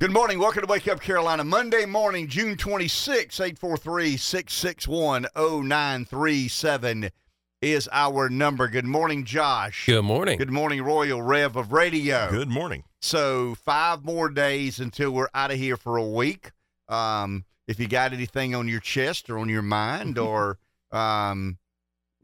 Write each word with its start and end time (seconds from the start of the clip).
Good 0.00 0.12
morning. 0.12 0.38
Welcome 0.38 0.62
to 0.62 0.68
Wake 0.68 0.86
Up 0.86 1.00
Carolina. 1.00 1.42
Monday 1.42 1.84
morning, 1.84 2.28
June 2.28 2.56
26, 2.56 3.40
843 3.40 4.16
661 4.16 5.26
0937 5.34 7.10
is 7.60 7.88
our 7.90 8.28
number. 8.28 8.68
Good 8.68 8.84
morning, 8.84 9.24
Josh. 9.24 9.86
Good 9.86 10.04
morning. 10.04 10.38
Good 10.38 10.52
morning, 10.52 10.82
Royal 10.82 11.20
Rev 11.20 11.56
of 11.56 11.72
Radio. 11.72 12.30
Good 12.30 12.48
morning. 12.48 12.84
So, 13.00 13.56
five 13.56 14.04
more 14.04 14.28
days 14.28 14.78
until 14.78 15.10
we're 15.10 15.30
out 15.34 15.50
of 15.50 15.56
here 15.56 15.76
for 15.76 15.96
a 15.96 16.06
week. 16.06 16.52
Um, 16.88 17.44
if 17.66 17.80
you 17.80 17.88
got 17.88 18.12
anything 18.12 18.54
on 18.54 18.68
your 18.68 18.78
chest 18.78 19.28
or 19.28 19.36
on 19.40 19.48
your 19.48 19.62
mind 19.62 20.16
or 20.18 20.60
um, 20.92 21.58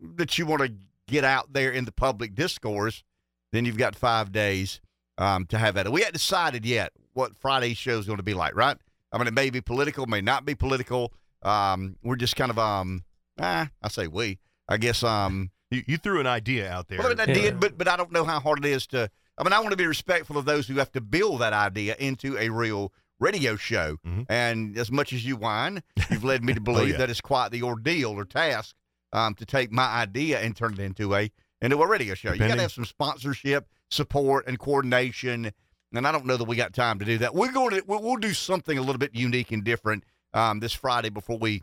that 0.00 0.38
you 0.38 0.46
want 0.46 0.62
to 0.62 0.72
get 1.08 1.24
out 1.24 1.52
there 1.52 1.72
in 1.72 1.86
the 1.86 1.92
public 1.92 2.36
discourse, 2.36 3.02
then 3.50 3.64
you've 3.64 3.78
got 3.78 3.96
five 3.96 4.30
days 4.30 4.80
um, 5.18 5.44
to 5.46 5.58
have 5.58 5.76
at 5.76 5.86
it. 5.86 5.92
We 5.92 6.02
haven't 6.02 6.14
decided 6.14 6.64
yet 6.64 6.92
what 7.14 7.36
Friday's 7.38 7.76
show 7.78 7.98
is 7.98 8.06
going 8.06 8.18
to 8.18 8.22
be 8.22 8.34
like, 8.34 8.54
right? 8.54 8.76
I 9.12 9.18
mean, 9.18 9.26
it 9.26 9.34
may 9.34 9.50
be 9.50 9.60
political, 9.60 10.06
may 10.06 10.20
not 10.20 10.44
be 10.44 10.54
political. 10.54 11.12
Um, 11.42 11.96
we're 12.02 12.16
just 12.16 12.36
kind 12.36 12.50
of, 12.50 12.58
um, 12.58 13.04
ah, 13.40 13.68
I 13.82 13.88
say 13.88 14.06
we. 14.06 14.38
I 14.68 14.76
guess, 14.76 15.02
um, 15.02 15.50
You, 15.70 15.82
you 15.86 15.96
threw 15.98 16.20
an 16.20 16.26
idea 16.26 16.70
out 16.70 16.88
there. 16.88 16.98
well, 16.98 17.08
I 17.18 17.24
Yeah. 17.24 17.34
did, 17.34 17.60
but 17.60 17.76
but 17.78 17.88
I 17.88 17.96
don't 17.96 18.12
know 18.12 18.24
how 18.24 18.38
hard 18.40 18.64
it 18.64 18.68
is 18.70 18.86
to. 18.88 19.10
I 19.38 19.42
mean, 19.44 19.52
I 19.52 19.58
want 19.58 19.70
to 19.72 19.76
be 19.76 19.86
respectful 19.86 20.36
of 20.38 20.44
those 20.44 20.68
who 20.68 20.76
have 20.76 20.92
to 20.92 21.00
build 21.00 21.40
that 21.40 21.52
idea 21.52 21.96
into 21.98 22.36
a 22.38 22.48
real 22.50 22.92
radio 23.20 23.56
show. 23.56 23.96
Mhm. 24.06 24.26
And 24.28 24.78
as 24.78 24.90
much 24.90 25.12
as 25.12 25.24
you 25.24 25.36
whine, 25.36 25.82
you've 26.10 26.24
led 26.24 26.44
me 26.44 26.54
to 26.54 26.60
believe 26.70 26.90
yeah. 26.90 26.96
that 26.98 27.10
it's 27.10 27.20
quite 27.20 27.50
the 27.50 27.62
ordeal 27.62 28.10
or 28.12 28.24
task 28.24 28.74
um, 29.12 29.34
to 29.34 29.44
take 29.46 29.70
my 29.72 29.86
idea 29.86 30.40
and 30.40 30.56
turn 30.56 30.72
it 30.74 30.78
into 30.80 31.14
a 31.14 31.30
into 31.60 31.80
a 31.82 31.86
radio 31.86 32.14
show. 32.14 32.32
You 32.32 32.38
got 32.40 32.54
to 32.56 32.60
have 32.62 32.72
some 32.72 32.84
sponsorship, 32.84 33.68
support, 33.90 34.46
and 34.46 34.58
coordination. 34.58 35.52
And 35.94 36.06
I 36.06 36.12
don't 36.12 36.26
know 36.26 36.36
that 36.36 36.44
we 36.44 36.56
got 36.56 36.72
time 36.74 36.98
to 36.98 37.04
do 37.04 37.18
that. 37.18 37.34
We're 37.34 37.52
going 37.52 37.70
to 37.70 37.82
we'll, 37.86 38.02
we'll 38.02 38.16
do 38.16 38.32
something 38.32 38.76
a 38.76 38.80
little 38.80 38.98
bit 38.98 39.14
unique 39.14 39.52
and 39.52 39.62
different 39.64 40.04
um, 40.32 40.60
this 40.60 40.72
Friday 40.72 41.08
before 41.10 41.38
we 41.38 41.62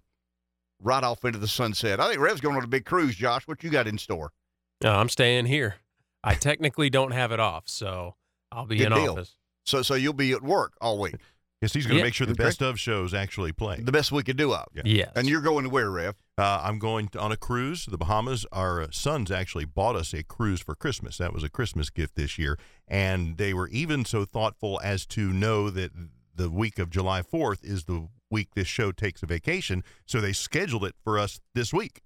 ride 0.82 1.04
off 1.04 1.24
into 1.26 1.40
the 1.40 1.48
sunset. 1.48 2.00
I 2.00 2.08
think 2.10 2.20
Rev's 2.22 2.42
going 2.42 2.56
on 2.56 2.64
a 2.64 2.68
big 2.68 2.86
cruise. 2.86 3.16
Josh, 3.16 3.48
what 3.48 3.64
you 3.64 3.70
got 3.70 3.88
in 3.88 3.98
store? 3.98 4.32
No, 4.84 4.94
I'm 4.94 5.10
staying 5.10 5.46
here. 5.46 5.76
I 6.24 6.36
technically 6.36 6.90
don't 6.90 7.12
have 7.12 7.32
it 7.32 7.40
off, 7.40 7.64
so 7.68 8.16
I'll 8.52 8.66
be 8.66 8.78
Good 8.78 8.88
in 8.88 8.94
deal. 8.94 9.12
office. 9.14 9.36
So 9.66 9.82
so 9.82 9.96
you'll 9.96 10.14
be 10.14 10.32
at 10.32 10.42
work 10.42 10.74
all 10.82 11.00
week. 11.00 11.16
Guess 11.62 11.74
he's 11.74 11.86
going 11.86 11.96
to 11.96 12.00
Yeah. 12.00 12.06
make 12.06 12.14
sure 12.16 12.26
the 12.26 12.34
Okay. 12.34 12.44
best 12.44 12.62
of 12.64 12.80
shows 12.80 13.14
actually 13.14 13.52
play. 13.52 13.80
The 13.80 13.92
best 13.92 14.12
we 14.12 14.24
could 14.24 14.38
do 14.38 14.54
of. 14.54 14.66
Yeah. 14.74 14.82
Yes. 14.86 15.12
And 15.16 15.28
you're 15.30 15.42
going 15.42 15.64
to 15.66 15.70
where, 15.70 15.92
Rev? 15.92 16.16
Uh, 16.42 16.60
I'm 16.64 16.80
going 16.80 17.08
to, 17.10 17.20
on 17.20 17.32
a 17.32 17.38
cruise 17.38 17.84
to 17.86 17.92
the 17.92 18.00
Bahamas. 18.00 18.48
Our 18.52 18.82
uh, 18.82 18.88
sons 18.90 19.30
actually 19.30 19.66
bought 19.66 19.96
us 19.96 20.12
a 20.12 20.24
cruise 20.24 20.60
for 20.60 20.74
Christmas. 20.74 21.20
That 21.20 21.34
was 21.34 21.44
a 21.44 21.50
Christmas 21.50 21.92
gift 21.92 22.16
this 22.16 22.40
year. 22.40 22.58
And 22.88 23.38
they 23.38 23.54
were 23.54 23.68
even 23.68 24.06
so 24.06 24.26
thoughtful 24.26 24.82
as 24.84 25.06
to 25.08 25.32
know 25.32 25.70
that 25.70 25.92
the 26.34 26.50
week 26.50 26.80
of 26.80 26.90
July 26.90 27.22
4th 27.22 27.64
is 27.64 27.84
the 27.84 28.08
week 28.32 28.56
this 28.56 28.66
show 28.66 28.92
takes 28.92 29.22
a 29.22 29.28
vacation. 29.28 29.84
So 30.08 30.20
they 30.20 30.34
scheduled 30.34 30.84
it 30.84 30.96
for 31.04 31.20
us 31.20 31.40
this 31.54 31.72
week. 31.72 32.02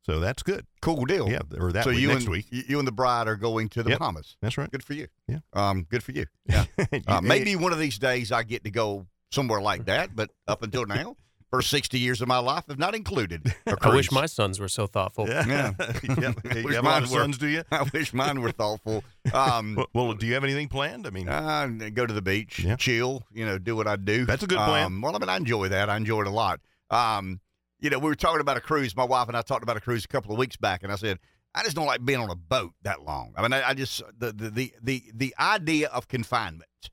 So 0.00 0.18
that's 0.18 0.42
good. 0.42 0.64
Cool 0.80 1.04
deal. 1.04 1.28
Yeah, 1.28 1.40
or 1.60 1.70
that 1.72 1.84
so 1.84 1.90
week, 1.90 1.98
you 1.98 2.08
next 2.08 2.22
and 2.22 2.32
week. 2.32 2.46
you 2.50 2.78
and 2.78 2.88
the 2.88 2.92
bride 2.92 3.28
are 3.28 3.36
going 3.36 3.68
to 3.70 3.82
the 3.82 3.90
Yep. 3.90 3.98
Bahamas. 3.98 4.38
That's 4.40 4.56
right. 4.56 4.70
Good 4.70 4.82
for 4.82 4.94
you. 4.94 5.08
Yeah. 5.26 5.40
Um, 5.52 5.82
good 5.90 6.02
for 6.02 6.12
you. 6.12 6.24
Yeah. 6.46 6.64
Uh, 7.06 7.20
maybe 7.20 7.54
one 7.54 7.74
of 7.74 7.78
these 7.78 7.98
days 7.98 8.32
I 8.32 8.44
get 8.44 8.64
to 8.64 8.70
go 8.70 9.08
somewhere 9.30 9.60
like 9.60 9.84
that, 9.84 10.16
but 10.16 10.30
up 10.46 10.62
until 10.62 10.86
now, 10.86 11.16
for 11.50 11.62
60 11.62 11.98
years 11.98 12.20
of 12.20 12.28
my 12.28 12.38
life, 12.38 12.64
have 12.68 12.78
not 12.78 12.94
included. 12.94 13.54
I 13.82 13.94
wish 13.94 14.12
my 14.12 14.26
sons 14.26 14.60
were 14.60 14.68
so 14.68 14.86
thoughtful. 14.86 15.28
Yeah. 15.28 15.44
Yeah. 15.46 15.72
yeah. 16.18 16.32
You 16.56 16.64
Wish 16.64 16.74
have 16.74 16.84
a 16.84 16.86
lot 16.88 16.94
mine 16.94 17.02
of 17.04 17.10
were. 17.10 17.20
sons, 17.20 17.38
do 17.38 17.46
you? 17.46 17.62
I 17.70 17.84
wish 17.92 18.12
mine 18.12 18.40
were 18.40 18.52
thoughtful. 18.52 19.02
Um, 19.32 19.76
Well, 19.76 19.86
well, 19.94 20.12
do 20.14 20.26
you 20.26 20.34
have 20.34 20.44
anything 20.44 20.68
planned? 20.68 21.06
I 21.06 21.10
mean, 21.10 21.28
uh, 21.28 21.66
go 21.94 22.04
to 22.06 22.12
the 22.12 22.22
beach, 22.22 22.58
Yeah. 22.60 22.76
chill, 22.76 23.24
you 23.32 23.46
know, 23.46 23.58
do 23.58 23.74
what 23.76 23.86
I 23.86 23.96
do. 23.96 24.24
That's 24.26 24.42
a 24.42 24.46
good 24.46 24.58
plan. 24.58 24.86
Um, 24.86 25.00
well, 25.00 25.14
I 25.16 25.18
mean, 25.18 25.28
I 25.28 25.36
enjoy 25.36 25.68
that. 25.68 25.88
I 25.88 25.96
enjoy 25.96 26.20
it 26.22 26.26
a 26.26 26.30
lot. 26.30 26.60
Um, 26.90 27.40
you 27.80 27.90
know, 27.90 27.98
we 27.98 28.06
were 28.08 28.14
talking 28.16 28.40
about 28.40 28.56
a 28.56 28.60
cruise. 28.60 28.96
My 28.96 29.04
wife 29.04 29.28
and 29.28 29.36
I 29.36 29.42
talked 29.42 29.62
about 29.62 29.76
a 29.76 29.80
cruise 29.80 30.04
a 30.04 30.08
couple 30.08 30.32
of 30.32 30.38
weeks 30.38 30.56
back, 30.56 30.82
and 30.82 30.90
I 30.92 30.96
said, 30.96 31.18
I 31.54 31.62
just 31.62 31.76
don't 31.76 31.86
like 31.86 32.04
being 32.04 32.18
on 32.20 32.28
a 32.30 32.34
boat 32.36 32.72
that 32.82 33.02
long. 33.04 33.32
I 33.36 33.42
mean, 33.42 33.52
I, 33.52 33.70
I 33.70 33.74
just 33.74 34.02
the, 34.18 34.32
the 34.32 34.50
the 34.50 34.72
the 34.82 35.02
the 35.14 35.34
idea 35.38 35.88
of 35.88 36.08
confinement, 36.08 36.90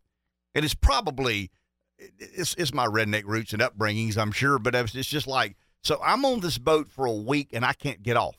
it's 0.53 0.73
probably 0.73 1.49
it's 2.19 2.55
it's 2.55 2.73
my 2.73 2.85
redneck 2.85 3.23
roots 3.25 3.53
and 3.53 3.61
upbringings, 3.61 4.17
I'm 4.17 4.31
sure, 4.31 4.59
but 4.59 4.75
it's 4.75 4.91
just 4.93 5.27
like 5.27 5.55
so 5.83 5.99
I'm 6.03 6.25
on 6.25 6.39
this 6.39 6.57
boat 6.57 6.89
for 6.89 7.05
a 7.05 7.11
week 7.13 7.49
and 7.53 7.63
I 7.65 7.73
can't 7.73 8.01
get 8.03 8.17
off. 8.17 8.37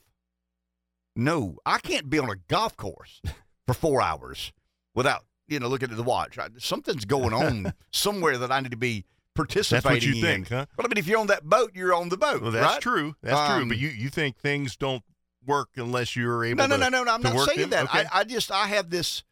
No, 1.15 1.57
I 1.65 1.79
can't 1.79 2.11
be 2.11 2.19
on 2.19 2.29
a 2.31 2.37
golf 2.49 2.77
course 2.77 3.21
for 3.67 3.75
four 3.75 4.03
hours 4.03 4.53
without 4.95 5.25
you 5.49 5.59
know 5.61 5.69
looking 5.69 5.91
at 5.91 5.97
the 5.97 6.03
watch. 6.03 6.39
Something's 6.59 7.05
going 7.05 7.33
on 7.33 7.73
somewhere 7.93 8.37
that 8.39 8.53
I 8.53 8.61
need 8.61 8.73
to 8.73 8.77
be 8.77 9.05
participating. 9.35 9.87
In. 9.87 9.93
That's 9.93 9.95
what 9.95 10.03
you 10.03 10.15
in. 10.15 10.21
think, 10.45 10.49
huh? 10.49 10.67
Well, 10.77 10.87
I 10.87 10.89
mean, 10.89 10.99
if 10.99 11.07
you're 11.07 11.19
on 11.21 11.29
that 11.29 11.45
boat, 11.45 11.73
you're 11.75 11.95
on 11.95 12.09
the 12.11 12.17
boat. 12.19 12.43
Well, 12.43 12.51
that's 12.51 12.67
right? 12.75 12.81
true. 12.83 13.15
That's 13.23 13.53
true. 13.53 13.63
Um, 13.63 13.69
But 13.69 13.79
you, 13.79 13.89
you 13.89 14.09
think 14.11 14.37
things 14.39 14.77
don't 14.77 15.03
work 15.47 15.71
unless 15.77 16.17
you're 16.17 16.45
able 16.45 16.59
No, 16.59 16.67
no, 16.67 16.77
to. 16.77 16.91
no, 16.91 16.99
no, 16.99 17.05
no. 17.05 17.13
I'm 17.15 17.23
not 17.23 17.49
saying 17.49 17.61
them? 17.69 17.71
that. 17.71 17.85
Okay. 17.85 18.09
I, 18.13 18.21
I 18.21 18.25
just 18.25 18.51
I 18.51 18.67
have 18.67 18.91
this, 18.91 19.23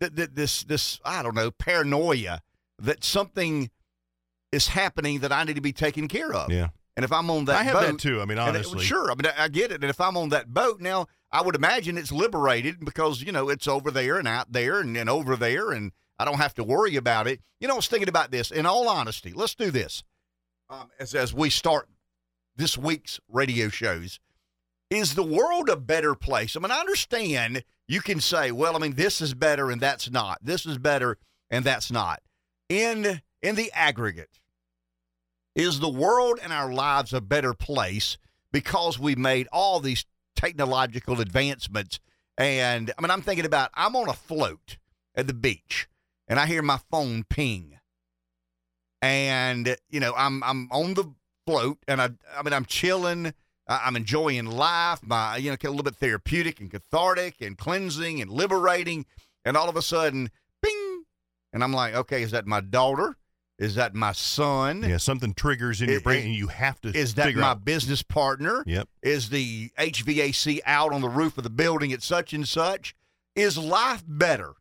th- 0.00 0.14
th- 0.14 0.30
this, 0.34 0.64
this. 0.64 1.00
I 1.04 1.22
don't 1.22 1.34
know, 1.34 1.50
paranoia 1.50 2.40
that 2.82 3.04
something 3.04 3.70
is 4.50 4.68
happening 4.68 5.20
that 5.20 5.32
I 5.32 5.44
need 5.44 5.56
to 5.56 5.62
be 5.62 5.72
taken 5.72 6.08
care 6.08 6.32
of. 6.32 6.50
Yeah. 6.52 6.68
And 6.96 7.04
if 7.04 7.12
I'm 7.12 7.30
on 7.30 7.46
that 7.46 7.56
I 7.56 7.62
have 7.62 7.74
boat, 7.74 7.86
that 7.86 7.98
too. 7.98 8.20
I 8.20 8.26
mean, 8.26 8.36
and 8.38 8.54
it- 8.54 8.66
honestly. 8.66 8.84
sure. 8.84 9.10
I 9.10 9.14
mean, 9.14 9.26
I 9.26 9.44
I 9.44 9.48
get 9.48 9.72
it. 9.72 9.82
And 9.82 9.90
if 9.90 10.00
I'm 10.00 10.16
on 10.16 10.28
that 10.28 10.52
boat 10.52 10.80
now, 10.80 11.06
I 11.30 11.40
would 11.40 11.54
imagine 11.54 11.96
it's 11.96 12.12
liberated 12.12 12.84
because 12.84 13.22
you 13.22 13.32
know 13.32 13.48
it's 13.48 13.66
over 13.66 13.90
there 13.90 14.18
and 14.18 14.28
out 14.28 14.52
there 14.52 14.80
and, 14.80 14.96
and 14.96 15.08
over 15.08 15.34
there, 15.36 15.70
and 15.70 15.92
I 16.18 16.26
don't 16.26 16.36
have 16.36 16.54
to 16.54 16.64
worry 16.64 16.96
about 16.96 17.26
it. 17.26 17.40
You 17.60 17.68
know, 17.68 17.74
I 17.74 17.76
was 17.76 17.88
thinking 17.88 18.10
about 18.10 18.30
this. 18.30 18.50
In 18.50 18.66
all 18.66 18.88
honesty, 18.88 19.32
let's 19.34 19.54
do 19.54 19.70
this 19.70 20.02
um, 20.68 20.90
as 20.98 21.14
as 21.14 21.32
we 21.32 21.48
start 21.48 21.88
this 22.56 22.76
week's 22.76 23.20
radio 23.28 23.68
shows. 23.68 24.20
Is 24.90 25.14
the 25.14 25.22
world 25.22 25.70
a 25.70 25.76
better 25.76 26.14
place? 26.14 26.54
I 26.54 26.60
mean, 26.60 26.70
I 26.70 26.80
understand 26.80 27.64
you 27.88 28.02
can 28.02 28.20
say, 28.20 28.52
well, 28.52 28.76
I 28.76 28.78
mean, 28.78 28.92
this 28.94 29.22
is 29.22 29.32
better 29.32 29.70
and 29.70 29.80
that's 29.80 30.10
not. 30.10 30.38
This 30.42 30.66
is 30.66 30.76
better 30.76 31.16
and 31.50 31.64
that's 31.64 31.90
not. 31.90 32.20
In 32.72 33.20
in 33.42 33.54
the 33.54 33.70
aggregate, 33.74 34.40
is 35.54 35.78
the 35.78 35.90
world 35.90 36.38
and 36.42 36.54
our 36.54 36.72
lives 36.72 37.12
a 37.12 37.20
better 37.20 37.52
place 37.52 38.16
because 38.50 38.98
we 38.98 39.14
made 39.14 39.46
all 39.52 39.78
these 39.78 40.06
technological 40.34 41.20
advancements? 41.20 42.00
And 42.38 42.90
I 42.96 43.02
mean, 43.02 43.10
I'm 43.10 43.20
thinking 43.20 43.44
about 43.44 43.68
I'm 43.74 43.94
on 43.94 44.08
a 44.08 44.14
float 44.14 44.78
at 45.14 45.26
the 45.26 45.34
beach 45.34 45.86
and 46.26 46.40
I 46.40 46.46
hear 46.46 46.62
my 46.62 46.78
phone 46.90 47.24
ping. 47.28 47.78
And, 49.02 49.76
you 49.90 50.00
know, 50.00 50.14
I'm 50.16 50.42
I'm 50.42 50.70
on 50.72 50.94
the 50.94 51.12
float 51.46 51.76
and 51.86 52.00
I 52.00 52.08
I 52.34 52.42
mean 52.42 52.54
I'm 52.54 52.64
chilling. 52.64 53.34
I'm 53.68 53.96
enjoying 53.96 54.46
life. 54.46 55.00
My 55.02 55.36
you 55.36 55.50
know, 55.50 55.58
a 55.62 55.68
little 55.68 55.82
bit 55.82 55.96
therapeutic 55.96 56.58
and 56.58 56.70
cathartic 56.70 57.42
and 57.42 57.58
cleansing 57.58 58.22
and 58.22 58.30
liberating. 58.30 59.04
And 59.44 59.58
all 59.58 59.68
of 59.68 59.76
a 59.76 59.82
sudden. 59.82 60.30
And 61.52 61.62
I'm 61.62 61.72
like, 61.72 61.94
okay, 61.94 62.22
is 62.22 62.30
that 62.30 62.46
my 62.46 62.60
daughter? 62.60 63.16
Is 63.58 63.74
that 63.76 63.94
my 63.94 64.12
son? 64.12 64.82
Yeah, 64.82 64.96
something 64.96 65.34
triggers 65.34 65.82
in 65.82 65.88
your 65.90 66.00
brain, 66.00 66.20
is- 66.20 66.24
and 66.26 66.34
you 66.34 66.48
have 66.48 66.80
to 66.80 66.88
Is 66.88 67.14
that 67.14 67.34
my 67.36 67.48
out. 67.50 67.64
business 67.64 68.02
partner? 68.02 68.64
Yep. 68.66 68.88
Is 69.02 69.28
the 69.28 69.70
HVAC 69.78 70.60
out 70.66 70.92
on 70.92 71.00
the 71.00 71.08
roof 71.08 71.36
of 71.38 71.44
the 71.44 71.50
building 71.50 71.92
at 71.92 72.02
such 72.02 72.32
and 72.32 72.48
such? 72.48 72.94
Is 73.36 73.56
life 73.58 74.02
better 74.06 74.54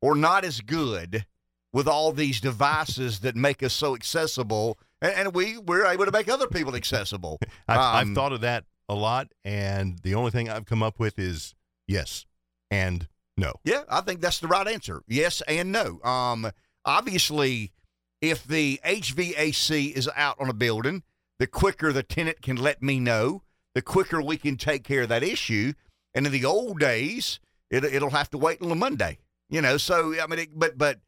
or 0.00 0.14
not 0.14 0.44
as 0.44 0.60
good 0.60 1.26
with 1.72 1.86
all 1.86 2.12
these 2.12 2.40
devices 2.40 3.20
that 3.20 3.36
make 3.36 3.62
us 3.62 3.72
so 3.72 3.94
accessible? 3.94 4.78
And, 5.00 5.12
and 5.14 5.34
we, 5.34 5.58
we're 5.58 5.86
able 5.86 6.04
to 6.06 6.12
make 6.12 6.28
other 6.28 6.46
people 6.48 6.74
accessible. 6.74 7.38
I've, 7.68 7.78
um, 7.78 8.08
I've 8.10 8.14
thought 8.14 8.32
of 8.32 8.40
that 8.40 8.64
a 8.88 8.94
lot, 8.94 9.28
and 9.44 9.98
the 10.02 10.14
only 10.14 10.30
thing 10.30 10.50
I've 10.50 10.66
come 10.66 10.82
up 10.82 10.98
with 10.98 11.18
is 11.18 11.54
yes 11.86 12.26
and 12.70 13.06
no. 13.42 13.54
Yeah, 13.64 13.82
I 13.88 14.00
think 14.00 14.20
that's 14.20 14.40
the 14.40 14.48
right 14.48 14.66
answer. 14.66 15.02
Yes 15.06 15.42
and 15.46 15.72
no. 15.72 16.00
Um, 16.02 16.50
obviously, 16.84 17.72
if 18.20 18.44
the 18.44 18.80
HVAC 18.84 19.92
is 19.92 20.08
out 20.16 20.36
on 20.40 20.48
a 20.48 20.54
building, 20.54 21.02
the 21.38 21.46
quicker 21.46 21.92
the 21.92 22.02
tenant 22.02 22.40
can 22.40 22.56
let 22.56 22.82
me 22.82 23.00
know, 23.00 23.42
the 23.74 23.82
quicker 23.82 24.22
we 24.22 24.36
can 24.36 24.56
take 24.56 24.84
care 24.84 25.02
of 25.02 25.08
that 25.08 25.22
issue. 25.22 25.72
And 26.14 26.26
in 26.26 26.32
the 26.32 26.44
old 26.44 26.78
days, 26.78 27.40
it, 27.70 27.84
it'll 27.84 28.10
have 28.10 28.30
to 28.30 28.38
wait 28.38 28.60
until 28.60 28.76
Monday. 28.76 29.18
You 29.48 29.60
know, 29.60 29.76
so 29.76 30.14
I 30.20 30.26
mean, 30.26 30.38
it, 30.38 30.48
but 30.54 30.78
but 30.78 31.00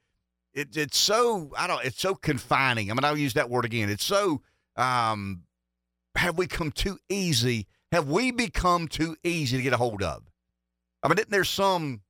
it, 0.53 0.77
it's 0.77 0.99
so 0.99 1.53
I 1.57 1.67
don't. 1.67 1.85
It's 1.85 2.01
so 2.01 2.15
confining. 2.15 2.91
I 2.91 2.95
mean, 2.95 3.05
I'll 3.05 3.17
use 3.17 3.35
that 3.35 3.51
word 3.51 3.65
again. 3.65 3.89
It's 3.89 4.05
so. 4.05 4.43
Um, 4.77 5.43
have 6.17 6.37
we 6.37 6.47
come 6.47 6.71
too 6.71 6.99
easy? 7.09 7.67
Have 7.93 8.09
we 8.09 8.33
become 8.33 8.89
too 8.89 9.17
easy 9.23 9.57
to 9.57 9.63
get 9.63 9.73
a 9.73 9.77
hold 9.77 10.03
of? 10.03 10.25
I 11.03 11.09
mean, 11.09 11.19
isn't 11.19 11.31
there 11.31 11.45
some 11.45 12.01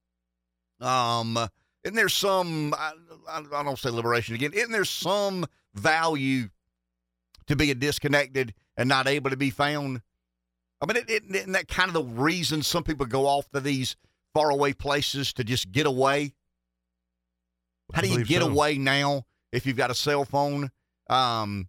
um, 0.81 1.39
isn't 1.83 1.95
there 1.95 2.09
some, 2.09 2.75
I, 2.75 2.93
I, 3.29 3.63
don't 3.63 3.79
say 3.79 3.91
liberation 3.91 4.35
again, 4.35 4.53
isn't 4.53 4.73
there 4.73 4.85
some 4.85 5.47
value 5.75 6.49
to 7.47 7.57
being 7.57 7.79
disconnected 7.79 8.55
and 8.77 8.89
not 8.89 9.07
able 9.07 9.31
to 9.31 9.37
be 9.37 9.51
found? 9.51 10.01
I 10.81 10.87
mean, 10.87 11.05
isn't 11.09 11.53
that 11.53 11.69
kind 11.69 11.89
of 11.89 11.95
the 11.95 12.03
reason 12.03 12.63
some 12.63 12.85
people 12.85 13.07
go 13.07 13.27
off 13.27 13.51
to 13.51 13.61
these 13.61 13.97
faraway 14.35 14.73
places 14.73 15.33
to 15.35 15.45
just 15.45 15.73
get 15.73 15.87
away? 15.87 16.35
How 17.93 18.03
do 18.03 18.09
you 18.09 18.25
get 18.25 18.43
so. 18.43 18.49
away 18.49 18.79
now 18.79 19.25
if 19.53 19.67
you've 19.67 19.77
got 19.77 19.91
a 19.91 19.95
cell 19.95 20.25
phone? 20.25 20.71
Um, 21.09 21.69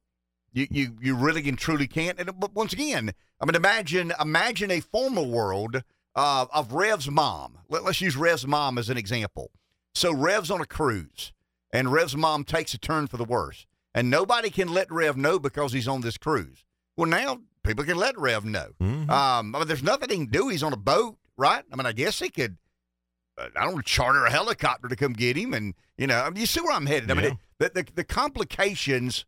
you, 0.54 0.68
you 0.72 0.98
you 1.02 1.16
really 1.16 1.48
and 1.48 1.58
truly 1.58 1.88
can't. 1.88 2.20
And 2.20 2.32
but 2.40 2.54
once 2.56 2.74
again, 2.74 3.14
I 3.40 3.46
mean, 3.46 3.56
imagine 3.56 4.14
imagine 4.20 4.72
a 4.72 4.80
former 4.80 5.24
world 5.24 5.84
uh, 6.16 6.46
of 6.54 6.74
Rev's 6.74 7.10
mom. 7.10 7.58
Let, 7.70 7.84
let's 7.84 8.02
use 8.02 8.16
Rev's 8.16 8.48
mom 8.48 8.78
as 8.78 8.90
an 8.90 8.98
example. 8.98 9.52
So 9.94 10.14
Rev's 10.14 10.52
on 10.52 10.62
a 10.62 10.66
cruise, 10.66 11.32
and 11.72 11.92
Rev's 11.92 12.16
mom 12.16 12.44
takes 12.44 12.74
a 12.74 12.78
turn 12.78 13.08
for 13.08 13.18
the 13.18 13.24
worse, 13.26 13.66
and 13.94 14.10
nobody 14.10 14.50
can 14.50 14.68
let 14.74 14.92
Rev 14.92 15.18
know 15.18 15.40
because 15.40 15.74
he's 15.74 15.88
on 15.88 16.02
this 16.02 16.18
cruise. 16.18 16.64
Well, 16.98 17.10
now 17.10 17.40
people 17.64 17.84
can 17.86 17.98
let 17.98 18.18
Rev 18.18 18.46
know. 18.46 18.70
Mhm. 18.82 19.10
Um, 19.10 19.56
I 19.56 19.60
mean, 19.60 19.68
there's 19.68 19.84
nothing 19.84 20.10
he 20.10 20.16
can 20.18 20.26
do. 20.28 20.50
He's 20.50 20.64
on 20.64 20.74
a 20.74 20.78
boat, 20.78 21.18
right? 21.38 21.64
I 21.72 21.76
mean, 21.76 21.86
I 21.86 21.92
guess 21.92 22.20
he 22.20 22.30
could. 22.30 22.58
uh, 23.38 23.48
I 23.56 23.66
don't 23.66 23.86
charter 23.86 24.24
a 24.26 24.32
helicopter 24.32 24.88
to 24.88 24.96
come 24.96 25.14
get 25.14 25.36
him, 25.38 25.54
and 25.54 25.74
you 25.98 26.08
know, 26.08 26.20
I 26.22 26.30
mean, 26.30 26.40
you 26.40 26.46
see 26.46 26.62
where 26.62 26.72
I'm 26.76 26.86
headed. 26.86 27.12
I 27.12 27.14
mean, 27.16 27.26
it, 27.26 27.34
the, 27.60 27.70
the 27.84 27.88
the 27.96 28.04
complications 28.06 29.26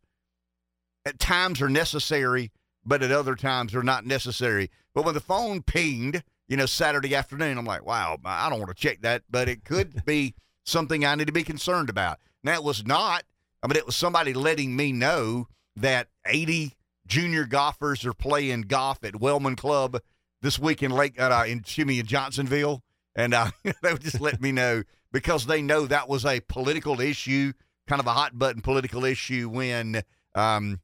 at 1.05 1.19
times 1.19 1.61
are 1.61 1.69
necessary, 1.69 2.51
but 2.85 3.01
at 3.03 3.11
other 3.11 3.35
times 3.35 3.71
they're 3.73 3.83
not 3.83 4.05
necessary. 4.05 4.69
But 4.93 5.05
when 5.05 5.13
the 5.13 5.19
phone 5.21 5.61
pinged, 5.61 6.23
you 6.47 6.57
know, 6.57 6.65
Saturday 6.65 7.15
afternoon, 7.15 7.57
I'm 7.57 7.65
like, 7.65 7.85
wow, 7.85 8.17
I 8.23 8.49
don't 8.49 8.59
want 8.59 8.69
to 8.69 8.81
check 8.81 9.01
that, 9.01 9.23
but 9.29 9.49
it 9.49 9.65
could 9.65 10.05
be 10.05 10.35
something 10.65 11.05
I 11.05 11.15
need 11.15 11.27
to 11.27 11.33
be 11.33 11.43
concerned 11.43 11.89
about. 11.89 12.19
Now, 12.43 12.53
it 12.53 12.63
was 12.63 12.85
not. 12.85 13.23
I 13.63 13.67
mean, 13.67 13.77
it 13.77 13.85
was 13.85 13.95
somebody 13.95 14.33
letting 14.33 14.75
me 14.75 14.91
know 14.91 15.47
that 15.75 16.07
80 16.25 16.73
junior 17.05 17.45
golfers 17.45 18.05
are 18.05 18.13
playing 18.13 18.61
golf 18.63 19.03
at 19.03 19.19
Wellman 19.19 19.55
Club 19.55 19.99
this 20.41 20.59
week 20.59 20.83
in 20.83 20.91
Lake 20.91 21.19
uh, 21.19 21.45
in 21.47 21.61
Jimmy 21.63 21.99
in 21.99 22.05
Johnsonville, 22.05 22.83
and 23.15 23.33
uh, 23.33 23.51
they 23.81 23.93
would 23.93 24.01
just 24.01 24.21
let 24.21 24.41
me 24.41 24.51
know 24.51 24.83
because 25.11 25.45
they 25.45 25.61
know 25.61 25.85
that 25.85 26.07
was 26.07 26.25
a 26.25 26.39
political 26.41 27.01
issue, 27.01 27.53
kind 27.87 27.99
of 27.99 28.07
a 28.07 28.13
hot 28.13 28.37
button 28.37 28.61
political 28.61 29.03
issue 29.03 29.49
when, 29.49 30.03
um, 30.35 30.79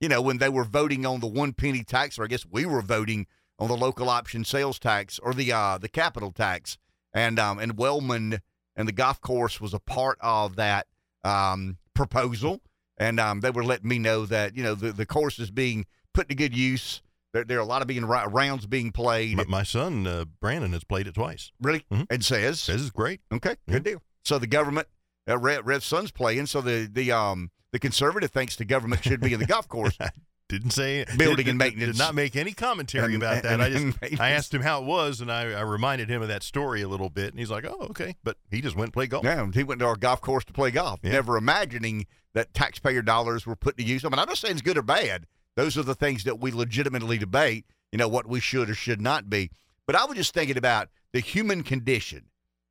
you 0.00 0.08
know, 0.08 0.20
when 0.20 0.38
they 0.38 0.48
were 0.48 0.64
voting 0.64 1.06
on 1.06 1.20
the 1.20 1.26
one 1.26 1.52
penny 1.52 1.82
tax, 1.82 2.18
or 2.18 2.24
I 2.24 2.26
guess 2.26 2.44
we 2.44 2.66
were 2.66 2.82
voting 2.82 3.26
on 3.60 3.68
the 3.68 3.76
local 3.76 4.08
option 4.08 4.44
sales 4.44 4.78
tax 4.78 5.18
or 5.20 5.34
the 5.34 5.52
uh, 5.52 5.78
the 5.78 5.88
capital 5.88 6.32
tax, 6.32 6.78
and 7.12 7.38
um, 7.38 7.58
and 7.58 7.76
Wellman 7.76 8.40
and 8.74 8.88
the 8.88 8.92
golf 8.92 9.20
course 9.20 9.60
was 9.60 9.74
a 9.74 9.78
part 9.80 10.18
of 10.20 10.56
that 10.56 10.86
um, 11.24 11.76
proposal, 11.94 12.60
and 12.98 13.20
um, 13.20 13.40
they 13.40 13.50
were 13.50 13.64
letting 13.64 13.88
me 13.88 13.98
know 13.98 14.26
that 14.26 14.56
you 14.56 14.62
know 14.62 14.74
the 14.74 14.92
the 14.92 15.06
course 15.06 15.38
is 15.38 15.50
being 15.50 15.86
put 16.14 16.28
to 16.28 16.34
good 16.34 16.56
use. 16.56 17.02
There, 17.32 17.44
there 17.44 17.58
are 17.58 17.62
a 17.62 17.64
lot 17.66 17.80
of 17.82 17.86
being 17.86 18.04
rounds 18.06 18.66
being 18.66 18.90
played. 18.90 19.36
My, 19.36 19.44
my 19.46 19.62
son 19.62 20.04
uh, 20.06 20.24
Brandon 20.40 20.72
has 20.72 20.82
played 20.82 21.06
it 21.06 21.14
twice. 21.14 21.52
really, 21.60 21.84
Mhm. 21.92 22.06
and 22.10 22.24
says 22.24 22.58
Says 22.60 22.80
it's 22.82 22.90
great. 22.90 23.20
Okay, 23.32 23.54
good 23.68 23.84
deal. 23.84 24.02
So 24.24 24.38
the 24.38 24.48
government, 24.48 24.88
uh, 25.28 25.38
Red, 25.38 25.64
Red 25.66 25.82
Sun's 25.84 26.10
playing. 26.10 26.46
So 26.46 26.60
the 26.60 26.88
the 26.90 27.12
um 27.12 27.50
the 27.72 27.78
conservative 27.78 28.30
thinks 28.32 28.56
the 28.56 28.64
government 28.64 29.04
should 29.04 29.20
be 29.20 29.32
in 29.32 29.38
the 29.40 29.46
golf 29.46 29.68
course. 29.68 29.96
Didn't 30.50 30.72
say 30.72 31.04
Building 31.16 31.46
did- 31.46 31.50
and 31.50 31.58
maintenance. 31.58 31.96
Did 31.96 32.02
not 32.02 32.14
make 32.14 32.36
any 32.36 32.52
commentary 32.52 33.14
And- 33.14 33.22
about 33.22 33.42
that. 33.44 33.60
I 33.60 33.70
just. 33.70 34.20
I 34.20 34.30
asked 34.30 34.52
him 34.52 34.62
how 34.62 34.82
it 34.82 34.84
was, 34.84 35.20
and 35.22 35.30
I, 35.32 35.52
I 35.52 35.62
reminded 35.62 36.10
him 36.10 36.20
of 36.20 36.28
that 36.28 36.42
story 36.42 36.82
a 36.82 36.88
little 36.88 37.08
bit, 37.08 37.30
and 37.30 37.38
he's 37.38 37.50
like, 37.50 37.64
"Oh, 37.64 37.86
okay." 37.90 38.16
But 38.22 38.36
he 38.50 38.60
just 38.60 38.76
went 38.76 38.88
and 38.88 38.92
played 38.92 39.10
golf. 39.10 39.24
Yeah, 39.24 39.46
he 39.54 39.62
went 39.64 39.78
to 39.80 39.86
our 39.86 39.96
golf 39.96 40.20
course 40.20 40.44
to 40.46 40.52
play 40.52 40.70
golf, 40.70 41.00
Yeah. 41.02 41.12
never 41.12 41.36
imagining 41.38 42.06
that 42.34 42.52
taxpayer 42.52 43.00
dollars 43.02 43.46
were 43.46 43.56
put 43.56 43.76
to 43.78 43.82
use. 43.84 44.04
I 44.04 44.08
mean, 44.08 44.18
I'm 44.18 44.26
not 44.28 44.36
saying 44.38 44.52
it's 44.52 44.62
good 44.62 44.76
or 44.78 44.82
bad. 44.82 45.26
Those 45.56 45.78
are 45.78 45.82
the 45.82 45.94
things 45.94 46.24
that 46.24 46.38
we 46.40 46.50
legitimately 46.52 47.16
debate. 47.18 47.64
You 47.92 47.98
know 47.98 48.08
what 48.08 48.26
we 48.26 48.38
should 48.40 48.68
or 48.70 48.74
should 48.74 49.00
not 49.00 49.30
be. 49.30 49.50
But 49.86 49.96
I 49.96 50.04
was 50.04 50.16
just 50.16 50.34
thinking 50.34 50.56
about 50.56 50.88
the 51.12 51.20
human 51.20 51.62
condition. 51.64 52.26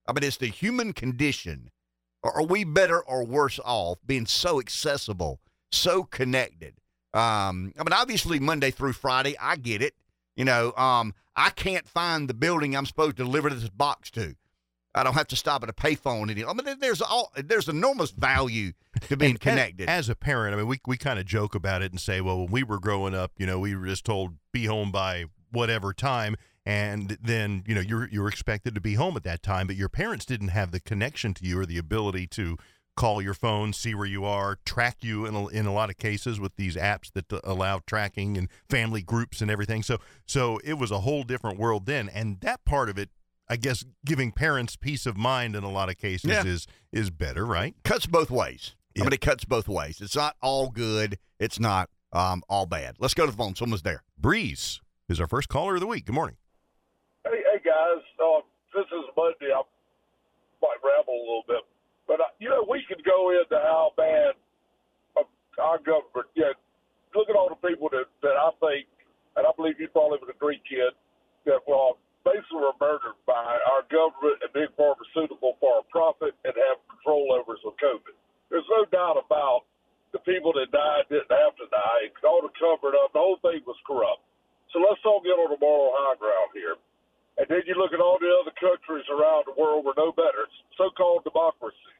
I 0.08 0.14
mean, 0.14 0.24
it's 0.24 0.38
the 0.38 0.48
human 0.48 0.94
condition. 0.94 1.70
Are 2.24 2.44
we 2.44 2.64
better 2.64 3.02
or 3.02 3.25
worse 3.25 3.60
off 3.64 4.00
being 4.06 4.25
so 4.25 4.60
accessible, 4.60 5.40
so 5.72 6.04
connected? 6.04 6.75
Um, 7.14 7.74
I 7.78 7.84
mean, 7.84 7.94
obviously 7.94 8.40
Monday 8.40 8.72
through 8.72 8.94
Friday, 8.94 9.36
I 9.40 9.56
get 9.56 9.82
it. 9.82 9.96
You 10.36 10.46
know, 10.46 10.74
um, 10.74 11.14
I 11.36 11.50
can't 11.50 11.88
find 11.88 12.30
the 12.30 12.34
building 12.34 12.76
I'm 12.76 12.86
supposed 12.86 13.18
to 13.18 13.24
deliver 13.24 13.50
this 13.50 13.70
box 13.70 14.12
to. 14.12 14.36
I 14.96 15.04
don't 15.04 15.14
have 15.14 15.28
to 15.28 15.36
stop 15.36 15.64
at 15.64 15.70
a 15.70 15.74
payphone. 15.74 16.32
Any, 16.32 16.44
I 16.44 16.54
mean, 16.54 16.80
there's 16.80 17.02
all 17.02 17.32
there's 17.36 17.70
enormous 17.70 18.12
value 18.12 18.74
to 19.08 19.18
being 19.18 19.32
And 19.32 19.40
connected. 19.40 19.88
As, 19.90 20.10
a 20.10 20.16
parent, 20.16 20.56
I 20.56 20.58
mean, 20.58 20.68
we 20.68 20.80
we 20.88 20.98
kind 20.98 21.20
of 21.20 21.26
joke 21.26 21.56
about 21.56 21.82
it 21.82 21.92
and 21.92 22.02
say, 22.02 22.22
well, 22.22 22.40
when 22.40 22.52
we 22.52 22.64
were 22.64 22.80
growing 22.80 23.14
up, 23.14 23.32
you 23.38 23.46
know, 23.46 23.60
we 23.60 23.76
were 23.76 23.86
just 23.86 24.06
told 24.06 24.34
be 24.52 24.66
home 24.66 24.92
by 24.92 25.26
whatever 25.52 25.94
time, 25.94 26.36
and 26.66 27.18
then 27.22 27.64
you 27.68 27.76
know 27.76 27.82
you're 27.82 28.10
you're 28.10 28.28
expected 28.28 28.74
to 28.76 28.82
be 28.82 28.96
home 28.96 29.16
at 29.16 29.24
that 29.24 29.44
time, 29.44 29.68
but 29.68 29.76
your 29.76 29.90
parents 29.90 30.26
didn't 30.26 30.50
have 30.50 30.72
the 30.72 30.80
connection 30.80 31.34
to 31.36 31.46
you 31.46 31.60
or 31.60 31.66
the 31.66 31.78
ability 31.78 32.28
to 32.28 32.58
call 33.00 33.22
your 33.22 33.34
phone, 33.34 33.72
see 33.72 33.96
where 33.96 34.06
you 34.06 34.25
are, 34.25 34.57
track 34.66 34.98
you 35.01 35.25
in 35.25 35.34
a, 35.34 35.48
in 35.48 35.66
a 35.66 35.74
lot 35.74 35.90
of 35.90 35.98
cases 35.98 36.40
with 36.40 36.54
these 36.57 36.75
apps 36.75 37.10
that 37.13 37.31
uh, 37.31 37.40
allow 37.46 37.80
tracking 37.88 38.38
and 38.38 38.50
family 38.69 39.01
groups 39.01 39.42
and 39.42 39.50
everything. 39.50 39.81
So 39.84 39.98
so 40.25 40.60
it 40.66 40.74
was 40.74 40.92
a 40.92 41.00
whole 41.00 41.24
different 41.24 41.57
world 41.57 41.86
then, 41.86 42.10
and 42.10 42.40
that 42.42 42.66
part 42.66 42.90
of 42.90 42.98
it. 42.98 43.10
I 43.51 43.56
guess 43.56 43.84
giving 44.06 44.31
parents 44.31 44.75
peace 44.75 45.07
of 45.07 45.18
mind 45.18 45.56
in 45.56 45.63
a 45.63 45.72
lot 45.72 45.90
of 45.90 45.98
cases 45.98 46.30
Yeah. 46.30 46.46
is 46.46 46.68
is 46.92 47.10
better, 47.10 47.46
right? 47.48 47.74
cuts 47.84 48.06
both 48.06 48.30
ways. 48.30 48.75
I 48.96 49.01
mean, 49.04 49.13
it 49.13 49.22
cuts 49.22 49.44
both 49.46 49.68
ways. 49.68 50.01
It's 50.01 50.16
not 50.16 50.36
all 50.42 50.69
good. 50.69 51.18
It's 51.40 51.60
not 51.60 51.90
um, 52.13 52.44
all 52.48 52.68
bad. 52.68 52.98
Let's 53.00 53.16
go 53.16 53.25
to 53.25 53.31
the 53.31 53.38
phone. 53.38 53.56
Someone's 53.56 53.81
there. 53.81 54.04
Breeze 54.19 54.81
is 55.07 55.19
our 55.19 55.25
first 55.28 55.48
caller 55.50 55.74
of 55.75 55.80
the 55.81 55.88
week. 55.88 56.06
Good 56.06 56.13
morning. 56.16 56.36
Hey, 57.25 57.42
hey 57.51 57.60
guys, 57.66 58.04
uh, 58.19 58.42
this 58.75 58.86
is 58.86 59.06
Monday. 59.18 59.51
I 59.51 59.62
might 60.62 60.78
ramble 60.84 61.13
a 61.13 61.25
little 61.25 61.44
bit, 61.48 61.63
but 62.10 62.18
uh, 62.18 62.34
you 62.42 62.50
know 62.50 62.66
we 62.66 62.82
could 62.90 63.06
go 63.06 63.30
into 63.30 63.54
how 63.62 63.94
bad 63.94 64.34
our 65.62 65.78
government. 65.78 66.26
Yeah, 66.34 66.58
look 67.14 67.30
at 67.30 67.38
all 67.38 67.54
the 67.54 67.62
people 67.62 67.94
that 67.94 68.10
that 68.26 68.34
I 68.34 68.50
think, 68.58 68.90
and 69.38 69.46
I 69.46 69.54
believe 69.54 69.78
you 69.78 69.94
probably 69.94 70.18
would 70.18 70.34
agree, 70.34 70.58
kid, 70.66 70.98
that 71.46 71.62
well 71.70 72.02
basically 72.26 72.66
were 72.66 72.76
murdered 72.82 73.16
by 73.30 73.62
our 73.70 73.86
government 73.88 74.42
and 74.42 74.52
big 74.52 74.74
pharmaceutical 74.76 75.56
for 75.62 75.80
a 75.80 75.86
profit 75.88 76.36
and 76.44 76.52
have 76.58 76.82
control 76.90 77.32
over 77.32 77.56
us 77.56 77.64
with 77.64 77.78
COVID. 77.80 78.18
There's 78.52 78.68
no 78.68 78.84
doubt 78.90 79.22
about 79.22 79.70
the 80.12 80.20
people 80.26 80.52
that 80.58 80.74
died 80.74 81.06
didn't 81.08 81.30
have 81.30 81.56
to 81.62 81.68
die. 81.70 82.10
It 82.10 82.18
all 82.26 82.44
covered 82.58 82.98
up. 82.98 83.14
The 83.14 83.22
whole 83.22 83.40
thing 83.46 83.62
was 83.64 83.78
corrupt. 83.86 84.26
So 84.74 84.82
let's 84.82 85.02
all 85.06 85.22
get 85.22 85.38
on 85.38 85.54
the 85.54 85.62
moral 85.62 85.94
high 85.96 86.18
ground 86.18 86.52
here. 86.54 86.76
And 87.40 87.48
then 87.48 87.64
you 87.66 87.78
look 87.80 87.96
at 87.96 88.04
all 88.04 88.20
the 88.20 88.30
other 88.42 88.52
countries 88.60 89.08
around 89.08 89.48
the 89.48 89.56
world 89.56 89.88
were 89.88 89.96
no 89.96 90.12
better, 90.12 90.50
so-called 90.76 91.24
democracies. 91.24 91.99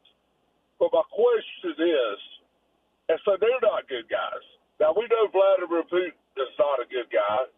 But 0.80 0.96
my 0.96 1.04
question 1.12 1.76
is, 1.76 2.20
and 3.12 3.20
so 3.28 3.36
they're 3.36 3.62
not 3.62 3.86
good 3.92 4.08
guys. 4.08 4.46
Now 4.80 4.96
we 4.96 5.03
know 5.12 5.27
Vladimir 5.27 5.84
Putin 5.92 6.15
is 6.39 6.53
not 6.56 6.80
a 6.80 6.88
good 6.88 7.12
guy, 7.12 7.51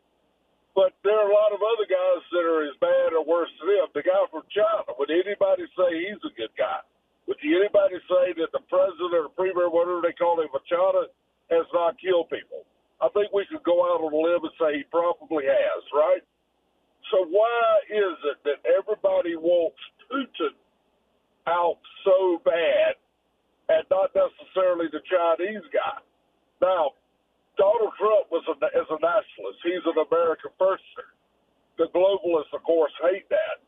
but 0.73 0.95
there 1.05 1.13
are 1.13 1.29
a 1.29 1.33
lot 1.33 1.53
of 1.53 1.61
other 1.61 1.85
guys 1.85 2.21
that 2.33 2.43
are 2.47 2.65
as 2.65 2.75
bad 2.81 3.13
or 3.13 3.21
worse 3.21 3.51
than 3.61 3.77
him. 3.77 3.87
The 3.93 4.01
guy 4.01 4.23
from 4.33 4.47
China, 4.49 4.97
would 4.97 5.11
anybody 5.13 5.69
say 5.77 5.87
he's 6.07 6.23
a 6.25 6.33
good 6.33 6.55
guy? 6.57 6.81
Would 7.27 7.37
anybody 7.45 8.01
say 8.09 8.33
that 8.41 8.49
the 8.55 8.63
president 8.71 9.13
or 9.13 9.29
the 9.29 9.35
premier, 9.37 9.69
whatever 9.69 10.01
they 10.01 10.15
call 10.17 10.41
him, 10.41 10.49
of 10.49 10.65
China, 10.65 11.05
has 11.53 11.67
not 11.75 11.99
killed 12.01 12.31
people? 12.33 12.65
I 13.03 13.11
think 13.13 13.29
we 13.29 13.45
could 13.45 13.61
go 13.61 13.85
out 13.85 14.01
on 14.01 14.09
a 14.09 14.17
limb 14.17 14.41
and 14.41 14.55
say 14.57 14.81
he 14.81 14.85
probably 14.89 15.45
has, 15.45 15.81
right? 15.93 16.23
So 17.11 17.27
why 17.27 17.61
is 17.91 18.15
it 18.33 18.37
that 18.47 18.63
everybody 18.65 19.35
wants 19.35 19.77
Putin 20.07 20.55
out 21.47 21.77
so 22.05 22.41
bad 22.45 22.95
and 23.69 23.83
not 23.89 24.09
necessarily 24.15 24.87
the 24.89 25.03
Chinese 25.05 25.65
guy? 25.73 25.99
Now, 26.61 26.97
Donald 27.57 27.93
Trump 27.99 28.31
was 28.31 28.45
a, 28.47 28.55
is 28.73 28.89
a 28.89 28.99
nationalist. 29.01 29.59
He's 29.61 29.85
an 29.85 29.99
American 30.01 30.51
firster. 30.57 31.13
The 31.77 31.91
globalists, 31.93 32.53
of 32.53 32.63
course, 32.63 32.93
hate 33.01 33.27
that. 33.29 33.61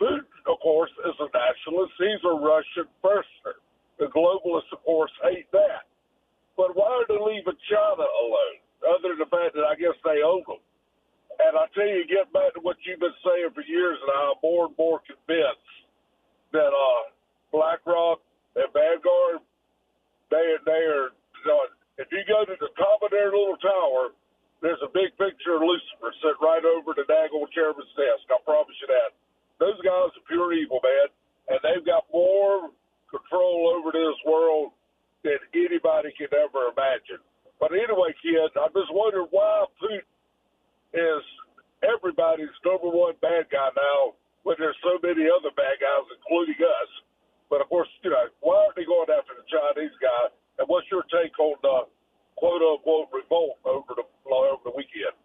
Putin, 0.00 0.26
of 0.46 0.58
course, 0.60 0.90
is 1.04 1.16
a 1.20 1.28
nationalist. 1.30 1.92
He's 1.98 2.24
a 2.24 2.34
Russian 2.36 2.88
firster. 3.04 3.60
The 3.98 4.08
globalists, 4.10 4.72
of 4.72 4.82
course, 4.82 5.12
hate 5.22 5.50
that. 5.52 5.86
But 6.56 6.74
why 6.76 6.88
are 6.90 7.06
they 7.08 7.20
leaving 7.20 7.58
China 7.68 8.06
alone? 8.06 8.58
Other 8.82 9.14
than 9.14 9.22
the 9.22 9.30
fact 9.30 9.54
that 9.54 9.66
I 9.66 9.76
guess 9.76 9.94
they 10.02 10.22
own 10.24 10.42
them. 10.48 10.62
And 11.38 11.54
I 11.56 11.66
tell 11.74 11.86
you, 11.86 12.06
get 12.06 12.32
back 12.32 12.54
to 12.54 12.60
what 12.60 12.76
you've 12.86 13.00
been 13.00 13.14
saying 13.24 13.52
for 13.54 13.62
years, 13.62 13.98
and 14.00 14.10
I'm 14.10 14.38
more 14.42 14.66
and 14.66 14.76
more 14.78 15.00
convinced 15.02 15.70
that 16.52 16.72
uh, 16.72 17.02
BlackRock 17.52 18.21
they 20.72 20.84
are. 20.88 21.12
If 22.00 22.08
you 22.08 22.24
go 22.24 22.48
to 22.48 22.56
the 22.56 22.72
top 22.80 23.04
of 23.04 23.12
their 23.12 23.28
little 23.28 23.60
tower, 23.60 24.16
there's 24.64 24.80
a 24.80 24.88
big 24.88 25.12
picture 25.20 25.60
of 25.60 25.62
Lucifer 25.62 26.10
sitting 26.24 26.40
right 26.40 26.64
over 26.64 26.96
the 26.96 27.04
daggone 27.04 27.50
chairman's 27.52 27.92
desk. 27.92 28.24
I 28.32 28.40
promise 28.46 28.74
you 28.80 28.88
that. 28.88 29.12
Those 29.60 29.78
guys 29.84 30.10
are 30.16 30.26
pure 30.26 30.54
evil, 30.56 30.80
man, 30.82 31.08
and 31.52 31.58
they've 31.62 31.84
got 31.84 32.08
more 32.10 32.72
control 33.10 33.76
over 33.76 33.92
this 33.92 34.16
world 34.24 34.72
than 35.22 35.38
anybody 35.54 36.10
could 36.16 36.32
ever 36.32 36.72
imagine. 36.72 37.20
But 37.60 37.70
anyway, 37.76 38.16
kid, 38.18 38.50
I 38.58 38.66
just 38.74 38.90
wonder 38.90 39.22
why 39.30 39.66
Putin 39.78 40.02
is 40.94 41.22
everybody's 41.86 42.54
number 42.66 42.90
one 42.90 43.14
bad 43.22 43.46
guy 43.52 43.70
now 43.76 44.18
when 44.42 44.56
there's 44.58 44.78
so 44.82 44.98
many 44.98 45.28
other 45.30 45.54
bad 45.54 45.78
guys, 45.78 46.06
including 46.10 46.58
us. 46.58 46.90
But 47.46 47.62
of 47.62 47.68
course, 47.70 47.86
you 48.02 48.10
know, 48.10 48.26
why 48.40 48.66
aren't 48.66 48.74
they 48.74 48.88
going 48.88 49.10
after 49.12 49.36
the 49.38 49.46
Chinese 49.46 49.94
guy? 50.02 50.34
And 50.58 50.68
what's 50.68 50.86
your 50.90 51.02
take 51.04 51.38
on 51.38 51.56
the 51.62 51.80
quote 52.36 52.62
unquote 52.62 53.08
revolt 53.12 53.58
over 53.64 53.94
the 53.96 54.02
over 54.30 54.62
the 54.64 54.70
weekend? 54.70 55.16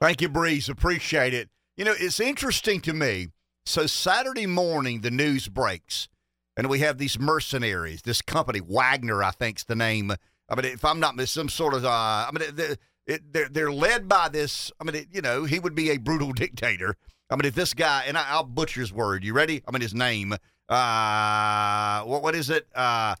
Thank 0.00 0.20
you, 0.20 0.28
Breeze. 0.28 0.68
Appreciate 0.68 1.34
it. 1.34 1.48
You 1.76 1.84
know, 1.84 1.94
it's 1.98 2.20
interesting 2.20 2.80
to 2.82 2.92
me. 2.92 3.28
So 3.66 3.86
Saturday 3.86 4.46
morning, 4.46 5.02
the 5.02 5.10
news 5.10 5.48
breaks, 5.48 6.08
and 6.56 6.68
we 6.68 6.80
have 6.80 6.98
these 6.98 7.18
mercenaries. 7.18 8.02
This 8.02 8.22
company, 8.22 8.60
Wagner, 8.60 9.22
I 9.22 9.30
think's 9.30 9.64
the 9.64 9.76
name. 9.76 10.12
I 10.48 10.54
mean, 10.54 10.64
if 10.64 10.84
I'm 10.84 11.00
not 11.00 11.16
mistaken, 11.16 11.48
some 11.48 11.48
sort 11.48 11.74
of, 11.74 11.84
uh, 11.84 11.88
I 11.88 12.30
mean, 12.32 12.54
they're, 12.54 13.18
they're, 13.30 13.48
they're 13.48 13.72
led 13.72 14.08
by 14.08 14.28
this. 14.28 14.72
I 14.80 14.84
mean, 14.84 14.96
it, 14.96 15.08
you 15.12 15.20
know, 15.20 15.44
he 15.44 15.58
would 15.58 15.74
be 15.74 15.90
a 15.90 15.98
brutal 15.98 16.32
dictator. 16.34 16.96
I 17.30 17.36
mean, 17.36 17.44
if 17.44 17.54
this 17.54 17.74
guy, 17.74 18.04
and 18.06 18.18
I, 18.18 18.36
will 18.36 18.44
butcher 18.44 18.80
his 18.80 18.92
word. 18.92 19.22
You 19.22 19.32
ready? 19.32 19.62
I 19.68 19.70
mean, 19.70 19.82
his 19.82 19.94
name. 19.94 20.34
Uh, 20.68 22.02
what 22.02 22.22
what 22.22 22.34
is 22.34 22.50
it? 22.50 22.66
Uh, 22.74 23.14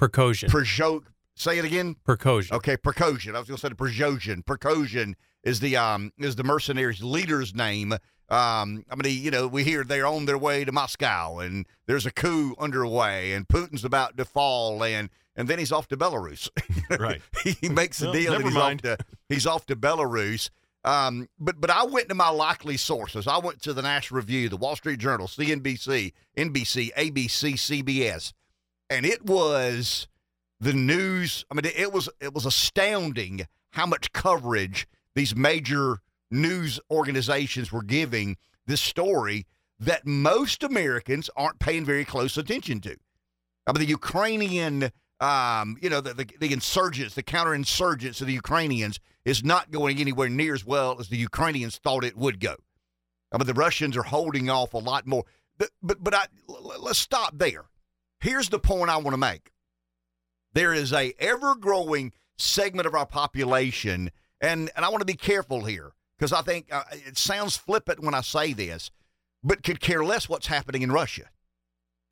Prigozhin. 0.00 0.48
Prigozhin. 0.48 1.02
Say 1.34 1.58
it 1.58 1.64
again. 1.64 1.96
Prigozhin. 2.06 2.52
Okay, 2.52 2.76
Prigozhin. 2.76 3.34
I 3.34 3.38
was 3.38 3.48
going 3.48 3.56
to 3.56 3.60
say 3.60 3.68
the. 3.68 4.42
Prigozhin 4.42 5.14
is 5.42 5.60
the 5.60 5.76
um 5.76 6.12
is 6.18 6.36
the 6.36 6.44
mercenaries 6.44 7.02
leader's 7.02 7.54
name. 7.54 7.92
Um, 8.28 8.84
I 8.90 8.96
mean, 8.96 9.22
you 9.22 9.30
know, 9.30 9.46
we 9.46 9.62
hear 9.62 9.84
they're 9.84 10.06
on 10.06 10.24
their 10.24 10.38
way 10.38 10.64
to 10.64 10.72
Moscow, 10.72 11.38
and 11.38 11.66
there's 11.86 12.06
a 12.06 12.10
coup 12.10 12.56
underway, 12.58 13.32
and 13.32 13.46
Putin's 13.46 13.84
about 13.84 14.16
to 14.16 14.24
fall, 14.24 14.82
and 14.82 15.10
and 15.36 15.46
then 15.46 15.58
he's 15.58 15.70
off 15.70 15.86
to 15.88 15.96
Belarus. 15.96 16.48
right. 16.98 17.20
he 17.60 17.68
makes 17.68 18.02
a 18.02 18.06
well, 18.06 18.12
deal, 18.14 18.34
and 18.34 18.44
he's 18.44 18.54
mind. 18.54 18.84
off 18.84 18.98
to 18.98 19.04
he's 19.28 19.46
off 19.46 19.66
to 19.66 19.76
Belarus. 19.76 20.50
Um, 20.84 21.28
but 21.38 21.60
but 21.60 21.70
I 21.70 21.84
went 21.84 22.08
to 22.08 22.14
my 22.14 22.30
likely 22.30 22.76
sources. 22.76 23.28
I 23.28 23.38
went 23.38 23.62
to 23.62 23.72
the 23.72 23.82
National 23.82 24.16
Review, 24.18 24.48
the 24.48 24.56
Wall 24.56 24.76
Street 24.76 24.98
Journal, 24.98 25.28
CNBC, 25.28 26.12
NBC, 26.36 26.94
ABC, 26.94 27.54
CBS, 27.54 28.32
and 28.90 29.06
it 29.06 29.24
was 29.24 30.08
the 30.60 30.72
news. 30.72 31.44
I 31.50 31.54
mean, 31.54 31.64
it 31.64 31.92
was 31.92 32.08
it 32.20 32.34
was 32.34 32.46
astounding 32.46 33.46
how 33.70 33.86
much 33.86 34.12
coverage 34.12 34.86
these 35.14 35.36
major 35.36 36.00
news 36.30 36.80
organizations 36.90 37.72
were 37.72 37.82
giving 37.82 38.36
this 38.66 38.80
story 38.80 39.46
that 39.78 40.06
most 40.06 40.62
Americans 40.62 41.30
aren't 41.36 41.58
paying 41.58 41.84
very 41.84 42.04
close 42.04 42.36
attention 42.36 42.80
to. 42.80 42.96
I 43.66 43.72
mean, 43.72 43.80
the 43.80 43.86
Ukrainian, 43.86 44.90
um, 45.20 45.76
you 45.80 45.90
know, 45.90 46.00
the, 46.00 46.14
the, 46.14 46.26
the 46.40 46.52
insurgents, 46.52 47.14
the 47.14 47.22
counterinsurgents 47.22 48.20
of 48.20 48.26
the 48.26 48.32
Ukrainians 48.32 48.98
is 49.24 49.44
not 49.44 49.70
going 49.70 49.98
anywhere 49.98 50.28
near 50.28 50.54
as 50.54 50.64
well 50.64 50.96
as 50.98 51.08
the 51.08 51.16
Ukrainians 51.16 51.78
thought 51.78 52.04
it 52.04 52.16
would 52.16 52.40
go. 52.40 52.56
I 53.32 53.38
mean, 53.38 53.46
the 53.46 53.54
Russians 53.54 53.96
are 53.96 54.04
holding 54.04 54.48
off 54.48 54.72
a 54.72 54.78
lot 54.78 55.06
more. 55.06 55.24
But, 55.58 55.70
but, 55.82 56.02
but 56.02 56.14
I, 56.14 56.26
let's 56.78 56.98
stop 56.98 57.36
there. 57.38 57.64
Here's 58.20 58.48
the 58.48 58.58
point 58.58 58.90
I 58.90 58.96
want 58.96 59.14
to 59.14 59.18
make. 59.18 59.52
There 60.52 60.72
is 60.72 60.92
a 60.92 61.12
ever 61.18 61.54
growing 61.54 62.12
segment 62.38 62.86
of 62.86 62.94
our 62.94 63.06
population– 63.06 64.10
and 64.40 64.70
and 64.76 64.84
I 64.84 64.88
want 64.88 65.00
to 65.00 65.06
be 65.06 65.14
careful 65.14 65.64
here 65.64 65.92
because 66.18 66.32
I 66.32 66.42
think 66.42 66.72
uh, 66.72 66.84
it 66.92 67.18
sounds 67.18 67.56
flippant 67.56 68.00
when 68.00 68.14
I 68.14 68.20
say 68.20 68.52
this, 68.52 68.90
but 69.42 69.62
could 69.62 69.80
care 69.80 70.04
less 70.04 70.28
what's 70.28 70.46
happening 70.46 70.82
in 70.82 70.92
Russia, 70.92 71.30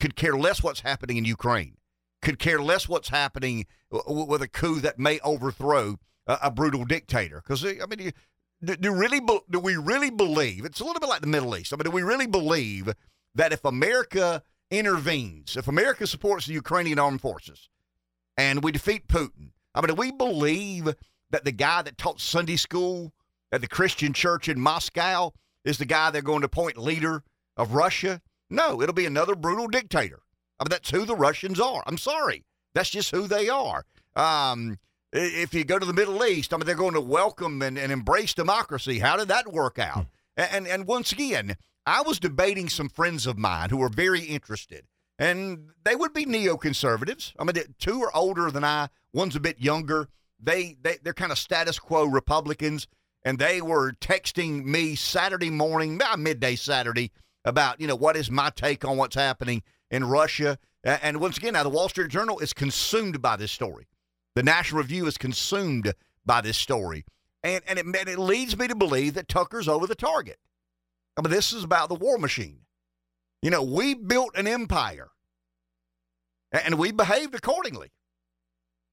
could 0.01 0.17
care 0.17 0.37
less 0.37 0.63
what's 0.63 0.81
happening 0.81 1.17
in 1.17 1.25
Ukraine, 1.25 1.77
could 2.23 2.39
care 2.39 2.61
less 2.61 2.89
what's 2.89 3.09
happening 3.09 3.67
w- 3.91 4.27
with 4.27 4.43
a 4.43 4.49
coup 4.49 4.81
that 4.81 4.99
may 4.99 5.21
overthrow 5.21 5.99
a, 6.27 6.39
a 6.45 6.51
brutal 6.51 6.85
dictator. 6.85 7.43
Because 7.45 7.65
I 7.65 7.87
mean, 7.89 8.13
do, 8.63 8.77
do 8.77 8.95
really 8.95 9.21
do 9.51 9.59
we 9.59 9.77
really 9.77 10.11
believe 10.11 10.65
it's 10.65 10.81
a 10.81 10.85
little 10.85 11.01
bit 11.01 11.09
like 11.09 11.21
the 11.21 11.27
Middle 11.27 11.57
East? 11.57 11.73
I 11.73 11.77
mean, 11.77 11.85
do 11.85 11.91
we 11.91 12.03
really 12.03 12.27
believe 12.27 12.93
that 13.35 13.53
if 13.53 13.65
America 13.65 14.43
intervenes, 14.71 15.57
if 15.57 15.69
America 15.69 16.07
supports 16.07 16.47
the 16.47 16.55
Ukrainian 16.55 16.99
armed 16.99 17.21
forces, 17.21 17.69
and 18.37 18.63
we 18.63 18.73
defeat 18.73 19.09
Putin, 19.09 19.51
I 19.75 19.81
mean, 19.81 19.89
do 19.89 19.95
we 19.95 20.11
believe? 20.11 20.95
that 21.35 21.45
the 21.45 21.51
guy 21.51 21.83
that 21.83 21.99
taught 21.99 22.21
Sunday 22.21 22.55
school 22.55 23.13
at 23.51 23.61
the 23.61 23.67
Christian 23.67 24.13
church 24.13 24.49
in 24.49 24.61
Moscow 24.61 25.33
is 25.65 25.79
the 25.79 25.85
guy 25.85 26.09
they're 26.11 26.23
going 26.23 26.43
to 26.43 26.47
appoint 26.47 26.79
leader 26.79 27.25
of 27.57 27.75
Russia? 27.75 28.21
No, 28.51 28.81
it'll 28.81 28.95
be 28.95 29.05
another 29.05 29.35
brutal 29.35 29.67
dictator. 29.67 30.21
I 30.61 30.65
mean, 30.65 30.71
that's 30.71 30.91
who 30.91 31.05
the 31.05 31.17
Russians 31.17 31.59
are. 31.59 31.83
I'm 31.89 31.99
sorry. 31.99 32.45
That's 32.73 32.91
just 32.91 33.11
who 33.11 33.27
they 33.27 33.49
are. 33.49 33.85
Um, 34.15 34.79
if 35.13 35.53
you 35.53 35.65
go 35.65 35.77
to 35.77 35.85
the 35.85 35.93
Middle 35.93 36.25
East, 36.25 36.55
I 36.55 36.57
mean, 36.57 36.67
they're 36.67 36.77
going 36.77 36.95
to 36.95 37.01
welcome 37.01 37.63
and, 37.63 37.77
and 37.77 37.91
embrace 37.91 38.33
democracy. 38.33 39.01
How 39.01 39.17
did 39.17 39.27
that 39.27 39.53
work 39.53 39.81
out? 39.81 40.07
And, 40.37 40.51
and, 40.53 40.67
and 40.69 40.87
once 40.87 41.11
again, 41.11 41.57
I 41.87 42.03
was 42.03 42.19
debating 42.19 42.69
some 42.69 42.89
friends 42.89 43.27
of 43.27 43.39
mine 43.39 43.71
who 43.71 43.77
were 43.77 43.89
very 43.89 44.23
interested, 44.23 44.87
and 45.19 45.71
they 45.85 45.95
would 45.95 46.13
be 46.13 46.25
neoconservatives. 46.25 47.33
I 47.39 47.45
mean, 47.45 47.57
two 47.79 48.03
are 48.03 48.17
older 48.17 48.51
than 48.51 48.65
I, 48.65 48.89
one's 49.13 49.37
a 49.37 49.41
bit 49.41 49.61
younger 49.61 50.09
they, 50.45 50.77
they 50.83 50.99
they're 51.03 51.15
kind 51.15 51.33
of 51.33 51.39
status 51.39 51.79
quo 51.79 52.05
Republicans, 52.05 52.87
and 53.25 53.39
they 53.39 53.61
were 53.61 53.93
texting 53.93 54.65
me 54.65 54.95
Saturday 54.95 55.51
morning, 55.51 56.01
midday 56.19 56.57
Saturday, 56.57 57.13
about 57.45 57.81
you 57.81 57.87
know 57.87 57.97
what 57.97 58.17
is 58.17 58.31
my 58.31 58.51
take 58.51 58.85
on 58.85 58.97
what's 58.97 59.15
happening 59.15 59.63
in 59.91 60.05
Russia. 60.05 60.59
And 60.83 61.21
once 61.21 61.39
again, 61.39 61.55
now 61.55 61.63
the 61.63 61.71
Wall 61.71 61.89
Street 61.89 62.11
Journal 62.11 62.39
is 62.41 62.53
consumed 62.53 63.23
by 63.23 63.37
this 63.37 63.53
story. 63.53 63.87
The 64.35 64.43
National 64.43 64.83
Review 64.83 65.07
is 65.07 65.17
consumed 65.17 65.95
by 66.27 66.41
this 66.41 66.59
story, 66.59 67.05
and 67.43 67.63
and 67.67 67.79
it, 67.79 67.87
and 67.87 68.09
it 68.09 68.19
leads 68.19 68.57
me 68.59 68.69
to 68.69 68.75
believe 68.75 69.15
that 69.15 69.29
Tucker's 69.29 69.69
over 69.69 69.87
the 69.87 69.95
target. 69.95 70.39
I 71.17 71.23
mean, 71.23 71.31
this 71.31 71.53
is 71.53 71.65
about 71.65 71.89
the 71.89 71.95
war 71.95 72.19
machine. 72.19 72.61
You 73.43 73.51
know, 73.51 73.63
we 73.63 73.95
built 73.95 74.37
an 74.37 74.47
empire, 74.47 75.11
and 76.51 76.79
we 76.79 76.93
behaved 76.93 77.35
accordingly. 77.35 77.93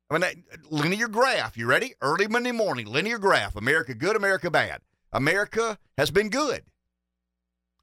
I 0.09 0.17
mean, 0.17 0.43
linear 0.69 1.07
graph. 1.07 1.57
You 1.57 1.67
ready? 1.67 1.93
Early 2.01 2.27
Monday 2.27 2.51
morning, 2.51 2.85
linear 2.85 3.17
graph. 3.17 3.55
America 3.55 3.93
good, 3.93 4.15
America 4.15 4.51
bad. 4.51 4.81
America 5.13 5.77
has 5.97 6.11
been 6.11 6.29
good. 6.29 6.63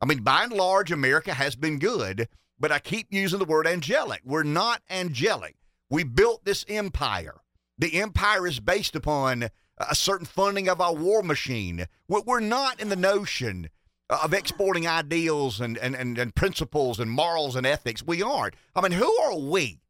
I 0.01 0.07
mean, 0.07 0.23
by 0.23 0.45
and 0.45 0.53
large, 0.53 0.93
America 0.93 1.33
has 1.33 1.57
been 1.57 1.79
good, 1.79 2.29
but 2.61 2.71
I 2.71 2.79
keep 2.79 3.09
using 3.11 3.39
the 3.39 3.45
word 3.45 3.67
angelic. 3.67 4.21
We're 4.25 4.43
not 4.43 4.83
angelic. 4.91 5.57
We 5.91 6.05
built 6.05 6.45
this 6.45 6.67
empire. 6.69 7.41
The 7.79 8.01
empire 8.01 8.47
is 8.47 8.61
based 8.61 8.95
upon 8.95 9.49
a 9.79 9.95
certain 9.95 10.27
funding 10.27 10.69
of 10.69 10.81
our 10.81 10.95
war 10.95 11.23
machine. 11.23 11.87
We're 12.09 12.41
not 12.41 12.79
in 12.81 12.91
the 12.91 12.97
notion 12.97 13.71
of 14.11 14.33
exporting 14.33 14.87
ideals 14.87 15.61
and, 15.61 15.77
and, 15.79 15.95
and, 15.95 16.19
and 16.19 16.35
principles 16.35 16.99
and 16.99 17.11
morals 17.11 17.57
and 17.57 17.67
ethics. 17.67 18.03
We 18.03 18.23
aren't. 18.23 18.55
I 18.75 18.81
mean, 18.81 18.93
who 18.93 19.15
are 19.21 19.39
we 19.39 19.81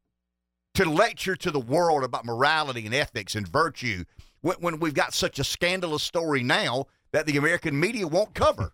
to 0.75 0.85
lecture 0.89 1.37
to 1.37 1.51
the 1.51 1.61
world 1.61 2.05
about 2.05 2.25
morality 2.25 2.87
and 2.87 2.95
ethics 2.95 3.35
and 3.35 3.47
virtue 3.47 4.05
when, 4.41 4.57
when 4.57 4.81
we've 4.81 4.95
got 4.95 5.15
such 5.15 5.39
a 5.39 5.45
scandalous 5.45 6.03
story 6.03 6.43
now 6.43 6.87
that 7.13 7.27
the 7.27 7.37
American 7.37 7.79
media 7.79 8.07
won't 8.07 8.35
cover. 8.35 8.73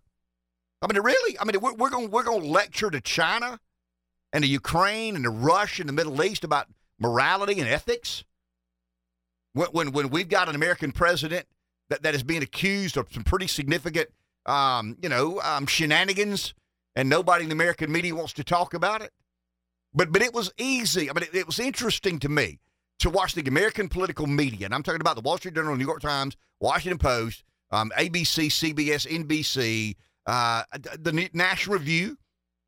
I 0.83 0.93
mean, 0.93 1.03
really? 1.03 1.39
I 1.39 1.45
mean, 1.45 1.61
we're, 1.61 1.75
we're 1.75 1.91
going 1.91 2.11
we're 2.11 2.25
to 2.25 2.33
lecture 2.35 2.91
to 2.91 3.01
China 3.01 3.59
and 4.33 4.45
to 4.45 4.51
Ukraine 4.51 5.15
and 5.15 5.25
to 5.25 5.31
Russia 5.31 5.83
and 5.83 5.89
the 5.89 5.95
Middle 5.95 6.23
East 6.23 6.45
about 6.45 6.67
morality 6.99 7.61
and 7.61 7.69
ethics 7.69 8.25
when 9.53 9.69
when, 9.69 9.93
when 9.93 10.11
we've 10.11 10.29
got 10.29 10.49
an 10.49 10.55
American 10.55 10.93
president 10.93 11.47
that, 11.89 12.03
that 12.03 12.15
is 12.15 12.23
being 12.23 12.43
accused 12.43 12.97
of 12.97 13.13
some 13.13 13.25
pretty 13.25 13.47
significant, 13.47 14.11
um, 14.47 14.97
you 15.03 15.09
know, 15.09 15.41
um, 15.43 15.67
shenanigans, 15.67 16.55
and 16.97 17.09
nobody 17.09 17.45
in 17.45 17.49
the 17.49 17.55
American 17.55 17.91
media 17.91 18.15
wants 18.15 18.33
to 18.35 18.45
talk 18.45 18.75
about 18.75 19.03
it. 19.03 19.13
But 19.95 20.13
but 20.13 20.23
it 20.23 20.35
was 20.35 20.53
easy. 20.59 21.11
I 21.11 21.13
mean, 21.13 21.25
it, 21.25 21.35
it 21.35 21.47
was 21.47 21.59
interesting 21.59 22.19
to 22.21 22.29
me 22.29 22.61
to 22.99 23.11
watch 23.11 23.35
the 23.35 23.43
American 23.43 23.89
political 23.89 24.27
media, 24.27 24.67
and 24.67 24.75
I'm 24.75 24.83
talking 24.83 25.01
about 25.01 25.17
the 25.17 25.23
Wall 25.23 25.39
Street 25.39 25.55
Journal, 25.55 25.77
New 25.77 25.87
York 25.87 26.01
Times, 26.01 26.37
Washington 26.61 26.99
Post, 26.99 27.45
um, 27.71 27.93
ABC, 27.97 28.47
CBS, 28.47 29.07
NBC, 29.07 29.97
uh, 30.27 30.63
the 30.99 31.29
National 31.33 31.79
Review. 31.79 32.17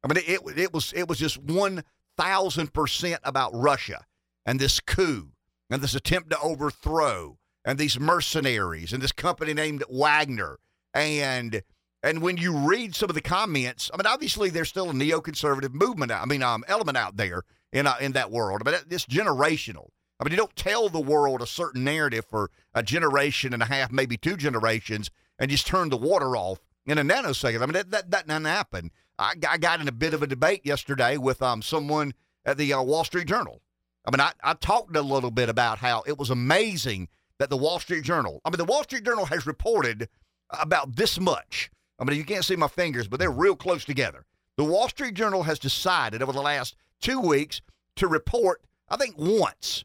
I 0.04 0.08
mean, 0.08 0.22
it, 0.26 0.40
it 0.58 0.72
was 0.72 0.92
it 0.94 1.08
was 1.08 1.18
just 1.18 1.38
one 1.38 1.82
thousand 2.16 2.72
percent 2.72 3.20
about 3.24 3.50
Russia 3.54 4.04
and 4.44 4.60
this 4.60 4.80
coup 4.80 5.30
and 5.70 5.82
this 5.82 5.94
attempt 5.94 6.30
to 6.30 6.40
overthrow 6.40 7.38
and 7.64 7.78
these 7.78 7.98
mercenaries 7.98 8.92
and 8.92 9.02
this 9.02 9.12
company 9.12 9.52
named 9.52 9.82
Wagner 9.90 10.58
and 10.96 11.62
and 12.02 12.22
when 12.22 12.36
you 12.36 12.56
read 12.56 12.94
some 12.94 13.10
of 13.10 13.14
the 13.14 13.20
comments, 13.20 13.90
I 13.92 13.96
mean, 13.96 14.06
obviously 14.06 14.50
there's 14.50 14.68
still 14.68 14.90
a 14.90 14.92
neoconservative 14.92 15.74
movement. 15.74 16.12
I 16.12 16.24
mean, 16.24 16.42
um, 16.42 16.64
element 16.68 16.96
out 16.96 17.16
there 17.16 17.42
in 17.72 17.86
uh, 17.86 17.96
in 18.00 18.12
that 18.12 18.30
world. 18.30 18.64
Mean, 18.64 18.74
it's 18.90 19.06
generational. 19.06 19.88
I 20.18 20.24
mean, 20.24 20.30
you 20.30 20.38
don't 20.38 20.56
tell 20.56 20.88
the 20.88 21.00
world 21.00 21.42
a 21.42 21.46
certain 21.46 21.84
narrative 21.84 22.24
for 22.24 22.50
a 22.74 22.82
generation 22.82 23.52
and 23.52 23.62
a 23.62 23.66
half, 23.66 23.92
maybe 23.92 24.16
two 24.16 24.36
generations, 24.36 25.10
and 25.38 25.50
just 25.50 25.66
turn 25.66 25.90
the 25.90 25.96
water 25.96 26.36
off 26.36 26.60
in 26.86 26.96
a 26.96 27.02
nanosecond. 27.02 27.62
I 27.62 27.66
mean, 27.66 27.74
that 27.74 27.90
that, 27.90 28.10
that 28.10 28.26
doesn't 28.26 28.44
happen. 28.44 28.90
I, 29.18 29.34
I 29.48 29.58
got 29.58 29.80
in 29.80 29.88
a 29.88 29.92
bit 29.92 30.14
of 30.14 30.22
a 30.22 30.26
debate 30.26 30.64
yesterday 30.64 31.16
with 31.16 31.42
um 31.42 31.60
someone 31.60 32.14
at 32.44 32.56
the 32.56 32.72
uh, 32.72 32.82
Wall 32.82 33.04
Street 33.04 33.26
Journal. 33.26 33.60
I 34.06 34.10
mean, 34.12 34.20
I, 34.20 34.32
I 34.42 34.54
talked 34.54 34.96
a 34.96 35.02
little 35.02 35.32
bit 35.32 35.48
about 35.48 35.78
how 35.78 36.04
it 36.06 36.16
was 36.16 36.30
amazing 36.30 37.08
that 37.38 37.50
the 37.50 37.56
Wall 37.56 37.80
Street 37.80 38.04
Journal. 38.04 38.40
I 38.44 38.50
mean, 38.50 38.58
the 38.58 38.64
Wall 38.64 38.84
Street 38.84 39.04
Journal 39.04 39.26
has 39.26 39.46
reported 39.46 40.08
about 40.50 40.96
this 40.96 41.18
much 41.18 41.70
I 41.98 42.04
mean, 42.04 42.16
you 42.16 42.24
can't 42.24 42.44
see 42.44 42.56
my 42.56 42.68
fingers, 42.68 43.08
but 43.08 43.18
they're 43.18 43.30
real 43.30 43.56
close 43.56 43.84
together. 43.84 44.24
The 44.56 44.64
Wall 44.64 44.88
Street 44.88 45.14
Journal 45.14 45.42
has 45.44 45.58
decided 45.58 46.22
over 46.22 46.32
the 46.32 46.42
last 46.42 46.76
two 47.00 47.20
weeks 47.20 47.60
to 47.96 48.08
report, 48.08 48.62
I 48.88 48.96
think 48.96 49.14
once, 49.16 49.84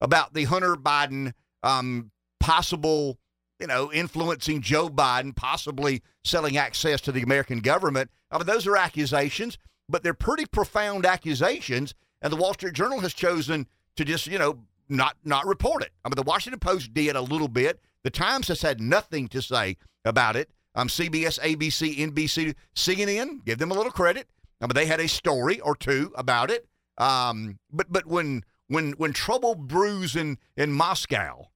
about 0.00 0.34
the 0.34 0.44
Hunter 0.44 0.76
Biden 0.76 1.32
um, 1.62 2.10
possible, 2.38 3.18
you 3.58 3.66
know, 3.66 3.92
influencing 3.92 4.62
Joe 4.62 4.88
Biden, 4.88 5.34
possibly 5.34 6.02
selling 6.24 6.56
access 6.56 7.00
to 7.02 7.12
the 7.12 7.22
American 7.22 7.60
government. 7.60 8.10
I 8.30 8.38
mean, 8.38 8.46
those 8.46 8.66
are 8.66 8.76
accusations, 8.76 9.58
but 9.88 10.02
they're 10.02 10.14
pretty 10.14 10.46
profound 10.46 11.04
accusations. 11.04 11.94
And 12.22 12.32
the 12.32 12.36
Wall 12.36 12.54
Street 12.54 12.74
Journal 12.74 13.00
has 13.00 13.12
chosen 13.12 13.66
to 13.96 14.04
just, 14.04 14.26
you 14.26 14.38
know, 14.38 14.58
not 14.88 15.16
not 15.24 15.46
report 15.46 15.82
it. 15.82 15.92
I 16.04 16.08
mean, 16.08 16.16
the 16.16 16.22
Washington 16.22 16.58
Post 16.58 16.92
did 16.92 17.16
a 17.16 17.20
little 17.20 17.48
bit. 17.48 17.80
The 18.04 18.10
Times 18.10 18.48
has 18.48 18.62
had 18.62 18.80
nothing 18.80 19.28
to 19.28 19.42
say 19.42 19.76
about 20.04 20.36
it. 20.36 20.50
Um, 20.74 20.88
CBS, 20.88 21.38
ABC, 21.40 21.98
NBC, 21.98 22.54
CNN, 22.74 23.44
give 23.44 23.58
them 23.58 23.70
a 23.70 23.74
little 23.74 23.92
credit. 23.92 24.28
I 24.60 24.66
mean, 24.66 24.74
they 24.74 24.86
had 24.86 25.00
a 25.00 25.08
story 25.08 25.60
or 25.60 25.74
two 25.74 26.12
about 26.16 26.50
it. 26.50 26.66
Um, 26.98 27.58
but 27.72 27.90
but 27.90 28.06
when 28.06 28.44
when 28.68 28.92
when 28.92 29.12
trouble 29.12 29.54
brews 29.54 30.14
in 30.14 30.38
in 30.56 30.72
Moscow, 30.72 31.48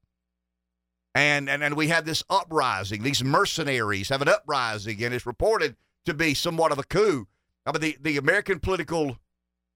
and 1.15 1.49
and 1.49 1.63
and 1.63 1.77
we 1.77 1.89
have 1.89 2.07
this 2.07 2.25
uprising, 2.29 3.03
these 3.03 3.23
mercenaries 3.23 4.09
have 4.09 4.23
an 4.23 4.29
uprising, 4.29 5.03
and 5.05 5.15
it's 5.15 5.27
reported 5.27 5.77
to 6.07 6.15
be 6.15 6.35
somewhat 6.35 6.73
of 6.73 6.79
a 6.79 6.85
coup. 6.85 7.29
I 7.67 7.73
mean, 7.73 7.81
the 7.81 7.97
the 8.01 8.17
American 8.17 8.59
political, 8.59 9.19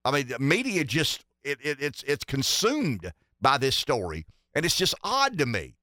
I 0.04 0.10
mean, 0.10 0.28
the 0.28 0.38
media 0.38 0.84
just 0.84 1.24
it, 1.44 1.58
it 1.62 1.78
it's 1.80 2.02
it's 2.04 2.24
consumed 2.24 3.12
by 3.40 3.58
this 3.58 3.76
story, 3.76 4.26
and 4.54 4.64
it's 4.64 4.76
just 4.76 4.94
odd 5.04 5.38
to 5.38 5.46
me 5.46 5.76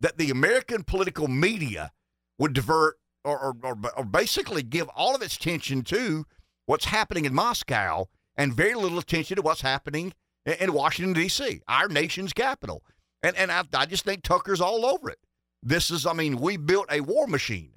that 0.00 0.18
the 0.18 0.30
American 0.30 0.84
political 0.84 1.28
media 1.28 1.92
would 2.38 2.52
divert 2.52 2.98
or, 3.24 3.38
or, 3.38 3.56
or, 3.62 3.76
or 3.96 4.04
basically 4.04 4.62
give 4.62 4.88
all 4.94 5.14
of 5.14 5.22
its 5.22 5.36
attention 5.36 5.82
to 5.82 6.24
what's 6.66 6.86
happening 6.86 7.24
in 7.24 7.34
Moscow 7.34 8.06
and 8.36 8.54
very 8.54 8.74
little 8.74 8.98
attention 8.98 9.36
to 9.36 9.42
what's 9.42 9.62
happening 9.62 10.12
in, 10.44 10.54
in 10.54 10.72
Washington, 10.72 11.14
D.C., 11.14 11.60
our 11.66 11.88
nation's 11.88 12.32
capital. 12.32 12.82
And, 13.22 13.36
and 13.36 13.50
I, 13.50 13.64
I 13.74 13.86
just 13.86 14.04
think 14.04 14.22
Tucker's 14.22 14.60
all 14.60 14.86
over 14.86 15.10
it. 15.10 15.18
This 15.62 15.90
is, 15.90 16.06
I 16.06 16.12
mean, 16.12 16.36
we 16.36 16.56
built 16.56 16.86
a 16.90 17.00
war 17.00 17.26
machine, 17.26 17.72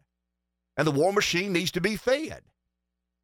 and 0.77 0.85
the 0.85 0.91
war 0.91 1.11
machine 1.11 1.53
needs 1.53 1.71
to 1.71 1.81
be 1.81 1.95
fed. 1.95 2.41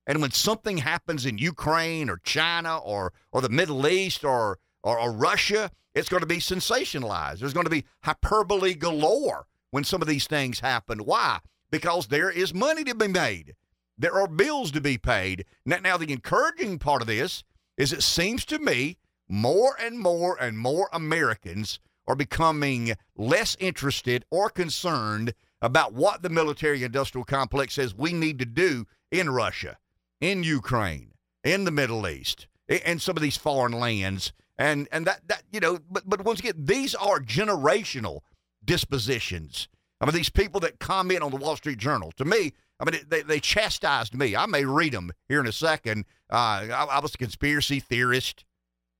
And 0.07 0.21
when 0.21 0.31
something 0.31 0.77
happens 0.77 1.25
in 1.25 1.37
Ukraine 1.37 2.09
or 2.09 2.17
China 2.23 2.77
or, 2.77 3.13
or 3.31 3.41
the 3.41 3.49
Middle 3.49 3.87
East 3.87 4.23
or, 4.23 4.59
or, 4.83 4.99
or 4.99 5.11
Russia, 5.11 5.71
it's 5.95 6.09
going 6.09 6.21
to 6.21 6.27
be 6.27 6.37
sensationalized. 6.37 7.39
There's 7.39 7.53
going 7.53 7.65
to 7.65 7.69
be 7.69 7.85
hyperbole 8.03 8.75
galore 8.75 9.47
when 9.71 9.83
some 9.83 10.01
of 10.01 10.07
these 10.07 10.27
things 10.27 10.59
happen. 10.59 10.99
Why? 10.99 11.39
Because 11.71 12.07
there 12.07 12.29
is 12.29 12.53
money 12.53 12.83
to 12.83 12.93
be 12.93 13.07
made. 13.07 13.55
There 13.97 14.13
are 14.13 14.27
bills 14.27 14.71
to 14.71 14.81
be 14.81 14.97
paid. 14.97 15.45
Now, 15.65 15.97
the 15.97 16.11
encouraging 16.11 16.79
part 16.79 17.01
of 17.01 17.07
this 17.07 17.43
is 17.77 17.93
it 17.93 18.03
seems 18.03 18.43
to 18.45 18.59
me 18.59 18.97
more 19.27 19.75
and 19.81 19.97
more 19.97 20.37
and 20.39 20.59
more 20.59 20.89
Americans 20.93 21.79
are 22.07 22.15
becoming 22.15 22.93
less 23.15 23.55
interested 23.59 24.25
or 24.29 24.49
concerned 24.49 25.33
about 25.61 25.93
what 25.93 26.21
the 26.21 26.29
military 26.29 26.83
industrial 26.83 27.25
complex 27.25 27.75
says 27.75 27.95
we 27.95 28.13
need 28.13 28.37
to 28.39 28.45
do 28.45 28.85
in 29.11 29.29
Russia, 29.29 29.77
in 30.21 30.43
Ukraine, 30.43 31.13
in 31.43 31.63
the 31.63 31.71
Middle 31.71 32.07
East, 32.07 32.47
and 32.67 33.01
some 33.01 33.15
of 33.15 33.23
these 33.23 33.37
foreign 33.37 33.73
lands. 33.73 34.33
And 34.57 34.87
and 34.91 35.05
that 35.05 35.27
that 35.27 35.43
you 35.51 35.59
know, 35.59 35.79
but 35.89 36.03
but 36.07 36.23
once 36.23 36.39
again, 36.39 36.53
these 36.57 36.95
are 36.95 37.19
generational 37.19 38.21
dispositions. 38.63 39.67
I 39.99 40.05
mean, 40.05 40.15
these 40.15 40.29
people 40.29 40.59
that 40.61 40.79
comment 40.79 41.21
on 41.21 41.31
the 41.31 41.37
Wall 41.37 41.55
Street 41.55 41.77
Journal, 41.77 42.11
to 42.17 42.25
me, 42.25 42.53
I 42.79 42.85
mean, 42.85 43.01
they, 43.07 43.21
they 43.21 43.39
chastised 43.39 44.13
me. 44.13 44.35
I 44.35 44.45
may 44.45 44.65
read 44.65 44.93
them 44.93 45.11
here 45.27 45.39
in 45.39 45.47
a 45.47 45.51
second. 45.51 46.05
Uh, 46.31 46.67
I, 46.69 46.87
I, 46.91 46.99
was 46.99 47.15
a 47.15 47.17
conspiracy 47.17 47.79
theorist, 47.79 48.43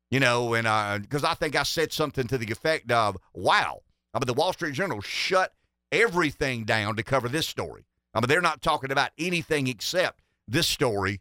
you 0.10 0.20
know, 0.20 0.54
and 0.54 1.02
because 1.02 1.24
uh, 1.24 1.30
I 1.30 1.34
think 1.34 1.56
I 1.56 1.64
said 1.64 1.92
something 1.92 2.28
to 2.28 2.38
the 2.38 2.52
effect 2.52 2.92
of, 2.92 3.18
wow, 3.34 3.82
I 4.14 4.20
mean, 4.20 4.28
the 4.28 4.34
Wall 4.34 4.54
Street 4.54 4.74
Journal 4.74 5.02
shut 5.02 5.54
everything 5.92 6.64
down 6.64 6.96
to 6.96 7.04
cover 7.04 7.28
this 7.28 7.48
story. 7.48 7.86
I 8.14 8.22
mean, 8.22 8.28
they're 8.28 8.42
not 8.42 8.62
talking 8.62 8.92
about 8.92 9.12
anything 9.18 9.68
except 9.68 10.22
this 10.48 10.68
story 10.68 11.20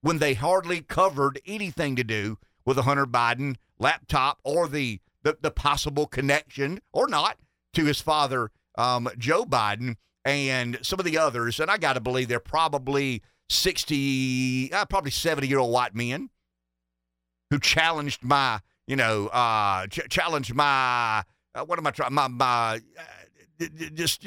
when 0.00 0.18
they 0.18 0.34
hardly 0.34 0.80
covered 0.80 1.40
anything 1.46 1.96
to 1.96 2.04
do 2.04 2.38
with 2.68 2.76
the 2.76 2.82
Hunter 2.82 3.06
Biden 3.06 3.56
laptop 3.78 4.40
or 4.44 4.68
the, 4.68 5.00
the, 5.22 5.38
the 5.40 5.50
possible 5.50 6.06
connection 6.06 6.80
or 6.92 7.08
not 7.08 7.38
to 7.72 7.86
his 7.86 7.98
father, 7.98 8.50
um, 8.76 9.08
Joe 9.16 9.46
Biden 9.46 9.96
and 10.22 10.78
some 10.82 10.98
of 10.98 11.06
the 11.06 11.16
others, 11.16 11.60
and 11.60 11.70
I 11.70 11.78
got 11.78 11.94
to 11.94 12.00
believe 12.00 12.28
they're 12.28 12.38
probably 12.38 13.22
60, 13.48 14.70
uh, 14.74 14.84
probably 14.84 15.10
70 15.10 15.48
year 15.48 15.58
old 15.58 15.72
white 15.72 15.94
men 15.94 16.28
who 17.48 17.58
challenged 17.58 18.22
my, 18.22 18.60
you 18.86 18.96
know, 18.96 19.28
uh, 19.28 19.86
ch- 19.86 20.06
challenged 20.10 20.54
my, 20.54 21.24
uh, 21.54 21.64
what 21.64 21.78
am 21.78 21.86
I 21.86 21.90
trying, 21.90 22.12
my, 22.12 22.28
my, 22.28 22.80
uh, 23.60 23.66
just, 23.94 24.26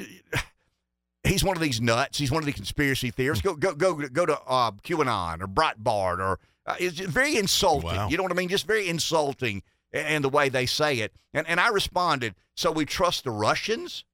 he's 1.24 1.44
one 1.44 1.56
of 1.56 1.62
these 1.62 1.80
nuts. 1.80 2.18
He's 2.18 2.32
one 2.32 2.42
of 2.42 2.48
the 2.48 2.54
conspiracy 2.54 3.12
theorists. 3.12 3.44
Go, 3.44 3.54
go, 3.54 3.76
go, 3.76 3.94
go 3.94 4.26
to 4.26 4.40
uh, 4.48 4.72
QAnon 4.72 5.42
or 5.44 5.48
Breitbart 5.48 6.18
or, 6.18 6.40
uh, 6.66 6.76
it's 6.80 7.00
very 7.00 7.38
insulting. 7.38 7.96
Wow. 7.96 8.10
You 8.10 8.18
know 8.18 8.24
what 8.24 8.32
I 8.32 8.36
mean? 8.36 8.50
Just 8.50 8.68
very 8.68 8.88
insulting 8.88 9.64
and 9.94 10.24
the 10.24 10.30
way 10.30 10.50
they 10.50 10.66
say 10.66 11.00
it. 11.00 11.14
And, 11.34 11.48
and 11.48 11.60
I 11.60 11.70
responded, 11.70 12.36
so 12.56 12.72
we 12.72 12.86
trust 12.86 13.24
the 13.24 13.32
Russians? 13.32 14.06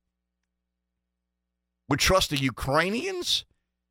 We 1.90 1.98
trust 1.98 2.30
the 2.30 2.38
Ukrainians. 2.38 3.46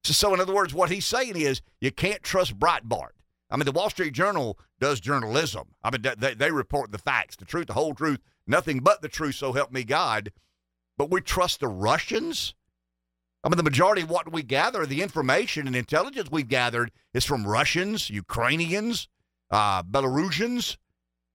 So, 0.05 0.13
so, 0.13 0.35
in 0.35 0.41
other 0.41 0.55
words, 0.55 0.75
what 0.75 0.91
he's 0.91 1.07
saying 1.07 1.37
is 1.37 1.63
you 1.81 1.91
can't 1.91 2.23
trust 2.23 2.59
Breitbart. 2.59 3.11
I 3.51 3.57
mean, 3.57 3.65
the 3.65 3.73
Wall 3.73 3.91
Street 3.91 4.13
Journal 4.13 4.59
does 4.81 5.01
journalism. 5.01 5.69
I 5.83 5.91
mean, 5.91 6.03
they, 6.19 6.35
they 6.35 6.51
report 6.51 6.91
the 6.91 6.99
facts, 6.99 7.37
the 7.37 7.45
truth, 7.45 7.69
the 7.69 7.75
whole 7.75 7.95
truth, 7.95 8.21
nothing 8.47 8.81
but 8.81 9.03
the 9.03 9.09
truth, 9.09 9.37
so 9.37 9.53
help 9.53 9.73
me 9.73 9.85
God. 9.85 10.33
But 10.99 11.11
we 11.11 11.21
trust 11.21 11.61
the 11.61 11.69
Russians? 11.69 12.55
I 13.45 13.49
mean, 13.49 13.57
the 13.57 13.63
majority 13.63 14.03
of 14.03 14.11
what 14.11 14.33
we 14.33 14.43
gather, 14.43 14.85
the 14.87 15.03
information 15.03 15.67
and 15.67 15.77
intelligence 15.77 16.31
we've 16.31 16.49
gathered, 16.49 16.91
is 17.15 17.25
from 17.25 17.47
Russians, 17.47 18.11
Ukrainians, 18.11 19.09
uh, 19.51 19.83
Belarusians, 19.85 20.77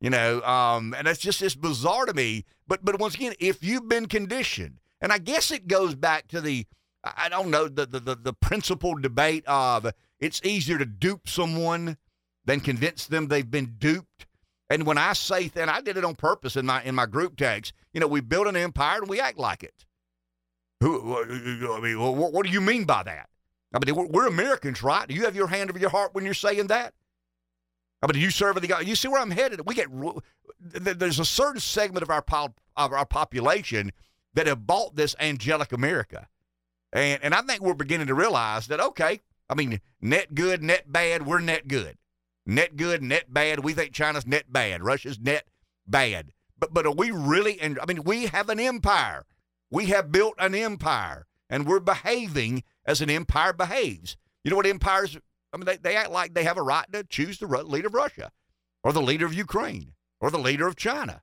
you 0.01 0.09
know, 0.09 0.41
um, 0.41 0.93
and 0.97 1.07
that's 1.07 1.19
just 1.19 1.41
it's 1.41 1.55
bizarre 1.55 2.05
to 2.05 2.13
me. 2.13 2.43
But 2.67 2.83
but 2.83 2.99
once 2.99 3.15
again, 3.15 3.33
if 3.39 3.63
you've 3.63 3.87
been 3.87 4.07
conditioned 4.07 4.79
and 4.99 5.11
I 5.11 5.17
guess 5.17 5.51
it 5.51 5.67
goes 5.67 5.95
back 5.95 6.27
to 6.29 6.41
the, 6.41 6.65
I 7.03 7.29
don't 7.29 7.49
know, 7.49 7.67
the, 7.67 7.85
the, 7.85 7.99
the, 7.99 8.15
the 8.15 8.33
principal 8.33 8.95
debate 8.95 9.43
of 9.47 9.91
it's 10.19 10.41
easier 10.43 10.77
to 10.77 10.85
dupe 10.85 11.27
someone 11.27 11.97
than 12.45 12.59
convince 12.59 13.07
them 13.07 13.27
they've 13.27 13.49
been 13.49 13.75
duped. 13.77 14.27
And 14.69 14.85
when 14.85 14.97
I 14.97 15.13
say, 15.13 15.47
that, 15.49 15.67
I 15.67 15.81
did 15.81 15.97
it 15.97 16.05
on 16.05 16.15
purpose 16.15 16.55
in 16.55 16.65
my 16.65 16.81
in 16.83 16.95
my 16.95 17.05
group 17.05 17.35
text, 17.35 17.73
you 17.93 17.99
know, 17.99 18.07
we 18.07 18.21
build 18.21 18.47
an 18.47 18.55
empire 18.55 18.99
and 18.99 19.09
we 19.09 19.19
act 19.19 19.37
like 19.37 19.63
it. 19.63 19.85
Who? 20.81 21.15
I 21.15 21.79
mean, 21.79 21.99
what, 21.99 22.33
what 22.33 22.45
do 22.45 22.51
you 22.51 22.59
mean 22.59 22.85
by 22.85 23.03
that? 23.03 23.29
I 23.73 23.79
mean, 23.79 24.09
we're, 24.11 24.27
Americans, 24.27 24.83
right? 24.83 25.07
Do 25.07 25.13
you 25.13 25.23
have 25.23 25.35
your 25.35 25.47
hand 25.47 25.69
over 25.69 25.79
your 25.79 25.89
heart 25.89 26.13
when 26.13 26.25
you're 26.25 26.33
saying 26.33 26.67
that? 26.67 26.93
I 28.01 28.07
mean, 28.07 28.13
do 28.13 28.19
you 28.19 28.31
serve 28.31 28.59
the 28.59 28.67
God? 28.67 28.87
You 28.87 28.95
see 28.95 29.07
where 29.07 29.21
I'm 29.21 29.31
headed? 29.31 29.61
We 29.65 29.75
get 29.75 29.87
there's 30.59 31.19
a 31.19 31.25
certain 31.25 31.61
segment 31.61 32.03
of 32.03 32.09
our 32.09 32.23
of 32.75 32.93
our 32.93 33.05
population 33.05 33.91
that 34.33 34.47
have 34.47 34.65
bought 34.65 34.95
this 34.95 35.15
angelic 35.19 35.71
America. 35.71 36.27
And, 36.93 37.23
and 37.23 37.33
I 37.33 37.41
think 37.41 37.61
we're 37.61 37.73
beginning 37.73 38.07
to 38.07 38.15
realize 38.15 38.67
that, 38.67 38.79
okay, 38.79 39.21
I 39.49 39.55
mean, 39.55 39.79
net 40.01 40.33
good, 40.33 40.63
net 40.63 40.91
bad, 40.91 41.25
we're 41.25 41.39
net 41.39 41.67
good. 41.67 41.97
Net 42.45 42.75
good, 42.75 43.03
net 43.03 43.31
bad. 43.31 43.63
We 43.63 43.73
think 43.73 43.93
China's 43.93 44.25
net 44.25 44.51
bad. 44.51 44.83
Russia's 44.83 45.19
net 45.19 45.45
bad. 45.85 46.31
But, 46.57 46.73
but 46.73 46.85
are 46.85 46.93
we 46.93 47.11
really, 47.11 47.59
and 47.61 47.79
I 47.79 47.85
mean, 47.85 48.03
we 48.03 48.25
have 48.27 48.49
an 48.49 48.59
empire. 48.59 49.25
We 49.71 49.85
have 49.87 50.11
built 50.11 50.35
an 50.37 50.53
empire, 50.53 51.25
and 51.49 51.65
we're 51.65 51.79
behaving 51.79 52.63
as 52.85 53.01
an 53.01 53.09
empire 53.09 53.53
behaves. 53.53 54.17
You 54.43 54.51
know 54.51 54.57
what 54.57 54.67
empires, 54.67 55.17
I 55.53 55.57
mean, 55.57 55.65
they, 55.65 55.77
they 55.77 55.95
act 55.95 56.11
like 56.11 56.33
they 56.33 56.43
have 56.43 56.57
a 56.57 56.61
right 56.61 56.91
to 56.91 57.03
choose 57.03 57.39
the 57.39 57.47
leader 57.47 57.87
of 57.87 57.93
Russia 57.93 58.31
or 58.83 58.91
the 58.91 59.01
leader 59.01 59.25
of 59.25 59.33
Ukraine 59.33 59.93
or 60.19 60.29
the 60.29 60.39
leader 60.39 60.67
of 60.67 60.75
China. 60.75 61.21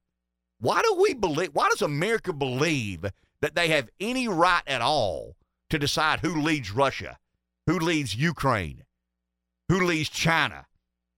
Why 0.61 0.83
do 0.83 0.97
we 1.01 1.15
believe? 1.15 1.51
Why 1.53 1.69
does 1.69 1.83
America 1.83 2.33
believe 2.33 3.05
that 3.41 3.55
they 3.55 3.69
have 3.69 3.91
any 4.01 4.27
right 4.27 4.63
at 4.67 4.81
all 4.81 5.37
to 5.71 5.79
decide 5.79 6.21
who 6.21 6.41
leads 6.41 6.73
Russia, 6.73 7.19
who 7.67 7.79
leads 7.79 8.17
Ukraine, 8.17 8.85
who 9.69 9.85
leads 9.85 10.09
China, 10.09 10.67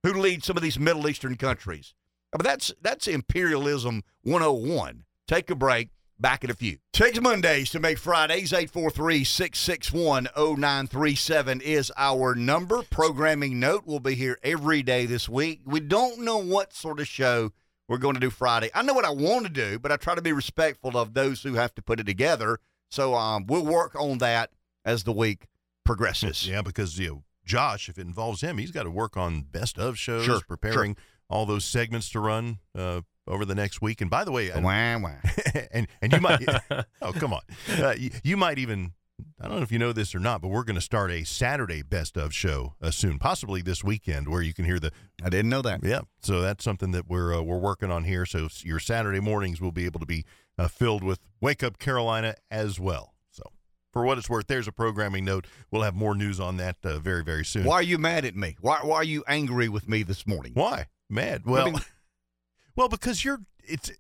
who 0.02 0.12
leads 0.12 0.46
some 0.46 0.56
of 0.56 0.62
these 0.62 0.78
Middle 0.78 1.08
Eastern 1.08 1.36
countries? 1.36 1.94
I 2.34 2.38
mean, 2.38 2.44
that's 2.44 2.72
that's 2.82 3.08
imperialism 3.08 4.02
101. 4.22 5.04
Take 5.26 5.50
a 5.50 5.54
break. 5.54 5.90
Back 6.20 6.44
in 6.44 6.50
a 6.50 6.54
few. 6.54 6.76
Takes 6.92 7.18
Mondays 7.18 7.70
to 7.70 7.80
make 7.80 7.96
Fridays. 7.96 8.52
843 8.52 9.24
661 9.24 10.28
0937 10.34 11.62
is 11.62 11.90
our 11.96 12.34
number. 12.34 12.82
Programming 12.90 13.58
note 13.58 13.86
will 13.86 14.00
be 14.00 14.14
here 14.14 14.38
every 14.42 14.82
day 14.82 15.06
this 15.06 15.30
week. 15.30 15.60
We 15.64 15.80
don't 15.80 16.20
know 16.20 16.36
what 16.36 16.74
sort 16.74 17.00
of 17.00 17.08
show 17.08 17.52
we're 17.88 17.96
going 17.96 18.16
to 18.16 18.20
do 18.20 18.28
Friday. 18.28 18.70
I 18.74 18.82
know 18.82 18.92
what 18.92 19.06
I 19.06 19.10
want 19.10 19.46
to 19.46 19.50
do, 19.52 19.78
but 19.78 19.90
I 19.90 19.96
try 19.96 20.14
to 20.14 20.20
be 20.20 20.32
respectful 20.32 20.94
of 20.98 21.14
those 21.14 21.42
who 21.42 21.54
have 21.54 21.74
to 21.76 21.82
put 21.82 21.98
it 21.98 22.04
together. 22.04 22.58
So 22.90 23.14
um, 23.14 23.46
we'll 23.46 23.64
work 23.64 23.94
on 23.98 24.18
that 24.18 24.50
as 24.84 25.04
the 25.04 25.12
week 25.12 25.46
progresses. 25.86 26.46
Yeah, 26.50 26.60
because 26.60 26.98
you 26.98 27.08
know, 27.08 27.22
Josh, 27.46 27.88
if 27.88 27.96
it 27.96 28.02
involves 28.06 28.42
him, 28.42 28.58
he's 28.58 28.72
got 28.72 28.82
to 28.82 28.90
work 28.90 29.16
on 29.16 29.46
best 29.50 29.78
of 29.78 29.98
shows, 29.98 30.26
Sure, 30.26 30.40
preparing 30.46 30.96
all 31.30 31.46
those 31.46 31.64
segments 31.64 32.10
to 32.10 32.20
run 32.20 32.58
uh, 32.76 33.00
over 33.26 33.44
the 33.44 33.54
next 33.54 33.80
week. 33.82 34.00
And 34.00 34.10
by 34.10 34.24
the 34.24 34.32
way, 34.32 34.50
and, 34.50 34.64
Wah, 34.64 34.98
wah. 34.98 35.16
and 35.72 35.86
and 36.02 36.12
you 36.12 36.20
might 36.20 36.42
oh 37.02 37.12
come 37.12 37.32
on, 37.32 37.42
uh, 37.78 37.94
you, 37.98 38.10
you 38.24 38.36
might 38.36 38.58
even 38.58 38.92
I 39.40 39.48
don't 39.48 39.58
know 39.58 39.62
if 39.62 39.70
you 39.72 39.78
know 39.78 39.92
this 39.92 40.14
or 40.14 40.18
not, 40.18 40.40
but 40.40 40.48
we're 40.48 40.64
going 40.64 40.76
to 40.76 40.80
start 40.80 41.10
a 41.10 41.24
Saturday 41.24 41.82
best 41.82 42.16
of 42.16 42.34
show 42.34 42.74
uh, 42.80 42.90
soon, 42.90 43.18
possibly 43.18 43.60
this 43.62 43.84
weekend, 43.84 44.28
where 44.28 44.42
you 44.42 44.54
can 44.54 44.64
hear 44.64 44.78
the 44.78 44.92
I 45.22 45.28
didn't 45.28 45.50
know 45.50 45.62
that. 45.62 45.80
yeah. 45.84 46.00
So 46.22 46.40
that's 46.40 46.64
something 46.64 46.92
that 46.92 47.06
we're 47.08 47.34
uh, 47.34 47.42
we're 47.42 47.58
working 47.58 47.90
on 47.90 48.04
here. 48.04 48.24
So 48.26 48.48
your 48.62 48.78
Saturday 48.80 49.20
mornings 49.20 49.60
will 49.60 49.72
be 49.72 49.84
able 49.84 50.00
to 50.00 50.06
be 50.06 50.24
uh, 50.58 50.68
filled 50.68 51.04
with 51.04 51.20
Wake 51.40 51.62
Up 51.62 51.78
Carolina 51.78 52.34
as 52.50 52.80
well. 52.80 53.14
So 53.30 53.42
for 53.92 54.04
what 54.04 54.16
it's 54.18 54.28
worth, 54.30 54.46
there's 54.46 54.68
a 54.68 54.72
programming 54.72 55.24
note. 55.24 55.46
We'll 55.70 55.82
have 55.82 55.94
more 55.94 56.14
news 56.14 56.40
on 56.40 56.56
that 56.56 56.76
uh, 56.82 56.98
very 56.98 57.22
very 57.22 57.44
soon. 57.44 57.64
Why 57.64 57.74
are 57.76 57.82
you 57.82 57.98
mad 57.98 58.24
at 58.24 58.34
me? 58.36 58.56
Why, 58.60 58.78
why 58.82 58.96
are 58.96 59.04
you 59.04 59.22
angry 59.28 59.68
with 59.68 59.88
me 59.88 60.02
this 60.02 60.26
morning? 60.26 60.52
Why? 60.54 60.86
Mad? 61.10 61.42
Well, 61.44 61.72
mean- 61.72 61.80
well, 62.76 62.88
because 62.88 63.24
you're 63.24 63.40
it's 63.64 63.90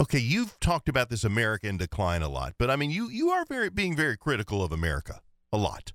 okay. 0.00 0.18
You've 0.18 0.58
talked 0.60 0.88
about 0.88 1.10
this 1.10 1.24
American 1.24 1.76
decline 1.76 2.22
a 2.22 2.28
lot, 2.28 2.54
but 2.58 2.70
I 2.70 2.76
mean, 2.76 2.90
you 2.90 3.08
you 3.08 3.30
are 3.30 3.44
very 3.44 3.70
being 3.70 3.96
very 3.96 4.16
critical 4.16 4.62
of 4.62 4.72
America 4.72 5.20
a 5.52 5.56
lot. 5.56 5.92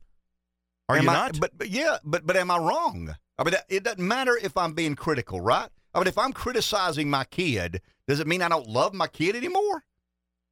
Are 0.90 0.98
Am 0.98 1.04
you 1.06 1.10
I- 1.10 1.14
not? 1.14 1.40
But, 1.40 1.58
but 1.58 1.70
yeah, 1.70 1.98
but 2.04 2.26
but 2.26 2.36
am 2.36 2.52
I 2.52 2.58
wrong? 2.58 3.16
I 3.38 3.44
mean, 3.44 3.56
it 3.70 3.84
doesn't 3.84 4.06
matter 4.06 4.38
if 4.42 4.56
I'm 4.58 4.74
being 4.74 4.96
critical, 4.96 5.42
right? 5.42 5.70
I 5.94 6.00
mean, 6.00 6.08
if 6.08 6.18
I'm 6.18 6.34
criticizing 6.34 7.10
my 7.10 7.24
kid, 7.24 7.82
does 8.08 8.20
it 8.20 8.28
mean 8.28 8.42
I 8.42 8.50
don't 8.50 8.68
love 8.68 8.94
my 8.94 9.08
kid 9.08 9.36
anymore? 9.36 9.84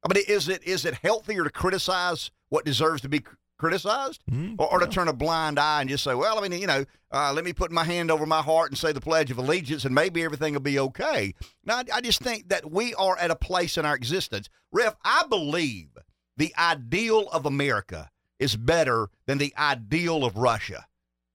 I 0.04 0.12
mean, 0.12 0.24
is 0.26 0.48
it 0.48 0.62
is 0.64 0.84
it 0.84 0.94
healthier 0.94 1.44
to 1.44 1.50
criticize 1.50 2.30
what 2.48 2.64
deserves 2.64 3.02
to 3.02 3.08
be 3.08 3.22
criticized, 3.62 4.20
Hmm, 4.28 4.54
or, 4.58 4.72
or 4.72 4.80
to 4.80 4.88
turn 4.88 5.06
a 5.06 5.12
blind 5.12 5.56
eye 5.56 5.80
and 5.82 5.88
just 5.88 6.02
say, 6.02 6.16
well, 6.16 6.36
I 6.36 6.48
mean, 6.48 6.60
you 6.60 6.66
know, 6.66 6.84
uh, 7.12 7.32
let 7.32 7.44
me 7.44 7.52
put 7.52 7.70
my 7.70 7.84
hand 7.84 8.10
over 8.10 8.26
my 8.26 8.42
heart 8.42 8.72
and 8.72 8.76
say 8.76 8.90
the 8.90 9.00
Pledge 9.00 9.30
of 9.30 9.38
Allegiance, 9.38 9.84
and 9.84 9.94
maybe 9.94 10.24
everything 10.24 10.52
will 10.52 10.60
be 10.60 10.80
okay. 10.80 11.32
Now, 11.64 11.76
I, 11.76 11.84
I 11.94 12.00
just 12.00 12.20
think 12.20 12.48
that 12.48 12.72
we 12.72 12.92
are 12.94 13.16
at 13.18 13.30
a 13.30 13.36
place 13.36 13.78
in 13.78 13.86
our 13.86 13.94
existence, 13.94 14.48
Rev. 14.72 14.96
I 15.04 15.26
believe 15.28 15.90
the 16.36 16.52
ideal 16.58 17.28
of 17.32 17.46
America 17.46 18.10
is 18.40 18.56
better 18.56 19.10
than 19.26 19.38
the 19.38 19.54
ideal 19.56 20.24
of 20.24 20.36
Russia, 20.36 20.86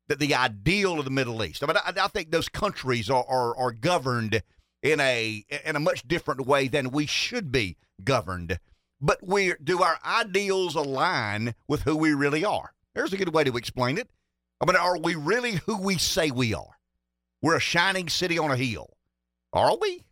that 0.09 0.19
the 0.19 0.35
ideal 0.35 0.99
of 0.99 1.05
the 1.05 1.11
Middle 1.11 1.41
East. 1.45 1.63
I 1.63 1.67
mean, 1.67 1.77
I, 1.77 1.93
I 1.97 2.07
think 2.09 2.31
those 2.31 2.49
countries 2.49 3.09
are, 3.09 3.23
are 3.25 3.55
are 3.55 3.71
governed 3.71 4.43
in 4.83 4.99
a 4.99 5.45
in 5.63 5.77
a 5.77 5.79
much 5.79 6.05
different 6.05 6.45
way 6.45 6.67
than 6.67 6.91
we 6.91 7.05
should 7.05 7.53
be 7.53 7.77
governed. 8.03 8.59
But 8.99 9.19
we 9.21 9.53
do 9.63 9.83
our 9.83 9.99
ideals 10.05 10.75
align 10.75 11.53
with 11.67 11.83
who 11.83 11.95
we 11.95 12.13
really 12.13 12.43
are? 12.43 12.73
There's 12.95 13.13
a 13.13 13.17
good 13.17 13.33
way 13.33 13.43
to 13.43 13.57
explain 13.57 13.97
it. 13.97 14.09
I 14.59 14.65
mean, 14.65 14.75
are 14.75 14.97
we 14.97 15.15
really 15.15 15.53
who 15.65 15.77
we 15.79 15.97
say 15.97 16.31
we 16.31 16.53
are? 16.53 16.79
We're 17.41 17.57
a 17.57 17.61
shining 17.61 18.09
city 18.09 18.39
on 18.39 18.51
a 18.51 18.57
hill. 18.57 18.97
Are 19.53 19.77
we? 19.79 20.03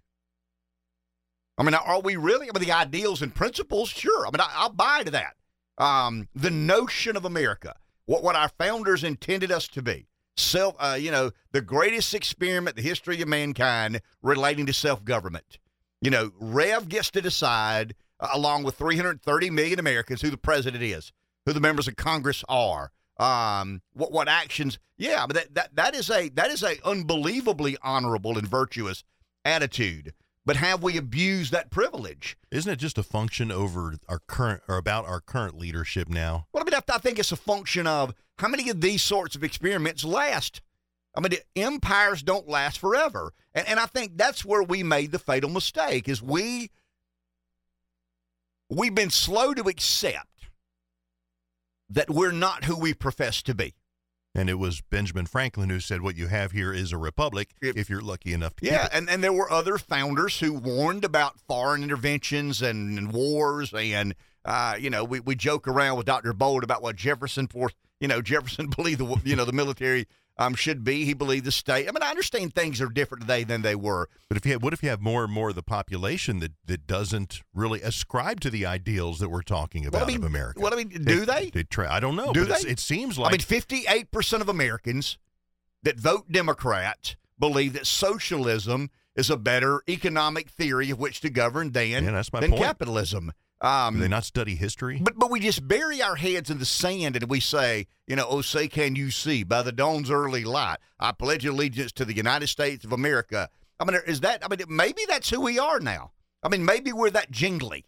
I 1.58 1.63
mean, 1.63 1.74
are 1.74 2.02
we 2.02 2.15
really? 2.15 2.50
I 2.50 2.58
mean, 2.58 2.67
the 2.67 2.74
ideals 2.74 3.21
and 3.21 3.34
principles, 3.34 3.89
sure. 3.89 4.28
I 4.28 4.30
mean, 4.30 4.41
I, 4.41 4.52
I'll 4.56 4.69
buy 4.69 5.04
to 5.04 5.12
that. 5.12 5.36
Um, 5.78 6.28
the 6.36 6.52
notion 6.52 7.17
of 7.17 7.26
America, 7.26 7.76
what 8.06 8.24
what 8.24 8.36
our 8.36 8.50
founders 8.58 9.04
intended 9.04 9.52
us 9.52 9.67
to 9.69 9.82
be, 9.82 10.08
self, 10.38 10.76
uh, 10.80 10.98
you 11.00 11.12
know, 11.12 11.32
the 11.52 11.62
greatest 11.62 12.13
experiment 12.13 12.76
the 12.76 12.82
history 12.82 13.21
of 13.21 13.28
mankind 13.28 14.02
relating 14.21 14.65
to 14.67 14.74
self 14.74 15.04
government. 15.04 15.58
You 16.02 16.12
know, 16.12 16.32
Rev 16.39 16.88
gets 16.88 17.10
to 17.12 17.21
decide, 17.21 17.95
along 18.19 18.63
with 18.63 18.75
330 18.75 19.49
million 19.49 19.80
Americans, 19.80 20.21
who 20.21 20.30
the 20.30 20.38
president 20.38 20.84
is, 20.84 21.12
who 21.45 21.54
the 21.54 21.60
members 21.60 21.88
of 21.88 21.95
Congress 21.95 22.43
are, 22.47 22.91
um, 23.17 23.82
what 23.93 24.12
what 24.12 24.28
actions. 24.28 24.78
Yeah, 24.97 25.25
but 25.28 25.36
that, 25.36 25.56
that 25.56 25.75
that 25.75 25.95
is 25.95 26.10
a 26.10 26.30
that 26.30 26.51
is 26.51 26.63
a 26.63 26.78
unbelievably 26.86 27.78
honorable 27.82 28.38
and 28.38 28.47
virtuous 28.47 29.04
attitude. 29.43 30.13
But 30.45 30.58
have 30.58 30.84
we 30.84 30.95
abused 30.95 31.51
that 31.54 31.71
privilege? 31.71 32.38
Isn't 32.51 32.71
it 32.71 32.75
just 32.75 32.99
a 32.99 33.04
function 33.04 33.51
over 33.51 33.95
our 34.08 34.19
current 34.28 34.62
or 34.67 34.78
about 34.78 35.06
our 35.06 35.19
current 35.19 35.58
leadership 35.58 36.08
now? 36.08 36.45
Well, 36.54 36.62
I 36.62 36.65
mean, 36.65 36.75
I, 36.75 36.93
I 36.93 36.99
think 36.99 37.17
it's 37.17 37.32
a 37.32 37.38
function 37.38 37.88
of 37.88 38.13
how 38.38 38.47
many 38.47 38.69
of 38.69 38.80
these 38.80 39.01
sorts 39.01 39.36
of 39.36 39.43
experiments 39.43 40.04
last. 40.04 40.62
I 41.17 41.21
mean, 41.21 41.32
empires 41.56 42.21
don't 42.21 42.47
last 42.47 42.78
forever, 42.78 43.34
and 43.54 43.67
and 43.67 43.80
I 43.80 43.86
think 43.86 44.17
that's 44.17 44.45
where 44.45 44.62
we 44.62 44.84
made 44.84 45.12
the 45.12 45.19
fatal 45.19 45.49
mistake. 45.49 46.08
Is 46.10 46.21
we 46.21 46.69
we've 48.69 48.95
been 48.95 49.10
slow 49.12 49.54
to 49.54 49.63
accept 49.67 50.28
that 51.89 52.10
we're 52.10 52.32
not 52.32 52.65
who 52.65 52.78
we 52.78 52.93
profess 52.93 53.41
to 53.43 53.54
be. 53.54 53.73
And 54.38 54.49
it 54.49 54.56
was 54.56 54.82
Benjamin 54.82 55.28
Franklin 55.28 55.69
who 55.69 55.80
said, 55.80 56.01
"What 56.01 56.17
you 56.17 56.28
have 56.28 56.51
here 56.51 56.73
is 56.73 56.91
a 56.91 56.97
republic. 56.97 57.51
If- 57.62 57.78
If, 57.78 57.89
you're 57.89 58.01
lucky 58.01 58.34
enough 58.34 58.56
to 58.58 58.65
Yeah, 58.65 58.86
it." 58.86 58.91
and, 58.93 59.10
and 59.10 59.23
there 59.23 59.32
were 59.32 59.49
other 59.49 59.78
founders 59.78 60.39
who 60.41 60.51
warned 60.54 61.06
about 61.06 61.39
foreign 61.39 61.84
interventions 61.84 62.62
and, 62.62 62.97
and 62.97 63.13
wars, 63.13 63.73
and 63.73 64.13
uh, 64.43 64.75
you 64.78 64.89
know, 64.89 65.04
we, 65.06 65.21
we 65.21 65.36
joke 65.36 65.67
around 65.67 65.97
with 65.97 66.06
Dr. 66.06 66.34
Bold 66.34 66.63
about 66.65 66.82
what 66.82 66.97
Jefferson 66.97 67.47
for 67.47 67.69
you 68.01 68.10
know 68.10 68.21
Jefferson 68.21 68.67
believed 68.75 68.99
the 68.99 69.21
you 69.23 69.38
know 69.38 69.45
the 69.45 69.54
military 69.54 70.06
um 70.38 70.56
should 70.56 70.84
be. 70.84 71.06
He 71.06 71.13
believed 71.13 71.45
the 71.45 71.52
state. 71.52 71.88
I 71.88 71.91
mean, 71.91 72.04
I 72.04 72.10
understand 72.10 72.54
things 72.54 72.82
are 72.82 72.88
different 72.88 73.21
today 73.21 73.43
than 73.43 73.62
they 73.62 73.76
were. 73.76 74.10
But 74.28 74.38
if 74.38 74.45
you 74.45 74.54
have, 74.54 74.63
what 74.63 74.74
if 74.74 74.84
you 74.84 74.89
have 74.89 75.02
more 75.02 75.24
and 75.24 75.32
more 75.32 75.50
of 75.50 75.56
the 75.56 75.63
population 75.63 76.39
that, 76.39 76.54
that 76.65 76.88
doesn't 76.88 77.41
really 77.54 77.82
ascribe 77.82 78.41
to 78.41 78.50
the 78.50 78.65
ideals 78.65 79.19
that 79.19 79.30
we're 79.30 79.41
talking 79.41 79.86
about 79.86 80.04
I 80.04 80.06
mean, 80.06 80.17
of 80.17 80.24
America? 80.24 80.60
what 80.60 80.74
I 80.74 80.76
mean, 80.76 80.89
do 80.89 81.26
they? 81.26 81.52
try, 81.69 81.88
I 81.93 82.00
don't 82.00 82.15
know. 82.15 82.34
Do 82.34 82.45
but 82.45 82.62
they? 82.63 82.69
It 82.69 82.80
seems 82.80 83.17
like 83.17 83.30
I 83.30 83.32
mean, 83.34 83.41
fifty-eight 83.41 84.12
percent 84.12 84.41
of 84.41 84.50
Americans 84.50 85.17
that 85.84 86.00
vote 86.00 86.32
Democrat 86.32 87.15
believe 87.39 87.74
that 87.74 87.86
socialism 87.86 88.89
is 89.15 89.30
a 89.30 89.38
better 89.38 89.82
economic 89.88 90.50
theory 90.50 90.89
of 90.89 91.00
which 91.00 91.21
to 91.21 91.30
govern 91.30 91.71
than 91.71 92.04
Yeah, 92.04 92.24
than 92.39 92.52
point. 92.52 92.62
capitalism. 92.62 93.32
Um, 93.65 93.95
do 93.95 94.01
they 94.01 94.08
not 94.08 94.23
study 94.23 94.54
history? 94.54 94.99
But 95.01 95.17
but 95.17 95.32
we 95.32 95.39
just 95.39 95.67
bury 95.67 95.99
our 95.99 96.15
heads 96.15 96.51
in 96.51 96.60
the 96.60 96.65
sand 96.65 97.15
and 97.15 97.28
we 97.28 97.39
say, 97.39 97.88
you 98.06 98.15
know, 98.15 98.28
oh 98.30 98.41
say 98.41 98.67
can 98.67 98.95
you 98.95 99.10
see 99.10 99.43
by 99.43 99.63
the 99.63 99.71
dawn's 99.71 100.12
early 100.12 100.43
light, 100.43 100.78
I 100.99 101.12
pledge 101.13 101.45
allegiance 101.45 101.91
to 101.93 102.06
the 102.06 102.15
United 102.15 102.47
States 102.47 102.86
of 102.86 102.91
America. 102.91 103.49
I 103.80 103.86
mean, 103.86 103.99
is 104.06 104.19
that? 104.19 104.45
I 104.45 104.56
mean, 104.56 104.65
maybe 104.69 105.01
that's 105.08 105.32
who 105.32 105.41
we 105.41 105.58
are 105.58 105.80
now. 105.80 106.12
I 106.43 106.49
mean, 106.49 106.63
maybe 106.63 106.93
we're 106.93 107.10
that 107.10 107.32
jingly, 107.32 107.86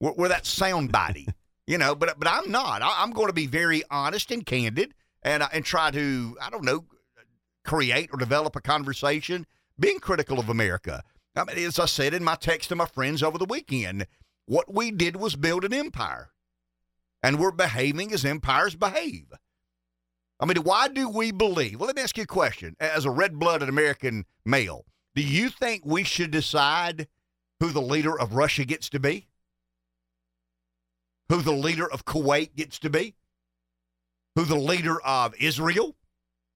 we're, 0.00 0.12
we're 0.12 0.28
that 0.28 0.44
soundbitey, 0.44 1.26
you 1.66 1.76
know. 1.76 1.96
But 1.96 2.20
but 2.20 2.28
I'm 2.28 2.48
not. 2.52 2.82
I, 2.82 3.02
I'm 3.02 3.10
going 3.10 3.26
to 3.26 3.32
be 3.32 3.48
very 3.48 3.82
honest 3.90 4.30
and 4.30 4.46
candid 4.46 4.94
and 5.22 5.42
uh, 5.42 5.48
and 5.52 5.64
try 5.64 5.90
to 5.90 6.36
I 6.40 6.50
don't 6.50 6.64
know 6.64 6.84
create 7.64 8.10
or 8.12 8.18
develop 8.18 8.54
a 8.54 8.60
conversation 8.60 9.44
being 9.76 9.98
critical 9.98 10.38
of 10.38 10.48
America. 10.48 11.02
I 11.34 11.44
mean, 11.44 11.58
as 11.58 11.80
I 11.80 11.86
said 11.86 12.14
in 12.14 12.22
my 12.22 12.36
text 12.36 12.68
to 12.68 12.76
my 12.76 12.86
friends 12.86 13.24
over 13.24 13.38
the 13.38 13.44
weekend, 13.44 14.06
what 14.46 14.72
we 14.72 14.90
did 14.90 15.16
was 15.16 15.36
build 15.36 15.64
an 15.64 15.74
empire. 15.74 16.30
And 17.22 17.38
we're 17.38 17.52
behaving 17.52 18.12
as 18.12 18.24
empires 18.24 18.74
behave. 18.74 19.26
I 20.38 20.46
mean, 20.46 20.58
why 20.58 20.88
do 20.88 21.08
we 21.08 21.32
believe? 21.32 21.80
Well, 21.80 21.86
let 21.86 21.96
me 21.96 22.02
ask 22.02 22.16
you 22.16 22.24
a 22.24 22.26
question. 22.26 22.76
As 22.78 23.04
a 23.04 23.10
red 23.10 23.38
blooded 23.38 23.68
American 23.68 24.26
male, 24.44 24.84
do 25.14 25.22
you 25.22 25.48
think 25.48 25.84
we 25.84 26.04
should 26.04 26.30
decide 26.30 27.08
who 27.60 27.70
the 27.70 27.80
leader 27.80 28.18
of 28.18 28.34
Russia 28.34 28.64
gets 28.64 28.88
to 28.90 29.00
be? 29.00 29.28
Who 31.28 31.42
the 31.42 31.52
leader 31.52 31.90
of 31.90 32.04
Kuwait 32.04 32.54
gets 32.54 32.78
to 32.80 32.90
be? 32.90 33.14
Who 34.36 34.44
the 34.44 34.56
leader 34.56 35.00
of 35.00 35.34
Israel? 35.40 35.96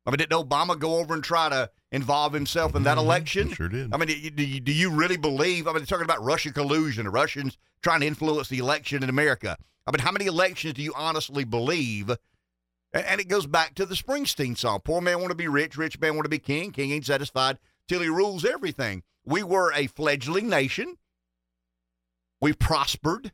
I 0.06 0.10
mean, 0.10 0.18
did 0.18 0.30
Obama 0.30 0.78
go 0.78 0.96
over 0.98 1.14
and 1.14 1.22
try 1.22 1.48
to 1.48 1.70
involve 1.92 2.32
himself 2.32 2.74
in 2.74 2.84
that 2.84 2.96
Mhm, 2.96 3.02
election? 3.02 3.52
Sure 3.52 3.68
did. 3.68 3.92
I 3.92 3.98
mean, 3.98 4.08
do 4.08 4.42
you, 4.44 4.60
do 4.60 4.72
you 4.72 4.90
really 4.90 5.16
believe? 5.16 5.66
I 5.66 5.72
mean, 5.72 5.84
talking 5.84 6.04
about 6.04 6.22
Russian 6.24 6.52
collusion, 6.52 7.04
the 7.04 7.10
Russians 7.10 7.58
trying 7.82 8.00
to 8.00 8.06
influence 8.06 8.48
the 8.48 8.58
election 8.58 9.02
in 9.02 9.08
America. 9.10 9.58
I 9.86 9.90
mean, 9.90 10.00
how 10.00 10.12
many 10.12 10.26
elections 10.26 10.74
do 10.74 10.82
you 10.82 10.92
honestly 10.96 11.44
believe? 11.44 12.10
And, 12.92 13.04
and 13.06 13.20
it 13.20 13.28
goes 13.28 13.46
back 13.46 13.74
to 13.74 13.86
the 13.86 13.94
Springsteen 13.94 14.56
song 14.56 14.80
Poor 14.84 15.00
man 15.00 15.18
want 15.18 15.30
to 15.30 15.36
be 15.36 15.48
rich, 15.48 15.76
rich 15.76 16.00
man 16.00 16.14
want 16.14 16.24
to 16.24 16.30
be 16.30 16.38
king, 16.38 16.72
king 16.72 16.92
ain't 16.92 17.06
satisfied 17.06 17.58
till 17.86 18.00
he 18.00 18.08
rules 18.08 18.44
everything. 18.44 19.02
We 19.24 19.42
were 19.42 19.72
a 19.74 19.86
fledgling 19.86 20.48
nation. 20.48 20.96
We 22.40 22.52
prospered. 22.54 23.32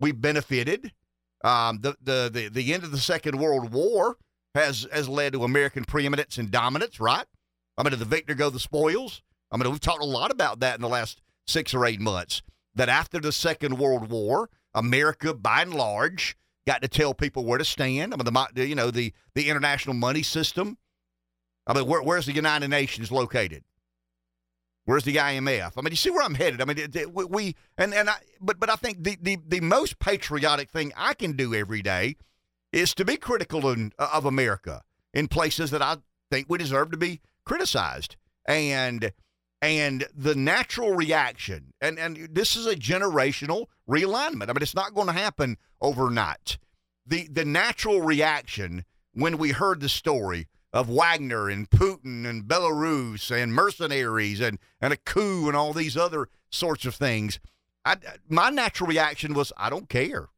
We 0.00 0.12
benefited. 0.12 0.92
Um, 1.44 1.80
the, 1.80 1.96
the, 2.00 2.30
the, 2.32 2.48
the 2.48 2.72
end 2.72 2.84
of 2.84 2.92
the 2.92 2.98
Second 2.98 3.38
World 3.38 3.72
War 3.72 4.16
has, 4.54 4.86
has 4.92 5.08
led 5.08 5.32
to 5.32 5.44
American 5.44 5.84
preeminence 5.84 6.38
and 6.38 6.50
dominance, 6.50 7.00
right? 7.00 7.26
I 7.76 7.82
mean, 7.82 7.90
did 7.90 8.00
the 8.00 8.04
victor 8.04 8.34
go 8.34 8.50
the 8.50 8.60
spoils? 8.60 9.22
I 9.50 9.56
mean, 9.56 9.70
we've 9.70 9.80
talked 9.80 10.02
a 10.02 10.06
lot 10.06 10.30
about 10.30 10.60
that 10.60 10.74
in 10.76 10.82
the 10.82 10.88
last 10.88 11.20
six 11.46 11.74
or 11.74 11.84
eight 11.86 12.00
months. 12.00 12.42
That 12.74 12.88
after 12.88 13.18
the 13.20 13.32
Second 13.32 13.78
World 13.78 14.08
War, 14.10 14.48
America, 14.74 15.34
by 15.34 15.62
and 15.62 15.74
large, 15.74 16.36
got 16.66 16.80
to 16.82 16.88
tell 16.88 17.12
people 17.12 17.44
where 17.44 17.58
to 17.58 17.64
stand. 17.64 18.14
I 18.14 18.16
mean, 18.16 18.46
the 18.54 18.66
you 18.66 18.74
know 18.74 18.90
the 18.90 19.12
the 19.34 19.50
international 19.50 19.94
money 19.94 20.22
system. 20.22 20.78
I 21.66 21.74
mean, 21.74 21.86
where, 21.86 22.02
where's 22.02 22.26
the 22.26 22.32
United 22.32 22.68
Nations 22.68 23.12
located? 23.12 23.64
Where's 24.84 25.04
the 25.04 25.16
IMF? 25.16 25.72
I 25.76 25.80
mean, 25.82 25.92
you 25.92 25.96
see 25.96 26.10
where 26.10 26.22
I'm 26.22 26.34
headed. 26.34 26.60
I 26.60 26.64
mean, 26.64 26.78
it- 26.78 26.96
it- 26.96 27.12
we 27.12 27.54
and 27.78 27.92
and 27.94 28.08
I, 28.08 28.16
but 28.40 28.58
but 28.58 28.70
I 28.70 28.76
think 28.76 29.04
the, 29.04 29.16
the 29.20 29.38
the 29.46 29.60
most 29.60 29.98
patriotic 29.98 30.70
thing 30.70 30.92
I 30.96 31.14
can 31.14 31.32
do 31.32 31.54
every 31.54 31.82
day 31.82 32.16
is 32.72 32.94
to 32.94 33.04
be 33.04 33.16
critical 33.16 33.70
in, 33.70 33.92
uh, 33.98 34.08
of 34.12 34.24
America 34.24 34.82
in 35.12 35.28
places 35.28 35.70
that 35.70 35.82
I 35.82 35.96
think 36.30 36.46
we 36.48 36.58
deserve 36.58 36.90
to 36.90 36.96
be 36.96 37.20
criticized. 37.44 38.16
And 38.46 39.12
and 39.60 40.08
the 40.12 40.34
natural 40.34 40.96
reaction, 40.96 41.72
and, 41.80 41.96
and 41.96 42.28
this 42.32 42.56
is 42.56 42.66
a 42.66 42.74
generational 42.74 43.66
realignment. 43.88 44.44
I 44.44 44.54
mean, 44.54 44.62
it's 44.62 44.74
not 44.74 44.92
going 44.92 45.06
to 45.06 45.12
happen 45.12 45.56
overnight. 45.80 46.58
The 47.06 47.28
the 47.28 47.44
natural 47.44 48.00
reaction 48.00 48.84
when 49.14 49.38
we 49.38 49.50
heard 49.50 49.80
the 49.80 49.88
story 49.88 50.48
of 50.72 50.88
Wagner 50.88 51.48
and 51.48 51.68
Putin 51.68 52.26
and 52.26 52.44
Belarus 52.44 53.30
and 53.30 53.54
mercenaries 53.54 54.40
and, 54.40 54.58
and 54.80 54.92
a 54.92 54.96
coup 54.96 55.46
and 55.48 55.56
all 55.56 55.72
these 55.72 55.96
other 55.96 56.28
sorts 56.50 56.86
of 56.86 56.94
things, 56.94 57.38
I, 57.84 57.96
my 58.28 58.50
natural 58.50 58.88
reaction 58.88 59.34
was, 59.34 59.52
I 59.56 59.68
don't 59.68 59.88
care. 59.88 60.28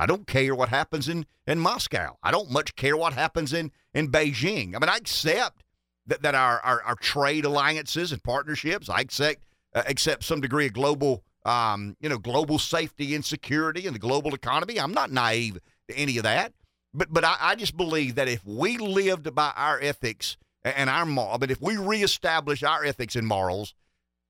I 0.00 0.06
don't 0.06 0.26
care 0.26 0.54
what 0.54 0.70
happens 0.70 1.10
in, 1.10 1.26
in 1.46 1.58
Moscow. 1.58 2.16
I 2.22 2.30
don't 2.30 2.50
much 2.50 2.74
care 2.74 2.96
what 2.96 3.12
happens 3.12 3.52
in, 3.52 3.70
in 3.92 4.10
Beijing. 4.10 4.74
I 4.74 4.78
mean, 4.78 4.88
I 4.88 4.96
accept 4.96 5.62
that, 6.06 6.22
that 6.22 6.34
our, 6.34 6.58
our, 6.60 6.82
our 6.82 6.94
trade 6.94 7.44
alliances 7.44 8.10
and 8.10 8.22
partnerships, 8.22 8.88
I 8.88 9.00
accept, 9.00 9.44
uh, 9.74 9.82
accept 9.86 10.24
some 10.24 10.40
degree 10.40 10.64
of 10.64 10.72
global, 10.72 11.22
um, 11.44 11.98
you 12.00 12.08
know, 12.08 12.16
global 12.16 12.58
safety 12.58 13.14
and 13.14 13.22
security 13.22 13.86
and 13.86 13.94
the 13.94 14.00
global 14.00 14.34
economy. 14.34 14.80
I'm 14.80 14.94
not 14.94 15.12
naive 15.12 15.58
to 15.88 15.94
any 15.94 16.16
of 16.16 16.22
that. 16.22 16.54
But 16.94 17.12
but 17.12 17.22
I, 17.22 17.36
I 17.38 17.54
just 17.54 17.76
believe 17.76 18.14
that 18.14 18.26
if 18.26 18.44
we 18.46 18.78
lived 18.78 19.34
by 19.34 19.52
our 19.54 19.78
ethics 19.82 20.38
and 20.64 20.88
our 20.88 21.04
moral, 21.04 21.36
but 21.36 21.50
if 21.50 21.60
we 21.60 21.76
reestablish 21.76 22.62
our 22.62 22.84
ethics 22.86 23.16
and 23.16 23.26
morals, 23.26 23.74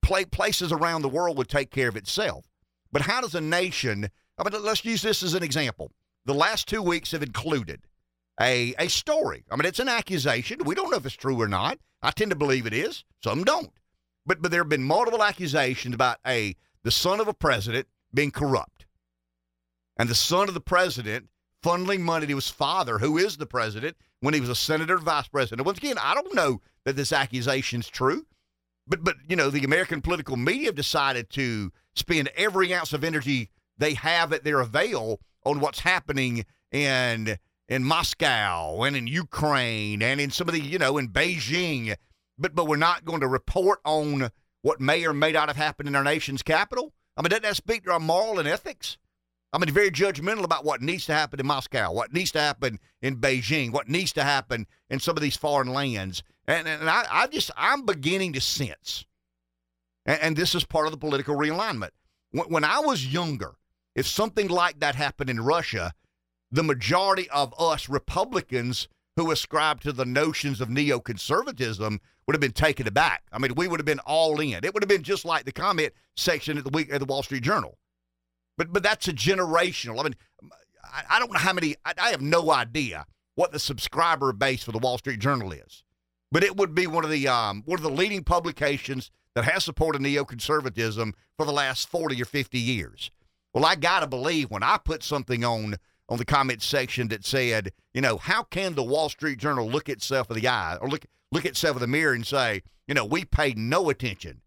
play, 0.03 0.25
places 0.25 0.73
around 0.73 1.03
the 1.03 1.09
world 1.09 1.39
would 1.39 1.49
take 1.49 1.71
care 1.71 1.89
of 1.89 1.97
itself. 1.97 2.47
But 2.91 3.03
how 3.03 3.21
does 3.21 3.37
a 3.37 3.41
nation? 3.41 4.11
I 4.41 4.49
mean, 4.49 4.63
let's 4.63 4.85
use 4.85 5.03
this 5.03 5.23
as 5.23 5.35
an 5.35 5.43
example. 5.43 5.93
The 6.25 6.35
last 6.35 6.67
two 6.67 6.83
weeks 6.83 7.13
have 7.13 7.23
included 7.23 7.83
a 8.41 8.75
a 8.79 8.89
story. 8.89 9.45
I 9.51 9.57
mean, 9.57 9.67
it's 9.67 9.81
an 9.81 9.89
accusation. 9.89 10.65
We 10.65 10.75
don't 10.75 10.91
know 10.91 10.97
if 10.97 11.07
it's 11.07 11.15
true 11.15 11.41
or 11.41 11.49
not. 11.49 11.79
I 12.03 12.11
tend 12.11 12.31
to 12.31 12.37
believe 12.37 12.67
it 12.67 12.73
is. 12.73 13.05
Some 13.23 13.45
don't. 13.45 13.73
But 14.25 14.41
but 14.41 14.51
there 14.51 14.63
have 14.63 14.69
been 14.69 14.83
multiple 14.83 15.23
accusations 15.23 15.95
about 15.95 16.19
a 16.27 16.57
the 16.83 16.91
son 16.91 17.21
of 17.21 17.29
a 17.29 17.35
president 17.35 17.87
being 18.15 18.31
corrupt, 18.31 18.87
and 19.99 20.09
the 20.09 20.15
son 20.15 20.49
of 20.49 20.55
the 20.55 20.61
president 20.61 21.29
funneling 21.63 22.01
money 22.01 22.27
to 22.27 22.35
his 22.35 22.49
father, 22.49 22.99
who 22.99 23.19
is 23.19 23.37
the 23.37 23.47
president, 23.47 23.97
when 24.21 24.33
he 24.33 24.41
was 24.41 24.49
a 24.49 24.55
senator 24.55 24.97
vice 24.97 25.29
president. 25.29 25.67
Once 25.67 25.79
again, 25.79 25.99
I 26.01 26.15
don't 26.15 26.35
know 26.35 26.63
that 26.85 26.97
this 26.97 27.13
accusation 27.13 27.81
is 27.81 27.89
true, 27.89 28.27
but 28.87 29.05
but 29.05 29.17
you 29.29 29.37
know 29.37 29.51
the 29.51 29.65
American 29.65 30.01
political 30.01 30.37
media 30.37 30.67
have 30.67 30.75
decided 30.75 31.29
to 31.31 31.73
spend 31.95 32.29
every 32.37 32.73
ounce 32.73 32.95
of 32.95 33.05
energy 33.05 33.51
they 33.81 33.95
have 33.95 34.33
at 34.33 34.45
their 34.45 34.61
avail 34.61 35.21
on 35.45 35.61
what's 35.61 35.81
happening 35.81 36.45
in 36.71 37.39
in 37.69 37.85
Moscow 37.85 38.83
and 38.83 38.97
in 38.97 39.07
Ukraine 39.07 40.03
and 40.03 40.21
in 40.21 40.31
some 40.31 40.49
of 40.49 40.55
the 40.55 40.61
you 40.61 40.79
know 40.79 40.99
in 40.99 41.09
Beijing, 41.09 41.97
but 42.39 42.55
but 42.55 42.67
we're 42.67 42.77
not 42.77 43.05
going 43.05 43.21
to 43.21 43.29
report 43.29 43.81
on 43.85 44.31
what 44.63 44.81
may 44.81 45.05
or 45.07 45.15
may 45.15 45.33
not 45.33 45.49
have 45.49 45.57
happened 45.57 45.89
in 45.89 45.97
our 45.97 46.05
nation's 46.05 46.43
capital. 46.43 46.93
I 47.17 47.23
mean, 47.23 47.31
doesn't 47.31 47.43
that 47.43 47.57
speak 47.57 47.85
to 47.85 47.93
our 47.93 48.01
moral 48.01 48.39
and 48.39 48.49
ethics? 48.49 48.99
I 49.53 49.59
mean, 49.59 49.71
very 49.71 49.91
judgmental 49.91 50.45
about 50.45 50.65
what 50.65 50.81
needs 50.81 51.07
to 51.07 51.13
happen 51.13 51.41
in 51.41 51.47
Moscow, 51.47 51.93
what 51.93 52.13
needs 52.13 52.31
to 52.33 52.41
happen 52.41 52.79
in 53.03 53.17
Beijing, 53.17 53.73
what 53.73 53.89
needs 53.89 54.13
to 54.13 54.23
happen 54.23 54.67
in 54.89 55.01
some 55.01 55.17
of 55.17 55.23
these 55.23 55.37
foreign 55.37 55.69
lands. 55.69 56.23
And, 56.47 56.69
and 56.69 56.89
I, 56.89 57.05
I 57.11 57.27
just, 57.27 57.51
I'm 57.57 57.85
beginning 57.85 58.33
to 58.35 58.41
sense, 58.41 59.05
and, 60.07 60.21
and 60.21 60.37
this 60.37 60.55
is 60.55 60.65
part 60.65 60.87
of 60.87 60.93
the 60.93 60.99
political 60.99 61.37
realignment. 61.37 61.91
When, 62.31 62.47
when 62.47 62.65
I 62.65 62.79
was 62.79 63.13
younger, 63.13 63.55
if 63.95 64.07
something 64.07 64.49
like 64.49 64.81
that 64.81 64.95
happened 64.95 65.31
in 65.31 65.41
Russia, 65.41 65.93
the 66.51 66.63
majority 66.63 67.29
of 67.31 67.55
us 67.59 67.89
Republicans 67.89 68.89
who 69.17 69.31
ascribe 69.31 69.81
to 69.83 69.93
the 69.93 70.05
notions 70.05 70.61
of 70.61 70.69
neoconservatism 70.69 71.99
would 72.27 72.35
have 72.35 72.41
been 72.41 72.53
taken 72.53 72.87
aback. 72.87 73.25
I 73.33 73.39
mean, 73.39 73.55
we 73.55 73.69
would 73.69 73.81
have 73.81 73.87
been 73.87 73.99
all 74.01 74.41
in. 74.41 74.65
It 74.65 74.73
would 74.73 74.83
have 74.83 74.89
been 74.89 75.03
just 75.03 75.25
like 75.25 75.45
the 75.45 75.53
comment 75.53 75.93
section 76.17 76.59
at 76.59 76.65
the 76.65 76.71
week 76.71 76.93
at 76.93 77.01
the 77.01 77.05
Wall 77.05 77.23
Street 77.23 77.43
Journal. 77.43 77.77
But 78.57 78.73
but 78.73 78.83
that's 78.83 79.09
a 79.09 79.13
generational. 79.13 80.01
I 80.01 80.03
mean, 80.05 80.17
I, 80.85 81.03
I 81.11 81.19
don't 81.19 81.33
know 81.33 81.39
how 81.39 81.53
many. 81.53 81.77
I, 81.85 81.95
I, 81.99 82.11
have 82.11 82.21
no 82.21 82.51
idea 82.51 83.07
what 83.35 83.53
the 83.53 83.59
subscriber 83.59 84.33
base 84.33 84.63
for 84.63 84.73
the 84.73 84.79
Wall 84.79 84.99
Street 84.99 85.19
Journal 85.19 85.53
is, 85.53 85.83
but 86.31 86.45
it 86.45 86.57
would 86.57 86.75
be 86.75 86.87
one 86.87 87.05
of 87.05 87.11
the 87.11 87.27
um, 87.27 87.63
one 87.67 87.79
of 87.79 87.83
the 87.83 87.91
leading 87.91 88.23
publications 88.23 89.11
that 89.35 89.45
has 89.45 89.65
supported 89.65 90.03
neoconservatism 90.03 91.15
for 91.37 91.47
the 91.47 91.53
last 91.53 91.89
forty 91.89 92.21
or 92.21 92.27
fifty 92.27 92.59
years. 92.59 93.11
Well, 93.53 93.65
I 93.65 93.75
gotta 93.75 94.07
believe 94.07 94.51
when 94.51 94.63
I 94.63 94.79
put 94.79 95.03
something 95.03 95.45
on 95.45 95.77
on 96.09 96.19
the 96.19 96.25
comment 96.25 96.61
section 96.63 97.09
that 97.09 97.25
said, 97.25 97.73
you 97.95 98.01
know, 98.01 98.17
how 98.17 98.43
can 98.43 98.75
the 98.75 98.83
Wall 98.83 99.09
Street 99.09 99.39
Journal 99.39 99.69
look 99.69 99.89
itself 99.89 100.31
in 100.31 100.37
the 100.37 100.49
eye 100.49 100.77
or 100.81 100.89
look 100.89 101.07
look 101.33 101.45
itself 101.45 101.77
in 101.77 101.81
the 101.81 101.87
mirror 101.87 102.15
and 102.15 102.27
say, 102.27 102.63
you 102.87 102.95
know, 102.95 103.05
we 103.05 103.25
paid 103.25 103.57
no 103.57 103.91
attention 103.91 104.41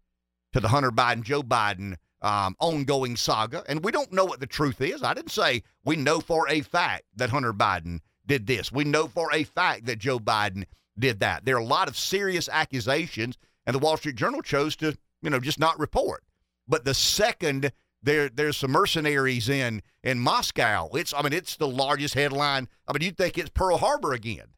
to 0.52 0.60
the 0.60 0.68
Hunter 0.68 0.90
Biden, 0.90 1.22
Joe 1.22 1.42
Biden 1.42 1.96
um, 2.22 2.56
ongoing 2.58 3.16
saga. 3.16 3.62
And 3.68 3.84
we 3.84 3.92
don't 3.92 4.12
know 4.12 4.24
what 4.24 4.40
the 4.40 4.46
truth 4.46 4.80
is. 4.80 5.02
I 5.02 5.14
didn't 5.14 5.30
say 5.30 5.62
we 5.84 5.96
know 5.96 6.20
for 6.20 6.48
a 6.48 6.62
fact 6.62 7.04
that 7.16 7.30
Hunter 7.30 7.52
Biden 7.52 8.00
did 8.26 8.46
this. 8.46 8.72
We 8.72 8.84
know 8.84 9.06
for 9.06 9.32
a 9.32 9.44
fact 9.44 9.86
that 9.86 9.98
Joe 9.98 10.18
Biden 10.18 10.64
did 10.98 11.20
that. 11.20 11.44
There 11.44 11.56
are 11.56 11.60
a 11.60 11.64
lot 11.64 11.88
of 11.88 11.98
serious 11.98 12.48
accusations, 12.48 13.36
and 13.66 13.74
the 13.74 13.78
Wall 13.78 13.96
Street 13.96 14.16
Journal 14.16 14.40
chose 14.40 14.74
to, 14.76 14.96
you 15.22 15.30
know, 15.30 15.40
just 15.40 15.58
not 15.58 15.78
report. 15.78 16.24
But 16.66 16.84
the 16.84 16.94
second 16.94 17.72
there 18.04 18.28
there's 18.28 18.56
some 18.56 18.72
mercenaries 18.72 19.48
in 19.48 19.82
in 20.02 20.20
Moscow, 20.20 20.88
it's 20.92 21.12
I 21.14 21.22
mean 21.22 21.32
it's 21.32 21.56
the 21.56 21.68
largest 21.68 22.14
headline. 22.14 22.68
I 22.86 22.92
mean 22.92 23.02
you'd 23.02 23.16
think 23.16 23.38
it's 23.38 23.50
Pearl 23.50 23.78
Harbor 23.78 24.12
again. 24.12 24.48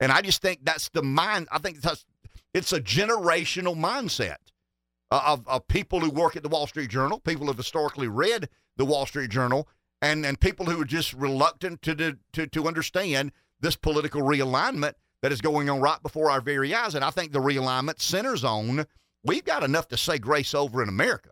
And 0.00 0.10
I 0.10 0.20
just 0.20 0.42
think 0.42 0.60
that's 0.64 0.88
the 0.88 1.02
mind. 1.02 1.48
I 1.52 1.58
think 1.58 1.80
that's 1.80 2.04
it's 2.54 2.72
a 2.72 2.80
generational 2.80 3.76
mindset. 3.76 4.36
Uh, 5.10 5.20
of, 5.26 5.46
of 5.46 5.68
people 5.68 6.00
who 6.00 6.08
work 6.08 6.36
at 6.36 6.42
the 6.42 6.48
Wall 6.48 6.66
Street 6.66 6.88
Journal, 6.88 7.20
people 7.20 7.42
who 7.42 7.48
have 7.48 7.58
historically 7.58 8.08
read 8.08 8.48
the 8.78 8.84
Wall 8.86 9.04
Street 9.04 9.28
Journal, 9.28 9.68
and, 10.00 10.24
and 10.24 10.40
people 10.40 10.64
who 10.64 10.80
are 10.80 10.86
just 10.86 11.12
reluctant 11.12 11.82
to, 11.82 12.16
to, 12.32 12.46
to 12.46 12.66
understand 12.66 13.30
this 13.60 13.76
political 13.76 14.22
realignment 14.22 14.94
that 15.20 15.30
is 15.30 15.42
going 15.42 15.68
on 15.68 15.82
right 15.82 16.02
before 16.02 16.30
our 16.30 16.40
very 16.40 16.74
eyes. 16.74 16.94
And 16.94 17.04
I 17.04 17.10
think 17.10 17.32
the 17.32 17.40
realignment 17.40 18.00
centers 18.00 18.42
on 18.42 18.86
we've 19.22 19.44
got 19.44 19.62
enough 19.62 19.86
to 19.88 19.98
say 19.98 20.16
grace 20.16 20.54
over 20.54 20.82
in 20.82 20.88
America. 20.88 21.31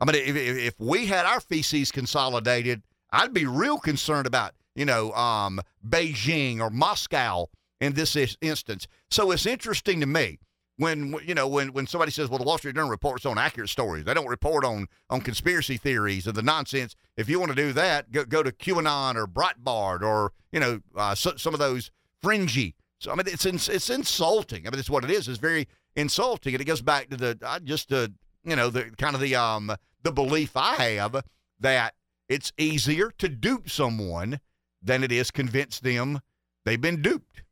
I 0.00 0.04
mean, 0.04 0.14
if, 0.14 0.36
if 0.36 0.74
we 0.78 1.06
had 1.06 1.26
our 1.26 1.40
feces 1.40 1.92
consolidated, 1.92 2.82
I'd 3.10 3.34
be 3.34 3.46
real 3.46 3.78
concerned 3.78 4.26
about, 4.26 4.54
you 4.74 4.84
know, 4.84 5.12
um, 5.12 5.60
Beijing 5.86 6.60
or 6.60 6.70
Moscow 6.70 7.46
in 7.80 7.92
this 7.92 8.16
instance. 8.40 8.86
So 9.10 9.30
it's 9.30 9.46
interesting 9.46 10.00
to 10.00 10.06
me 10.06 10.38
when 10.76 11.14
you 11.26 11.34
know 11.34 11.46
when 11.46 11.72
when 11.74 11.86
somebody 11.86 12.10
says, 12.10 12.30
"Well, 12.30 12.38
the 12.38 12.44
Wall 12.44 12.56
Street 12.56 12.74
Journal 12.74 12.90
reports 12.90 13.26
on 13.26 13.36
accurate 13.36 13.68
stories. 13.68 14.04
They 14.04 14.14
don't 14.14 14.26
report 14.26 14.64
on 14.64 14.86
on 15.10 15.20
conspiracy 15.20 15.76
theories 15.76 16.26
and 16.26 16.34
the 16.34 16.42
nonsense." 16.42 16.96
If 17.16 17.28
you 17.28 17.38
want 17.38 17.50
to 17.50 17.56
do 17.56 17.72
that, 17.74 18.10
go, 18.10 18.24
go 18.24 18.42
to 18.42 18.50
QAnon 18.50 19.16
or 19.16 19.26
Breitbart 19.26 20.00
or 20.02 20.32
you 20.52 20.60
know 20.60 20.80
uh, 20.96 21.14
so, 21.14 21.36
some 21.36 21.52
of 21.52 21.60
those 21.60 21.90
fringy. 22.22 22.74
So 22.98 23.12
I 23.12 23.14
mean, 23.14 23.26
it's 23.26 23.44
it's 23.44 23.90
insulting. 23.90 24.66
I 24.66 24.70
mean, 24.70 24.78
it's 24.78 24.90
what 24.90 25.04
it 25.04 25.10
is. 25.10 25.28
It's 25.28 25.38
very 25.38 25.68
insulting, 25.96 26.54
and 26.54 26.62
it 26.62 26.66
goes 26.66 26.82
back 26.82 27.10
to 27.10 27.16
the 27.16 27.60
just 27.64 27.90
the 27.90 28.12
you 28.44 28.56
know 28.56 28.70
the 28.70 28.90
kind 28.98 29.14
of 29.14 29.20
the 29.20 29.34
um 29.34 29.72
the 30.02 30.12
belief 30.12 30.56
I 30.56 30.74
have 30.74 31.24
that 31.60 31.94
it's 32.28 32.52
easier 32.56 33.10
to 33.18 33.28
dupe 33.28 33.68
someone 33.68 34.40
than 34.82 35.04
it 35.04 35.12
is 35.12 35.30
convince 35.30 35.80
them 35.80 36.20
they've 36.64 36.80
been 36.80 37.02
duped. 37.02 37.42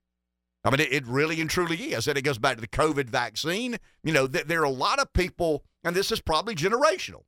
I 0.64 0.70
mean, 0.70 0.81
it, 0.81 0.92
it, 0.92 1.07
really 1.07 1.40
and 1.40 1.48
truly 1.48 1.77
is. 1.77 2.09
And 2.09 2.18
it 2.18 2.22
goes 2.22 2.38
back 2.38 2.57
to 2.57 2.61
the 2.61 2.68
COVID 2.68 3.09
vaccine. 3.09 3.79
You 4.03 4.12
know, 4.12 4.27
th- 4.27 4.46
there 4.46 4.61
are 4.61 4.64
a 4.64 4.70
lot 4.70 4.98
of 4.98 5.12
people, 5.12 5.64
and 5.85 5.94
this 5.94 6.12
is 6.12 6.20
probably 6.20 6.55
generational, 6.55 7.22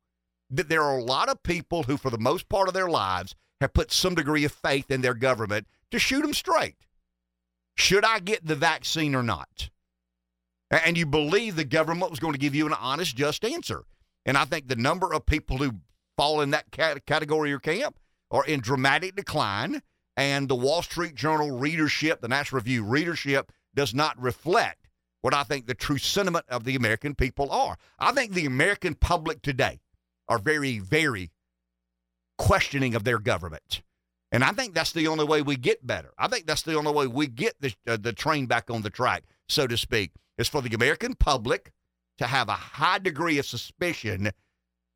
that 0.50 0.68
there 0.68 0.82
are 0.82 0.98
a 0.98 1.02
lot 1.02 1.28
of 1.28 1.42
people 1.42 1.84
who, 1.84 1.96
for 1.96 2.10
the 2.10 2.18
most 2.18 2.48
part 2.48 2.68
of 2.68 2.74
their 2.74 2.90
lives, 2.90 3.34
have 3.60 3.72
put 3.72 3.92
some 3.92 4.14
degree 4.14 4.44
of 4.44 4.52
faith 4.52 4.90
in 4.90 5.00
their 5.00 5.14
government 5.14 5.66
to 5.90 5.98
shoot 5.98 6.22
them 6.22 6.34
straight. 6.34 6.86
Should 7.76 8.04
I 8.04 8.18
get 8.18 8.46
the 8.46 8.56
vaccine 8.56 9.14
or 9.14 9.22
not? 9.22 9.70
And 10.70 10.96
you 10.96 11.06
believe 11.06 11.56
the 11.56 11.64
government 11.64 12.10
was 12.10 12.20
going 12.20 12.32
to 12.32 12.38
give 12.38 12.54
you 12.54 12.66
an 12.66 12.72
honest, 12.74 13.16
just 13.16 13.44
answer. 13.44 13.84
And 14.24 14.36
I 14.36 14.44
think 14.44 14.68
the 14.68 14.76
number 14.76 15.12
of 15.12 15.26
people 15.26 15.58
who 15.58 15.76
fall 16.16 16.40
in 16.40 16.50
that 16.50 16.70
category 16.70 17.52
or 17.52 17.58
camp 17.58 17.98
are 18.30 18.44
in 18.44 18.60
dramatic 18.60 19.16
decline 19.16 19.82
and 20.16 20.48
the 20.48 20.54
Wall 20.54 20.82
Street 20.82 21.14
Journal 21.14 21.58
readership, 21.58 22.20
the 22.20 22.28
National 22.28 22.58
Review 22.60 22.84
readership, 22.84 23.52
does 23.74 23.94
not 23.94 24.20
reflect 24.20 24.88
what 25.22 25.34
I 25.34 25.42
think 25.42 25.66
the 25.66 25.74
true 25.74 25.98
sentiment 25.98 26.44
of 26.48 26.64
the 26.64 26.76
American 26.76 27.14
people 27.14 27.50
are. 27.50 27.76
I 27.98 28.12
think 28.12 28.32
the 28.32 28.46
American 28.46 28.94
public 28.94 29.42
today 29.42 29.80
are 30.28 30.38
very, 30.38 30.78
very 30.78 31.30
questioning 32.38 32.94
of 32.94 33.04
their 33.04 33.18
government. 33.18 33.82
And 34.32 34.44
I 34.44 34.52
think 34.52 34.74
that's 34.74 34.92
the 34.92 35.08
only 35.08 35.24
way 35.24 35.42
we 35.42 35.56
get 35.56 35.86
better. 35.86 36.12
I 36.16 36.28
think 36.28 36.46
that's 36.46 36.62
the 36.62 36.76
only 36.76 36.92
way 36.92 37.06
we 37.06 37.26
get 37.26 37.54
the, 37.60 37.74
uh, 37.86 37.96
the 37.96 38.12
train 38.12 38.46
back 38.46 38.70
on 38.70 38.82
the 38.82 38.90
track, 38.90 39.24
so 39.50 39.66
to 39.66 39.76
speak, 39.76 40.12
is 40.38 40.48
for 40.48 40.62
the 40.62 40.74
American 40.74 41.14
public 41.14 41.72
to 42.18 42.26
have 42.26 42.48
a 42.48 42.52
high 42.52 42.98
degree 42.98 43.38
of 43.38 43.46
suspicion 43.46 44.30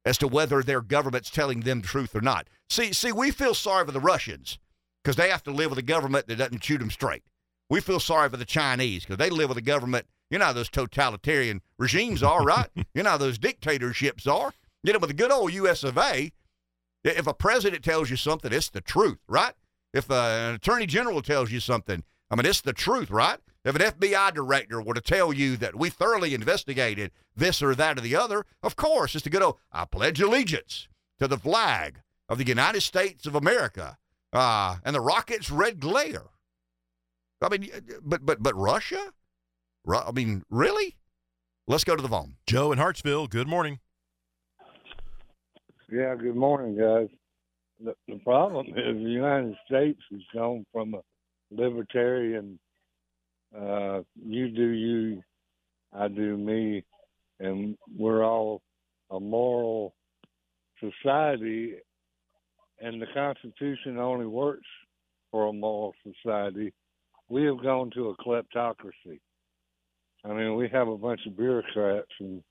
as 0.04 0.18
to 0.18 0.28
whether 0.28 0.62
their 0.62 0.80
government's 0.80 1.30
telling 1.30 1.60
them 1.60 1.80
the 1.80 1.88
truth 1.88 2.14
or 2.14 2.20
not. 2.20 2.48
See, 2.68 2.92
see, 2.92 3.12
we 3.12 3.30
feel 3.30 3.54
sorry 3.54 3.86
for 3.86 3.92
the 3.92 4.00
Russians 4.00 4.58
because 5.02 5.16
they 5.16 5.30
have 5.30 5.42
to 5.44 5.50
live 5.50 5.70
with 5.70 5.78
a 5.78 5.82
government 5.82 6.26
that 6.28 6.36
doesn't 6.36 6.62
shoot 6.64 6.78
them 6.78 6.90
straight. 6.90 7.22
We 7.70 7.80
feel 7.80 8.00
sorry 8.00 8.28
for 8.28 8.36
the 8.36 8.44
Chinese 8.44 9.04
because 9.04 9.16
they 9.16 9.30
live 9.30 9.48
with 9.48 9.58
a 9.58 9.62
government. 9.62 10.06
You 10.30 10.38
know 10.38 10.46
how 10.46 10.52
those 10.52 10.68
totalitarian 10.68 11.62
regimes 11.78 12.22
are, 12.22 12.42
right? 12.44 12.68
you 12.94 13.02
know 13.02 13.10
how 13.10 13.16
those 13.16 13.38
dictatorships 13.38 14.26
are. 14.26 14.52
You 14.82 14.92
know, 14.92 14.98
with 14.98 15.08
the 15.08 15.14
good 15.14 15.32
old 15.32 15.52
U.S. 15.54 15.82
of 15.82 15.96
A., 15.96 16.30
if 17.04 17.26
a 17.26 17.34
president 17.34 17.84
tells 17.84 18.10
you 18.10 18.16
something, 18.16 18.52
it's 18.52 18.70
the 18.70 18.80
truth, 18.80 19.18
right? 19.28 19.54
If 19.92 20.10
uh, 20.10 20.48
an 20.48 20.54
attorney 20.54 20.86
general 20.86 21.22
tells 21.22 21.50
you 21.50 21.60
something, 21.60 22.02
I 22.30 22.36
mean, 22.36 22.46
it's 22.46 22.60
the 22.60 22.72
truth, 22.72 23.10
right? 23.10 23.38
If 23.64 23.74
an 23.76 23.80
FBI 23.80 24.34
director 24.34 24.82
were 24.82 24.94
to 24.94 25.00
tell 25.00 25.32
you 25.32 25.56
that 25.56 25.74
we 25.74 25.88
thoroughly 25.88 26.34
investigated 26.34 27.12
this 27.34 27.62
or 27.62 27.74
that 27.74 27.98
or 27.98 28.02
the 28.02 28.16
other, 28.16 28.44
of 28.62 28.76
course, 28.76 29.14
it's 29.14 29.24
the 29.24 29.30
good 29.30 29.42
old, 29.42 29.58
I 29.72 29.86
pledge 29.86 30.20
allegiance 30.20 30.88
to 31.18 31.26
the 31.26 31.38
flag 31.38 32.00
of 32.28 32.38
the 32.38 32.46
United 32.46 32.82
States 32.82 33.26
of 33.26 33.34
America 33.34 33.96
uh, 34.32 34.76
and 34.84 34.94
the 34.94 35.00
rocket's 35.00 35.50
red 35.50 35.80
glare. 35.80 36.24
I 37.40 37.48
mean, 37.48 37.70
but 38.02 38.24
but 38.24 38.42
but 38.42 38.54
Russia? 38.54 39.12
Ru- 39.84 39.98
I 39.98 40.12
mean, 40.12 40.44
really? 40.48 40.96
Let's 41.66 41.84
go 41.84 41.96
to 41.96 42.02
the 42.02 42.08
phone. 42.08 42.36
Joe 42.46 42.72
in 42.72 42.78
Hartsville, 42.78 43.26
good 43.26 43.48
morning. 43.48 43.80
Yeah, 45.90 46.14
good 46.14 46.36
morning, 46.36 46.76
guys. 46.76 47.08
The, 47.82 47.94
the 48.08 48.18
problem 48.24 48.66
is 48.68 48.96
the 48.96 49.10
United 49.10 49.56
States 49.66 50.00
has 50.10 50.20
gone 50.34 50.64
from 50.72 50.94
a 50.94 51.00
libertarian, 51.50 52.58
uh, 53.58 54.02
you 54.24 54.48
do 54.48 54.68
you, 54.68 55.22
I 55.92 56.08
do 56.08 56.36
me, 56.36 56.84
and 57.40 57.76
we're 57.96 58.24
all 58.24 58.62
a 59.10 59.20
moral 59.20 59.94
society, 60.80 61.74
and 62.80 63.00
the 63.00 63.06
Constitution 63.14 63.98
only 63.98 64.26
works 64.26 64.66
for 65.30 65.48
a 65.48 65.52
moral 65.52 65.94
society. 66.02 66.72
We 67.28 67.44
have 67.44 67.62
gone 67.62 67.90
to 67.94 68.10
a 68.10 68.16
kleptocracy. 68.16 69.20
I 70.24 70.32
mean, 70.32 70.56
we 70.56 70.68
have 70.70 70.88
a 70.88 70.96
bunch 70.96 71.20
of 71.26 71.36
bureaucrats 71.36 72.10
and, 72.20 72.42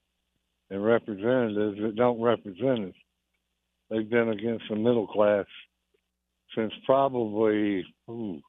and 0.70 0.84
representatives 0.84 1.78
that 1.82 1.96
don't 1.96 2.22
represent 2.22 2.86
us 2.86 2.94
they've 3.94 4.10
been 4.10 4.30
against 4.30 4.66
the 4.70 4.76
middle 4.76 5.08
class 5.08 5.46
since 6.56 6.74
probably 6.86 7.86
ooh, 8.10 8.42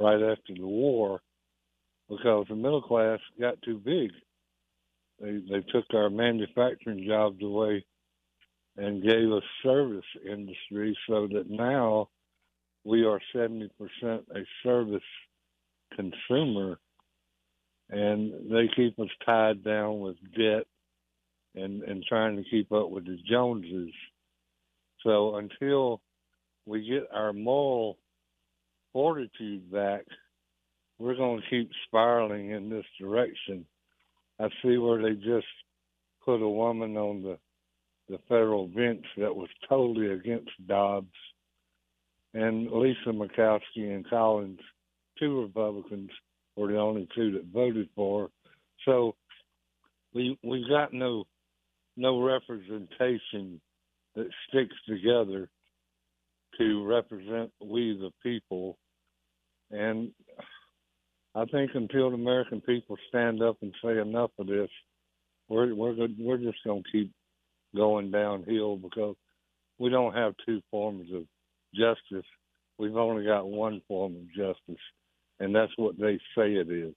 right 0.00 0.20
after 0.22 0.54
the 0.56 0.66
war 0.66 1.20
because 2.08 2.46
the 2.48 2.54
middle 2.56 2.82
class 2.82 3.18
got 3.40 3.60
too 3.62 3.78
big. 3.78 4.10
They 5.20 5.40
they 5.48 5.60
took 5.72 5.86
our 5.94 6.10
manufacturing 6.10 7.04
jobs 7.06 7.42
away 7.42 7.84
and 8.76 9.02
gave 9.02 9.30
us 9.32 9.42
service 9.62 10.04
industry 10.24 10.96
so 11.08 11.28
that 11.28 11.48
now 11.48 12.08
we 12.82 13.04
are 13.04 13.20
70% 13.34 13.70
a 14.02 14.44
service 14.64 15.00
consumer 15.96 16.78
and 17.88 18.50
they 18.50 18.68
keep 18.74 18.98
us 18.98 19.08
tied 19.24 19.62
down 19.62 20.00
with 20.00 20.16
debt 20.36 20.66
and 21.54 21.82
and 21.82 22.04
trying 22.08 22.36
to 22.36 22.50
keep 22.50 22.72
up 22.72 22.90
with 22.90 23.06
the 23.06 23.16
Joneses 23.28 23.92
so 25.04 25.36
until 25.36 26.00
we 26.66 26.88
get 26.88 27.06
our 27.12 27.32
moral 27.32 27.98
fortitude 28.92 29.70
back, 29.70 30.04
we're 30.98 31.16
going 31.16 31.40
to 31.40 31.50
keep 31.50 31.70
spiraling 31.86 32.50
in 32.50 32.68
this 32.68 32.84
direction. 33.00 33.66
I 34.40 34.48
see 34.62 34.78
where 34.78 35.02
they 35.02 35.14
just 35.14 35.46
put 36.24 36.42
a 36.42 36.48
woman 36.48 36.96
on 36.96 37.22
the 37.22 37.38
the 38.08 38.18
federal 38.28 38.68
bench 38.68 39.04
that 39.16 39.34
was 39.34 39.48
totally 39.66 40.08
against 40.12 40.50
Dobbs, 40.66 41.06
and 42.34 42.70
Lisa 42.70 43.08
Murkowski 43.08 43.94
and 43.94 44.06
Collins, 44.10 44.60
two 45.18 45.40
Republicans, 45.40 46.10
were 46.54 46.70
the 46.70 46.78
only 46.78 47.08
two 47.14 47.32
that 47.32 47.46
voted 47.46 47.88
for. 47.94 48.24
Her. 48.24 48.28
So 48.84 49.14
we 50.12 50.38
we 50.42 50.66
got 50.68 50.92
no 50.92 51.24
no 51.96 52.22
representation 52.22 53.60
that 54.14 54.28
sticks 54.48 54.74
together 54.86 55.48
to 56.58 56.86
represent 56.86 57.50
we 57.60 57.98
the 57.98 58.10
people. 58.22 58.78
And 59.70 60.12
I 61.34 61.44
think 61.46 61.72
until 61.74 62.10
the 62.10 62.16
American 62.16 62.60
people 62.60 62.96
stand 63.08 63.42
up 63.42 63.56
and 63.60 63.74
say 63.82 63.98
enough 63.98 64.30
of 64.38 64.46
this, 64.46 64.70
we're 65.48 65.74
we're 65.74 65.94
good, 65.94 66.16
we're 66.18 66.38
just 66.38 66.58
going 66.64 66.82
to 66.82 66.90
keep 66.90 67.12
going 67.74 68.10
downhill 68.10 68.76
because 68.76 69.16
we 69.78 69.90
don't 69.90 70.14
have 70.14 70.34
two 70.46 70.62
forms 70.70 71.08
of 71.12 71.24
justice. 71.74 72.26
We've 72.78 72.96
only 72.96 73.24
got 73.24 73.46
one 73.48 73.82
form 73.88 74.14
of 74.16 74.28
justice, 74.28 74.82
and 75.40 75.54
that's 75.54 75.72
what 75.76 75.98
they 75.98 76.18
say 76.36 76.54
it 76.54 76.70
is. 76.70 76.94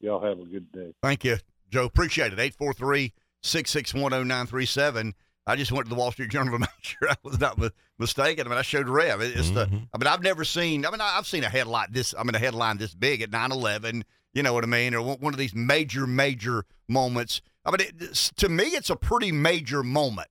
Y'all 0.00 0.22
have 0.22 0.38
a 0.38 0.44
good 0.44 0.70
day. 0.72 0.92
Thank 1.02 1.24
you, 1.24 1.38
Joe. 1.70 1.84
Appreciate 1.84 2.32
it. 2.32 2.38
843 2.38 3.12
661 3.42 4.28
0937. 4.28 5.14
I 5.46 5.56
just 5.56 5.72
went 5.72 5.86
to 5.86 5.90
the 5.90 5.96
Wall 5.96 6.12
Street 6.12 6.30
Journal 6.30 6.52
to 6.54 6.58
make 6.60 6.68
sure 6.82 7.10
I 7.10 7.16
was 7.22 7.40
not 7.40 7.58
mistaken. 7.98 8.46
I 8.46 8.50
mean, 8.50 8.58
I 8.58 8.62
showed 8.62 8.88
Rev. 8.88 9.20
It's 9.20 9.50
the. 9.50 9.66
Mm-hmm. 9.66 9.76
I 9.92 9.98
mean, 9.98 10.06
I've 10.06 10.22
never 10.22 10.44
seen. 10.44 10.86
I 10.86 10.90
mean, 10.90 11.00
I've 11.00 11.26
seen 11.26 11.44
a 11.44 11.48
headline 11.48 11.88
this. 11.90 12.14
I 12.16 12.22
mean, 12.22 12.34
a 12.34 12.38
headline 12.38 12.78
this 12.78 12.94
big 12.94 13.22
at 13.22 13.30
9/11. 13.30 14.02
You 14.34 14.42
know 14.42 14.54
what 14.54 14.64
I 14.64 14.68
mean? 14.68 14.94
Or 14.94 15.02
one 15.16 15.34
of 15.34 15.38
these 15.38 15.54
major, 15.54 16.06
major 16.06 16.64
moments. 16.88 17.42
I 17.64 17.70
mean, 17.70 17.80
it, 17.80 18.14
to 18.36 18.48
me, 18.48 18.64
it's 18.64 18.90
a 18.90 18.96
pretty 18.96 19.30
major 19.30 19.82
moment 19.82 20.28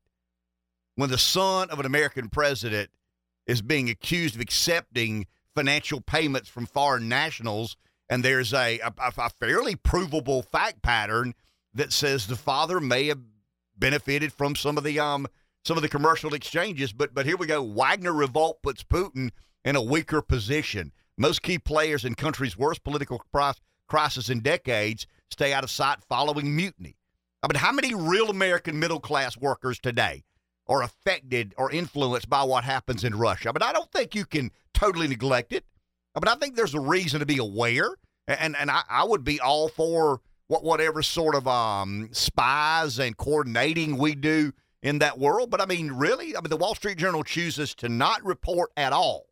when 0.96 1.10
the 1.10 1.18
son 1.18 1.70
of 1.70 1.80
an 1.80 1.86
American 1.86 2.30
president 2.30 2.90
is 3.46 3.62
being 3.62 3.90
accused 3.90 4.36
of 4.36 4.42
accepting 4.42 5.28
financial 5.56 6.02
payments 6.02 6.50
from 6.50 6.66
foreign 6.66 7.10
nationals, 7.10 7.76
and 8.10 8.24
there's 8.24 8.54
a, 8.54 8.80
a, 8.80 8.94
a 8.98 9.30
fairly 9.30 9.76
provable 9.76 10.42
fact 10.42 10.82
pattern 10.82 11.34
that 11.74 11.94
says 11.94 12.28
the 12.28 12.36
father 12.36 12.80
may 12.80 13.08
have 13.08 13.20
benefited 13.82 14.32
from 14.32 14.56
some 14.56 14.78
of 14.78 14.86
the 14.86 14.98
um 14.98 15.28
some 15.66 15.78
of 15.78 15.84
the 15.84 15.90
commercial 15.90 16.34
exchanges. 16.34 16.94
But 16.94 17.14
but 17.14 17.26
here 17.26 17.36
we 17.36 17.48
go. 17.48 17.62
Wagner 17.62 18.14
revolt 18.14 18.62
puts 18.62 18.84
Putin 18.84 19.32
in 19.66 19.76
a 19.76 19.82
weaker 19.82 20.22
position. 20.22 20.94
Most 21.18 21.42
key 21.42 21.60
players 21.60 22.06
in 22.06 22.16
country's 22.16 22.58
worst 22.58 22.86
political 22.86 23.22
crisis 23.90 24.30
in 24.30 24.40
decades 24.40 25.06
stay 25.30 25.52
out 25.52 25.66
of 25.66 25.70
sight 25.70 26.00
following 26.08 26.56
mutiny. 26.56 26.96
I 27.44 27.48
mean, 27.48 27.60
how 27.60 27.72
many 27.72 27.94
real 27.94 28.30
American 28.30 28.80
middle 28.80 29.00
class 29.00 29.38
workers 29.38 29.80
today 29.80 30.24
are 30.68 30.84
affected 30.84 31.54
or 31.58 31.72
influenced 31.72 32.30
by 32.30 32.44
what 32.44 32.64
happens 32.64 33.04
in 33.04 33.16
Russia? 33.16 33.50
I 33.50 33.52
mean, 33.52 33.68
I 33.68 33.74
don't 33.74 33.92
think 33.92 34.16
you 34.16 34.26
can 34.26 34.52
totally 34.74 35.08
neglect 35.08 35.52
it. 35.52 35.66
I 36.16 36.20
mean, 36.20 36.34
I 36.34 36.40
think 36.40 36.56
there's 36.56 36.74
a 36.74 36.80
reason 36.80 37.20
to 37.20 37.26
be 37.26 37.38
aware, 37.38 37.96
and 38.28 38.56
and 38.56 38.72
I, 38.72 38.82
I 38.90 39.04
would 39.04 39.24
be 39.24 39.40
all 39.40 39.70
for 39.70 40.22
what 40.52 40.66
whatever 40.66 41.02
sort 41.02 41.34
of 41.34 41.48
um, 41.48 42.10
spies 42.12 43.00
and 43.00 43.16
coordinating 43.16 43.98
we 43.98 44.14
do 44.14 44.52
in 44.84 45.00
that 45.00 45.18
world. 45.18 45.50
But 45.50 45.62
I 45.62 45.66
mean, 45.66 45.94
really, 45.94 46.36
I 46.36 46.42
mean, 46.42 46.50
the 46.50 46.58
Wall 46.58 46.76
Street 46.76 46.98
Journal 46.98 47.24
chooses 47.24 47.74
to 47.76 47.88
not 47.88 48.22
report 48.26 48.70
at 48.76 48.92
all 48.92 49.28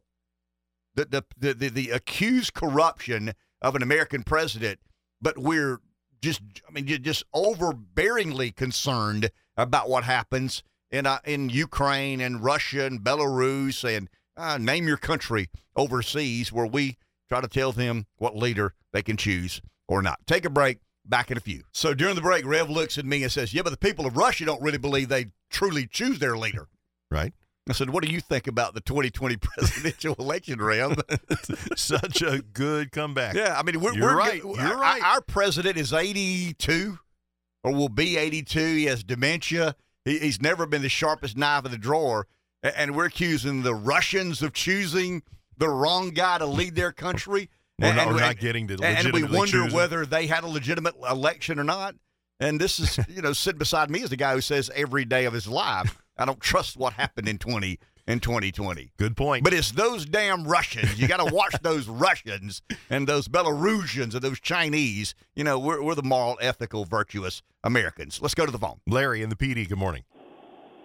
the 0.96 1.04
the 1.04 1.26
the, 1.38 1.54
the, 1.54 1.70
the 1.70 1.90
accused 1.90 2.54
corruption 2.54 3.34
of 3.62 3.76
an 3.76 3.84
American 3.84 4.24
president, 4.24 4.80
but 5.22 5.38
we're 5.38 5.82
just, 6.22 6.42
I 6.66 6.72
mean, 6.72 6.88
just 6.88 7.30
overbearingly 7.36 8.56
concerned 8.56 9.30
about 9.58 9.90
what 9.90 10.06
happens 10.06 10.64
in 10.90 11.06
uh, 11.06 11.20
in 11.26 11.50
Ukraine 11.50 12.22
and 12.22 12.42
Russia 12.42 12.86
and 12.86 13.02
Belarus 13.02 13.84
and 13.84 14.08
uh, 14.38 14.58
name 14.58 14.88
your 14.88 14.96
country 14.96 15.50
overseas, 15.76 16.54
where 16.54 16.66
we 16.66 16.96
try 17.28 17.42
to 17.42 17.50
tell 17.50 17.74
them 17.74 18.06
what 18.20 18.38
leader 18.38 18.74
they 18.94 19.02
can 19.02 19.18
choose 19.18 19.62
or 19.86 20.02
not. 20.02 20.20
Take 20.26 20.46
a 20.46 20.50
break. 20.50 20.80
Back 21.10 21.32
in 21.32 21.38
a 21.38 21.42
few. 21.42 21.64
So 21.72 21.96
during 21.96 22.14
the 22.14 22.22
break, 22.22 22.46
Rev 22.46 22.70
looks 22.70 23.00
at 23.00 23.06
me 23.06 23.24
and 23.24 23.32
says, 23.32 23.54
Yeah, 23.54 23.64
but 23.64 23.72
the 23.72 23.78
people 23.78 24.06
of 24.06 24.16
Russia 24.16 24.46
don't 24.46 24.62
really 24.62 24.78
believe 24.78 25.10
they 25.10 25.32
truly 25.50 25.88
choose 25.88 26.20
their 26.20 26.38
leader. 26.38 26.68
Right. 27.10 27.34
I 27.68 27.74
said, 27.74 27.90
What 27.90 28.04
do 28.04 28.12
you 28.12 28.22
think 28.22 28.46
about 28.46 28.76
the 28.76 28.82
2020 28.82 29.38
presidential 29.42 30.16
election, 30.20 30.62
Rev? 30.62 31.00
Such 31.76 32.22
a 32.22 32.44
good 32.54 32.92
comeback. 32.92 33.34
Yeah, 33.34 33.58
I 33.58 33.64
mean, 33.64 33.80
we're, 33.80 33.94
You're 33.94 34.08
we're 34.08 34.18
right. 34.18 34.44
You're 34.44 34.56
You're 34.56 34.78
right. 34.78 35.02
Our, 35.04 35.22
president 35.22 35.78
is 35.78 35.94
82 35.94 37.00
or 37.64 37.74
will 37.74 37.90
be 37.90 38.18
82. 38.18 38.60
He 38.60 38.86
has 38.86 39.04
dementia. 39.04 39.76
He, 40.06 40.20
he's 40.20 40.42
never 40.42 40.66
been 40.66 40.84
the 40.84 40.90
sharpest 40.90 41.38
knife 41.38 41.66
in 41.66 41.72
the 41.72 41.78
drawer. 41.78 42.28
And 42.62 42.96
we're 42.96 43.06
accusing 43.06 43.64
the 43.64 43.76
Russians 43.76 44.42
of 44.42 44.54
choosing 44.54 45.24
the 45.58 45.70
wrong 45.70 46.10
guy 46.12 46.38
to 46.38 46.46
lead 46.46 46.76
their 46.76 46.92
country. 46.92 47.50
We're 47.80 47.94
not, 47.94 48.08
and, 48.08 48.08
we're 48.16 48.22
and- 48.22 48.28
not 48.28 48.40
getting 48.40 48.68
to 48.68 48.78
and 48.84 49.12
we 49.14 49.24
wonder 49.24 49.68
whether 49.68 50.06
they 50.06 50.28
had 50.28 50.44
a 50.44 50.48
legitimate 50.48 50.96
election 51.10 51.60
or 51.60 51.64
not. 51.64 51.96
And 52.40 52.60
this 52.60 52.80
is, 52.80 53.00
you 53.10 53.22
know, 53.22 53.34
sitting 53.34 53.60
beside 53.60 53.90
me 53.90 54.02
is 54.02 54.10
the 54.10 54.16
guy 54.16 54.34
who 54.34 54.42
says 54.42 54.70
every 54.76 55.06
day 55.06 55.26
of 55.26 55.34
his 55.34 55.48
life, 55.48 56.02
I 56.18 56.26
don't 56.26 56.40
trust 56.40 56.78
what 56.78 56.94
happened 56.94 57.28
in 57.28 57.38
20 57.38 57.80
in 58.08 58.20
2020. 58.20 58.92
Good 58.98 59.16
point. 59.16 59.44
But 59.44 59.54
it's 59.54 59.72
those 59.72 60.06
damn 60.06 60.46
Russians. 60.48 61.00
You 61.00 61.08
got 61.08 61.26
to 61.26 61.34
watch 61.34 61.56
those 61.62 61.88
Russians 61.88 62.62
and 62.90 63.08
those 63.08 63.28
Belarusians 63.28 64.14
and 64.14 64.22
those 64.22 64.40
Chinese. 64.40 65.14
You 65.36 65.44
know, 65.44 65.60
we're, 65.60 65.82
we're 65.82 65.96
the 65.96 66.04
moral, 66.04 66.38
ethical, 66.42 66.86
virtuous 66.86 67.44
Americans. 67.64 68.20
Let's 68.22 68.36
go 68.36 68.46
to 68.46 68.52
the 68.52 68.58
phone. 68.58 68.80
Larry 68.88 69.22
in 69.22 69.30
the 69.30 69.36
Pee 69.36 69.54
Dee. 69.54 69.66
Good 69.66 69.78
morning. 69.78 70.04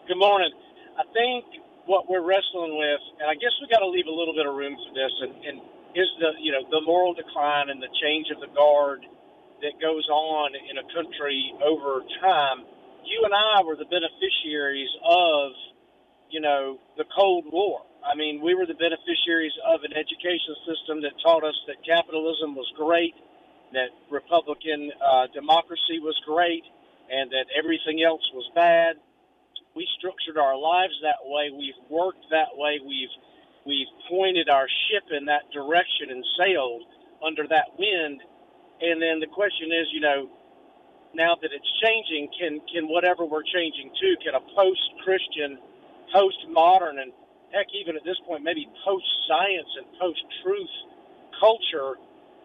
Good 0.07 0.19
morning. 0.19 0.51
I 0.99 1.03
think 1.13 1.45
what 1.87 2.09
we're 2.09 2.23
wrestling 2.23 2.77
with, 2.77 3.01
and 3.21 3.31
I 3.31 3.35
guess 3.35 3.53
we 3.61 3.69
got 3.73 3.81
to 3.81 3.89
leave 3.89 4.07
a 4.07 4.13
little 4.13 4.35
bit 4.35 4.47
of 4.47 4.55
room 4.55 4.77
for 4.77 4.93
this, 4.95 5.13
and, 5.23 5.33
and 5.45 5.61
is 5.95 6.11
the 6.19 6.35
you 6.41 6.53
know 6.53 6.63
the 6.71 6.83
moral 6.83 7.15
decline 7.15 7.71
and 7.71 7.81
the 7.83 7.91
change 8.03 8.29
of 8.35 8.41
the 8.41 8.51
guard 8.55 9.07
that 9.63 9.81
goes 9.81 10.07
on 10.11 10.53
in 10.55 10.77
a 10.79 10.87
country 10.93 11.55
over 11.65 12.03
time. 12.21 12.67
You 13.05 13.23
and 13.25 13.35
I 13.35 13.63
were 13.63 13.77
the 13.77 13.89
beneficiaries 13.89 14.91
of 15.05 15.53
you 16.31 16.41
know 16.41 16.79
the 16.97 17.05
Cold 17.17 17.47
War. 17.51 17.83
I 18.05 18.15
mean, 18.15 18.43
we 18.43 18.55
were 18.55 18.67
the 18.67 18.77
beneficiaries 18.77 19.55
of 19.65 19.81
an 19.83 19.97
education 19.97 20.55
system 20.69 21.01
that 21.03 21.17
taught 21.25 21.43
us 21.43 21.57
that 21.67 21.81
capitalism 21.81 22.53
was 22.53 22.69
great, 22.77 23.17
that 23.73 23.89
Republican 24.11 24.93
uh, 25.01 25.33
democracy 25.33 26.05
was 26.05 26.13
great, 26.27 26.65
and 27.09 27.33
that 27.33 27.49
everything 27.57 28.05
else 28.05 28.23
was 28.35 28.45
bad 28.55 29.01
we 29.75 29.87
structured 29.99 30.39
our 30.39 30.57
lives 30.57 30.95
that 31.03 31.19
way. 31.27 31.51
We've 31.51 31.79
worked 31.91 32.25
that 32.31 32.55
way. 32.55 32.79
We've 32.79 33.13
we've 33.67 33.91
pointed 34.09 34.49
our 34.49 34.67
ship 34.89 35.05
in 35.11 35.25
that 35.27 35.51
direction 35.53 36.11
and 36.11 36.25
sailed 36.39 36.83
under 37.25 37.47
that 37.49 37.73
wind. 37.79 38.21
And 38.81 39.01
then 39.01 39.21
the 39.21 39.31
question 39.31 39.73
is, 39.73 39.89
you 39.93 40.01
know, 40.01 40.29
now 41.15 41.37
that 41.41 41.51
it's 41.53 41.73
changing, 41.83 42.29
can 42.39 42.61
can 42.73 42.89
whatever 42.89 43.25
we're 43.25 43.47
changing 43.47 43.91
to, 43.95 44.09
can 44.25 44.35
a 44.35 44.43
post-Christian, 44.55 45.59
post-modern, 46.13 46.99
and 46.99 47.13
heck, 47.55 47.71
even 47.73 47.97
at 47.97 48.05
this 48.05 48.19
point, 48.27 48.43
maybe 48.43 48.67
post-science 48.85 49.71
and 49.79 49.87
post-truth 49.99 50.75
culture 51.39 51.95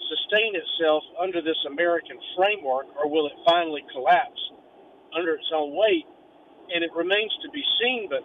sustain 0.05 0.53
itself 0.53 1.03
under 1.19 1.41
this 1.41 1.57
American 1.65 2.17
framework, 2.37 2.85
or 2.97 3.09
will 3.09 3.25
it 3.25 3.33
finally 3.45 3.83
collapse 3.91 4.41
under 5.13 5.33
its 5.33 5.49
own 5.53 5.75
weight? 5.75 6.05
and 6.73 6.83
it 6.83 6.91
remains 6.93 7.33
to 7.43 7.49
be 7.49 7.63
seen. 7.81 8.07
But 8.09 8.23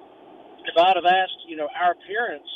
if 0.64 0.76
I'd 0.76 0.96
have 0.96 1.08
asked, 1.08 1.48
you 1.48 1.56
know, 1.56 1.68
our 1.72 1.94
parents 2.06 2.48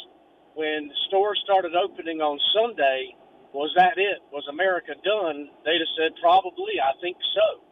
when 0.59 0.91
stores 1.07 1.39
started 1.47 1.79
opening 1.79 2.19
on 2.19 2.35
Sunday, 2.51 3.15
was 3.55 3.71
that 3.79 3.95
it? 3.95 4.19
Was 4.35 4.43
America 4.51 4.99
done? 5.07 5.55
They'd 5.63 5.79
have 5.79 5.95
said, 5.95 6.19
probably. 6.19 6.83
I 6.83 6.99
think 6.99 7.15
so. 7.31 7.63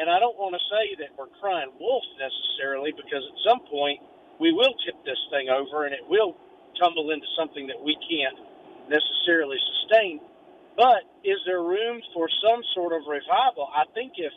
And 0.00 0.08
I 0.08 0.16
don't 0.16 0.36
want 0.40 0.56
to 0.56 0.62
say 0.72 0.96
that 1.04 1.12
we're 1.20 1.28
crying 1.36 1.76
wolf 1.76 2.04
necessarily, 2.16 2.96
because 2.96 3.20
at 3.20 3.36
some 3.44 3.60
point 3.68 4.00
we 4.40 4.48
will 4.48 4.72
tip 4.88 4.96
this 5.04 5.20
thing 5.28 5.52
over 5.52 5.84
and 5.84 5.92
it 5.92 6.08
will 6.08 6.40
tumble 6.80 7.12
into 7.12 7.28
something 7.36 7.68
that 7.68 7.80
we 7.80 7.92
can't 8.08 8.40
necessarily 8.88 9.60
sustain. 9.76 10.20
But 10.76 11.04
is 11.20 11.36
there 11.44 11.60
room 11.60 12.00
for 12.16 12.28
some 12.40 12.64
sort 12.72 12.96
of 12.96 13.04
revival? 13.08 13.68
I 13.72 13.84
think 13.92 14.16
if 14.16 14.32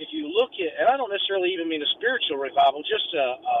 if 0.00 0.08
you 0.14 0.30
look 0.30 0.54
at, 0.56 0.70
and 0.78 0.86
I 0.88 0.96
don't 0.96 1.10
necessarily 1.10 1.50
even 1.52 1.66
mean 1.68 1.82
a 1.82 1.90
spiritual 1.98 2.38
revival, 2.38 2.86
just 2.86 3.10
a, 3.18 3.34
a, 3.34 3.56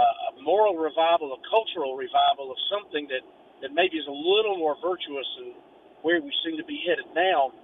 a 0.00 0.42
moral 0.42 0.76
revival, 0.76 1.34
a 1.34 1.40
cultural 1.48 1.96
revival 1.96 2.50
of 2.50 2.58
something 2.70 3.06
that, 3.08 3.22
that 3.62 3.70
maybe 3.72 3.98
is 3.98 4.08
a 4.08 4.14
little 4.14 4.58
more 4.58 4.76
virtuous 4.82 5.26
than 5.38 5.54
where 6.02 6.20
we 6.20 6.32
seem 6.44 6.58
to 6.58 6.66
be 6.66 6.82
headed 6.84 7.06
now. 7.14 7.54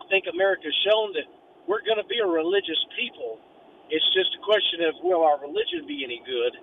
I 0.00 0.04
think 0.08 0.26
America's 0.30 0.74
shown 0.86 1.12
that 1.14 1.28
we're 1.68 1.84
going 1.84 2.00
to 2.00 2.08
be 2.08 2.18
a 2.22 2.28
religious 2.28 2.80
people. 2.96 3.38
It's 3.90 4.06
just 4.16 4.34
a 4.34 4.42
question 4.42 4.82
of 4.88 4.98
will 5.02 5.22
our 5.22 5.38
religion 5.38 5.86
be 5.86 6.02
any 6.02 6.22
good? 6.24 6.54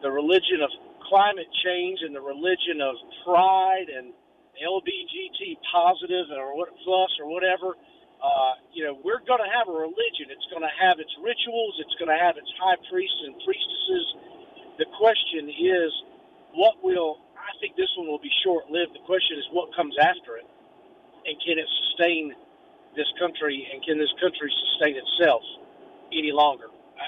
The 0.00 0.10
religion 0.10 0.64
of 0.64 0.70
climate 1.08 1.48
change 1.64 2.00
and 2.06 2.14
the 2.14 2.24
religion 2.24 2.80
of 2.80 2.96
pride 3.26 3.90
and 3.92 4.12
LBGT 4.60 5.60
positive 5.72 6.32
or 6.32 6.56
what 6.56 6.70
plus 6.84 7.10
or 7.20 7.28
whatever 7.28 7.76
uh, 8.20 8.52
you 8.76 8.84
know, 8.84 9.00
we're 9.00 9.24
going 9.24 9.40
to 9.40 9.48
have 9.48 9.66
a 9.68 9.76
religion. 9.76 10.28
It's 10.28 10.44
going 10.52 10.64
to 10.64 10.74
have 10.76 11.00
its 11.00 11.10
rituals. 11.24 11.80
It's 11.80 11.96
going 11.96 12.12
to 12.12 12.20
have 12.20 12.36
its 12.36 12.48
high 12.60 12.76
priests 12.92 13.16
and 13.24 13.32
priestesses. 13.40 14.06
The 14.80 14.88
question 14.96 15.52
is, 15.52 15.92
what 16.56 16.80
will? 16.80 17.20
I 17.36 17.52
think 17.60 17.76
this 17.76 17.92
one 18.00 18.08
will 18.08 18.22
be 18.24 18.32
short-lived. 18.42 18.96
The 18.96 19.04
question 19.04 19.36
is, 19.36 19.44
what 19.52 19.68
comes 19.76 19.92
after 20.00 20.40
it, 20.40 20.48
and 21.28 21.36
can 21.44 21.60
it 21.60 21.68
sustain 21.84 22.32
this 22.96 23.06
country, 23.20 23.68
and 23.68 23.84
can 23.84 24.00
this 24.00 24.12
country 24.16 24.48
sustain 24.48 24.96
itself 24.96 25.44
any 26.16 26.32
longer? 26.32 26.72
I, 26.96 27.04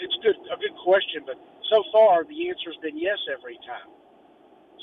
it's 0.00 0.16
good, 0.24 0.36
a 0.48 0.56
good 0.56 0.76
question, 0.80 1.20
but 1.28 1.36
so 1.68 1.84
far 1.92 2.24
the 2.24 2.48
answer 2.48 2.72
has 2.72 2.80
been 2.80 2.96
yes 2.96 3.20
every 3.28 3.60
time. 3.68 3.92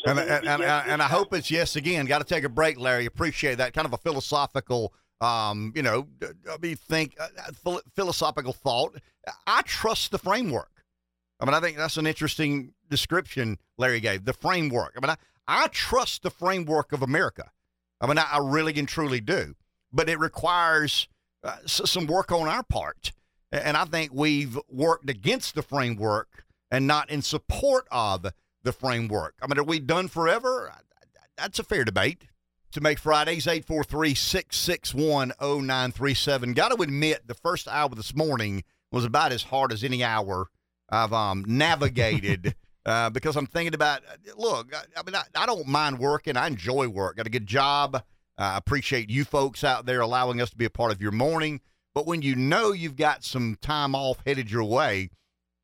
So 0.05 0.11
and, 0.11 0.19
and, 0.19 0.61
and, 0.61 0.61
and 0.61 1.01
I 1.01 1.09
hope 1.09 1.33
it's 1.33 1.49
yes 1.49 1.75
again. 1.75 2.05
Got 2.05 2.19
to 2.19 2.29
take 2.29 2.43
a 2.43 2.49
break, 2.49 2.77
Larry. 2.79 3.07
Appreciate 3.07 3.57
that 3.57 3.73
kind 3.73 3.87
of 3.87 3.93
a 3.93 3.97
philosophical 3.97 4.93
um, 5.21 5.73
you 5.75 5.81
know, 5.81 6.07
I 6.21 6.57
mean, 6.61 6.75
think 6.75 7.17
uh, 7.19 7.79
philosophical 7.95 8.53
thought. 8.53 8.95
I 9.47 9.61
trust 9.63 10.11
the 10.11 10.19
framework. 10.19 10.69
I 11.39 11.45
mean, 11.45 11.53
I 11.53 11.59
think 11.59 11.77
that's 11.77 11.97
an 11.97 12.07
interesting 12.07 12.73
description 12.89 13.57
Larry 13.77 13.99
gave. 13.99 14.25
The 14.25 14.33
framework. 14.33 14.93
I 14.97 15.05
mean, 15.05 15.15
I, 15.47 15.65
I 15.65 15.67
trust 15.67 16.23
the 16.23 16.29
framework 16.29 16.91
of 16.91 17.01
America. 17.01 17.51
I 18.01 18.07
mean, 18.07 18.17
I, 18.17 18.27
I 18.33 18.39
really 18.41 18.77
and 18.77 18.87
truly 18.87 19.21
do. 19.21 19.55
But 19.91 20.09
it 20.09 20.19
requires 20.19 21.07
uh, 21.43 21.57
some 21.65 22.07
work 22.07 22.31
on 22.31 22.47
our 22.47 22.63
part. 22.63 23.11
And 23.51 23.77
I 23.77 23.85
think 23.85 24.11
we've 24.13 24.57
worked 24.69 25.09
against 25.09 25.55
the 25.55 25.61
framework 25.61 26.43
and 26.69 26.85
not 26.85 27.09
in 27.09 27.21
support 27.21 27.87
of 27.91 28.25
the 28.63 28.73
framework. 28.73 29.35
I 29.41 29.47
mean, 29.47 29.57
are 29.57 29.63
we 29.63 29.79
done 29.79 30.09
forever? 30.09 30.73
That's 31.37 31.59
a 31.59 31.63
fair 31.63 31.85
debate 31.85 32.25
to 32.71 32.81
make 32.81 32.99
Fridays, 32.99 33.47
843 33.47 34.13
661 34.13 35.31
0937. 35.39 36.53
Got 36.53 36.75
to 36.75 36.81
admit, 36.81 37.27
the 37.27 37.33
first 37.33 37.67
hour 37.67 37.89
this 37.89 38.13
morning 38.13 38.63
was 38.91 39.05
about 39.05 39.31
as 39.31 39.43
hard 39.43 39.71
as 39.71 39.83
any 39.83 40.03
hour 40.03 40.49
I've 40.89 41.13
um, 41.13 41.43
navigated 41.47 42.55
uh, 42.85 43.09
because 43.09 43.35
I'm 43.35 43.47
thinking 43.47 43.73
about 43.73 44.01
look, 44.37 44.73
I, 44.75 44.99
I 44.99 45.03
mean, 45.03 45.15
I, 45.15 45.23
I, 45.35 45.45
don't 45.45 45.67
mind 45.67 45.99
working, 45.99 46.37
I 46.37 46.47
enjoy 46.47 46.87
work, 46.87 47.17
got 47.17 47.27
a 47.27 47.31
good 47.31 47.47
job. 47.47 48.03
I 48.37 48.53
uh, 48.53 48.57
appreciate 48.57 49.09
you 49.09 49.25
folks 49.25 49.63
out 49.63 49.85
there 49.85 49.99
allowing 49.99 50.41
us 50.41 50.51
to 50.51 50.57
be 50.57 50.65
a 50.65 50.69
part 50.69 50.91
of 50.91 51.01
your 51.01 51.11
morning. 51.11 51.59
But 51.95 52.05
when 52.05 52.21
you 52.21 52.35
know 52.35 52.71
you've 52.71 52.95
got 52.95 53.23
some 53.23 53.57
time 53.61 53.95
off 53.95 54.21
headed 54.25 54.51
your 54.51 54.63
way, 54.63 55.09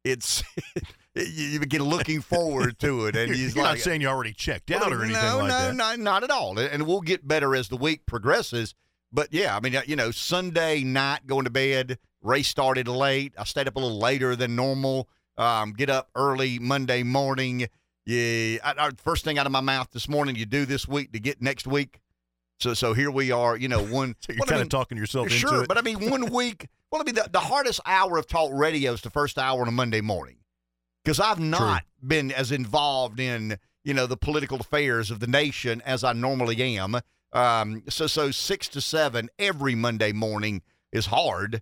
it's 0.03 0.43
you 1.15 1.59
begin 1.59 1.83
looking 1.83 2.21
forward 2.21 2.79
to 2.79 3.05
it, 3.05 3.15
and 3.15 3.27
you're, 3.27 3.37
he's 3.37 3.55
you're 3.55 3.63
like, 3.63 3.77
not 3.77 3.83
saying 3.83 4.01
you 4.01 4.07
already 4.07 4.33
checked 4.33 4.71
out 4.71 4.81
well, 4.81 4.93
or 4.93 5.03
anything 5.03 5.21
no, 5.21 5.37
like 5.37 5.47
no, 5.47 5.57
that. 5.59 5.75
No, 5.75 5.95
no, 5.95 6.03
not 6.03 6.23
at 6.23 6.31
all. 6.31 6.57
And 6.57 6.87
we'll 6.87 7.01
get 7.01 7.27
better 7.27 7.55
as 7.55 7.69
the 7.69 7.77
week 7.77 8.07
progresses. 8.07 8.73
But 9.11 9.31
yeah, 9.31 9.55
I 9.55 9.59
mean, 9.59 9.75
uh, 9.75 9.83
you 9.85 9.95
know, 9.95 10.09
Sunday 10.09 10.83
night 10.83 11.27
going 11.27 11.43
to 11.43 11.51
bed, 11.51 11.99
race 12.23 12.47
started 12.47 12.87
late. 12.87 13.33
I 13.37 13.43
stayed 13.43 13.67
up 13.67 13.75
a 13.75 13.79
little 13.79 13.99
later 13.99 14.35
than 14.35 14.55
normal. 14.55 15.09
Um, 15.37 15.73
get 15.73 15.89
up 15.89 16.09
early 16.15 16.59
Monday 16.59 17.03
morning. 17.03 17.67
Yeah, 18.05 18.57
I, 18.63 18.73
I, 18.77 18.89
first 18.97 19.23
thing 19.23 19.37
out 19.37 19.45
of 19.45 19.51
my 19.51 19.61
mouth 19.61 19.89
this 19.91 20.09
morning. 20.09 20.35
You 20.35 20.45
do 20.45 20.65
this 20.65 20.87
week 20.87 21.11
to 21.13 21.19
get 21.19 21.41
next 21.41 21.67
week. 21.67 21.99
So, 22.59 22.73
so 22.73 22.93
here 22.93 23.11
we 23.11 23.31
are. 23.31 23.57
You 23.57 23.67
know, 23.67 23.83
one. 23.85 24.15
so 24.19 24.33
you're 24.33 24.39
kind 24.39 24.51
I 24.51 24.55
mean, 24.55 24.61
of 24.63 24.69
talking 24.69 24.97
yourself 24.97 25.29
sure, 25.29 25.49
into 25.49 25.61
it. 25.63 25.67
but 25.67 25.77
I 25.77 25.81
mean, 25.81 26.09
one 26.09 26.25
week. 26.33 26.67
Well, 26.91 27.01
I 27.01 27.05
mean, 27.05 27.15
the, 27.15 27.27
the 27.31 27.39
hardest 27.39 27.79
hour 27.85 28.17
of 28.17 28.27
talk 28.27 28.51
radio 28.53 28.93
is 28.93 29.01
the 29.01 29.09
first 29.09 29.37
hour 29.37 29.61
on 29.61 29.67
a 29.67 29.71
Monday 29.71 30.01
morning 30.01 30.37
because 31.03 31.19
I've 31.19 31.39
not 31.39 31.83
True. 31.99 32.07
been 32.07 32.31
as 32.31 32.51
involved 32.51 33.19
in 33.19 33.57
you 33.83 33.93
know 33.93 34.07
the 34.07 34.17
political 34.17 34.59
affairs 34.59 35.11
of 35.11 35.19
the 35.19 35.27
nation 35.27 35.81
as 35.85 36.03
I 36.03 36.13
normally 36.13 36.61
am. 36.61 36.99
Um, 37.31 37.83
so 37.89 38.07
so 38.07 38.31
six 38.31 38.67
to 38.69 38.81
seven 38.81 39.29
every 39.39 39.75
Monday 39.75 40.11
morning 40.11 40.61
is 40.91 41.07
hard. 41.07 41.61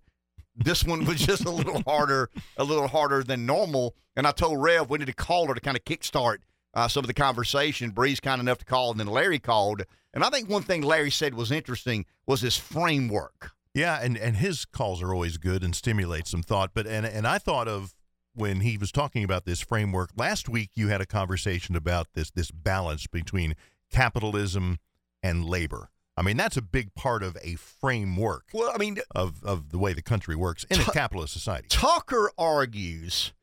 This 0.56 0.84
one 0.84 1.06
was 1.06 1.18
just 1.18 1.45
a 1.45 1.52
little 1.52 1.82
harder, 1.84 2.30
a 2.58 2.64
little 2.64 2.88
harder 2.88 3.24
than 3.24 3.45
normal. 3.45 3.95
And 4.16 4.28
I 4.28 4.32
told 4.32 4.62
Rev 4.62 4.89
we 4.89 4.97
need 4.99 5.06
to 5.06 5.14
call 5.14 5.47
her 5.47 5.54
to 5.54 5.62
kind 5.62 5.78
of 5.78 5.86
kickstart 5.86 6.39
uh, 6.74 6.88
some 6.88 7.04
of 7.04 7.08
the 7.08 7.14
conversation. 7.14 7.91
Bree's 7.91 8.20
kind 8.20 8.41
enough 8.41 8.60
to 8.60 8.66
call, 8.66 8.91
and 8.91 8.99
then 8.99 9.08
Larry 9.08 9.39
called. 9.39 9.84
And 10.14 10.24
I 10.24 10.30
think 10.30 10.49
one 10.49 10.64
thing 10.64 10.82
Larry 10.82 11.12
said 11.12 11.34
was 11.34 11.52
interesting 11.52 12.06
was 12.28 12.41
his 12.41 12.58
framework. 12.58 13.52
Yeah, 13.74 13.99
and, 14.02 14.18
and 14.18 14.36
his 14.36 14.66
calls 14.66 15.02
are 15.02 15.14
always 15.14 15.38
good 15.38 15.64
and 15.64 15.76
stimulate 15.76 16.28
some 16.28 16.43
thought. 16.43 16.72
But 16.74 16.88
and 16.88 17.06
and 17.06 17.26
I 17.26 17.38
thought 17.38 17.68
of 17.68 17.95
when 18.34 18.62
he 18.62 18.78
was 18.78 18.91
talking 18.91 19.24
about 19.24 19.45
this 19.45 19.62
framework 19.62 20.12
last 20.16 20.47
week 20.47 20.72
you 20.74 20.88
had 20.88 21.02
a 21.02 21.06
conversation 21.06 21.76
about 21.76 22.08
this 22.14 22.32
this 22.32 22.52
balance 22.52 23.08
between 23.08 23.56
capitalism 23.89 24.80
and 25.24 25.45
labor 25.45 25.89
i 26.18 26.22
mean 26.22 26.38
that's 26.38 26.57
a 26.57 26.62
big 26.62 26.93
part 26.93 27.24
of 27.24 27.38
a 27.43 27.55
framework 27.55 28.45
well 28.53 28.72
i 28.74 28.78
mean 28.78 28.97
of 29.16 29.43
of 29.43 29.70
the 29.70 29.78
way 29.78 29.93
the 29.93 30.01
country 30.01 30.36
works 30.36 30.66
in 30.70 30.80
a 30.80 30.84
capitalist 30.86 31.34
society. 31.34 31.68
Tucker 31.70 32.32
argues 32.38 33.34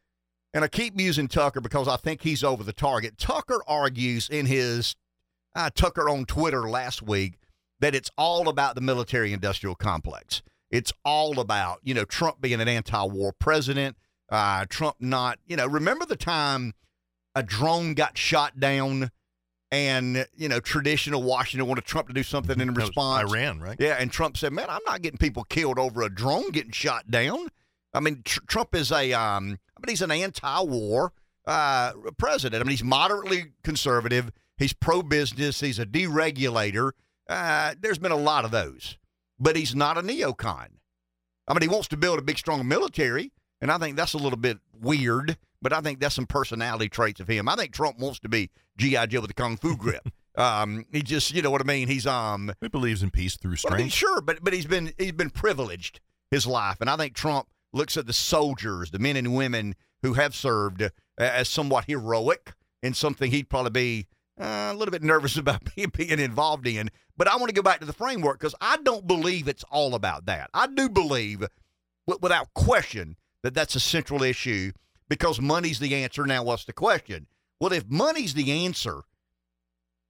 and 0.55 0.64
i 0.64 0.69
keep 0.69 0.99
using 0.99 1.29
tucker 1.29 1.61
because 1.61 1.89
i 1.89 1.97
think 1.97 2.23
he's 2.23 2.45
over 2.45 2.62
the 2.62 2.73
target. 2.73 3.19
Tucker 3.19 3.61
argues 3.66 4.29
in 4.29 4.47
his 4.47 4.97
uh, 5.55 5.71
tucker 5.75 6.09
on 6.09 6.25
twitter 6.25 6.69
last 6.69 7.03
week 7.03 7.39
that 7.81 7.95
it's 7.95 8.11
all 8.19 8.49
about 8.49 8.75
the 8.75 8.81
military 8.81 9.33
industrial 9.33 9.77
complex. 9.77 10.43
It's 10.71 10.93
all 11.05 11.39
about 11.41 11.81
you 11.83 11.95
know 11.95 12.05
trump 12.05 12.41
being 12.41 12.61
an 12.61 12.69
anti-war 12.69 13.33
president 13.39 13.97
uh, 14.31 14.66
Trump 14.69 14.97
not, 15.01 15.39
you 15.47 15.57
know, 15.57 15.66
remember 15.66 16.05
the 16.05 16.16
time 16.16 16.75
a 17.35 17.43
drone 17.43 17.95
got 17.95 18.19
shot 18.19 18.61
down 18.61 19.11
and, 19.71 20.27
you 20.37 20.49
know, 20.49 20.61
traditional 20.61 21.23
Washington 21.23 21.69
wanted 21.69 21.85
Trump 21.85 22.09
to 22.09 22.14
do 22.14 22.23
something 22.23 22.61
in 22.61 22.73
response? 22.75 23.31
Iran, 23.31 23.61
right? 23.61 23.77
Yeah. 23.79 23.97
And 23.99 24.11
Trump 24.11 24.37
said, 24.37 24.53
man, 24.53 24.66
I'm 24.69 24.81
not 24.87 25.03
getting 25.03 25.19
people 25.19 25.45
killed 25.45 25.79
over 25.79 26.03
a 26.03 26.09
drone 26.09 26.51
getting 26.51 26.73
shot 26.73 27.11
down. 27.11 27.49
I 27.93 28.01
mean, 28.01 28.23
tr- 28.25 28.41
Trump 28.47 28.75
is 28.75 28.93
a, 28.93 29.12
um, 29.12 29.59
I 29.77 29.81
mean, 29.81 29.91
he's 29.91 30.03
an 30.03 30.11
anti-war 30.11 31.12
uh, 31.47 31.93
president. 32.16 32.62
I 32.62 32.64
mean, 32.64 32.71
he's 32.73 32.85
moderately 32.85 33.53
conservative. 33.62 34.31
He's 34.57 34.73
pro-business. 34.73 35.61
He's 35.61 35.79
a 35.79 35.87
deregulator. 35.87 36.93
Uh, 37.29 37.75
there's 37.81 37.99
been 37.99 38.12
a 38.12 38.16
lot 38.16 38.45
of 38.45 38.51
those, 38.51 38.97
but 39.39 39.55
he's 39.57 39.75
not 39.75 39.99
a 39.99 40.03
neocon. 40.03 40.69
I 41.47 41.55
mean, 41.55 41.62
he 41.62 41.69
wants 41.69 41.89
to 41.89 41.97
build 41.97 42.19
a 42.19 42.23
big, 42.23 42.39
strong 42.39 42.66
military, 42.66 43.33
and 43.61 43.71
I 43.71 43.79
think 43.79 43.97
that's 43.97 44.14
a 44.14 44.19
little 44.19 44.39
bit 44.39 44.59
weird. 44.73 45.37
But 45.61 45.73
I 45.73 45.81
think 45.81 46.01
that's 46.01 46.15
some 46.15 46.27
personality 46.27 46.89
traits 46.89 47.21
of 47.21 47.29
him. 47.29 47.49
I 47.49 47.57
think 47.57 47.73
Trump 47.73 47.99
wants 47.99 48.21
to 48.21 48.29
be 48.29 48.51
GI 48.77 49.09
Joe 49.09 49.23
with 49.23 49.31
a 49.31 49.35
kung 49.35 49.57
fu 49.57 49.77
grip. 49.77 50.09
um, 50.37 50.85
he 50.93 51.03
just, 51.03 51.33
you 51.35 51.43
know 51.43 51.51
what 51.51 51.61
I 51.61 51.65
mean. 51.65 51.89
He's 51.89 52.07
um, 52.07 52.53
He 52.61 52.69
believes 52.69 53.03
in 53.03 53.11
peace 53.11 53.37
through 53.37 53.53
well, 53.53 53.57
strength. 53.57 53.75
I 53.75 53.79
mean, 53.79 53.89
sure, 53.89 54.21
but 54.21 54.43
but 54.43 54.53
he's 54.53 54.67
been 54.67 54.93
he's 54.99 55.13
been 55.13 55.31
privileged 55.31 56.01
his 56.31 56.47
life, 56.47 56.77
and 56.81 56.89
I 56.89 56.97
think 56.97 57.15
Trump 57.15 57.49
looks 57.73 57.97
at 57.97 58.07
the 58.07 58.13
soldiers, 58.13 58.91
the 58.91 58.99
men 58.99 59.17
and 59.17 59.35
women 59.35 59.75
who 60.03 60.15
have 60.15 60.35
served, 60.35 60.83
uh, 60.83 60.89
as 61.19 61.49
somewhat 61.49 61.85
heroic 61.87 62.55
and 62.83 62.97
something 62.97 63.31
he'd 63.31 63.49
probably 63.49 63.71
be 63.71 64.07
uh, 64.41 64.71
a 64.73 64.75
little 64.75 64.93
bit 64.93 65.03
nervous 65.03 65.37
about 65.39 65.63
being, 65.75 65.91
being 65.95 66.19
involved 66.19 66.67
in. 66.67 66.91
But 67.17 67.29
I 67.29 67.37
want 67.37 67.49
to 67.49 67.55
go 67.55 67.63
back 67.63 67.81
to 67.81 67.87
the 67.87 67.93
framework 67.93 68.39
because 68.39 68.55
I 68.61 68.77
don't 68.79 69.07
believe 69.07 69.49
it's 69.49 69.65
all 69.65 69.95
about 69.95 70.27
that. 70.27 70.51
I 70.55 70.69
do 70.69 70.89
believe, 70.89 71.41
w- 72.07 72.19
without 72.23 72.55
question, 72.55 73.17
that 73.43 73.55
that's 73.55 73.75
a 73.75 73.81
central 73.81 74.23
issue 74.23 74.73
because 75.09 75.41
money's 75.41 75.79
the 75.79 75.95
answer. 75.95 76.27
Now, 76.27 76.43
what's 76.43 76.65
the 76.65 76.73
question? 76.73 77.27
Well, 77.61 77.73
if 77.73 77.89
money's 77.89 78.35
the 78.35 78.65
answer, 78.65 79.03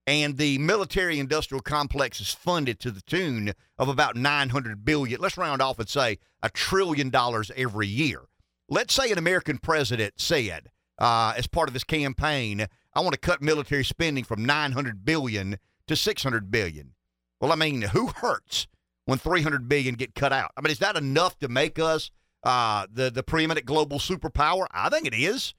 and 0.09 0.39
the 0.39 0.57
military 0.57 1.19
industrial 1.19 1.61
complex 1.61 2.19
is 2.19 2.33
funded 2.33 2.81
to 2.81 2.91
the 2.91 3.03
tune 3.03 3.53
of 3.79 3.89
about 3.89 4.17
900 4.17 4.83
billion 4.83 5.21
let's 5.21 5.37
round 5.37 5.61
off 5.61 5.79
and 5.79 5.89
say 5.89 6.19
a 6.43 6.49
trillion 6.49 7.11
dollars 7.11 7.53
every 7.57 7.87
year 7.87 8.23
let's 8.71 8.95
say 8.95 9.13
an 9.13 9.19
american 9.19 9.59
president 9.59 10.15
said 10.17 10.71
uh, 10.99 11.35
as 11.37 11.47
part 11.47 11.69
of 11.69 11.75
his 11.75 11.85
campaign 11.85 12.67
i 12.95 13.01
want 13.01 13.13
to 13.13 13.21
cut 13.21 13.43
military 13.43 13.85
spending 13.85 14.25
from 14.25 14.47
900 14.47 15.05
billion 15.05 15.59
to 15.87 15.95
600 15.95 16.51
billion 16.51 16.95
well 17.39 17.53
i 17.53 17.55
mean 17.55 17.83
who 17.83 18.07
hurts 18.07 18.67
when 19.05 19.19
300 19.19 19.69
billion 19.69 19.95
get 19.95 20.15
cut 20.15 20.33
out 20.33 20.53
i 20.57 20.63
mean 20.63 20.71
is 20.71 20.79
that 20.79 20.97
enough 20.97 21.39
to 21.39 21.49
make 21.49 21.79
us 21.79 22.11
uh, 22.45 22.87
the, 22.93 23.11
the 23.11 23.23
preeminent 23.23 23.67
global 23.67 23.99
superpower 23.99 24.67
i 24.73 24.89
think 24.89 25.07
it 25.07 25.15
is 25.15 25.55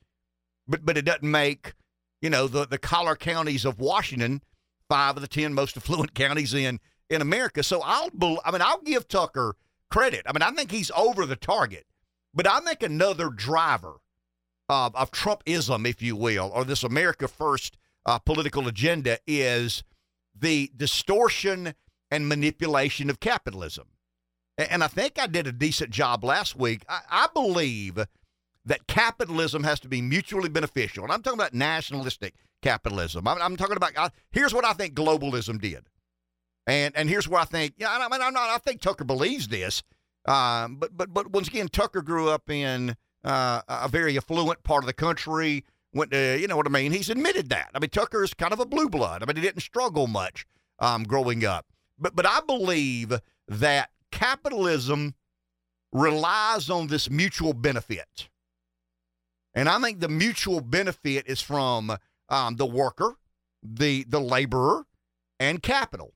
but 0.70 0.86
but 0.86 0.98
it 0.98 1.04
doesn't 1.04 1.30
make 1.30 1.74
you 2.22 2.30
know 2.30 2.48
the 2.48 2.66
the 2.66 2.78
collar 2.78 3.16
counties 3.16 3.66
of 3.66 3.80
Washington, 3.80 4.42
five 4.88 5.16
of 5.16 5.22
the 5.22 5.28
ten 5.28 5.54
most 5.54 5.76
affluent 5.78 6.14
counties 6.14 6.54
in 6.54 6.80
in 7.10 7.22
America. 7.22 7.64
So 7.64 7.82
I'll 7.84 8.10
I 8.46 8.52
mean 8.52 8.62
I'll 8.62 8.82
give 8.82 9.08
Tucker 9.08 9.56
credit. 9.90 10.24
I 10.26 10.34
mean 10.34 10.42
I 10.42 10.52
think 10.52 10.72
he's 10.72 10.92
over 10.96 11.26
the 11.26 11.36
target, 11.36 11.86
but 12.34 12.48
I 12.48 12.60
think 12.60 12.84
another 12.84 13.30
driver 13.30 13.96
of 14.70 14.96
of 14.96 15.12
Trumpism, 15.12 15.88
if 15.88 16.02
you 16.02 16.16
will, 16.16 16.52
or 16.54 16.64
this 16.64 16.84
America 16.84 17.28
First 17.28 17.78
uh, 18.06 18.20
political 18.20 18.68
agenda 18.68 19.20
is 19.28 19.84
the 20.38 20.72
distortion 20.76 21.74
and 22.12 22.28
manipulation 22.28 23.10
of 23.10 23.20
capitalism. 23.20 23.88
And 24.60 24.84
I 24.84 24.88
think 24.88 25.18
I 25.18 25.28
did 25.28 25.48
a 25.48 25.54
decent 25.54 25.90
job 25.90 26.24
last 26.24 26.58
week. 26.58 26.84
I, 26.90 27.00
I 27.10 27.28
believe 27.34 27.98
that 28.66 28.88
capitalism 28.88 29.64
has 29.64 29.80
to 29.80 29.88
be 29.88 30.02
mutually 30.02 30.50
beneficial. 30.50 31.04
And 31.04 31.14
I'm 31.14 31.22
talking 31.22 31.40
about 31.40 31.54
nationalistic 31.54 32.36
capitalism. 32.62 33.26
I'm, 33.28 33.42
I'm 33.42 33.56
talking 33.56 33.78
about, 33.78 33.94
uh, 33.96 34.10
here's 34.32 34.54
what 34.54 34.66
I 34.66 34.74
think 34.74 34.96
globalism 34.96 35.62
did. 35.62 35.88
And 36.68 36.96
and 36.96 37.10
here's 37.10 37.28
what 37.28 37.42
I 37.42 37.46
think, 37.46 37.76
yeah, 37.78 37.90
I 37.90 38.10
mean, 38.10 38.22
I'm 38.22 38.34
not, 38.34 38.50
I 38.50 38.58
think 38.58 38.82
Tucker 38.82 39.06
believes 39.06 39.48
this. 39.48 39.82
Um, 40.26 40.76
but, 40.76 40.96
but, 40.96 41.14
but 41.14 41.32
once 41.32 41.48
again, 41.48 41.70
Tucker 41.70 42.02
grew 42.02 42.30
up 42.30 42.50
in 42.50 42.96
uh, 43.24 43.62
a 43.68 43.88
very 43.88 44.18
affluent 44.18 44.62
part 44.64 44.84
of 44.84 44.88
the 44.88 44.94
country. 44.94 45.64
Went 45.94 46.12
to, 46.12 46.38
you 46.38 46.48
know 46.48 46.58
what 46.58 46.68
I 46.68 46.70
mean? 46.70 46.92
He's 46.92 47.10
admitted 47.10 47.50
that. 47.50 47.72
I 47.74 47.80
mean, 47.80 47.90
Tucker's 47.90 48.34
kind 48.34 48.54
of 48.54 48.60
a 48.60 48.66
blue 48.66 48.90
blood. 48.90 49.24
I 49.24 49.26
mean, 49.26 49.38
he 49.38 49.42
didn't 49.42 49.62
struggle 49.62 50.06
much 50.06 50.46
um, 50.80 51.04
growing 51.04 51.46
up. 51.46 51.66
But, 51.98 52.16
but 52.16 52.28
I 52.28 52.42
believe 52.46 53.14
that 53.48 53.90
capitalism 54.12 55.16
relies 55.92 56.70
on 56.70 56.88
this 56.88 57.10
mutual 57.10 57.54
benefit. 57.54 58.30
And 59.54 59.68
I 59.68 59.80
think 59.80 60.00
the 60.00 60.10
mutual 60.10 60.62
benefit 60.62 61.28
is 61.28 61.42
from 61.42 61.98
um, 62.30 62.56
the 62.56 62.66
worker, 62.66 63.16
the 63.64 64.06
the 64.08 64.20
laborer, 64.20 64.86
and 65.40 65.62
capital. 65.62 66.14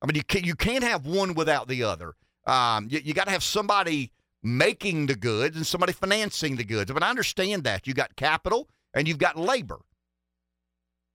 I 0.00 0.06
mean, 0.06 0.16
you 0.16 0.24
can't, 0.24 0.46
you 0.46 0.54
can't 0.54 0.82
have 0.82 1.06
one 1.06 1.34
without 1.34 1.68
the 1.68 1.84
other. 1.84 2.14
Um, 2.46 2.88
you 2.90 3.00
you 3.04 3.14
got 3.14 3.26
to 3.26 3.30
have 3.30 3.44
somebody 3.44 4.12
making 4.42 5.06
the 5.06 5.14
goods 5.14 5.56
and 5.56 5.66
somebody 5.66 5.92
financing 5.92 6.56
the 6.56 6.64
goods. 6.64 6.90
I 6.90 6.94
mean, 6.94 7.02
I 7.02 7.10
understand 7.10 7.64
that. 7.64 7.86
You 7.86 7.94
got 7.94 8.16
capital 8.16 8.68
and 8.92 9.06
you've 9.06 9.18
got 9.18 9.38
labor. 9.38 9.80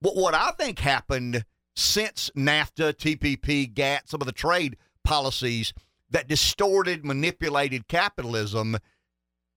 But 0.01 0.15
what 0.15 0.33
I 0.33 0.51
think 0.51 0.79
happened 0.79 1.43
since 1.75 2.31
NAFTA, 2.35 2.93
TPP, 2.93 3.73
GATT, 3.73 4.07
some 4.07 4.21
of 4.21 4.27
the 4.27 4.31
trade 4.31 4.77
policies 5.03 5.73
that 6.09 6.27
distorted, 6.27 7.05
manipulated 7.05 7.87
capitalism 7.87 8.77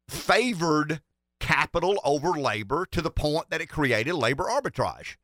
favored 0.09 1.01
capital 1.39 2.01
over 2.05 2.33
labor 2.33 2.87
to 2.91 3.01
the 3.01 3.11
point 3.11 3.51
that 3.51 3.61
it 3.61 3.69
created 3.69 4.15
labor 4.15 4.45
arbitrage. 4.45 5.17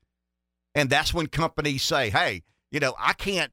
And 0.74 0.88
that's 0.88 1.12
when 1.12 1.26
companies 1.26 1.82
say, 1.82 2.10
"Hey, 2.10 2.42
you 2.70 2.80
know, 2.80 2.94
I 2.98 3.12
can't 3.12 3.52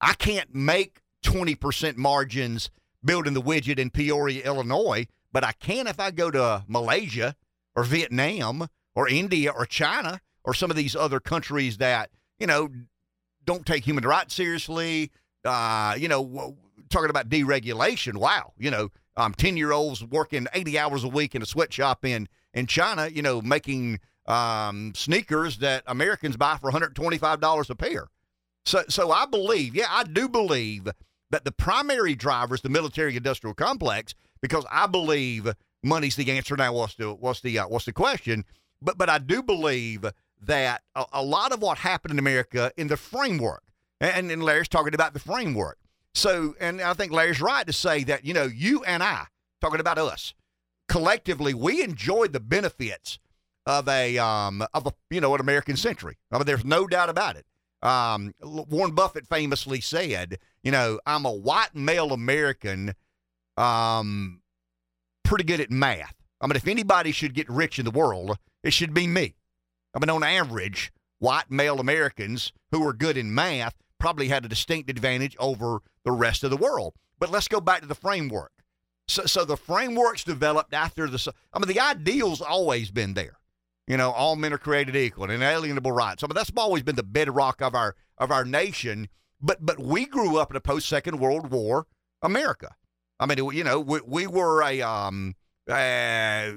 I 0.00 0.14
can't 0.14 0.54
make 0.54 1.02
20% 1.24 1.96
margins 1.96 2.70
building 3.04 3.34
the 3.34 3.42
widget 3.42 3.78
in 3.78 3.90
Peoria, 3.90 4.44
Illinois, 4.44 5.06
but 5.32 5.44
I 5.44 5.52
can 5.52 5.86
if 5.86 5.98
I 5.98 6.10
go 6.10 6.30
to 6.30 6.64
Malaysia 6.68 7.34
or 7.74 7.84
Vietnam 7.84 8.68
or 8.94 9.08
India 9.08 9.50
or 9.50 9.66
China 9.66 10.20
or 10.44 10.54
some 10.54 10.70
of 10.70 10.76
these 10.76 10.96
other 10.96 11.20
countries 11.20 11.78
that, 11.78 12.10
you 12.38 12.46
know, 12.46 12.68
don't 13.44 13.66
take 13.66 13.84
human 13.84 14.04
rights 14.04 14.34
seriously, 14.34 15.10
uh, 15.48 15.94
you 15.96 16.08
know, 16.08 16.56
talking 16.90 17.10
about 17.10 17.28
deregulation. 17.28 18.16
Wow, 18.18 18.52
you 18.58 18.70
know, 18.70 18.90
um, 19.16 19.34
10 19.34 19.56
year 19.56 19.72
olds 19.72 20.04
working 20.04 20.46
80 20.52 20.78
hours 20.78 21.04
a 21.04 21.08
week 21.08 21.34
in 21.34 21.42
a 21.42 21.46
sweatshop 21.46 22.04
in, 22.04 22.28
in 22.54 22.66
China, 22.66 23.08
you 23.08 23.22
know, 23.22 23.42
making 23.42 24.00
um, 24.26 24.92
sneakers 24.94 25.58
that 25.58 25.82
Americans 25.86 26.36
buy 26.36 26.56
for 26.58 26.70
$125 26.70 27.70
a 27.70 27.74
pair. 27.74 28.08
So, 28.64 28.84
so 28.88 29.10
I 29.10 29.26
believe, 29.26 29.74
yeah, 29.74 29.86
I 29.90 30.04
do 30.04 30.28
believe 30.28 30.88
that 31.30 31.44
the 31.44 31.52
primary 31.52 32.14
driver 32.14 32.54
is 32.54 32.60
the 32.60 32.68
military 32.68 33.16
industrial 33.16 33.54
complex 33.54 34.14
because 34.40 34.64
I 34.70 34.86
believe 34.86 35.52
money's 35.82 36.16
the 36.16 36.30
answer. 36.30 36.56
Now, 36.56 36.72
what's 36.72 36.94
the 36.94 37.12
what's 37.12 37.40
the 37.40 37.58
uh, 37.58 37.68
what's 37.68 37.84
the 37.84 37.92
question? 37.92 38.44
But 38.80 38.98
but 38.98 39.08
I 39.08 39.18
do 39.18 39.42
believe 39.42 40.04
that 40.42 40.82
a, 40.94 41.04
a 41.14 41.22
lot 41.22 41.52
of 41.52 41.60
what 41.60 41.78
happened 41.78 42.12
in 42.12 42.18
America 42.18 42.72
in 42.76 42.88
the 42.88 42.96
framework, 42.96 43.62
and, 44.00 44.30
and 44.30 44.42
Larry's 44.42 44.68
talking 44.68 44.94
about 44.94 45.12
the 45.12 45.20
framework. 45.20 45.78
So, 46.14 46.54
and 46.60 46.80
I 46.80 46.94
think 46.94 47.12
Larry's 47.12 47.40
right 47.40 47.66
to 47.66 47.72
say 47.72 48.04
that 48.04 48.24
you 48.24 48.34
know 48.34 48.44
you 48.44 48.82
and 48.84 49.02
I 49.02 49.26
talking 49.60 49.80
about 49.80 49.98
us 49.98 50.34
collectively, 50.88 51.54
we 51.54 51.82
enjoyed 51.82 52.32
the 52.32 52.40
benefits 52.40 53.18
of 53.66 53.86
a 53.86 54.16
um 54.18 54.64
of 54.72 54.86
a 54.86 54.92
you 55.10 55.20
know 55.20 55.34
an 55.34 55.40
American 55.40 55.76
century. 55.76 56.16
I 56.32 56.38
mean, 56.38 56.46
there's 56.46 56.64
no 56.64 56.86
doubt 56.86 57.10
about 57.10 57.36
it. 57.36 57.44
Um, 57.80 58.34
Warren 58.42 58.94
Buffett 58.94 59.28
famously 59.28 59.80
said, 59.80 60.38
you 60.64 60.72
know, 60.72 60.98
I'm 61.06 61.24
a 61.24 61.32
white 61.32 61.76
male 61.76 62.12
American, 62.12 62.94
um, 63.56 64.40
pretty 65.22 65.44
good 65.44 65.60
at 65.60 65.70
math. 65.70 66.16
I 66.40 66.48
mean, 66.48 66.56
if 66.56 66.66
anybody 66.66 67.12
should 67.12 67.34
get 67.34 67.48
rich 67.48 67.78
in 67.78 67.84
the 67.84 67.92
world, 67.92 68.36
it 68.64 68.72
should 68.72 68.94
be 68.94 69.06
me. 69.06 69.36
I 69.94 70.00
mean, 70.00 70.10
on 70.10 70.24
average, 70.24 70.90
white 71.20 71.50
male 71.50 71.78
Americans 71.78 72.52
who 72.72 72.84
are 72.86 72.92
good 72.92 73.16
in 73.16 73.32
math 73.32 73.74
probably 73.98 74.28
had 74.28 74.44
a 74.44 74.48
distinct 74.48 74.90
advantage 74.90 75.36
over 75.38 75.80
the 76.04 76.12
rest 76.12 76.44
of 76.44 76.50
the 76.50 76.56
world. 76.56 76.94
But 77.18 77.30
let's 77.30 77.48
go 77.48 77.60
back 77.60 77.80
to 77.80 77.86
the 77.86 77.94
framework. 77.94 78.52
So, 79.08 79.24
so 79.26 79.44
the 79.44 79.56
framework's 79.56 80.24
developed 80.24 80.74
after 80.74 81.08
the. 81.08 81.32
I 81.52 81.58
mean, 81.58 81.68
the 81.68 81.80
ideal's 81.80 82.40
always 82.40 82.90
been 82.90 83.14
there. 83.14 83.38
You 83.86 83.96
know, 83.96 84.10
all 84.10 84.36
men 84.36 84.52
are 84.52 84.58
created 84.58 84.94
equal 84.94 85.24
and 85.24 85.32
inalienable 85.32 85.92
rights. 85.92 86.22
I 86.22 86.26
mean, 86.26 86.34
that's 86.34 86.52
always 86.56 86.82
been 86.82 86.96
the 86.96 87.02
bedrock 87.02 87.62
of 87.62 87.74
our 87.74 87.96
of 88.18 88.30
our 88.30 88.44
nation. 88.44 89.08
But 89.40 89.64
but 89.64 89.80
we 89.80 90.04
grew 90.04 90.38
up 90.38 90.50
in 90.50 90.56
a 90.56 90.60
post 90.60 90.88
Second 90.88 91.18
World 91.18 91.50
War 91.50 91.86
America. 92.22 92.76
I 93.18 93.26
mean, 93.26 93.38
you 93.52 93.64
know, 93.64 93.80
we, 93.80 94.00
we 94.06 94.26
were 94.26 94.62
a 94.62 94.82
um, 94.82 95.34
uh, 95.68 96.52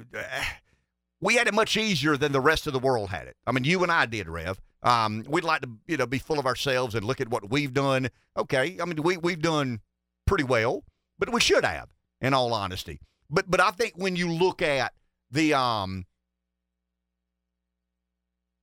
we 1.21 1.35
had 1.35 1.47
it 1.47 1.53
much 1.53 1.77
easier 1.77 2.17
than 2.17 2.33
the 2.33 2.41
rest 2.41 2.67
of 2.67 2.73
the 2.73 2.79
world 2.79 3.09
had 3.09 3.27
it. 3.27 3.37
I 3.47 3.51
mean, 3.51 3.63
you 3.63 3.81
and 3.83 3.91
I 3.91 4.05
did, 4.05 4.27
Rev. 4.27 4.59
Um, 4.83 5.23
we'd 5.27 5.43
like 5.43 5.61
to, 5.61 5.69
you 5.87 5.97
know, 5.97 6.07
be 6.07 6.19
full 6.19 6.39
of 6.39 6.45
ourselves 6.45 6.95
and 6.95 7.05
look 7.05 7.21
at 7.21 7.29
what 7.29 7.49
we've 7.49 7.73
done. 7.73 8.09
Okay, 8.35 8.77
I 8.81 8.85
mean, 8.85 9.01
we 9.03 9.17
we've 9.17 9.41
done 9.41 9.81
pretty 10.25 10.43
well, 10.43 10.83
but 11.19 11.31
we 11.31 11.39
should 11.39 11.63
have, 11.63 11.89
in 12.19 12.33
all 12.33 12.53
honesty. 12.53 12.99
But 13.29 13.49
but 13.49 13.61
I 13.61 13.71
think 13.71 13.93
when 13.95 14.15
you 14.15 14.31
look 14.31 14.61
at 14.61 14.93
the 15.29 15.53
um 15.53 16.05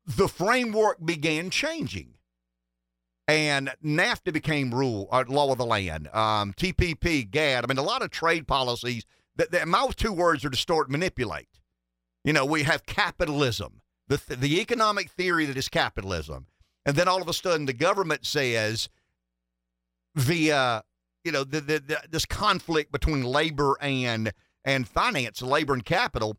the 0.09 0.29
framework 0.29 1.05
began 1.05 1.51
changing. 1.51 2.15
And 3.29 3.71
NAFTA 3.85 4.33
became 4.33 4.75
rule, 4.75 5.07
uh, 5.13 5.25
law 5.29 5.53
of 5.53 5.59
the 5.59 5.67
land. 5.67 6.09
Um, 6.15 6.55
TPP, 6.55 7.31
GATT. 7.31 7.65
I 7.65 7.67
mean, 7.67 7.77
a 7.77 7.83
lot 7.83 8.01
of 8.01 8.11
trade 8.11 8.49
policies 8.49 9.05
that, 9.37 9.51
that 9.51 9.69
my 9.69 9.87
two 9.95 10.15
words 10.15 10.47
are 10.47 10.49
distort, 10.49 10.91
manipulate. 10.91 11.49
You 12.25 12.33
know, 12.33 12.47
we 12.47 12.63
have 12.63 12.87
capitalism, 12.87 13.83
the 14.09 14.37
the 14.37 14.61
economic 14.61 15.11
theory 15.11 15.47
that 15.47 15.57
is 15.57 15.69
capitalism, 15.69 16.47
and 16.85 16.97
then 16.97 17.09
all 17.09 17.23
of 17.23 17.29
a 17.29 17.33
sudden 17.33 17.67
the 17.67 17.73
government 17.73 18.27
says 18.27 18.89
via 20.15 20.83
you 21.25 21.33
know 21.33 21.45
the, 21.45 21.61
the, 21.61 21.79
the 21.79 21.99
this 22.11 22.25
conflict 22.27 22.91
between 22.91 23.23
labor 23.23 23.77
and 23.81 24.33
and 24.65 24.89
finance, 24.89 25.41
labor 25.43 25.75
and 25.75 25.85
capital. 25.85 26.37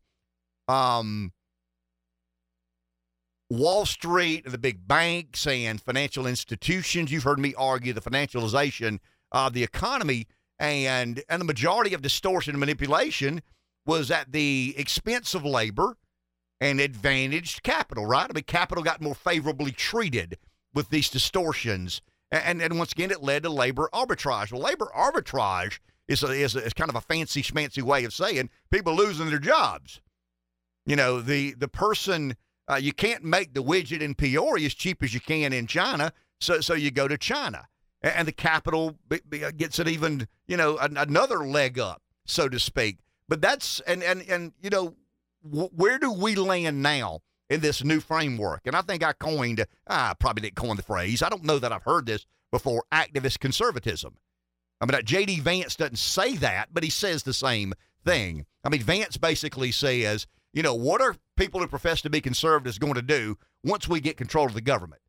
Um, 0.68 1.32
Wall 3.50 3.86
Street, 3.88 4.46
the 4.46 4.60
big 4.60 4.88
banks 4.88 5.48
and 5.48 5.82
financial 5.82 6.28
institutions. 6.28 7.12
You've 7.12 7.24
heard 7.24 7.40
me 7.40 7.56
argue 7.56 7.94
the 7.94 8.02
financialization 8.02 9.00
of 9.32 9.54
the 9.54 9.64
economy, 9.64 10.28
and 10.60 11.24
and 11.30 11.42
the 11.42 11.46
majority 11.46 11.94
of 11.94 12.02
distortion 12.02 12.52
and 12.52 12.60
manipulation 12.60 13.42
was 13.86 14.12
at 14.12 14.32
the 14.32 14.76
expense 14.78 15.34
of 15.34 15.46
labor 15.46 15.98
and 16.62 16.80
advantaged 16.80 17.64
capital. 17.64 18.06
Right? 18.06 18.28
I 18.30 18.34
mean, 18.34 18.44
capital 18.44 18.84
got 18.84 19.02
more 19.02 19.16
favorably 19.16 19.72
treated 19.72 20.38
with 20.74 20.90
these 20.90 21.10
distortions, 21.10 22.02
and 22.32 22.62
and 22.62 22.78
once 22.78 22.92
again, 22.92 23.12
it 23.12 23.24
led 23.24 23.44
to 23.44 23.50
labor 23.50 23.90
arbitrage. 23.94 24.52
Well, 24.52 24.62
labor 24.62 24.90
arbitrage 24.96 25.80
is 26.08 26.24
a, 26.24 26.32
is, 26.32 26.56
a, 26.56 26.66
is 26.66 26.74
kind 26.74 26.90
of 26.90 26.96
a 26.96 27.02
fancy 27.02 27.42
schmancy 27.42 27.84
way 27.84 28.04
of 28.04 28.14
saying 28.14 28.50
people 28.72 28.96
losing 28.96 29.30
their 29.30 29.40
jobs. 29.40 30.02
You 30.86 30.96
know, 30.96 31.22
the 31.22 31.54
the 31.54 31.68
person 31.68 32.36
uh, 32.70 32.76
you 32.76 32.94
can't 32.94 33.24
make 33.24 33.54
the 33.54 33.64
widget 33.64 34.02
in 34.02 34.16
Peoria 34.16 34.66
as 34.66 34.74
cheap 34.74 35.04
as 35.04 35.14
you 35.14 35.20
can 35.20 35.54
in 35.54 35.68
China, 35.68 36.12
so 36.40 36.62
so 36.62 36.74
you 36.74 36.92
go 36.92 37.08
to 37.08 37.18
China, 37.18 37.68
and, 38.02 38.14
and 38.16 38.28
the 38.28 38.32
capital 38.32 38.98
b- 39.08 39.22
b- 39.28 39.44
gets 39.56 39.80
it 39.80 39.88
even 39.88 40.28
you 40.48 40.58
know 40.58 40.78
an, 40.78 40.98
another 40.98 41.46
leg 41.46 41.80
up, 41.80 42.02
so 42.26 42.50
to 42.50 42.60
speak. 42.60 42.98
But 43.28 43.42
that's 43.42 43.80
and 43.82 44.04
and 44.04 44.24
and 44.28 44.54
you 44.62 44.70
know 44.70 44.96
where 45.44 46.00
do 46.00 46.12
we 46.12 46.36
land 46.36 46.82
now 46.82 47.22
in 47.50 47.62
this 47.62 47.84
new 47.84 48.00
framework? 48.00 48.62
And 48.66 48.76
I 48.76 48.82
think 48.82 49.04
I 49.04 49.14
coined 49.14 49.66
I 49.88 50.14
probably 50.20 50.42
didn't 50.42 50.56
coin 50.56 50.76
the 50.76 50.84
phrase. 50.84 51.22
I 51.22 51.30
don't 51.30 51.44
know 51.44 51.60
that 51.60 51.72
I've 51.72 51.84
heard 51.84 52.06
this 52.06 52.26
before. 52.52 52.84
Activist 52.92 53.40
conservatism. 53.40 54.18
I 54.82 54.86
mean, 54.86 55.02
J.D. 55.04 55.42
Vance 55.42 55.76
doesn't 55.76 55.98
say 55.98 56.36
that, 56.38 56.70
but 56.72 56.84
he 56.84 56.90
says 56.90 57.24
the 57.24 57.34
same 57.34 57.74
thing. 58.06 58.46
I 58.64 58.70
mean, 58.70 58.82
Vance 58.82 59.18
basically 59.18 59.72
says 59.72 60.26
you 60.54 60.64
know, 60.64 60.74
what 60.74 61.02
are 61.02 61.16
people 61.38 61.60
who 61.60 61.68
profess 61.68 62.02
to 62.02 62.10
be 62.10 62.22
conservatives 62.22 62.80
going 62.80 62.96
to 62.96 63.02
do 63.02 63.38
once 63.64 63.88
we 63.88 64.00
get 64.00 64.18
control 64.18 64.46
of 64.46 64.54
the 64.54 64.62
government? 64.62 65.02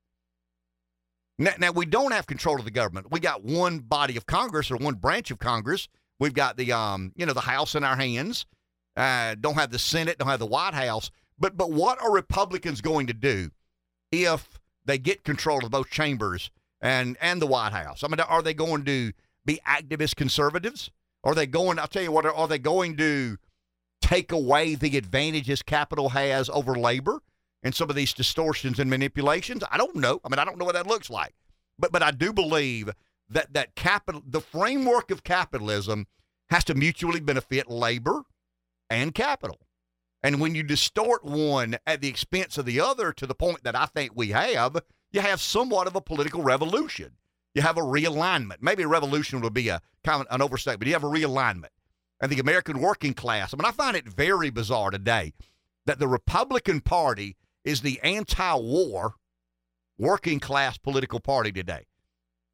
Now, 1.39 1.53
now, 1.59 1.73
we 1.73 1.87
don't 1.87 2.13
have 2.13 2.27
control 2.27 2.59
of 2.59 2.67
the 2.67 2.71
government. 2.71 3.11
We 3.11 3.19
got 3.19 3.43
one 3.43 3.79
body 3.79 4.19
of 4.19 4.27
Congress 4.27 4.71
or 4.71 4.77
one 4.77 4.95
branch 4.95 5.31
of 5.31 5.39
Congress. 5.39 5.89
We've 6.19 6.35
got 6.35 6.59
the, 6.59 6.73
um, 6.73 7.13
you 7.17 7.25
know, 7.25 7.33
the 7.33 7.41
House 7.41 7.75
in 7.75 7.83
our 7.83 7.97
hands. 7.97 8.45
Uh, 8.97 9.35
don't 9.41 9.55
have 9.55 9.71
the 9.71 9.79
Senate. 9.79 10.19
Don't 10.19 10.29
have 10.29 10.41
the 10.41 10.47
White 10.47 10.75
House. 10.75 11.11
But 11.39 11.57
but 11.57 11.71
what 11.71 12.01
are 12.03 12.13
Republicans 12.13 12.81
going 12.81 13.07
to 13.07 13.15
do 13.15 13.51
if 14.13 14.61
they 14.85 14.99
get 14.99 15.25
control 15.25 15.65
of 15.65 15.71
both 15.71 15.91
chambers 15.91 16.51
and 16.81 17.17
and 17.21 17.41
the 17.41 17.47
White 17.47 17.73
House? 17.73 18.05
I 18.05 18.09
mean, 18.09 18.21
are 18.21 18.43
they 18.43 18.55
going 18.55 18.85
to 18.85 19.13
be 19.45 19.61
activist 19.67 20.17
conservatives? 20.17 20.91
Are 21.25 21.35
they 21.35 21.47
going? 21.47 21.79
I'll 21.79 21.87
tell 21.87 22.03
you 22.03 22.13
what. 22.13 22.27
Are 22.27 22.49
they 22.49 22.59
going 22.59 22.97
to 22.99 23.39
take 24.01 24.33
away 24.33 24.75
the 24.75 24.97
advantages 24.97 25.63
capital 25.63 26.11
has 26.11 26.49
over 26.51 26.75
labor 26.75 27.21
and 27.63 27.75
some 27.75 27.91
of 27.91 27.97
these 27.97 28.13
distortions 28.13 28.79
and 28.79 28.91
manipulations? 28.91 29.63
I 29.71 29.77
don't 29.77 29.97
know. 29.97 30.21
I 30.25 30.29
mean, 30.29 30.39
I 30.39 30.45
don't 30.45 30.59
know 30.59 30.65
what 30.65 30.75
that 30.75 30.87
looks 30.87 31.11
like. 31.11 31.35
But 31.79 31.93
but 31.93 32.03
I 32.03 32.11
do 32.11 32.33
believe 32.33 32.91
that 33.31 33.53
that 33.55 33.75
capital 33.75 34.23
the 34.27 34.41
framework 34.41 35.11
of 35.11 35.25
capitalism 35.25 36.07
has 36.51 36.65
to 36.65 36.75
mutually 36.75 37.21
benefit 37.21 37.71
labor 37.71 38.23
and 38.91 39.15
capital. 39.15 39.61
And 40.23 40.41
when 40.41 40.55
you 40.55 40.63
distort 40.63 41.25
one 41.25 41.79
at 41.87 42.03
the 42.03 42.09
expense 42.09 42.59
of 42.59 42.67
the 42.67 42.81
other 42.81 43.13
to 43.13 43.27
the 43.27 43.35
point 43.35 43.65
that 43.65 43.75
I 43.75 43.87
think 43.87 44.13
we 44.15 44.29
have, 44.31 44.83
you 45.13 45.21
have 45.21 45.41
somewhat 45.41 45.87
of 45.87 45.97
a 45.97 46.01
political 46.01 46.43
revolution. 46.43 47.13
You 47.55 47.63
have 47.63 47.79
a 47.79 47.83
realignment. 47.83 48.57
Maybe 48.61 48.83
a 48.83 48.89
revolution 48.89 49.41
would 49.41 49.55
be 49.55 49.69
a 49.69 49.81
kind 50.05 50.21
of 50.21 50.27
an 50.31 50.43
overstatement. 50.43 50.81
But 50.81 50.89
you 50.89 50.95
have 50.95 51.05
a 51.05 51.09
realignment 51.09 51.71
and 52.21 52.31
the 52.31 52.39
American 52.39 52.81
working 52.81 53.15
class. 53.15 53.55
I 53.55 53.57
mean, 53.57 53.65
I 53.65 53.73
find 53.73 53.97
it 53.97 54.07
very 54.07 54.51
bizarre 54.51 54.91
today 54.91 55.33
that 55.87 55.99
the 55.99 56.09
Republican 56.09 56.81
Party 56.81 57.37
is 57.65 57.81
the 57.81 57.99
anti-war 58.03 59.15
working 59.99 60.41
class 60.41 60.79
political 60.79 61.21
party 61.21 61.53
today. 61.53 61.87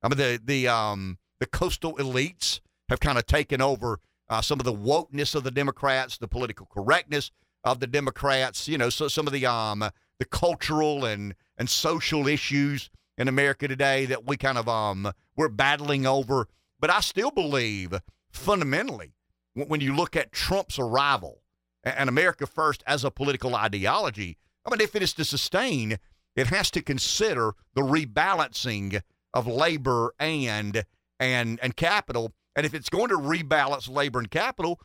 I 0.03 0.09
mean, 0.09 0.19
the 0.19 0.41
the 0.43 0.69
um 0.69 1.19
the 1.41 1.47
coastal 1.47 1.97
elites 1.97 2.61
have 2.89 3.01
kind 3.01 3.19
of 3.19 3.27
taken 3.27 3.61
over 3.61 4.01
uh, 4.29 4.41
some 4.41 4.61
of 4.61 4.65
the 4.65 4.75
wokeness 4.75 5.35
of 5.35 5.45
the 5.45 5.51
Democrats, 5.51 6.19
the 6.19 6.29
political 6.29 6.67
correctness 6.67 7.31
of 7.65 7.81
the 7.81 7.87
Democrats. 7.87 8.69
You 8.69 8.79
know, 8.79 8.91
so 8.91 9.09
some 9.09 9.27
of 9.27 9.33
the 9.33 9.47
um 9.47 9.85
the 10.19 10.25
cultural 10.25 11.05
and 11.05 11.35
and 11.59 11.69
social 11.69 12.27
issues 12.27 12.91
in 13.19 13.29
America 13.29 13.67
today 13.69 14.07
that 14.07 14.27
we 14.27 14.37
kind 14.37 14.59
of 14.59 14.69
um 14.69 15.13
we're 15.37 15.49
battling 15.49 16.07
over. 16.07 16.49
But 16.79 16.91
I 16.91 17.01
still 17.01 17.31
believe 17.31 17.95
fundamentally 18.31 19.13
when 19.55 19.81
you 19.81 19.95
look 19.95 20.17
at 20.17 20.33
Trump's 20.33 20.79
arrival 20.79 21.43
and 21.83 22.09
America 22.09 22.47
First 22.47 22.83
as 22.87 23.05
a 23.05 23.11
political 23.11 23.55
ideology, 23.55 24.37
I 24.67 24.71
mean, 24.71 24.81
if 24.81 24.95
it 24.95 25.03
is 25.03 25.15
to 25.15 25.25
sustain, 25.25 25.99
it 26.35 26.49
has 26.49 26.71
to 26.73 26.83
consider 26.83 27.55
the 27.75 27.83
rebalancing 27.83 29.01
of 29.33 29.47
labor 29.47 30.15
and 30.19 30.85
and 31.19 31.59
and 31.63 31.77
capital. 31.77 32.33
And 32.57 32.67
if 32.67 32.75
it's 32.75 32.89
going 32.89 33.11
to 33.11 33.19
rebalance 33.19 33.89
labor 33.89 34.19
and 34.19 34.31
capital, 34.31 34.81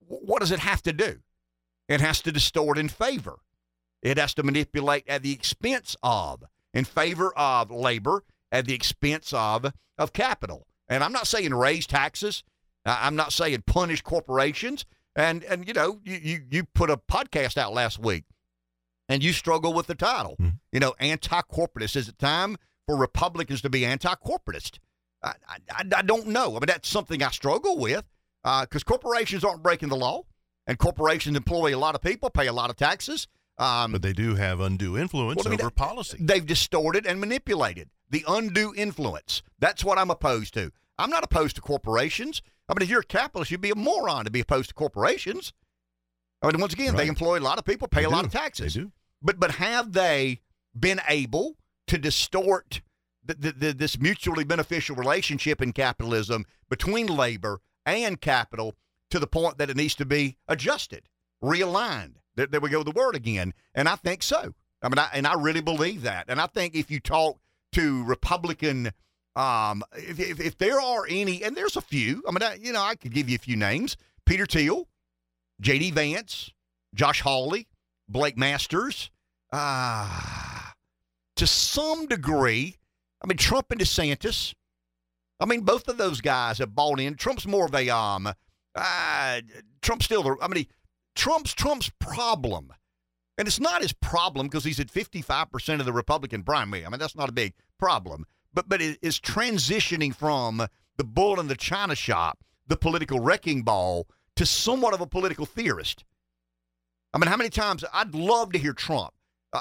what 0.00 0.40
does 0.40 0.50
it 0.50 0.58
have 0.58 0.82
to 0.82 0.92
do? 0.92 1.20
It 1.88 2.00
has 2.00 2.20
to 2.22 2.32
distort 2.32 2.76
in 2.76 2.88
favor. 2.88 3.38
It 4.02 4.18
has 4.18 4.34
to 4.34 4.42
manipulate 4.42 5.08
at 5.08 5.22
the 5.22 5.32
expense 5.32 5.96
of, 6.02 6.44
in 6.74 6.84
favor 6.84 7.32
of 7.38 7.70
labor, 7.70 8.24
at 8.52 8.66
the 8.66 8.74
expense 8.74 9.32
of 9.32 9.72
of 9.96 10.12
capital. 10.12 10.66
And 10.88 11.02
I'm 11.02 11.12
not 11.12 11.26
saying 11.26 11.54
raise 11.54 11.86
taxes. 11.86 12.42
I'm 12.84 13.16
not 13.16 13.32
saying 13.32 13.62
punish 13.66 14.02
corporations. 14.02 14.84
And 15.16 15.44
and 15.44 15.66
you 15.66 15.72
know, 15.72 16.00
you 16.04 16.18
you, 16.22 16.40
you 16.50 16.64
put 16.64 16.90
a 16.90 16.96
podcast 16.96 17.56
out 17.56 17.72
last 17.72 17.98
week, 17.98 18.24
and 19.08 19.22
you 19.22 19.32
struggle 19.32 19.72
with 19.72 19.86
the 19.86 19.94
title. 19.94 20.36
Mm-hmm. 20.40 20.56
You 20.72 20.80
know, 20.80 20.94
anti-corporatist. 20.98 21.96
Is 21.96 22.08
it 22.08 22.18
time 22.18 22.56
for 22.86 22.96
Republicans 22.96 23.62
to 23.62 23.70
be 23.70 23.86
anti-corporatist? 23.86 24.78
I, 25.24 25.34
I, 25.70 25.84
I 25.96 26.02
don't 26.02 26.28
know. 26.28 26.50
I 26.50 26.52
mean, 26.52 26.66
that's 26.66 26.88
something 26.88 27.22
I 27.22 27.30
struggle 27.30 27.78
with 27.78 28.04
because 28.42 28.82
uh, 28.82 28.84
corporations 28.84 29.42
aren't 29.44 29.62
breaking 29.62 29.88
the 29.88 29.96
law, 29.96 30.24
and 30.66 30.78
corporations 30.78 31.36
employ 31.36 31.74
a 31.74 31.78
lot 31.78 31.94
of 31.94 32.02
people, 32.02 32.30
pay 32.30 32.46
a 32.46 32.52
lot 32.52 32.70
of 32.70 32.76
taxes. 32.76 33.26
Um, 33.56 33.92
but 33.92 34.02
they 34.02 34.12
do 34.12 34.34
have 34.34 34.60
undue 34.60 34.98
influence 34.98 35.36
well, 35.36 35.48
I 35.48 35.50
mean, 35.50 35.60
over 35.60 35.70
policy. 35.70 36.18
They've 36.20 36.44
distorted 36.44 37.06
and 37.06 37.20
manipulated 37.20 37.88
the 38.10 38.24
undue 38.26 38.74
influence. 38.76 39.42
That's 39.60 39.84
what 39.84 39.96
I'm 39.96 40.10
opposed 40.10 40.54
to. 40.54 40.72
I'm 40.98 41.10
not 41.10 41.24
opposed 41.24 41.56
to 41.56 41.62
corporations. 41.62 42.42
I 42.68 42.74
mean, 42.74 42.82
if 42.82 42.90
you're 42.90 43.00
a 43.00 43.04
capitalist, 43.04 43.50
you'd 43.50 43.60
be 43.60 43.70
a 43.70 43.76
moron 43.76 44.24
to 44.24 44.30
be 44.30 44.40
opposed 44.40 44.70
to 44.70 44.74
corporations. 44.74 45.52
I 46.42 46.48
mean, 46.48 46.60
once 46.60 46.72
again, 46.72 46.94
right. 46.94 46.98
they 46.98 47.08
employ 47.08 47.38
a 47.38 47.40
lot 47.40 47.58
of 47.58 47.64
people, 47.64 47.88
pay 47.88 48.00
they 48.00 48.06
a 48.06 48.08
do. 48.08 48.14
lot 48.14 48.26
of 48.26 48.32
taxes. 48.32 48.74
They 48.74 48.80
do. 48.80 48.92
But 49.22 49.40
but 49.40 49.52
have 49.52 49.92
they 49.92 50.40
been 50.78 51.00
able 51.08 51.56
to 51.86 51.98
distort 51.98 52.82
the, 53.24 53.52
the, 53.52 53.72
this 53.72 53.98
mutually 53.98 54.44
beneficial 54.44 54.96
relationship 54.96 55.62
in 55.62 55.72
capitalism 55.72 56.44
between 56.68 57.06
labor 57.06 57.60
and 57.86 58.20
capital 58.20 58.74
to 59.10 59.18
the 59.18 59.26
point 59.26 59.58
that 59.58 59.70
it 59.70 59.76
needs 59.76 59.94
to 59.96 60.04
be 60.04 60.36
adjusted, 60.48 61.08
realigned? 61.42 62.14
There, 62.36 62.46
there 62.46 62.60
we 62.60 62.70
go, 62.70 62.82
the 62.82 62.90
word 62.90 63.14
again. 63.14 63.54
And 63.74 63.88
I 63.88 63.96
think 63.96 64.22
so. 64.22 64.54
I 64.82 64.88
mean, 64.88 64.98
I, 64.98 65.08
and 65.12 65.26
I 65.26 65.34
really 65.34 65.60
believe 65.60 66.02
that. 66.02 66.26
And 66.28 66.40
I 66.40 66.46
think 66.46 66.74
if 66.74 66.90
you 66.90 67.00
talk 67.00 67.38
to 67.72 68.04
Republican 68.04 68.92
um, 69.36 69.82
if, 69.94 70.20
if, 70.20 70.40
if, 70.40 70.58
there 70.58 70.80
are 70.80 71.06
any, 71.08 71.42
and 71.42 71.56
there's 71.56 71.76
a 71.76 71.80
few, 71.80 72.22
I 72.28 72.30
mean, 72.30 72.42
I, 72.42 72.54
you 72.54 72.72
know, 72.72 72.80
I 72.80 72.94
could 72.94 73.12
give 73.12 73.28
you 73.28 73.34
a 73.34 73.38
few 73.38 73.56
names 73.56 73.96
Peter 74.24 74.46
Thiel, 74.46 74.86
J.D. 75.60 75.90
Vance, 75.90 76.52
Josh 76.94 77.20
Hawley, 77.20 77.66
Blake 78.08 78.38
Masters. 78.38 79.10
Uh, 79.52 80.08
to 81.36 81.46
some 81.46 82.06
degree, 82.06 82.76
I 83.24 83.26
mean, 83.26 83.38
Trump 83.38 83.70
and 83.70 83.80
DeSantis. 83.80 84.54
I 85.40 85.46
mean, 85.46 85.62
both 85.62 85.88
of 85.88 85.96
those 85.96 86.20
guys 86.20 86.58
have 86.58 86.74
bought 86.74 87.00
in. 87.00 87.16
Trump's 87.16 87.46
more 87.46 87.64
of 87.64 87.74
a, 87.74 87.88
um, 87.90 88.28
uh, 88.74 89.40
Trump's 89.82 90.04
still 90.04 90.22
the, 90.22 90.36
I 90.40 90.46
mean, 90.46 90.66
Trump's, 91.16 91.54
Trump's 91.54 91.90
problem, 91.98 92.72
and 93.36 93.48
it's 93.48 93.58
not 93.58 93.82
his 93.82 93.92
problem 93.92 94.46
because 94.46 94.64
he's 94.64 94.78
at 94.78 94.88
55% 94.88 95.80
of 95.80 95.86
the 95.86 95.92
Republican 95.92 96.44
primary. 96.44 96.86
I 96.86 96.88
mean, 96.88 97.00
that's 97.00 97.16
not 97.16 97.28
a 97.28 97.32
big 97.32 97.54
problem 97.78 98.26
but 98.54 98.68
but 98.68 98.80
it 98.80 98.98
is 99.02 99.18
transitioning 99.18 100.14
from 100.14 100.66
the 100.96 101.04
bull 101.04 101.40
in 101.40 101.48
the 101.48 101.56
china 101.56 101.94
shop, 101.94 102.38
the 102.68 102.76
political 102.76 103.20
wrecking 103.20 103.62
ball, 103.62 104.06
to 104.36 104.46
somewhat 104.46 104.94
of 104.94 105.00
a 105.00 105.06
political 105.06 105.44
theorist. 105.44 106.04
I 107.12 107.18
mean, 107.18 107.28
how 107.28 107.36
many 107.36 107.50
times 107.50 107.84
I'd 107.92 108.14
love 108.14 108.52
to 108.52 108.58
hear 108.58 108.72
Trump. 108.72 109.12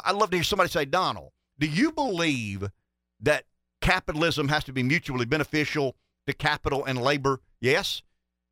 I'd 0.05 0.16
love 0.16 0.30
to 0.32 0.38
hear 0.38 0.43
somebody 0.43 0.70
say, 0.70 0.86
Donald, 0.86 1.32
do 1.59 1.68
you 1.68 1.91
believe 1.91 2.70
that 3.20 3.45
capitalism 3.84 4.48
has 4.48 4.64
to 4.64 4.74
be 4.74 4.82
mutually 4.82 5.26
beneficial 5.26 5.96
to 6.26 6.34
capital 6.34 6.86
and 6.86 7.02
labor? 7.02 7.42
Yes. 7.60 8.02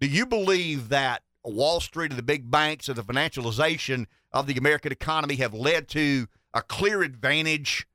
Do 0.01 0.07
you 0.07 0.25
believe 0.25 0.89
that 0.89 1.23
Wall 1.43 1.79
Street 1.79 2.11
and 2.11 2.19
the 2.19 2.23
big 2.23 2.51
banks 2.51 2.89
and 2.89 2.97
the 2.97 3.03
financialization 3.03 4.07
of 4.33 4.45
the 4.45 4.57
American 4.57 4.91
economy 4.91 5.35
have 5.35 5.53
led 5.53 5.87
to 5.89 6.27
a 6.53 6.61
clear 6.61 7.01
advantage 7.01 7.87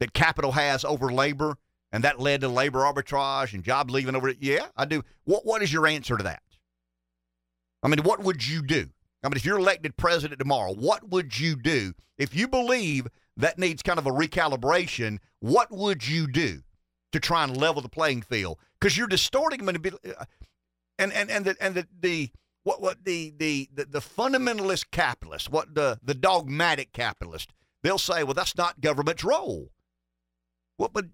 that 0.00 0.12
capital 0.12 0.52
has 0.52 0.84
over 0.84 1.10
labor, 1.10 1.56
and 1.90 2.04
that 2.04 2.20
led 2.20 2.42
to 2.42 2.48
labor 2.48 2.80
arbitrage 2.80 3.54
and 3.54 3.64
job 3.64 3.90
leaving 3.90 4.14
over 4.14 4.28
it. 4.28 4.38
Yeah, 4.40 4.66
I 4.76 4.84
do. 4.84 5.02
What 5.24 5.46
What 5.46 5.62
is 5.62 5.72
your 5.72 5.86
answer 5.86 6.16
to 6.16 6.24
that? 6.24 6.42
I 7.82 7.88
mean, 7.88 8.02
what 8.02 8.22
would 8.22 8.46
you 8.46 8.62
do? 8.62 8.90
I 9.22 9.28
mean, 9.28 9.36
if 9.36 9.46
you're 9.46 9.58
elected 9.58 9.96
president 9.96 10.38
tomorrow, 10.38 10.74
what 10.74 11.08
would 11.08 11.38
you 11.38 11.56
do 11.56 11.94
if 12.18 12.34
you 12.34 12.48
believe 12.48 13.08
that 13.36 13.58
needs 13.58 13.82
kind 13.82 13.98
of 13.98 14.06
a 14.06 14.10
recalibration? 14.10 15.18
What 15.40 15.70
would 15.70 16.06
you 16.06 16.26
do 16.26 16.62
to 17.12 17.20
try 17.20 17.44
and 17.44 17.56
level 17.56 17.82
the 17.82 17.88
playing 17.88 18.22
field? 18.22 18.58
Because 18.80 18.96
you're 18.96 19.06
distorting 19.06 19.68
uh, 19.68 20.24
and 20.98 21.12
and 21.12 21.30
and 21.30 21.44
the 21.44 21.56
and 21.60 21.74
the, 21.74 21.86
the 22.00 22.30
what 22.62 22.80
what 22.80 23.04
the, 23.04 23.32
the 23.36 23.68
the 23.74 23.84
the 23.84 24.00
fundamentalist 24.00 24.90
capitalist, 24.90 25.50
what 25.50 25.74
the 25.74 25.98
the 26.02 26.14
dogmatic 26.14 26.92
capitalist, 26.92 27.52
they'll 27.82 27.98
say, 27.98 28.24
well, 28.24 28.34
that's 28.34 28.56
not 28.56 28.80
government's 28.80 29.24
role. 29.24 29.70
Well, 30.78 30.90
but 30.92 31.06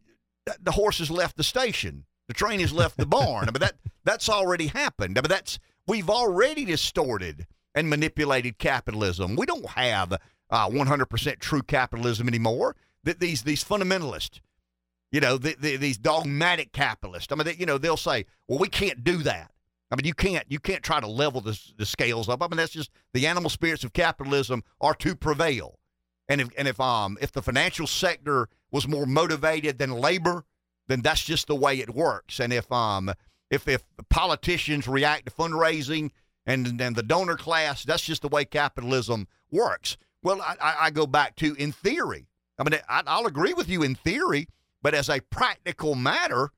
the 0.60 0.72
horse 0.72 0.98
has 0.98 1.10
left 1.10 1.36
the 1.36 1.44
station. 1.44 2.04
The 2.28 2.34
train 2.34 2.60
has 2.60 2.72
left 2.72 2.96
the 2.96 3.06
barn. 3.06 3.48
I 3.48 3.50
mean, 3.50 3.60
that 3.60 3.76
that's 4.04 4.28
already 4.28 4.68
happened. 4.68 5.18
I 5.18 5.22
mean, 5.22 5.28
that's 5.28 5.58
we've 5.86 6.10
already 6.10 6.64
distorted 6.64 7.46
and 7.74 7.90
manipulated 7.90 8.58
capitalism. 8.58 9.36
We 9.36 9.46
don't 9.46 9.70
have 9.70 10.16
uh, 10.50 10.68
100% 10.68 11.38
true 11.38 11.62
capitalism 11.62 12.28
anymore. 12.28 12.76
That 13.04 13.18
these 13.18 13.42
these 13.42 13.64
fundamentalists, 13.64 14.40
you 15.10 15.20
know, 15.20 15.38
the, 15.38 15.56
the, 15.58 15.76
these 15.76 15.96
dogmatic 15.96 16.72
capitalists. 16.72 17.32
I 17.32 17.36
mean, 17.36 17.46
they, 17.46 17.54
you 17.54 17.64
know, 17.64 17.78
they'll 17.78 17.96
say, 17.96 18.26
"Well, 18.46 18.58
we 18.58 18.68
can't 18.68 19.02
do 19.02 19.18
that." 19.22 19.52
I 19.90 19.96
mean, 19.96 20.06
you 20.06 20.14
can't 20.14 20.44
you 20.48 20.60
can't 20.60 20.82
try 20.82 21.00
to 21.00 21.06
level 21.06 21.40
the, 21.40 21.58
the 21.76 21.86
scales 21.86 22.28
up. 22.28 22.42
I 22.42 22.48
mean, 22.48 22.58
that's 22.58 22.72
just 22.72 22.90
the 23.12 23.26
animal 23.26 23.50
spirits 23.50 23.84
of 23.84 23.92
capitalism 23.92 24.62
are 24.80 24.94
to 24.96 25.16
prevail. 25.16 25.78
And 26.28 26.40
if 26.40 26.48
and 26.56 26.68
if 26.68 26.78
um 26.78 27.18
if 27.20 27.32
the 27.32 27.42
financial 27.42 27.86
sector 27.86 28.48
was 28.70 28.86
more 28.86 29.06
motivated 29.06 29.78
than 29.78 29.90
labor, 29.90 30.44
then 30.86 31.02
that's 31.02 31.24
just 31.24 31.48
the 31.48 31.56
way 31.56 31.80
it 31.80 31.94
works. 31.94 32.38
And 32.38 32.52
if 32.52 32.70
um 32.70 33.12
if 33.50 33.66
if 33.66 33.82
politicians 34.08 34.86
react 34.86 35.26
to 35.26 35.32
fundraising 35.32 36.10
and 36.46 36.78
then 36.78 36.94
the 36.94 37.02
donor 37.02 37.36
class, 37.36 37.82
that's 37.82 38.04
just 38.04 38.22
the 38.22 38.28
way 38.28 38.44
capitalism 38.44 39.26
works. 39.50 39.96
Well, 40.22 40.40
I, 40.42 40.76
I 40.80 40.90
go 40.90 41.06
back 41.06 41.36
to 41.36 41.54
in 41.54 41.72
theory. 41.72 42.26
I 42.58 42.68
mean, 42.68 42.78
I'll 42.88 43.26
agree 43.26 43.54
with 43.54 43.68
you 43.68 43.82
in 43.82 43.94
theory, 43.94 44.48
but 44.82 44.94
as 44.94 45.08
a 45.08 45.20
practical 45.20 45.94
matter, 45.94 46.50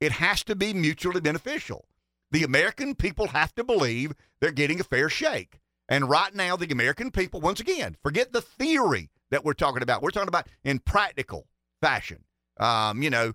it 0.00 0.12
has 0.12 0.44
to 0.44 0.54
be 0.54 0.74
mutually 0.74 1.20
beneficial. 1.20 1.86
The 2.30 2.42
American 2.42 2.94
people 2.94 3.28
have 3.28 3.54
to 3.54 3.64
believe 3.64 4.12
they're 4.40 4.50
getting 4.50 4.80
a 4.80 4.84
fair 4.84 5.08
shake. 5.08 5.60
And 5.88 6.10
right 6.10 6.34
now, 6.34 6.56
the 6.56 6.70
American 6.70 7.10
people, 7.10 7.40
once 7.40 7.60
again, 7.60 7.96
forget 8.02 8.32
the 8.32 8.42
theory 8.42 9.10
that 9.30 9.44
we're 9.44 9.54
talking 9.54 9.82
about. 9.82 10.02
We're 10.02 10.10
talking 10.10 10.28
about 10.28 10.48
in 10.64 10.80
practical 10.80 11.46
fashion. 11.80 12.24
Um, 12.58 13.02
you 13.02 13.10
know, 13.10 13.32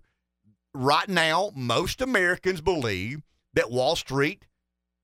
right 0.74 1.08
now, 1.08 1.52
most 1.56 2.02
Americans 2.02 2.62
believe 2.62 3.22
that 3.54 3.72
Wall 3.72 3.96
Street 3.96 4.46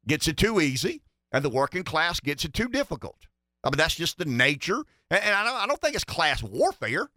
gets 0.06 0.28
it 0.28 0.38
too 0.38 0.60
easy 0.60 1.02
and 1.32 1.44
the 1.44 1.50
working 1.50 1.84
class 1.84 2.20
gets 2.20 2.46
it 2.46 2.54
too 2.54 2.68
difficult. 2.68 3.27
I 3.64 3.70
mean, 3.70 3.78
that's 3.78 3.96
just 3.96 4.18
the 4.18 4.26
nature. 4.26 4.84
And, 5.10 5.24
I, 5.24 5.44
don't, 5.44 5.56
I 5.56 5.68
don't 5.68 5.82
think 5.82 5.96
it's 5.96 6.04
class 6.04 6.44
warfare. 6.44 7.10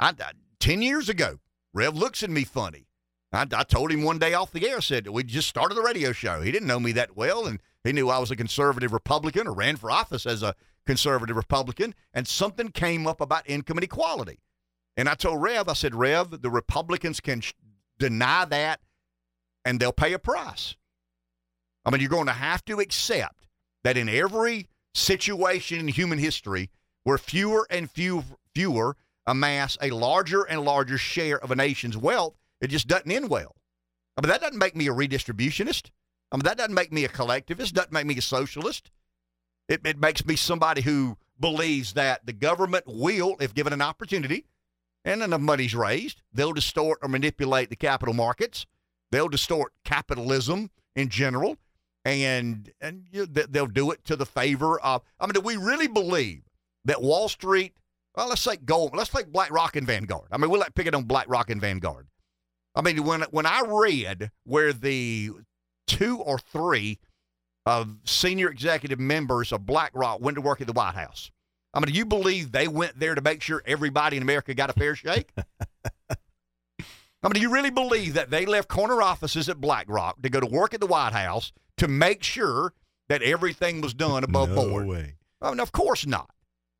I, 0.00 0.10
I, 0.10 0.32
10 0.60 0.82
years 0.82 1.08
ago, 1.08 1.40
Rev 1.74 1.96
looks 1.96 2.22
at 2.22 2.30
me 2.30 2.44
funny. 2.44 2.86
I, 3.32 3.46
I 3.52 3.64
told 3.64 3.92
him 3.92 4.02
one 4.02 4.18
day 4.18 4.34
off 4.34 4.52
the 4.52 4.68
air, 4.68 4.76
I 4.78 4.80
said, 4.80 5.08
We 5.08 5.24
just 5.24 5.48
started 5.48 5.74
the 5.74 5.82
radio 5.82 6.12
show. 6.12 6.40
He 6.40 6.52
didn't 6.52 6.68
know 6.68 6.80
me 6.80 6.92
that 6.92 7.16
well, 7.16 7.46
and 7.46 7.60
he 7.84 7.92
knew 7.92 8.08
I 8.08 8.18
was 8.18 8.30
a 8.30 8.36
conservative 8.36 8.92
Republican 8.92 9.46
or 9.46 9.54
ran 9.54 9.76
for 9.76 9.90
office 9.90 10.26
as 10.26 10.42
a 10.42 10.54
conservative 10.86 11.36
Republican, 11.36 11.94
and 12.14 12.26
something 12.26 12.68
came 12.68 13.06
up 13.06 13.20
about 13.20 13.48
income 13.48 13.78
inequality. 13.78 14.40
And 14.96 15.08
I 15.08 15.14
told 15.14 15.42
Rev, 15.42 15.68
I 15.68 15.74
said, 15.74 15.94
Rev, 15.94 16.42
the 16.42 16.50
Republicans 16.50 17.20
can 17.20 17.40
sh- 17.40 17.52
deny 17.98 18.44
that 18.46 18.80
and 19.64 19.78
they'll 19.78 19.92
pay 19.92 20.12
a 20.12 20.18
price. 20.18 20.76
I 21.84 21.90
mean, 21.90 22.00
you're 22.00 22.10
going 22.10 22.26
to 22.26 22.32
have 22.32 22.64
to 22.64 22.80
accept 22.80 23.47
that 23.84 23.96
in 23.96 24.08
every 24.08 24.68
situation 24.94 25.78
in 25.78 25.88
human 25.88 26.18
history 26.18 26.70
where 27.04 27.18
fewer 27.18 27.66
and 27.70 27.90
few, 27.90 28.24
fewer 28.54 28.96
amass 29.26 29.78
a 29.80 29.90
larger 29.90 30.42
and 30.42 30.62
larger 30.62 30.98
share 30.98 31.38
of 31.38 31.50
a 31.50 31.56
nation's 31.56 31.96
wealth, 31.96 32.34
it 32.60 32.68
just 32.68 32.88
doesn't 32.88 33.10
end 33.10 33.30
well. 33.30 33.54
I 34.16 34.20
mean, 34.20 34.30
that 34.30 34.40
doesn't 34.40 34.58
make 34.58 34.74
me 34.74 34.88
a 34.88 34.92
redistributionist. 34.92 35.90
I 36.32 36.36
mean, 36.36 36.44
that 36.44 36.58
doesn't 36.58 36.74
make 36.74 36.92
me 36.92 37.04
a 37.04 37.08
collectivist, 37.08 37.74
doesn't 37.74 37.92
make 37.92 38.06
me 38.06 38.16
a 38.18 38.22
socialist. 38.22 38.90
It, 39.68 39.80
it 39.84 39.98
makes 39.98 40.26
me 40.26 40.34
somebody 40.34 40.82
who 40.82 41.16
believes 41.38 41.92
that 41.92 42.26
the 42.26 42.32
government 42.32 42.84
will, 42.86 43.36
if 43.40 43.54
given 43.54 43.72
an 43.72 43.82
opportunity 43.82 44.44
and 45.04 45.22
enough 45.22 45.40
money's 45.40 45.74
raised, 45.74 46.22
they'll 46.32 46.52
distort 46.52 46.98
or 47.02 47.08
manipulate 47.08 47.70
the 47.70 47.76
capital 47.76 48.14
markets. 48.14 48.66
They'll 49.12 49.28
distort 49.28 49.72
capitalism 49.84 50.70
in 50.96 51.08
general, 51.08 51.56
and 52.08 52.70
and 52.80 53.06
you, 53.10 53.26
they'll 53.26 53.66
do 53.66 53.90
it 53.90 54.04
to 54.04 54.16
the 54.16 54.26
favor 54.26 54.80
of. 54.80 55.02
I 55.20 55.26
mean, 55.26 55.32
do 55.34 55.40
we 55.40 55.56
really 55.56 55.88
believe 55.88 56.42
that 56.84 57.02
Wall 57.02 57.28
Street? 57.28 57.74
Well, 58.16 58.28
let's 58.28 58.40
say 58.40 58.56
gold. 58.56 58.96
Let's 58.96 59.10
take 59.10 59.32
BlackRock 59.32 59.76
and 59.76 59.86
Vanguard. 59.86 60.28
I 60.32 60.38
mean, 60.38 60.50
we'll 60.50 60.60
like 60.60 60.74
pick 60.74 60.86
it 60.86 60.94
on 60.94 61.04
BlackRock 61.04 61.50
and 61.50 61.60
Vanguard. 61.60 62.08
I 62.74 62.82
mean, 62.82 63.04
when 63.04 63.22
when 63.30 63.46
I 63.46 63.62
read 63.66 64.30
where 64.44 64.72
the 64.72 65.32
two 65.86 66.18
or 66.18 66.38
three 66.38 66.98
of 67.66 67.96
senior 68.04 68.48
executive 68.48 68.98
members 68.98 69.52
of 69.52 69.66
BlackRock 69.66 70.20
went 70.20 70.36
to 70.36 70.40
work 70.40 70.60
at 70.60 70.66
the 70.66 70.72
White 70.72 70.94
House, 70.94 71.30
I 71.74 71.80
mean, 71.80 71.92
do 71.92 71.92
you 71.92 72.06
believe 72.06 72.52
they 72.52 72.68
went 72.68 72.98
there 72.98 73.14
to 73.14 73.20
make 73.20 73.42
sure 73.42 73.62
everybody 73.66 74.16
in 74.16 74.22
America 74.22 74.54
got 74.54 74.70
a 74.70 74.72
fair 74.72 74.94
shake? 74.94 75.30
I 77.20 77.26
mean, 77.26 77.34
do 77.34 77.40
you 77.40 77.50
really 77.50 77.70
believe 77.70 78.14
that 78.14 78.30
they 78.30 78.46
left 78.46 78.68
corner 78.68 79.02
offices 79.02 79.48
at 79.48 79.60
BlackRock 79.60 80.22
to 80.22 80.30
go 80.30 80.40
to 80.40 80.46
work 80.46 80.72
at 80.72 80.80
the 80.80 80.86
White 80.86 81.12
House 81.12 81.52
to 81.78 81.88
make 81.88 82.22
sure 82.22 82.74
that 83.08 83.22
everything 83.22 83.80
was 83.80 83.94
done 83.94 84.24
above 84.24 84.50
no 84.50 84.54
board? 84.54 84.86
Way. 84.86 85.14
I 85.40 85.50
mean, 85.50 85.60
of 85.60 85.72
course 85.72 86.06
not. 86.06 86.30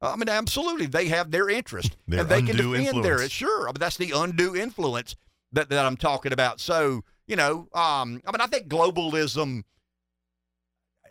I 0.01 0.17
mean, 0.17 0.29
absolutely, 0.29 0.87
they 0.87 1.09
have 1.09 1.31
their 1.31 1.49
interest, 1.49 1.97
Their 2.09 2.21
and 2.21 2.29
they 2.29 2.43
can 2.43 2.57
defend 2.57 3.05
their 3.05 3.29
sure. 3.29 3.65
I 3.65 3.73
mean, 3.73 3.79
that's 3.81 3.97
the 3.97 4.13
undue 4.15 4.55
influence 4.55 5.17
that, 5.53 5.71
that 5.71 5.85
I'm 5.85 5.97
talking 5.97 6.33
about. 6.33 6.61
So, 6.61 7.03
you 7.27 7.37
know, 7.37 7.69
um, 7.75 8.23
I 8.25 8.31
mean, 8.31 8.41
I 8.41 8.47
think 8.47 8.69
globalism 8.69 9.65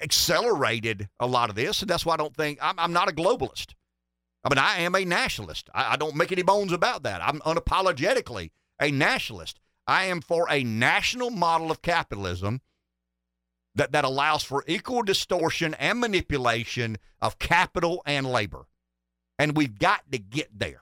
accelerated 0.01 1.09
a 1.19 1.27
lot 1.27 1.49
of 1.49 1.55
this, 1.55 1.81
and 1.81 1.89
that's 1.89 2.05
why 2.05 2.13
I 2.13 2.17
don't 2.17 2.35
think 2.35 2.59
I'm, 2.61 2.79
I'm 2.79 2.93
not 2.93 3.09
a 3.09 3.13
globalist. 3.13 3.73
I 4.43 4.49
mean, 4.49 4.59
I 4.59 4.79
am 4.79 4.95
a 4.95 5.03
nationalist. 5.03 5.69
I, 5.73 5.93
I 5.93 5.95
don't 5.97 6.15
make 6.15 6.31
any 6.31 6.43
bones 6.43 6.71
about 6.71 7.03
that. 7.03 7.21
I'm 7.21 7.39
unapologetically 7.41 8.51
a 8.79 8.91
nationalist. 8.91 9.59
I 9.85 10.05
am 10.05 10.21
for 10.21 10.47
a 10.49 10.63
national 10.63 11.29
model 11.29 11.71
of 11.71 11.81
capitalism 11.81 12.61
that, 13.77 13.91
that 13.91 14.03
allows 14.03 14.43
for 14.43 14.63
equal 14.67 15.03
distortion 15.03 15.73
and 15.75 15.99
manipulation 15.99 16.97
of 17.21 17.39
capital 17.39 18.01
and 18.05 18.25
labor. 18.25 18.67
And 19.39 19.55
we've 19.55 19.77
got 19.77 20.11
to 20.11 20.17
get 20.17 20.49
there. 20.57 20.81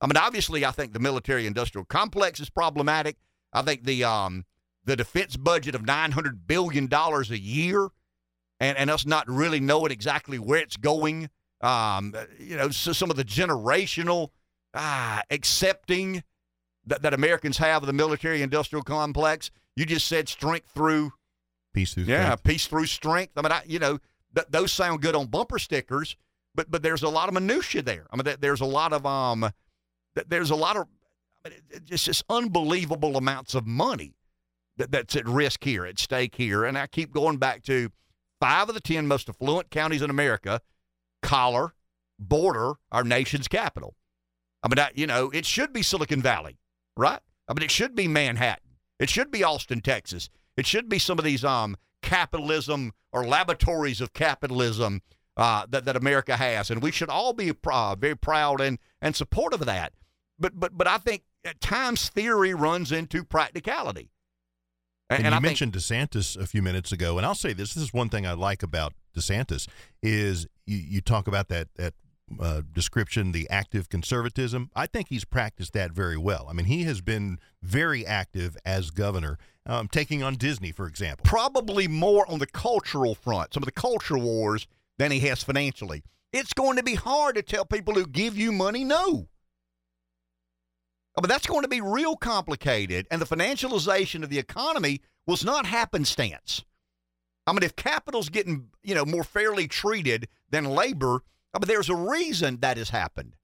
I 0.00 0.06
mean, 0.06 0.16
obviously, 0.16 0.64
I 0.64 0.70
think 0.70 0.92
the 0.92 1.00
military 1.00 1.46
industrial 1.46 1.84
complex 1.84 2.38
is 2.38 2.48
problematic. 2.48 3.16
I 3.52 3.62
think 3.62 3.84
the 3.84 4.04
um, 4.04 4.44
the 4.84 4.94
defense 4.94 5.36
budget 5.36 5.74
of 5.74 5.82
$900 5.82 6.46
billion 6.46 6.88
a 6.92 7.22
year 7.34 7.88
and, 8.60 8.78
and 8.78 8.90
us 8.90 9.04
not 9.04 9.28
really 9.28 9.58
knowing 9.58 9.90
exactly 9.90 10.38
where 10.38 10.60
it's 10.60 10.76
going. 10.76 11.28
Um, 11.60 12.14
you 12.38 12.56
know, 12.56 12.70
so 12.70 12.92
some 12.92 13.10
of 13.10 13.16
the 13.16 13.24
generational 13.24 14.30
ah, 14.74 15.22
accepting 15.30 16.22
that, 16.86 17.02
that 17.02 17.12
Americans 17.12 17.58
have 17.58 17.82
of 17.82 17.88
the 17.88 17.92
military 17.92 18.42
industrial 18.42 18.84
complex. 18.84 19.50
You 19.76 19.84
just 19.84 20.06
said 20.06 20.28
strength 20.28 20.70
through 20.72 21.12
Peace 21.74 21.94
through 21.94 22.04
yeah, 22.04 22.24
strength. 22.24 22.44
peace 22.44 22.66
through 22.66 22.86
strength. 22.86 23.32
I 23.36 23.42
mean, 23.42 23.52
I, 23.52 23.62
you 23.66 23.78
know, 23.78 23.98
th- 24.34 24.48
those 24.50 24.72
sound 24.72 25.02
good 25.02 25.14
on 25.14 25.26
bumper 25.26 25.58
stickers, 25.58 26.16
but 26.54 26.70
but 26.70 26.82
there's 26.82 27.02
a 27.02 27.08
lot 27.08 27.28
of 27.28 27.34
minutia 27.34 27.82
there. 27.82 28.06
I 28.12 28.16
mean, 28.16 28.24
th- 28.24 28.40
there's 28.40 28.60
a 28.60 28.66
lot 28.66 28.92
of 28.92 29.06
um, 29.06 29.50
th- 30.14 30.26
there's 30.28 30.50
a 30.50 30.56
lot 30.56 30.76
of 30.76 30.86
I 31.44 31.50
mean, 31.50 31.58
it, 31.70 31.82
it's 31.90 32.04
just 32.04 32.24
unbelievable 32.28 33.16
amounts 33.16 33.54
of 33.54 33.66
money 33.66 34.14
that, 34.76 34.90
that's 34.90 35.14
at 35.14 35.26
risk 35.28 35.64
here, 35.64 35.84
at 35.84 35.98
stake 35.98 36.34
here. 36.36 36.64
And 36.64 36.78
I 36.78 36.86
keep 36.86 37.12
going 37.12 37.36
back 37.36 37.62
to 37.64 37.90
five 38.40 38.68
of 38.68 38.74
the 38.74 38.80
ten 38.80 39.06
most 39.06 39.28
affluent 39.28 39.70
counties 39.70 40.02
in 40.02 40.10
America 40.10 40.60
collar, 41.22 41.74
border 42.18 42.74
our 42.90 43.04
nation's 43.04 43.48
capital. 43.48 43.94
I 44.62 44.68
mean, 44.68 44.78
I, 44.78 44.90
you 44.94 45.06
know, 45.06 45.30
it 45.30 45.46
should 45.46 45.72
be 45.72 45.82
Silicon 45.82 46.22
Valley, 46.22 46.58
right? 46.96 47.20
I 47.46 47.54
mean, 47.54 47.62
it 47.62 47.70
should 47.70 47.94
be 47.94 48.08
Manhattan. 48.08 48.70
It 48.98 49.08
should 49.08 49.30
be 49.30 49.44
Austin, 49.44 49.80
Texas. 49.80 50.28
It 50.58 50.66
should 50.66 50.88
be 50.88 50.98
some 50.98 51.18
of 51.20 51.24
these 51.24 51.44
um, 51.44 51.76
capitalism 52.02 52.92
or 53.12 53.24
laboratories 53.24 54.00
of 54.00 54.12
capitalism 54.12 55.02
uh, 55.36 55.66
that, 55.70 55.84
that 55.84 55.94
America 55.94 56.36
has. 56.36 56.68
And 56.68 56.82
we 56.82 56.90
should 56.90 57.08
all 57.08 57.32
be 57.32 57.52
uh, 57.64 57.94
very 57.94 58.16
proud 58.16 58.60
and, 58.60 58.78
and 59.00 59.14
supportive 59.14 59.60
of 59.60 59.66
that. 59.68 59.92
But, 60.36 60.58
but, 60.58 60.76
but 60.76 60.88
I 60.88 60.98
think 60.98 61.22
at 61.44 61.60
times 61.60 62.08
theory 62.08 62.54
runs 62.54 62.90
into 62.90 63.22
practicality. 63.22 64.10
And, 65.08 65.18
And, 65.18 65.26
you 65.26 65.30
I 65.30 65.34
think 65.36 65.42
mentioned 65.44 65.72
DeSantis 65.74 66.36
a 66.36 66.46
few 66.46 66.60
minutes 66.60 66.90
ago, 66.90 67.16
and 67.16 67.24
I'll 67.24 67.34
say 67.34 67.52
this: 67.54 67.72
this 67.72 67.82
is 67.82 67.94
one 67.94 68.10
thing 68.10 68.26
I 68.26 68.32
like 68.32 68.62
about 68.62 68.92
DeSantis 69.16 69.66
is 70.02 70.46
you, 70.66 70.76
you 70.76 71.00
talk 71.00 71.26
about 71.26 71.48
that 71.48 71.68
that 71.76 71.94
uh, 72.38 72.62
description, 72.74 73.32
the 73.32 73.48
active 73.48 73.88
conservatism. 73.88 74.70
I 74.74 74.86
think 74.86 75.08
he's 75.08 75.24
practiced 75.24 75.72
that 75.72 75.92
very 75.92 76.16
well. 76.16 76.46
I 76.48 76.52
mean, 76.52 76.66
he 76.66 76.84
has 76.84 77.00
been 77.00 77.38
very 77.62 78.06
active 78.06 78.56
as 78.64 78.90
governor, 78.90 79.38
um, 79.68 79.86
taking 79.86 80.22
on 80.22 80.34
Disney, 80.34 80.72
for 80.72 80.86
example. 80.86 81.24
probably 81.24 81.86
more 81.86 82.28
on 82.30 82.38
the 82.38 82.46
cultural 82.46 83.14
front, 83.14 83.54
some 83.54 83.62
of 83.62 83.66
the 83.66 83.72
cultural 83.72 84.22
wars, 84.22 84.66
than 84.98 85.12
he 85.12 85.20
has 85.20 85.44
financially. 85.44 86.02
It's 86.32 86.52
going 86.52 86.76
to 86.76 86.82
be 86.82 86.94
hard 86.94 87.36
to 87.36 87.42
tell 87.42 87.64
people 87.64 87.94
who 87.94 88.06
give 88.06 88.36
you 88.36 88.50
money 88.50 88.82
no. 88.84 89.28
Uh, 91.16 91.20
But 91.20 91.28
that's 91.28 91.46
going 91.46 91.62
to 91.62 91.68
be 91.68 91.80
real 91.80 92.16
complicated. 92.16 93.06
And 93.10 93.20
the 93.20 93.36
financialization 93.36 94.22
of 94.22 94.30
the 94.30 94.38
economy 94.38 95.00
was 95.26 95.44
not 95.44 95.66
happenstance. 95.66 96.64
I 97.46 97.52
mean, 97.52 97.62
if 97.62 97.76
capital's 97.76 98.28
getting, 98.28 98.68
you 98.82 98.94
know, 98.94 99.04
more 99.04 99.24
fairly 99.24 99.68
treated 99.68 100.28
than 100.50 100.64
labor, 100.64 101.22
I 101.54 101.58
mean, 101.58 101.66
there's 101.66 101.88
a 101.88 101.94
reason 101.94 102.58
that 102.60 102.76
has 102.76 102.90
happened. 102.90 103.36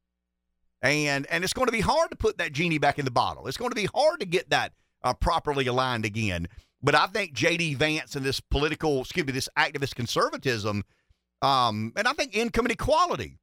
And 0.82 1.26
and 1.28 1.42
it's 1.42 1.54
going 1.54 1.66
to 1.66 1.72
be 1.72 1.80
hard 1.80 2.10
to 2.10 2.16
put 2.16 2.36
that 2.36 2.52
genie 2.52 2.78
back 2.78 2.98
in 2.98 3.06
the 3.06 3.10
bottle. 3.10 3.46
It's 3.46 3.56
going 3.56 3.70
to 3.70 3.74
be 3.74 3.88
hard 3.94 4.20
to 4.20 4.26
get 4.26 4.50
that 4.50 4.74
uh, 5.04 5.14
properly 5.14 5.66
aligned 5.66 6.04
again. 6.04 6.48
But 6.82 6.94
I 6.94 7.06
think 7.06 7.32
J.D. 7.32 7.74
Vance 7.74 8.16
and 8.16 8.24
this 8.24 8.40
political, 8.40 9.00
excuse 9.02 9.26
me, 9.26 9.32
this 9.32 9.48
activist 9.56 9.94
conservatism, 9.94 10.84
um, 11.40 11.92
and 11.96 12.08
I 12.08 12.12
think 12.12 12.36
income 12.36 12.66
inequality. 12.66 13.38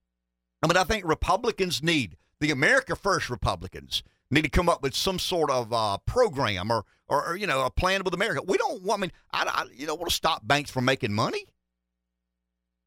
I 0.61 0.67
mean, 0.67 0.77
I 0.77 0.83
think 0.83 1.07
Republicans 1.07 1.81
need 1.81 2.17
the 2.39 2.51
America 2.51 2.95
First 2.95 3.29
Republicans 3.29 4.03
need 4.29 4.43
to 4.43 4.49
come 4.49 4.69
up 4.69 4.81
with 4.81 4.95
some 4.95 5.19
sort 5.19 5.51
of 5.51 5.71
uh, 5.73 5.97
program 6.05 6.71
or, 6.71 6.85
or, 7.07 7.29
or 7.29 7.35
you 7.35 7.47
know 7.47 7.65
a 7.65 7.71
plan 7.71 8.03
with 8.03 8.13
America. 8.13 8.41
We 8.45 8.57
don't 8.57 8.83
want. 8.83 8.99
I 8.99 9.01
mean, 9.01 9.11
I, 9.31 9.43
I 9.47 9.65
you 9.73 9.85
don't 9.85 9.99
want 9.99 10.09
to 10.09 10.15
stop 10.15 10.47
banks 10.47 10.71
from 10.71 10.85
making 10.85 11.13
money. 11.13 11.45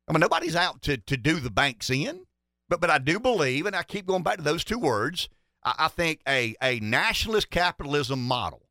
I 0.09 0.13
mean, 0.13 0.21
nobody's 0.21 0.57
out 0.57 0.83
to 0.83 0.99
to 0.99 1.17
do 1.17 1.41
the 1.41 1.51
banks 1.51 1.91
in, 1.91 2.27
but 2.69 2.81
but 2.81 2.91
I 2.91 2.99
do 2.99 3.19
believe, 3.19 3.67
and 3.67 3.77
I 3.77 3.83
keep 3.83 4.07
going 4.07 4.23
back 4.23 4.37
to 4.37 4.45
those 4.45 4.65
two 4.65 4.79
words. 4.79 5.29
I, 5.65 5.75
I 5.81 5.89
think 5.89 6.21
a 6.29 6.55
a 6.63 6.81
nationalist 6.81 7.51
capitalism 7.51 8.23
model 8.23 8.64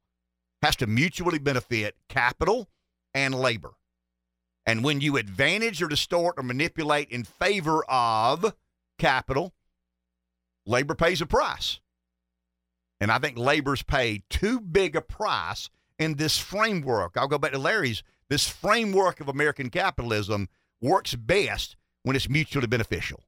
has 0.64 0.78
to 0.78 0.88
mutually 0.88 1.40
benefit 1.40 1.96
capital 2.08 2.70
and 3.14 3.36
labor. 3.36 3.72
And 4.66 4.82
when 4.82 5.02
you 5.02 5.18
advantage 5.18 5.84
or 5.84 5.90
distort 5.90 6.36
or 6.38 6.44
manipulate 6.44 7.10
in 7.10 7.26
favor 7.26 7.84
of 7.90 8.56
capital, 8.98 9.54
labor 10.66 10.96
pays 10.96 11.22
a 11.22 11.26
price. 11.26 11.82
And 13.02 13.12
I 13.12 13.20
think 13.20 13.38
labor's 13.38 13.84
paid 13.84 14.24
too 14.30 14.62
big 14.62 14.96
a 14.96 15.02
price 15.02 15.70
in 16.00 16.16
this 16.16 16.40
framework. 16.40 17.18
I'll 17.18 17.28
go 17.28 17.38
back 17.38 17.52
to 17.52 17.60
Larry's. 17.60 18.02
This 18.30 18.48
framework 18.48 19.20
of 19.20 19.28
American 19.28 19.70
capitalism 19.70 20.48
works 20.82 21.14
best 21.14 21.76
when 22.04 22.16
it's 22.16 22.30
mutually 22.30 22.68
beneficial. 22.68 23.20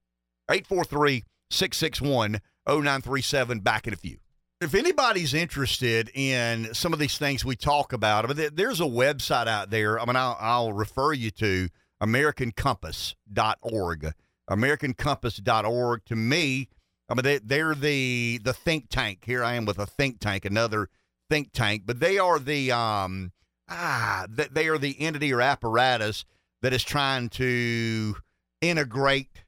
843 0.50 1.26
661 1.50 2.40
0937. 2.66 3.60
Back 3.60 3.88
in 3.88 3.94
a 3.94 3.98
few. 3.98 4.20
If 4.66 4.74
anybody's 4.74 5.36
interested 5.36 6.10
in 6.16 6.74
some 6.74 6.92
of 6.92 6.98
these 6.98 7.20
things 7.20 7.46
we 7.46 7.56
talk 7.56 7.94
about, 7.94 8.26
I 8.26 8.34
mean, 8.34 8.50
there's 8.56 8.82
a 8.82 8.86
website 8.86 9.46
out 9.46 9.70
there. 9.70 10.00
I 10.00 10.06
mean, 10.06 10.16
I'll, 10.16 10.36
I'll 10.40 10.74
refer 10.74 11.14
you 11.14 11.30
to 11.30 11.70
AmericanCompass.org. 12.02 14.14
AmericanCompass.org. 14.50 16.06
To 16.06 16.16
me, 16.16 16.70
I 17.08 17.14
mean, 17.14 17.24
they, 17.24 17.38
they're 17.38 17.76
the 17.76 18.40
the 18.44 18.54
think 18.54 18.90
tank. 18.90 19.20
Here 19.24 19.44
I 19.44 19.54
am 19.54 19.66
with 19.66 19.78
a 19.78 19.86
think 19.86 20.20
tank, 20.20 20.46
another 20.46 20.90
think 21.30 21.52
tank, 21.54 21.84
but 21.86 22.00
they 22.00 22.18
are 22.18 22.40
the 22.40 22.72
um 22.72 23.34
ah 23.70 24.26
they, 24.28 24.48
they 24.52 24.68
are 24.68 24.80
the 24.80 25.00
entity 25.00 25.32
or 25.32 25.42
apparatus 25.42 26.26
that 26.64 26.74
is 26.74 26.84
trying 26.84 27.30
to 27.30 28.16
integrate 28.62 29.44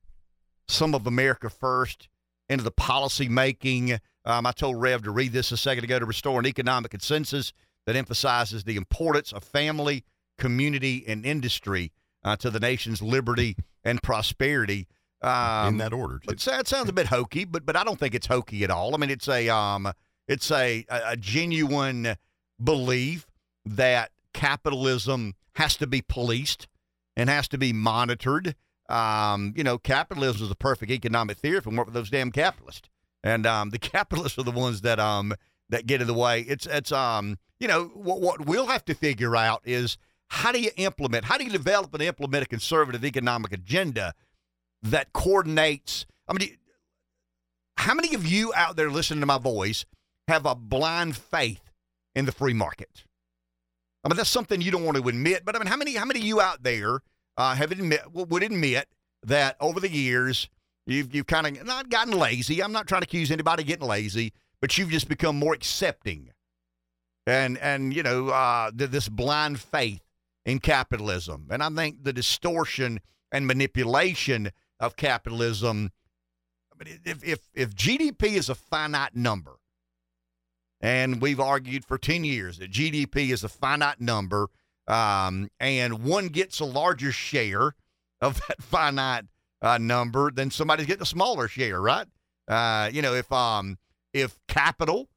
some 0.67 0.93
of 0.93 1.07
America 1.07 1.49
First 1.49 2.07
into 2.47 2.63
the 2.63 2.69
policy 2.69 3.27
making. 3.27 3.99
Um, 4.27 4.45
I 4.45 4.51
told 4.51 4.79
Rev 4.81 5.03
to 5.03 5.11
read 5.11 5.31
this 5.31 5.53
a 5.53 5.57
second 5.57 5.85
ago 5.85 5.99
to 5.99 6.05
restore 6.05 6.39
an 6.39 6.45
economic 6.45 6.91
consensus 6.91 7.53
that 7.85 7.95
emphasizes 7.95 8.65
the 8.65 8.75
importance 8.75 9.31
of 9.31 9.41
family, 9.41 10.03
community, 10.37 11.05
and 11.07 11.25
industry 11.25 11.93
uh, 12.25 12.35
to 12.35 12.49
the 12.49 12.59
nation's 12.59 13.01
liberty 13.01 13.55
and 13.83 14.03
prosperity. 14.03 14.87
Um, 15.21 15.69
in 15.69 15.77
that 15.77 15.93
order. 15.93 16.19
too. 16.19 16.33
it 16.33 16.41
sa- 16.41 16.61
sounds 16.65 16.89
a 16.89 16.93
bit 16.93 17.07
hokey, 17.07 17.45
but 17.45 17.65
but 17.65 17.75
I 17.75 17.83
don't 17.83 17.97
think 17.99 18.13
it's 18.13 18.27
hokey 18.27 18.63
at 18.63 18.69
all. 18.69 18.93
I 18.93 18.97
mean, 18.97 19.09
it's 19.09 19.27
a 19.27 19.49
um, 19.49 19.91
it's 20.27 20.51
a 20.51 20.85
a 20.89 21.17
genuine 21.17 22.17
belief 22.63 23.25
that 23.65 24.11
capitalism 24.33 25.33
has 25.55 25.75
to 25.77 25.87
be 25.87 26.03
policed 26.03 26.67
and 27.15 27.29
has 27.29 27.47
to 27.47 27.57
be 27.57 27.73
monitored. 27.73 28.55
Um, 28.89 29.53
you 29.57 29.63
know, 29.63 29.77
capitalism 29.79 30.45
is 30.45 30.51
a 30.51 30.55
perfect 30.55 30.91
economic 30.91 31.37
theory 31.37 31.61
from 31.61 31.75
work 31.75 31.87
with 31.87 31.95
those 31.95 32.11
damn 32.11 32.31
capitalists, 32.31 32.87
and 33.23 33.45
um, 33.45 33.69
the 33.69 33.79
capitalists 33.79 34.37
are 34.37 34.43
the 34.43 34.51
ones 34.51 34.81
that 34.81 34.99
um 34.99 35.33
that 35.69 35.85
get 35.85 36.01
in 36.01 36.07
the 36.07 36.13
way. 36.13 36.41
It's 36.41 36.65
it's 36.65 36.91
um 36.91 37.37
you 37.59 37.67
know 37.67 37.91
what 37.93 38.21
what 38.21 38.45
we'll 38.45 38.67
have 38.67 38.85
to 38.85 38.93
figure 38.93 39.35
out 39.35 39.61
is 39.65 39.97
how 40.29 40.51
do 40.51 40.59
you 40.59 40.71
implement, 40.77 41.25
how 41.25 41.37
do 41.37 41.45
you 41.45 41.51
develop 41.51 41.93
and 41.93 42.03
implement 42.03 42.43
a 42.43 42.47
conservative 42.47 43.05
economic 43.05 43.53
agenda 43.53 44.13
that 44.83 45.13
coordinates. 45.13 46.05
I 46.27 46.33
mean, 46.33 46.57
how 47.77 47.93
many 47.93 48.13
of 48.15 48.25
you 48.25 48.53
out 48.55 48.75
there 48.75 48.89
listening 48.89 49.21
to 49.21 49.25
my 49.25 49.37
voice 49.37 49.85
have 50.27 50.45
a 50.45 50.55
blind 50.55 51.15
faith 51.15 51.71
in 52.15 52.25
the 52.25 52.31
free 52.31 52.53
market? 52.53 53.05
I 54.03 54.09
mean, 54.09 54.17
that's 54.17 54.29
something 54.29 54.61
you 54.61 54.71
don't 54.71 54.85
want 54.85 54.97
to 54.97 55.07
admit. 55.07 55.43
But 55.45 55.55
I 55.55 55.59
mean, 55.59 55.67
how 55.67 55.77
many 55.77 55.95
how 55.95 56.05
many 56.05 56.19
of 56.19 56.25
you 56.25 56.41
out 56.41 56.63
there 56.63 56.99
uh, 57.37 57.55
have 57.55 57.71
admit 57.71 58.01
would 58.13 58.43
admit 58.43 58.87
that 59.23 59.57
over 59.59 59.79
the 59.79 59.91
years 59.91 60.49
you've 60.87 61.13
you've 61.13 61.27
kind 61.27 61.47
of 61.47 61.65
not 61.65 61.89
gotten 61.89 62.13
lazy? 62.13 62.63
I'm 62.63 62.71
not 62.71 62.87
trying 62.87 63.01
to 63.01 63.05
accuse 63.05 63.31
anybody 63.31 63.63
of 63.63 63.67
getting 63.67 63.87
lazy, 63.87 64.33
but 64.61 64.77
you've 64.77 64.89
just 64.89 65.09
become 65.09 65.37
more 65.37 65.53
accepting, 65.53 66.31
and 67.25 67.57
and 67.59 67.93
you 67.93 68.03
know 68.03 68.29
uh, 68.29 68.71
th- 68.71 68.89
this 68.89 69.09
blind 69.09 69.59
faith 69.59 70.01
in 70.45 70.59
capitalism. 70.59 71.47
And 71.51 71.61
I 71.61 71.69
think 71.69 72.03
the 72.03 72.13
distortion 72.13 73.01
and 73.31 73.45
manipulation 73.45 74.51
of 74.79 74.95
capitalism. 74.95 75.91
I 76.71 76.83
mean, 76.83 76.99
if 77.05 77.23
if 77.23 77.39
if 77.53 77.75
GDP 77.75 78.37
is 78.37 78.49
a 78.49 78.55
finite 78.55 79.15
number, 79.15 79.57
and 80.79 81.21
we've 81.21 81.39
argued 81.39 81.85
for 81.85 81.97
ten 81.97 82.23
years 82.23 82.57
that 82.59 82.71
GDP 82.71 83.31
is 83.31 83.43
a 83.43 83.49
finite 83.49 83.99
number, 83.99 84.47
um, 84.87 85.49
and 85.59 86.03
one 86.03 86.27
gets 86.27 86.59
a 86.59 86.65
larger 86.65 87.11
share 87.11 87.75
of 88.21 88.41
that 88.47 88.61
finite 88.61 89.25
uh, 89.61 89.77
number, 89.77 90.31
then 90.31 90.51
somebody's 90.51 90.85
getting 90.85 91.01
a 91.01 91.07
smaller 91.07 91.47
share, 91.47 91.81
right? 91.81 92.07
Uh, 92.47 92.89
you 92.91 93.01
know, 93.01 93.13
if 93.13 93.31
um 93.31 93.77
if 94.13 94.39
capital 94.47 95.09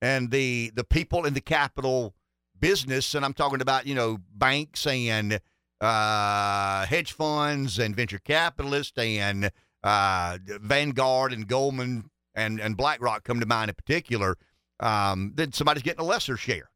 and 0.00 0.30
the 0.30 0.70
the 0.74 0.84
people 0.84 1.24
in 1.24 1.34
the 1.34 1.40
capital 1.40 2.14
business, 2.58 3.14
and 3.14 3.24
I'm 3.24 3.34
talking 3.34 3.60
about 3.60 3.86
you 3.86 3.94
know 3.94 4.18
banks 4.34 4.86
and 4.86 5.40
uh, 5.80 6.86
hedge 6.86 7.12
funds 7.12 7.78
and 7.78 7.96
venture 7.96 8.18
capitalists 8.18 8.98
and 8.98 9.50
uh, 9.82 10.38
Vanguard 10.44 11.32
and 11.32 11.46
Goldman 11.46 12.10
and, 12.34 12.60
and 12.60 12.76
BlackRock 12.76 13.24
come 13.24 13.40
to 13.40 13.46
mind 13.46 13.70
in 13.70 13.74
particular, 13.74 14.36
um, 14.78 15.32
then 15.34 15.52
somebody's 15.52 15.82
getting 15.82 16.00
a 16.00 16.08
lesser 16.08 16.36
share. 16.36 16.70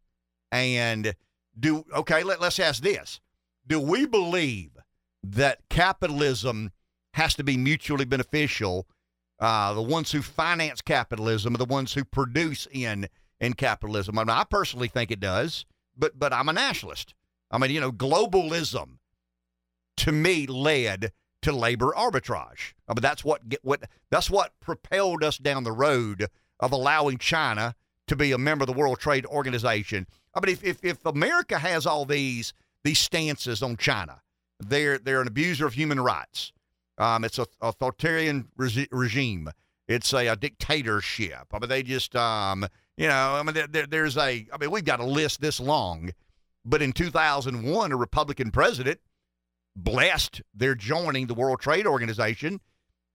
And 0.51 1.15
do 1.59 1.85
okay, 1.95 2.23
let, 2.23 2.41
let's 2.41 2.59
ask 2.59 2.83
this. 2.83 3.21
Do 3.67 3.81
we 3.81 4.07
believe 4.07 4.71
that 5.23 5.61
capitalism 5.69 6.71
has 7.15 7.35
to 7.35 7.45
be 7.45 7.57
mutually 7.57 8.05
beneficial? 8.05 8.87
Uh, 9.41 9.73
the 9.75 9.83
ones 9.83 10.13
who 10.13 10.23
finance 10.23 10.81
capitalism 10.81 11.55
are 11.55 11.59
the 11.59 11.65
ones 11.65 11.95
who 11.95 12.05
produce 12.05 12.69
in 12.71 13.09
in 13.41 13.55
capitalism. 13.55 14.19
I, 14.19 14.23
mean, 14.23 14.31
I 14.31 14.45
personally 14.45 14.89
think 14.89 15.11
it 15.11 15.21
does, 15.21 15.65
but 15.97 16.19
but 16.19 16.33
I'm 16.33 16.49
a 16.49 16.53
nationalist. 16.53 17.15
I 17.51 17.59
mean, 17.59 17.71
you 17.71 17.81
know, 17.81 17.93
globalism 17.93 18.99
to 19.99 20.13
me 20.13 20.47
led 20.47 21.13
to 21.43 21.53
labor 21.53 21.93
arbitrage. 21.97 22.73
I 22.89 22.95
mean, 22.95 23.03
that's 23.03 23.25
what 23.25 23.43
what 23.63 23.83
that's 24.11 24.31
what 24.31 24.59
propelled 24.61 25.23
us 25.23 25.39
down 25.39 25.65
the 25.65 25.73
road 25.73 26.29
of 26.61 26.73
allowing 26.73 27.19
China 27.19 27.75
to 28.07 28.17
be 28.17 28.33
a 28.33 28.39
member 28.39 28.63
of 28.63 28.67
the 28.67 28.73
World 28.73 28.99
Trade 28.99 29.27
Organization. 29.27 30.07
I 30.35 30.41
mean, 30.41 30.53
if 30.53 30.65
if, 30.65 30.85
if 30.85 31.05
America 31.07 31.59
has 31.59 31.87
all 31.87 32.05
these 32.05 32.55
these 32.83 32.99
stances 32.99 33.63
on 33.63 33.77
China, 33.77 34.23
they're 34.59 34.99
they're 34.99 35.21
an 35.21 35.29
abuser 35.29 35.67
of 35.67 35.75
human 35.75 36.01
rights. 36.01 36.53
Um, 36.99 37.25
it's 37.25 37.39
a 37.39 37.47
authoritarian 37.61 38.49
regi- 38.57 38.89
regime. 38.91 39.51
It's 39.89 40.13
a, 40.13 40.29
a 40.29 40.37
dictatorship. 40.37 41.47
I 41.53 41.59
mean, 41.59 41.69
they 41.69 41.83
just 41.83 42.15
um, 42.17 42.67
you 42.97 43.09
know, 43.09 43.35
I 43.35 43.43
mean, 43.43 43.55
there- 43.55 43.67
there, 43.67 43.87
there's 43.87 44.17
a. 44.17 44.47
I 44.53 44.57
mean, 44.61 44.71
we've 44.71 44.85
got 44.85 45.01
a 45.01 45.05
list 45.05 45.41
this 45.41 45.59
long, 45.61 46.11
but 46.65 46.83
in 46.83 46.93
2001, 46.93 47.93
a 47.93 47.97
Republican 47.97 48.51
president 48.51 49.01
blessed 49.77 50.43
their 50.55 50.75
joining 50.75 51.27
the 51.27 51.35
World 51.35 51.61
Trade 51.61 51.87
Organization. 51.87 52.61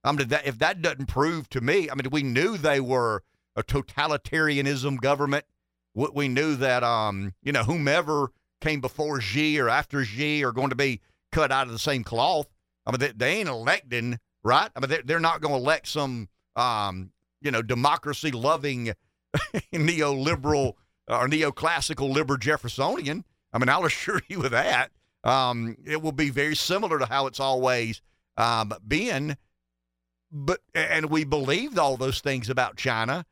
I 0.03 0.11
mean, 0.11 0.27
that, 0.29 0.45
if 0.45 0.59
that 0.59 0.81
doesn't 0.81 1.07
prove 1.07 1.49
to 1.49 1.61
me, 1.61 1.89
I 1.89 1.95
mean, 1.95 2.09
we 2.11 2.23
knew 2.23 2.57
they 2.57 2.79
were 2.79 3.23
a 3.55 3.63
totalitarianism 3.63 4.99
government. 5.01 5.45
We 5.95 6.27
knew 6.27 6.55
that 6.55 6.83
um, 6.83 7.33
you 7.41 7.51
know 7.51 7.63
whomever 7.63 8.31
came 8.61 8.79
before 8.79 9.19
Xi 9.21 9.59
or 9.59 9.69
after 9.69 10.05
Xi 10.05 10.43
are 10.43 10.51
going 10.51 10.69
to 10.69 10.75
be 10.75 11.01
cut 11.31 11.51
out 11.51 11.67
of 11.67 11.73
the 11.73 11.79
same 11.79 12.03
cloth. 12.03 12.47
I 12.85 12.91
mean, 12.91 12.99
they, 12.99 13.11
they 13.15 13.37
ain't 13.39 13.49
electing, 13.49 14.19
right? 14.43 14.69
I 14.75 14.79
mean, 14.79 14.89
they're, 14.89 15.01
they're 15.03 15.19
not 15.19 15.41
going 15.41 15.53
to 15.53 15.59
elect 15.59 15.87
some 15.87 16.29
um, 16.55 17.11
you 17.41 17.51
know 17.51 17.61
democracy 17.61 18.31
loving 18.31 18.93
neoliberal 19.73 20.73
or 21.07 21.27
neoclassical 21.27 22.11
liberal 22.11 22.37
Jeffersonian. 22.37 23.25
I 23.51 23.57
mean, 23.57 23.69
I'll 23.69 23.85
assure 23.85 24.21
you 24.27 24.43
of 24.43 24.51
that. 24.51 24.91
Um, 25.23 25.75
it 25.85 26.01
will 26.01 26.11
be 26.11 26.29
very 26.29 26.55
similar 26.55 26.99
to 26.99 27.05
how 27.05 27.27
it's 27.27 27.39
always 27.39 28.01
um, 28.37 28.73
been. 28.87 29.37
But 30.31 30.61
and 30.75 31.09
we 31.09 31.23
believed 31.23 31.79
all 31.79 31.97
those 31.97 32.21
things 32.21 32.49
about 32.49 32.77
China, 32.77 33.25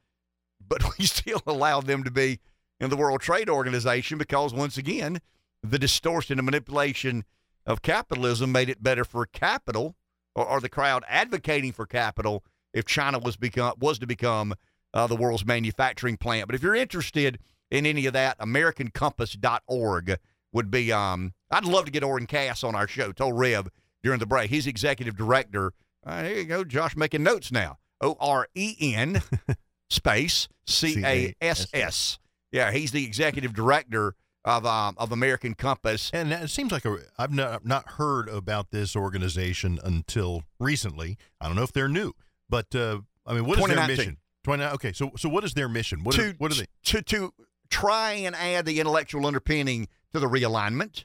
but 0.68 0.84
we 1.00 1.06
still 1.06 1.42
allowed 1.46 1.86
them 1.86 2.04
to 2.04 2.12
be 2.12 2.40
in 2.80 2.90
the 2.90 2.98
World 2.98 3.22
Trade 3.22 3.50
Organization 3.50 4.18
because 4.18 4.54
once 4.54 4.78
again, 4.78 5.20
the 5.64 5.80
distortion 5.80 6.40
and 6.40 6.46
manipulation 6.46 7.24
of 7.68 7.82
capitalism 7.82 8.52
made 8.52 8.70
it 8.70 8.82
better 8.82 9.06
for 9.06 9.26
capital 9.28 9.96
or, 10.34 10.46
or 10.46 10.62
the 10.62 10.70
crowd 10.70 11.04
advocating 11.08 11.74
for 11.74 11.86
capital 11.86 12.44
if 12.74 12.86
China 12.86 13.20
was 13.20 13.36
become 13.36 13.74
was 13.80 14.00
to 14.00 14.08
become 14.08 14.56
uh, 14.94 15.06
the 15.06 15.16
world's 15.16 15.46
manufacturing 15.46 16.18
plant. 16.18 16.48
But 16.48 16.56
if 16.56 16.64
you're 16.64 16.76
interested 16.76 17.38
in 17.70 17.86
any 17.86 18.06
of 18.06 18.14
that, 18.14 18.40
AmericanCompass.org 18.40 20.18
would 20.54 20.72
be. 20.72 20.92
Um, 20.92 21.34
I'd 21.52 21.66
love 21.66 21.86
to 21.86 21.92
get 21.92 22.04
Oren 22.04 22.26
Cass 22.26 22.64
on 22.64 22.76
our 22.76 22.88
show. 22.88 23.12
Told 23.12 23.38
Rev 23.38 23.68
during 24.04 24.20
the 24.20 24.26
break. 24.26 24.50
He's 24.50 24.68
executive 24.68 25.16
director. 25.16 25.74
Uh, 26.06 26.24
here 26.24 26.38
you 26.38 26.46
go, 26.46 26.64
Josh, 26.64 26.96
making 26.96 27.24
notes 27.24 27.52
now. 27.52 27.78
O 28.00 28.16
R 28.20 28.48
E 28.56 28.76
N 28.96 29.22
space 29.90 30.48
C 30.66 31.04
A 31.04 31.36
S 31.42 31.68
S. 31.74 32.20
Yeah, 32.52 32.72
he's 32.72 32.92
the 32.92 33.06
executive 33.06 33.54
director 33.54 34.16
of 34.48 34.66
um, 34.66 34.96
of 34.98 35.12
American 35.12 35.54
Compass. 35.54 36.10
And 36.14 36.32
it 36.32 36.50
seems 36.50 36.72
like 36.72 36.86
a, 36.86 36.98
I've 37.20 37.34
not, 37.34 37.66
not 37.66 37.90
heard 37.92 38.30
about 38.30 38.72
this 38.72 38.96
organization 38.96 39.78
until 39.84 40.44
recently. 40.58 41.18
I 41.42 41.48
don't 41.48 41.58
know 41.58 41.64
if 41.64 41.74
they're 41.74 41.90
new, 41.90 42.14
but 42.50 42.74
uh, 42.74 43.02
I 43.26 43.34
mean, 43.34 43.46
what 43.46 43.60
is 43.60 43.66
their 43.68 43.88
mission? 43.88 44.18
Twenty. 44.44 44.64
Okay, 44.64 44.94
so 44.94 45.12
so 45.18 45.28
what 45.28 45.44
is 45.44 45.54
their 45.54 45.68
mission? 45.68 46.04
What 46.04 46.16
to, 46.16 46.30
are, 46.30 46.34
what 46.38 46.52
are 46.54 46.56
they? 46.56 46.68
to 46.86 47.02
to 47.02 47.34
try 47.70 48.14
and 48.14 48.36
add 48.36 48.66
the 48.66 48.80
intellectual 48.80 49.28
underpinning 49.28 49.90
to 50.14 50.20
the 50.20 50.28
realignment. 50.28 51.04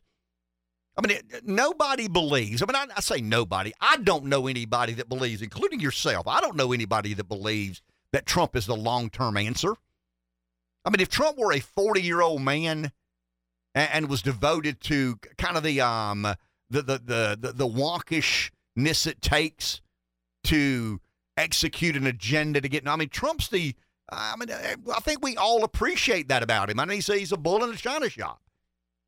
I 0.96 1.00
mean, 1.06 1.16
it, 1.16 1.44
nobody 1.44 2.06
believes. 2.06 2.62
I 2.62 2.66
mean, 2.66 2.76
I, 2.76 2.86
I 2.96 3.00
say 3.00 3.20
nobody. 3.20 3.72
I 3.80 3.96
don't 3.96 4.26
know 4.26 4.46
anybody 4.46 4.92
that 4.94 5.08
believes, 5.08 5.42
including 5.42 5.80
yourself. 5.80 6.28
I 6.28 6.40
don't 6.40 6.54
know 6.54 6.72
anybody 6.72 7.14
that 7.14 7.24
believes 7.24 7.82
that 8.12 8.24
Trump 8.24 8.54
is 8.54 8.66
the 8.66 8.76
long 8.76 9.10
term 9.10 9.36
answer. 9.36 9.74
I 10.84 10.90
mean, 10.90 11.00
if 11.00 11.08
Trump 11.08 11.38
were 11.38 11.52
a 11.52 11.60
40 11.60 12.02
year 12.02 12.20
old 12.20 12.42
man 12.42 12.92
and, 13.74 13.88
and 13.92 14.08
was 14.08 14.22
devoted 14.22 14.80
to 14.82 15.16
kind 15.38 15.56
of 15.56 15.62
the 15.62 15.80
um 15.80 16.22
the 16.70 16.82
the 16.82 16.98
the 17.04 17.38
the, 17.40 17.52
the 17.52 17.68
wonkishness 17.68 19.06
it 19.06 19.20
takes 19.22 19.80
to 20.44 21.00
execute 21.36 21.96
an 21.96 22.06
agenda 22.06 22.60
to 22.60 22.68
get. 22.68 22.86
I 22.86 22.96
mean, 22.96 23.08
Trump's 23.08 23.48
the. 23.48 23.74
I 24.10 24.34
mean, 24.36 24.50
I 24.50 25.00
think 25.00 25.22
we 25.22 25.36
all 25.36 25.64
appreciate 25.64 26.28
that 26.28 26.42
about 26.42 26.68
him. 26.68 26.78
I 26.78 26.84
mean, 26.84 26.96
he's, 26.96 27.06
he's 27.06 27.32
a 27.32 27.36
bull 27.38 27.64
in 27.64 27.70
a 27.70 27.76
china 27.76 28.10
shop. 28.10 28.42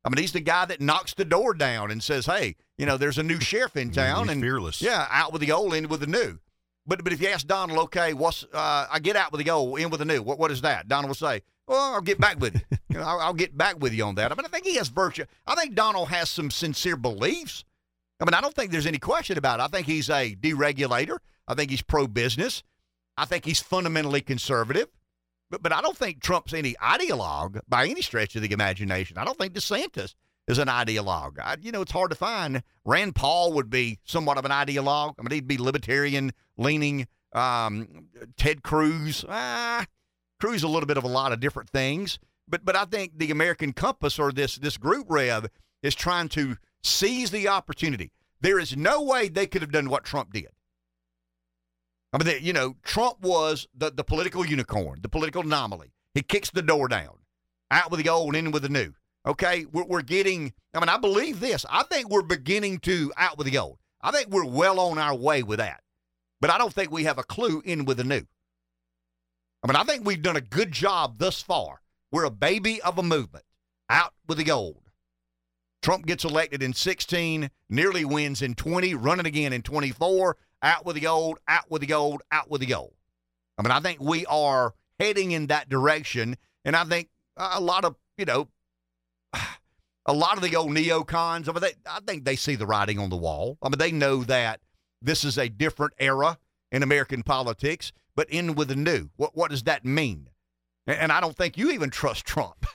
I 0.03 0.09
mean, 0.09 0.17
he's 0.17 0.31
the 0.31 0.39
guy 0.39 0.65
that 0.65 0.81
knocks 0.81 1.13
the 1.13 1.25
door 1.25 1.53
down 1.53 1.91
and 1.91 2.01
says, 2.01 2.25
"Hey, 2.25 2.55
you 2.77 2.85
know, 2.85 2.97
there's 2.97 3.17
a 3.17 3.23
new 3.23 3.39
sheriff 3.39 3.75
in 3.75 3.91
town, 3.91 4.23
He's 4.23 4.31
and 4.33 4.41
fearless. 4.41 4.81
yeah, 4.81 5.07
out 5.11 5.31
with 5.31 5.41
the 5.41 5.51
old, 5.51 5.73
in 5.75 5.87
with 5.89 5.99
the 5.99 6.07
new." 6.07 6.39
But 6.87 7.03
but 7.03 7.13
if 7.13 7.21
you 7.21 7.27
ask 7.27 7.45
Donald, 7.45 7.77
okay, 7.79 8.13
what's 8.13 8.43
uh, 8.53 8.87
I 8.91 8.99
get 8.99 9.15
out 9.15 9.31
with 9.31 9.43
the 9.43 9.51
old, 9.51 9.79
in 9.79 9.89
with 9.89 9.99
the 9.99 10.05
new. 10.05 10.21
What 10.21 10.39
what 10.39 10.51
is 10.51 10.61
that? 10.61 10.87
Donald 10.87 11.09
will 11.09 11.15
say, 11.15 11.41
"Well, 11.67 11.93
I'll 11.93 12.01
get 12.01 12.19
back 12.19 12.39
with 12.39 12.55
you. 12.55 12.61
you 12.89 12.97
know, 12.97 13.03
I'll, 13.03 13.19
I'll 13.19 13.33
get 13.33 13.57
back 13.57 13.79
with 13.79 13.93
you 13.93 14.03
on 14.03 14.15
that." 14.15 14.31
I 14.31 14.35
mean, 14.35 14.45
I 14.45 14.49
think 14.49 14.65
he 14.65 14.75
has 14.75 14.89
virtue. 14.89 15.25
I 15.45 15.55
think 15.55 15.75
Donald 15.75 16.09
has 16.09 16.29
some 16.29 16.51
sincere 16.51 16.97
beliefs. 16.97 17.63
I 18.19 18.25
mean, 18.25 18.33
I 18.33 18.41
don't 18.41 18.53
think 18.53 18.71
there's 18.71 18.87
any 18.87 18.99
question 18.99 19.37
about 19.37 19.59
it. 19.59 19.63
I 19.63 19.67
think 19.67 19.87
he's 19.87 20.09
a 20.09 20.35
deregulator. 20.35 21.17
I 21.47 21.53
think 21.53 21.69
he's 21.69 21.81
pro 21.81 22.07
business. 22.07 22.63
I 23.17 23.25
think 23.25 23.45
he's 23.45 23.59
fundamentally 23.59 24.21
conservative. 24.21 24.87
But 25.49 25.61
but 25.61 25.73
I 25.73 25.81
don't 25.81 25.97
think 25.97 26.21
Trump's 26.21 26.53
any 26.53 26.75
ideologue 26.81 27.59
by 27.67 27.87
any 27.87 28.01
stretch 28.01 28.35
of 28.35 28.41
the 28.41 28.51
imagination. 28.51 29.17
I 29.17 29.25
don't 29.25 29.37
think 29.37 29.53
DeSantis 29.53 30.15
is 30.47 30.57
an 30.57 30.67
ideologue. 30.67 31.39
I, 31.39 31.57
you 31.61 31.71
know, 31.71 31.81
it's 31.81 31.91
hard 31.91 32.11
to 32.11 32.15
find. 32.15 32.63
Rand 32.83 33.15
Paul 33.15 33.53
would 33.53 33.69
be 33.69 33.99
somewhat 34.03 34.37
of 34.37 34.45
an 34.45 34.51
ideologue. 34.51 35.15
I 35.19 35.23
mean, 35.23 35.31
he'd 35.31 35.47
be 35.47 35.57
libertarian 35.57 36.33
leaning. 36.57 37.07
Um, 37.33 38.07
Ted 38.37 38.63
Cruz, 38.63 39.25
ah, 39.27 39.85
Cruz 40.39 40.63
a 40.63 40.67
little 40.67 40.87
bit 40.87 40.97
of 40.97 41.03
a 41.03 41.09
lot 41.09 41.31
of 41.31 41.39
different 41.39 41.69
things. 41.69 42.19
But 42.47 42.63
but 42.63 42.75
I 42.75 42.85
think 42.85 43.17
the 43.17 43.31
American 43.31 43.73
Compass 43.73 44.19
or 44.19 44.31
this 44.31 44.55
this 44.55 44.77
group 44.77 45.07
Rev 45.09 45.47
is 45.81 45.95
trying 45.95 46.29
to 46.29 46.57
seize 46.83 47.31
the 47.31 47.47
opportunity. 47.47 48.11
There 48.41 48.59
is 48.59 48.77
no 48.77 49.01
way 49.01 49.27
they 49.27 49.47
could 49.47 49.61
have 49.61 49.71
done 49.71 49.89
what 49.89 50.03
Trump 50.03 50.33
did. 50.33 50.49
I 52.13 52.17
mean, 52.17 52.27
they, 52.27 52.39
you 52.39 52.53
know, 52.53 52.75
Trump 52.83 53.21
was 53.21 53.67
the, 53.75 53.91
the 53.91 54.03
political 54.03 54.45
unicorn, 54.45 54.99
the 55.01 55.09
political 55.09 55.41
anomaly. 55.41 55.91
He 56.13 56.21
kicks 56.21 56.49
the 56.49 56.61
door 56.61 56.87
down, 56.87 57.17
out 57.71 57.91
with 57.91 58.01
the 58.01 58.09
old, 58.09 58.35
in 58.35 58.51
with 58.51 58.63
the 58.63 58.69
new. 58.69 58.93
Okay, 59.25 59.65
we're, 59.71 59.83
we're 59.83 60.01
getting. 60.01 60.53
I 60.73 60.79
mean, 60.79 60.89
I 60.89 60.97
believe 60.97 61.39
this. 61.39 61.65
I 61.69 61.83
think 61.83 62.09
we're 62.09 62.21
beginning 62.21 62.79
to 62.79 63.11
out 63.17 63.37
with 63.37 63.47
the 63.47 63.57
old. 63.57 63.79
I 64.01 64.11
think 64.11 64.29
we're 64.29 64.45
well 64.45 64.79
on 64.79 64.97
our 64.97 65.15
way 65.15 65.43
with 65.43 65.59
that, 65.59 65.81
but 66.39 66.51
I 66.51 66.57
don't 66.57 66.73
think 66.73 66.91
we 66.91 67.05
have 67.05 67.17
a 67.17 67.23
clue 67.23 67.61
in 67.65 67.85
with 67.85 67.97
the 67.97 68.03
new. 68.03 68.21
I 69.65 69.67
mean, 69.67 69.77
I 69.77 69.83
think 69.83 70.05
we've 70.05 70.21
done 70.21 70.35
a 70.35 70.41
good 70.41 70.71
job 70.71 71.17
thus 71.17 71.41
far. 71.41 71.81
We're 72.11 72.25
a 72.25 72.29
baby 72.29 72.79
of 72.83 72.99
a 72.99 73.03
movement, 73.03 73.45
out 73.89 74.13
with 74.27 74.37
the 74.37 74.51
old. 74.51 74.83
Trump 75.81 76.05
gets 76.05 76.23
elected 76.23 76.61
in 76.61 76.71
16, 76.71 77.49
nearly 77.67 78.05
wins 78.05 78.43
in 78.43 78.53
20, 78.53 78.93
running 78.93 79.25
again 79.25 79.53
in 79.53 79.63
24, 79.63 80.37
out 80.61 80.85
with 80.85 80.95
the 80.97 81.07
old, 81.07 81.39
out 81.47 81.71
with 81.71 81.81
the 81.81 81.93
old, 81.93 82.21
out 82.31 82.47
with 82.47 82.61
the 82.61 82.75
old. 82.75 82.93
I 83.57 83.63
mean, 83.63 83.71
I 83.71 83.79
think 83.79 83.99
we 83.99 84.23
are 84.27 84.75
heading 84.99 85.31
in 85.31 85.47
that 85.47 85.67
direction. 85.67 86.37
And 86.63 86.75
I 86.75 86.83
think 86.83 87.09
a 87.35 87.59
lot 87.59 87.85
of, 87.85 87.95
you 88.19 88.25
know, 88.25 88.49
a 90.05 90.13
lot 90.13 90.37
of 90.37 90.43
the 90.43 90.55
old 90.55 90.69
neocons, 90.73 91.49
I 91.49 91.53
mean, 91.53 91.61
they, 91.61 91.73
I 91.89 92.01
think 92.05 92.23
they 92.23 92.35
see 92.35 92.53
the 92.53 92.67
writing 92.67 92.99
on 92.99 93.09
the 93.09 93.17
wall. 93.17 93.57
I 93.63 93.69
mean, 93.69 93.79
they 93.79 93.91
know 93.91 94.23
that 94.25 94.59
this 95.01 95.23
is 95.23 95.39
a 95.39 95.49
different 95.49 95.93
era 95.97 96.37
in 96.71 96.83
American 96.83 97.23
politics, 97.23 97.91
but 98.15 98.27
end 98.29 98.55
with 98.55 98.69
the 98.69 98.75
new. 98.75 99.09
What, 99.17 99.35
what 99.35 99.51
does 99.51 99.63
that 99.63 99.85
mean? 99.85 100.29
And, 100.87 100.97
and 100.97 101.11
I 101.11 101.19
don't 101.21 101.35
think 101.35 101.57
you 101.57 101.71
even 101.71 101.89
trust 101.89 102.25
Trump 102.25 102.65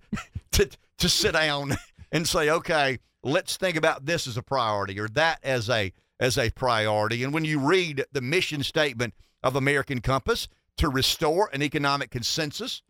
to, 0.52 0.68
to 0.98 1.08
sit 1.08 1.32
down 1.32 1.76
and 2.12 2.26
say, 2.26 2.50
okay, 2.50 2.98
let's 3.22 3.56
think 3.56 3.76
about 3.76 4.06
this 4.06 4.26
as 4.26 4.36
a 4.36 4.42
priority 4.42 4.98
or 4.98 5.08
that 5.08 5.38
as 5.42 5.68
a 5.68 5.92
as 6.20 6.36
a 6.36 6.50
priority. 6.50 7.22
And 7.22 7.32
when 7.32 7.44
you 7.44 7.60
read 7.60 8.04
the 8.10 8.20
mission 8.20 8.64
statement 8.64 9.14
of 9.42 9.54
American 9.54 10.00
Compass 10.00 10.48
to 10.76 10.88
restore 10.88 11.48
an 11.52 11.62
economic 11.62 12.10
consensus 12.10 12.82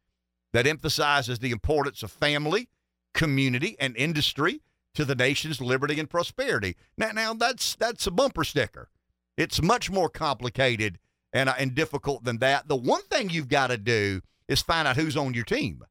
that 0.52 0.66
emphasizes 0.66 1.38
the 1.38 1.50
importance 1.50 2.02
of 2.02 2.10
family, 2.10 2.68
community, 3.12 3.76
and 3.78 3.96
industry 3.96 4.62
to 4.94 5.04
the 5.04 5.14
nation's 5.14 5.60
liberty 5.60 6.00
and 6.00 6.08
prosperity. 6.08 6.76
Now, 6.96 7.10
now 7.12 7.34
that's 7.34 7.76
that's 7.76 8.06
a 8.06 8.10
bumper 8.10 8.44
sticker. 8.44 8.88
It's 9.36 9.62
much 9.62 9.90
more 9.90 10.08
complicated 10.08 10.98
and 11.32 11.48
uh, 11.48 11.54
and 11.58 11.74
difficult 11.74 12.24
than 12.24 12.38
that. 12.38 12.68
The 12.68 12.76
one 12.76 13.02
thing 13.02 13.30
you've 13.30 13.48
got 13.48 13.68
to 13.68 13.78
do 13.78 14.20
is 14.48 14.62
find 14.62 14.88
out 14.88 14.96
who's 14.96 15.16
on 15.16 15.34
your 15.34 15.44
team. 15.44 15.84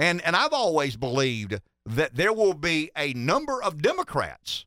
And 0.00 0.20
and 0.22 0.36
I've 0.36 0.52
always 0.52 0.96
believed 0.96 1.60
that 1.86 2.14
there 2.14 2.32
will 2.32 2.54
be 2.54 2.90
a 2.96 3.12
number 3.14 3.62
of 3.62 3.82
Democrats 3.82 4.66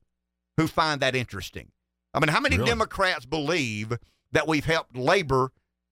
who 0.57 0.67
find 0.67 1.01
that 1.01 1.15
interesting. 1.15 1.71
I 2.13 2.19
mean, 2.19 2.29
how 2.29 2.39
many 2.39 2.57
Really? 2.57 2.69
Democrats 2.69 3.25
believe 3.25 3.97
that 4.31 4.47
we've 4.47 4.65
helped 4.65 4.97
labor 4.97 5.51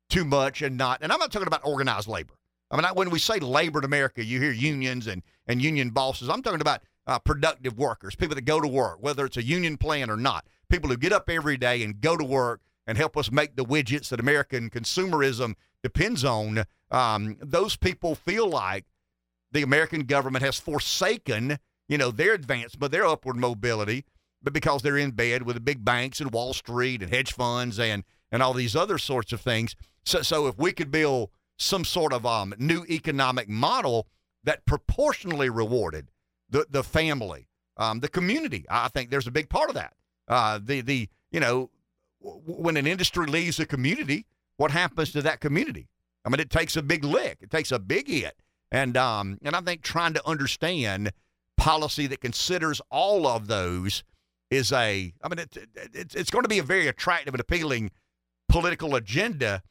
too 0.10 0.26
much 0.26 0.62
and 0.62 0.78
not? 0.78 1.00
And 1.02 1.12
I'm 1.12 1.20
not 1.20 1.32
talking 1.32 1.48
about 1.48 1.62
organized 1.64 2.08
labor. 2.08 2.34
I 2.72 2.76
mean, 2.76 2.86
I, 2.86 2.92
when 2.92 3.10
we 3.10 3.20
say 3.20 3.40
labor 3.40 3.80
in 3.80 3.86
America, 3.86 4.24
you 4.24 4.42
hear 4.42 4.52
unions 4.52 5.08
and, 5.08 5.24
and 5.48 5.62
union 5.62 5.92
bosses. 5.92 6.30
I'm 6.30 6.44
talking 6.44 6.62
about 6.62 6.82
uh, 7.08 7.20
productive 7.20 7.78
workers, 7.78 8.16
people 8.16 8.36
that 8.36 8.42
go 8.42 8.60
to 8.60 8.68
work, 8.68 8.98
whether 9.02 9.26
it's 9.26 9.38
a 9.38 9.44
union 9.44 9.78
plan 9.78 10.10
or 10.10 10.18
not, 10.18 10.46
people 10.70 10.90
who 10.90 10.98
get 10.98 11.14
up 11.14 11.30
every 11.30 11.58
day 11.58 11.84
and 11.84 12.02
go 12.02 12.16
to 12.16 12.24
work 12.24 12.62
and 12.90 12.98
help 12.98 13.16
us 13.16 13.32
make 13.32 13.56
the 13.56 13.64
widgets 13.64 14.10
that 14.10 14.20
American 14.20 14.68
consumerism 14.72 15.54
depends 15.84 16.26
on. 16.26 16.64
Um, 16.90 17.38
those 17.40 17.76
people 17.78 18.16
feel 18.16 18.50
like 18.50 18.86
the 19.52 19.62
American 19.62 20.06
government 20.06 20.44
has 20.44 20.60
forsaken, 20.60 21.60
you 21.88 22.00
know, 22.00 22.10
their 22.10 22.34
advancement, 22.34 22.92
their 22.92 23.06
upward 23.06 23.36
mobility, 23.36 24.06
but 24.42 24.54
because 24.54 24.82
they're 24.82 24.98
in 24.98 25.12
bed 25.12 25.44
with 25.44 25.56
the 25.56 25.62
big 25.62 25.86
banks 25.86 26.20
and 26.20 26.32
Wall 26.32 26.52
Street 26.52 27.04
and 27.04 27.14
hedge 27.14 27.32
funds 27.32 27.80
and 27.80 28.04
and 28.32 28.42
all 28.42 28.54
these 28.54 28.76
other 28.76 28.98
sorts 28.98 29.32
of 29.34 29.42
things. 29.42 29.76
So, 30.04 30.24
so 30.24 30.48
if 30.48 30.58
we 30.58 30.72
could 30.72 30.90
build 30.90 31.30
some 31.58 31.86
sort 31.86 32.12
of 32.12 32.26
um, 32.26 32.56
new 32.58 32.86
economic 32.90 33.48
model 33.48 34.08
that 34.44 34.66
proportionally 34.66 35.52
rewarded 35.52 36.10
the 36.50 36.66
the 36.68 36.84
family, 36.84 37.50
um, 37.78 38.00
the 38.00 38.10
community, 38.10 38.66
I 38.68 38.88
think 38.88 39.12
there's 39.12 39.28
a 39.28 39.32
big 39.32 39.48
part 39.48 39.70
of 39.70 39.76
that. 39.76 39.94
Uh, 40.28 40.60
the 40.60 40.82
the 40.82 41.08
you 41.32 41.40
know, 41.40 41.70
when 42.22 42.78
an 42.78 42.88
industry 42.88 43.28
leaves 43.28 43.60
a 43.60 43.66
community, 43.66 44.26
what 44.58 44.72
happens 44.72 45.12
to 45.14 45.22
that 45.22 45.40
community? 45.40 45.88
I 46.26 46.30
mean, 46.30 46.40
it 46.40 46.50
takes 46.50 46.76
a 46.76 46.82
big 46.82 47.04
lick. 47.04 47.38
It 47.42 47.50
takes 47.50 47.72
a 47.72 47.80
big 47.80 48.08
hit. 48.08 48.36
And 48.72 48.98
um, 48.98 49.40
and 49.44 49.56
I 49.56 49.62
think 49.62 49.82
trying 49.82 50.14
to 50.14 50.28
understand 50.28 51.12
policy 51.58 52.08
that 52.08 52.22
considers 52.22 52.82
all 52.92 53.26
of 53.26 53.48
those 53.48 54.04
is 54.52 54.72
a. 54.72 55.14
I 55.24 55.30
mean, 55.30 55.40
it, 55.40 55.58
it, 55.76 56.16
it's 56.16 56.30
going 56.30 56.44
to 56.44 56.50
be 56.50 56.60
a 56.60 56.64
very 56.64 56.88
attractive 56.88 57.34
and 57.34 57.42
appealing 57.42 57.92
political 58.48 58.96
agenda 58.96 59.64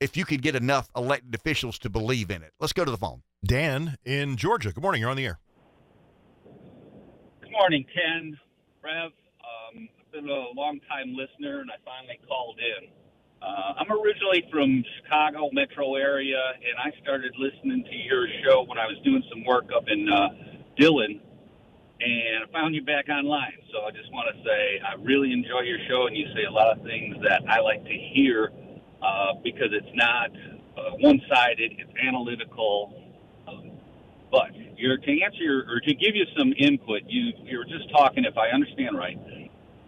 if 0.00 0.16
you 0.16 0.24
could 0.24 0.42
get 0.42 0.54
enough 0.54 0.88
elected 0.96 1.34
officials 1.34 1.78
to 1.80 1.90
believe 1.90 2.30
in 2.30 2.42
it. 2.42 2.52
Let's 2.60 2.72
go 2.72 2.84
to 2.84 2.90
the 2.90 2.96
phone. 2.96 3.22
Dan 3.44 3.96
in 4.04 4.36
Georgia. 4.36 4.72
Good 4.72 4.82
morning. 4.82 5.00
You're 5.00 5.10
on 5.10 5.16
the 5.16 5.26
air. 5.26 5.38
Good 7.42 7.52
morning, 7.52 7.84
Ken. 7.94 8.38
Rev, 8.82 8.94
I've 9.06 9.12
been 10.14 10.30
a 10.30 10.54
long 10.54 10.78
time 10.88 11.10
listener, 11.16 11.58
and 11.60 11.70
I 11.70 11.74
finally 11.84 12.20
called 12.28 12.56
in. 12.62 12.86
Uh, 13.42 13.82
I'm 13.82 13.90
originally 13.90 14.46
from 14.50 14.84
Chicago 15.02 15.50
metro 15.52 15.96
area, 15.96 16.38
and 16.38 16.78
I 16.78 16.94
started 17.02 17.34
listening 17.36 17.82
to 17.82 17.96
your 17.96 18.28
show 18.46 18.62
when 18.62 18.78
I 18.78 18.86
was 18.86 18.96
doing 19.02 19.24
some 19.28 19.44
work 19.44 19.74
up 19.74 19.84
in 19.88 20.06
uh, 20.08 20.28
Dillon, 20.78 21.20
and 22.00 22.46
I 22.46 22.52
found 22.52 22.76
you 22.76 22.84
back 22.84 23.08
online. 23.10 23.58
So 23.72 23.82
I 23.82 23.90
just 23.90 24.10
want 24.12 24.30
to 24.30 24.38
say 24.46 24.80
I 24.86 24.94
really 25.02 25.32
enjoy 25.32 25.66
your 25.66 25.82
show, 25.90 26.06
and 26.06 26.16
you 26.16 26.26
say 26.32 26.44
a 26.48 26.52
lot 26.52 26.78
of 26.78 26.84
things 26.84 27.16
that 27.26 27.42
I 27.50 27.58
like 27.58 27.82
to 27.82 27.98
hear 28.14 28.52
uh, 29.02 29.34
because 29.42 29.74
it's 29.74 29.94
not 29.94 30.30
uh, 30.78 30.94
one-sided; 31.02 31.74
it's 31.74 31.92
analytical. 32.06 33.02
Um, 33.48 33.72
but 34.30 34.54
you're, 34.78 34.96
to 34.96 35.22
answer 35.22 35.42
your 35.42 35.58
or 35.66 35.80
to 35.80 35.94
give 35.94 36.14
you 36.14 36.24
some 36.38 36.54
input, 36.56 37.02
you 37.08 37.32
you 37.42 37.58
were 37.58 37.66
just 37.66 37.90
talking, 37.90 38.24
if 38.24 38.38
I 38.38 38.54
understand 38.54 38.96
right, 38.96 39.18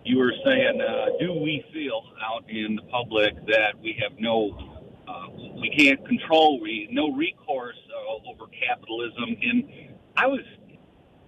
you 0.07 0.19
were 0.19 0.33
saying, 0.45 0.81
uh, 0.81 1.07
do 1.19 1.33
we 1.35 1.65
feel 1.73 2.03
out 2.23 2.49
in 2.49 2.77
the 2.77 2.83
public 2.83 3.35
that 3.47 3.75
we 3.83 3.99
have 4.01 4.19
no, 4.19 4.57
uh, 5.09 5.29
we 5.61 5.69
can't 5.77 6.07
control, 6.07 6.61
we 6.61 6.89
no 6.93 7.13
recourse 7.13 7.77
uh, 7.91 8.31
over 8.31 8.51
capitalism? 8.69 9.37
And 9.43 9.65
I 10.17 10.27
was 10.29 10.41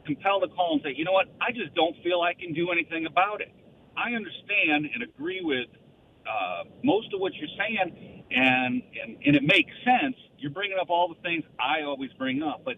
compelled 0.06 0.42
to 0.42 0.48
call 0.48 0.74
and 0.74 0.82
say, 0.82 0.94
you 0.96 1.04
know 1.04 1.12
what, 1.12 1.26
I 1.40 1.50
just 1.52 1.74
don't 1.74 1.96
feel 2.02 2.20
I 2.22 2.34
can 2.34 2.52
do 2.52 2.70
anything 2.70 3.06
about 3.06 3.40
it. 3.40 3.52
I 3.96 4.12
understand 4.12 4.88
and 4.94 5.02
agree 5.02 5.40
with 5.42 5.66
uh, 6.24 6.64
most 6.84 7.12
of 7.12 7.20
what 7.20 7.34
you're 7.34 7.48
saying, 7.58 8.24
and, 8.30 8.82
and 9.02 9.16
and 9.24 9.34
it 9.34 9.42
makes 9.42 9.72
sense. 9.84 10.14
You're 10.38 10.52
bringing 10.52 10.78
up 10.80 10.88
all 10.88 11.08
the 11.08 11.20
things 11.22 11.42
I 11.58 11.82
always 11.82 12.12
bring 12.12 12.42
up, 12.42 12.62
but 12.64 12.76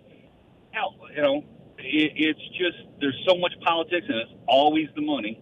hell, 0.70 0.94
you 1.14 1.20
know, 1.20 1.44
it, 1.78 2.12
it's 2.16 2.48
just 2.57 2.78
there's 3.01 3.18
so 3.28 3.36
much 3.36 3.53
politics, 3.61 4.07
and 4.09 4.18
it's 4.18 4.32
always 4.46 4.88
the 4.94 5.03
money. 5.03 5.40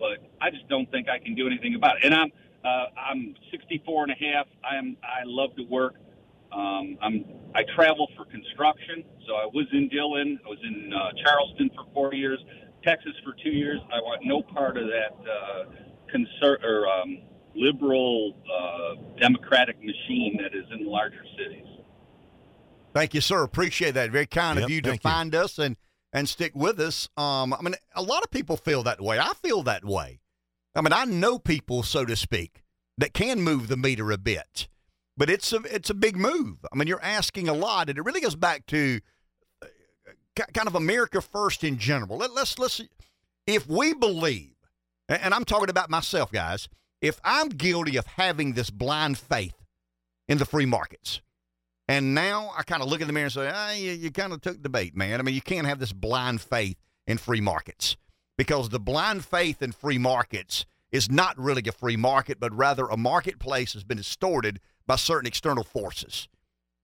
But 0.00 0.18
I 0.40 0.50
just 0.50 0.66
don't 0.68 0.90
think 0.90 1.08
I 1.08 1.18
can 1.18 1.34
do 1.34 1.46
anything 1.46 1.74
about 1.76 1.98
it. 1.98 2.04
And 2.04 2.14
I'm 2.14 2.32
uh, 2.64 2.86
I'm 2.98 3.34
64 3.52 4.04
and 4.04 4.12
a 4.12 4.14
half. 4.32 4.46
I'm 4.64 4.96
I 5.04 5.22
love 5.24 5.54
to 5.56 5.62
work. 5.64 5.94
Um, 6.52 6.98
I'm 7.00 7.24
I 7.54 7.62
travel 7.76 8.08
for 8.16 8.24
construction, 8.24 9.04
so 9.26 9.34
I 9.34 9.46
was 9.46 9.66
in 9.72 9.88
Dillon. 9.88 10.40
I 10.44 10.48
was 10.48 10.58
in 10.64 10.92
uh, 10.92 11.10
Charleston 11.24 11.70
for 11.76 11.84
four 11.94 12.14
years, 12.14 12.38
Texas 12.82 13.12
for 13.24 13.34
two 13.44 13.50
years. 13.50 13.78
I 13.92 13.98
want 14.00 14.22
no 14.24 14.42
part 14.42 14.76
of 14.76 14.86
that 14.86 15.16
uh, 15.30 15.64
conser- 16.12 16.62
or 16.64 16.88
um, 16.88 17.18
liberal 17.54 18.34
uh, 18.50 19.18
democratic 19.20 19.78
machine 19.78 20.38
that 20.42 20.56
is 20.56 20.64
in 20.72 20.84
the 20.84 20.90
larger 20.90 21.24
cities. 21.38 21.66
Thank 22.94 23.14
you, 23.14 23.20
sir. 23.20 23.42
Appreciate 23.44 23.92
that. 23.92 24.10
Very 24.10 24.26
kind 24.26 24.58
Yep, 24.58 24.64
of 24.64 24.70
you 24.70 24.80
to 24.82 24.88
thank 24.90 25.04
you. 25.04 25.10
find 25.10 25.34
us 25.34 25.58
and 25.58 25.76
and 26.12 26.28
stick 26.28 26.52
with 26.54 26.80
us. 26.80 27.08
Um, 27.16 27.54
I 27.54 27.62
mean, 27.62 27.74
a 27.94 28.02
lot 28.02 28.22
of 28.22 28.30
people 28.30 28.56
feel 28.56 28.82
that 28.84 29.00
way. 29.00 29.18
I 29.18 29.32
feel 29.42 29.62
that 29.64 29.84
way. 29.84 30.20
I 30.74 30.80
mean, 30.80 30.92
I 30.92 31.04
know 31.04 31.38
people, 31.38 31.82
so 31.82 32.04
to 32.04 32.16
speak, 32.16 32.62
that 32.98 33.14
can 33.14 33.40
move 33.40 33.68
the 33.68 33.76
meter 33.76 34.10
a 34.12 34.18
bit, 34.18 34.68
but 35.16 35.30
it's 35.30 35.52
a 35.52 35.60
it's 35.64 35.90
a 35.90 35.94
big 35.94 36.16
move. 36.16 36.58
I 36.72 36.76
mean, 36.76 36.86
you're 36.86 37.02
asking 37.02 37.48
a 37.48 37.54
lot, 37.54 37.88
and 37.88 37.98
it 37.98 38.04
really 38.04 38.20
goes 38.20 38.36
back 38.36 38.66
to 38.66 39.00
uh, 39.62 39.66
kind 40.54 40.68
of 40.68 40.74
America 40.74 41.20
first 41.20 41.64
in 41.64 41.78
general. 41.78 42.18
Let, 42.18 42.32
let's 42.32 42.58
let's 42.58 42.80
if 43.46 43.66
we 43.68 43.94
believe, 43.94 44.54
and 45.08 45.34
I'm 45.34 45.44
talking 45.44 45.70
about 45.70 45.90
myself, 45.90 46.30
guys. 46.30 46.68
If 47.00 47.18
I'm 47.24 47.48
guilty 47.48 47.96
of 47.96 48.06
having 48.06 48.52
this 48.52 48.70
blind 48.70 49.16
faith 49.16 49.54
in 50.28 50.38
the 50.38 50.44
free 50.44 50.66
markets, 50.66 51.22
and 51.90 52.14
now 52.14 52.52
I 52.56 52.62
kind 52.62 52.82
of 52.82 52.88
look 52.88 53.00
in 53.00 53.08
the 53.08 53.12
mirror 53.12 53.24
and 53.24 53.32
say, 53.32 53.50
ah, 53.52 53.72
you, 53.72 53.90
you 53.90 54.12
kind 54.12 54.32
of 54.32 54.40
took 54.40 54.62
the 54.62 54.68
bait, 54.68 54.94
man. 54.94 55.18
I 55.18 55.24
mean, 55.24 55.34
you 55.34 55.40
can't 55.40 55.66
have 55.66 55.80
this 55.80 55.92
blind 55.92 56.40
faith 56.40 56.76
in 57.08 57.18
free 57.18 57.40
markets 57.40 57.96
because 58.38 58.68
the 58.68 58.78
blind 58.78 59.24
faith 59.24 59.60
in 59.60 59.72
free 59.72 59.98
markets 59.98 60.66
is 60.92 61.10
not 61.10 61.36
really 61.36 61.64
a 61.66 61.72
free 61.72 61.96
market, 61.96 62.38
but 62.38 62.56
rather 62.56 62.84
a 62.84 62.96
marketplace 62.96 63.72
has 63.72 63.82
been 63.82 63.96
distorted 63.96 64.60
by 64.86 64.94
certain 64.94 65.26
external 65.26 65.64
forces. 65.64 66.28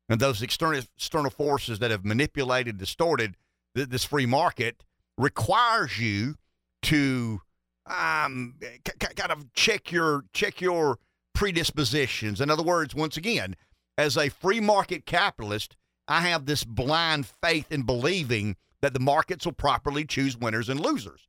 And 0.09 0.19
those 0.19 0.43
external, 0.43 0.83
external 0.97 1.31
forces 1.31 1.79
that 1.79 1.93
have 1.93 2.05
manipulated, 2.05 2.77
distorted 2.77 3.37
th- 3.77 3.89
this 3.89 4.05
free 4.05 4.27
market 4.27 4.83
requires 5.17 6.01
you 6.01 6.35
to 6.83 7.43
um, 7.87 8.55
k- 8.61 9.15
kind 9.15 9.31
of 9.31 9.53
check 9.53 9.93
your 9.93 10.25
check 10.33 10.61
your 10.61 10.99
predispositions. 11.33 12.41
In 12.41 12.51
other 12.51 12.65
words, 12.65 12.93
once 12.93 13.17
again, 13.17 13.55
as 13.99 14.17
a 14.17 14.29
free 14.29 14.61
market 14.61 15.07
capitalist, 15.07 15.77
I 16.09 16.21
have 16.21 16.47
this 16.47 16.65
blind 16.65 17.27
faith 17.27 17.73
in 17.73 17.83
believing 17.83 18.57
that 18.83 18.95
the 18.95 19.01
markets 19.01 19.45
will 19.45 19.53
properly 19.53 20.05
choose 20.05 20.37
winners 20.37 20.69
and 20.69 20.81
losers. 20.81 21.27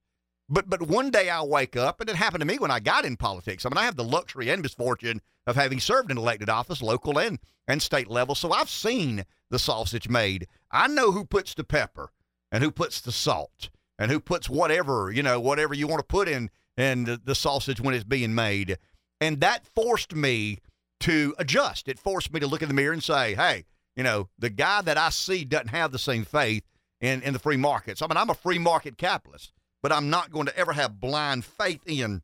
But 0.50 0.70
but 0.70 0.84
one 0.84 1.10
day 1.10 1.30
I'll 1.30 1.50
wake 1.50 1.76
up, 1.76 2.00
and 2.00 2.10
it 2.10 2.16
happened 2.16 2.42
to 2.42 2.48
me 2.48 2.58
when 2.58 2.72
I 2.72 2.80
got 2.80 3.04
in 3.06 3.18
politics. 3.18 3.66
I 3.66 3.70
mean, 3.70 3.78
I 3.78 3.84
have 3.84 3.98
the 3.98 4.04
luxury 4.04 4.50
and 4.50 4.62
misfortune 4.62 5.22
of 5.46 5.56
having 5.56 5.80
served 5.80 6.10
in 6.10 6.18
elected 6.18 6.50
office, 6.50 6.82
local 6.82 7.20
and 7.20 7.40
and 7.68 7.82
state 7.82 8.08
level. 8.08 8.34
So 8.34 8.52
I've 8.52 8.70
seen 8.70 9.26
the 9.50 9.60
sausage 9.60 10.08
made. 10.08 10.48
I 10.72 10.88
know 10.88 11.12
who 11.12 11.26
puts 11.26 11.54
the 11.54 11.66
pepper 11.66 12.12
and 12.52 12.64
who 12.64 12.72
puts 12.72 13.02
the 13.02 13.12
salt 13.12 13.70
and 14.00 14.10
who 14.10 14.22
puts 14.22 14.50
whatever 14.50 15.12
you 15.12 15.22
know 15.22 15.40
whatever 15.40 15.74
you 15.74 15.88
want 15.88 16.00
to 16.00 16.06
put 16.06 16.30
in 16.30 16.50
in 16.78 17.04
the, 17.04 17.20
the 17.22 17.36
sausage 17.36 17.82
when 17.82 17.94
it's 17.94 18.04
being 18.06 18.34
made. 18.34 18.78
And 19.20 19.42
that 19.42 19.66
forced 19.76 20.16
me 20.16 20.60
to 21.02 21.36
adjust. 21.38 21.88
It 21.88 22.00
forced 22.00 22.34
me 22.34 22.40
to 22.40 22.48
look 22.48 22.62
in 22.62 22.68
the 22.68 22.74
mirror 22.74 22.94
and 22.94 23.04
say, 23.04 23.36
hey, 23.36 23.66
you 23.96 24.04
know, 24.04 24.30
the 24.38 24.50
guy 24.50 24.82
that 24.82 24.98
I 24.98 25.10
see 25.10 25.44
doesn't 25.46 25.70
have 25.70 25.92
the 25.92 26.00
same 26.00 26.24
faith 26.24 26.64
in, 27.02 27.22
in 27.22 27.34
the 27.34 27.40
free 27.40 27.58
markets. 27.58 28.02
I 28.02 28.08
mean, 28.08 28.18
I'm 28.18 28.30
a 28.30 28.36
free 28.36 28.60
market 28.60 28.98
capitalist, 28.98 29.54
but 29.82 29.92
I'm 29.92 30.10
not 30.10 30.32
going 30.32 30.46
to 30.48 30.58
ever 30.58 30.74
have 30.74 31.00
blind 31.00 31.46
faith 31.46 31.82
in 31.86 32.22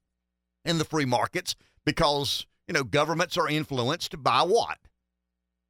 in 0.66 0.78
the 0.78 0.86
free 0.86 1.06
markets 1.06 1.56
because, 1.86 2.46
you 2.68 2.74
know, 2.74 2.84
governments 2.84 3.38
are 3.38 3.50
influenced 3.50 4.22
by 4.24 4.42
what? 4.42 4.78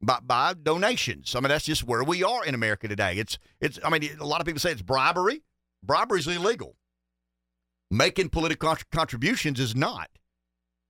By, 0.01 0.19
by 0.21 0.53
donations. 0.61 1.33
I 1.35 1.39
mean, 1.39 1.49
that's 1.49 1.65
just 1.65 1.83
where 1.83 2.03
we 2.03 2.23
are 2.23 2.45
in 2.45 2.53
America 2.53 2.87
today. 2.87 3.15
It's 3.15 3.37
it's 3.59 3.79
I 3.83 3.89
mean, 3.89 4.09
a 4.19 4.25
lot 4.25 4.41
of 4.41 4.45
people 4.45 4.59
say 4.59 4.71
it's 4.71 4.81
bribery. 4.81 5.41
Bribery 5.81 6.19
is 6.19 6.27
illegal. 6.27 6.75
Making 7.89 8.29
political 8.29 8.75
contributions 8.91 9.59
is 9.59 9.75
not. 9.75 10.09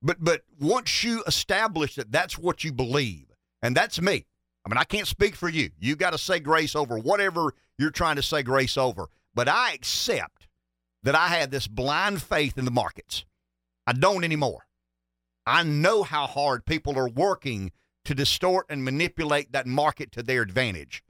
But 0.04 0.18
but 0.20 0.42
once 0.60 1.04
you 1.04 1.24
establish 1.26 1.96
that 1.96 2.12
that's 2.12 2.38
what 2.38 2.64
you 2.64 2.74
believe, 2.74 3.28
and 3.62 3.76
that's 3.76 4.02
me. 4.02 4.26
I 4.66 4.70
mean, 4.70 4.78
I 4.78 4.84
can't 4.84 5.08
speak 5.08 5.36
for 5.36 5.50
you. 5.50 5.72
You 5.80 5.96
got 5.96 6.12
to 6.12 6.18
say 6.18 6.40
grace 6.40 6.76
over 6.76 6.98
whatever 6.98 7.54
you're 7.78 7.90
trying 7.90 8.18
to 8.18 8.22
say 8.22 8.44
grace 8.44 8.78
over. 8.78 9.08
But 9.34 9.48
I 9.48 9.72
accept 9.74 10.48
that 11.04 11.16
I 11.16 11.28
had 11.28 11.52
this 11.52 11.68
blind 11.68 12.22
faith 12.22 12.58
in 12.58 12.66
the 12.66 12.72
markets. 12.72 13.26
I 13.88 13.94
don't 13.94 14.24
anymore. 14.24 14.66
I 15.46 15.64
know 15.64 16.04
how 16.04 16.28
hard 16.28 16.66
people 16.66 16.98
are 16.98 17.10
working 17.10 17.72
to 18.06 18.16
distort 18.16 18.66
and 18.70 18.84
manipulate 18.84 19.52
that 19.52 19.68
market 19.68 20.12
to 20.14 20.24
their 20.24 20.42
advantage. 20.42 21.04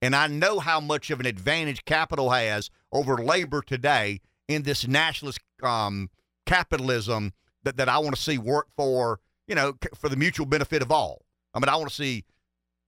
And 0.00 0.14
I 0.14 0.26
know 0.26 0.58
how 0.60 0.80
much 0.80 1.10
of 1.10 1.20
an 1.20 1.26
advantage 1.26 1.84
capital 1.84 2.30
has 2.30 2.70
over 2.92 3.16
labor 3.16 3.62
today 3.62 4.20
in 4.48 4.62
this 4.62 4.86
nationalist 4.86 5.40
um, 5.62 6.10
capitalism 6.46 7.32
that, 7.64 7.76
that 7.76 7.88
I 7.88 7.98
want 7.98 8.14
to 8.14 8.20
see 8.20 8.38
work 8.38 8.68
for, 8.76 9.20
you 9.46 9.54
know, 9.54 9.74
for 9.94 10.08
the 10.08 10.16
mutual 10.16 10.46
benefit 10.46 10.82
of 10.82 10.90
all. 10.90 11.22
I 11.54 11.60
mean, 11.60 11.68
I 11.68 11.76
want 11.76 11.88
to 11.88 11.94
see 11.94 12.24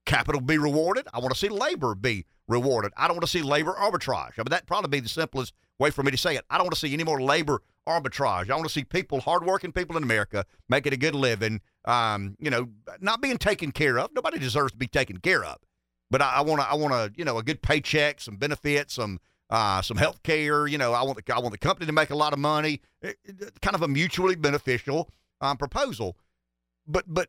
capital 0.06 0.40
be 0.40 0.58
rewarded. 0.58 1.06
I 1.12 1.18
want 1.18 1.32
to 1.32 1.38
see 1.38 1.48
labor 1.48 1.94
be 1.94 2.26
rewarded. 2.48 2.92
I 2.96 3.06
don't 3.06 3.16
want 3.16 3.24
to 3.24 3.30
see 3.30 3.42
labor 3.42 3.72
arbitrage. 3.72 4.32
I 4.36 4.42
mean, 4.42 4.50
that'd 4.50 4.66
probably 4.66 4.90
be 4.90 5.00
the 5.00 5.08
simplest 5.08 5.54
way 5.78 5.90
for 5.90 6.02
me 6.02 6.10
to 6.10 6.16
say 6.16 6.36
it. 6.36 6.44
I 6.50 6.56
don't 6.56 6.66
want 6.66 6.74
to 6.74 6.80
see 6.80 6.92
any 6.92 7.04
more 7.04 7.20
labor 7.20 7.62
arbitrage. 7.88 8.50
I 8.50 8.54
want 8.54 8.66
to 8.66 8.72
see 8.72 8.84
people, 8.84 9.20
hardworking 9.20 9.72
people 9.72 9.96
in 9.96 10.02
America, 10.02 10.44
making 10.68 10.92
a 10.92 10.96
good 10.96 11.14
living, 11.14 11.60
um, 11.84 12.36
you 12.38 12.50
know, 12.50 12.68
not 13.00 13.20
being 13.20 13.38
taken 13.38 13.72
care 13.72 13.98
of. 13.98 14.10
Nobody 14.14 14.38
deserves 14.38 14.72
to 14.72 14.78
be 14.78 14.86
taken 14.86 15.18
care 15.18 15.44
of. 15.44 15.58
But 16.10 16.22
I 16.22 16.42
want 16.42 16.60
to, 16.60 16.68
I 16.68 16.74
want 16.74 16.92
to, 16.92 17.12
you 17.18 17.24
know, 17.24 17.38
a 17.38 17.42
good 17.42 17.62
paycheck, 17.62 18.20
some 18.20 18.36
benefits, 18.36 18.94
some 18.94 19.18
uh, 19.50 19.82
some 19.82 19.96
health 19.96 20.22
care. 20.22 20.66
You 20.66 20.78
know, 20.78 20.92
I 20.92 21.02
want 21.02 21.24
the 21.24 21.34
I 21.34 21.38
want 21.38 21.52
the 21.52 21.58
company 21.58 21.86
to 21.86 21.92
make 21.92 22.10
a 22.10 22.16
lot 22.16 22.32
of 22.32 22.38
money. 22.38 22.80
It- 23.02 23.18
it- 23.24 23.60
kind 23.60 23.74
of 23.74 23.82
a 23.82 23.88
mutually 23.88 24.34
beneficial 24.36 25.10
um, 25.40 25.56
proposal. 25.56 26.16
But 26.86 27.04
but 27.06 27.28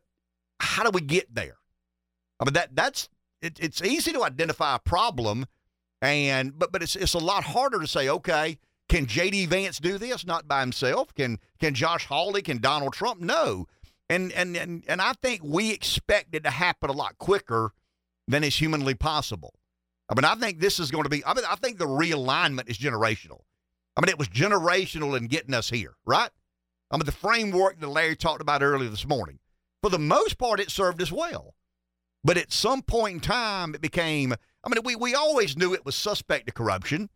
how 0.60 0.82
do 0.84 0.90
we 0.90 1.00
get 1.00 1.34
there? 1.34 1.56
I 2.40 2.44
mean 2.44 2.54
that 2.54 2.74
that's 2.74 3.08
it, 3.42 3.58
it's 3.60 3.82
easy 3.82 4.12
to 4.12 4.22
identify 4.24 4.74
a 4.76 4.78
problem, 4.78 5.46
and 6.02 6.58
but 6.58 6.72
but 6.72 6.82
it's 6.82 6.96
it's 6.96 7.14
a 7.14 7.18
lot 7.18 7.44
harder 7.44 7.80
to 7.80 7.86
say 7.86 8.08
okay. 8.08 8.58
Can 8.88 9.06
J.D. 9.06 9.46
Vance 9.46 9.78
do 9.78 9.98
this? 9.98 10.24
Not 10.24 10.46
by 10.46 10.60
himself. 10.60 11.12
Can 11.14 11.38
can 11.58 11.74
Josh 11.74 12.06
Hawley? 12.06 12.40
Can 12.42 12.58
Donald 12.58 12.92
Trump? 12.92 13.20
No. 13.20 13.66
And 14.08 14.30
and 14.32 14.56
and 14.56 14.84
and 14.86 15.02
I 15.02 15.12
think 15.14 15.42
we 15.42 15.72
expect 15.72 16.34
it 16.36 16.44
to 16.44 16.50
happen 16.50 16.88
a 16.90 16.92
lot 16.92 17.18
quicker 17.18 17.72
than 18.28 18.44
is 18.44 18.56
humanly 18.56 18.94
possible. 18.94 19.54
I 20.08 20.14
mean, 20.14 20.24
I 20.24 20.34
think 20.34 20.60
this 20.60 20.78
is 20.78 20.90
going 20.90 21.04
to 21.04 21.10
be, 21.10 21.24
I 21.24 21.34
mean, 21.34 21.44
I 21.48 21.56
think 21.56 21.78
the 21.78 21.86
realignment 21.86 22.68
is 22.70 22.78
generational. 22.78 23.40
I 23.96 24.00
mean, 24.00 24.08
it 24.08 24.18
was 24.18 24.28
generational 24.28 25.16
in 25.16 25.26
getting 25.26 25.54
us 25.54 25.68
here, 25.70 25.96
right? 26.04 26.30
I 26.90 26.96
mean, 26.96 27.06
the 27.06 27.12
framework 27.12 27.80
that 27.80 27.88
Larry 27.88 28.14
talked 28.14 28.42
about 28.42 28.62
earlier 28.62 28.88
this 28.88 29.06
morning, 29.06 29.40
for 29.82 29.90
the 29.90 29.98
most 29.98 30.38
part, 30.38 30.60
it 30.60 30.70
served 30.70 31.02
us 31.02 31.10
well. 31.10 31.54
But 32.22 32.36
at 32.36 32.52
some 32.52 32.82
point 32.82 33.14
in 33.14 33.20
time, 33.20 33.74
it 33.74 33.80
became, 33.80 34.34
I 34.64 34.68
mean, 34.68 34.80
we, 34.84 34.96
we 34.96 35.14
always 35.14 35.56
knew 35.56 35.74
it 35.74 35.84
was 35.84 35.96
suspect 35.96 36.46
to 36.46 36.52
corruption. 36.52 37.08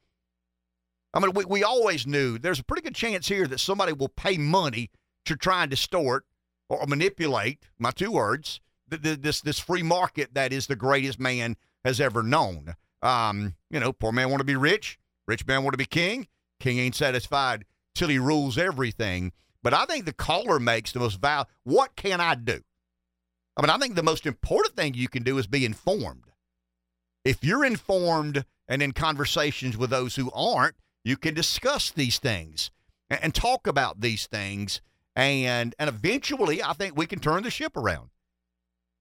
I 1.12 1.20
mean, 1.20 1.32
we, 1.32 1.44
we 1.44 1.64
always 1.64 2.06
knew 2.06 2.38
there's 2.38 2.60
a 2.60 2.64
pretty 2.64 2.82
good 2.82 2.94
chance 2.94 3.28
here 3.28 3.46
that 3.46 3.60
somebody 3.60 3.92
will 3.92 4.08
pay 4.08 4.38
money 4.38 4.90
to 5.26 5.36
try 5.36 5.62
and 5.62 5.70
distort 5.70 6.24
or 6.68 6.86
manipulate, 6.86 7.66
my 7.78 7.90
two 7.90 8.12
words, 8.12 8.60
this, 8.88 9.40
this 9.40 9.58
free 9.58 9.82
market 9.82 10.34
that 10.34 10.52
is 10.52 10.66
the 10.66 10.76
greatest 10.76 11.20
man 11.20 11.56
has 11.84 12.00
ever 12.00 12.22
known. 12.22 12.74
Um, 13.02 13.54
you 13.70 13.80
know, 13.80 13.92
poor 13.92 14.12
man 14.12 14.30
want 14.30 14.40
to 14.40 14.44
be 14.44 14.56
rich, 14.56 14.98
rich 15.26 15.46
man 15.46 15.62
want 15.62 15.74
to 15.74 15.78
be 15.78 15.86
king. 15.86 16.28
King 16.58 16.78
ain't 16.78 16.94
satisfied 16.94 17.64
till 17.94 18.08
he 18.08 18.18
rules 18.18 18.58
everything. 18.58 19.32
But 19.62 19.74
I 19.74 19.84
think 19.84 20.04
the 20.04 20.12
caller 20.12 20.58
makes 20.58 20.92
the 20.92 21.00
most 21.00 21.20
val. 21.20 21.48
What 21.64 21.96
can 21.96 22.20
I 22.20 22.34
do? 22.34 22.60
I 23.56 23.62
mean, 23.62 23.70
I 23.70 23.78
think 23.78 23.94
the 23.94 24.02
most 24.02 24.26
important 24.26 24.76
thing 24.76 24.94
you 24.94 25.08
can 25.08 25.22
do 25.22 25.38
is 25.38 25.46
be 25.46 25.64
informed. 25.64 26.24
If 27.24 27.44
you're 27.44 27.64
informed 27.64 28.44
and 28.68 28.82
in 28.82 28.92
conversations 28.92 29.76
with 29.76 29.90
those 29.90 30.16
who 30.16 30.30
aren't, 30.32 30.76
you 31.04 31.16
can 31.16 31.34
discuss 31.34 31.90
these 31.90 32.18
things 32.18 32.70
and, 33.10 33.22
and 33.22 33.34
talk 33.34 33.66
about 33.66 34.00
these 34.00 34.26
things. 34.26 34.80
And 35.16 35.74
and 35.78 35.88
eventually, 35.88 36.62
I 36.62 36.72
think 36.72 36.96
we 36.96 37.06
can 37.06 37.18
turn 37.18 37.42
the 37.42 37.50
ship 37.50 37.76
around. 37.76 38.10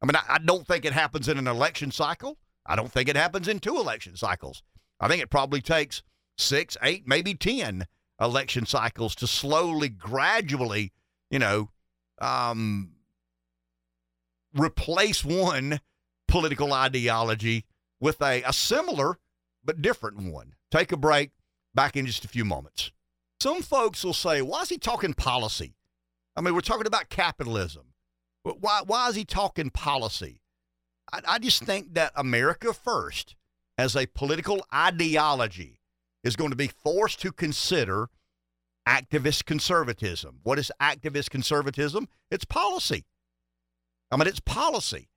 I 0.01 0.05
mean, 0.05 0.15
I, 0.15 0.23
I 0.35 0.37
don't 0.39 0.65
think 0.67 0.83
it 0.85 0.93
happens 0.93 1.29
in 1.29 1.37
an 1.37 1.47
election 1.47 1.91
cycle. 1.91 2.37
I 2.69 2.75
don't 2.75 2.91
think 2.91 3.09
it 3.09 3.15
happens 3.15 3.47
in 3.47 3.59
two 3.59 3.77
election 3.77 4.15
cycles. 4.15 4.61
I 4.99 5.07
think 5.07 5.23
it 5.23 5.31
probably 5.31 5.59
takes 5.59 6.03
six, 6.37 6.77
eight, 6.83 7.07
maybe 7.07 7.33
10 7.33 7.87
election 8.21 8.67
cycles 8.67 9.15
to 9.15 9.27
slowly, 9.27 9.89
gradually, 9.89 10.93
you 11.31 11.39
know, 11.39 11.71
um, 12.21 12.91
replace 14.53 15.25
one 15.25 15.79
political 16.27 16.71
ideology 16.71 17.65
with 17.99 18.21
a, 18.21 18.43
a 18.43 18.53
similar 18.53 19.17
but 19.65 19.81
different 19.81 20.31
one. 20.31 20.53
Take 20.69 20.91
a 20.91 20.97
break. 20.97 21.31
Back 21.73 21.95
in 21.95 22.05
just 22.05 22.25
a 22.25 22.27
few 22.27 22.45
moments. 22.45 22.91
Some 23.39 23.61
folks 23.61 24.03
will 24.03 24.13
say, 24.13 24.41
why 24.41 24.61
is 24.61 24.69
he 24.69 24.77
talking 24.77 25.13
policy? 25.13 25.75
I 26.35 26.41
mean, 26.41 26.53
we're 26.53 26.61
talking 26.61 26.87
about 26.87 27.09
capitalism. 27.09 27.93
Why, 28.43 28.81
why 28.85 29.07
is 29.09 29.15
he 29.15 29.23
talking 29.23 29.69
policy? 29.69 30.41
I, 31.11 31.21
I 31.27 31.39
just 31.39 31.63
think 31.63 31.93
that 31.93 32.11
America 32.15 32.73
First, 32.73 33.35
as 33.77 33.95
a 33.95 34.05
political 34.07 34.65
ideology, 34.73 35.79
is 36.23 36.35
going 36.35 36.49
to 36.49 36.55
be 36.55 36.67
forced 36.67 37.21
to 37.21 37.31
consider 37.31 38.09
activist 38.87 39.45
conservatism. 39.45 40.39
What 40.43 40.59
is 40.59 40.71
activist 40.81 41.29
conservatism? 41.29 42.07
It's 42.31 42.45
policy. 42.45 43.05
I 44.11 44.17
mean, 44.17 44.27
it's 44.27 44.39
policy. 44.39 45.09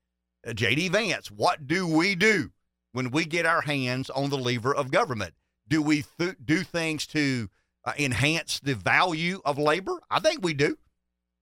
Uh, 0.47 0.53
J.D. 0.53 0.89
Vance, 0.89 1.31
what 1.31 1.67
do 1.67 1.87
we 1.87 2.15
do 2.15 2.51
when 2.93 3.11
we 3.11 3.25
get 3.25 3.47
our 3.47 3.63
hands 3.63 4.11
on 4.11 4.31
the 4.31 4.37
lever 4.37 4.75
of 4.75 4.91
government? 4.91 5.35
Do 5.69 5.81
we 5.81 6.05
th- 6.19 6.37
do 6.45 6.63
things 6.63 7.07
to 7.09 7.49
uh, 7.85 7.93
enhance 7.99 8.61
the 8.61 8.75
value 8.75 9.41
of 9.45 9.59
labor? 9.59 10.01
I 10.11 10.21
think 10.21 10.43
we 10.43 10.53
do. 10.53 10.77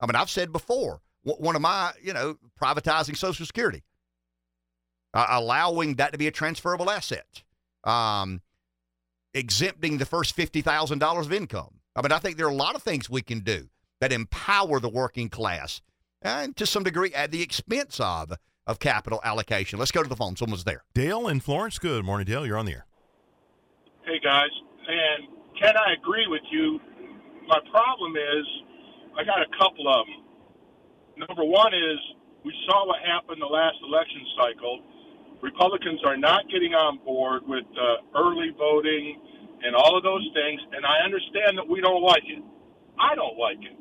I 0.00 0.06
mean, 0.06 0.14
I've 0.14 0.30
said 0.30 0.52
before, 0.52 1.00
one 1.22 1.56
of 1.56 1.62
my, 1.62 1.92
you 2.02 2.12
know, 2.12 2.38
privatizing 2.60 3.16
Social 3.16 3.44
Security, 3.44 3.82
uh, 5.14 5.26
allowing 5.30 5.94
that 5.96 6.12
to 6.12 6.18
be 6.18 6.26
a 6.26 6.30
transferable 6.30 6.90
asset, 6.90 7.42
um, 7.84 8.40
exempting 9.34 9.98
the 9.98 10.06
first 10.06 10.36
$50,000 10.36 11.20
of 11.20 11.32
income. 11.32 11.80
I 11.96 12.02
mean, 12.02 12.12
I 12.12 12.18
think 12.18 12.36
there 12.36 12.46
are 12.46 12.50
a 12.50 12.54
lot 12.54 12.74
of 12.74 12.82
things 12.82 13.10
we 13.10 13.22
can 13.22 13.40
do 13.40 13.68
that 14.00 14.12
empower 14.12 14.80
the 14.80 14.88
working 14.88 15.28
class 15.28 15.82
and 16.22 16.56
to 16.56 16.66
some 16.66 16.82
degree 16.82 17.12
at 17.14 17.30
the 17.30 17.42
expense 17.42 17.98
of 18.00 18.32
of 18.66 18.78
capital 18.78 19.20
allocation. 19.24 19.78
Let's 19.78 19.90
go 19.90 20.02
to 20.02 20.08
the 20.08 20.14
phone. 20.14 20.36
Someone's 20.36 20.64
there. 20.64 20.84
Dale 20.94 21.26
in 21.26 21.40
Florence. 21.40 21.78
Good 21.78 22.04
morning, 22.04 22.26
Dale. 22.26 22.46
You're 22.46 22.58
on 22.58 22.66
the 22.66 22.72
air. 22.72 22.86
Hey, 24.04 24.20
guys. 24.22 24.50
And 24.86 25.26
can 25.58 25.74
I 25.76 25.94
agree 25.98 26.26
with 26.28 26.42
you? 26.50 26.78
My 27.48 27.58
problem 27.72 28.14
is 28.14 28.46
I 29.18 29.24
got 29.24 29.42
a 29.42 29.50
couple 29.58 29.88
of 29.88 30.06
them. 30.06 31.26
Number 31.26 31.44
one 31.44 31.74
is 31.74 31.98
we 32.44 32.54
saw 32.68 32.86
what 32.86 33.00
happened 33.04 33.42
the 33.42 33.46
last 33.46 33.76
election 33.82 34.22
cycle. 34.38 34.80
Republicans 35.42 36.00
are 36.04 36.16
not 36.16 36.48
getting 36.50 36.74
on 36.74 36.98
board 37.04 37.42
with 37.46 37.64
uh, 37.76 38.18
early 38.18 38.50
voting 38.58 39.20
and 39.62 39.74
all 39.76 39.96
of 39.96 40.02
those 40.02 40.26
things, 40.34 40.60
and 40.72 40.84
I 40.86 41.04
understand 41.04 41.58
that 41.58 41.68
we 41.68 41.80
don't 41.80 42.02
like 42.02 42.24
it. 42.26 42.42
I 42.98 43.14
don't 43.14 43.38
like 43.38 43.60
it. 43.60 43.76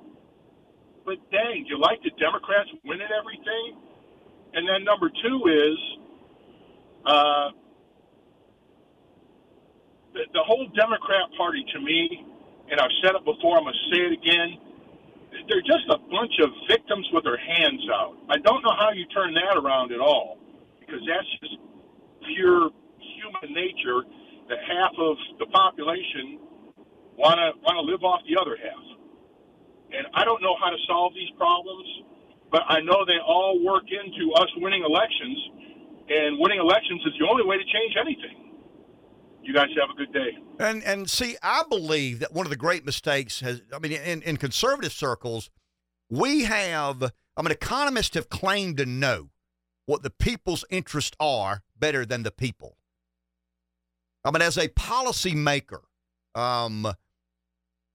But 1.05 1.17
dang, 1.31 1.65
you 1.67 1.79
like 1.79 2.01
the 2.03 2.11
Democrats 2.19 2.69
winning 2.85 3.07
everything? 3.11 3.79
And 4.53 4.67
then 4.67 4.83
number 4.83 5.09
two 5.09 5.37
is 5.47 5.77
uh, 7.05 7.49
the, 10.13 10.23
the 10.33 10.43
whole 10.43 10.67
Democrat 10.75 11.31
Party 11.37 11.63
to 11.73 11.79
me, 11.81 12.25
and 12.71 12.79
I've 12.79 12.95
said 13.03 13.15
it 13.15 13.25
before, 13.25 13.57
I'm 13.57 13.63
going 13.63 13.75
to 13.75 13.95
say 13.95 14.01
it 14.07 14.13
again 14.13 14.59
they're 15.49 15.61
just 15.61 15.85
a 15.89 15.97
bunch 16.09 16.33
of 16.41 16.49
victims 16.67 17.07
with 17.13 17.23
their 17.25 17.37
hands 17.37 17.83
out. 17.93 18.17
I 18.29 18.37
don't 18.39 18.63
know 18.63 18.73
how 18.77 18.91
you 18.91 19.05
turn 19.13 19.33
that 19.35 19.57
around 19.57 19.93
at 19.93 20.01
all, 20.01 20.38
because 20.89 21.05
that's 21.05 21.29
just 21.45 21.57
pure 22.25 22.73
human 22.97 23.53
nature. 23.53 24.01
That 24.49 24.57
half 24.65 24.97
of 24.97 25.13
the 25.37 25.45
population 25.53 26.41
want 27.13 27.37
to 27.37 27.53
want 27.61 27.77
to 27.77 27.85
live 27.85 28.01
off 28.01 28.25
the 28.25 28.33
other 28.33 28.57
half, 28.57 28.85
and 29.93 30.07
I 30.17 30.25
don't 30.25 30.41
know 30.41 30.57
how 30.57 30.73
to 30.73 30.77
solve 30.87 31.13
these 31.13 31.29
problems, 31.37 31.85
but 32.51 32.63
I 32.67 32.81
know 32.81 33.05
they 33.05 33.21
all 33.21 33.63
work 33.63 33.85
into 33.85 34.33
us 34.33 34.49
winning 34.57 34.81
elections, 34.81 35.37
and 36.09 36.39
winning 36.39 36.57
elections 36.57 37.01
is 37.05 37.13
the 37.19 37.27
only 37.29 37.45
way 37.45 37.57
to 37.57 37.63
change 37.63 37.93
anything. 37.93 38.49
You 39.43 39.53
guys 39.53 39.69
have 39.79 39.93
a 39.93 39.97
good 39.97 40.11
day. 40.13 40.37
And 40.59 40.83
and 40.83 41.09
see, 41.09 41.37
I 41.43 41.63
believe 41.69 42.19
that 42.19 42.33
one 42.33 42.45
of 42.45 42.49
the 42.49 42.57
great 42.57 42.85
mistakes 42.85 43.39
has, 43.41 43.61
I 43.73 43.77
mean, 43.77 43.93
in, 43.93 44.23
in 44.23 44.37
conservative 44.37 44.93
circles, 44.93 45.51
we 46.09 46.43
have, 46.45 47.03
I 47.37 47.41
mean, 47.43 47.51
economists 47.51 48.15
have 48.15 48.29
claimed 48.29 48.77
to 48.77 48.85
know 48.87 49.29
what 49.89 50.03
the 50.03 50.11
people's 50.11 50.63
interests 50.69 51.17
are 51.19 51.63
better 51.79 52.05
than 52.05 52.21
the 52.21 52.29
people. 52.29 52.77
I 54.23 54.29
mean, 54.29 54.43
as 54.43 54.55
a 54.55 54.67
policymaker, 54.67 55.79
um, 56.35 56.83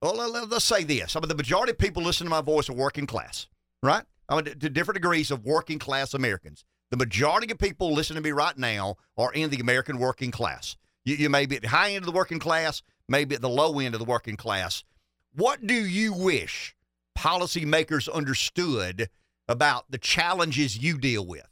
well, 0.03 0.17
let, 0.17 0.53
us 0.53 0.65
say 0.65 0.83
this. 0.83 1.15
I 1.15 1.21
mean, 1.21 1.29
the 1.29 1.37
majority 1.37 1.71
of 1.71 1.79
people 1.79 2.03
listening 2.03 2.27
to 2.27 2.35
my 2.35 2.41
voice 2.41 2.69
are 2.69 2.75
working 2.75 3.07
class, 3.07 3.47
right? 3.81 4.03
I 4.29 4.35
mean, 4.35 4.45
to 4.45 4.69
different 4.71 4.97
degrees 4.97 5.31
of 5.31 5.45
working 5.45 5.79
class 5.79 6.15
Americans. 6.15 6.65
The 6.91 6.97
majority 6.97 7.53
of 7.53 7.59
people 7.59 7.93
listening 7.93 8.21
to 8.21 8.29
me 8.29 8.33
right 8.33 8.59
now 8.59 8.97
are 9.17 9.33
in 9.33 9.51
the 9.51 9.61
American 9.61 9.99
working 9.99 10.33
class. 10.33 10.77
You, 11.05 11.15
you 11.15 11.31
may 11.31 11.47
be 11.47 11.55
at 11.57 11.63
the 11.63 11.69
high 11.69 11.91
end 11.91 12.03
of 12.03 12.07
the 12.07 12.13
working 12.13 12.41
class, 12.41 12.83
maybe 13.09 13.37
at 13.37 13.41
the 13.41 13.49
low 13.49 13.79
end 13.79 13.95
of 13.95 14.01
the 14.01 14.05
working 14.05 14.37
class. 14.37 14.83
What 15.33 15.65
do 15.65 15.75
you 15.75 16.13
wish 16.13 16.75
policymakers 17.17 18.13
understood 18.13 19.11
about 19.47 19.93
the 19.93 19.99
challenges 19.99 20.77
you 20.77 20.99
deal 20.99 21.25
with, 21.25 21.47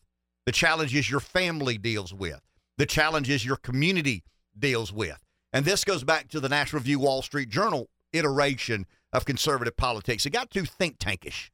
the 0.46 0.52
challenges 0.52 1.10
your 1.10 1.20
family 1.20 1.78
deals 1.78 2.12
with, 2.14 2.40
the 2.78 2.86
challenges 2.86 3.44
your 3.44 3.56
community 3.56 4.24
deals 4.58 4.92
with? 4.92 5.22
And 5.52 5.64
this 5.64 5.84
goes 5.84 6.04
back 6.04 6.28
to 6.28 6.40
the 6.40 6.48
National 6.48 6.80
Review 6.80 7.00
Wall 7.00 7.22
Street 7.22 7.48
Journal 7.48 7.88
iteration 8.12 8.86
of 9.12 9.24
conservative 9.24 9.76
politics. 9.76 10.24
It 10.26 10.30
got 10.30 10.50
too 10.50 10.64
think 10.64 10.98
tankish. 10.98 11.50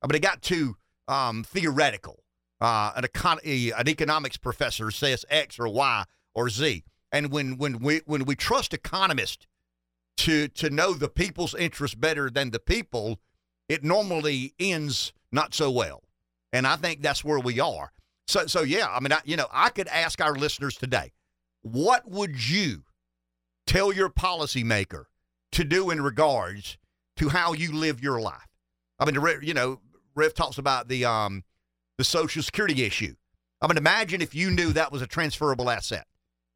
but 0.00 0.14
it 0.14 0.20
got 0.20 0.42
too 0.42 0.76
um, 1.08 1.44
theoretical. 1.44 2.22
Uh, 2.60 2.92
an, 2.96 3.04
econ- 3.04 3.72
an 3.78 3.88
economics 3.88 4.36
professor 4.36 4.90
says 4.90 5.24
X 5.30 5.58
or 5.58 5.68
Y 5.68 6.04
or 6.34 6.48
Z. 6.48 6.84
And 7.12 7.32
when 7.32 7.56
when 7.56 7.78
we 7.80 8.02
when 8.06 8.24
we 8.24 8.36
trust 8.36 8.72
economists 8.72 9.46
to 10.18 10.46
to 10.48 10.70
know 10.70 10.92
the 10.94 11.08
people's 11.08 11.54
interest 11.54 12.00
better 12.00 12.30
than 12.30 12.50
the 12.50 12.60
people, 12.60 13.18
it 13.68 13.82
normally 13.82 14.54
ends 14.60 15.12
not 15.32 15.54
so 15.54 15.70
well. 15.70 16.02
And 16.52 16.66
I 16.66 16.76
think 16.76 17.02
that's 17.02 17.24
where 17.24 17.38
we 17.38 17.60
are. 17.60 17.92
So 18.26 18.46
so 18.46 18.62
yeah, 18.62 18.88
I 18.88 19.00
mean, 19.00 19.12
I, 19.12 19.20
you 19.24 19.36
know, 19.36 19.46
I 19.52 19.70
could 19.70 19.88
ask 19.88 20.20
our 20.20 20.34
listeners 20.34 20.76
today, 20.76 21.12
what 21.62 22.08
would 22.08 22.48
you 22.48 22.84
tell 23.66 23.92
your 23.92 24.08
policymaker 24.08 25.04
to 25.52 25.64
do 25.64 25.90
in 25.90 26.00
regards 26.00 26.78
to 27.16 27.28
how 27.28 27.52
you 27.52 27.72
live 27.72 28.02
your 28.02 28.20
life? 28.20 28.48
I 28.98 29.04
mean, 29.10 29.20
you 29.42 29.54
know, 29.54 29.80
Rev 30.14 30.34
talks 30.34 30.58
about 30.58 30.88
the 30.88 31.04
um 31.04 31.44
the 31.98 32.04
Social 32.04 32.42
Security 32.42 32.82
issue. 32.82 33.14
I 33.60 33.66
mean, 33.66 33.76
imagine 33.76 34.22
if 34.22 34.34
you 34.34 34.50
knew 34.50 34.72
that 34.72 34.92
was 34.92 35.02
a 35.02 35.06
transferable 35.06 35.68
asset. 35.68 36.06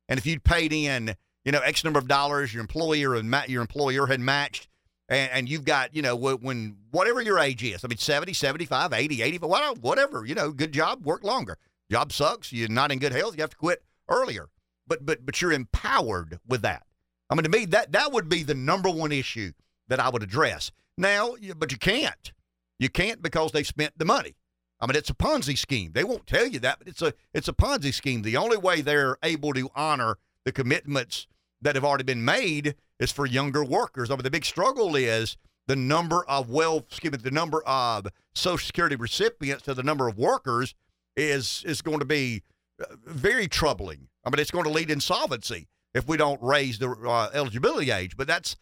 And 0.08 0.18
if 0.18 0.26
you'd 0.26 0.44
paid 0.44 0.72
in, 0.72 1.16
you 1.44 1.52
know, 1.52 1.60
X 1.60 1.84
number 1.84 1.98
of 1.98 2.08
dollars, 2.08 2.52
your 2.52 2.60
employer 2.60 3.14
and 3.14 3.34
your 3.48 3.60
employer 3.60 4.06
had 4.06 4.20
matched, 4.20 4.68
and, 5.08 5.30
and 5.32 5.48
you've 5.48 5.64
got, 5.64 5.94
you 5.94 6.02
know, 6.02 6.16
when 6.16 6.76
whatever 6.90 7.20
your 7.20 7.38
age 7.38 7.62
is, 7.62 7.84
I 7.84 7.88
mean, 7.88 7.98
70, 7.98 8.32
75, 8.32 8.92
80, 8.92 9.22
85, 9.22 9.78
whatever, 9.78 10.24
you 10.24 10.34
know, 10.34 10.50
good 10.50 10.72
job, 10.72 11.04
work 11.04 11.24
longer. 11.24 11.58
Job 11.90 12.12
sucks. 12.12 12.52
You're 12.52 12.68
not 12.68 12.92
in 12.92 12.98
good 12.98 13.12
health. 13.12 13.36
You 13.36 13.42
have 13.42 13.50
to 13.50 13.56
quit 13.56 13.82
earlier. 14.08 14.48
But 14.86 15.06
but 15.06 15.24
but 15.24 15.40
you're 15.40 15.52
empowered 15.52 16.38
with 16.46 16.62
that. 16.62 16.84
I 17.30 17.34
mean, 17.34 17.44
to 17.44 17.50
me, 17.50 17.64
that 17.66 17.92
that 17.92 18.12
would 18.12 18.28
be 18.28 18.42
the 18.42 18.54
number 18.54 18.90
one 18.90 19.12
issue 19.12 19.52
that 19.88 20.00
I 20.00 20.08
would 20.08 20.22
address. 20.22 20.70
Now, 20.96 21.34
but 21.56 21.72
you 21.72 21.78
can't. 21.78 22.32
You 22.78 22.88
can't 22.88 23.22
because 23.22 23.52
they've 23.52 23.66
spent 23.66 23.98
the 23.98 24.04
money. 24.04 24.36
I 24.80 24.86
mean, 24.86 24.96
it's 24.96 25.10
a 25.10 25.14
Ponzi 25.14 25.56
scheme. 25.56 25.92
They 25.94 26.04
won't 26.04 26.26
tell 26.26 26.46
you 26.46 26.58
that, 26.60 26.78
but 26.78 26.88
it's 26.88 27.00
a 27.00 27.14
it's 27.32 27.48
a 27.48 27.52
Ponzi 27.52 27.94
scheme. 27.94 28.22
The 28.22 28.36
only 28.36 28.56
way 28.56 28.80
they're 28.80 29.16
able 29.22 29.52
to 29.54 29.70
honor 29.74 30.18
the 30.44 30.52
commitments 30.52 31.26
that 31.62 31.74
have 31.74 31.84
already 31.84 32.04
been 32.04 32.24
made 32.24 32.74
is 33.00 33.12
for 33.12 33.26
younger 33.26 33.64
workers. 33.64 34.10
I 34.10 34.14
mean, 34.14 34.22
the 34.22 34.30
big 34.30 34.44
struggle 34.44 34.96
is 34.96 35.36
the 35.66 35.76
number 35.76 36.24
of 36.28 36.50
well, 36.50 36.78
excuse 36.78 37.12
me, 37.12 37.18
the 37.18 37.30
number 37.30 37.62
of 37.64 38.06
Social 38.34 38.64
Security 38.64 38.96
recipients 38.96 39.64
to 39.64 39.74
the 39.74 39.82
number 39.82 40.08
of 40.08 40.18
workers 40.18 40.74
is 41.16 41.62
is 41.66 41.82
going 41.82 42.00
to 42.00 42.04
be 42.04 42.42
uh, 42.80 42.86
very 43.06 43.48
troubling. 43.48 44.08
I 44.24 44.30
mean, 44.30 44.38
it's 44.38 44.50
going 44.50 44.64
to 44.64 44.70
lead 44.70 44.90
insolvency 44.90 45.68
if 45.94 46.08
we 46.08 46.16
don't 46.16 46.42
raise 46.42 46.78
the 46.78 46.90
uh, 46.90 47.30
eligibility 47.32 47.90
age. 47.90 48.16
But 48.16 48.26
that's 48.26 48.56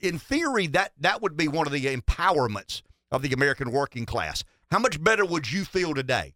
in 0.00 0.18
theory 0.18 0.66
that 0.68 0.92
that 1.00 1.22
would 1.22 1.36
be 1.36 1.48
one 1.48 1.66
of 1.66 1.72
the 1.72 1.86
empowerments 1.86 2.82
of 3.10 3.22
the 3.22 3.32
American 3.32 3.70
working 3.70 4.06
class. 4.06 4.44
How 4.70 4.78
much 4.78 5.02
better 5.02 5.24
would 5.24 5.52
you 5.52 5.64
feel 5.64 5.94
today 5.94 6.34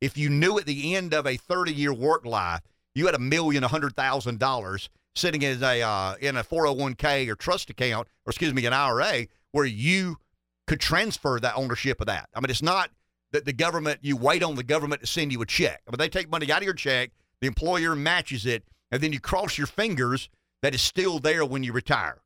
if 0.00 0.16
you 0.16 0.30
knew 0.30 0.58
at 0.58 0.66
the 0.66 0.94
end 0.94 1.12
of 1.12 1.26
a 1.26 1.36
30 1.36 1.72
year 1.72 1.92
work 1.92 2.24
life 2.24 2.60
you 2.94 3.06
had 3.06 3.14
a 3.14 3.20
million, 3.20 3.64
a 3.64 3.68
hundred 3.68 3.96
thousand 3.96 4.38
dollars 4.38 4.88
sitting 5.14 5.44
as 5.44 5.62
a 5.62 5.82
uh, 5.82 6.14
in 6.20 6.36
a 6.36 6.44
401k 6.44 7.28
or 7.28 7.36
trust 7.36 7.70
account, 7.70 8.08
or 8.26 8.30
excuse 8.30 8.52
me, 8.52 8.66
an 8.66 8.72
IRA, 8.72 9.26
where 9.52 9.64
you 9.64 10.16
could 10.66 10.80
transfer 10.80 11.38
that 11.40 11.54
ownership 11.56 12.00
of 12.00 12.06
that. 12.06 12.28
I 12.34 12.40
mean, 12.40 12.50
it's 12.50 12.62
not 12.62 12.90
that 13.32 13.44
the 13.44 13.52
government 13.52 14.00
you 14.02 14.16
wait 14.16 14.42
on 14.42 14.54
the 14.54 14.62
government 14.62 15.00
to 15.02 15.06
send 15.06 15.32
you 15.32 15.42
a 15.42 15.46
check. 15.46 15.82
I 15.86 15.90
mean, 15.90 15.98
they 15.98 16.08
take 16.08 16.30
money 16.30 16.50
out 16.50 16.58
of 16.58 16.64
your 16.64 16.74
check, 16.74 17.10
the 17.40 17.46
employer 17.46 17.94
matches 17.94 18.46
it, 18.46 18.64
and 18.90 19.02
then 19.02 19.12
you 19.12 19.20
cross 19.20 19.58
your 19.58 19.66
fingers 19.66 20.28
that 20.62 20.74
it's 20.74 20.82
still 20.82 21.18
there 21.18 21.44
when 21.44 21.62
you 21.62 21.72
retire. 21.72 22.22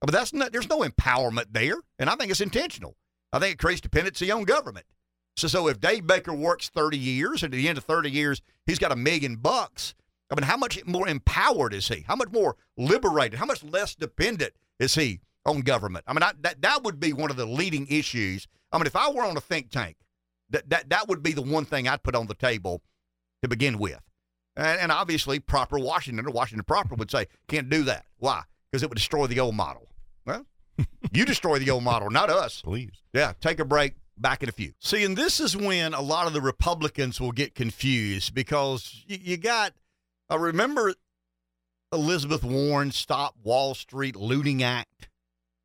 But 0.00 0.12
that's 0.12 0.32
not. 0.32 0.52
There's 0.52 0.68
no 0.68 0.80
empowerment 0.80 1.46
there, 1.50 1.76
and 1.98 2.08
I 2.08 2.14
think 2.14 2.30
it's 2.30 2.40
intentional. 2.40 2.96
I 3.32 3.38
think 3.38 3.54
it 3.54 3.58
creates 3.58 3.80
dependency 3.80 4.30
on 4.30 4.44
government. 4.44 4.86
So, 5.36 5.48
so 5.48 5.68
if 5.68 5.80
Dave 5.80 6.06
Baker 6.06 6.32
works 6.32 6.68
30 6.68 6.98
years, 6.98 7.42
and 7.42 7.52
at 7.52 7.56
the 7.56 7.68
end 7.68 7.78
of 7.78 7.84
30 7.84 8.10
years, 8.10 8.42
he's 8.66 8.78
got 8.78 8.92
a 8.92 8.96
million 8.96 9.36
bucks. 9.36 9.94
I 10.30 10.34
mean, 10.34 10.44
how 10.44 10.56
much 10.56 10.84
more 10.84 11.08
empowered 11.08 11.72
is 11.72 11.88
he? 11.88 12.04
How 12.06 12.16
much 12.16 12.30
more 12.30 12.56
liberated? 12.76 13.38
How 13.38 13.46
much 13.46 13.64
less 13.64 13.94
dependent 13.94 14.52
is 14.78 14.94
he 14.94 15.20
on 15.46 15.60
government? 15.60 16.04
I 16.06 16.12
mean, 16.12 16.22
I, 16.22 16.32
that 16.40 16.62
that 16.62 16.82
would 16.82 17.00
be 17.00 17.12
one 17.12 17.30
of 17.30 17.36
the 17.36 17.46
leading 17.46 17.86
issues. 17.88 18.46
I 18.70 18.78
mean, 18.78 18.86
if 18.86 18.96
I 18.96 19.10
were 19.10 19.24
on 19.24 19.36
a 19.36 19.40
think 19.40 19.70
tank, 19.70 19.96
that 20.50 20.68
that 20.70 20.90
that 20.90 21.08
would 21.08 21.22
be 21.22 21.32
the 21.32 21.42
one 21.42 21.64
thing 21.64 21.88
I'd 21.88 22.02
put 22.02 22.14
on 22.14 22.26
the 22.26 22.34
table 22.34 22.82
to 23.42 23.48
begin 23.48 23.78
with. 23.78 24.00
And, 24.56 24.80
and 24.80 24.92
obviously, 24.92 25.38
proper 25.38 25.78
Washington 25.78 26.26
or 26.26 26.30
Washington 26.30 26.64
proper 26.64 26.94
would 26.94 27.10
say 27.10 27.26
can't 27.46 27.70
do 27.70 27.84
that. 27.84 28.06
Why? 28.18 28.42
Because 28.70 28.82
it 28.82 28.90
would 28.90 28.98
destroy 28.98 29.26
the 29.26 29.40
old 29.40 29.54
model. 29.54 29.88
Well, 30.26 30.44
you 31.12 31.24
destroy 31.24 31.58
the 31.58 31.70
old 31.70 31.84
model, 31.84 32.10
not 32.10 32.28
us. 32.28 32.62
Please. 32.62 33.02
Yeah, 33.14 33.32
take 33.40 33.60
a 33.60 33.64
break. 33.64 33.94
Back 34.20 34.42
in 34.42 34.48
a 34.48 34.52
few. 34.52 34.72
See, 34.80 35.04
and 35.04 35.16
this 35.16 35.38
is 35.38 35.56
when 35.56 35.94
a 35.94 36.00
lot 36.00 36.26
of 36.26 36.32
the 36.32 36.40
Republicans 36.40 37.20
will 37.20 37.30
get 37.30 37.54
confused 37.54 38.34
because 38.34 39.04
you, 39.06 39.16
you 39.22 39.36
got. 39.36 39.74
I 40.30 40.36
remember 40.36 40.94
Elizabeth 41.92 42.44
Warren 42.44 42.90
Stop 42.92 43.34
Wall 43.42 43.74
Street 43.74 44.16
Looting 44.16 44.62
Act. 44.62 45.08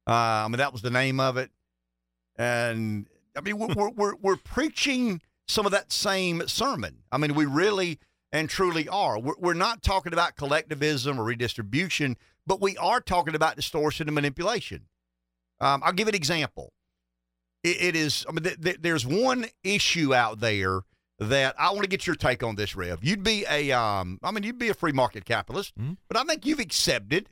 Uh, 0.08 0.12
I 0.12 0.48
mean, 0.48 0.58
that 0.58 0.74
was 0.74 0.82
the 0.82 0.90
name 0.90 1.20
of 1.20 1.38
it, 1.38 1.52
and 2.36 3.08
I 3.36 3.42
mean, 3.42 3.58
we're, 3.58 3.74
we're 3.74 3.90
we're 3.90 4.16
we're 4.22 4.36
preaching 4.36 5.22
some 5.48 5.66
of 5.66 5.72
that 5.72 5.92
same 5.92 6.48
sermon. 6.48 7.04
I 7.12 7.18
mean, 7.18 7.36
we 7.36 7.46
really 7.46 8.00
and 8.32 8.50
truly 8.50 8.88
are. 8.90 9.20
We're, 9.20 9.36
we're 9.40 9.54
not 9.54 9.82
talking 9.84 10.12
about 10.12 10.36
collectivism 10.36 11.20
or 11.20 11.24
redistribution, 11.24 12.18
but 12.46 12.62
we 12.62 12.76
are 12.78 13.00
talking 13.00 13.36
about 13.36 13.56
distortion 13.56 14.08
and 14.08 14.16
manipulation. 14.16 14.88
Um, 15.62 15.82
I'll 15.86 15.94
give 15.94 16.08
an 16.08 16.16
example 16.16 16.74
it, 17.64 17.82
it 17.82 17.96
is. 17.96 18.26
I 18.28 18.34
mean, 18.34 18.44
th- 18.44 18.62
th- 18.62 18.78
there's 18.82 19.06
one 19.06 19.46
issue 19.64 20.14
out 20.14 20.40
there 20.40 20.82
that 21.30 21.56
I 21.60 21.70
want 21.72 21.82
to 21.84 21.88
get 21.90 22.06
your 22.08 22.16
take 22.16 22.44
on 22.44 22.56
this, 22.56 22.76
Rev. 22.76 23.00
You'd 23.04 23.24
be 23.24 23.46
a, 23.50 23.72
um, 23.72 24.20
I 24.24 24.32
mean, 24.32 24.44
you'd 24.44 24.58
be 24.60 24.70
a 24.70 24.74
free 24.74 24.92
market 24.92 25.26
capitalist, 25.26 25.74
Mhm. 25.80 25.98
but 26.08 26.18
I 26.18 26.24
think 26.24 26.46
you've 26.46 26.60
accepted. 26.60 27.30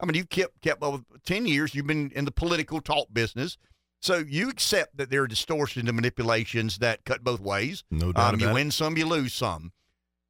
I 0.00 0.06
mean, 0.06 0.14
you've 0.14 0.28
kept 0.30 0.60
kept 0.60 0.82
over 0.82 1.02
ten 1.24 1.46
years. 1.46 1.74
You've 1.74 1.86
been 1.86 2.10
in 2.14 2.24
the 2.24 2.32
political 2.32 2.80
talk 2.80 3.08
business, 3.12 3.56
so 4.00 4.18
you 4.18 4.48
accept 4.48 4.96
that 4.96 5.10
there 5.10 5.22
are 5.22 5.28
distortions 5.28 5.88
and 5.88 5.94
manipulations 5.96 6.78
that 6.78 7.04
cut 7.04 7.22
both 7.22 7.40
ways. 7.40 7.84
No 7.90 8.12
doubt 8.12 8.34
Um, 8.34 8.40
you 8.40 8.46
about 8.46 8.52
it. 8.52 8.54
win 8.54 8.70
some, 8.72 8.96
you 8.96 9.06
lose 9.06 9.32
some. 9.32 9.72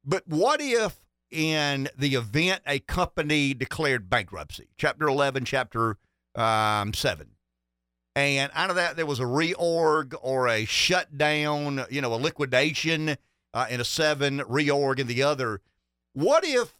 But 0.05 0.27
what 0.27 0.61
if, 0.61 0.99
in 1.31 1.89
the 1.97 2.13
event 2.15 2.61
a 2.67 2.77
company 2.79 3.53
declared 3.55 4.09
bankruptcy, 4.09 4.67
Chapter 4.77 5.07
11, 5.07 5.45
Chapter 5.45 5.97
um, 6.35 6.93
7, 6.93 7.31
and 8.15 8.51
out 8.53 8.69
of 8.69 8.75
that 8.75 8.95
there 8.95 9.05
was 9.05 9.19
a 9.19 9.23
reorg 9.23 10.13
or 10.21 10.47
a 10.47 10.65
shutdown, 10.65 11.85
you 11.89 12.01
know, 12.01 12.13
a 12.13 12.15
liquidation 12.15 13.17
uh, 13.53 13.65
in 13.69 13.79
a 13.81 13.85
7, 13.85 14.39
reorg 14.39 14.99
in 14.99 15.07
the 15.07 15.23
other? 15.23 15.61
What 16.13 16.43
if 16.45 16.73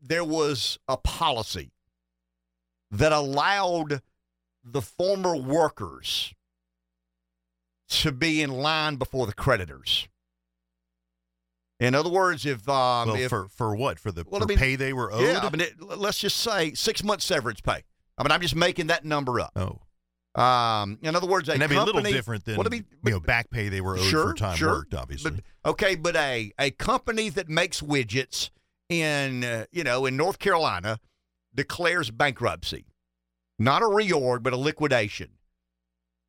there 0.00 0.24
was 0.24 0.78
a 0.88 0.96
policy 0.96 1.70
that 2.90 3.12
allowed 3.12 4.02
the 4.64 4.82
former 4.82 5.36
workers 5.36 6.34
to 7.88 8.10
be 8.12 8.42
in 8.42 8.50
line 8.50 8.96
before 8.96 9.26
the 9.26 9.32
creditors? 9.32 10.08
In 11.78 11.94
other 11.96 12.10
words, 12.10 12.46
if 12.46 12.68
um, 12.68 13.08
well, 13.08 13.16
if 13.16 13.28
for 13.28 13.48
for 13.48 13.74
what? 13.74 13.98
For 13.98 14.12
the 14.12 14.24
Well, 14.28 14.40
for 14.40 14.44
I 14.44 14.48
mean, 14.48 14.58
pay 14.58 14.76
they 14.76 14.92
were 14.92 15.12
owed? 15.12 15.22
yeah, 15.22 15.40
I 15.42 15.50
mean, 15.50 15.62
it, 15.62 15.80
let's 15.80 16.18
just 16.18 16.36
say 16.36 16.74
six 16.74 17.02
months 17.02 17.24
severance 17.24 17.60
pay. 17.60 17.82
I 18.16 18.22
mean, 18.22 18.30
I'm 18.30 18.40
just 18.40 18.54
making 18.54 18.86
that 18.88 19.04
number 19.04 19.40
up. 19.40 19.50
oh, 19.56 19.80
Um, 20.34 20.98
in 21.02 21.14
other 21.14 21.26
words, 21.26 21.48
a 21.48 21.52
and 21.52 21.60
that'd 21.60 21.70
be 21.70 21.76
a 21.76 21.80
little 21.80 21.94
company- 22.00 22.12
different 22.14 22.44
than 22.46 22.56
What 22.56 22.70
do 22.70 22.70
we- 22.70 22.84
you 23.10 23.10
know 23.16 23.20
back 23.20 23.50
pay 23.50 23.68
they 23.68 23.82
were 23.82 23.98
owed 23.98 24.04
Sure, 24.06 24.28
for 24.28 24.34
time 24.34 24.56
sure. 24.56 24.70
worked. 24.70 24.94
Obviously, 24.94 25.30
But 25.32 25.70
okay, 25.70 25.94
but 25.94 26.16
a 26.16 26.52
a 26.58 26.70
company 26.70 27.28
that 27.28 27.48
makes 27.50 27.82
widgets 27.82 28.48
in 28.88 29.44
uh, 29.44 29.66
you 29.72 29.84
know 29.84 30.06
in 30.06 30.16
North 30.16 30.38
Carolina 30.38 30.98
declares 31.54 32.10
bankruptcy, 32.10 32.86
not 33.58 33.82
a 33.82 33.86
reorg, 33.86 34.42
but 34.42 34.54
a 34.54 34.56
liquidation. 34.56 35.32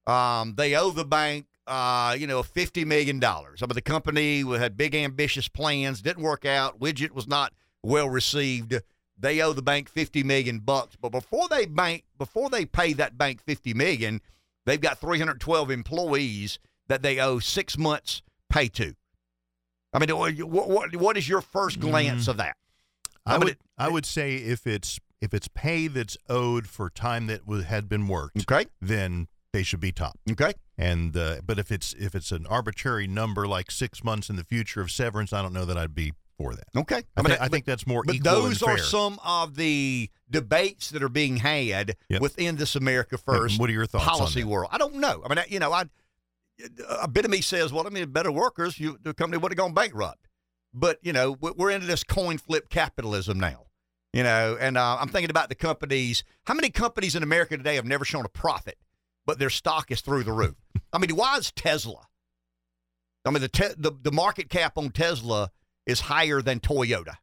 Um, 0.05 0.55
they 0.55 0.75
owe 0.75 0.91
the 0.91 1.05
bank, 1.05 1.45
uh, 1.65 2.13
you 2.19 2.27
know, 2.27 2.43
fifty 2.43 2.83
million 2.83 3.19
dollars. 3.19 3.63
I 3.63 3.67
mean, 3.67 3.75
the 3.75 3.81
company 3.81 4.41
had 4.57 4.75
big 4.75 4.95
ambitious 4.95 5.47
plans, 5.47 6.01
didn't 6.01 6.23
work 6.23 6.43
out. 6.43 6.77
Widget 6.79 7.11
was 7.11 7.25
not 7.25 7.53
well 7.81 8.09
received. 8.09 8.81
They 9.17 9.41
owe 9.41 9.53
the 9.53 9.61
bank 9.61 9.89
fifty 9.89 10.23
million 10.23 10.59
bucks, 10.59 10.95
but 10.99 11.11
before 11.11 11.47
they 11.49 11.65
bank, 11.65 12.03
before 12.17 12.49
they 12.49 12.65
pay 12.65 12.93
that 12.93 13.17
bank 13.17 13.41
fifty 13.41 13.73
million, 13.73 14.21
they've 14.65 14.81
got 14.81 14.97
three 14.99 15.19
hundred 15.19 15.39
twelve 15.39 15.69
employees 15.71 16.59
that 16.87 17.01
they 17.01 17.19
owe 17.19 17.39
six 17.39 17.77
months 17.77 18.21
pay 18.49 18.67
to. 18.69 18.95
I 19.93 19.99
mean, 19.99 20.09
what 20.17 20.67
what, 20.67 20.95
what 20.95 21.17
is 21.17 21.29
your 21.29 21.41
first 21.41 21.79
glance 21.79 22.27
of 22.27 22.37
that? 22.37 22.55
I 23.25 23.37
mean, 23.37 23.45
would 23.45 23.57
I 23.77 23.89
would 23.89 24.05
say 24.05 24.35
if 24.35 24.65
it's 24.67 24.99
if 25.21 25.33
it's 25.33 25.47
pay 25.47 25.87
that's 25.87 26.17
owed 26.27 26.67
for 26.67 26.89
time 26.89 27.27
that 27.27 27.41
had 27.67 27.87
been 27.87 28.07
worked, 28.07 28.39
Okay, 28.41 28.65
then 28.81 29.27
they 29.53 29.63
should 29.63 29.79
be 29.79 29.91
top. 29.91 30.17
okay, 30.31 30.51
And 30.77 31.15
uh, 31.15 31.37
but 31.45 31.59
if 31.59 31.71
it's 31.71 31.93
if 31.93 32.15
it's 32.15 32.31
an 32.31 32.45
arbitrary 32.47 33.07
number 33.07 33.47
like 33.47 33.69
six 33.71 34.03
months 34.03 34.29
in 34.29 34.35
the 34.35 34.43
future 34.43 34.81
of 34.81 34.91
severance, 34.91 35.31
I 35.31 35.41
don't 35.43 35.53
know 35.53 35.63
that 35.65 35.77
I'd 35.77 35.95
be 35.95 36.13
for 36.37 36.55
that. 36.55 36.65
okay. 36.75 37.03
I, 37.15 37.21
mean, 37.21 37.33
thi- 37.35 37.41
I 37.41 37.47
think 37.47 37.65
that's 37.65 37.85
more 37.85 38.03
But 38.05 38.23
those 38.23 38.63
are 38.63 38.77
some 38.77 39.19
of 39.23 39.55
the 39.55 40.09
debates 40.29 40.89
that 40.91 41.03
are 41.03 41.09
being 41.09 41.37
had 41.37 41.95
Yep. 42.09 42.21
within 42.21 42.55
this 42.55 42.75
America 42.75 43.17
First 43.17 43.59
What 43.59 43.69
are 43.69 43.73
your 43.73 43.85
thoughts 43.85 44.05
policy 44.05 44.43
world. 44.43 44.69
I 44.71 44.77
don't 44.77 44.95
know. 44.95 45.21
I 45.25 45.29
mean, 45.29 45.37
I- 45.39 45.45
you 45.49 45.59
know, 45.59 45.71
I 45.71 45.85
a 47.01 47.07
bit 47.07 47.25
of 47.25 47.31
me 47.31 47.41
says, 47.41 47.73
well, 47.73 47.85
I 47.87 47.89
mean, 47.89 48.09
better 48.11 48.31
workers, 48.31 48.79
you 48.79 48.97
the 49.01 49.13
company 49.13 49.39
would 49.41 49.51
have 49.51 49.57
gone 49.57 49.73
bankrupt. 49.73 50.27
But 50.73 50.99
you 51.01 51.13
know, 51.13 51.31
we- 51.39 51.51
we're 51.51 51.71
into 51.71 51.87
this 51.87 52.03
coin 52.03 52.37
flip 52.37 52.69
capitalism 52.69 53.39
now. 53.39 53.65
You 54.13 54.21
know, 54.23 54.55
and 54.59 54.77
uh, 54.77 54.97
I'm 54.99 55.09
thinking 55.09 55.31
about 55.31 55.49
the 55.49 55.55
companies. 55.55 56.23
How 56.45 56.53
many 56.53 56.69
companies 56.69 57.15
in 57.15 57.23
America 57.23 57.57
today 57.57 57.75
have 57.75 57.85
never 57.85 58.05
shown 58.05 58.25
a 58.25 58.29
profit, 58.29 58.77
but 59.25 59.39
their 59.39 59.49
stock 59.49 59.89
is 59.89 60.01
through 60.01 60.23
the 60.23 60.31
roof? 60.31 60.55
I 60.93 60.99
mean, 60.99 61.09
why 61.15 61.37
is 61.37 61.51
Tesla? 61.51 62.07
I 63.25 63.31
mean, 63.31 63.41
the, 63.41 63.47
te- 63.49 63.73
the 63.77 63.91
the 64.01 64.11
market 64.11 64.49
cap 64.49 64.77
on 64.77 64.91
Tesla 64.91 65.49
is 65.85 66.01
higher 66.01 66.41
than 66.41 66.59
Toyota. 66.59 67.17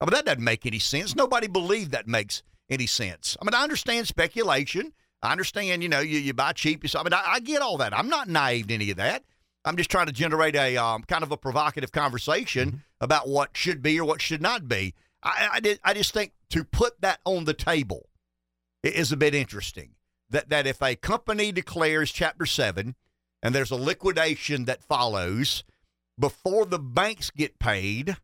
I 0.00 0.04
mean, 0.04 0.12
that 0.12 0.24
doesn't 0.24 0.44
make 0.44 0.64
any 0.66 0.78
sense. 0.78 1.16
Nobody 1.16 1.46
believed 1.46 1.90
that 1.92 2.06
makes 2.06 2.42
any 2.70 2.86
sense. 2.86 3.36
I 3.40 3.44
mean, 3.44 3.54
I 3.54 3.62
understand 3.62 4.06
speculation. 4.06 4.92
I 5.22 5.32
understand, 5.32 5.82
you 5.82 5.88
know, 5.88 6.00
you, 6.00 6.18
you 6.18 6.32
buy 6.34 6.52
cheap. 6.52 6.84
You, 6.84 6.90
I 6.98 7.02
mean, 7.02 7.12
I, 7.12 7.24
I 7.26 7.40
get 7.40 7.62
all 7.62 7.78
that. 7.78 7.96
I'm 7.96 8.08
not 8.08 8.28
naive 8.28 8.68
to 8.68 8.74
any 8.74 8.90
of 8.90 8.98
that. 8.98 9.24
I'm 9.64 9.76
just 9.76 9.90
trying 9.90 10.06
to 10.06 10.12
generate 10.12 10.54
a 10.54 10.76
um, 10.76 11.02
kind 11.02 11.24
of 11.24 11.32
a 11.32 11.36
provocative 11.36 11.92
conversation 11.92 12.84
about 13.00 13.28
what 13.28 13.56
should 13.56 13.82
be 13.82 13.98
or 13.98 14.04
what 14.04 14.22
should 14.22 14.40
not 14.40 14.68
be. 14.68 14.94
I, 15.22 15.48
I, 15.54 15.60
did, 15.60 15.80
I 15.82 15.94
just 15.94 16.14
think 16.14 16.32
to 16.50 16.64
put 16.64 17.00
that 17.00 17.20
on 17.24 17.44
the 17.44 17.54
table 17.54 18.08
is 18.82 19.10
a 19.12 19.16
bit 19.16 19.34
interesting. 19.34 19.90
That 20.30 20.50
that 20.50 20.66
if 20.66 20.82
a 20.82 20.94
company 20.94 21.52
declares 21.52 22.12
Chapter 22.12 22.44
Seven 22.44 22.94
and 23.42 23.54
there's 23.54 23.70
a 23.70 23.76
liquidation 23.76 24.66
that 24.66 24.84
follows, 24.84 25.64
before 26.18 26.66
the 26.66 26.78
banks 26.78 27.30
get 27.30 27.58
paid, 27.58 28.16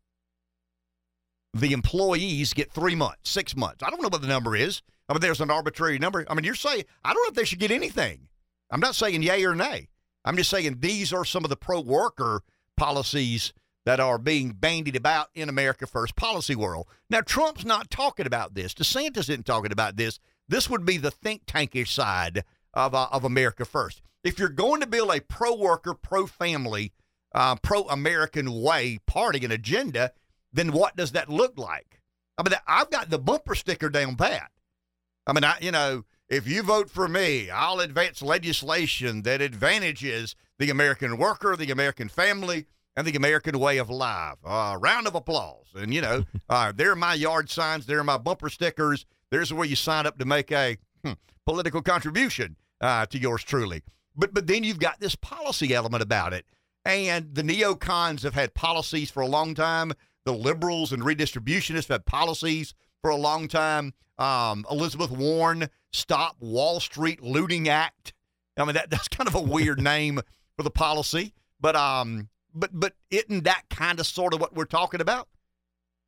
the 1.53 1.71
employees 1.71 2.53
get 2.53 2.71
three 2.71 2.95
months, 2.95 3.29
six 3.29 3.55
months. 3.55 3.81
I 3.81 3.89
don't 3.89 4.01
know 4.01 4.09
what 4.09 4.21
the 4.21 4.27
number 4.27 4.55
is. 4.55 4.81
I 5.07 5.13
mean, 5.13 5.21
there's 5.21 5.41
an 5.41 5.51
arbitrary 5.51 5.99
number. 5.99 6.25
I 6.29 6.33
mean, 6.33 6.43
you're 6.43 6.55
saying, 6.55 6.83
I 7.03 7.13
don't 7.13 7.23
know 7.23 7.29
if 7.29 7.35
they 7.35 7.45
should 7.45 7.59
get 7.59 7.71
anything. 7.71 8.27
I'm 8.71 8.79
not 8.79 8.95
saying 8.95 9.23
yay 9.23 9.45
or 9.45 9.55
nay. 9.55 9.89
I'm 10.25 10.35
just 10.35 10.49
saying 10.49 10.77
these 10.79 11.13
are 11.13 11.23
some 11.23 11.43
of 11.43 11.49
the 11.49 11.55
pro 11.55 11.79
worker 11.79 12.41
policies 12.75 13.53
that 13.85 13.99
are 13.99 14.17
being 14.17 14.51
bandied 14.51 14.95
about 14.95 15.29
in 15.35 15.47
America 15.47 15.85
First 15.85 16.15
policy 16.15 16.55
world. 16.55 16.87
Now, 17.09 17.21
Trump's 17.21 17.63
not 17.63 17.91
talking 17.91 18.25
about 18.25 18.55
this. 18.55 18.73
DeSantis 18.73 19.29
isn't 19.29 19.45
talking 19.45 19.71
about 19.71 19.95
this. 19.95 20.19
This 20.47 20.69
would 20.69 20.85
be 20.85 20.97
the 20.97 21.11
think 21.11 21.45
tankish 21.45 21.89
side 21.89 22.43
of, 22.73 22.95
uh, 22.95 23.07
of 23.11 23.23
America 23.23 23.63
First. 23.63 24.01
If 24.23 24.39
you're 24.39 24.49
going 24.49 24.81
to 24.81 24.87
build 24.87 25.13
a 25.13 25.21
pro 25.21 25.55
worker, 25.55 25.93
pro 25.93 26.25
family, 26.25 26.91
uh, 27.35 27.55
pro 27.57 27.83
American 27.83 28.61
way 28.61 28.97
party 29.05 29.43
and 29.43 29.53
agenda, 29.53 30.11
then 30.51 30.71
what 30.71 30.95
does 30.95 31.11
that 31.11 31.29
look 31.29 31.59
like? 31.59 32.01
I 32.37 32.43
mean, 32.43 32.57
I've 32.65 32.89
got 32.89 33.09
the 33.09 33.19
bumper 33.19 33.55
sticker 33.55 33.89
down 33.89 34.15
pat. 34.15 34.49
I 35.27 35.33
mean, 35.33 35.43
I, 35.43 35.57
you 35.59 35.71
know, 35.71 36.05
if 36.29 36.47
you 36.47 36.63
vote 36.63 36.89
for 36.89 37.07
me, 37.07 37.49
I'll 37.49 37.81
advance 37.81 38.21
legislation 38.21 39.23
that 39.23 39.41
advantages 39.41 40.35
the 40.57 40.69
American 40.69 41.17
worker, 41.17 41.55
the 41.55 41.71
American 41.71 42.09
family, 42.09 42.65
and 42.95 43.05
the 43.05 43.15
American 43.15 43.59
way 43.59 43.77
of 43.77 43.89
life. 43.89 44.37
Uh, 44.45 44.77
round 44.79 45.05
of 45.05 45.15
applause. 45.15 45.65
And, 45.75 45.93
you 45.93 46.01
know, 46.01 46.23
uh, 46.49 46.71
there 46.73 46.91
are 46.91 46.95
my 46.95 47.13
yard 47.13 47.49
signs, 47.49 47.85
there 47.85 47.99
are 47.99 48.03
my 48.03 48.17
bumper 48.17 48.49
stickers. 48.49 49.05
There's 49.29 49.51
where 49.51 49.65
you 49.65 49.75
sign 49.75 50.05
up 50.05 50.17
to 50.19 50.25
make 50.25 50.51
a 50.51 50.77
hmm, 51.03 51.13
political 51.45 51.81
contribution 51.81 52.55
uh, 52.79 53.05
to 53.07 53.17
yours 53.17 53.43
truly. 53.43 53.83
But, 54.15 54.33
but 54.33 54.47
then 54.47 54.63
you've 54.63 54.79
got 54.79 55.01
this 55.01 55.15
policy 55.15 55.73
element 55.73 56.01
about 56.01 56.31
it. 56.31 56.45
And 56.85 57.33
the 57.33 57.41
neocons 57.41 58.21
have 58.21 58.35
had 58.35 58.53
policies 58.53 59.09
for 59.09 59.21
a 59.21 59.27
long 59.27 59.55
time. 59.55 59.93
The 60.25 60.33
liberals 60.33 60.91
and 60.91 61.03
redistributionists 61.03 61.87
have 61.87 61.95
had 61.95 62.05
policies 62.05 62.73
for 63.01 63.09
a 63.09 63.15
long 63.15 63.47
time. 63.47 63.93
Um, 64.17 64.65
Elizabeth 64.71 65.11
Warren, 65.11 65.69
Stop 65.91 66.37
Wall 66.39 66.79
Street 66.79 67.21
Looting 67.21 67.67
Act. 67.67 68.13
I 68.57 68.65
mean, 68.65 68.75
that, 68.75 68.89
that's 68.91 69.07
kind 69.07 69.27
of 69.27 69.35
a 69.35 69.41
weird 69.41 69.81
name 69.81 70.21
for 70.57 70.63
the 70.63 70.71
policy, 70.71 71.33
but 71.59 71.75
um, 71.75 72.29
but 72.53 72.69
but 72.73 72.93
isn't 73.09 73.43
that 73.43 73.63
kind 73.69 73.99
of 73.99 74.05
sort 74.05 74.33
of 74.33 74.39
what 74.39 74.55
we're 74.55 74.65
talking 74.65 75.01
about? 75.01 75.27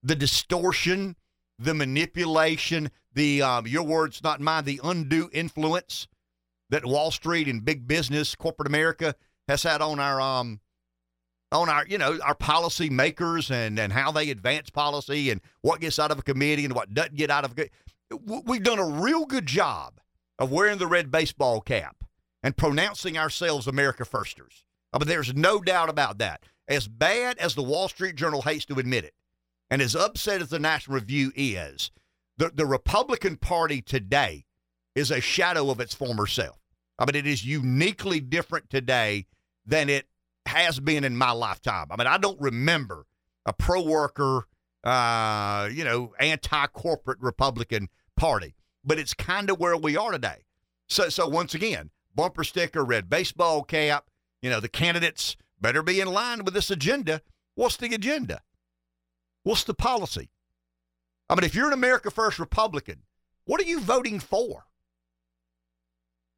The 0.03 0.15
distortion, 0.15 1.17
the 1.59 1.73
manipulation, 1.73 2.91
the 3.13 3.41
um, 3.41 3.67
your 3.67 3.83
words, 3.83 4.23
not 4.23 4.39
mine, 4.39 4.63
the 4.63 4.79
undue 4.83 5.29
influence 5.33 6.07
that 6.69 6.85
Wall 6.85 7.11
Street 7.11 7.47
and 7.47 7.65
big 7.65 7.87
business, 7.87 8.35
corporate 8.35 8.67
America 8.67 9.15
has 9.47 9.63
had 9.63 9.81
on 9.81 9.99
our 9.99 10.21
um 10.21 10.59
on 11.52 11.69
our 11.69 11.86
you 11.88 11.98
know 11.98 12.19
our 12.26 12.36
policy 12.36 12.90
makers 12.90 13.49
and 13.52 13.80
and 13.80 13.94
how 13.94 14.11
they 14.11 14.30
advance 14.30 14.69
policy 14.69 15.30
and 15.30 15.41
what 15.61 15.80
gets 15.80 15.98
out 15.98 16.11
of 16.11 16.19
a 16.19 16.24
committee 16.24 16.65
and 16.65 16.76
what 16.76 16.94
doesn't 16.94 17.15
get 17.15 17.30
out 17.30 17.45
of 17.45 17.57
a 17.57 17.69
we've 18.45 18.64
done 18.64 18.80
a 18.80 19.02
real 19.02 19.26
good 19.26 19.45
job 19.45 19.99
of 20.40 20.52
wearing 20.52 20.78
the 20.78 20.88
red 20.88 21.11
baseball 21.11 21.61
cap 21.61 22.03
and 22.44 22.56
pronouncing 22.56 23.18
ourselves 23.18 23.68
America 23.68 24.06
firsters. 24.06 24.64
I 24.94 24.99
mean, 24.99 25.07
there's 25.07 25.34
no 25.34 25.60
doubt 25.60 25.90
about 25.90 26.19
that. 26.19 26.44
As 26.68 26.88
bad 26.88 27.38
as 27.40 27.56
the 27.56 27.64
Wall 27.64 27.90
Street 27.90 28.15
Journal 28.15 28.41
hates 28.41 28.65
to 28.65 28.80
admit 28.80 29.06
it, 29.06 29.14
and 29.69 29.82
as 29.82 29.95
upset 29.95 30.41
as 30.41 30.49
the 30.49 30.60
National 30.60 30.95
Review 30.95 31.32
is, 31.36 31.91
the, 32.38 32.52
the 32.53 32.65
Republican 32.65 33.38
Party 33.38 33.82
today 33.82 34.45
is 34.95 35.11
a 35.11 35.22
shadow 35.22 35.69
of 35.69 35.80
its 35.80 35.94
former 35.94 36.28
self. 36.28 36.57
I 36.99 37.06
mean, 37.06 37.15
it 37.15 37.28
is 37.28 37.45
uniquely 37.45 38.19
different 38.19 38.69
today 38.69 39.28
than 39.65 39.90
it 39.90 40.07
has 40.48 40.80
been 40.80 41.03
in 41.03 41.15
my 41.15 41.32
lifetime. 41.32 41.88
I 41.91 41.98
mean, 41.98 42.07
I 42.07 42.18
don't 42.18 42.40
remember 42.40 43.06
a 43.45 43.53
pro 43.53 43.82
worker, 43.82 44.48
uh, 44.84 45.69
you 45.72 45.84
know, 45.84 46.14
anti 46.19 46.65
corporate 46.68 47.19
Republican 47.22 47.90
Party, 48.15 48.56
but 48.84 48.99
it's 48.99 49.14
kind 49.14 49.49
of 49.49 49.60
where 49.60 49.78
we 49.78 49.98
are 49.98 50.11
today. 50.11 50.45
So, 50.88 51.10
so 51.10 51.28
once 51.28 51.53
again, 51.53 51.91
bumper 52.15 52.44
sticker, 52.44 52.84
red 52.84 53.10
baseball 53.10 53.64
cap. 53.64 54.06
You 54.41 54.49
know, 54.49 54.60
the 54.60 54.69
candidates 54.69 55.36
better 55.60 55.82
be 55.82 55.99
in 55.99 56.07
line 56.07 56.44
with 56.44 56.53
this 56.53 56.69
agenda. 56.69 57.22
What's 57.56 57.78
the 57.78 57.94
agenda? 57.94 58.41
What's 59.44 59.64
the 59.64 59.74
policy? 59.74 60.30
I 61.30 61.36
mean, 61.36 61.44
if 61.44 61.56
you're 61.56 61.68
an 61.68 61.74
America 61.74 62.11
First 62.11 62.40
Republican, 62.40 63.03
what 63.45 63.61
are 63.61 63.65
you 63.65 63.80
voting 63.80 64.19
for? 64.19 64.65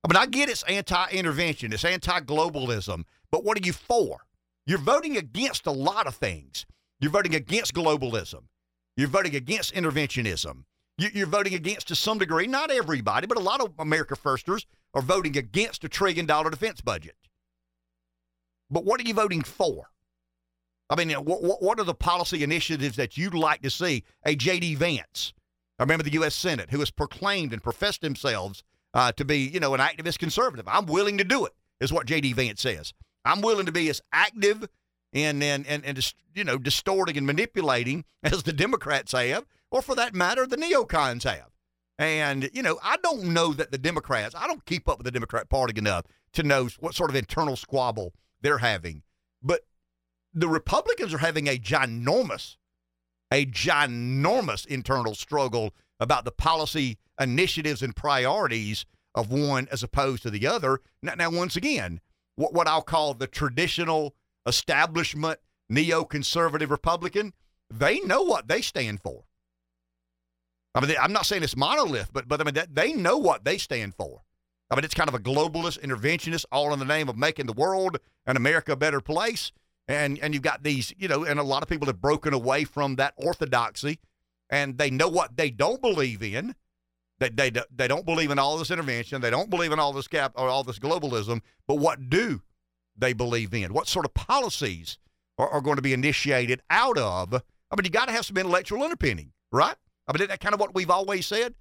I 0.03 0.07
mean, 0.07 0.15
I 0.15 0.25
get 0.27 0.49
it's 0.49 0.63
anti 0.63 1.09
intervention, 1.11 1.73
it's 1.73 1.83
anti 1.83 2.19
globalism, 2.21 3.03
but 3.31 3.43
what 3.43 3.57
are 3.57 3.65
you 3.65 3.73
for? 3.73 4.21
You're 4.65 4.77
voting 4.77 5.17
against 5.17 5.65
a 5.65 5.71
lot 5.71 6.07
of 6.07 6.15
things. 6.15 6.65
You're 6.99 7.11
voting 7.11 7.35
against 7.35 7.73
globalism. 7.73 8.43
You're 8.95 9.07
voting 9.07 9.35
against 9.35 9.73
interventionism. 9.73 10.63
You're 10.97 11.27
voting 11.27 11.53
against, 11.53 11.87
to 11.87 11.95
some 11.95 12.17
degree, 12.17 12.45
not 12.45 12.71
everybody, 12.71 13.25
but 13.25 13.37
a 13.37 13.41
lot 13.41 13.61
of 13.61 13.71
America 13.79 14.17
Firsters 14.17 14.65
are 14.93 15.01
voting 15.01 15.37
against 15.37 15.83
a 15.85 15.89
trillion 15.89 16.25
dollar 16.25 16.49
defense 16.49 16.81
budget. 16.81 17.15
But 18.69 18.83
what 18.83 18.99
are 18.99 19.07
you 19.07 19.13
voting 19.13 19.41
for? 19.41 19.89
I 20.89 20.95
mean, 20.95 21.11
what, 21.11 21.79
are 21.79 21.85
the 21.85 21.93
policy 21.93 22.43
initiatives 22.43 22.97
that 22.97 23.15
you'd 23.15 23.33
like 23.33 23.61
to 23.61 23.69
see? 23.69 24.03
A 24.25 24.35
J.D. 24.35 24.75
Vance, 24.75 25.33
a 25.77 25.85
member 25.85 26.01
of 26.01 26.05
the 26.05 26.13
U.S. 26.13 26.35
Senate, 26.35 26.71
who 26.71 26.79
has 26.79 26.91
proclaimed 26.91 27.53
and 27.53 27.63
professed 27.63 28.01
themselves 28.01 28.63
uh, 28.93 29.11
to 29.13 29.23
be, 29.23 29.37
you 29.37 29.59
know, 29.59 29.73
an 29.73 29.79
activist 29.79 30.19
conservative. 30.19 30.67
I'm 30.67 30.87
willing 30.87 31.17
to 31.19 31.23
do 31.23 31.45
it, 31.45 31.53
is 31.79 31.93
what 31.93 32.07
J.D. 32.07 32.33
Vance 32.33 32.61
says. 32.61 32.93
I'm 33.25 33.41
willing 33.41 33.65
to 33.65 33.71
be 33.71 33.89
as 33.89 34.01
active 34.11 34.67
and 35.13 35.43
and 35.43 35.65
and, 35.67 35.83
and 35.85 36.13
you 36.35 36.43
know 36.43 36.57
distorting 36.57 37.17
and 37.17 37.25
manipulating 37.25 38.05
as 38.23 38.43
the 38.43 38.53
Democrats 38.53 39.11
have, 39.11 39.45
or 39.71 39.81
for 39.81 39.95
that 39.95 40.13
matter, 40.13 40.45
the 40.45 40.57
neocons 40.57 41.23
have. 41.23 41.49
And 41.97 42.49
you 42.53 42.63
know, 42.63 42.79
I 42.81 42.97
don't 43.03 43.33
know 43.33 43.53
that 43.53 43.71
the 43.71 43.77
Democrats. 43.77 44.35
I 44.35 44.47
don't 44.47 44.65
keep 44.65 44.87
up 44.87 44.97
with 44.97 45.05
the 45.05 45.11
Democrat 45.11 45.49
Party 45.49 45.77
enough 45.77 46.05
to 46.33 46.43
know 46.43 46.69
what 46.79 46.95
sort 46.95 47.09
of 47.09 47.15
internal 47.15 47.55
squabble 47.55 48.13
they're 48.41 48.59
having. 48.59 49.03
But 49.41 49.61
the 50.33 50.47
Republicans 50.47 51.13
are 51.13 51.19
having 51.19 51.47
a 51.47 51.57
ginormous, 51.57 52.55
a 53.31 53.45
ginormous 53.45 54.65
internal 54.65 55.15
struggle 55.15 55.73
about 55.99 56.23
the 56.23 56.31
policy 56.31 56.97
initiatives 57.19 57.81
and 57.81 57.95
priorities 57.95 58.85
of 59.15 59.31
one 59.31 59.67
as 59.71 59.83
opposed 59.83 60.23
to 60.23 60.29
the 60.29 60.47
other. 60.47 60.79
Now, 61.01 61.15
now 61.15 61.29
once 61.29 61.55
again, 61.55 61.99
what, 62.39 62.53
what 62.53 62.67
I'll 62.67 62.81
call 62.81 63.13
the 63.13 63.27
traditional 63.27 64.15
establishment 64.47 65.39
neoconservative 65.69 66.69
Republican, 66.69 67.33
they 67.69 67.99
know 67.99 68.23
what 68.23 68.47
they 68.47 68.61
stand 68.61 69.01
for. 69.01 69.25
I 70.73 70.85
mean, 70.85 70.95
I'm 71.01 71.11
not 71.11 71.25
saying 71.25 71.43
it's 71.43 71.57
monolith, 71.57 72.13
but 72.13 72.29
but 72.29 72.39
I 72.39 72.45
mean 72.45 72.53
that, 72.53 72.73
they 72.73 72.93
know 72.93 73.17
what 73.17 73.43
they 73.43 73.57
stand 73.57 73.93
for. 73.95 74.21
I 74.71 74.75
mean, 74.75 74.85
it's 74.85 74.93
kind 74.93 75.09
of 75.09 75.15
a 75.15 75.19
globalist, 75.19 75.81
interventionist, 75.81 76.45
all 76.51 76.71
in 76.71 76.79
the 76.79 76.85
name 76.85 77.09
of 77.09 77.17
making 77.17 77.47
the 77.47 77.53
world 77.53 77.97
and 78.25 78.37
America 78.37 78.71
a 78.71 78.77
better 78.77 79.01
place. 79.01 79.51
And 79.89 80.17
and 80.19 80.33
you've 80.33 80.43
got 80.43 80.63
these, 80.63 80.93
you 80.97 81.09
know, 81.09 81.25
and 81.25 81.39
a 81.39 81.43
lot 81.43 81.61
of 81.61 81.67
people 81.67 81.87
have 81.87 81.99
broken 81.99 82.33
away 82.33 82.63
from 82.63 82.95
that 82.95 83.15
orthodoxy, 83.17 83.99
and 84.49 84.77
they 84.77 84.89
know 84.89 85.09
what 85.09 85.35
they 85.35 85.49
don't 85.49 85.81
believe 85.81 86.23
in. 86.23 86.55
They 87.19 87.29
they 87.29 87.51
they 87.75 87.87
don't 87.87 88.05
believe 88.05 88.31
in 88.31 88.39
all 88.39 88.57
this 88.57 88.71
intervention. 88.71 89.21
They 89.21 89.29
don't 89.29 89.49
believe 89.49 89.71
in 89.71 89.79
all 89.79 89.91
this 89.93 90.07
cap 90.07 90.33
or 90.35 90.47
all 90.47 90.63
this 90.63 90.79
globalism. 90.79 91.41
But 91.67 91.75
what 91.75 92.09
do 92.09 92.41
they 92.97 93.13
believe 93.13 93.53
in? 93.53 93.73
What 93.73 93.87
sort 93.87 94.05
of 94.05 94.13
policies 94.13 94.97
are, 95.37 95.49
are 95.49 95.61
going 95.61 95.75
to 95.75 95.81
be 95.81 95.93
initiated 95.93 96.61
out 96.69 96.97
of? 96.97 97.33
I 97.33 97.75
mean, 97.75 97.83
you 97.83 97.89
got 97.89 98.05
to 98.07 98.13
have 98.13 98.25
some 98.25 98.37
intellectual 98.37 98.81
underpinning, 98.81 99.33
right? 99.51 99.75
I 100.07 100.17
mean, 100.17 100.27
that 100.27 100.39
kind 100.39 100.53
of 100.53 100.59
what 100.59 100.73
we've 100.73 100.89
always 100.89 101.27
said. 101.27 101.55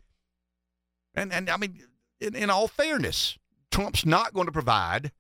And 1.15 1.33
and 1.33 1.51
I 1.51 1.57
mean, 1.57 1.83
in, 2.21 2.37
in 2.37 2.51
all 2.51 2.69
fairness, 2.69 3.37
Trump's 3.71 4.07
not 4.07 4.33
going 4.33 4.47
to 4.47 4.53
provide 4.53 5.11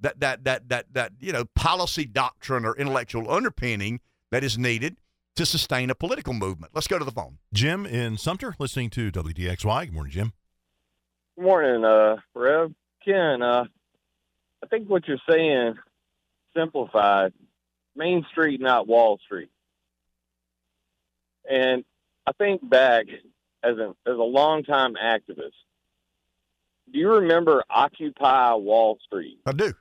that 0.00 0.20
that 0.20 0.44
that 0.44 0.68
that 0.70 0.86
that 0.92 1.12
you 1.20 1.32
know 1.32 1.44
policy 1.54 2.06
doctrine 2.06 2.64
or 2.64 2.76
intellectual 2.76 3.30
underpinning 3.30 4.00
that 4.30 4.42
is 4.42 4.56
needed 4.58 4.96
to 5.36 5.46
sustain 5.46 5.90
a 5.90 5.94
political 5.94 6.32
movement. 6.32 6.72
Let's 6.74 6.86
go 6.86 6.98
to 6.98 7.04
the 7.04 7.10
phone. 7.10 7.38
Jim 7.52 7.86
in 7.86 8.16
Sumter, 8.16 8.54
listening 8.58 8.90
to 8.90 9.10
WDXY. 9.10 9.86
Good 9.86 9.94
morning, 9.94 10.12
Jim. 10.12 10.32
Good 11.36 11.44
morning, 11.44 11.84
uh, 11.84 12.16
Rev. 12.34 12.72
Ken, 13.04 13.42
uh, 13.42 13.64
I 14.62 14.66
think 14.68 14.88
what 14.88 15.06
you're 15.06 15.18
saying, 15.28 15.74
simplified, 16.56 17.32
Main 17.96 18.24
Street, 18.30 18.60
not 18.60 18.86
Wall 18.86 19.18
Street. 19.24 19.50
And 21.48 21.84
I 22.26 22.32
think 22.32 22.66
back 22.68 23.06
as 23.62 23.76
a 23.78 23.94
as 24.06 24.16
a 24.16 24.22
longtime 24.22 24.94
activist. 24.94 25.52
Do 26.92 26.98
you 26.98 27.12
remember 27.12 27.64
Occupy 27.68 28.54
Wall 28.54 28.98
Street? 29.04 29.38
I 29.46 29.52
do. 29.52 29.72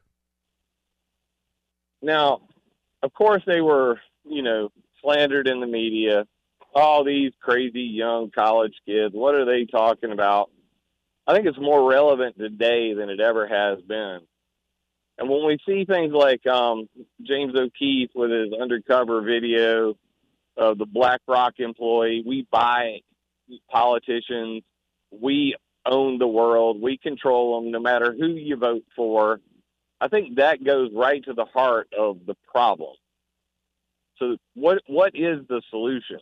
Now, 2.01 2.41
of 3.01 3.13
course, 3.13 3.43
they 3.45 3.61
were, 3.61 3.99
you 4.25 4.41
know, 4.41 4.71
slandered 5.03 5.47
in 5.47 5.59
the 5.59 5.67
media. 5.67 6.25
All 6.73 7.03
these 7.03 7.33
crazy 7.39 7.81
young 7.81 8.31
college 8.31 8.73
kids, 8.87 9.13
what 9.13 9.35
are 9.35 9.45
they 9.45 9.65
talking 9.65 10.11
about? 10.11 10.49
I 11.27 11.33
think 11.33 11.45
it's 11.45 11.59
more 11.59 11.89
relevant 11.89 12.37
today 12.37 12.93
than 12.93 13.09
it 13.09 13.19
ever 13.19 13.47
has 13.47 13.79
been. 13.81 14.21
And 15.17 15.29
when 15.29 15.45
we 15.45 15.59
see 15.67 15.85
things 15.85 16.11
like 16.11 16.45
um, 16.47 16.89
James 17.21 17.53
O'Keefe 17.55 18.09
with 18.15 18.31
his 18.31 18.53
undercover 18.59 19.21
video 19.21 19.95
of 20.57 20.77
the 20.77 20.87
BlackRock 20.87 21.59
employee, 21.59 22.23
we 22.25 22.47
buy 22.51 22.99
politicians, 23.69 24.63
we 25.11 25.55
own 25.85 26.17
the 26.17 26.27
world, 26.27 26.81
we 26.81 26.97
control 26.97 27.61
them 27.61 27.71
no 27.71 27.79
matter 27.79 28.15
who 28.17 28.29
you 28.29 28.55
vote 28.55 28.83
for. 28.95 29.39
I 30.01 30.07
think 30.07 30.37
that 30.37 30.63
goes 30.63 30.89
right 30.93 31.23
to 31.25 31.33
the 31.33 31.45
heart 31.45 31.89
of 31.97 32.25
the 32.25 32.35
problem. 32.51 32.95
So, 34.19 34.37
what 34.53 34.81
what 34.87 35.15
is 35.15 35.39
the 35.47 35.61
solution? 35.69 36.19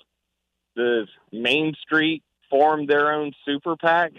Does 0.76 1.08
Main 1.32 1.74
Street 1.82 2.24
form 2.50 2.86
their 2.86 3.12
own 3.14 3.34
super 3.46 3.76
PAC? 3.76 4.14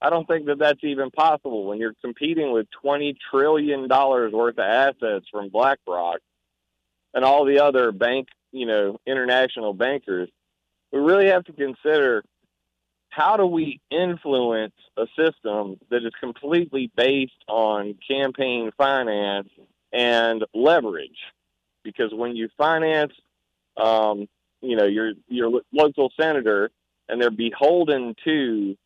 I 0.00 0.10
don't 0.10 0.26
think 0.26 0.46
that 0.46 0.58
that's 0.58 0.82
even 0.82 1.10
possible 1.10 1.64
when 1.64 1.78
you're 1.78 1.94
competing 2.02 2.52
with 2.52 2.66
twenty 2.82 3.16
trillion 3.30 3.88
dollars 3.88 4.32
worth 4.32 4.58
of 4.58 4.64
assets 4.64 5.26
from 5.30 5.48
BlackRock 5.48 6.18
and 7.14 7.24
all 7.24 7.44
the 7.44 7.60
other 7.60 7.92
bank, 7.92 8.28
you 8.52 8.66
know, 8.66 8.98
international 9.06 9.72
bankers. 9.72 10.28
We 10.92 11.00
really 11.00 11.28
have 11.28 11.44
to 11.44 11.52
consider 11.52 12.22
how 13.08 13.38
do 13.38 13.46
we 13.46 13.80
influence 13.90 14.74
a 14.98 15.06
system 15.18 15.78
that 15.90 16.04
is 16.04 16.12
completely 16.20 16.90
based 16.94 17.42
on 17.48 17.94
campaign 18.06 18.70
finance 18.76 19.48
and 19.92 20.44
leverage? 20.54 21.18
Because 21.86 22.12
when 22.12 22.34
you 22.34 22.48
finance, 22.58 23.12
um, 23.76 24.26
you 24.60 24.74
know, 24.74 24.86
your 24.86 25.12
your 25.28 25.62
local 25.72 26.10
senator, 26.20 26.70
and 27.08 27.22
they're 27.22 27.30
beholden 27.30 28.16
to 28.24 28.76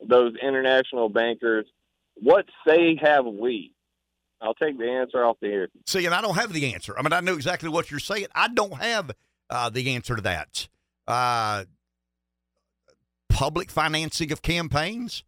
those 0.00 0.32
international 0.42 1.10
bankers, 1.10 1.66
what 2.14 2.46
say 2.66 2.98
have 3.00 3.26
we? 3.26 3.72
I'll 4.40 4.54
take 4.54 4.78
the 4.78 4.90
answer 4.90 5.22
off 5.22 5.36
the 5.40 5.48
air. 5.48 5.68
See, 5.86 6.06
and 6.06 6.14
I 6.14 6.22
don't 6.22 6.36
have 6.36 6.54
the 6.54 6.72
answer. 6.72 6.98
I 6.98 7.02
mean, 7.02 7.12
I 7.12 7.20
know 7.20 7.34
exactly 7.34 7.68
what 7.68 7.90
you're 7.90 8.00
saying. 8.00 8.26
I 8.34 8.48
don't 8.48 8.80
have 8.80 9.12
uh, 9.50 9.68
the 9.68 9.94
answer 9.94 10.16
to 10.16 10.22
that. 10.22 10.68
Uh, 11.06 11.64
public 13.28 13.70
financing 13.70 14.32
of 14.32 14.40
campaigns? 14.40 15.22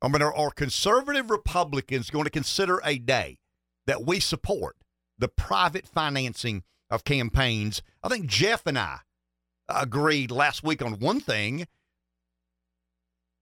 I 0.00 0.08
mean, 0.08 0.22
are, 0.22 0.34
are 0.34 0.50
conservative 0.50 1.28
Republicans 1.28 2.08
going 2.08 2.24
to 2.24 2.30
consider 2.30 2.80
a 2.84 2.98
day 2.98 3.38
that 3.86 4.06
we 4.06 4.20
support 4.20 4.76
the 5.18 5.28
private 5.28 5.86
financing 5.86 6.62
of 6.90 7.04
campaigns? 7.04 7.82
I 8.02 8.08
think 8.08 8.26
Jeff 8.26 8.66
and 8.66 8.78
I 8.78 9.00
agreed 9.68 10.30
last 10.30 10.62
week 10.62 10.82
on 10.82 10.98
one 10.98 11.20
thing 11.20 11.66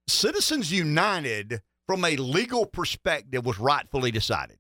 Citizens 0.08 0.70
United, 0.70 1.62
from 1.86 2.04
a 2.04 2.16
legal 2.16 2.66
perspective, 2.66 3.44
was 3.44 3.58
rightfully 3.58 4.10
decided. 4.10 4.58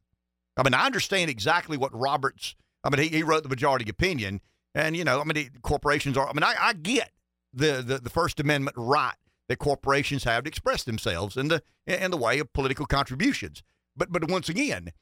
I 0.56 0.62
mean, 0.62 0.74
I 0.74 0.86
understand 0.86 1.30
exactly 1.30 1.76
what 1.76 1.96
Roberts. 1.98 2.54
I 2.82 2.90
mean, 2.90 3.02
he, 3.02 3.16
he 3.16 3.22
wrote 3.22 3.42
the 3.42 3.48
majority 3.48 3.88
opinion, 3.88 4.40
and 4.74 4.96
you 4.96 5.04
know, 5.04 5.20
I 5.20 5.24
mean, 5.24 5.50
corporations 5.62 6.16
are. 6.16 6.28
I 6.28 6.32
mean, 6.32 6.42
I, 6.42 6.54
I 6.58 6.72
get 6.72 7.12
the, 7.52 7.82
the 7.86 7.98
the 7.98 8.10
First 8.10 8.40
Amendment 8.40 8.76
right 8.76 9.14
that 9.48 9.58
corporations 9.58 10.24
have 10.24 10.44
to 10.44 10.48
express 10.48 10.82
themselves 10.82 11.36
in 11.36 11.48
the 11.48 11.62
in 11.86 12.10
the 12.10 12.16
way 12.16 12.38
of 12.38 12.52
political 12.52 12.86
contributions. 12.86 13.62
But 13.96 14.10
but 14.10 14.28
once 14.30 14.48
again, 14.48 14.92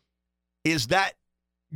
is 0.64 0.88
that 0.88 1.14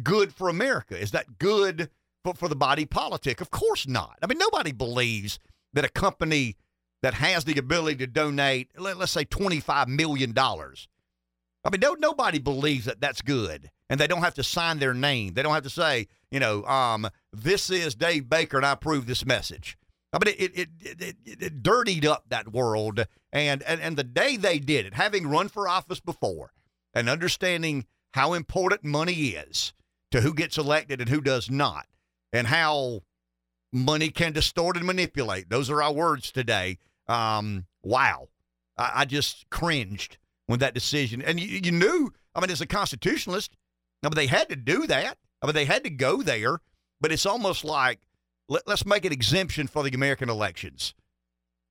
good 0.02 0.35
for 0.35 0.48
America? 0.48 1.01
Is 1.01 1.10
that 1.12 1.39
good 1.39 1.90
for, 2.24 2.35
for 2.35 2.48
the 2.48 2.56
body 2.56 2.86
politic? 2.86 3.40
Of 3.40 3.51
course 3.51 3.86
not. 3.86 4.19
I 4.23 4.27
mean, 4.27 4.39
nobody 4.39 4.73
believes 4.73 5.39
that 5.73 5.85
a 5.85 5.89
company 5.89 6.56
that 7.02 7.15
has 7.15 7.44
the 7.44 7.59
ability 7.59 7.97
to 7.98 8.06
donate, 8.06 8.70
let, 8.77 8.97
us 8.97 9.12
say, 9.12 9.24
$25 9.24 9.89
million. 9.89 10.36
I 10.36 11.70
mean, 11.70 11.81
no, 11.81 11.94
nobody 11.94 12.39
believes 12.39 12.86
that 12.86 13.01
that's 13.01 13.23
good. 13.23 13.70
And 13.90 13.98
they 13.98 14.06
don't 14.06 14.23
have 14.23 14.35
to 14.35 14.43
sign 14.43 14.78
their 14.78 14.94
name. 14.94 15.35
They 15.35 15.43
don't 15.43 15.55
have 15.55 15.62
to 15.62 15.70
say, 15.70 16.09
you 16.31 16.40
know, 16.40 16.65
um, 16.65 17.09
this 17.32 17.70
is 17.70 17.94
Dave 17.94 18.28
Baker 18.28 18.56
and 18.56 18.66
I 18.66 18.73
approve 18.73 19.06
this 19.06 19.24
message. 19.24 19.78
I 20.12 20.19
mean, 20.24 20.35
it, 20.39 20.59
it, 20.59 20.69
it, 20.81 21.16
it, 21.43 21.62
dirtied 21.62 22.06
up 22.06 22.24
that 22.28 22.52
world. 22.52 23.06
And, 23.32 23.62
and, 23.62 23.81
and 23.81 23.97
the 23.97 24.05
day 24.05 24.36
they 24.36 24.59
did 24.59 24.86
it, 24.86 24.94
having 24.94 25.27
run 25.27 25.48
for 25.48 25.69
office 25.69 26.01
before 26.01 26.52
and 26.94 27.09
understanding 27.09 27.86
how 28.15 28.32
important 28.32 28.85
money 28.85 29.12
is 29.12 29.74
to 30.10 30.20
who 30.20 30.35
gets 30.35 30.59
elected 30.59 31.01
and 31.01 31.10
who 31.10 31.20
does 31.20 31.51
not, 31.51 31.86
and 32.32 32.47
how 32.47 33.02
money 33.72 34.10
can 34.10 34.32
distort 34.32 34.76
and 34.76 34.86
manipulate. 34.86 35.51
Those 35.51 35.70
are 35.70 35.82
our 35.82 35.93
words 35.93 36.32
today. 36.32 36.78
Um, 37.06 37.66
wow. 37.82 38.28
I, 38.76 38.93
I, 38.97 39.05
just 39.05 39.48
cringed 39.51 40.18
when 40.47 40.60
that 40.60 40.74
decision, 40.74 41.22
and 41.22 41.39
you, 41.40 41.60
you, 41.62 41.72
knew, 41.72 42.12
I 42.35 42.40
mean, 42.40 42.51
as 42.51 42.60
a 42.60 42.66
constitutionalist, 42.66 43.56
I 44.02 44.09
mean, 44.09 44.14
they 44.14 44.26
had 44.26 44.48
to 44.48 44.56
do 44.56 44.86
that. 44.86 45.18
I 45.43 45.47
mean, 45.47 45.55
they 45.55 45.64
had 45.64 45.85
to 45.85 45.90
go 45.90 46.22
there, 46.22 46.59
but 47.01 47.12
it's 47.12 47.26
almost 47.26 47.64
like 47.64 48.01
let, 48.48 48.66
us 48.68 48.86
make 48.86 49.05
an 49.05 49.12
exemption 49.12 49.66
for 49.66 49.82
the 49.82 49.94
American 49.94 50.30
elections. 50.30 50.94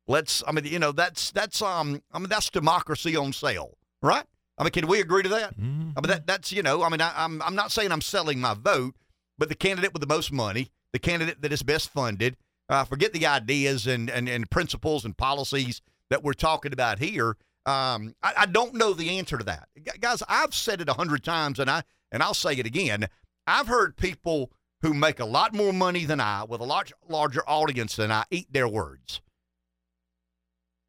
Let's, 0.07 0.43
I 0.47 0.51
mean, 0.51 0.65
you 0.65 0.80
know, 0.80 0.91
that's, 0.91 1.31
that's, 1.31 1.61
um, 1.61 2.01
I 2.11 2.19
mean, 2.19 2.30
that's 2.30 2.49
democracy 2.49 3.15
on 3.15 3.34
sale, 3.34 3.77
right? 4.01 4.26
I 4.58 4.64
mean, 4.64 4.72
can 4.72 4.88
we 4.88 5.00
agree 5.00 5.24
to 5.24 5.30
that? 5.30 5.60
Mm-hmm. 5.60 5.92
I 5.96 6.02
mean, 6.02 6.10
that, 6.10 6.28
that's, 6.28 6.52
you 6.52 6.64
know, 6.64 6.84
I 6.84 6.90
mean, 6.90 7.02
I, 7.02 7.14
I'm, 7.16 7.42
I'm 7.42 7.56
not 7.56 7.72
saying 7.72 7.92
I'm 7.92 8.02
selling 8.02 8.40
my 8.40 8.54
vote, 8.56 8.96
but 9.38 9.50
the 9.50 9.56
candidate 9.56 9.94
with 9.94 10.02
the 10.02 10.08
most 10.08 10.32
money, 10.32 10.72
the 10.94 11.00
candidate 11.00 11.42
that 11.42 11.54
is 11.54 11.62
best 11.62 11.90
funded, 11.92 12.38
uh, 12.70 12.84
forget 12.84 13.14
the 13.14 13.26
ideas 13.26 13.88
and, 13.88 14.10
and, 14.10 14.28
and 14.28 14.50
principles 14.50 15.06
and 15.06 15.16
policies 15.16 15.82
that 16.10 16.24
we're 16.24 16.34
talking 16.34 16.74
about 16.74 17.00
here. 17.00 17.38
Um, 17.66 18.16
I, 18.24 18.34
I, 18.38 18.46
don't 18.46 18.76
know 18.76 18.94
the 18.94 19.18
answer 19.18 19.38
to 19.38 19.44
that, 19.44 19.68
guys. 20.00 20.24
I've 20.30 20.56
said 20.56 20.80
it 20.80 20.88
a 20.88 20.94
hundred 20.94 21.22
times, 21.22 21.60
and 21.60 21.70
I 21.70 21.84
and 22.14 22.24
I'll 22.24 22.34
say 22.34 22.54
it 22.54 22.66
again. 22.66 23.10
I've 23.46 23.68
heard 23.68 23.98
people 23.98 24.54
who 24.82 24.94
make 24.94 25.20
a 25.20 25.26
lot 25.26 25.54
more 25.54 25.74
money 25.74 26.06
than 26.06 26.22
I, 26.22 26.46
with 26.46 26.62
a 26.62 26.64
large 26.64 26.94
larger 27.10 27.44
audience 27.46 27.98
than 27.98 28.10
I, 28.10 28.24
eat 28.32 28.54
their 28.54 28.70
words. 28.70 29.20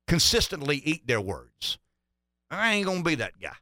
Consistently 0.07 0.77
eat 0.85 1.09
their 1.09 1.21
words. 1.21 1.79
I 2.51 2.75
ain't 2.75 2.87
gonna 2.87 3.03
be 3.03 3.17
that 3.17 3.39
guy. 3.41 3.57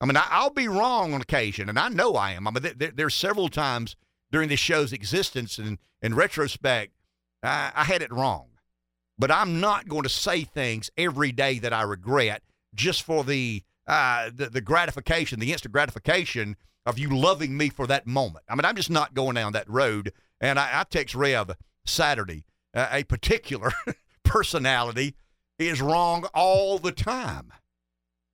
I 0.00 0.06
mean, 0.06 0.16
I, 0.16 0.42
will 0.42 0.50
be 0.50 0.66
wrong 0.66 1.14
on 1.14 1.20
occasion, 1.20 1.68
and 1.68 1.78
I 1.78 1.88
know 1.88 2.14
I 2.14 2.32
am. 2.32 2.48
I 2.48 2.50
mean, 2.50 2.72
there, 2.76 2.90
there's 2.92 3.14
several 3.14 3.48
times 3.48 3.94
during 4.32 4.48
this 4.48 4.58
show's 4.58 4.92
existence, 4.92 5.58
and 5.58 5.78
in 6.02 6.14
retrospect, 6.14 6.92
I, 7.42 7.70
I 7.74 7.84
had 7.84 8.02
it 8.02 8.10
wrong. 8.10 8.48
But 9.16 9.30
I'm 9.30 9.60
not 9.60 9.86
going 9.86 10.02
to 10.02 10.08
say 10.08 10.42
things 10.42 10.90
every 10.96 11.30
day 11.30 11.60
that 11.60 11.72
I 11.72 11.82
regret 11.82 12.42
just 12.74 13.04
for 13.04 13.22
the, 13.22 13.62
uh, 13.86 14.30
the, 14.34 14.46
the 14.46 14.60
gratification, 14.60 15.38
the 15.38 15.52
instant 15.52 15.72
gratification 15.72 16.56
of 16.84 16.98
you 16.98 17.16
loving 17.16 17.56
me 17.56 17.68
for 17.68 17.86
that 17.86 18.06
moment. 18.06 18.44
I 18.48 18.56
mean, 18.56 18.64
I'm 18.64 18.74
just 18.74 18.90
not 18.90 19.14
going 19.14 19.34
down 19.34 19.52
that 19.52 19.70
road. 19.70 20.12
And 20.40 20.58
I, 20.58 20.80
I 20.80 20.84
text 20.84 21.14
Rev 21.14 21.52
Saturday, 21.86 22.44
uh, 22.74 22.88
a 22.90 23.04
particular 23.04 23.70
personality 24.24 25.14
is 25.58 25.80
wrong 25.80 26.24
all 26.34 26.78
the 26.78 26.90
time, 26.90 27.52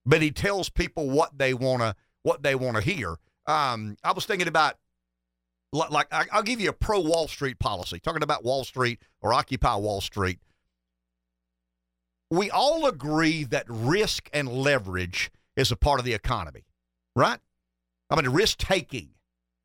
but 0.09 0.23
he 0.23 0.31
tells 0.31 0.71
people 0.71 1.11
what 1.11 1.37
they 1.37 1.53
want 1.53 1.83
to 1.83 1.95
what 2.23 2.43
they 2.43 2.55
want 2.55 2.77
to 2.77 2.83
hear. 2.83 3.17
Um, 3.47 3.97
I 4.03 4.13
was 4.13 4.25
thinking 4.25 4.49
about 4.49 4.77
like 5.73 6.07
I'll 6.11 6.43
give 6.43 6.61
you 6.61 6.71
a 6.71 6.73
pro 6.73 6.99
Wall 6.99 7.29
Street 7.29 7.59
policy, 7.59 8.01
talking 8.01 8.23
about 8.23 8.43
Wall 8.43 8.65
Street 8.65 9.01
or 9.21 9.35
Occupy 9.35 9.77
Wall 9.77 10.01
Street. 10.01 10.39
We 12.31 12.51
all 12.51 12.87
agree 12.87 13.45
that 13.45 13.67
risk 13.69 14.31
and 14.33 14.49
leverage 14.49 15.31
is 15.57 15.71
a 15.71 15.77
part 15.77 15.99
of 15.99 16.07
the 16.07 16.15
economy, 16.15 16.65
right? 17.15 17.39
I 18.11 18.17
mean, 18.17 18.31
risk 18.31 18.59
taking 18.59 19.11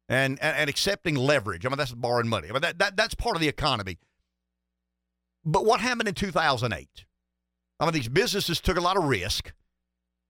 and, 0.10 0.38
and, 0.42 0.58
and 0.58 0.70
accepting 0.70 1.16
leverage. 1.16 1.66
I 1.66 1.70
mean, 1.70 1.78
that's 1.78 1.94
borrowing 1.94 2.28
money. 2.28 2.50
I 2.50 2.52
mean, 2.54 2.62
that, 2.62 2.80
that, 2.80 2.98
that's 2.98 3.16
part 3.16 3.36
of 3.36 3.42
the 3.42 3.48
economy. 3.48 3.98
But 5.46 5.66
what 5.66 5.82
happened 5.82 6.08
in 6.08 6.16
2008? 6.16 7.06
I 7.80 7.86
mean, 7.86 7.94
these 7.94 8.08
businesses 8.08 8.62
took 8.62 8.78
a 8.78 8.82
lot 8.82 8.98
of 8.98 9.04
risk. 9.04 9.52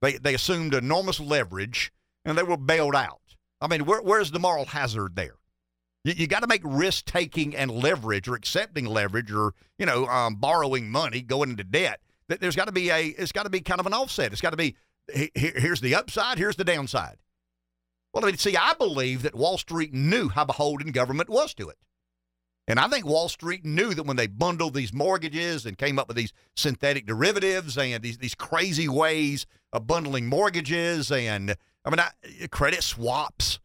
They, 0.04 0.18
they 0.18 0.34
assumed 0.34 0.74
enormous 0.74 1.22
leverage 1.22 1.94
and 2.26 2.38
they 2.38 2.44
were 2.44 2.58
bailed 2.58 2.94
out. 2.94 3.22
I 3.62 3.68
mean, 3.68 3.86
where, 3.86 4.02
where's 4.02 4.32
the 4.32 4.40
moral 4.40 4.66
hazard 4.66 5.16
there? 5.16 5.36
You, 6.04 6.14
you 6.18 6.28
got 6.28 6.42
to 6.42 6.48
make 6.48 6.62
risk 6.66 7.06
taking 7.06 7.56
and 7.56 7.72
leverage, 7.72 8.28
or 8.28 8.36
accepting 8.36 8.86
leverage, 8.86 9.32
or 9.32 9.54
you 9.80 9.86
know, 9.86 10.06
um, 10.08 10.36
borrowing 10.36 10.90
money, 10.90 11.22
going 11.22 11.52
into 11.52 11.64
debt. 11.64 12.02
That 12.28 12.42
there's 12.42 12.58
got 12.58 12.66
to 12.66 12.74
be 12.74 12.90
a. 12.90 13.08
It's 13.18 13.32
got 13.32 13.44
to 13.44 13.50
be 13.50 13.62
kind 13.62 13.80
of 13.80 13.86
an 13.86 13.94
offset. 13.94 14.34
It's 14.34 14.42
got 14.42 14.50
to 14.50 14.58
be. 14.58 14.76
Here's 15.36 15.80
the 15.80 15.96
upside. 15.96 16.38
Here's 16.38 16.58
the 16.58 16.66
downside. 16.66 17.18
Well, 18.14 18.26
I 18.26 18.28
mean, 18.28 18.38
see, 18.38 18.58
I 18.58 18.74
believe 18.74 19.22
that 19.24 19.36
Wall 19.36 19.58
Street 19.58 19.94
knew 19.94 20.28
how 20.28 20.44
beholden 20.44 20.92
government 20.92 21.30
was 21.30 21.54
to 21.56 21.70
it. 21.70 21.78
And 22.68 22.78
I 22.78 22.90
think 22.90 23.06
Wall 23.06 23.30
Street 23.30 23.66
knew 23.66 23.94
that 23.94 24.06
when 24.06 24.18
they 24.18 24.28
bundled 24.28 24.74
these 24.74 24.94
mortgages 24.94 25.66
and 25.66 25.78
came 25.78 25.98
up 25.98 26.10
with 26.10 26.18
these 26.18 26.34
synthetic 26.56 27.06
derivatives 27.06 27.78
and 27.78 28.04
these, 28.04 28.18
these 28.18 28.36
crazy 28.36 28.88
ways 28.88 29.46
of 29.74 29.86
bundling 29.86 30.28
mortgages 30.28 31.12
and, 31.12 31.56
I 31.84 31.90
mean, 31.90 32.00
I, 32.00 32.48
credit 32.48 32.84
swaps 32.84 33.60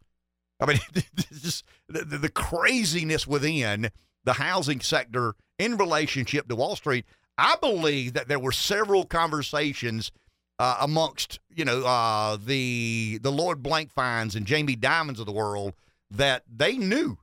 I 0.59 0.65
mean, 0.65 0.79
just 1.31 1.63
the, 1.87 2.03
the 2.03 2.29
craziness 2.29 3.25
within 3.25 3.89
the 4.23 4.33
housing 4.33 4.81
sector 4.81 5.35
in 5.57 5.77
relationship 5.77 6.47
to 6.47 6.55
Wall 6.55 6.75
Street. 6.75 7.05
I 7.37 7.55
believe 7.61 8.13
that 8.13 8.27
there 8.27 8.39
were 8.39 8.51
several 8.51 9.05
conversations 9.05 10.11
uh, 10.59 10.77
amongst 10.81 11.39
you 11.55 11.63
know 11.63 11.85
uh, 11.85 12.37
the 12.37 13.19
the 13.21 13.31
Lloyd 13.31 13.63
Blankfeins 13.63 14.35
and 14.35 14.45
Jamie 14.45 14.75
Dimons 14.75 15.19
of 15.19 15.25
the 15.25 15.31
world 15.31 15.73
that 16.11 16.43
they 16.53 16.77
knew 16.77 17.17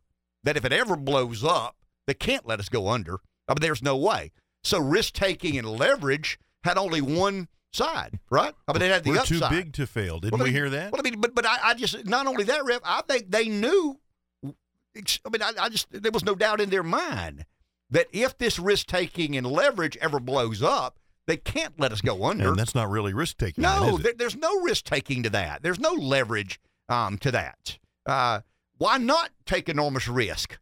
that 0.44 0.56
if 0.56 0.64
it 0.64 0.72
ever 0.72 0.96
blows 0.96 1.44
up, 1.44 1.76
they 2.06 2.14
can't 2.14 2.46
let 2.46 2.60
us 2.60 2.70
go 2.70 2.88
under. 2.88 3.18
I 3.46 3.52
mean, 3.52 3.58
there's 3.60 3.82
no 3.82 3.96
way. 3.96 4.32
So 4.64 4.78
risk 4.78 5.12
taking 5.12 5.58
and 5.58 5.68
leverage 5.68 6.38
had 6.64 6.78
only 6.78 7.02
one 7.02 7.48
side, 7.72 8.18
right? 8.30 8.54
I 8.68 8.72
mean, 8.72 8.80
they 8.80 8.88
had 8.88 9.04
the 9.04 9.10
We're 9.10 9.18
upside. 9.18 9.50
too 9.50 9.56
big 9.56 9.72
to 9.74 9.86
fail. 9.86 10.18
Didn't 10.20 10.32
Well, 10.32 10.42
I 10.42 10.44
we 10.44 10.50
mean- 10.50 10.54
hear 10.56 10.70
that? 10.70 10.92
Well, 10.92 11.00
I 11.00 11.08
mean, 11.08 11.20
but 11.20 11.34
but 11.34 11.46
I, 11.46 11.58
I 11.62 11.74
just 11.74 12.04
not 12.06 12.26
only 12.26 12.44
that, 12.44 12.64
Rev. 12.64 12.80
I 12.84 13.02
think 13.02 13.30
they 13.30 13.48
knew. 13.48 13.98
I 14.44 15.28
mean, 15.30 15.42
I, 15.42 15.52
I 15.60 15.68
just 15.68 15.88
there 15.90 16.12
was 16.12 16.24
no 16.24 16.34
doubt 16.34 16.60
in 16.60 16.70
their 16.70 16.82
mind 16.82 17.44
that 17.90 18.06
if 18.12 18.38
this 18.38 18.58
risk 18.58 18.86
taking 18.86 19.36
and 19.36 19.46
leverage 19.46 19.96
ever 19.98 20.18
blows 20.18 20.62
up, 20.62 20.98
they 21.26 21.36
can't 21.36 21.78
let 21.78 21.92
us 21.92 22.00
go 22.00 22.24
under. 22.24 22.48
and 22.48 22.58
that's 22.58 22.74
not 22.74 22.88
really 22.88 23.12
risk 23.12 23.36
taking. 23.36 23.62
No, 23.62 23.98
there, 23.98 24.14
there's 24.16 24.36
no 24.36 24.60
risk 24.62 24.84
taking 24.84 25.22
to 25.24 25.30
that. 25.30 25.62
There's 25.62 25.78
no 25.78 25.92
leverage 25.92 26.58
um, 26.88 27.18
to 27.18 27.30
that. 27.32 27.78
Uh, 28.06 28.40
why 28.78 28.96
not 28.98 29.30
take 29.44 29.68
enormous 29.68 30.08
risk? 30.08 30.58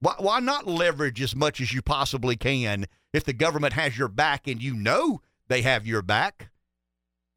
Why, 0.00 0.14
why 0.18 0.40
not 0.40 0.66
leverage 0.66 1.20
as 1.20 1.34
much 1.34 1.60
as 1.60 1.72
you 1.72 1.82
possibly 1.82 2.36
can 2.36 2.86
if 3.12 3.24
the 3.24 3.32
government 3.32 3.72
has 3.72 3.98
your 3.98 4.08
back 4.08 4.46
and 4.46 4.62
you 4.62 4.74
know 4.74 5.20
they 5.48 5.62
have 5.62 5.86
your 5.86 6.02
back? 6.02 6.50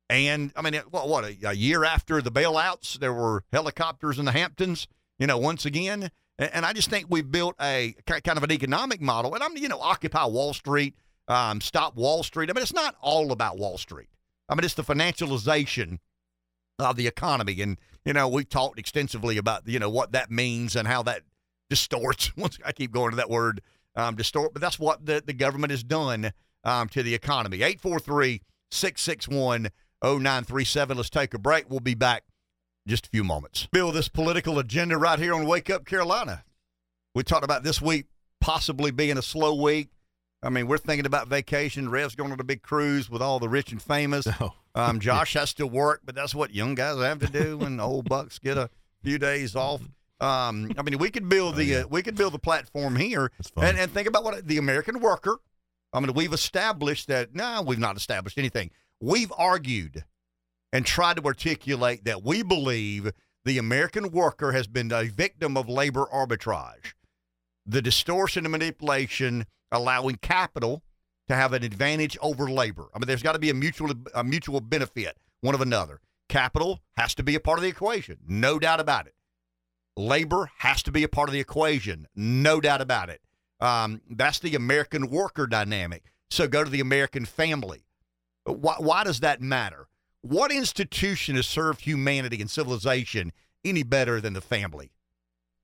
And 0.09 0.51
I 0.55 0.61
mean, 0.61 0.81
what, 0.89 1.07
what 1.07 1.23
a, 1.23 1.37
a 1.45 1.53
year 1.53 1.83
after 1.83 2.21
the 2.21 2.31
bailouts, 2.31 2.99
there 2.99 3.13
were 3.13 3.43
helicopters 3.51 4.17
in 4.17 4.25
the 4.25 4.31
Hamptons. 4.31 4.87
You 5.19 5.27
know, 5.27 5.37
once 5.37 5.65
again, 5.65 6.09
and, 6.39 6.49
and 6.53 6.65
I 6.65 6.73
just 6.73 6.89
think 6.89 7.07
we've 7.09 7.29
built 7.29 7.55
a 7.61 7.95
kind 8.07 8.37
of 8.37 8.43
an 8.43 8.51
economic 8.51 9.01
model. 9.01 9.35
And 9.35 9.43
I'm, 9.43 9.55
you 9.57 9.67
know, 9.67 9.79
Occupy 9.79 10.25
Wall 10.25 10.53
Street, 10.53 10.95
um, 11.27 11.61
Stop 11.61 11.95
Wall 11.95 12.23
Street. 12.23 12.49
I 12.49 12.53
mean, 12.53 12.63
it's 12.63 12.73
not 12.73 12.95
all 13.01 13.31
about 13.31 13.57
Wall 13.57 13.77
Street. 13.77 14.09
I 14.47 14.55
mean, 14.55 14.63
it's 14.63 14.73
the 14.73 14.83
financialization 14.83 15.99
of 16.79 16.95
the 16.95 17.07
economy, 17.07 17.61
and 17.61 17.77
you 18.05 18.13
know, 18.13 18.27
we've 18.27 18.49
talked 18.49 18.79
extensively 18.79 19.37
about 19.37 19.67
you 19.67 19.77
know 19.77 19.89
what 19.89 20.13
that 20.13 20.31
means 20.31 20.75
and 20.75 20.87
how 20.87 21.03
that 21.03 21.21
distorts. 21.69 22.31
Once 22.37 22.57
I 22.65 22.71
keep 22.71 22.91
going 22.91 23.11
to 23.11 23.17
that 23.17 23.29
word, 23.29 23.61
um, 23.95 24.15
distort, 24.15 24.53
but 24.53 24.61
that's 24.61 24.79
what 24.79 25.05
the, 25.05 25.21
the 25.23 25.33
government 25.33 25.71
has 25.71 25.83
done 25.83 26.31
um, 26.63 26.89
to 26.89 27.03
the 27.03 27.13
economy. 27.13 27.57
843 27.57 28.41
661 28.71 29.69
0937. 30.03 30.97
Let's 30.97 31.09
take 31.09 31.33
a 31.33 31.39
break. 31.39 31.69
We'll 31.69 31.79
be 31.79 31.95
back 31.95 32.23
in 32.85 32.89
just 32.91 33.07
a 33.07 33.09
few 33.09 33.23
moments. 33.23 33.67
Bill, 33.71 33.91
this 33.91 34.07
political 34.07 34.59
agenda 34.59 34.97
right 34.97 35.19
here 35.19 35.33
on 35.33 35.45
Wake 35.45 35.69
Up 35.69 35.85
Carolina. 35.85 36.43
We 37.15 37.23
talked 37.23 37.43
about 37.43 37.63
this 37.63 37.81
week 37.81 38.05
possibly 38.39 38.91
being 38.91 39.17
a 39.17 39.21
slow 39.21 39.53
week. 39.53 39.89
I 40.41 40.49
mean, 40.49 40.67
we're 40.67 40.77
thinking 40.77 41.05
about 41.05 41.27
vacation. 41.27 41.89
Rev's 41.89 42.15
going 42.15 42.31
on 42.31 42.39
a 42.39 42.45
big 42.45 42.61
cruise 42.61 43.09
with 43.09 43.21
all 43.21 43.39
the 43.39 43.49
rich 43.49 43.71
and 43.71 43.81
famous. 43.81 44.27
Oh. 44.41 44.53
Um, 44.75 44.99
Josh 44.99 45.33
has 45.33 45.53
to 45.55 45.65
work, 45.65 46.01
but 46.05 46.13
that's 46.13 46.35
what 46.35 46.53
young 46.53 46.75
guys 46.75 46.97
have 46.99 47.19
to 47.19 47.27
do 47.27 47.57
when 47.57 47.79
old 47.79 48.07
bucks 48.07 48.37
get 48.37 48.55
a 48.55 48.69
few 49.03 49.17
days 49.17 49.55
off. 49.55 49.81
Um, 50.21 50.71
I 50.77 50.83
mean, 50.83 50.99
we 50.99 51.09
could 51.09 51.27
build 51.27 51.55
the 51.55 51.77
uh, 51.77 51.87
we 51.89 52.03
could 52.03 52.15
build 52.15 52.33
the 52.33 52.39
platform 52.39 52.95
here, 52.95 53.31
and 53.57 53.77
and 53.79 53.91
think 53.91 54.07
about 54.07 54.23
what 54.23 54.47
the 54.47 54.57
American 54.57 54.99
worker. 54.99 55.39
I 55.93 55.99
mean, 55.99 56.13
we've 56.13 56.33
established 56.33 57.07
that. 57.07 57.33
No, 57.33 57.63
we've 57.65 57.79
not 57.79 57.97
established 57.97 58.37
anything. 58.37 58.71
We've 59.01 59.31
argued 59.37 60.03
and 60.71 60.85
tried 60.85 61.17
to 61.17 61.23
articulate 61.23 62.05
that 62.05 62.23
we 62.23 62.43
believe 62.43 63.11
the 63.45 63.57
American 63.57 64.11
worker 64.11 64.51
has 64.51 64.67
been 64.67 64.91
a 64.91 65.05
victim 65.05 65.57
of 65.57 65.67
labor 65.67 66.05
arbitrage, 66.13 66.93
the 67.65 67.81
distortion 67.81 68.45
and 68.45 68.51
manipulation 68.51 69.45
allowing 69.71 70.17
capital 70.17 70.83
to 71.27 71.35
have 71.35 71.53
an 71.53 71.63
advantage 71.63 72.17
over 72.21 72.49
labor. 72.49 72.87
I 72.93 72.99
mean, 72.99 73.07
there's 73.07 73.23
got 73.23 73.33
to 73.33 73.39
be 73.39 73.49
a 73.49 73.53
mutual 73.53 73.91
a 74.13 74.23
mutual 74.23 74.61
benefit 74.61 75.17
one 75.41 75.55
of 75.55 75.61
another. 75.61 76.01
Capital 76.27 76.81
has 76.97 77.15
to 77.15 77.23
be 77.23 77.35
a 77.35 77.39
part 77.39 77.57
of 77.57 77.63
the 77.63 77.69
equation, 77.69 78.17
no 78.27 78.59
doubt 78.59 78.79
about 78.79 79.07
it. 79.07 79.15
Labor 79.97 80.51
has 80.59 80.83
to 80.83 80.91
be 80.91 81.03
a 81.03 81.09
part 81.09 81.29
of 81.29 81.33
the 81.33 81.39
equation, 81.39 82.07
no 82.15 82.61
doubt 82.61 82.81
about 82.81 83.09
it. 83.09 83.21
Um, 83.59 84.01
that's 84.09 84.39
the 84.39 84.55
American 84.55 85.09
worker 85.09 85.47
dynamic. 85.47 86.03
So 86.29 86.47
go 86.47 86.63
to 86.63 86.69
the 86.69 86.79
American 86.79 87.25
family. 87.25 87.83
Why, 88.45 88.75
why 88.77 89.03
does 89.03 89.19
that 89.19 89.41
matter? 89.41 89.87
What 90.21 90.51
institution 90.51 91.35
has 91.35 91.47
served 91.47 91.81
humanity 91.81 92.41
and 92.41 92.49
civilization 92.49 93.31
any 93.63 93.83
better 93.83 94.21
than 94.21 94.33
the 94.33 94.41
family? 94.41 94.91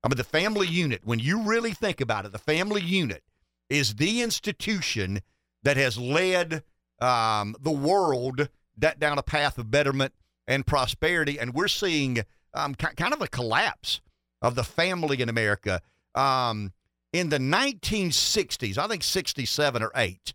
I 0.03 0.07
mean, 0.07 0.17
the 0.17 0.23
family 0.23 0.67
unit, 0.67 1.01
when 1.03 1.19
you 1.19 1.43
really 1.43 1.71
think 1.71 1.99
about 1.99 2.25
it, 2.25 2.31
the 2.31 2.37
family 2.37 2.81
unit 2.81 3.23
is 3.69 3.95
the 3.95 4.21
institution 4.21 5.21
that 5.63 5.77
has 5.77 5.97
led 5.97 6.63
um, 7.01 7.55
the 7.59 7.71
world 7.71 8.49
that 8.77 8.99
down 8.99 9.17
a 9.17 9.23
path 9.23 9.57
of 9.57 9.71
betterment 9.71 10.13
and 10.47 10.67
prosperity. 10.67 11.39
And 11.39 11.53
we're 11.53 11.67
seeing 11.67 12.19
um, 12.53 12.75
ki- 12.75 12.95
kind 12.95 13.13
of 13.13 13.21
a 13.21 13.27
collapse 13.27 14.01
of 14.41 14.55
the 14.55 14.63
family 14.63 15.21
in 15.21 15.29
America. 15.29 15.81
Um, 16.13 16.71
in 17.15 17.29
the 17.29 17.37
1960s, 17.37 18.77
I 18.77 18.87
think 18.87 19.01
67 19.03 19.81
or 19.81 19.91
8, 19.95 20.33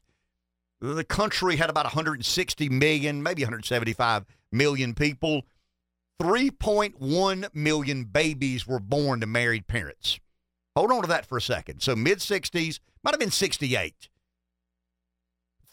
the 0.80 1.04
country 1.04 1.56
had 1.56 1.68
about 1.68 1.84
160 1.84 2.68
million, 2.70 3.22
maybe 3.22 3.42
175 3.42 4.24
million 4.50 4.94
people. 4.94 5.42
3.1 6.22 7.54
million 7.54 8.04
babies 8.04 8.66
were 8.66 8.80
born 8.80 9.20
to 9.20 9.26
married 9.26 9.66
parents. 9.66 10.18
Hold 10.74 10.92
on 10.92 11.02
to 11.02 11.08
that 11.08 11.26
for 11.26 11.36
a 11.36 11.42
second. 11.42 11.80
So 11.80 11.94
mid 11.94 12.18
60s, 12.18 12.78
might 13.02 13.12
have 13.12 13.20
been 13.20 13.30
68. 13.30 14.08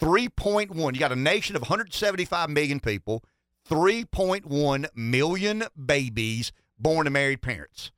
3.1. 0.01 0.93
You 0.93 0.99
got 0.99 1.11
a 1.11 1.15
nation 1.15 1.55
of 1.55 1.61
175 1.63 2.49
million 2.49 2.79
people, 2.79 3.23
3.1 3.69 4.87
million 4.95 5.63
babies 5.85 6.51
born 6.77 7.05
to 7.05 7.11
married 7.11 7.41
parents. 7.41 7.91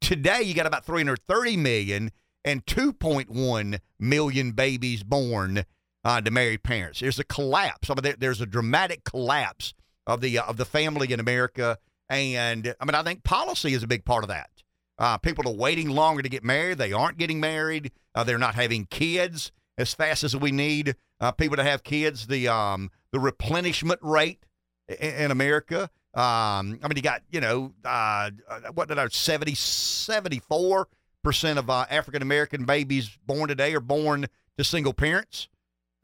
Today, 0.00 0.42
you 0.42 0.54
got 0.54 0.66
about 0.66 0.84
330 0.84 1.56
million 1.56 2.10
and 2.44 2.64
2.1 2.66 3.78
million 3.98 4.52
babies 4.52 5.02
born 5.02 5.64
uh, 6.04 6.20
to 6.20 6.30
married 6.30 6.62
parents. 6.62 7.00
There's 7.00 7.18
a 7.18 7.24
collapse. 7.24 7.90
I 7.90 7.94
mean, 7.94 8.02
there, 8.02 8.16
there's 8.18 8.40
a 8.40 8.46
dramatic 8.46 9.04
collapse 9.04 9.74
of 10.06 10.20
the 10.20 10.38
uh, 10.38 10.44
of 10.44 10.56
the 10.56 10.64
family 10.64 11.12
in 11.12 11.20
America, 11.20 11.78
and 12.10 12.74
I 12.80 12.84
mean, 12.84 12.94
I 12.94 13.02
think 13.02 13.24
policy 13.24 13.72
is 13.72 13.82
a 13.82 13.86
big 13.86 14.04
part 14.04 14.24
of 14.24 14.28
that. 14.28 14.50
Uh, 14.98 15.18
people 15.18 15.48
are 15.48 15.54
waiting 15.54 15.88
longer 15.88 16.22
to 16.22 16.28
get 16.28 16.44
married. 16.44 16.78
They 16.78 16.92
aren't 16.92 17.18
getting 17.18 17.40
married. 17.40 17.90
Uh, 18.14 18.22
they're 18.22 18.38
not 18.38 18.54
having 18.54 18.86
kids 18.86 19.50
as 19.76 19.92
fast 19.92 20.22
as 20.22 20.36
we 20.36 20.52
need 20.52 20.94
uh, 21.20 21.32
people 21.32 21.56
to 21.56 21.64
have 21.64 21.82
kids. 21.82 22.26
The 22.26 22.48
um, 22.48 22.90
the 23.10 23.18
replenishment 23.18 24.00
rate 24.02 24.44
in, 24.88 25.14
in 25.14 25.30
America. 25.30 25.90
Um, 26.12 26.78
I 26.82 26.88
mean, 26.88 26.96
you 26.96 27.02
got 27.02 27.22
you 27.30 27.40
know 27.40 27.72
uh, 27.84 28.30
what 28.74 28.88
did 28.88 28.98
I 28.98 29.08
70 29.08 29.54
74 29.54 30.88
percent 31.24 31.58
of 31.58 31.68
uh, 31.68 31.86
African 31.90 32.22
American 32.22 32.64
babies 32.64 33.18
born 33.26 33.48
today 33.48 33.74
are 33.74 33.80
born 33.80 34.26
to 34.56 34.64
single 34.64 34.92
parents. 34.92 35.48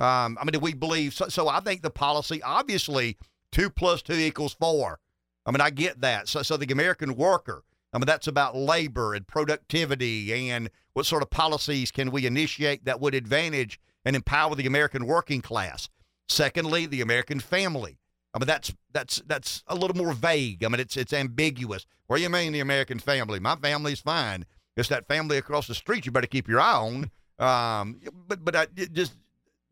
Um, 0.00 0.38
I 0.40 0.44
mean, 0.44 0.52
do 0.52 0.58
we 0.58 0.74
believe 0.74 1.14
so? 1.14 1.28
So 1.28 1.48
I 1.48 1.60
think 1.60 1.82
the 1.82 1.90
policy 1.90 2.42
obviously 2.42 3.18
two 3.52 3.70
plus 3.70 4.02
two 4.02 4.14
equals 4.14 4.54
four. 4.54 4.98
I 5.46 5.52
mean, 5.52 5.60
I 5.60 5.70
get 5.70 6.00
that. 6.00 6.28
So, 6.28 6.42
so 6.42 6.56
the 6.56 6.72
American 6.72 7.14
worker. 7.14 7.62
I 7.92 7.98
mean, 7.98 8.06
that's 8.06 8.28
about 8.28 8.56
labor 8.56 9.14
and 9.14 9.26
productivity 9.26 10.32
and 10.32 10.70
what 10.92 11.06
sort 11.06 11.22
of 11.22 11.30
policies 11.30 11.90
can 11.90 12.12
we 12.12 12.24
initiate 12.24 12.84
that 12.84 13.00
would 13.00 13.14
advantage 13.14 13.80
and 14.04 14.14
empower 14.14 14.54
the 14.54 14.66
American 14.66 15.06
working 15.06 15.40
class. 15.40 15.88
Secondly, 16.28 16.86
the 16.86 17.00
American 17.00 17.40
family. 17.40 17.98
I 18.32 18.38
mean, 18.38 18.46
that's 18.46 18.72
that's 18.92 19.22
that's 19.26 19.64
a 19.66 19.74
little 19.74 19.96
more 19.96 20.12
vague. 20.12 20.62
I 20.64 20.68
mean, 20.68 20.80
it's 20.80 20.96
it's 20.96 21.12
ambiguous. 21.12 21.84
What 22.06 22.16
do 22.16 22.22
you 22.22 22.30
mean 22.30 22.52
the 22.52 22.60
American 22.60 23.00
family? 23.00 23.40
My 23.40 23.56
family's 23.56 24.00
fine. 24.00 24.46
It's 24.76 24.88
that 24.88 25.08
family 25.08 25.36
across 25.36 25.66
the 25.66 25.74
street 25.74 26.06
you 26.06 26.12
better 26.12 26.26
keep 26.26 26.48
your 26.48 26.60
eye 26.60 26.74
on. 26.74 27.10
Um, 27.40 28.02
but 28.28 28.44
but 28.44 28.54
I, 28.54 28.66
just 28.92 29.16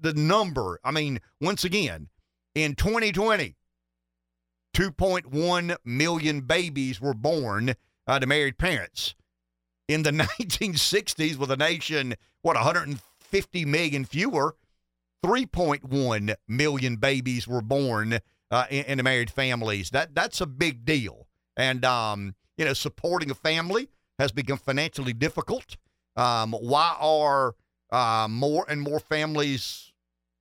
the 0.00 0.14
number. 0.14 0.80
I 0.82 0.90
mean, 0.90 1.20
once 1.38 1.64
again, 1.64 2.08
in 2.54 2.74
2020, 2.74 3.56
2.1 4.74 5.76
million 5.84 6.40
babies 6.42 7.00
were 7.00 7.14
born 7.14 7.74
uh, 8.06 8.18
to 8.18 8.26
married 8.26 8.58
parents. 8.58 9.14
In 9.86 10.02
the 10.02 10.10
1960s, 10.40 11.36
with 11.36 11.50
a 11.50 11.56
nation, 11.56 12.14
what, 12.42 12.56
150 12.56 13.64
million 13.64 14.04
fewer, 14.04 14.56
3.1 15.24 16.34
million 16.46 16.96
babies 16.96 17.48
were 17.48 17.62
born 17.62 18.18
uh, 18.50 18.64
in, 18.70 18.84
into 18.84 19.02
married 19.02 19.30
families. 19.30 19.90
That 19.90 20.14
That's 20.14 20.40
a 20.40 20.46
big 20.46 20.84
deal. 20.84 21.26
And, 21.56 21.84
um, 21.84 22.34
you 22.56 22.64
know, 22.64 22.72
supporting 22.72 23.30
a 23.30 23.34
family 23.34 23.88
has 24.18 24.32
become 24.32 24.58
financially 24.58 25.12
difficult. 25.12 25.76
Um, 26.16 26.52
why 26.52 26.96
are 26.98 27.54
uh, 27.90 28.26
more 28.28 28.66
and 28.68 28.80
more 28.80 29.00
families 29.00 29.92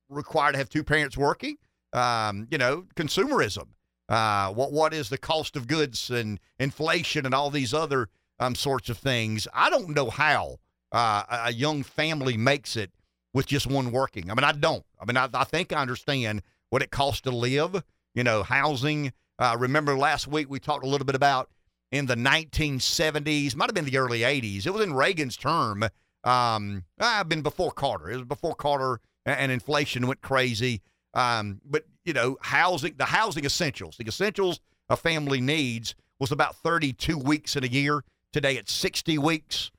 required 0.08 0.52
to 0.52 0.58
have 0.58 0.68
two 0.68 0.84
parents 0.84 1.16
working? 1.16 1.58
Um, 1.92 2.48
you 2.50 2.58
know, 2.58 2.86
consumerism. 2.96 3.68
Uh, 4.08 4.50
what 4.52 4.72
what 4.72 4.94
is 4.94 5.08
the 5.10 5.18
cost 5.18 5.56
of 5.56 5.66
goods 5.66 6.10
and 6.10 6.40
inflation 6.58 7.26
and 7.26 7.34
all 7.34 7.50
these 7.50 7.74
other 7.74 8.08
um, 8.40 8.54
sorts 8.54 8.88
of 8.88 8.98
things? 8.98 9.46
I 9.52 9.70
don't 9.70 9.90
know 9.90 10.10
how 10.10 10.58
uh, 10.92 11.24
a 11.30 11.52
young 11.52 11.82
family 11.82 12.36
makes 12.36 12.76
it 12.76 12.90
with 13.34 13.46
just 13.46 13.66
one 13.66 13.92
working. 13.92 14.30
I 14.30 14.34
mean, 14.34 14.44
I 14.44 14.52
don't. 14.52 14.84
I 15.00 15.04
mean, 15.04 15.16
I, 15.16 15.28
I 15.34 15.44
think 15.44 15.72
I 15.72 15.80
understand 15.82 16.42
what 16.70 16.82
it 16.82 16.90
costs 16.90 17.20
to 17.22 17.30
live. 17.30 17.82
you 18.14 18.24
know, 18.24 18.42
housing. 18.42 19.12
Uh, 19.38 19.56
remember 19.58 19.96
last 19.96 20.26
week 20.26 20.50
we 20.50 20.58
talked 20.58 20.84
a 20.84 20.88
little 20.88 21.04
bit 21.04 21.14
about 21.14 21.50
in 21.90 22.06
the 22.06 22.14
1970s, 22.14 23.56
might 23.56 23.68
have 23.68 23.74
been 23.74 23.84
the 23.84 23.98
early 23.98 24.20
80s. 24.20 24.66
It 24.66 24.70
was 24.70 24.82
in 24.82 24.92
Reagan's 24.92 25.36
term. 25.36 25.84
Um, 26.24 26.84
I've 26.98 27.28
been 27.28 27.42
before 27.42 27.70
Carter. 27.70 28.10
It 28.10 28.16
was 28.16 28.26
before 28.26 28.54
Carter, 28.54 29.00
and 29.24 29.50
inflation 29.50 30.06
went 30.06 30.20
crazy. 30.20 30.82
Um, 31.14 31.60
but 31.64 31.84
you 32.04 32.12
know, 32.12 32.36
housing, 32.42 32.94
the 32.96 33.04
housing 33.04 33.44
essentials, 33.44 33.96
the 33.96 34.06
essentials 34.06 34.60
a 34.88 34.96
family 34.96 35.40
needs 35.40 35.94
was 36.18 36.32
about 36.32 36.56
32 36.56 37.18
weeks 37.18 37.56
in 37.56 37.64
a 37.64 37.66
year. 37.66 38.02
Today 38.32 38.56
it's 38.56 38.72
60 38.72 39.18
weeks. 39.18 39.70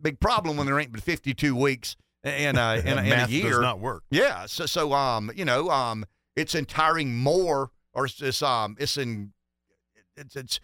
Big 0.00 0.20
problem 0.20 0.56
when 0.56 0.66
there 0.66 0.78
ain't 0.78 0.92
but 0.92 1.02
52 1.02 1.56
weeks 1.56 1.96
in 2.24 2.56
a, 2.56 2.76
in, 2.84 2.98
a, 2.98 3.02
in 3.02 3.12
a 3.12 3.26
year. 3.28 3.50
does 3.50 3.60
not 3.60 3.80
work. 3.80 4.04
Yeah. 4.10 4.46
So, 4.46 4.66
so 4.66 4.92
um, 4.92 5.30
you 5.34 5.44
know, 5.44 5.70
um, 5.70 6.04
it's 6.36 6.54
entiring 6.54 7.14
more, 7.14 7.70
or 7.92 8.06
it's, 8.06 8.20
it's 8.20 8.42
um, 8.42 8.76
it's 8.78 8.96
in, 8.96 9.32
it's, 10.16 10.36
it's 10.36 10.60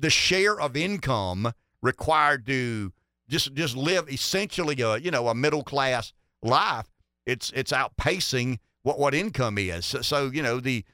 the 0.00 0.10
share 0.10 0.60
of 0.60 0.76
income 0.76 1.52
required 1.82 2.46
to 2.46 2.92
just 3.28 3.54
just 3.54 3.76
live 3.76 4.10
essentially 4.10 4.80
a 4.82 4.96
you 4.98 5.10
know 5.10 5.28
a 5.28 5.34
middle 5.34 5.62
class 5.62 6.12
life. 6.42 6.88
It's 7.26 7.52
it's 7.54 7.72
outpacing 7.72 8.58
what 8.82 8.98
what 8.98 9.14
income 9.14 9.58
is. 9.58 9.86
So, 9.86 10.02
so 10.02 10.26
you 10.26 10.42
know 10.42 10.58
the, 10.58 10.84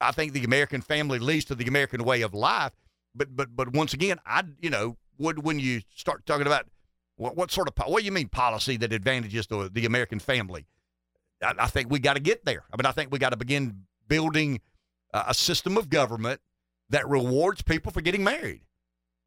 I 0.00 0.12
think 0.12 0.32
the 0.32 0.44
American 0.44 0.80
family 0.80 1.18
leads 1.18 1.44
to 1.46 1.54
the 1.54 1.66
American 1.66 2.04
way 2.04 2.22
of 2.22 2.32
life. 2.32 2.72
But 3.14 3.36
but 3.36 3.54
but 3.54 3.72
once 3.72 3.92
again, 3.92 4.18
I 4.24 4.44
you 4.60 4.70
know 4.70 4.96
would 5.18 5.44
when 5.44 5.58
you 5.58 5.82
start 5.94 6.24
talking 6.24 6.46
about 6.46 6.66
what, 7.16 7.36
what 7.36 7.50
sort 7.50 7.68
of 7.68 7.74
what 7.86 8.00
do 8.00 8.04
you 8.04 8.12
mean 8.12 8.28
policy 8.28 8.76
that 8.78 8.92
advantages 8.92 9.46
the, 9.46 9.68
the 9.72 9.84
American 9.84 10.18
family? 10.18 10.66
I, 11.42 11.54
I 11.58 11.66
think 11.66 11.90
we 11.90 11.98
got 11.98 12.14
to 12.14 12.20
get 12.20 12.44
there. 12.44 12.64
I 12.72 12.76
mean, 12.76 12.86
I 12.86 12.92
think 12.92 13.12
we 13.12 13.18
got 13.18 13.30
to 13.30 13.36
begin 13.36 13.84
building 14.08 14.60
a 15.12 15.34
system 15.34 15.76
of 15.76 15.90
government 15.90 16.40
that 16.92 17.08
rewards 17.08 17.62
people 17.62 17.90
for 17.90 18.00
getting 18.00 18.22
married 18.22 18.62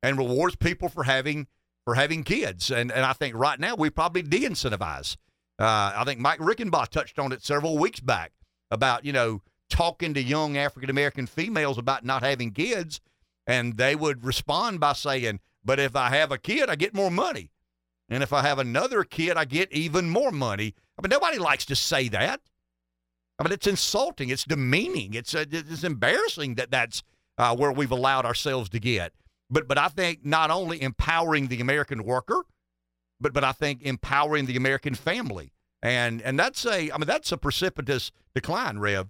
and 0.01 0.17
rewards 0.17 0.55
people 0.55 0.87
for 0.87 1.03
having 1.03 1.47
for 1.83 1.95
having 1.95 2.23
kids. 2.23 2.71
And 2.71 2.91
and 2.91 3.05
I 3.05 3.13
think 3.13 3.35
right 3.35 3.59
now 3.59 3.75
we 3.75 3.89
probably 3.89 4.21
de-incentivize. 4.21 5.17
Uh, 5.59 5.93
I 5.95 6.03
think 6.05 6.19
Mike 6.19 6.39
Rickenbach 6.39 6.89
touched 6.89 7.19
on 7.19 7.31
it 7.31 7.43
several 7.43 7.77
weeks 7.77 7.99
back 7.99 8.31
about 8.71 9.03
you 9.03 9.11
know 9.11 9.41
talking 9.69 10.13
to 10.13 10.21
young 10.21 10.57
African 10.57 10.89
American 10.89 11.27
females 11.27 11.77
about 11.77 12.05
not 12.05 12.23
having 12.23 12.51
kids, 12.51 13.01
and 13.45 13.77
they 13.77 13.95
would 13.95 14.23
respond 14.23 14.79
by 14.79 14.93
saying, 14.93 15.39
"But 15.63 15.79
if 15.79 15.95
I 15.95 16.09
have 16.09 16.31
a 16.31 16.37
kid, 16.37 16.69
I 16.69 16.75
get 16.75 16.93
more 16.93 17.11
money." 17.11 17.51
And 18.07 18.21
if 18.21 18.31
I 18.31 18.43
have 18.43 18.59
another 18.59 19.03
kid, 19.03 19.35
I 19.35 19.45
get 19.45 19.71
even 19.71 20.11
more 20.11 20.31
money. 20.31 20.75
I 20.97 21.01
mean, 21.01 21.09
nobody 21.09 21.39
likes 21.39 21.65
to 21.65 21.75
say 21.75 22.07
that. 22.09 22.41
I 23.39 23.43
mean, 23.43 23.51
it's 23.51 23.65
insulting. 23.65 24.29
It's 24.29 24.43
demeaning. 24.43 25.15
It's 25.15 25.33
uh, 25.33 25.45
it's 25.49 25.83
embarrassing 25.83 26.55
that 26.55 26.69
that's 26.69 27.01
uh, 27.37 27.55
where 27.55 27.71
we've 27.71 27.91
allowed 27.91 28.25
ourselves 28.25 28.69
to 28.69 28.79
get. 28.79 29.13
But 29.49 29.67
but 29.67 29.77
I 29.77 29.89
think 29.89 30.25
not 30.25 30.51
only 30.51 30.81
empowering 30.81 31.47
the 31.47 31.61
American 31.61 32.03
worker, 32.03 32.43
but 33.19 33.33
but 33.33 33.43
I 33.43 33.51
think 33.51 33.81
empowering 33.83 34.45
the 34.45 34.57
American 34.57 34.95
family. 34.95 35.51
And 35.81 36.21
and 36.21 36.39
that's 36.39 36.65
a 36.65 36.91
I 36.91 36.97
mean 36.97 37.07
that's 37.07 37.31
a 37.31 37.37
precipitous 37.37 38.11
decline, 38.33 38.79
Rev. 38.79 39.07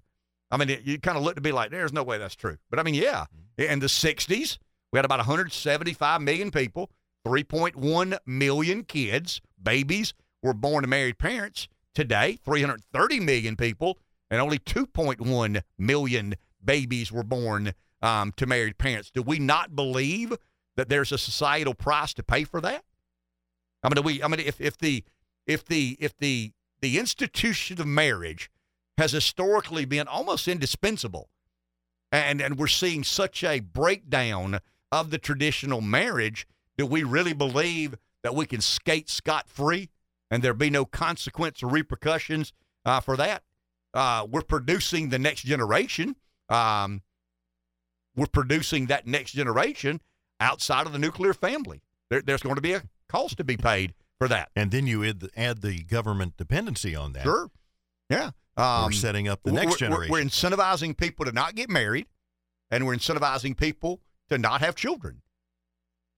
I 0.51 0.57
mean, 0.57 0.69
it, 0.69 0.83
you 0.83 0.99
kind 0.99 1.17
of 1.17 1.23
look 1.23 1.35
to 1.35 1.41
be 1.41 1.51
like, 1.51 1.71
there's 1.71 1.93
no 1.93 2.03
way 2.03 2.17
that's 2.17 2.35
true. 2.35 2.57
But 2.69 2.79
I 2.79 2.83
mean, 2.83 2.93
yeah, 2.93 3.25
in 3.57 3.79
the 3.79 3.87
60s, 3.87 4.57
we 4.91 4.97
had 4.97 5.05
about 5.05 5.19
175 5.19 6.21
million 6.21 6.51
people, 6.51 6.91
3.1 7.25 8.17
million 8.25 8.83
kids, 8.83 9.41
babies 9.61 10.13
were 10.43 10.53
born 10.53 10.83
to 10.83 10.87
married 10.87 11.17
parents. 11.17 11.67
Today, 11.93 12.37
330 12.43 13.19
million 13.21 13.55
people, 13.55 13.97
and 14.29 14.39
only 14.39 14.59
2.1 14.59 15.61
million 15.77 16.35
babies 16.63 17.11
were 17.11 17.23
born 17.23 17.73
um, 18.05 18.31
to 18.37 18.45
married 18.45 18.77
parents. 18.77 19.09
Do 19.09 19.23
we 19.23 19.39
not 19.39 19.75
believe 19.75 20.37
that 20.77 20.89
there's 20.89 21.11
a 21.11 21.17
societal 21.17 21.73
price 21.73 22.13
to 22.13 22.23
pay 22.23 22.43
for 22.43 22.61
that? 22.61 22.83
I 23.83 23.89
mean, 23.89 24.03
we? 24.03 24.21
I 24.21 24.27
mean, 24.27 24.39
if, 24.39 24.61
if 24.61 24.77
the 24.77 25.03
if 25.47 25.65
the 25.65 25.97
if 25.99 26.15
the 26.17 26.51
the 26.81 26.99
institution 26.99 27.81
of 27.81 27.87
marriage 27.87 28.51
has 28.99 29.11
historically 29.11 29.85
been 29.85 30.07
almost 30.07 30.47
indispensable, 30.47 31.29
and 32.11 32.41
and 32.41 32.59
we're 32.59 32.67
seeing 32.67 33.03
such 33.03 33.43
a 33.43 33.59
breakdown 33.59 34.59
of 34.91 35.09
the 35.09 35.17
traditional 35.17 35.81
marriage, 35.81 36.47
do 36.77 36.85
we 36.85 37.03
really 37.03 37.33
believe 37.33 37.95
that 38.23 38.35
we 38.35 38.45
can 38.45 38.61
skate 38.61 39.09
scot 39.09 39.49
free 39.49 39.89
and 40.29 40.43
there 40.43 40.53
be 40.53 40.69
no 40.69 40.85
consequence 40.85 41.63
or 41.63 41.67
repercussions 41.67 42.53
uh, 42.85 42.99
for 42.99 43.17
that? 43.17 43.41
Uh, 43.95 44.27
we're 44.29 44.41
producing 44.41 45.09
the 45.09 45.19
next 45.19 45.41
generation. 45.41 46.15
Um, 46.49 47.01
we're 48.15 48.27
producing 48.27 48.87
that 48.87 49.07
next 49.07 49.31
generation 49.31 50.01
outside 50.39 50.85
of 50.85 50.93
the 50.93 50.99
nuclear 50.99 51.33
family. 51.33 51.81
There, 52.09 52.21
there's 52.21 52.41
going 52.43 52.55
to 52.55 52.61
be 52.61 52.73
a 52.73 52.83
cost 53.09 53.37
to 53.37 53.43
be 53.43 53.57
paid 53.57 53.93
for 54.17 54.27
that. 54.27 54.49
And 54.55 54.71
then 54.71 54.87
you 54.87 55.03
add 55.03 55.19
the, 55.19 55.29
add 55.35 55.61
the 55.61 55.83
government 55.83 56.37
dependency 56.37 56.95
on 56.95 57.13
that. 57.13 57.23
Sure. 57.23 57.49
Yeah. 58.09 58.31
Um, 58.57 58.85
we're 58.85 58.91
setting 58.91 59.27
up 59.27 59.41
the 59.43 59.51
next 59.51 59.71
we're, 59.71 59.77
generation. 59.77 60.11
We're, 60.11 60.19
we're 60.19 60.25
incentivizing 60.25 60.97
people 60.97 61.25
to 61.25 61.31
not 61.31 61.55
get 61.55 61.69
married, 61.69 62.07
and 62.71 62.85
we're 62.85 62.95
incentivizing 62.95 63.57
people 63.57 64.01
to 64.29 64.37
not 64.37 64.61
have 64.61 64.75
children. 64.75 65.21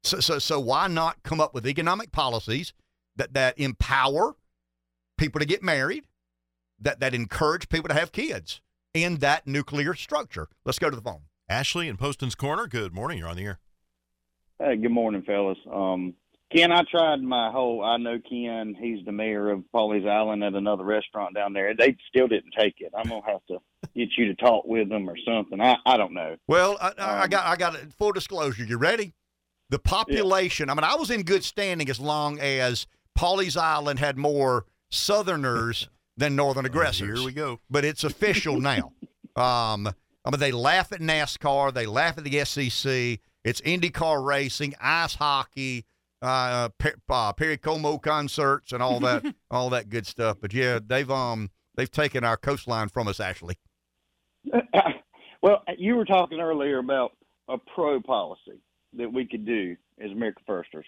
So, 0.03 0.19
so, 0.19 0.37
so 0.37 0.59
why 0.59 0.87
not 0.87 1.23
come 1.23 1.41
up 1.41 1.55
with 1.55 1.65
economic 1.65 2.11
policies 2.11 2.73
that, 3.15 3.33
that 3.33 3.57
empower 3.57 4.35
people 5.17 5.39
to 5.39 5.45
get 5.45 5.63
married, 5.63 6.05
that, 6.79 6.99
that 6.99 7.15
encourage 7.15 7.69
people 7.69 7.87
to 7.87 7.95
have 7.95 8.11
kids 8.11 8.61
in 8.93 9.17
that 9.17 9.47
nuclear 9.47 9.95
structure? 9.95 10.47
Let's 10.63 10.77
go 10.77 10.91
to 10.91 10.95
the 10.95 11.01
phone. 11.01 11.21
Ashley 11.49 11.87
in 11.87 11.97
Poston's 11.97 12.35
Corner. 12.35 12.67
Good 12.67 12.93
morning. 12.93 13.19
You're 13.19 13.29
on 13.29 13.37
the 13.37 13.45
air. 13.45 13.59
Hey, 14.59 14.75
good 14.75 14.91
morning, 14.91 15.23
fellas. 15.23 15.57
Um, 15.71 16.13
Ken, 16.53 16.71
I 16.71 16.83
tried 16.89 17.21
my 17.21 17.51
whole. 17.51 17.83
I 17.83 17.97
know 17.97 18.19
Ken. 18.29 18.75
He's 18.79 19.05
the 19.05 19.11
mayor 19.11 19.51
of 19.51 19.63
Pawleys 19.73 20.07
Island 20.07 20.43
at 20.43 20.53
another 20.53 20.83
restaurant 20.83 21.35
down 21.35 21.53
there. 21.53 21.73
They 21.75 21.95
still 22.09 22.27
didn't 22.27 22.53
take 22.57 22.75
it. 22.79 22.91
I'm 22.97 23.09
gonna 23.09 23.21
have 23.25 23.45
to 23.49 23.59
get 23.95 24.09
you 24.17 24.27
to 24.27 24.35
talk 24.35 24.65
with 24.65 24.89
them 24.89 25.09
or 25.09 25.15
something. 25.25 25.61
I 25.61 25.75
I 25.85 25.97
don't 25.97 26.13
know. 26.13 26.35
Well, 26.47 26.77
I, 26.81 26.93
I 26.97 27.27
got 27.27 27.45
I 27.45 27.55
got 27.55 27.75
it. 27.75 27.93
Full 27.93 28.13
disclosure. 28.13 28.63
You 28.63 28.77
ready? 28.77 29.13
The 29.69 29.79
population. 29.79 30.67
Yeah. 30.67 30.73
I 30.73 30.75
mean, 30.75 30.83
I 30.85 30.95
was 30.95 31.11
in 31.11 31.23
good 31.23 31.43
standing 31.43 31.89
as 31.89 31.99
long 31.99 32.39
as 32.39 32.87
Pawleys 33.17 33.57
Island 33.57 33.99
had 33.99 34.17
more 34.17 34.65
Southerners 34.89 35.89
than 36.17 36.35
Northern 36.35 36.65
aggressors. 36.65 37.09
Oh, 37.11 37.15
here 37.17 37.25
we 37.25 37.33
go. 37.33 37.59
But 37.69 37.85
it's 37.85 38.03
official 38.03 38.59
now. 38.59 38.91
Um, 39.35 39.87
I 40.27 40.29
mean, 40.29 40.41
they 40.41 40.51
laugh 40.51 40.91
at 40.91 40.99
NASCAR. 40.99 41.73
They 41.73 41.85
laugh 41.85 42.17
at 42.17 42.25
the 42.25 42.43
SEC. 42.43 43.21
It's 43.45 43.61
IndyCar 43.61 44.25
racing, 44.25 44.75
ice 44.81 45.15
hockey, 45.15 45.85
uh, 46.21 46.67
uh, 47.09 47.33
Perry 47.33 47.57
Como 47.57 47.97
concerts, 47.97 48.73
and 48.73 48.83
all 48.83 48.99
that, 48.99 49.23
all 49.51 49.69
that 49.69 49.87
good 49.87 50.05
stuff. 50.05 50.39
But 50.41 50.53
yeah, 50.53 50.79
they've 50.85 51.09
um 51.09 51.49
they've 51.75 51.89
taken 51.89 52.25
our 52.25 52.35
coastline 52.35 52.89
from 52.89 53.07
us, 53.07 53.21
Ashley. 53.21 53.57
well, 55.41 55.63
you 55.77 55.95
were 55.95 56.03
talking 56.03 56.41
earlier 56.41 56.79
about 56.79 57.13
a 57.47 57.57
pro 57.57 58.01
policy 58.01 58.59
that 58.97 59.11
we 59.11 59.25
could 59.25 59.45
do 59.45 59.77
as 59.97 60.11
America 60.11 60.41
Firsters, 60.45 60.85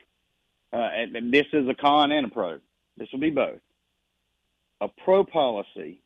uh, 0.73 0.89
and, 0.93 1.15
and 1.15 1.33
this 1.33 1.45
is 1.53 1.65
a 1.69 1.73
con 1.73 2.11
and 2.11 2.25
a 2.25 2.29
pro. 2.29 2.59
This 2.97 3.07
will 3.13 3.19
be 3.19 3.29
both. 3.29 3.61
A 4.81 4.89
pro 5.05 5.23
policy 5.23 6.01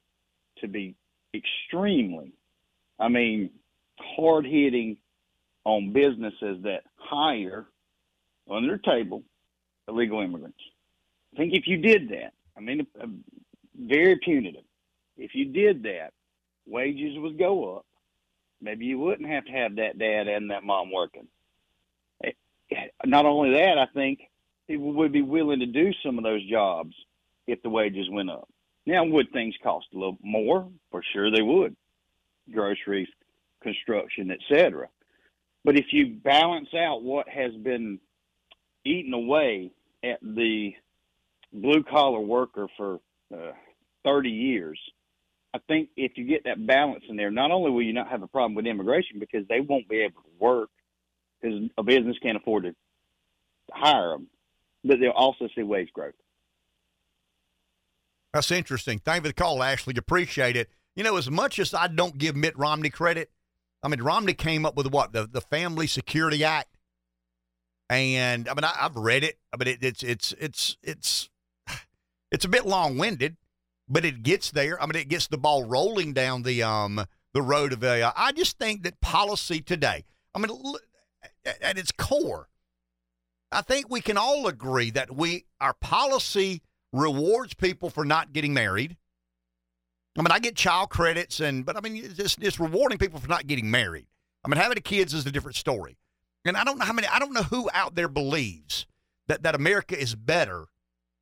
to 0.60 0.68
be 0.68 0.96
extremely, 1.34 2.34
I 3.00 3.08
mean, 3.10 3.50
hard 4.00 4.46
hitting 4.46 4.98
on 5.66 5.94
businesses 5.94 6.64
that 6.64 6.84
hire 6.96 7.66
on 8.48 8.68
their 8.68 8.78
table 8.78 9.24
illegal 9.88 10.22
immigrants. 10.22 10.60
I 11.34 11.38
think 11.38 11.54
if 11.54 11.68
you 11.68 11.78
did 11.78 12.10
that, 12.10 12.34
I 12.56 12.62
mean, 12.62 12.86
uh, 13.00 13.08
very 13.78 14.18
punitive. 14.18 14.64
If 15.18 15.32
you 15.34 15.46
did 15.46 15.84
that, 15.84 16.14
wages 16.66 17.18
would 17.18 17.38
go 17.38 17.78
up. 17.78 17.86
Maybe 18.62 18.86
you 18.86 19.00
wouldn't 19.00 19.30
have 19.30 19.46
to 19.46 19.52
have 19.52 19.76
that 19.76 19.98
dad 19.98 20.28
and 20.28 20.52
that 20.52 20.64
mom 20.64 20.92
working. 20.92 21.28
Eh, 22.24 22.32
not 23.06 23.26
only 23.26 23.52
that, 23.52 23.78
I 23.78 23.88
think 23.94 24.20
people 24.68 24.94
would 24.94 25.12
be 25.12 25.22
willing 25.22 25.60
to 25.60 25.66
do 25.66 25.92
some 26.06 26.18
of 26.18 26.24
those 26.24 26.48
jobs 26.50 26.96
if 27.48 27.62
the 27.62 27.70
wages 27.70 28.10
went 28.10 28.30
up. 28.30 28.48
Now, 28.86 29.04
would 29.06 29.32
things 29.32 29.56
cost 29.62 29.88
a 29.94 29.98
little 29.98 30.18
more? 30.22 30.70
For 30.92 31.04
sure, 31.14 31.32
they 31.32 31.42
would. 31.42 31.76
Groceries, 32.52 33.08
construction, 33.62 34.32
etc. 34.32 34.88
But 35.64 35.78
if 35.78 35.86
you 35.92 36.18
balance 36.24 36.70
out 36.78 37.04
what 37.04 37.28
has 37.30 37.54
been 37.54 38.00
eaten 38.86 39.14
away 39.14 39.72
at 40.04 40.20
the 40.22 40.74
blue 41.54 41.84
collar 41.84 42.20
worker 42.20 42.68
for 42.76 43.00
uh, 43.34 43.52
30 44.04 44.30
years, 44.30 44.80
I 45.54 45.60
think 45.68 45.90
if 45.96 46.14
you 46.16 46.26
get 46.26 46.44
that 46.46 46.66
balance 46.66 47.04
in 47.08 47.16
there, 47.16 47.32
not 47.32 47.52
only 47.52 47.72
will 47.72 47.84
you 47.84 47.94
not 47.94 48.10
have 48.10 48.24
a 48.24 48.28
problem 48.28 48.56
with 48.56 48.66
immigration 48.66 49.20
because 49.20 49.48
they 49.48 49.60
won't 49.60 49.88
be 49.88 50.02
able 50.02 50.22
to 50.24 50.30
work 50.40 50.70
because 51.40 51.70
a 51.78 51.84
business 51.84 52.18
can't 52.22 52.38
afford 52.38 52.64
to 52.64 52.76
hire 53.72 54.10
them, 54.10 54.28
but 54.84 55.00
they'll 55.00 55.12
also 55.12 55.48
see 55.56 55.64
wage 55.64 55.92
growth. 55.94 56.16
That's 58.34 58.50
interesting. 58.52 59.00
Thank 59.00 59.18
you 59.18 59.22
for 59.22 59.28
the 59.28 59.34
call, 59.34 59.62
Ashley. 59.62 59.94
Appreciate 59.96 60.56
it. 60.56 60.70
You 60.96 61.04
know, 61.04 61.18
as 61.18 61.30
much 61.30 61.60
as 61.60 61.74
I 61.74 61.88
don't 61.88 62.18
give 62.18 62.36
Mitt 62.36 62.58
Romney 62.58 62.90
credit, 62.90 63.32
I 63.82 63.88
mean, 63.88 64.02
Romney 64.02 64.34
came 64.34 64.66
up 64.66 64.76
with 64.76 64.88
what 64.88 65.14
the 65.14 65.28
the 65.28 65.42
Family 65.42 65.88
Security 65.88 66.44
Act, 66.44 66.78
and 67.90 68.48
I 68.48 68.54
mean, 68.54 68.64
I, 68.64 68.74
have 68.80 68.96
read 68.96 69.24
it. 69.24 69.38
I 69.54 69.58
mean, 69.58 69.76
it, 69.76 69.84
it's 69.84 70.04
it's 70.04 70.34
it's 70.40 70.78
it's 70.84 71.30
it's 72.32 72.46
a 72.46 72.50
bit 72.50 72.66
long 72.66 72.98
winded, 72.98 73.38
but 73.90 74.06
it 74.06 74.24
gets 74.24 74.52
there. 74.52 74.82
I 74.82 74.86
mean, 74.86 74.96
it 74.96 75.10
gets 75.10 75.28
the 75.28 75.38
ball 75.38 75.64
rolling 75.64 76.14
down 76.14 76.44
the 76.44 76.64
um 76.64 77.06
the 77.34 77.42
road 77.42 77.74
of 77.74 77.84
AI. 77.84 78.12
I 78.16 78.32
just 78.32 78.58
think 78.58 78.84
that 78.84 79.02
policy 79.02 79.62
today. 79.62 80.06
I 80.34 80.40
mean, 80.40 80.50
at 81.62 81.78
its 81.78 81.92
core, 81.92 82.50
I 83.52 83.62
think 83.62 83.90
we 83.90 84.02
can 84.02 84.18
all 84.18 84.48
agree 84.48 84.92
that 84.92 85.16
we 85.16 85.46
our 85.60 85.74
policy 85.74 86.62
rewards 86.92 87.54
people 87.54 87.90
for 87.90 88.06
not 88.06 88.34
getting 88.34 88.54
married. 88.54 88.98
I 90.18 90.22
mean, 90.22 90.32
I 90.32 90.40
get 90.40 90.56
child 90.56 90.90
credits, 90.90 91.40
and 91.40 91.66
but 91.66 91.76
I 91.76 91.82
mean, 91.82 92.14
it's, 92.18 92.38
it's 92.40 92.60
rewarding 92.60 92.98
people 92.98 93.20
for 93.20 93.28
not 93.28 93.48
getting 93.48 93.72
married. 93.72 94.08
I 94.46 94.48
mean, 94.48 94.60
having 94.60 94.78
kids 94.84 95.14
is 95.14 95.26
a 95.26 95.32
different 95.32 95.56
story. 95.56 95.98
And 96.46 96.58
I 96.58 96.64
don't 96.64 96.78
know 96.78 96.86
how 96.86 96.94
many. 96.94 97.08
I 97.08 97.20
don't 97.20 97.34
know 97.34 97.44
who 97.44 97.70
out 97.74 97.96
there 97.96 98.08
believes 98.08 98.86
that 99.28 99.44
that 99.44 99.56
America 99.56 100.00
is 100.00 100.16
better 100.16 100.66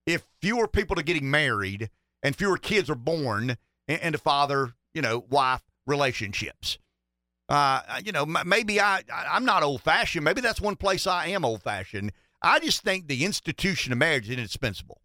if 0.05 0.25
fewer 0.41 0.67
people 0.67 0.99
are 0.99 1.03
getting 1.03 1.29
married 1.29 1.89
and 2.23 2.35
fewer 2.35 2.57
kids 2.57 2.89
are 2.89 2.95
born 2.95 3.57
and, 3.87 4.19
father, 4.19 4.73
you 4.93 5.01
know, 5.01 5.25
wife 5.29 5.61
relationships. 5.85 6.77
Uh, 7.49 7.81
you 8.03 8.11
know, 8.11 8.25
maybe 8.25 8.79
I 8.79 9.03
I'm 9.09 9.45
not 9.45 9.63
old 9.63 9.81
fashioned. 9.81 10.25
Maybe 10.25 10.41
that's 10.41 10.61
one 10.61 10.75
place 10.75 11.05
I 11.05 11.27
am 11.27 11.45
old 11.45 11.61
fashioned. 11.61 12.13
I 12.41 12.59
just 12.59 12.81
think 12.81 13.07
the 13.07 13.23
institution 13.23 13.91
of 13.91 13.99
marriage 13.99 14.29
is 14.29 14.37
indispensable, 14.37 15.01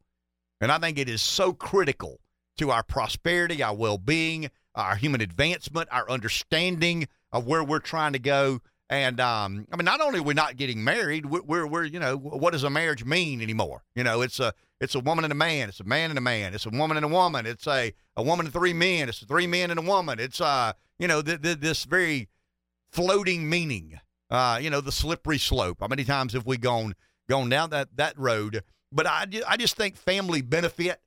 and 0.61 0.73
I 0.73 0.79
think 0.79 0.99
it 0.99 1.09
is 1.09 1.21
so 1.21 1.53
critical 1.53 2.21
to 2.59 2.71
our 2.71 2.83
prosperity, 2.83 3.63
our 3.63 3.75
well 3.75 3.99
being, 3.99 4.51
our 4.75 4.97
human 4.97 5.21
advancement, 5.21 5.89
our 5.91 6.09
understanding 6.11 7.09
of 7.33 7.47
where 7.47 7.65
we're 7.65 7.79
trying 7.79 8.13
to 8.13 8.19
go. 8.19 8.61
And 8.89 9.19
um, 9.19 9.67
I 9.73 9.77
mean, 9.77 9.85
not 9.85 10.01
only 10.01 10.21
are 10.21 10.23
we 10.23 10.35
not 10.35 10.57
getting 10.57 10.85
married, 10.85 11.27
we're, 11.27 11.43
we're, 11.43 11.67
we're, 11.67 11.85
you 11.85 11.99
know, 11.99 12.17
what 12.17 12.53
does 12.53 12.63
a 12.63 12.71
marriage 12.71 13.05
mean 13.05 13.43
anymore? 13.43 13.83
You 13.97 14.05
know, 14.05 14.21
it's 14.21 14.39
a 14.39 14.55
it's 14.81 14.95
a 14.95 15.01
woman 15.01 15.25
and 15.25 15.33
a 15.33 15.37
man. 15.37 15.69
It's 15.69 15.81
a 15.81 15.85
man 15.85 16.11
and 16.11 16.19
a 16.19 16.23
man. 16.23 16.55
It's 16.55 16.67
a 16.67 16.71
woman 16.71 16.97
and 16.97 17.05
a 17.05 17.09
woman. 17.09 17.47
It's 17.47 17.67
a 17.67 17.93
a 18.17 18.23
woman 18.23 18.47
and 18.47 18.53
three 18.53 18.73
men. 18.73 19.09
It's 19.09 19.25
three 19.25 19.47
men 19.47 19.71
and 19.71 19.81
a 19.81 19.83
woman. 19.83 20.21
It's 20.21 20.41
uh, 20.41 20.73
you 20.99 21.09
know, 21.09 21.21
th- 21.21 21.43
th- 21.43 21.59
this 21.59 21.85
very 21.85 22.29
floating 22.93 23.49
meaning. 23.49 23.99
Uh, 24.31 24.59
you 24.61 24.71
know, 24.71 24.81
the 24.81 24.93
slippery 24.93 25.39
slope. 25.39 25.79
How 25.81 25.89
many 25.89 26.05
times 26.05 26.33
have 26.35 26.47
we 26.47 26.57
gone 26.57 26.95
gone 27.29 27.49
down 27.49 27.71
that 27.71 27.89
that 27.97 28.17
road? 28.17 28.63
But 28.93 29.07
I 29.07 29.27
I 29.49 29.57
just 29.57 29.77
think 29.77 29.97
family 29.97 30.43
benefit 30.43 31.01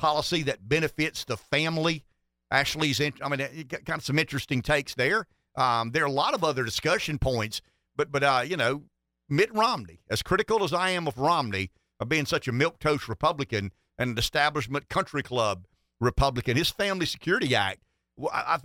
policy 0.00 0.42
that 0.44 0.68
benefits 0.68 1.24
the 1.24 1.36
family 1.36 2.04
actually 2.50 2.90
is. 2.90 3.00
I 3.00 3.28
mean, 3.28 3.38
kind 3.68 3.98
of 3.98 4.04
some 4.04 4.18
interesting 4.18 4.62
takes 4.62 4.94
there. 4.94 5.26
Um, 5.56 5.90
there 5.90 6.02
are 6.02 6.06
a 6.06 6.12
lot 6.12 6.34
of 6.34 6.42
other 6.42 6.64
discussion 6.64 7.18
points, 7.18 7.60
but 7.96 8.10
but 8.10 8.24
uh, 8.24 8.42
you 8.46 8.56
know, 8.56 8.84
Mitt 9.28 9.54
Romney, 9.54 10.00
as 10.10 10.22
critical 10.22 10.64
as 10.64 10.72
I 10.72 10.90
am 10.90 11.06
of 11.06 11.18
Romney, 11.18 11.70
of 12.00 12.08
being 12.08 12.26
such 12.26 12.48
a 12.48 12.52
milk 12.52 12.78
toast 12.78 13.08
Republican 13.08 13.72
and 13.98 14.10
an 14.10 14.18
establishment 14.18 14.88
country 14.88 15.22
club 15.22 15.66
Republican, 16.00 16.56
his 16.56 16.70
Family 16.70 17.06
Security 17.06 17.54
Act. 17.54 17.82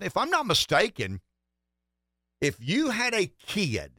If 0.02 0.18
I'm 0.18 0.30
not 0.30 0.45
mistaken, 0.45 1.22
if 2.41 2.57
you 2.60 2.91
had 2.91 3.14
a 3.14 3.32
kid, 3.45 3.91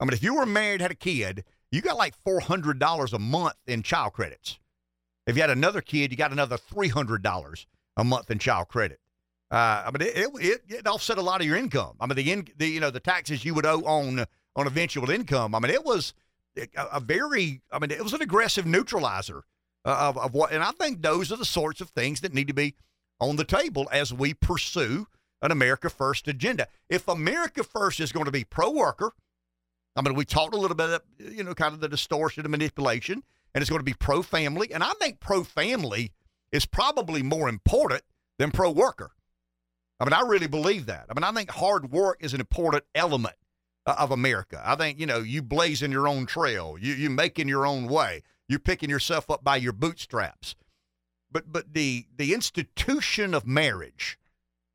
I 0.00 0.04
mean, 0.04 0.12
if 0.12 0.22
you 0.22 0.34
were 0.34 0.46
married, 0.46 0.80
had 0.80 0.90
a 0.90 0.96
kid, 0.96 1.44
you 1.70 1.80
got 1.80 1.96
like 1.96 2.14
four 2.24 2.40
hundred 2.40 2.78
dollars 2.78 3.12
a 3.12 3.18
month 3.18 3.54
in 3.66 3.82
child 3.82 4.12
credits. 4.12 4.58
If 5.26 5.36
you 5.36 5.42
had 5.42 5.50
another 5.50 5.80
kid, 5.80 6.10
you 6.10 6.16
got 6.16 6.32
another 6.32 6.56
three 6.56 6.88
hundred 6.88 7.22
dollars 7.22 7.66
a 7.96 8.04
month 8.04 8.30
in 8.30 8.38
child 8.38 8.68
credit. 8.68 9.00
Uh, 9.50 9.84
I 9.86 9.90
mean, 9.92 10.08
it, 10.08 10.30
it, 10.34 10.60
it 10.68 10.86
offset 10.86 11.18
a 11.18 11.22
lot 11.22 11.40
of 11.40 11.46
your 11.46 11.56
income. 11.56 11.96
I 12.00 12.06
mean, 12.06 12.16
the, 12.16 12.32
in, 12.32 12.48
the 12.56 12.66
you 12.66 12.80
know 12.80 12.90
the 12.90 13.00
taxes 13.00 13.44
you 13.44 13.54
would 13.54 13.66
owe 13.66 13.82
on 13.82 14.24
on 14.56 14.66
eventual 14.66 15.10
income. 15.10 15.54
I 15.54 15.60
mean, 15.60 15.70
it 15.70 15.84
was 15.84 16.14
a, 16.56 16.68
a 16.92 17.00
very, 17.00 17.60
I 17.72 17.78
mean, 17.78 17.90
it 17.90 18.02
was 18.02 18.12
an 18.12 18.22
aggressive 18.22 18.66
neutralizer 18.66 19.44
of, 19.84 20.16
of 20.16 20.34
what, 20.34 20.52
and 20.52 20.62
I 20.62 20.70
think 20.72 21.02
those 21.02 21.32
are 21.32 21.36
the 21.36 21.44
sorts 21.44 21.80
of 21.80 21.90
things 21.90 22.20
that 22.20 22.32
need 22.32 22.48
to 22.48 22.54
be 22.54 22.74
on 23.20 23.36
the 23.36 23.44
table 23.44 23.88
as 23.92 24.12
we 24.12 24.34
pursue 24.34 25.06
an 25.42 25.50
America 25.50 25.90
First 25.90 26.28
agenda. 26.28 26.68
If 26.88 27.08
America 27.08 27.64
First 27.64 28.00
is 28.00 28.12
going 28.12 28.26
to 28.26 28.32
be 28.32 28.44
pro 28.44 28.70
worker, 28.70 29.12
I 29.96 30.02
mean, 30.02 30.14
we 30.14 30.24
talked 30.24 30.54
a 30.54 30.58
little 30.58 30.76
bit, 30.76 30.90
of, 30.90 31.02
you 31.18 31.44
know, 31.44 31.54
kind 31.54 31.74
of 31.74 31.80
the 31.80 31.88
distortion 31.88 32.44
and 32.44 32.50
manipulation, 32.50 33.22
and 33.54 33.62
it's 33.62 33.70
going 33.70 33.80
to 33.80 33.84
be 33.84 33.94
pro 33.94 34.22
family. 34.22 34.72
And 34.72 34.82
I 34.82 34.92
think 35.00 35.20
pro 35.20 35.44
family 35.44 36.12
is 36.52 36.66
probably 36.66 37.22
more 37.22 37.48
important 37.48 38.02
than 38.38 38.50
pro 38.50 38.70
worker. 38.70 39.12
I 40.00 40.04
mean, 40.04 40.12
I 40.12 40.22
really 40.22 40.48
believe 40.48 40.86
that. 40.86 41.06
I 41.08 41.14
mean, 41.14 41.24
I 41.24 41.32
think 41.32 41.50
hard 41.50 41.92
work 41.92 42.18
is 42.20 42.34
an 42.34 42.40
important 42.40 42.84
element 42.94 43.36
uh, 43.86 43.94
of 43.98 44.10
America. 44.10 44.60
I 44.64 44.74
think, 44.74 44.98
you 44.98 45.06
know, 45.06 45.18
you 45.18 45.40
blazing 45.40 45.92
your 45.92 46.08
own 46.08 46.26
trail, 46.26 46.76
you, 46.80 46.94
you 46.94 47.10
making 47.10 47.48
your 47.48 47.66
own 47.66 47.86
way, 47.86 48.22
you're 48.48 48.58
picking 48.58 48.90
yourself 48.90 49.30
up 49.30 49.44
by 49.44 49.56
your 49.56 49.72
bootstraps. 49.72 50.56
But, 51.30 51.52
but 51.52 51.74
the, 51.74 52.06
the 52.16 52.34
institution 52.34 53.34
of 53.34 53.46
marriage 53.46 54.18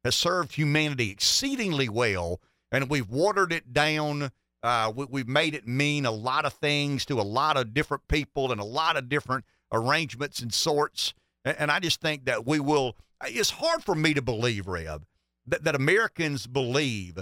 has 0.03 0.15
served 0.15 0.56
humanity 0.56 1.11
exceedingly 1.11 1.89
well, 1.89 2.39
and 2.72 2.89
we've 2.89 3.10
watered 3.10 3.51
it 3.51 3.73
down. 3.73 4.31
Uh, 4.61 4.91
we, 4.95 5.22
have 5.22 5.27
made 5.27 5.56
it 5.56 5.68
mean 5.68 6.06
a 6.06 6.11
lot 6.11 6.45
of 6.45 6.53
things 6.53 7.06
to 7.06 7.19
a 7.19 7.23
lot 7.23 7.56
of 7.56 7.73
different 7.73 8.07
people 8.07 8.52
and 8.52 8.60
a 8.60 8.65
lot 8.65 8.98
of 8.98 9.07
different 9.07 9.45
arrangements 9.72 10.41
and 10.41 10.53
sorts. 10.53 11.14
And, 11.45 11.56
and 11.60 11.72
I 11.72 11.80
just 11.80 12.02
think 12.02 12.26
that 12.26 12.45
we 12.45 12.60
will. 12.60 12.95
It's 13.26 13.52
hard 13.52 13.84
for 13.84 13.95
me 13.95 14.14
to 14.14 14.22
believe, 14.22 14.68
Rev, 14.68 15.06
that, 15.48 15.64
that 15.64 15.76
Americans 15.76 16.48
believe 16.48 17.19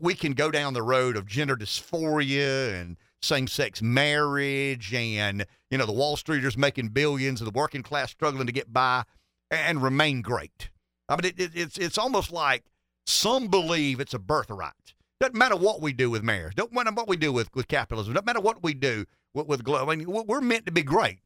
we 0.00 0.14
can 0.14 0.32
go 0.32 0.50
down 0.50 0.74
the 0.74 0.82
road 0.82 1.16
of 1.16 1.26
gender 1.26 1.56
dysphoria 1.56 2.80
and 2.80 2.96
same-sex 3.22 3.82
marriage 3.82 4.94
and 4.94 5.46
you 5.70 5.78
know 5.78 5.86
the 5.86 5.92
wall 5.92 6.16
streeters 6.16 6.56
making 6.56 6.88
billions 6.88 7.40
and 7.40 7.48
the 7.48 7.58
working 7.58 7.82
class 7.82 8.10
struggling 8.10 8.46
to 8.46 8.52
get 8.52 8.72
by 8.72 9.02
and 9.50 9.82
remain 9.82 10.22
great 10.22 10.70
i 11.08 11.16
mean 11.16 11.32
it, 11.32 11.40
it, 11.40 11.50
it's 11.54 11.78
it's 11.78 11.98
almost 11.98 12.30
like 12.30 12.64
some 13.06 13.48
believe 13.48 14.00
it's 14.00 14.14
a 14.14 14.18
birthright 14.18 14.94
doesn't 15.20 15.36
matter 15.36 15.56
what 15.56 15.80
we 15.80 15.92
do 15.92 16.10
with 16.10 16.22
marriage 16.22 16.54
don't 16.54 16.72
matter 16.72 16.92
what 16.92 17.08
we 17.08 17.16
do 17.16 17.32
with, 17.32 17.54
with 17.54 17.68
capitalism. 17.68 18.12
Doesn't 18.12 18.26
matter 18.26 18.40
what 18.40 18.62
we 18.62 18.74
do 18.74 19.06
with, 19.34 19.46
with 19.46 19.68
I 19.68 19.84
mean, 19.96 20.04
we're 20.06 20.40
meant 20.40 20.66
to 20.66 20.72
be 20.72 20.82
great. 20.82 21.20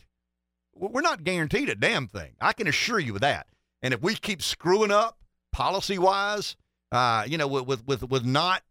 We're 0.75 1.01
not 1.01 1.25
guaranteed 1.25 1.69
a 1.69 1.75
damn 1.75 2.07
thing. 2.07 2.33
I 2.41 2.53
can 2.53 2.69
assure 2.69 3.01
you 3.01 3.17
of 3.17 3.21
that. 3.21 3.47
And 3.83 3.93
if 3.93 4.03
we 4.03 4.15
keep 4.15 4.43
screwing 4.43 4.91
up 4.91 5.19
policy 5.53 5.99
wise 5.99 6.57
uh, 6.93 7.25
you 7.27 7.39
know, 7.39 7.47
with, 7.47 7.67
with, 7.67 7.87
with, 7.87 8.11
with 8.11 8.25
not 8.25 8.62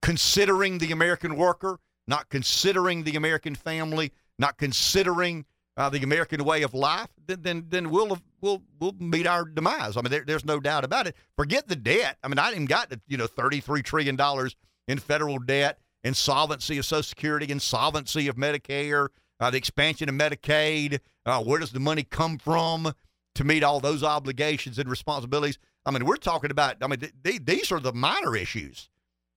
considering 0.00 0.78
the 0.78 0.92
American 0.92 1.36
worker, 1.36 1.78
not 2.06 2.28
considering 2.28 3.04
the 3.04 3.16
American 3.16 3.54
family, 3.54 4.12
not 4.38 4.58
considering 4.58 5.46
uh, 5.76 5.88
the 5.88 6.02
American 6.02 6.44
way 6.44 6.62
of 6.62 6.74
life, 6.74 7.08
then 7.26 7.42
then, 7.42 7.66
then 7.68 7.90
we'll 7.90 8.18
we'll 8.40 8.62
we'll 8.80 8.94
meet 8.98 9.26
our 9.26 9.44
demise. 9.44 9.96
I 9.96 10.02
mean, 10.02 10.10
there, 10.10 10.24
there's 10.26 10.44
no 10.44 10.60
doubt 10.60 10.84
about 10.84 11.06
it. 11.06 11.16
Forget 11.36 11.68
the 11.68 11.76
debt. 11.76 12.18
I 12.22 12.28
mean, 12.28 12.38
I 12.38 12.50
even 12.50 12.66
got 12.66 12.92
you 13.06 13.16
know 13.16 13.26
33 13.26 13.82
trillion 13.82 14.16
dollars 14.16 14.56
in 14.88 14.98
federal 14.98 15.38
debt, 15.38 15.78
insolvency 16.04 16.78
of 16.78 16.84
Social 16.84 17.02
Security, 17.02 17.50
insolvency 17.50 18.28
of 18.28 18.36
Medicare, 18.36 19.08
uh, 19.40 19.50
the 19.50 19.58
expansion 19.58 20.08
of 20.08 20.14
Medicaid. 20.14 21.00
Uh, 21.24 21.42
where 21.42 21.60
does 21.60 21.72
the 21.72 21.80
money 21.80 22.02
come 22.02 22.38
from 22.38 22.92
to 23.34 23.44
meet 23.44 23.62
all 23.62 23.80
those 23.80 24.02
obligations 24.02 24.78
and 24.78 24.88
responsibilities? 24.90 25.58
I 25.84 25.90
mean, 25.90 26.04
we're 26.04 26.16
talking 26.16 26.50
about, 26.50 26.76
I 26.80 26.86
mean, 26.86 27.00
th- 27.00 27.12
th- 27.24 27.44
these 27.44 27.72
are 27.72 27.80
the 27.80 27.92
minor 27.92 28.36
issues. 28.36 28.88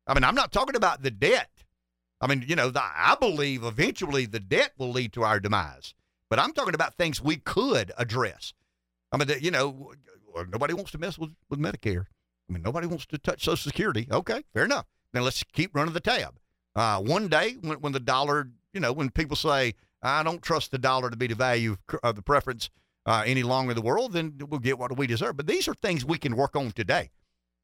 I 0.07 0.13
mean, 0.13 0.23
I'm 0.23 0.35
not 0.35 0.51
talking 0.51 0.75
about 0.75 1.01
the 1.01 1.11
debt. 1.11 1.49
I 2.21 2.27
mean, 2.27 2.45
you 2.47 2.55
know, 2.55 2.69
the, 2.69 2.81
I 2.81 3.15
believe 3.19 3.63
eventually 3.63 4.25
the 4.25 4.39
debt 4.39 4.73
will 4.77 4.91
lead 4.91 5.13
to 5.13 5.23
our 5.23 5.39
demise, 5.39 5.93
but 6.29 6.39
I'm 6.39 6.53
talking 6.53 6.75
about 6.75 6.95
things 6.95 7.21
we 7.21 7.37
could 7.37 7.91
address. 7.97 8.53
I 9.11 9.17
mean, 9.17 9.29
you 9.41 9.51
know, 9.51 9.93
nobody 10.49 10.73
wants 10.73 10.91
to 10.91 10.97
mess 10.97 11.17
with, 11.17 11.31
with 11.49 11.59
Medicare. 11.59 12.05
I 12.49 12.53
mean, 12.53 12.63
nobody 12.63 12.87
wants 12.87 13.05
to 13.07 13.17
touch 13.17 13.43
Social 13.43 13.69
Security. 13.69 14.07
Okay, 14.11 14.43
fair 14.53 14.65
enough. 14.65 14.85
Then 15.13 15.23
let's 15.23 15.43
keep 15.53 15.75
running 15.75 15.93
the 15.93 15.99
tab. 15.99 16.35
Uh, 16.75 16.99
one 17.01 17.27
day, 17.27 17.55
when, 17.61 17.79
when 17.79 17.93
the 17.93 17.99
dollar, 17.99 18.49
you 18.73 18.79
know, 18.79 18.91
when 18.91 19.09
people 19.09 19.35
say, 19.35 19.73
I 20.03 20.23
don't 20.23 20.41
trust 20.41 20.71
the 20.71 20.77
dollar 20.77 21.09
to 21.09 21.17
be 21.17 21.27
the 21.27 21.35
value 21.35 21.77
of 22.03 22.15
the 22.15 22.21
preference 22.21 22.69
uh, 23.05 23.23
any 23.25 23.43
longer 23.43 23.71
in 23.71 23.75
the 23.75 23.81
world, 23.81 24.13
then 24.13 24.37
we'll 24.49 24.59
get 24.59 24.77
what 24.77 24.95
we 24.97 25.07
deserve. 25.07 25.37
But 25.37 25.47
these 25.47 25.67
are 25.67 25.73
things 25.75 26.05
we 26.05 26.17
can 26.17 26.35
work 26.35 26.55
on 26.55 26.71
today. 26.71 27.11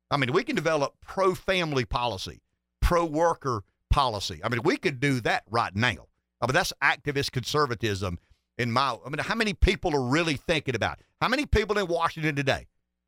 I 0.10 0.18
mean, 0.18 0.32
we 0.34 0.44
can 0.44 0.56
develop 0.56 0.96
pro 1.02 1.36
family 1.36 1.86
policy, 1.86 2.42
pro 2.82 3.06
worker 3.06 3.64
policy. 3.90 4.42
I 4.44 4.50
mean, 4.50 4.62
we 4.64 4.78
could 4.78 5.00
do 5.00 5.22
that 5.22 5.44
right 5.50 5.76
now. 5.76 6.08
I 6.42 6.48
mean, 6.48 6.54
that's 6.54 6.74
activist 6.82 7.32
conservatism 7.32 8.18
in 8.58 8.72
my. 8.72 8.98
I 9.06 9.10
mean, 9.10 9.20
how 9.20 9.36
many 9.36 9.54
people 9.54 9.96
are 9.96 10.04
really 10.04 10.36
thinking 10.36 10.76
about? 10.76 11.00
How 11.22 11.28
many 11.28 11.46
people 11.46 11.78
in 11.78 11.88
Washington 11.88 12.36
today 12.36 12.68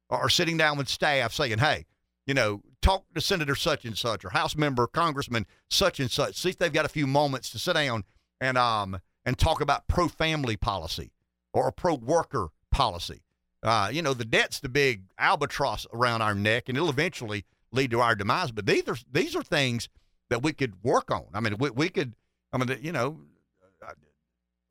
are 0.09 0.29
sitting 0.29 0.57
down 0.57 0.77
with 0.77 0.89
staff 0.89 1.33
saying, 1.33 1.59
"Hey, 1.59 1.85
you 2.25 2.33
know, 2.33 2.61
talk 2.81 3.05
to 3.13 3.21
Senator 3.21 3.55
such 3.55 3.85
and 3.85 3.97
such 3.97 4.23
or 4.23 4.29
House 4.29 4.55
member, 4.55 4.87
Congressman 4.87 5.45
such 5.69 5.99
and 5.99 6.11
such. 6.11 6.35
See 6.35 6.49
if 6.49 6.57
they've 6.57 6.71
got 6.71 6.85
a 6.85 6.89
few 6.89 7.07
moments 7.07 7.49
to 7.51 7.59
sit 7.59 7.73
down 7.73 8.03
and 8.39 8.57
um 8.57 8.99
and 9.25 9.37
talk 9.37 9.61
about 9.61 9.87
pro 9.87 10.07
family 10.07 10.57
policy 10.57 11.11
or 11.53 11.71
pro 11.71 11.95
worker 11.95 12.49
policy. 12.71 13.21
Uh, 13.61 13.89
you 13.91 14.01
know, 14.01 14.13
the 14.13 14.25
debt's 14.25 14.59
the 14.59 14.67
big 14.67 15.03
albatross 15.17 15.87
around 15.93 16.21
our 16.21 16.35
neck, 16.35 16.67
and 16.67 16.77
it'll 16.77 16.89
eventually 16.89 17.45
lead 17.71 17.91
to 17.91 18.01
our 18.01 18.15
demise. 18.15 18.51
But 18.51 18.65
these 18.65 18.87
are 18.87 18.97
these 19.11 19.35
are 19.35 19.43
things 19.43 19.87
that 20.29 20.43
we 20.43 20.51
could 20.51 20.83
work 20.83 21.11
on. 21.11 21.25
I 21.33 21.39
mean, 21.39 21.55
we, 21.57 21.69
we 21.69 21.89
could. 21.89 22.13
I 22.51 22.57
mean, 22.57 22.77
you 22.81 22.91
know, 22.91 23.19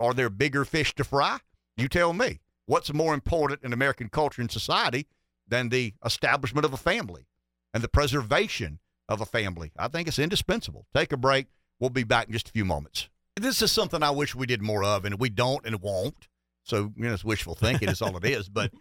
are 0.03 0.13
there 0.13 0.29
bigger 0.29 0.65
fish 0.65 0.95
to 0.97 1.05
fry? 1.05 1.39
You 1.77 1.89
tell 1.89 2.13
me. 2.13 2.41
What's 2.67 2.93
more 2.93 3.15
important 3.15 3.63
in 3.63 3.73
American 3.73 4.09
culture 4.09 4.41
and 4.41 4.51
society 4.51 5.07
than 5.49 5.69
the 5.69 5.95
establishment 6.05 6.65
of 6.65 6.73
a 6.73 6.77
family 6.77 7.27
and 7.75 7.83
the 7.83 7.89
preservation 7.89 8.81
of 9.09 9.21
a 9.21 9.27
family? 9.27 9.73
I 9.79 9.89
think 9.89 10.09
it's 10.09 10.19
indispensable. 10.19 10.87
Take 10.95 11.13
a 11.13 11.17
break. 11.17 11.47
We'll 11.81 11.91
be 11.91 12.05
back 12.05 12.27
in 12.27 12.33
just 12.33 12.49
a 12.49 12.53
few 12.53 12.65
moments. 12.65 13.09
This 13.37 13.63
is 13.63 13.73
something 13.73 14.03
I 14.03 14.11
wish 14.11 14.35
we 14.35 14.47
did 14.47 14.63
more 14.63 14.85
of, 14.85 15.05
and 15.05 15.19
we 15.19 15.29
don't 15.29 15.65
and 15.65 15.81
won't. 15.81 16.29
So, 16.65 16.93
you 16.97 17.05
know, 17.05 17.15
it's 17.15 17.25
wishful 17.25 17.55
thinking 17.55 17.89
is 17.89 18.03
all 18.03 18.17
it 18.17 18.25
is. 18.25 18.49
But 18.49 18.73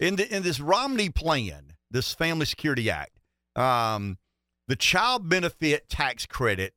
in 0.00 0.16
the, 0.16 0.34
in 0.34 0.42
this 0.42 0.60
Romney 0.60 1.10
plan, 1.10 1.74
this 1.90 2.14
Family 2.14 2.46
Security 2.46 2.90
Act, 2.90 3.18
um, 3.54 4.18
the 4.68 4.76
child 4.76 5.28
benefit 5.28 5.88
tax 5.88 6.26
credit 6.26 6.74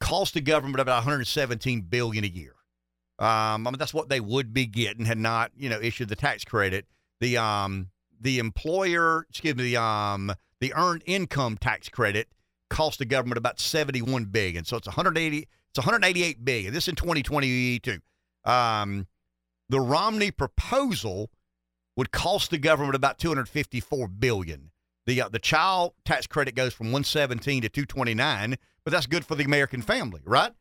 costs 0.00 0.34
the 0.34 0.40
government 0.40 0.80
about 0.80 0.96
117 0.96 1.82
billion 1.82 2.24
a 2.24 2.28
year. 2.28 2.54
Um, 3.18 3.66
I 3.66 3.70
mean, 3.70 3.78
that's 3.78 3.94
what 3.94 4.08
they 4.08 4.20
would 4.20 4.54
be 4.54 4.66
getting 4.66 5.04
had 5.04 5.18
not, 5.18 5.50
you 5.56 5.68
know, 5.68 5.80
issued 5.80 6.08
the 6.08 6.16
tax 6.16 6.44
credit. 6.44 6.86
The 7.20 7.36
um, 7.36 7.88
the 8.20 8.38
employer, 8.38 9.26
excuse 9.28 9.56
me, 9.56 9.64
the 9.64 9.80
um, 9.80 10.32
the 10.60 10.72
earned 10.74 11.02
income 11.06 11.56
tax 11.56 11.88
credit 11.88 12.28
cost 12.70 12.98
the 12.98 13.04
government 13.04 13.38
about 13.38 13.58
71 13.58 14.26
billion. 14.26 14.64
So 14.64 14.76
it's 14.76 14.86
180, 14.86 15.38
it's 15.38 15.78
188 15.78 16.44
billion. 16.44 16.72
This 16.72 16.88
in 16.88 16.94
2022. 16.94 17.98
Um, 18.44 19.06
the 19.68 19.80
Romney 19.80 20.30
proposal 20.30 21.30
would 21.96 22.12
cost 22.12 22.50
the 22.50 22.58
government 22.58 22.94
about 22.94 23.18
254 23.18 24.08
billion. 24.08 24.70
The 25.06 25.22
uh, 25.22 25.28
the 25.28 25.38
child 25.38 25.94
tax 26.04 26.26
credit 26.26 26.54
goes 26.54 26.72
from 26.72 26.86
117 26.88 27.62
to 27.62 27.68
229, 27.68 28.56
but 28.84 28.92
that's 28.92 29.06
good 29.06 29.24
for 29.24 29.34
the 29.34 29.44
American 29.44 29.82
family, 29.82 30.20
right? 30.24 30.52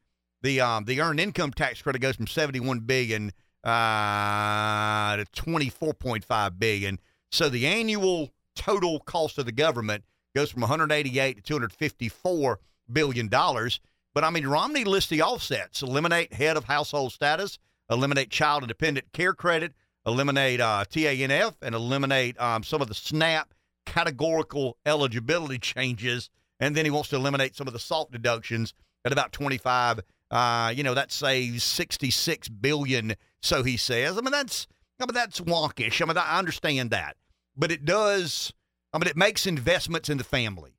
The 0.42 0.62
um, 0.62 0.86
the 0.86 1.02
earned 1.02 1.20
income 1.20 1.52
tax 1.52 1.82
credit 1.82 2.00
goes 2.00 2.16
from 2.16 2.28
71 2.28 2.82
billion 2.82 3.32
uh, 3.64 5.18
to 5.18 5.26
24.5 5.36 6.60
billion. 6.60 7.00
So 7.32 7.50
the 7.50 7.68
annual 7.68 8.32
total 8.56 9.00
cost 9.00 9.38
of 9.38 9.46
the 9.46 9.52
government 9.52 10.04
goes 10.36 10.52
from 10.52 10.62
188 10.62 11.38
to 11.38 11.42
254 11.42 12.60
billion 12.92 13.28
dollars. 13.28 13.80
But 14.14 14.24
I 14.24 14.30
mean, 14.30 14.48
Romney 14.48 14.84
lists 14.84 15.10
the 15.10 15.22
offsets: 15.22 15.82
eliminate 15.82 16.34
head 16.34 16.58
of 16.58 16.66
household 16.66 17.14
status, 17.14 17.58
eliminate 17.90 18.30
child 18.30 18.64
independent 18.64 19.12
care 19.14 19.34
credit, 19.34 19.74
eliminate 20.06 20.62
uh, 20.62 20.86
TANF, 20.90 21.56
and 21.62 21.76
eliminate 21.76 22.40
um, 22.40 22.64
some 22.64 22.82
of 22.82 22.88
the 22.88 22.94
SNAP 22.94 23.54
categorical 23.86 24.78
eligibility 24.86 25.58
changes. 25.60 26.30
And 26.60 26.76
then 26.76 26.86
he 26.86 26.92
wants 26.92 27.10
to 27.10 27.16
eliminate 27.16 27.56
some 27.56 27.68
of 27.68 27.74
the 27.74 27.80
SALT 27.80 28.12
deductions 28.12 28.74
at 29.06 29.12
about 29.12 29.32
25 29.32 30.00
uh, 30.32 30.74
you 30.76 30.84
know, 30.84 30.94
that 30.94 31.12
saves 31.12 31.64
66 31.64 32.50
billion, 32.50 33.16
so 33.42 33.64
he 33.64 33.78
says. 33.78 34.18
I 34.18 34.22
mean, 34.22 34.32
that's 34.32 34.68
I 35.00 35.06
mean, 35.06 35.14
that's 35.14 35.40
wonkish. 35.40 36.02
I 36.02 36.06
mean, 36.06 36.18
I 36.18 36.38
understand 36.40 36.92
that. 36.92 37.16
But 37.56 37.72
it 37.72 37.86
does 37.86 38.54
I 38.94 38.98
mean, 38.98 39.08
it 39.08 39.18
makes 39.18 39.46
investments 39.46 40.10
in 40.10 40.18
the 40.18 40.24
family. 40.24 40.74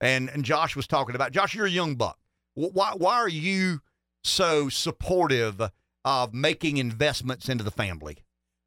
And 0.00 0.28
and 0.28 0.44
Josh 0.44 0.76
was 0.76 0.86
talking 0.86 1.14
about 1.14 1.32
Josh, 1.32 1.54
you're 1.54 1.66
a 1.66 1.70
young 1.70 1.94
buck. 1.94 2.18
Why 2.54 2.92
why 2.96 3.14
are 3.14 3.28
you 3.28 3.80
so 4.24 4.68
supportive 4.68 5.70
of 6.04 6.34
making 6.34 6.76
investments 6.76 7.48
into 7.48 7.64
the 7.64 7.70
family? 7.70 8.18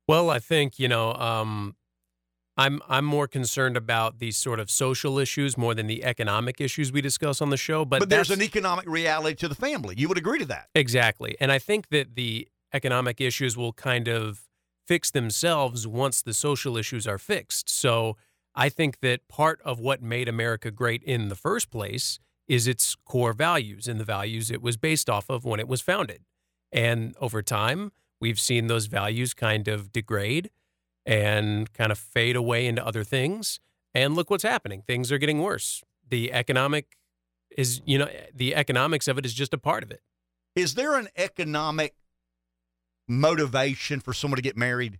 Well, 0.07 0.31
I 0.31 0.39
think, 0.39 0.79
you 0.79 0.87
know, 0.87 1.13
um, 1.13 1.75
I'm 2.59 2.81
I'm 2.89 3.05
more 3.05 3.27
concerned 3.27 3.77
about 3.77 4.19
these 4.19 4.35
sort 4.35 4.59
of 4.59 4.69
social 4.69 5.17
issues 5.17 5.57
more 5.57 5.73
than 5.73 5.87
the 5.87 6.03
economic 6.03 6.59
issues 6.59 6.91
we 6.91 6.99
discuss 6.99 7.41
on 7.41 7.51
the 7.51 7.57
show. 7.57 7.85
But, 7.85 7.99
but 7.99 8.09
there's 8.09 8.31
an 8.31 8.41
economic 8.41 8.85
reality 8.85 9.35
to 9.37 9.47
the 9.47 9.55
family. 9.55 9.95
You 9.97 10.09
would 10.09 10.17
agree 10.17 10.39
to 10.39 10.45
that. 10.45 10.67
Exactly. 10.75 11.37
And 11.39 11.53
I 11.53 11.59
think 11.59 11.87
that 11.89 12.15
the 12.15 12.49
economic 12.73 13.21
issues 13.21 13.55
will 13.55 13.71
kind 13.71 14.09
of 14.09 14.41
fix 14.85 15.09
themselves 15.09 15.87
once 15.87 16.21
the 16.21 16.33
social 16.33 16.75
issues 16.75 17.07
are 17.07 17.17
fixed. 17.17 17.69
So 17.69 18.17
I 18.53 18.67
think 18.67 18.99
that 18.99 19.27
part 19.29 19.61
of 19.63 19.79
what 19.79 20.01
made 20.01 20.27
America 20.27 20.69
great 20.69 21.01
in 21.03 21.29
the 21.29 21.35
first 21.35 21.71
place 21.71 22.19
is 22.49 22.67
its 22.67 22.95
core 23.05 23.31
values 23.31 23.87
and 23.87 24.01
the 24.01 24.03
values 24.03 24.51
it 24.51 24.61
was 24.61 24.75
based 24.75 25.09
off 25.09 25.29
of 25.29 25.45
when 25.45 25.61
it 25.61 25.67
was 25.67 25.79
founded. 25.79 26.25
And 26.73 27.15
over 27.21 27.41
time, 27.41 27.93
we've 28.19 28.39
seen 28.39 28.67
those 28.67 28.87
values 28.87 29.33
kind 29.33 29.69
of 29.69 29.93
degrade 29.93 30.49
and 31.09 31.73
kind 31.73 31.91
of 31.91 31.97
fade 31.97 32.35
away 32.35 32.67
into 32.67 32.85
other 32.85 33.03
things. 33.03 33.59
And 33.95 34.15
look 34.15 34.29
what's 34.29 34.43
happening. 34.43 34.83
Things 34.85 35.11
are 35.11 35.17
getting 35.17 35.41
worse. 35.41 35.83
The 36.07 36.31
economic 36.31 36.95
is, 37.57 37.81
you 37.83 37.97
know, 37.97 38.07
the 38.31 38.53
economics 38.53 39.07
of 39.07 39.17
it 39.17 39.25
is 39.25 39.33
just 39.33 39.51
a 39.51 39.57
part 39.57 39.81
of 39.81 39.89
it. 39.89 40.01
Is 40.55 40.75
there 40.75 40.95
an 40.99 41.07
economic 41.17 41.95
motivation 43.07 43.99
for 43.99 44.13
someone 44.13 44.35
to 44.35 44.43
get 44.43 44.55
married? 44.55 44.99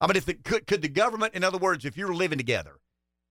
I 0.00 0.06
mean, 0.06 0.14
if 0.14 0.28
it 0.28 0.44
could, 0.44 0.68
could 0.68 0.82
the 0.82 0.88
government, 0.88 1.34
in 1.34 1.42
other 1.42 1.58
words, 1.58 1.84
if 1.84 1.96
you're 1.96 2.14
living 2.14 2.38
together 2.38 2.76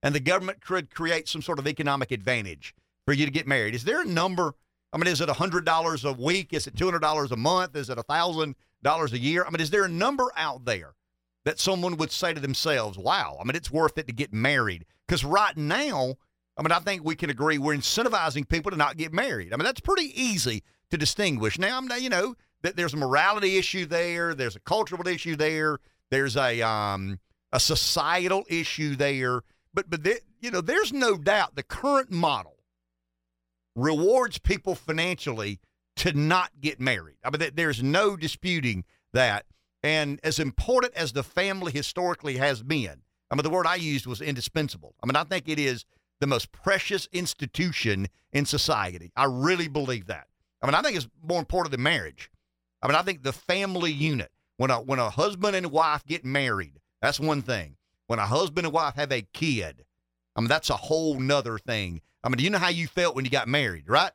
and 0.04 0.14
the 0.14 0.20
government 0.20 0.60
could 0.60 0.94
create 0.94 1.30
some 1.30 1.42
sort 1.42 1.58
of 1.58 1.68
economic 1.68 2.12
advantage 2.12 2.76
for 3.06 3.14
you 3.14 3.26
to 3.26 3.32
get 3.32 3.48
married, 3.48 3.76
is 3.76 3.86
there 3.86 4.02
a 4.02 4.06
number? 4.06 4.56
I 4.92 4.98
mean, 4.98 5.08
is 5.08 5.22
it 5.22 5.30
$100 5.30 6.04
a 6.04 6.22
week? 6.22 6.54
Is 6.54 6.68
it 6.68 6.76
$200 6.76 7.32
a 7.32 7.38
month? 7.38 7.78
Is 7.78 7.90
it 7.90 7.98
$1,000 7.98 9.12
a 9.14 9.18
year? 9.18 9.46
I 9.46 9.52
mean, 9.52 9.62
is 9.62 9.70
there 9.70 9.86
a 9.86 9.90
number 9.90 10.26
out 10.36 10.66
there 10.66 10.96
that 11.46 11.60
someone 11.60 11.98
would 11.98 12.12
say 12.12 12.34
to 12.34 12.40
themselves, 12.40 12.98
wow, 12.98 13.38
I 13.40 13.44
mean, 13.44 13.56
it's 13.56 13.72
worth 13.72 13.98
it 13.98 14.08
to 14.08 14.14
get 14.14 14.34
married. 14.34 14.86
Because 15.08 15.24
right 15.24 15.56
now, 15.56 16.16
I 16.58 16.62
mean, 16.62 16.72
I 16.72 16.80
think 16.80 17.04
we 17.04 17.16
can 17.16 17.30
agree 17.30 17.58
we're 17.58 17.76
incentivizing 17.76 18.48
people 18.48 18.72
to 18.72 18.78
not 18.78 18.98
get 18.98 19.14
married. 19.14 19.54
I 19.54 19.58
mean, 19.58 19.64
that's 19.64 19.80
pretty 19.80 20.12
easy 20.22 20.64
to 20.92 20.98
distinguish. 20.98 21.58
Now, 21.58 21.78
I'm 21.78 21.90
you 22.02 22.10
know, 22.10 22.36
that 22.62 22.76
there's 22.76 22.94
a 22.94 22.98
morality 22.98 23.58
issue 23.58 23.86
there, 23.86 24.34
there's 24.34 24.56
a 24.56 24.62
cultural 24.62 25.08
issue 25.08 25.36
there, 25.36 25.80
there's 26.12 26.36
a 26.36 26.62
um 26.62 27.20
a 27.52 27.60
societal 27.60 28.44
issue 28.50 28.96
there, 28.96 29.42
but 29.74 29.90
but 29.90 30.04
there, 30.04 30.20
you 30.42 30.52
know, 30.52 30.62
there's 30.62 30.92
no 30.92 31.18
doubt 31.18 31.56
the 31.56 31.64
current 31.64 32.12
model 32.12 32.58
rewards 33.76 34.38
people 34.38 34.76
financially 34.76 35.60
to 35.96 36.14
not 36.14 36.52
get 36.60 36.80
married. 36.80 37.18
I 37.24 37.30
mean, 37.30 37.50
there's 37.56 37.82
no 37.82 38.16
disputing 38.16 38.84
that. 39.14 39.46
And 39.84 40.20
as 40.24 40.40
important 40.40 40.94
as 40.96 41.14
the 41.14 41.24
family 41.24 41.72
historically 41.72 42.38
has 42.38 42.62
been, 42.62 43.02
I 43.32 43.36
mean, 43.36 43.44
the 43.44 43.50
word 43.50 43.68
I 43.68 43.76
used 43.76 44.08
was 44.08 44.22
indispensable. 44.22 44.96
I 45.02 45.06
mean, 45.06 45.16
I 45.16 45.24
think 45.24 45.48
it 45.48 45.60
is 45.60 45.86
the 46.20 46.28
most 46.28 46.52
precious 46.52 47.08
institution 47.12 48.08
in 48.34 48.46
society. 48.46 49.12
I 49.16 49.26
really 49.26 49.68
believe 49.68 50.08
that. 50.08 50.28
I 50.62 50.66
mean, 50.66 50.76
I 50.76 50.82
think 50.82 50.98
it's 50.98 51.08
more 51.24 51.40
important 51.40 51.72
than 51.72 51.84
marriage. 51.84 52.30
I 52.82 52.88
mean, 52.88 52.96
I 52.96 53.02
think 53.02 53.24
the 53.24 53.34
family 53.34 53.92
unit, 53.92 54.32
when 54.58 54.72
a 54.72 54.82
when 54.82 55.00
a 55.00 55.10
husband 55.10 55.56
and 55.56 55.72
wife 55.72 56.06
get 56.06 56.26
married, 56.26 56.80
that's 57.02 57.20
one 57.20 57.42
thing. 57.42 57.78
When 58.08 58.20
a 58.20 58.26
husband 58.26 58.66
and 58.66 58.74
wife 58.74 58.96
have 58.96 59.12
a 59.12 59.22
kid, 59.34 59.86
I 60.36 60.42
mean, 60.42 60.50
that's 60.50 60.70
a 60.70 60.76
whole 60.76 61.20
nother 61.20 61.58
thing. 61.58 62.02
I 62.24 62.30
mean, 62.30 62.38
do 62.38 62.44
you 62.44 62.50
know 62.50 62.58
how 62.58 62.70
you 62.70 62.88
felt 62.88 63.16
when 63.16 63.24
you 63.24 63.32
got 63.32 63.48
married, 63.48 63.90
right? 63.90 64.12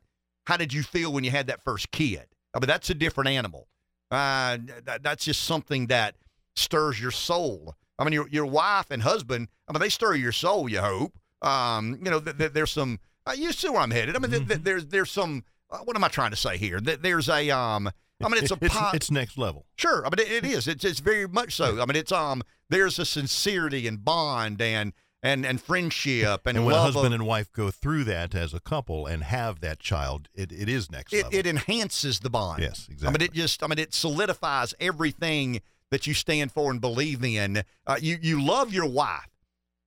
How 0.47 0.57
did 0.57 0.73
you 0.73 0.83
feel 0.83 1.13
when 1.13 1.25
you 1.25 1.31
had 1.31 1.47
that 1.47 1.63
first 1.63 1.91
kid? 1.91 2.27
I 2.55 2.59
mean, 2.59 2.67
that's 2.67 2.91
a 2.91 2.95
different 2.95 3.31
animal. 3.31 3.69
Uh, 4.15 4.59
that, 4.85 5.03
that's 5.03 5.25
just 5.25 5.43
something 5.45 5.89
that 5.89 6.15
stirs 6.57 7.01
your 7.01 7.11
soul. 7.11 7.75
I 7.99 8.05
mean, 8.05 8.13
your 8.13 8.29
your 8.29 8.47
wife 8.47 8.87
and 8.91 9.03
husband. 9.03 9.49
I 9.69 9.73
mean, 9.73 9.81
they 9.81 9.89
stir 9.89 10.15
your 10.15 10.33
soul. 10.33 10.69
You 10.69 10.81
hope. 10.81 11.19
Um, 11.43 11.99
you 12.03 12.11
know, 12.11 12.21
th- 12.21 12.39
th- 12.39 12.53
there's 12.53 12.71
some. 12.73 12.99
Uh, 13.27 13.33
you 13.37 13.53
see 13.53 13.69
where 13.69 13.81
I'm 13.81 13.91
headed. 13.91 14.17
I 14.17 14.19
mean, 14.19 14.31
th- 14.31 14.43
Mm-hmm. 14.43 14.63
there's 14.63 14.87
there's 14.87 15.11
some. 15.11 15.45
Uh, 15.71 15.79
what 15.79 15.97
am 15.97 16.05
I 16.05 16.09
trying 16.09 16.31
to 16.31 16.37
say 16.37 16.57
here? 16.57 16.79
Th- 16.81 17.01
there's 17.01 17.29
a 17.29 17.51
um. 17.51 17.91
I 18.23 18.29
mean, 18.29 18.43
it's 18.43 18.51
a 18.53 18.59
it's, 18.61 18.75
po- 18.75 18.91
it's 18.95 19.11
next 19.11 19.37
level. 19.39 19.67
Sure, 19.77 20.07
I 20.07 20.11
mean 20.11 20.27
it, 20.27 20.45
it 20.45 20.51
is. 20.51 20.67
It's 20.69 20.85
it's 20.85 21.01
very 21.01 21.27
much 21.29 21.55
so. 21.55 21.81
I 21.81 21.87
mean, 21.87 21.97
it's 21.97 22.13
um. 22.13 22.43
There's 22.71 22.99
a 22.99 23.05
sincerity 23.05 23.87
and 23.87 24.05
bond 24.05 24.61
and 24.61 24.93
and 25.25 25.47
and 25.47 25.61
friendship 25.61 26.47
and, 26.47 26.59
And 26.59 26.67
when 26.67 26.77
a 26.77 26.81
husband 26.81 27.07
of, 27.07 27.13
and 27.15 27.27
wife 27.27 27.51
go 27.51 27.71
through 27.71 28.05
that 28.05 28.35
as 28.35 28.53
a 28.53 28.61
couple 28.61 29.07
and 29.07 29.25
have 29.25 29.61
that 29.61 29.81
child, 29.81 30.29
it, 30.35 30.53
it 30.53 30.69
is 30.69 30.91
next 30.91 31.13
it, 31.13 31.25
level. 31.25 31.39
it 31.39 31.47
enhances 31.47 32.21
the 32.21 32.31
bond. 32.31 32.63
Yes, 32.63 32.87
exactly. 32.91 33.09
I 33.09 33.11
mean, 33.11 33.23
it 33.23 33.33
just, 33.33 33.63
I 33.63 33.67
mean, 33.67 33.79
it 33.79 33.95
solidifies 33.95 34.75
everything 34.79 35.63
that 35.91 36.07
you 36.07 36.13
stand 36.13 36.53
for 36.53 36.71
and 36.71 36.81
believe 36.81 37.25
in. 37.25 37.65
Uh, 37.87 37.97
you, 38.01 38.19
you 38.21 38.41
love 38.43 38.73
your 38.73 38.87
wife. 38.87 39.31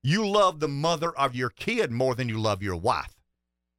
You 0.04 0.28
love 0.28 0.60
the 0.60 0.68
mother 0.68 1.16
of 1.18 1.36
your 1.36 1.50
kid 1.50 1.92
more 1.92 2.16
than 2.16 2.30
you 2.30 2.40
love 2.40 2.64
your 2.64 2.76
wife. 2.76 3.16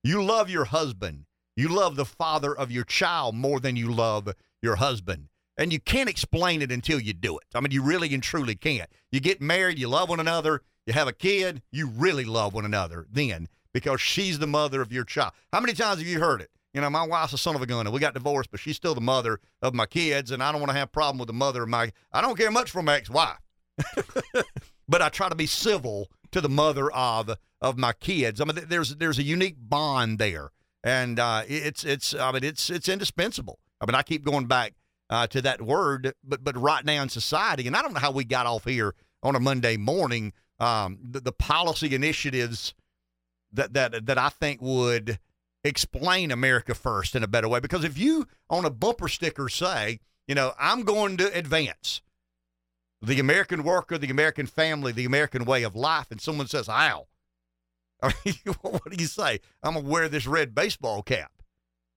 You 0.04 0.22
love 0.22 0.48
your 0.48 0.66
husband. 0.66 1.24
You 1.56 1.68
love 1.68 1.96
the 1.96 2.04
father 2.04 2.56
of 2.56 2.70
your 2.70 2.84
child 2.84 3.34
more 3.34 3.58
than 3.58 3.74
you 3.74 3.90
love 3.90 4.28
your 4.62 4.76
husband. 4.76 5.28
And 5.56 5.72
you 5.72 5.80
can't 5.80 6.08
explain 6.08 6.62
it 6.62 6.70
until 6.70 7.00
you 7.00 7.12
do 7.12 7.36
it. 7.38 7.46
I 7.52 7.60
mean, 7.60 7.72
you 7.72 7.82
really 7.82 8.14
and 8.14 8.22
truly 8.22 8.54
can't. 8.54 8.88
You 9.10 9.18
get 9.18 9.40
married, 9.40 9.78
you 9.78 9.88
love 9.88 10.08
one 10.08 10.20
another, 10.20 10.62
you 10.88 10.94
have 10.94 11.08
a 11.08 11.12
kid, 11.12 11.62
you 11.70 11.86
really 11.86 12.24
love 12.24 12.54
one 12.54 12.64
another 12.64 13.06
then 13.12 13.48
because 13.72 14.00
she's 14.00 14.38
the 14.38 14.46
mother 14.46 14.80
of 14.80 14.90
your 14.90 15.04
child. 15.04 15.32
How 15.52 15.60
many 15.60 15.74
times 15.74 15.98
have 15.98 16.08
you 16.08 16.18
heard 16.18 16.40
it? 16.40 16.50
You 16.72 16.80
know, 16.80 16.90
my 16.90 17.06
wife's 17.06 17.32
a 17.32 17.38
son 17.38 17.54
of 17.54 17.62
a 17.62 17.66
gun 17.66 17.86
and 17.86 17.92
we 17.92 18.00
got 18.00 18.14
divorced, 18.14 18.50
but 18.50 18.58
she's 18.58 18.76
still 18.76 18.94
the 18.94 19.00
mother 19.00 19.38
of 19.62 19.74
my 19.74 19.86
kids, 19.86 20.30
and 20.30 20.42
I 20.42 20.50
don't 20.50 20.60
want 20.60 20.70
to 20.70 20.78
have 20.78 20.88
a 20.88 20.90
problem 20.90 21.18
with 21.18 21.26
the 21.26 21.34
mother 21.34 21.62
of 21.62 21.68
my 21.68 21.92
I 22.12 22.20
don't 22.20 22.36
care 22.36 22.50
much 22.50 22.70
for 22.70 22.82
my 22.82 22.96
ex 22.96 23.10
wife. 23.10 23.38
but 24.88 25.02
I 25.02 25.08
try 25.10 25.28
to 25.28 25.34
be 25.34 25.46
civil 25.46 26.10
to 26.32 26.40
the 26.40 26.48
mother 26.48 26.90
of 26.90 27.36
of 27.60 27.76
my 27.76 27.92
kids. 27.92 28.40
I 28.40 28.44
mean, 28.44 28.58
there's 28.68 28.96
there's 28.96 29.18
a 29.18 29.22
unique 29.22 29.56
bond 29.58 30.18
there, 30.18 30.50
and 30.82 31.18
uh, 31.18 31.42
it's 31.46 31.84
it's 31.84 32.14
I 32.14 32.32
mean 32.32 32.44
it's 32.44 32.70
it's 32.70 32.88
indispensable. 32.88 33.58
I 33.80 33.86
mean, 33.86 33.94
I 33.94 34.02
keep 34.02 34.24
going 34.24 34.46
back 34.46 34.74
uh, 35.10 35.26
to 35.28 35.42
that 35.42 35.62
word, 35.62 36.14
but 36.24 36.42
but 36.42 36.56
right 36.56 36.84
now 36.84 37.02
in 37.02 37.08
society, 37.08 37.66
and 37.66 37.76
I 37.76 37.82
don't 37.82 37.92
know 37.92 38.00
how 38.00 38.10
we 38.10 38.24
got 38.24 38.46
off 38.46 38.64
here 38.64 38.94
on 39.22 39.36
a 39.36 39.40
Monday 39.40 39.76
morning. 39.76 40.32
Um, 40.60 40.98
the, 41.02 41.20
the 41.20 41.32
policy 41.32 41.94
initiatives 41.94 42.74
that 43.52 43.74
that 43.74 44.06
that 44.06 44.18
I 44.18 44.28
think 44.28 44.60
would 44.60 45.18
explain 45.64 46.30
America 46.30 46.74
first 46.74 47.14
in 47.14 47.22
a 47.22 47.28
better 47.28 47.48
way. 47.48 47.60
Because 47.60 47.84
if 47.84 47.98
you 47.98 48.26
on 48.50 48.64
a 48.64 48.70
bumper 48.70 49.08
sticker 49.08 49.48
say, 49.48 50.00
you 50.26 50.34
know, 50.34 50.52
I'm 50.58 50.82
going 50.82 51.16
to 51.18 51.36
advance 51.36 52.02
the 53.00 53.20
American 53.20 53.62
worker, 53.62 53.98
the 53.98 54.10
American 54.10 54.46
family, 54.46 54.92
the 54.92 55.04
American 55.04 55.44
way 55.44 55.62
of 55.62 55.76
life, 55.76 56.10
and 56.10 56.20
someone 56.20 56.48
says, 56.48 56.66
how? 56.66 57.06
I 58.02 58.12
mean, 58.24 58.34
what 58.60 58.90
do 58.90 58.96
you 59.00 59.08
say? 59.08 59.40
I'm 59.62 59.74
gonna 59.74 59.88
wear 59.88 60.08
this 60.08 60.26
red 60.26 60.54
baseball 60.54 61.02
cap, 61.02 61.32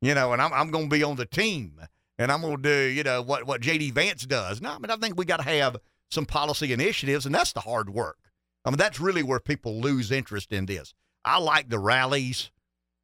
you 0.02 0.16
know, 0.16 0.34
and 0.34 0.42
I'm 0.42 0.54
I'm 0.54 0.72
gonna 0.72 0.88
be 0.88 1.04
on 1.04 1.16
the 1.16 1.26
team, 1.26 1.80
and 2.18 2.32
I'm 2.32 2.42
gonna 2.42 2.58
do, 2.58 2.86
you 2.86 3.04
know, 3.04 3.22
what 3.22 3.46
what 3.46 3.62
JD 3.62 3.94
Vance 3.94 4.26
does. 4.26 4.62
No, 4.62 4.72
I 4.72 4.80
mean, 4.80 4.90
I 4.90 4.96
think 4.96 5.18
we 5.18 5.26
got 5.26 5.38
to 5.38 5.44
have 5.44 5.78
some 6.10 6.26
policy 6.26 6.74
initiatives, 6.74 7.26
and 7.26 7.36
that's 7.36 7.54
the 7.54 7.60
hard 7.62 7.92
work. 7.92 8.18
I 8.66 8.70
mean, 8.70 8.78
that's 8.78 9.00
really 9.00 9.24
where 9.24 9.40
people 9.40 9.82
lose 9.82 10.12
interest 10.12 10.52
in 10.52 10.66
this. 10.66 10.94
I 11.26 11.40
like 11.40 11.70
the 11.70 11.80
rallies, 11.80 12.52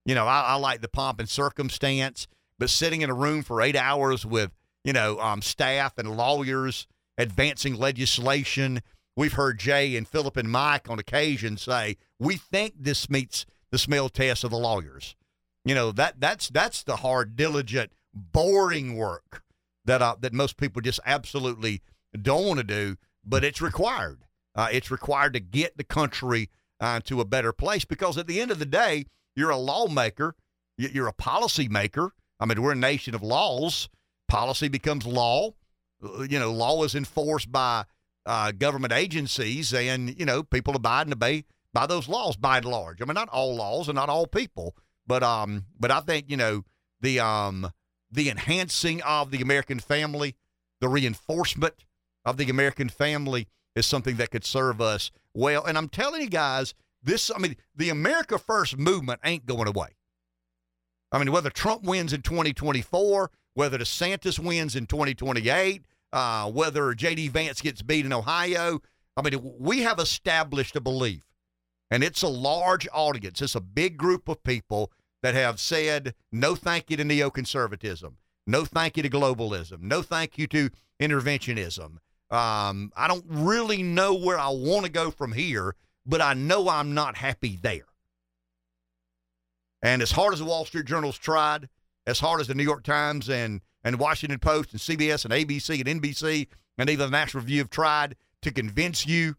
you 0.06 0.16
know, 0.16 0.26
I, 0.28 0.42
I 0.42 0.56
like 0.56 0.82
the 0.82 0.88
pomp 0.88 1.20
and 1.20 1.30
circumstance, 1.30 2.28
but 2.60 2.70
sitting 2.70 3.02
in 3.02 3.10
a 3.10 3.16
room 3.16 3.44
for 3.44 3.62
eight 3.62 3.76
hours 3.76 4.26
with, 4.26 4.52
you 4.84 4.94
know, 4.94 5.20
um, 5.20 5.42
staff 5.42 5.98
and 5.98 6.16
lawyers 6.16 6.88
advancing 7.18 7.76
legislation. 7.76 8.82
We've 9.16 9.34
heard 9.34 9.60
Jay 9.60 9.96
and 9.96 10.08
Philip 10.08 10.38
and 10.38 10.50
Mike 10.50 10.90
on 10.90 11.00
occasion 11.00 11.58
say, 11.58 11.98
"We 12.20 12.38
think 12.38 12.76
this 12.80 13.10
meets 13.10 13.46
the 13.72 13.78
smell 13.78 14.10
test 14.10 14.44
of 14.44 14.52
the 14.52 14.58
lawyers." 14.58 15.16
You 15.66 15.76
know 15.76 15.92
that 15.94 16.20
that's 16.20 16.50
that's 16.50 16.84
the 16.84 16.98
hard, 16.98 17.36
diligent, 17.36 17.92
boring 18.14 18.96
work 18.96 19.44
that 19.86 20.02
uh, 20.02 20.16
that 20.20 20.34
most 20.34 20.58
people 20.58 20.82
just 20.82 21.00
absolutely 21.06 21.82
don't 22.22 22.46
want 22.46 22.60
to 22.60 22.64
do, 22.64 22.98
but 23.26 23.44
it's 23.44 23.62
required. 23.62 24.27
Uh, 24.58 24.68
it's 24.72 24.90
required 24.90 25.34
to 25.34 25.40
get 25.40 25.78
the 25.78 25.84
country 25.84 26.50
uh, 26.80 27.00
to 27.02 27.22
a 27.22 27.26
better 27.26 27.54
place 27.54 27.86
because 27.86 28.18
at 28.18 28.26
the 28.26 28.42
end 28.42 28.50
of 28.50 28.58
the 28.58 28.66
day, 28.66 29.06
you're 29.36 29.52
a 29.52 29.58
lawmaker, 29.58 30.36
you're 30.78 31.08
a 31.08 31.14
policy 31.14 31.68
maker. 31.68 32.12
I 32.40 32.46
mean, 32.46 32.62
we're 32.62 32.72
a 32.72 32.76
nation 32.76 33.14
of 33.14 33.22
laws. 33.22 33.88
Policy 34.28 34.68
becomes 34.68 35.06
law. 35.06 35.52
Uh, 36.04 36.24
you 36.24 36.40
know, 36.40 36.52
law 36.52 36.84
is 36.84 36.96
enforced 36.96 37.52
by 37.52 37.86
uh, 38.26 38.52
government 38.52 38.94
agencies, 38.94 39.74
and 39.74 40.20
you 40.20 40.26
know, 40.26 40.44
people 40.44 40.76
abide 40.76 41.08
and 41.08 41.14
obey 41.14 41.46
by 41.74 41.86
those 41.86 42.10
laws 42.10 42.36
by 42.36 42.58
and 42.58 42.66
large. 42.66 43.02
I 43.02 43.06
mean, 43.06 43.14
not 43.14 43.30
all 43.30 43.56
laws 43.56 43.88
and 43.88 43.96
not 43.96 44.10
all 44.10 44.28
people, 44.28 44.76
but 45.06 45.24
um, 45.24 45.66
but 45.80 45.92
I 45.92 46.02
think 46.02 46.30
you 46.30 46.38
know 46.38 46.66
the 47.00 47.20
um 47.20 47.72
the 48.12 48.30
enhancing 48.30 49.02
of 49.04 49.32
the 49.32 49.42
American 49.42 49.80
family, 49.80 50.36
the 50.82 50.90
reinforcement 50.90 51.86
of 52.26 52.38
the 52.38 52.50
American 52.50 52.90
family 52.90 53.48
is 53.78 53.86
something 53.86 54.18
that 54.18 54.32
could 54.32 54.46
serve 54.46 54.82
us 54.82 55.12
well. 55.34 55.64
And 55.66 55.78
I'm 55.78 55.90
telling 55.90 56.22
you 56.22 56.30
guys, 56.30 56.74
this 57.04 57.32
I 57.34 57.40
mean, 57.40 57.56
the 57.76 57.90
America 57.90 58.38
First 58.38 58.78
movement 58.78 59.22
ain't 59.24 59.46
going 59.46 59.68
away. 59.68 59.90
I 61.12 61.20
mean, 61.20 61.32
whether 61.32 61.50
Trump 61.50 61.84
wins 61.84 62.12
in 62.12 62.22
2024, 62.22 63.32
whether 63.54 63.78
DeSantis 63.78 64.40
wins 64.40 64.76
in 64.76 64.88
2028, 64.88 65.86
uh, 66.12 66.52
whether 66.52 66.94
J.D. 66.94 67.30
Vance 67.30 67.62
gets 67.62 67.82
beat 67.82 68.06
in 68.06 68.12
Ohio, 68.12 68.82
I 69.16 69.22
mean, 69.22 69.40
we 69.60 69.84
have 69.84 70.00
established 70.00 70.76
a 70.76 70.82
belief, 70.82 71.24
and 71.90 72.04
it's 72.04 72.24
a 72.24 72.28
large 72.28 72.88
audience. 72.94 73.42
It's 73.42 73.56
a 73.56 73.62
big 73.62 73.98
group 73.98 74.28
of 74.28 74.44
people 74.44 74.92
that 75.24 75.34
have 75.34 75.60
said 75.60 76.14
no 76.32 76.56
thank 76.56 76.90
you 76.90 76.98
to 76.98 77.04
neoconservatism, 77.04 78.14
no 78.46 78.66
thank 78.66 78.98
you 78.98 79.04
to 79.04 79.10
globalism, 79.10 79.82
no 79.82 80.02
thank 80.02 80.38
you 80.38 80.48
to 80.48 80.70
interventionism. 81.00 81.98
Um, 82.30 82.92
I 82.96 83.08
don't 83.08 83.26
really 83.28 83.84
know 83.84 84.14
where 84.14 84.40
I 84.40 84.50
want 84.50 84.86
to 84.86 84.92
go 84.92 85.12
from 85.12 85.32
here, 85.32 85.76
but 86.06 86.22
I 86.22 86.34
know 86.34 86.70
I'm 86.70 86.94
not 86.94 87.18
happy 87.18 87.58
there. 87.62 87.86
And 89.82 90.02
as 90.02 90.12
hard 90.12 90.34
as 90.34 90.40
the 90.40 90.46
Wall 90.46 90.66
Street 90.66 90.86
Journal's 90.86 91.18
tried, 91.18 91.70
as 92.06 92.20
hard 92.20 92.42
as 92.42 92.48
the 92.48 92.56
New 92.56 92.64
York 92.64 92.84
Times 92.84 93.30
and, 93.30 93.62
and 93.84 94.00
Washington 94.00 94.40
Post 94.40 94.72
and 94.72 94.82
CBS 94.82 95.24
and 95.24 95.34
ABC 95.34 95.86
and 95.86 96.02
NBC 96.02 96.48
and 96.78 96.90
even 96.90 97.08
the 97.08 97.18
National 97.18 97.42
Review 97.42 97.60
have 97.60 97.70
tried 97.70 98.16
to 98.42 98.52
convince 98.52 99.06
you 99.06 99.36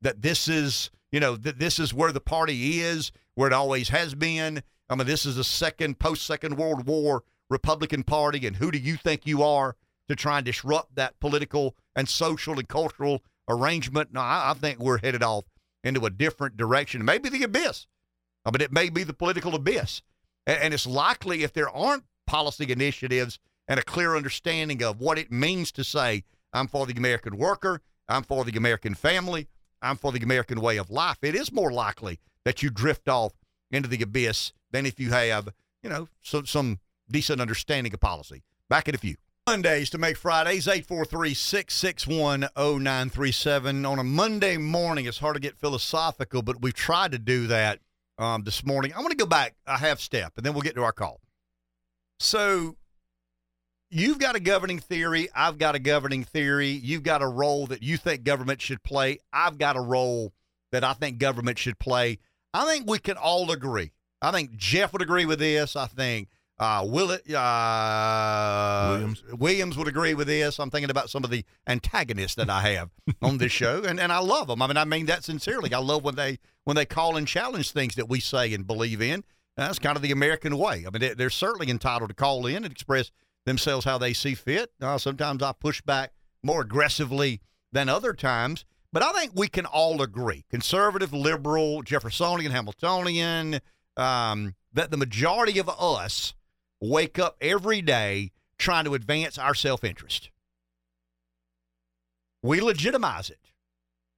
that 0.00 0.22
this 0.22 0.48
is, 0.48 0.90
you 1.10 1.20
know, 1.20 1.36
that 1.36 1.58
this 1.58 1.78
is 1.78 1.92
where 1.92 2.12
the 2.12 2.20
party 2.20 2.80
is, 2.80 3.10
where 3.34 3.48
it 3.48 3.52
always 3.52 3.88
has 3.88 4.14
been. 4.14 4.62
I 4.88 4.94
mean, 4.94 5.06
this 5.06 5.26
is 5.26 5.38
a 5.38 5.44
second, 5.44 5.98
post 5.98 6.26
Second 6.26 6.56
World 6.56 6.86
War 6.86 7.24
Republican 7.50 8.02
Party, 8.04 8.46
and 8.46 8.56
who 8.56 8.70
do 8.70 8.78
you 8.78 8.96
think 8.96 9.26
you 9.26 9.42
are 9.42 9.76
to 10.08 10.16
try 10.16 10.38
and 10.38 10.46
disrupt 10.46 10.94
that 10.94 11.18
political 11.20 11.74
and 11.98 12.08
social 12.08 12.58
and 12.58 12.68
cultural 12.68 13.24
arrangement? 13.48 14.12
No, 14.12 14.20
I, 14.20 14.52
I 14.52 14.54
think 14.54 14.78
we're 14.78 14.98
headed 14.98 15.22
off 15.22 15.44
into 15.82 16.06
a 16.06 16.10
different 16.10 16.56
direction, 16.56 17.04
maybe 17.04 17.28
the 17.28 17.42
abyss. 17.42 17.86
I 18.44 18.50
mean, 18.50 18.60
it 18.60 18.72
may 18.72 18.88
be 18.88 19.02
the 19.02 19.12
political 19.12 19.56
abyss. 19.56 20.02
And, 20.46 20.58
and 20.62 20.74
it's 20.74 20.86
likely 20.86 21.42
if 21.42 21.52
there 21.52 21.68
aren't 21.68 22.04
policy 22.26 22.70
initiatives 22.70 23.40
and 23.66 23.80
a 23.80 23.82
clear 23.82 24.16
understanding 24.16 24.82
of 24.82 25.00
what 25.00 25.18
it 25.18 25.32
means 25.32 25.72
to 25.72 25.82
say, 25.82 26.22
I'm 26.52 26.68
for 26.68 26.86
the 26.86 26.94
American 26.96 27.36
worker, 27.36 27.82
I'm 28.08 28.22
for 28.22 28.44
the 28.44 28.56
American 28.56 28.94
family, 28.94 29.48
I'm 29.82 29.96
for 29.96 30.12
the 30.12 30.22
American 30.22 30.60
way 30.60 30.76
of 30.76 30.90
life, 30.90 31.18
it 31.22 31.34
is 31.34 31.52
more 31.52 31.72
likely 31.72 32.20
that 32.44 32.62
you 32.62 32.70
drift 32.70 33.08
off 33.08 33.32
into 33.70 33.88
the 33.88 34.02
abyss 34.02 34.52
than 34.70 34.86
if 34.86 35.00
you 35.00 35.10
have, 35.10 35.48
you 35.82 35.90
know, 35.90 36.08
so, 36.22 36.44
some 36.44 36.78
decent 37.10 37.40
understanding 37.40 37.92
of 37.92 38.00
policy. 38.00 38.44
Back 38.68 38.88
in 38.88 38.94
a 38.94 38.98
few. 38.98 39.16
Mondays 39.48 39.88
to 39.88 39.96
make 39.96 40.18
Fridays, 40.18 40.68
843 40.68 41.32
661 41.32 42.40
0937. 42.54 43.86
On 43.86 43.98
a 43.98 44.04
Monday 44.04 44.58
morning, 44.58 45.06
it's 45.06 45.16
hard 45.16 45.36
to 45.36 45.40
get 45.40 45.56
philosophical, 45.56 46.42
but 46.42 46.60
we've 46.60 46.74
tried 46.74 47.12
to 47.12 47.18
do 47.18 47.46
that 47.46 47.80
um, 48.18 48.42
this 48.44 48.62
morning. 48.66 48.92
I 48.92 48.98
want 48.98 49.12
to 49.12 49.16
go 49.16 49.24
back 49.24 49.54
a 49.66 49.78
half 49.78 50.00
step 50.00 50.34
and 50.36 50.44
then 50.44 50.52
we'll 50.52 50.60
get 50.60 50.74
to 50.74 50.82
our 50.82 50.92
call. 50.92 51.22
So, 52.20 52.76
you've 53.90 54.18
got 54.18 54.36
a 54.36 54.40
governing 54.40 54.80
theory. 54.80 55.30
I've 55.34 55.56
got 55.56 55.74
a 55.74 55.78
governing 55.78 56.24
theory. 56.24 56.68
You've 56.68 57.02
got 57.02 57.22
a 57.22 57.26
role 57.26 57.66
that 57.68 57.82
you 57.82 57.96
think 57.96 58.24
government 58.24 58.60
should 58.60 58.82
play. 58.82 59.18
I've 59.32 59.56
got 59.56 59.78
a 59.78 59.80
role 59.80 60.34
that 60.72 60.84
I 60.84 60.92
think 60.92 61.16
government 61.16 61.58
should 61.58 61.78
play. 61.78 62.18
I 62.52 62.66
think 62.66 62.86
we 62.86 62.98
can 62.98 63.16
all 63.16 63.50
agree. 63.50 63.92
I 64.20 64.30
think 64.30 64.58
Jeff 64.58 64.92
would 64.92 65.00
agree 65.00 65.24
with 65.24 65.38
this. 65.38 65.74
I 65.74 65.86
think 65.86 66.28
uh, 66.60 66.84
will 66.86 67.12
it, 67.12 67.22
uh, 67.32 68.88
Williams. 68.90 69.24
Williams 69.38 69.76
would 69.76 69.86
agree 69.86 70.14
with 70.14 70.26
this. 70.26 70.58
I'm 70.58 70.70
thinking 70.70 70.90
about 70.90 71.08
some 71.08 71.22
of 71.22 71.30
the 71.30 71.44
antagonists 71.66 72.34
that 72.34 72.50
I 72.50 72.62
have 72.72 72.90
on 73.22 73.38
this 73.38 73.52
show, 73.52 73.84
and, 73.84 74.00
and 74.00 74.12
I 74.12 74.18
love 74.18 74.48
them. 74.48 74.60
I 74.60 74.66
mean, 74.66 74.76
I 74.76 74.84
mean 74.84 75.06
that 75.06 75.22
sincerely. 75.22 75.72
I 75.72 75.78
love 75.78 76.02
when 76.02 76.16
they 76.16 76.38
when 76.64 76.76
they 76.76 76.84
call 76.84 77.16
and 77.16 77.28
challenge 77.28 77.70
things 77.70 77.94
that 77.94 78.08
we 78.08 78.20
say 78.20 78.52
and 78.52 78.66
believe 78.66 79.00
in. 79.00 79.24
That's 79.56 79.78
kind 79.78 79.96
of 79.96 80.02
the 80.02 80.12
American 80.12 80.58
way. 80.58 80.84
I 80.86 80.90
mean, 80.90 81.00
they, 81.00 81.14
they're 81.14 81.30
certainly 81.30 81.70
entitled 81.70 82.10
to 82.10 82.14
call 82.14 82.46
in 82.46 82.64
and 82.64 82.72
express 82.72 83.10
themselves 83.44 83.84
how 83.84 83.98
they 83.98 84.12
see 84.12 84.34
fit. 84.34 84.70
Uh, 84.80 84.98
sometimes 84.98 85.42
I 85.42 85.52
push 85.52 85.80
back 85.80 86.12
more 86.42 86.60
aggressively 86.62 87.40
than 87.72 87.88
other 87.88 88.12
times, 88.12 88.64
but 88.92 89.02
I 89.02 89.12
think 89.12 89.32
we 89.34 89.48
can 89.48 89.66
all 89.66 90.02
agree, 90.02 90.44
conservative, 90.50 91.12
liberal, 91.12 91.82
Jeffersonian, 91.82 92.52
Hamiltonian, 92.52 93.60
um, 93.96 94.54
that 94.72 94.90
the 94.90 94.96
majority 94.96 95.58
of 95.58 95.68
us 95.68 96.34
wake 96.80 97.18
up 97.18 97.36
every 97.40 97.82
day 97.82 98.32
trying 98.58 98.84
to 98.84 98.94
advance 98.94 99.38
our 99.38 99.54
self 99.54 99.84
interest. 99.84 100.30
We 102.42 102.60
legitimize 102.60 103.30
it. 103.30 103.40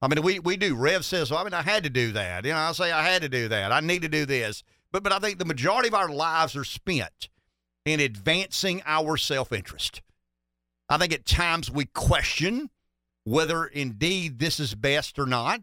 I 0.03 0.09
mean, 0.09 0.23
we, 0.23 0.39
we 0.39 0.57
do. 0.57 0.75
Rev 0.75 1.05
says, 1.05 1.31
well, 1.31 1.41
I 1.41 1.45
mean, 1.45 1.55
I 1.55 1.63
had 1.63 1.85
to 1.85 1.91
do 1.91 2.13
that. 2.13 2.45
You 2.45 2.53
know, 2.53 2.59
I 2.59 2.73
say 2.73 2.91
I 2.91 3.03
had 3.03 3.23
to 3.23 3.29
do 3.29 3.49
that. 3.49 3.71
I 3.71 3.81
need 3.81 4.03
to 4.03 4.09
do 4.09 4.25
this. 4.25 4.63
But, 4.93 5.03
but 5.03 5.13
I 5.13 5.19
think 5.19 5.39
the 5.39 5.45
majority 5.45 5.89
of 5.89 5.95
our 5.95 6.09
lives 6.09 6.57
are 6.57 6.65
spent 6.65 7.29
in 7.85 8.01
advancing 8.01 8.83
our 8.87 9.17
self 9.17 9.53
interest. 9.53 10.03
I 10.89 10.99
think 10.99 11.13
at 11.13 11.27
times 11.27 11.71
we 11.71 11.85
question 11.85 12.71
whether 13.25 13.65
indeed 13.65 14.39
this 14.39 14.59
is 14.59 14.75
best 14.75 15.19
or 15.19 15.27
not. 15.27 15.61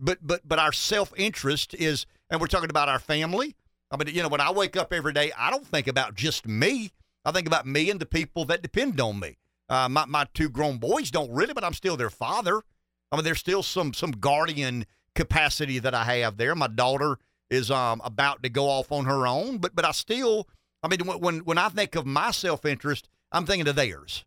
But, 0.00 0.18
but, 0.22 0.46
but 0.46 0.60
our 0.60 0.72
self 0.72 1.12
interest 1.16 1.74
is, 1.74 2.06
and 2.30 2.40
we're 2.40 2.46
talking 2.46 2.70
about 2.70 2.88
our 2.88 3.00
family, 3.00 3.56
I 3.90 3.96
mean, 3.96 4.14
you 4.14 4.22
know, 4.22 4.28
when 4.28 4.40
I 4.40 4.50
wake 4.50 4.76
up 4.76 4.92
every 4.92 5.12
day, 5.12 5.32
I 5.36 5.50
don't 5.50 5.66
think 5.66 5.86
about 5.88 6.14
just 6.14 6.46
me. 6.46 6.92
I 7.24 7.32
think 7.32 7.46
about 7.46 7.66
me 7.66 7.90
and 7.90 7.98
the 7.98 8.06
people 8.06 8.44
that 8.46 8.62
depend 8.62 9.00
on 9.00 9.18
me. 9.20 9.38
Uh, 9.68 9.88
my, 9.88 10.04
my 10.06 10.26
two 10.34 10.48
grown 10.48 10.78
boys 10.78 11.10
don't 11.10 11.30
really, 11.30 11.54
but 11.54 11.64
I'm 11.64 11.74
still 11.74 11.96
their 11.96 12.10
father. 12.10 12.62
I 13.10 13.16
mean, 13.16 13.24
there's 13.24 13.38
still 13.38 13.62
some 13.62 13.94
some 13.94 14.12
guardian 14.12 14.86
capacity 15.14 15.78
that 15.78 15.94
I 15.94 16.04
have 16.04 16.36
there. 16.36 16.54
My 16.54 16.68
daughter 16.68 17.18
is 17.50 17.70
um, 17.70 18.00
about 18.04 18.42
to 18.42 18.48
go 18.48 18.66
off 18.66 18.92
on 18.92 19.06
her 19.06 19.26
own, 19.26 19.58
but 19.58 19.74
but 19.74 19.84
I 19.84 19.92
still, 19.92 20.48
I 20.82 20.88
mean, 20.88 21.00
when 21.00 21.38
when 21.40 21.58
I 21.58 21.68
think 21.70 21.94
of 21.96 22.06
my 22.06 22.30
self 22.30 22.64
interest, 22.64 23.08
I'm 23.32 23.46
thinking 23.46 23.68
of 23.68 23.76
theirs. 23.76 24.24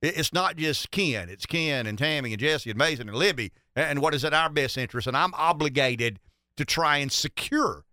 It's 0.00 0.32
not 0.32 0.56
just 0.56 0.90
Ken; 0.90 1.28
it's 1.28 1.46
Ken 1.46 1.86
and 1.86 1.98
Tammy 1.98 2.32
and 2.32 2.40
Jesse 2.40 2.70
and 2.70 2.78
Mason 2.78 3.08
and 3.08 3.16
Libby. 3.16 3.52
and 3.76 4.00
what 4.00 4.14
is 4.14 4.24
in 4.24 4.34
our 4.34 4.50
best 4.50 4.76
interest. 4.76 5.06
And 5.06 5.16
I'm 5.16 5.34
obligated 5.34 6.18
to 6.56 6.64
try 6.64 6.98
and 6.98 7.12
secure 7.12 7.84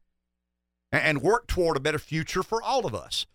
and 0.91 1.21
work 1.21 1.47
toward 1.47 1.77
a 1.77 1.79
better 1.79 1.99
future 1.99 2.43
for 2.43 2.61
all 2.61 2.85
of 2.85 2.95
us. 2.95 3.25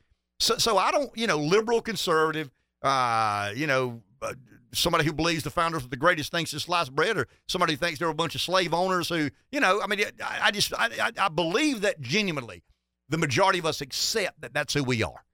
So, 0.40 0.56
so 0.56 0.78
I 0.78 0.90
don't, 0.90 1.10
you 1.16 1.26
know, 1.26 1.38
liberal, 1.38 1.80
conservative, 1.80 2.50
uh, 2.82 3.52
you 3.54 3.66
know, 3.66 4.02
uh, 4.20 4.34
somebody 4.72 5.04
who 5.04 5.12
believes 5.12 5.44
the 5.44 5.50
founders 5.50 5.84
are 5.84 5.88
the 5.88 5.96
greatest 5.96 6.32
thing 6.32 6.46
since 6.46 6.64
sliced 6.64 6.94
bread, 6.94 7.16
or 7.16 7.28
somebody 7.46 7.74
who 7.74 7.76
thinks 7.76 7.98
they're 7.98 8.08
a 8.08 8.14
bunch 8.14 8.34
of 8.34 8.40
slave 8.40 8.74
owners 8.74 9.08
who, 9.08 9.30
you 9.52 9.60
know, 9.60 9.80
I 9.82 9.86
mean, 9.86 10.00
I, 10.22 10.38
I 10.42 10.50
just, 10.50 10.72
I, 10.76 11.12
I 11.16 11.28
believe 11.28 11.82
that 11.82 12.00
genuinely 12.00 12.62
the 13.08 13.18
majority 13.18 13.58
of 13.58 13.66
us 13.66 13.80
accept 13.80 14.40
that 14.40 14.54
that's 14.54 14.74
who 14.74 14.82
we 14.82 15.02
are. 15.02 15.24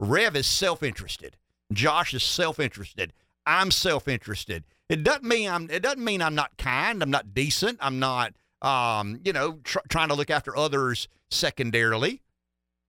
Rev 0.00 0.36
is 0.36 0.46
self 0.46 0.82
interested. 0.82 1.36
Josh 1.72 2.14
is 2.14 2.22
self 2.22 2.60
interested. 2.60 3.12
I'm 3.46 3.70
self 3.70 4.08
interested. 4.08 4.64
It 4.88 5.02
doesn't 5.02 5.24
mean 5.24 5.50
I'm. 5.50 5.70
It 5.70 5.82
doesn't 5.82 6.04
mean 6.04 6.22
I'm 6.22 6.34
not 6.34 6.56
kind. 6.56 7.02
I'm 7.02 7.10
not 7.10 7.34
decent. 7.34 7.78
I'm 7.80 7.98
not. 7.98 8.34
Um, 8.62 9.20
you 9.24 9.32
know, 9.32 9.58
tr- 9.64 9.78
trying 9.88 10.08
to 10.08 10.14
look 10.14 10.30
after 10.30 10.56
others 10.56 11.08
secondarily. 11.30 12.22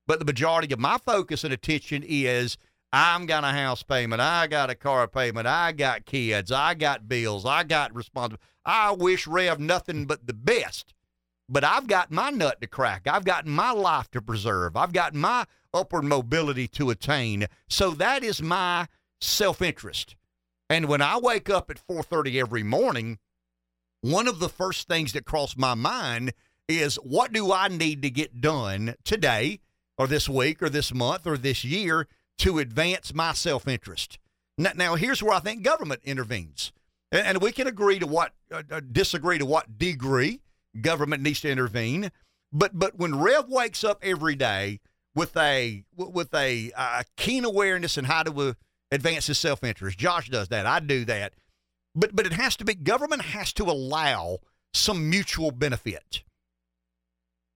But 0.07 0.20
the 0.20 0.26
majority 0.26 0.74
of 0.74 0.80
my 0.80 0.98
focus 0.98 1.44
and 1.44 1.53
attention 1.53 2.03
is 2.06 2.57
I'm 2.91 3.28
got 3.28 3.44
a 3.44 3.48
house 3.48 3.84
payment. 3.84 4.22
I 4.22 4.48
got 4.48 4.70
a 4.70 4.76
car 4.76 5.07
payment. 5.07 5.45
I 5.45 5.72
got 5.72 6.06
kids. 6.06 6.52
I 6.52 6.74
got 6.74 7.07
bills. 7.07 7.45
I 7.45 7.64
got 7.64 7.95
responsibility. 7.95 8.44
I 8.66 8.91
wish 8.91 9.28
Rev 9.28 9.60
nothing 9.60 10.06
but 10.06 10.26
the 10.26 10.34
best. 10.34 10.94
But 11.48 11.64
I've 11.64 11.88
got 11.88 12.11
my 12.11 12.30
nut 12.30 12.61
to 12.61 12.68
crack. 12.68 13.07
I've 13.07 13.26
got 13.26 13.45
my 13.45 13.72
life 13.72 14.10
to 14.11 14.22
preserve. 14.22 14.76
I've 14.76 14.94
got 14.94 15.16
my 15.16 15.45
upward 15.74 16.03
mobility 16.03 16.68
to 16.68 16.90
attain. 16.90 17.48
So 17.68 17.91
that 17.91 18.24
is 18.24 18.41
my 18.41 18.88
self-interest. 19.22 20.16
And 20.70 20.88
when 20.88 21.02
I 21.02 21.18
wake 21.18 21.49
up 21.49 21.72
at 21.72 21.80
4:30 21.80 22.40
every 22.40 22.64
morning, 22.64 23.18
one 24.02 24.28
of 24.28 24.40
the 24.40 24.49
first 24.49 24.88
things 24.88 25.14
that 25.14 25.26
cross 25.26 25.57
my 25.57 25.74
mind 25.74 26.34
is 26.70 26.96
what 26.98 27.34
do 27.34 27.52
I 27.52 27.68
need 27.68 28.02
to 28.04 28.10
get 28.10 28.40
done 28.40 28.96
today 29.04 29.60
or 29.98 30.08
this 30.08 30.30
week 30.30 30.64
or 30.64 30.70
this 30.70 30.94
month 30.94 31.28
or 31.28 31.38
this 31.38 31.66
year 31.66 32.08
to 32.38 32.60
advance 32.60 33.14
my 33.14 33.34
self-interest. 33.34 34.18
Now, 34.58 34.72
now 34.76 34.96
here's 34.96 35.22
where 35.22 35.34
I 35.34 35.40
think 35.40 35.62
government 35.62 36.02
intervenes. 36.06 36.72
And, 37.12 37.28
and 37.28 37.41
we 37.41 37.52
can 37.52 37.68
agree 37.68 38.00
to 38.00 38.08
what 38.08 38.34
uh, 38.52 38.64
uh 38.72 38.82
disagree 38.91 39.38
to 39.38 39.46
what 39.46 39.78
degree 39.78 40.41
government 40.80 41.22
needs 41.22 41.41
to 41.41 41.50
intervene. 41.50 42.12
But 42.52 42.78
but 42.78 42.98
when 42.98 43.20
Rev 43.20 43.50
wakes 43.50 43.84
up 43.84 44.00
every 44.02 44.36
day 44.36 44.80
with 45.16 45.36
a 45.36 45.84
with 45.96 46.34
a 46.34 46.72
uh, 46.76 47.04
keen 47.18 47.44
awareness 47.44 47.98
and 47.98 48.08
how 48.08 48.24
to 48.24 48.50
uh, 48.50 48.54
advance 48.91 49.28
his 49.28 49.38
self 49.38 49.64
interest, 49.64 49.98
Josh 49.98 50.30
does 50.30 50.48
that. 50.50 50.66
I 50.66 50.80
do 50.80 51.04
that. 51.06 51.34
But 51.94 52.16
but 52.16 52.26
it 52.26 52.34
has 52.34 52.56
to 52.58 52.66
be 52.66 52.76
government 52.76 53.24
has 53.24 53.52
to 53.54 53.64
allow 53.64 54.38
some 54.74 55.10
mutual 55.10 55.52
benefit. 55.52 56.24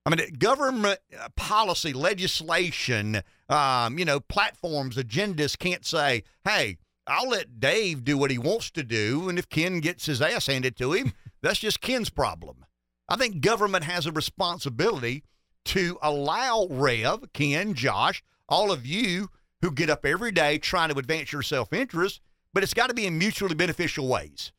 I 0.05 0.09
mean, 0.09 0.33
government 0.37 0.99
uh, 1.17 1.29
policy, 1.35 1.93
legislation, 1.93 3.21
um, 3.49 3.97
you 3.97 4.05
know, 4.05 4.19
platforms, 4.19 4.97
agendas 4.97 5.57
can't 5.57 5.85
say, 5.85 6.23
"Hey, 6.43 6.77
I'll 7.07 7.29
let 7.29 7.59
Dave 7.59 8.03
do 8.03 8.17
what 8.17 8.31
he 8.31 8.37
wants 8.37 8.69
to 8.71 8.83
do, 8.83 9.29
and 9.29 9.39
if 9.39 9.47
Ken 9.47 9.79
gets 9.79 10.05
his 10.05 10.21
ass 10.21 10.47
handed 10.47 10.75
to 10.77 10.93
him, 10.93 11.13
that's 11.41 11.59
just 11.59 11.81
Ken's 11.81 12.09
problem." 12.09 12.65
I 13.07 13.15
think 13.15 13.41
government 13.41 13.83
has 13.85 14.05
a 14.05 14.11
responsibility 14.11 15.23
to 15.65 15.97
allow 16.01 16.67
Rev, 16.69 17.31
Ken, 17.33 17.73
Josh, 17.73 18.23
all 18.49 18.71
of 18.71 18.85
you 18.85 19.29
who 19.61 19.71
get 19.71 19.89
up 19.89 20.05
every 20.05 20.31
day 20.31 20.57
trying 20.57 20.89
to 20.89 20.99
advance 20.99 21.31
your 21.31 21.41
self 21.41 21.71
interest, 21.71 22.19
but 22.53 22.63
it's 22.63 22.73
got 22.73 22.87
to 22.87 22.93
be 22.93 23.05
in 23.05 23.17
mutually 23.17 23.55
beneficial 23.55 24.07
ways. 24.07 24.51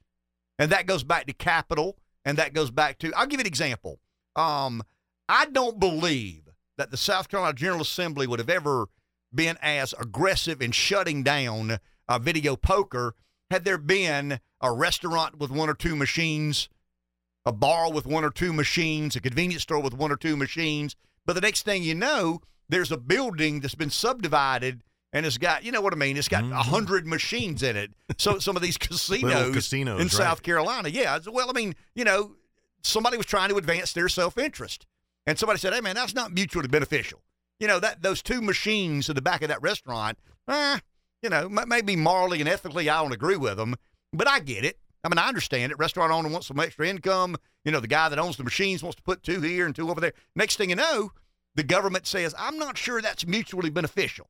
And 0.59 0.71
that 0.71 0.87
goes 0.87 1.05
back 1.05 1.27
to 1.27 1.33
capital, 1.33 1.99
and 2.25 2.39
that 2.39 2.55
goes 2.55 2.71
back 2.71 2.99
to, 3.01 3.13
I'll 3.15 3.27
give 3.27 3.41
you 3.41 3.43
an 3.43 3.47
example. 3.47 4.01
Um, 4.37 4.83
I 5.29 5.47
don't 5.47 5.81
believe 5.81 6.43
that 6.77 6.91
the 6.91 6.97
South 6.97 7.29
Carolina 7.29 7.55
General 7.55 7.83
Assembly 7.83 8.27
would 8.27 8.39
have 8.39 8.51
ever 8.51 8.89
been 9.33 9.57
as 9.63 9.95
aggressive 9.99 10.61
in 10.61 10.73
shutting 10.73 11.23
down 11.23 11.79
uh, 12.09 12.19
video 12.19 12.57
poker 12.57 13.15
had 13.51 13.65
there 13.65 13.79
been 13.79 14.41
a 14.61 14.73
restaurant 14.73 15.39
with 15.39 15.51
one 15.51 15.69
or 15.69 15.75
two 15.75 15.97
machines 15.97 16.69
a 17.47 17.53
bar 17.53 17.93
with 17.93 18.07
one 18.07 18.25
or 18.25 18.31
two 18.31 18.53
machines, 18.53 19.17
a 19.17 19.21
convenience 19.21 19.63
store 19.63 19.81
with 19.81 19.95
one 19.95 20.11
or 20.11 20.17
two 20.17 20.37
machines. 20.37 20.97
But 21.27 21.35
the 21.35 21.41
next 21.41 21.63
thing 21.63 21.83
you 21.83 21.95
know, 21.95 22.41
there's 22.69 22.91
a 22.91 22.97
building 22.97 23.61
that's 23.61 23.75
been 23.75 23.91
subdivided 23.91 24.83
and 25.13 25.25
it's 25.25 25.39
got, 25.39 25.65
you 25.65 25.71
know 25.71 25.81
what 25.81 25.93
I 25.93 25.97
mean? 25.97 26.17
It's 26.17 26.29
got 26.29 26.43
a 26.43 26.47
mm-hmm. 26.47 26.55
hundred 26.57 27.07
machines 27.07 27.63
in 27.63 27.77
it. 27.77 27.93
So 28.19 28.39
some 28.39 28.57
of 28.57 28.63
these 28.63 28.77
casinos, 28.79 29.55
casinos 29.55 30.01
in 30.01 30.07
right. 30.07 30.13
South 30.13 30.43
Carolina, 30.43 30.89
yeah. 30.89 31.19
Well, 31.31 31.49
I 31.49 31.53
mean, 31.53 31.75
you 31.95 32.05
know, 32.05 32.33
somebody 32.83 33.17
was 33.17 33.27
trying 33.27 33.51
to 33.51 33.57
advance 33.57 33.93
their 33.93 34.09
self-interest, 34.09 34.87
and 35.27 35.39
somebody 35.39 35.59
said, 35.59 35.73
"Hey, 35.73 35.81
man, 35.81 35.95
that's 35.95 36.15
not 36.15 36.33
mutually 36.33 36.69
beneficial." 36.69 37.23
You 37.61 37.69
know 37.69 37.81
that 37.81 38.03
those 38.03 38.23
two 38.23 38.43
machines 38.43 39.09
in 39.09 39.15
the 39.15 39.23
back 39.23 39.43
of 39.43 39.49
that 39.49 39.63
restaurant, 39.63 40.19
eh, 40.49 40.79
you 41.23 41.31
know, 41.31 41.49
maybe 41.49 41.97
morally 41.97 42.41
and 42.41 42.49
ethically, 42.49 42.89
I 42.89 43.03
don't 43.03 43.13
agree 43.13 43.37
with 43.37 43.57
them, 43.57 43.77
but 44.13 44.29
I 44.29 44.41
get 44.41 44.65
it. 44.65 44.79
I 45.03 45.09
mean, 45.09 45.19
I 45.19 45.29
understand 45.29 45.71
it. 45.71 45.79
Restaurant 45.79 46.13
owner 46.13 46.29
wants 46.29 46.47
some 46.47 46.59
extra 46.59 46.89
income. 46.89 47.37
You 47.65 47.73
know, 47.73 47.81
the 47.81 47.87
guy 47.87 48.09
that 48.09 48.19
owns 48.19 48.37
the 48.37 48.45
machines 48.45 48.83
wants 48.83 48.97
to 48.97 49.03
put 49.03 49.23
two 49.23 49.41
here 49.41 49.67
and 49.67 49.75
two 49.75 49.91
over 49.91 50.01
there. 50.01 50.15
Next 50.35 50.57
thing 50.57 50.71
you 50.71 50.77
know, 50.77 51.13
the 51.55 51.63
government 51.63 52.07
says, 52.07 52.35
"I'm 52.39 52.59
not 52.59 52.77
sure 52.79 53.01
that's 53.01 53.27
mutually 53.27 53.71
beneficial. 53.71 54.29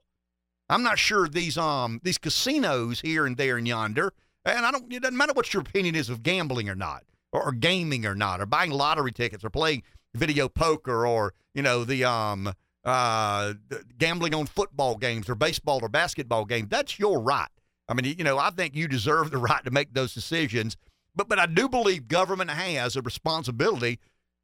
I'm 0.68 0.82
not 0.82 0.98
sure 0.98 1.28
these 1.28 1.58
um 1.58 2.00
these 2.02 2.18
casinos 2.18 3.00
here 3.00 3.26
and 3.26 3.36
there 3.36 3.56
and 3.56 3.68
yonder, 3.68 4.12
and 4.44 4.64
I 4.64 4.70
don't. 4.70 4.92
It 4.92 5.02
doesn't 5.02 5.16
matter 5.16 5.32
what 5.32 5.52
your 5.52 5.62
opinion 5.62 5.94
is 5.94 6.08
of 6.08 6.22
gambling 6.22 6.68
or 6.68 6.74
not, 6.74 7.04
or, 7.32 7.42
or 7.44 7.52
gaming 7.52 8.06
or 8.06 8.14
not, 8.14 8.40
or 8.40 8.46
buying 8.46 8.70
lottery 8.70 9.12
tickets, 9.12 9.44
or 9.44 9.50
playing 9.50 9.82
video 10.14 10.48
poker, 10.48 11.06
or 11.06 11.34
you 11.54 11.62
know 11.62 11.84
the 11.84 12.04
um 12.04 12.52
uh 12.84 13.54
gambling 13.98 14.34
on 14.34 14.46
football 14.46 14.96
games 14.96 15.28
or 15.28 15.34
baseball 15.34 15.80
or 15.82 15.88
basketball 15.88 16.44
games. 16.44 16.68
That's 16.68 16.98
your 16.98 17.20
right. 17.20 17.48
I 17.88 17.94
mean, 17.94 18.14
you 18.16 18.24
know, 18.24 18.38
I 18.38 18.50
think 18.50 18.74
you 18.74 18.88
deserve 18.88 19.30
the 19.30 19.38
right 19.50 19.64
to 19.64 19.70
make 19.70 19.94
those 19.94 20.14
decisions. 20.14 20.76
But 21.14 21.28
but 21.28 21.38
I 21.38 21.46
do 21.46 21.68
believe 21.68 22.08
government 22.08 22.50
has 22.50 22.96
a 22.96 23.02
responsibility 23.02 24.00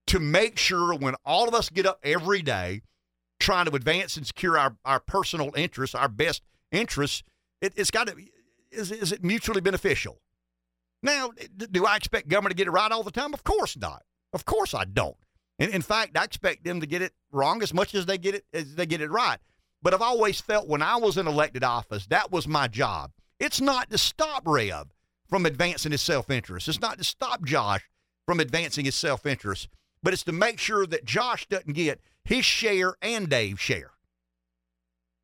to 0.06 0.20
make 0.20 0.58
sure 0.58 0.94
when 0.94 1.14
all 1.24 1.48
of 1.48 1.54
us 1.54 1.68
get 1.68 1.86
up 1.86 2.00
every 2.02 2.42
day 2.42 2.82
trying 3.38 3.64
to 3.66 3.74
advance 3.74 4.16
and 4.16 4.26
secure 4.26 4.58
our, 4.58 4.76
our 4.84 5.00
personal 5.00 5.50
interests, 5.56 5.94
our 5.94 6.08
best 6.08 6.42
interests, 6.70 7.22
it, 7.60 7.76
has 7.78 7.90
got 7.90 8.06
to 8.06 8.14
is, 8.70 8.92
is 8.92 9.12
it 9.12 9.24
mutually 9.24 9.60
beneficial? 9.60 10.20
Now, 11.02 11.30
do 11.70 11.86
I 11.86 11.96
expect 11.96 12.28
government 12.28 12.52
to 12.52 12.56
get 12.56 12.66
it 12.66 12.72
right 12.72 12.92
all 12.92 13.02
the 13.02 13.10
time? 13.10 13.32
Of 13.32 13.42
course 13.42 13.76
not. 13.76 14.02
Of 14.32 14.44
course 14.44 14.74
I 14.74 14.84
don't. 14.84 15.16
And 15.60 15.70
in 15.72 15.82
fact, 15.82 16.16
I 16.16 16.24
expect 16.24 16.64
them 16.64 16.80
to 16.80 16.86
get 16.86 17.02
it 17.02 17.12
wrong 17.30 17.62
as 17.62 17.72
much 17.72 17.94
as 17.94 18.06
they 18.06 18.18
get 18.18 18.34
it 18.34 18.44
as 18.52 18.74
they 18.74 18.86
get 18.86 19.00
it 19.00 19.10
right. 19.10 19.38
But 19.82 19.94
I've 19.94 20.02
always 20.02 20.40
felt 20.40 20.68
when 20.68 20.82
I 20.82 20.96
was 20.96 21.16
in 21.16 21.28
elected 21.28 21.62
office, 21.62 22.06
that 22.06 22.32
was 22.32 22.48
my 22.48 22.66
job 22.66 23.12
it's 23.40 23.60
not 23.60 23.88
to 23.90 23.98
stop 23.98 24.42
Rev 24.46 24.88
from 25.28 25.46
advancing 25.46 25.92
his 25.92 26.02
self 26.02 26.30
interest. 26.30 26.68
It's 26.68 26.80
not 26.80 26.98
to 26.98 27.04
stop 27.04 27.44
Josh 27.44 27.88
from 28.26 28.38
advancing 28.38 28.84
his 28.84 28.94
self 28.94 29.26
interest, 29.26 29.68
but 30.02 30.12
it's 30.12 30.22
to 30.24 30.32
make 30.32 30.58
sure 30.60 30.86
that 30.86 31.06
Josh 31.06 31.46
doesn't 31.48 31.72
get 31.72 32.00
his 32.22 32.44
share 32.44 32.94
and 33.00 33.28
Dave's 33.28 33.60
share. 33.60 33.92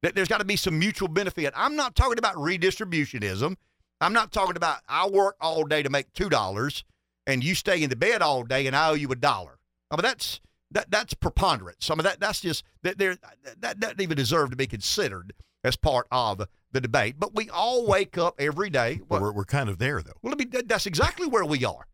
That 0.03 0.15
there's 0.15 0.29
got 0.29 0.39
to 0.39 0.45
be 0.45 0.57
some 0.57 0.79
mutual 0.79 1.09
benefit. 1.09 1.53
I'm 1.55 1.77
not 1.77 1.95
talking 1.95 2.19
about 2.19 2.37
redistributionism. 2.37 3.57
I'm 4.01 4.13
not 4.13 4.33
talking 4.33 4.57
about 4.57 4.79
I 4.89 5.09
work 5.09 5.37
all 5.41 5.65
day 5.65 5.83
to 5.83 5.91
make 5.91 6.13
two 6.15 6.31
dollars 6.31 6.85
and 7.27 7.45
you 7.45 7.55
stay 7.55 7.83
in 7.83 7.91
the 7.91 7.97
bed 7.97 8.23
all 8.23 8.45
day 8.45 8.67
and 8.67 8.75
I 8.75 8.91
owe 8.91 8.95
you 8.95 9.11
a 9.13 9.17
dollar. 9.17 9.56
I 9.91 9.97
mean 9.97 10.03
that's 10.03 10.41
that 10.71 10.91
that's 10.91 11.15
preponderance. 11.15 11.91
I 11.91 11.95
mean 11.95 12.05
that 12.05 12.21
that's 12.21 12.41
just 12.41 12.65
that 12.83 12.99
there 12.99 13.17
that 13.61 13.81
doesn't 13.81 14.01
even 14.01 14.17
deserve 14.17 14.51
to 14.51 14.57
be 14.57 14.67
considered 14.67 15.33
as 15.65 15.77
part 15.77 16.07
of 16.11 16.47
the 16.73 16.81
debate. 16.81 17.17
But 17.19 17.35
we 17.35 17.51
all 17.51 17.87
wake 17.87 18.17
up 18.17 18.37
every 18.39 18.71
day. 18.71 19.01
Well, 19.09 19.21
we're, 19.21 19.33
we're 19.33 19.45
kind 19.45 19.69
of 19.69 19.79
there, 19.79 20.01
though. 20.01 20.13
Well, 20.23 20.33
I 20.33 20.37
mean, 20.37 20.53
that's 20.67 20.87
exactly 20.87 21.27
where 21.27 21.45
we 21.45 21.65
are. 21.65 21.87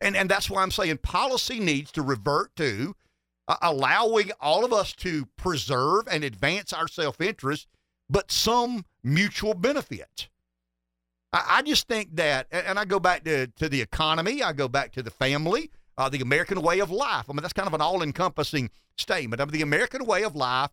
And, 0.00 0.16
and 0.16 0.28
that's 0.28 0.48
why 0.48 0.62
I'm 0.62 0.70
saying 0.70 0.98
policy 0.98 1.60
needs 1.60 1.92
to 1.92 2.02
revert 2.02 2.56
to 2.56 2.94
uh, 3.48 3.56
allowing 3.60 4.30
all 4.40 4.64
of 4.64 4.72
us 4.72 4.92
to 4.94 5.26
preserve 5.36 6.08
and 6.10 6.24
advance 6.24 6.72
our 6.72 6.88
self 6.88 7.20
interest, 7.20 7.68
but 8.08 8.32
some 8.32 8.84
mutual 9.02 9.54
benefit. 9.54 10.28
I, 11.32 11.44
I, 11.58 11.62
just 11.62 11.86
think 11.86 12.16
that, 12.16 12.46
and 12.50 12.78
I 12.78 12.86
go 12.86 12.98
back 12.98 13.24
to, 13.24 13.48
to 13.48 13.68
the 13.68 13.82
economy, 13.82 14.42
I 14.42 14.52
go 14.52 14.68
back 14.68 14.92
to 14.92 15.02
the 15.02 15.10
family, 15.10 15.70
uh, 16.00 16.08
the 16.08 16.20
American 16.20 16.62
way 16.62 16.80
of 16.80 16.90
life. 16.90 17.26
I 17.28 17.32
mean, 17.32 17.42
that's 17.42 17.52
kind 17.52 17.68
of 17.68 17.74
an 17.74 17.80
all 17.80 18.02
encompassing 18.02 18.70
statement. 18.96 19.40
I 19.40 19.44
mean, 19.44 19.52
the 19.52 19.62
American 19.62 20.04
way 20.06 20.24
of 20.24 20.34
life 20.34 20.70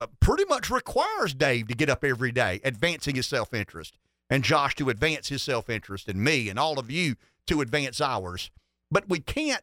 uh, 0.00 0.06
pretty 0.20 0.44
much 0.46 0.70
requires 0.70 1.34
Dave 1.34 1.68
to 1.68 1.74
get 1.74 1.90
up 1.90 2.04
every 2.04 2.32
day, 2.32 2.60
advancing 2.64 3.16
his 3.16 3.26
self 3.26 3.52
interest, 3.52 3.98
and 4.28 4.42
Josh 4.42 4.74
to 4.76 4.88
advance 4.90 5.28
his 5.28 5.42
self 5.42 5.68
interest, 5.68 6.08
and 6.08 6.22
me 6.22 6.48
and 6.48 6.58
all 6.58 6.78
of 6.78 6.90
you 6.90 7.16
to 7.46 7.60
advance 7.60 8.00
ours. 8.00 8.50
But 8.90 9.08
we 9.08 9.20
can't. 9.20 9.62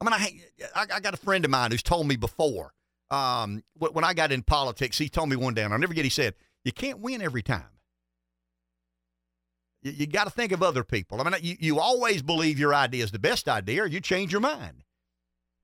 I 0.00 0.04
mean, 0.04 0.12
I, 0.12 0.40
I 0.74 0.96
I 0.96 1.00
got 1.00 1.14
a 1.14 1.18
friend 1.18 1.44
of 1.44 1.50
mine 1.50 1.70
who's 1.70 1.82
told 1.82 2.08
me 2.08 2.16
before 2.16 2.74
um, 3.12 3.62
when 3.78 4.04
I 4.04 4.14
got 4.14 4.32
in 4.32 4.42
politics, 4.42 4.96
he 4.96 5.08
told 5.08 5.28
me 5.28 5.36
one 5.36 5.52
day, 5.52 5.62
and 5.62 5.72
I'll 5.72 5.78
never 5.78 5.92
get, 5.92 6.04
he 6.04 6.10
said, 6.10 6.34
You 6.64 6.72
can't 6.72 6.98
win 6.98 7.20
every 7.20 7.42
time. 7.42 7.66
You, 9.82 9.92
you 9.92 10.06
got 10.06 10.24
to 10.24 10.30
think 10.30 10.52
of 10.52 10.62
other 10.62 10.84
people. 10.84 11.20
I 11.20 11.24
mean, 11.24 11.34
you, 11.42 11.56
you 11.58 11.80
always 11.80 12.22
believe 12.22 12.58
your 12.58 12.74
idea 12.74 13.04
is 13.04 13.10
the 13.10 13.18
best 13.18 13.48
idea, 13.48 13.82
or 13.82 13.86
you 13.86 14.00
change 14.00 14.32
your 14.32 14.40
mind. 14.40 14.84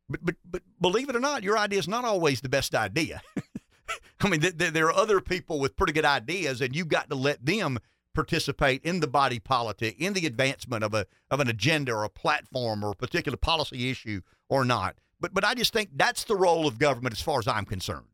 But 0.09 0.25
but 0.25 0.37
but 0.45 0.63
believe 0.81 1.09
it 1.09 1.17
or 1.17 1.21
not, 1.21 1.43
your 1.43 1.59
idea 1.59 1.79
is 1.79 1.89
not 1.89 2.05
always 2.05 2.41
the 2.41 2.49
best 2.49 2.75
idea. 2.75 3.21
I 4.21 4.29
mean, 4.29 4.41
th- 4.41 4.59
th- 4.59 4.73
there 4.73 4.87
are 4.87 4.93
other 4.93 5.21
people 5.21 5.61
with 5.61 5.77
pretty 5.77 5.93
good 5.93 6.05
ideas, 6.05 6.61
and 6.61 6.75
you've 6.75 6.89
got 6.89 7.09
to 7.11 7.17
let 7.17 7.45
them 7.45 7.79
participate 8.15 8.83
in 8.83 9.01
the 9.01 9.07
body 9.07 9.39
politic, 9.39 9.95
in 9.99 10.13
the 10.13 10.27
advancement 10.27 10.83
of 10.83 10.95
a 10.95 11.07
of 11.31 11.41
an 11.41 11.49
agenda 11.49 11.93
or 11.93 12.05
a 12.05 12.09
platform 12.09 12.83
or 12.83 12.91
a 12.91 12.97
particular 12.97 13.37
policy 13.37 13.91
issue 13.91 14.23
or 14.49 14.65
not. 14.65 14.97
But 15.21 15.35
but 15.35 15.45
I 15.45 15.55
just 15.55 15.73
think 15.73 15.91
that's 15.95 16.25
the 16.25 16.37
role 16.37 16.67
of 16.67 16.79
government 16.79 17.13
as 17.13 17.21
far 17.21 17.39
as 17.39 17.47
I'm 17.47 17.65
concerned. 17.65 18.07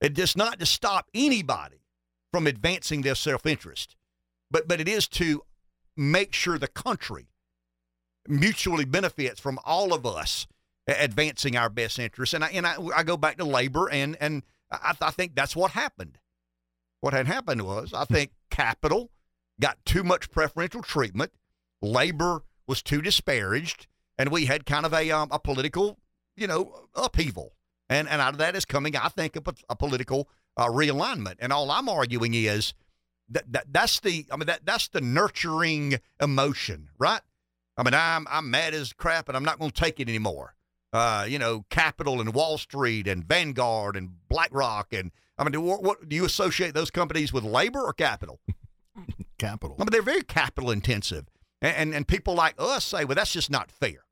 It 0.00 0.14
does 0.14 0.36
not 0.36 0.58
to 0.60 0.66
stop 0.66 1.08
anybody 1.12 1.82
from 2.32 2.46
advancing 2.46 3.02
their 3.02 3.14
self 3.14 3.44
interest, 3.44 3.96
but 4.50 4.68
but 4.68 4.80
it 4.80 4.88
is 4.88 5.08
to 5.08 5.42
make 5.96 6.32
sure 6.32 6.58
the 6.58 6.68
country 6.68 7.28
mutually 8.28 8.84
benefits 8.84 9.40
from 9.40 9.58
all 9.64 9.92
of 9.92 10.06
us 10.06 10.46
advancing 10.86 11.56
our 11.56 11.68
best 11.68 11.98
interests. 11.98 12.34
And 12.34 12.44
I 12.44 12.48
and 12.48 12.66
I, 12.66 12.76
I 12.96 13.02
go 13.02 13.16
back 13.16 13.38
to 13.38 13.44
labor, 13.44 13.88
and 13.90 14.16
and 14.20 14.42
I, 14.70 14.94
I 15.00 15.10
think 15.10 15.34
that's 15.34 15.56
what 15.56 15.72
happened. 15.72 16.18
What 17.00 17.12
had 17.12 17.26
happened 17.26 17.62
was 17.62 17.92
I 17.94 18.04
think 18.04 18.32
capital 18.50 19.10
got 19.60 19.78
too 19.84 20.02
much 20.02 20.30
preferential 20.30 20.82
treatment, 20.82 21.32
labor 21.82 22.44
was 22.66 22.82
too 22.82 23.02
disparaged, 23.02 23.86
and 24.18 24.30
we 24.30 24.46
had 24.46 24.66
kind 24.66 24.86
of 24.86 24.92
a 24.92 25.10
um, 25.10 25.28
a 25.30 25.38
political 25.38 25.98
you 26.36 26.46
know 26.46 26.88
upheaval. 26.94 27.52
And 27.88 28.08
and 28.08 28.20
out 28.20 28.34
of 28.34 28.38
that 28.38 28.54
is 28.54 28.64
coming, 28.64 28.96
I 28.96 29.08
think, 29.08 29.36
a, 29.36 29.42
a 29.68 29.76
political 29.76 30.28
uh, 30.56 30.66
realignment. 30.66 31.36
And 31.40 31.52
all 31.52 31.70
I'm 31.70 31.88
arguing 31.88 32.34
is 32.34 32.72
that, 33.30 33.52
that 33.52 33.64
that's 33.72 34.00
the 34.00 34.26
I 34.30 34.36
mean 34.36 34.46
that 34.46 34.64
that's 34.64 34.88
the 34.88 35.00
nurturing 35.00 36.00
emotion, 36.20 36.90
right? 36.98 37.20
I 37.76 37.82
mean, 37.82 37.94
I'm 37.94 38.26
I'm 38.30 38.50
mad 38.50 38.74
as 38.74 38.92
crap, 38.92 39.28
and 39.28 39.36
I'm 39.36 39.44
not 39.44 39.58
going 39.58 39.70
to 39.70 39.80
take 39.80 40.00
it 40.00 40.08
anymore 40.08 40.54
uh, 40.92 41.26
you 41.28 41.38
know, 41.38 41.64
Capital 41.70 42.20
and 42.20 42.34
Wall 42.34 42.58
Street 42.58 43.06
and 43.06 43.24
Vanguard 43.24 43.96
and 43.96 44.10
BlackRock 44.28 44.92
and 44.92 45.10
I 45.38 45.44
mean, 45.44 45.52
do, 45.52 45.60
what, 45.62 46.06
do 46.06 46.14
you 46.14 46.26
associate 46.26 46.74
those 46.74 46.90
companies 46.90 47.32
with 47.32 47.44
labor 47.44 47.80
or 47.80 47.94
capital? 47.94 48.40
capital. 49.38 49.74
I 49.78 49.84
mean, 49.84 49.90
they're 49.90 50.02
very 50.02 50.20
capital 50.20 50.70
intensive, 50.70 51.30
and, 51.62 51.74
and 51.76 51.94
and 51.94 52.08
people 52.08 52.34
like 52.34 52.56
us 52.58 52.84
say, 52.84 53.06
well, 53.06 53.14
that's 53.14 53.32
just 53.32 53.50
not 53.50 53.70
fair. 53.70 54.04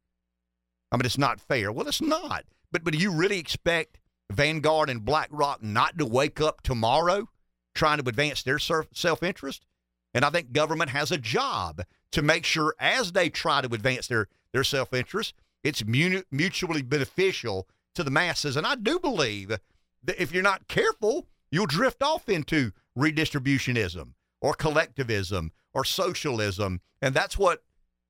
I 0.91 0.97
mean, 0.97 1.05
it's 1.05 1.19
not 1.19 1.39
fair. 1.39 1.71
Well, 1.71 1.87
it's 1.87 2.01
not. 2.01 2.45
But 2.73 2.83
but 2.83 2.95
do 2.95 2.99
you 2.99 3.13
really 3.13 3.39
expect 3.39 3.99
Vanguard 4.33 4.89
and 4.89 5.05
BlackRock 5.05 5.63
not 5.63 5.99
to 5.99 6.07
wake 6.07 6.41
up 6.41 6.63
tomorrow 6.63 7.29
trying 7.79 7.99
to 7.99 8.09
advance 8.09 8.43
their 8.43 8.59
self 8.59 9.23
interest? 9.23 9.65
And 10.15 10.25
I 10.25 10.31
think 10.31 10.53
government 10.53 10.91
has 10.91 11.11
a 11.11 11.19
job 11.19 11.83
to 12.13 12.23
make 12.23 12.45
sure 12.45 12.75
as 12.79 13.13
they 13.13 13.29
try 13.29 13.61
to 13.61 13.75
advance 13.75 14.07
their 14.09 14.29
their 14.53 14.65
self 14.65 14.93
interest 14.93 15.35
it's 15.65 15.85
mutually 15.85 16.83
beneficial 16.83 17.69
to 17.95 18.05
the 18.05 18.11
masses. 18.11 18.57
And 18.57 18.67
I 18.67 18.75
do 18.75 18.99
believe 18.99 19.49
that 19.49 20.23
if 20.23 20.33
you're 20.33 20.43
not 20.43 20.69
careful, 20.69 21.27
you'll 21.51 21.67
drift 21.67 22.03
off 22.03 22.29
into 22.29 22.73
redistributionism 22.97 24.13
or 24.41 24.55
collectivism 24.55 25.53
or 25.75 25.85
socialism. 25.85 26.81
And 27.03 27.15
that's 27.15 27.37
what 27.37 27.65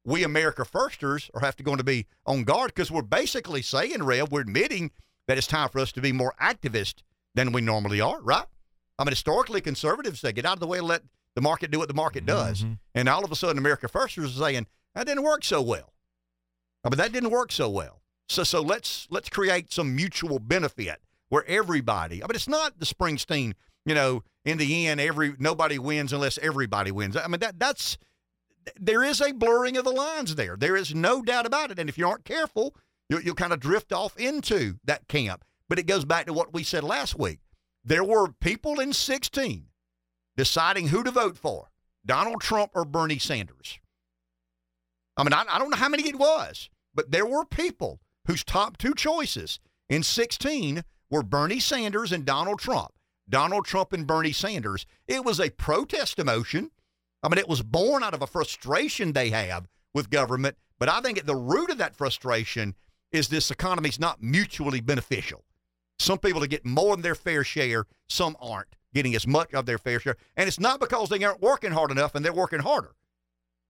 we 0.04 0.22
America 0.22 0.64
Firsters 0.64 1.30
are 1.34 1.40
have 1.40 1.56
to 1.56 1.62
going 1.62 1.78
to 1.78 1.84
be 1.84 2.06
on 2.26 2.44
guard 2.44 2.74
because 2.74 2.90
we're 2.90 3.02
basically 3.02 3.62
saying, 3.62 4.02
Rev, 4.02 4.30
we're 4.30 4.42
admitting 4.42 4.90
that 5.26 5.38
it's 5.38 5.46
time 5.46 5.68
for 5.68 5.80
us 5.80 5.92
to 5.92 6.00
be 6.00 6.12
more 6.12 6.34
activist 6.40 7.02
than 7.34 7.52
we 7.52 7.60
normally 7.60 8.00
are, 8.00 8.20
right? 8.20 8.46
I 8.98 9.04
mean, 9.04 9.12
historically, 9.12 9.60
conservatives 9.60 10.20
say, 10.20 10.32
get 10.32 10.44
out 10.44 10.54
of 10.54 10.60
the 10.60 10.66
way 10.66 10.78
and 10.78 10.86
let 10.86 11.02
the 11.34 11.40
market 11.40 11.70
do 11.70 11.78
what 11.78 11.88
the 11.88 11.94
market 11.94 12.26
does. 12.26 12.62
Mm-hmm. 12.62 12.74
And 12.94 13.08
all 13.08 13.24
of 13.24 13.30
a 13.30 13.36
sudden, 13.36 13.58
America 13.58 13.88
Firsters 13.88 14.36
are 14.36 14.44
saying, 14.44 14.66
that 14.94 15.06
didn't 15.06 15.22
work 15.22 15.44
so 15.44 15.62
well. 15.62 15.92
I 16.84 16.88
mean, 16.88 16.98
that 16.98 17.12
didn't 17.12 17.30
work 17.30 17.52
so 17.52 17.68
well. 17.68 18.02
So 18.28 18.44
so 18.44 18.60
let's 18.60 19.06
let's 19.10 19.28
create 19.28 19.72
some 19.72 19.96
mutual 19.96 20.38
benefit 20.38 21.00
where 21.28 21.44
everybody. 21.46 22.22
I 22.22 22.26
mean, 22.26 22.34
it's 22.34 22.48
not 22.48 22.78
the 22.78 22.86
Springsteen. 22.86 23.54
You 23.86 23.94
know, 23.94 24.22
in 24.44 24.58
the 24.58 24.86
end, 24.86 25.00
every 25.00 25.34
nobody 25.38 25.78
wins 25.78 26.12
unless 26.12 26.38
everybody 26.38 26.90
wins. 26.90 27.16
I 27.16 27.26
mean, 27.26 27.40
that 27.40 27.58
that's 27.58 27.96
there 28.78 29.02
is 29.02 29.20
a 29.20 29.32
blurring 29.32 29.76
of 29.76 29.84
the 29.84 29.90
lines 29.90 30.34
there. 30.34 30.56
There 30.56 30.76
is 30.76 30.94
no 30.94 31.22
doubt 31.22 31.46
about 31.46 31.70
it. 31.70 31.78
And 31.78 31.88
if 31.88 31.96
you 31.96 32.06
aren't 32.06 32.24
careful, 32.24 32.74
you'll, 33.08 33.22
you'll 33.22 33.34
kind 33.34 33.52
of 33.52 33.60
drift 33.60 33.92
off 33.92 34.16
into 34.18 34.78
that 34.84 35.08
camp. 35.08 35.44
But 35.68 35.78
it 35.78 35.86
goes 35.86 36.04
back 36.04 36.26
to 36.26 36.32
what 36.32 36.52
we 36.52 36.62
said 36.62 36.84
last 36.84 37.18
week. 37.18 37.40
There 37.88 38.04
were 38.04 38.28
people 38.28 38.80
in 38.80 38.92
16 38.92 39.64
deciding 40.36 40.88
who 40.88 41.02
to 41.02 41.10
vote 41.10 41.38
for 41.38 41.70
Donald 42.04 42.42
Trump 42.42 42.72
or 42.74 42.84
Bernie 42.84 43.18
Sanders. 43.18 43.78
I 45.16 45.24
mean, 45.24 45.32
I, 45.32 45.46
I 45.48 45.58
don't 45.58 45.70
know 45.70 45.76
how 45.78 45.88
many 45.88 46.06
it 46.06 46.18
was, 46.18 46.68
but 46.94 47.12
there 47.12 47.24
were 47.24 47.46
people 47.46 47.98
whose 48.26 48.44
top 48.44 48.76
two 48.76 48.92
choices 48.92 49.58
in 49.88 50.02
16 50.02 50.84
were 51.08 51.22
Bernie 51.22 51.60
Sanders 51.60 52.12
and 52.12 52.26
Donald 52.26 52.58
Trump. 52.58 52.92
Donald 53.26 53.64
Trump 53.64 53.94
and 53.94 54.06
Bernie 54.06 54.32
Sanders. 54.32 54.84
It 55.06 55.24
was 55.24 55.40
a 55.40 55.48
protest 55.48 56.18
emotion. 56.18 56.70
I 57.22 57.30
mean, 57.30 57.38
it 57.38 57.48
was 57.48 57.62
born 57.62 58.02
out 58.02 58.12
of 58.12 58.20
a 58.20 58.26
frustration 58.26 59.14
they 59.14 59.30
have 59.30 59.66
with 59.94 60.10
government. 60.10 60.58
But 60.78 60.90
I 60.90 61.00
think 61.00 61.16
at 61.16 61.24
the 61.24 61.34
root 61.34 61.70
of 61.70 61.78
that 61.78 61.96
frustration 61.96 62.74
is 63.12 63.28
this 63.28 63.50
economy's 63.50 63.98
not 63.98 64.22
mutually 64.22 64.82
beneficial. 64.82 65.46
Some 65.98 66.18
people 66.18 66.40
to 66.40 66.48
get 66.48 66.64
more 66.64 66.94
than 66.94 67.02
their 67.02 67.14
fair 67.14 67.44
share, 67.44 67.86
some 68.08 68.36
aren't 68.40 68.76
getting 68.94 69.14
as 69.14 69.26
much 69.26 69.52
of 69.52 69.66
their 69.66 69.78
fair 69.78 70.00
share. 70.00 70.16
And 70.36 70.48
it's 70.48 70.60
not 70.60 70.80
because 70.80 71.08
they 71.08 71.22
aren't 71.24 71.42
working 71.42 71.72
hard 71.72 71.90
enough 71.90 72.14
and 72.14 72.24
they're 72.24 72.32
working 72.32 72.60
harder 72.60 72.94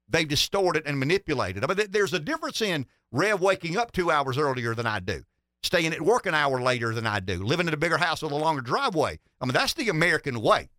they've 0.08 0.28
distorted 0.28 0.84
and 0.86 0.98
manipulated. 0.98 1.64
I 1.64 1.72
mean, 1.72 1.86
there's 1.90 2.14
a 2.14 2.18
difference 2.18 2.60
in 2.60 2.86
Rev 3.12 3.40
waking 3.40 3.76
up 3.76 3.92
two 3.92 4.10
hours 4.10 4.38
earlier 4.38 4.74
than 4.74 4.86
I 4.86 5.00
do, 5.00 5.22
staying 5.62 5.92
at 5.92 6.00
work 6.00 6.26
an 6.26 6.34
hour 6.34 6.60
later 6.60 6.94
than 6.94 7.06
I 7.06 7.20
do, 7.20 7.42
living 7.42 7.68
in 7.68 7.74
a 7.74 7.78
bigger 7.78 7.98
house 7.98 8.22
with 8.22 8.32
a 8.32 8.36
longer 8.36 8.62
driveway. 8.62 9.18
I 9.40 9.44
mean, 9.44 9.52
that's 9.52 9.74
the 9.74 9.88
American 9.88 10.40
way. 10.40 10.70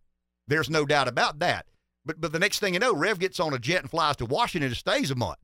There's 0.48 0.70
no 0.70 0.84
doubt 0.84 1.08
about 1.08 1.38
that. 1.40 1.66
But 2.04 2.20
but 2.20 2.32
the 2.32 2.38
next 2.38 2.60
thing 2.60 2.74
you 2.74 2.80
know, 2.80 2.94
Rev 2.94 3.18
gets 3.18 3.40
on 3.40 3.54
a 3.54 3.58
jet 3.58 3.82
and 3.82 3.90
flies 3.90 4.16
to 4.16 4.26
Washington 4.26 4.68
and 4.68 4.76
stays 4.76 5.10
a 5.10 5.14
month. 5.14 5.38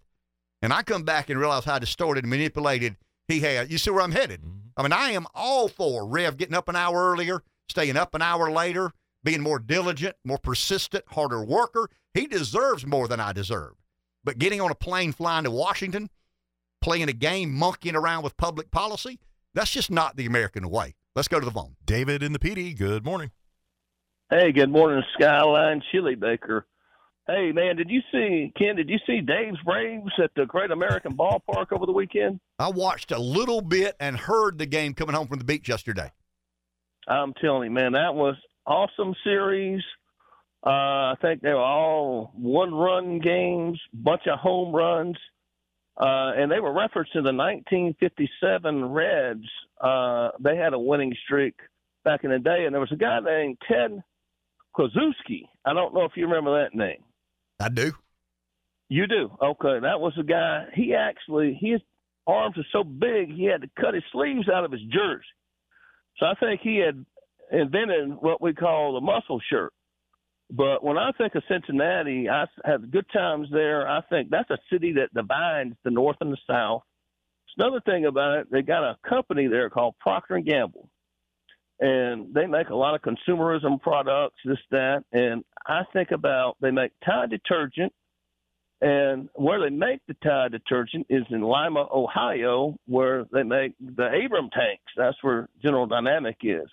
And 0.63 0.73
I 0.73 0.83
come 0.83 1.05
back 1.05 1.29
and 1.29 1.39
realize 1.39 1.65
how 1.65 1.79
distorted 1.79 2.25
and 2.25 2.31
manipulated 2.31 2.97
he 3.29 3.41
had. 3.41 3.71
You 3.71 3.79
see 3.79 3.91
where 3.91 4.03
I'm 4.03 4.13
headed? 4.13 4.41
Mm-hmm. 4.41 4.66
I 4.77 4.83
mean, 4.83 4.93
I 4.93 5.11
am 5.13 5.27
all 5.35 5.69
for 5.69 6.07
Rev 6.07 6.37
getting 6.37 6.55
up 6.55 6.69
an 6.69 6.77
hour 6.77 7.11
earlier, 7.13 7.43
staying 7.69 7.97
up 7.97 8.15
an 8.15 8.23
hour 8.23 8.51
later, 8.51 8.93
being 9.25 9.41
more 9.41 9.59
diligent, 9.59 10.17
more 10.25 10.39
persistent, 10.39 11.05
harder 11.09 11.43
worker. 11.43 11.89
He 12.13 12.27
deserves 12.27 12.87
more 12.87 13.09
than 13.09 13.21
I 13.21 13.33
deserve. 13.33 13.73
But 14.23 14.39
getting 14.39 14.61
on 14.61 14.71
a 14.71 14.75
plane 14.75 15.13
flying 15.13 15.45
to 15.45 15.51
Washington, 15.51 16.11
playing 16.83 17.09
a 17.09 17.15
game, 17.15 17.55
monkeying 17.55 17.97
around 17.97 18.23
with 18.23 18.37
public 18.37 18.71
policy, 18.71 19.19
that's 19.55 19.71
just 19.71 19.91
not 19.91 20.17
the 20.17 20.27
American 20.27 20.69
way. 20.69 20.95
Let's 21.15 21.29
go 21.29 21.41
to 21.41 21.47
the 21.47 21.53
phone. 21.53 21.77
David 21.85 22.23
in 22.23 22.33
the 22.33 22.39
Pee 22.39 22.55
Dee, 22.55 22.75
good 22.75 23.05
morning. 23.05 23.31
Hey, 24.29 24.53
good 24.53 24.71
morning, 24.71 25.03
Skyline 25.15 25.83
Chili 25.91 26.17
Baker. 26.17 26.67
Hey, 27.29 27.51
man, 27.51 27.75
did 27.75 27.91
you 27.91 28.03
see, 28.13 28.53
Ken, 28.57 28.77
did 28.77 28.89
you 28.89 28.99
see 29.05 29.21
Dave's 29.21 29.59
Braves 29.65 30.13
at 30.23 30.31
the 30.37 30.47
Great 30.47 30.71
American 30.71 31.17
Ballpark 31.17 31.73
over 31.73 31.85
the 31.85 31.93
weekend? 31.93 32.39
I 32.61 32.69
watched 32.69 33.11
a 33.11 33.19
little 33.19 33.61
bit 33.61 33.97
and 33.99 34.17
heard 34.17 34.59
the 34.59 34.67
game 34.67 34.95
coming 34.95 35.17
home 35.17 35.27
from 35.27 35.39
the 35.39 35.45
beach 35.45 35.69
yesterday. 35.69 36.13
I'm 37.09 37.35
telling 37.35 37.65
you, 37.65 37.71
man, 37.73 37.93
that 37.93 38.15
was 38.15 38.37
awesome 38.65 39.15
series. 39.25 39.83
Uh, 40.65 40.71
I 40.71 41.15
think 41.21 41.43
they 41.43 41.51
were 41.51 41.57
all 41.57 42.33
one 42.37 42.73
run 42.73 43.19
games, 43.19 43.81
bunch 43.93 44.23
of 44.27 44.39
home 44.39 44.75
runs. 44.75 45.17
Uh, 45.97 46.33
and 46.37 46.51
they 46.51 46.61
were 46.61 46.73
referenced 46.73 47.15
in 47.17 47.25
the 47.25 47.33
1957 47.33 48.85
Reds. 48.85 49.49
Uh, 49.81 50.31
they 50.41 50.57
had 50.57 50.75
a 50.75 50.79
winning 50.79 51.15
streak 51.25 51.55
back 52.05 52.23
in 52.23 52.31
the 52.31 52.39
day, 52.39 52.67
and 52.67 52.75
there 52.75 52.81
was 52.81 52.93
a 52.93 52.97
guy 52.97 53.19
named 53.19 53.59
Ted 53.67 54.03
Kluszewski. 54.77 55.49
I 55.65 55.73
don't 55.73 55.95
know 55.95 56.05
if 56.05 56.13
you 56.15 56.27
remember 56.27 56.63
that 56.63 56.75
name. 56.75 57.03
I 57.59 57.69
do. 57.69 57.93
You 58.89 59.07
do? 59.07 59.31
Okay. 59.43 59.81
That 59.81 60.01
was 60.01 60.13
the 60.17 60.23
guy, 60.23 60.67
he 60.75 60.95
actually, 60.95 61.59
his 61.61 61.81
arms 62.27 62.57
are 62.59 62.67
so 62.73 62.85
big, 62.85 63.33
he 63.35 63.45
had 63.45 63.63
to 63.63 63.71
cut 63.81 63.95
his 63.95 64.05
sleeves 64.13 64.49
out 64.49 64.65
of 64.65 64.73
his 64.73 64.83
jersey. 64.83 65.25
So 66.19 66.27
I 66.27 66.35
think 66.41 66.61
he 66.63 66.77
had 66.77 67.05
invented 67.51 68.11
what 68.21 68.41
we 68.41 68.55
call 68.55 68.95
the 68.95 69.01
muscle 69.01 69.41
shirt. 69.51 69.73
But 70.51 70.85
when 70.85 70.97
I 70.97 71.11
think 71.19 71.35
of 71.35 71.43
Cincinnati, 71.49 72.29
I 72.29 72.47
have 72.65 72.91
good 72.91 73.07
times 73.13 73.49
there. 73.51 73.89
I 73.89 74.01
think 74.03 74.31
that's 74.31 74.51
a 74.51 74.59
city 74.73 74.93
that 74.95 75.13
divides 75.13 75.75
the 75.85 75.91
North 75.91 76.17
and 76.21 76.33
the 76.33 76.39
South. 76.49 76.83
It's 77.47 77.55
Another 77.59 77.81
thing 77.81 78.07
about 78.07 78.39
it, 78.39 78.47
they 78.51 78.63
got 78.63 78.85
a 78.85 78.97
company 79.09 79.49
there 79.49 79.71
called 79.71 79.97
Procter 79.99 80.37
and 80.37 80.47
Gamble, 80.47 80.89
and 81.81 82.33
they 82.33 82.47
make 82.47 82.69
a 82.69 82.77
lot 82.77 82.95
of 82.95 83.03
consumerism 83.03 83.81
products, 83.81 84.37
this 84.45 84.59
that. 84.71 85.05
And 85.13 85.45
I 85.67 85.83
think 85.93 86.11
about 86.11 86.57
they 86.61 86.71
make 86.71 86.93
Tide 87.05 87.31
detergent, 87.31 87.93
and 88.81 89.29
where 89.35 89.61
they 89.61 89.75
make 89.75 90.01
the 90.07 90.15
Tide 90.23 90.53
detergent 90.53 91.07
is 91.09 91.25
in 91.31 91.43
Lima, 91.43 91.87
Ohio, 91.93 92.77
where 92.87 93.25
they 93.33 93.43
make 93.43 93.75
the 93.81 94.07
Abram 94.07 94.51
tanks. 94.51 94.93
That's 94.97 95.17
where 95.23 95.49
General 95.63 95.87
Dynamic 95.87 96.37
is. 96.43 96.69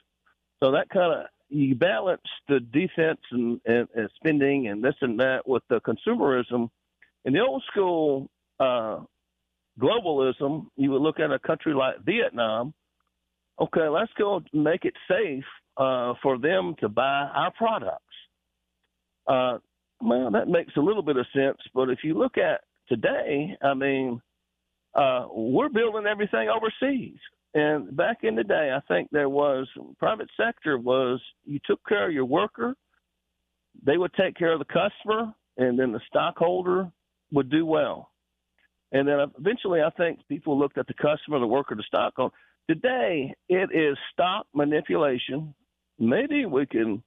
So 0.62 0.72
that 0.72 0.90
kind 0.90 1.14
of 1.14 1.26
you 1.50 1.76
balance 1.76 2.22
the 2.48 2.60
defense 2.60 3.20
and, 3.32 3.60
and, 3.66 3.88
and 3.96 4.10
spending 4.16 4.68
and 4.68 4.84
this 4.84 4.96
and 5.02 5.20
that 5.20 5.48
with 5.48 5.64
the 5.70 5.80
consumerism. 5.82 6.70
In 7.26 7.34
the 7.34 7.40
old 7.40 7.64
school 7.72 8.30
uh, 8.60 9.00
globalism, 9.80 10.68
you 10.76 10.92
would 10.92 11.02
look 11.02 11.20
at 11.20 11.32
a 11.32 11.40
country 11.40 11.74
like 11.74 12.04
Vietnam. 12.04 12.74
Okay, 13.60 13.88
let's 13.88 14.12
go 14.18 14.42
make 14.52 14.84
it 14.86 14.96
safe 15.08 15.46
uh, 15.78 16.14
for 16.22 16.38
them 16.38 16.76
to 16.80 16.90
buy 16.90 17.30
our 17.34 17.52
products. 17.52 18.03
Uh, 19.28 19.58
well, 20.02 20.32
that 20.32 20.48
makes 20.48 20.76
a 20.76 20.82
little 20.82 21.04
bit 21.04 21.18
of 21.18 21.26
sense, 21.34 21.58
but 21.74 21.90
if 21.90 22.00
you 22.04 22.14
look 22.14 22.38
at 22.38 22.62
today, 22.90 23.58
I 23.62 23.74
mean, 23.74 24.22
uh, 24.96 25.28
we're 25.32 25.70
building 25.70 26.06
everything 26.06 26.50
overseas. 26.50 27.18
And 27.54 27.96
back 27.96 28.20
in 28.24 28.36
the 28.36 28.44
day, 28.44 28.76
I 28.76 28.80
think 28.92 29.10
there 29.12 29.30
was 29.30 29.68
private 30.00 30.30
sector 30.36 30.78
was 30.78 31.22
you 31.46 31.60
took 31.66 31.80
care 31.88 32.08
of 32.08 32.14
your 32.14 32.26
worker, 32.26 32.76
they 33.86 33.98
would 33.98 34.14
take 34.14 34.36
care 34.36 34.54
of 34.54 34.60
the 34.60 34.66
customer, 34.66 35.34
and 35.58 35.78
then 35.78 35.92
the 35.92 36.02
stockholder 36.08 36.92
would 37.32 37.50
do 37.50 37.66
well. 37.66 38.10
And 38.92 39.08
then 39.08 39.20
eventually, 39.38 39.82
I 39.82 39.90
think 39.92 40.20
people 40.28 40.58
looked 40.58 40.78
at 40.78 40.88
the 40.88 40.94
customer, 40.94 41.40
the 41.40 41.48
worker, 41.48 41.76
the 41.76 41.84
stockholder. 41.88 42.34
Today, 42.70 43.34
it 43.50 43.70
is 43.74 43.98
stock 44.14 44.46
manipulation. 44.54 45.54
Maybe 46.00 46.46
we 46.46 46.66
can 46.66 47.04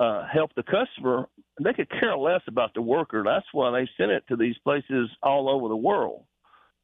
uh, 0.00 0.26
help 0.32 0.50
the 0.56 0.62
customer. 0.62 1.28
They 1.62 1.74
could 1.74 1.90
care 1.90 2.16
less 2.16 2.40
about 2.48 2.72
the 2.74 2.80
worker. 2.80 3.22
That's 3.24 3.46
why 3.52 3.70
they 3.70 3.88
send 3.98 4.10
it 4.10 4.24
to 4.28 4.36
these 4.36 4.56
places 4.64 5.10
all 5.22 5.50
over 5.50 5.68
the 5.68 5.76
world. 5.76 6.24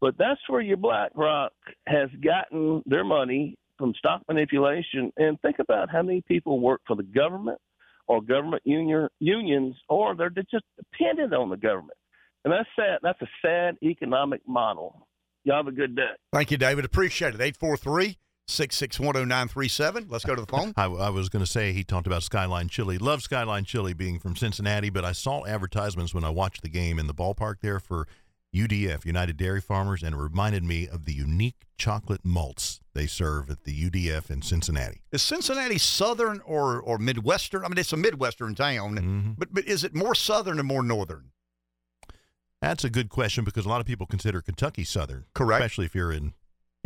But 0.01 0.19
that's 0.19 0.41
where 0.49 0.61
your 0.61 0.77
BlackRock 0.77 1.53
has 1.87 2.11
gotten 2.23 2.83
their 2.85 3.05
money 3.05 3.57
from 3.79 3.95
stock 3.99 4.23
manipulation. 4.29 5.13
And 5.17 5.41
think 5.41 5.57
about 5.59 5.91
how 5.91 6.03
many 6.03 6.23
people 6.29 6.61
work 6.61 6.83
for 6.87 6.95
the 6.95 7.03
government 7.03 7.59
or 8.07 8.21
government 8.21 8.63
union, 8.67 9.09
unions, 9.19 9.75
or 9.89 10.15
they're 10.15 10.29
just 10.29 10.65
dependent 10.77 11.33
on 11.33 11.49
the 11.49 11.57
government. 11.57 11.97
And 12.45 12.53
that's 12.53 12.69
sad. 12.77 12.99
That's 13.03 13.21
a 13.23 13.29
sad 13.41 13.77
economic 13.83 14.43
model. 14.47 15.09
Y'all 15.45 15.57
have 15.57 15.69
a 15.69 15.73
good 15.73 15.97
day. 15.97 16.03
Thank 16.33 16.51
you, 16.51 16.59
David. 16.59 16.85
Appreciate 16.85 17.35
it. 17.35 17.41
843 17.41 18.19
661 18.49 19.29
0937. 19.29 20.07
Let's 20.09 20.25
go 20.25 20.35
to 20.35 20.41
the 20.41 20.47
phone. 20.47 20.73
I, 20.77 20.85
I 20.85 21.11
was 21.11 21.29
going 21.29 21.45
to 21.45 21.51
say 21.51 21.73
he 21.73 21.85
talked 21.85 22.07
about 22.07 22.23
Skyline 22.23 22.69
Chili. 22.69 22.99
Love 22.99 23.23
Skyline 23.23 23.65
Chili 23.65 23.93
being 23.93 24.19
from 24.19 24.37
Cincinnati, 24.37 24.91
but 24.91 25.05
I 25.05 25.13
saw 25.13 25.45
advertisements 25.47 26.15
when 26.15 26.25
I 26.25 26.31
watched 26.31 26.63
the 26.63 26.69
game 26.69 26.99
in 26.99 27.07
the 27.07 27.15
ballpark 27.15 27.57
there 27.61 27.81
for 27.81 28.07
UDF, 28.55 29.05
United 29.05 29.37
Dairy 29.37 29.61
Farmers, 29.61 30.03
and 30.03 30.15
it 30.15 30.19
reminded 30.19 30.65
me 30.65 30.89
of 30.89 31.05
the 31.05 31.13
unique 31.13 31.67
chocolate 31.77 32.25
malts 32.25 32.81
they 32.95 33.07
serve 33.07 33.51
at 33.51 33.65
the 33.65 33.91
UDF 33.91 34.31
in 34.31 34.41
Cincinnati. 34.41 35.03
Is 35.13 35.23
Cincinnati 35.23 35.79
southern 35.79 36.41
or, 36.47 36.81
or 36.81 36.99
Midwestern? 36.99 37.65
I 37.65 37.69
mean, 37.69 37.79
it's 37.79 37.93
a 37.93 37.99
Midwestern 37.99 38.55
town, 38.55 38.97
mm-hmm. 38.97 39.31
but, 39.37 39.53
but 39.53 39.67
is 39.67 39.85
it 39.85 39.95
more 39.95 40.15
southern 40.15 40.59
or 40.59 40.63
more 40.63 40.83
northern? 40.83 41.33
That's 42.63 42.85
a 42.85 42.91
good 42.91 43.11
question 43.11 43.45
because 43.45 43.67
a 43.67 43.69
lot 43.69 43.81
of 43.81 43.87
people 43.87 44.07
consider 44.07 44.41
Kentucky 44.41 44.85
southern, 44.85 45.27
correct? 45.35 45.61
Especially 45.61 45.85
if 45.85 45.95
you're 45.95 46.13
in 46.13 46.33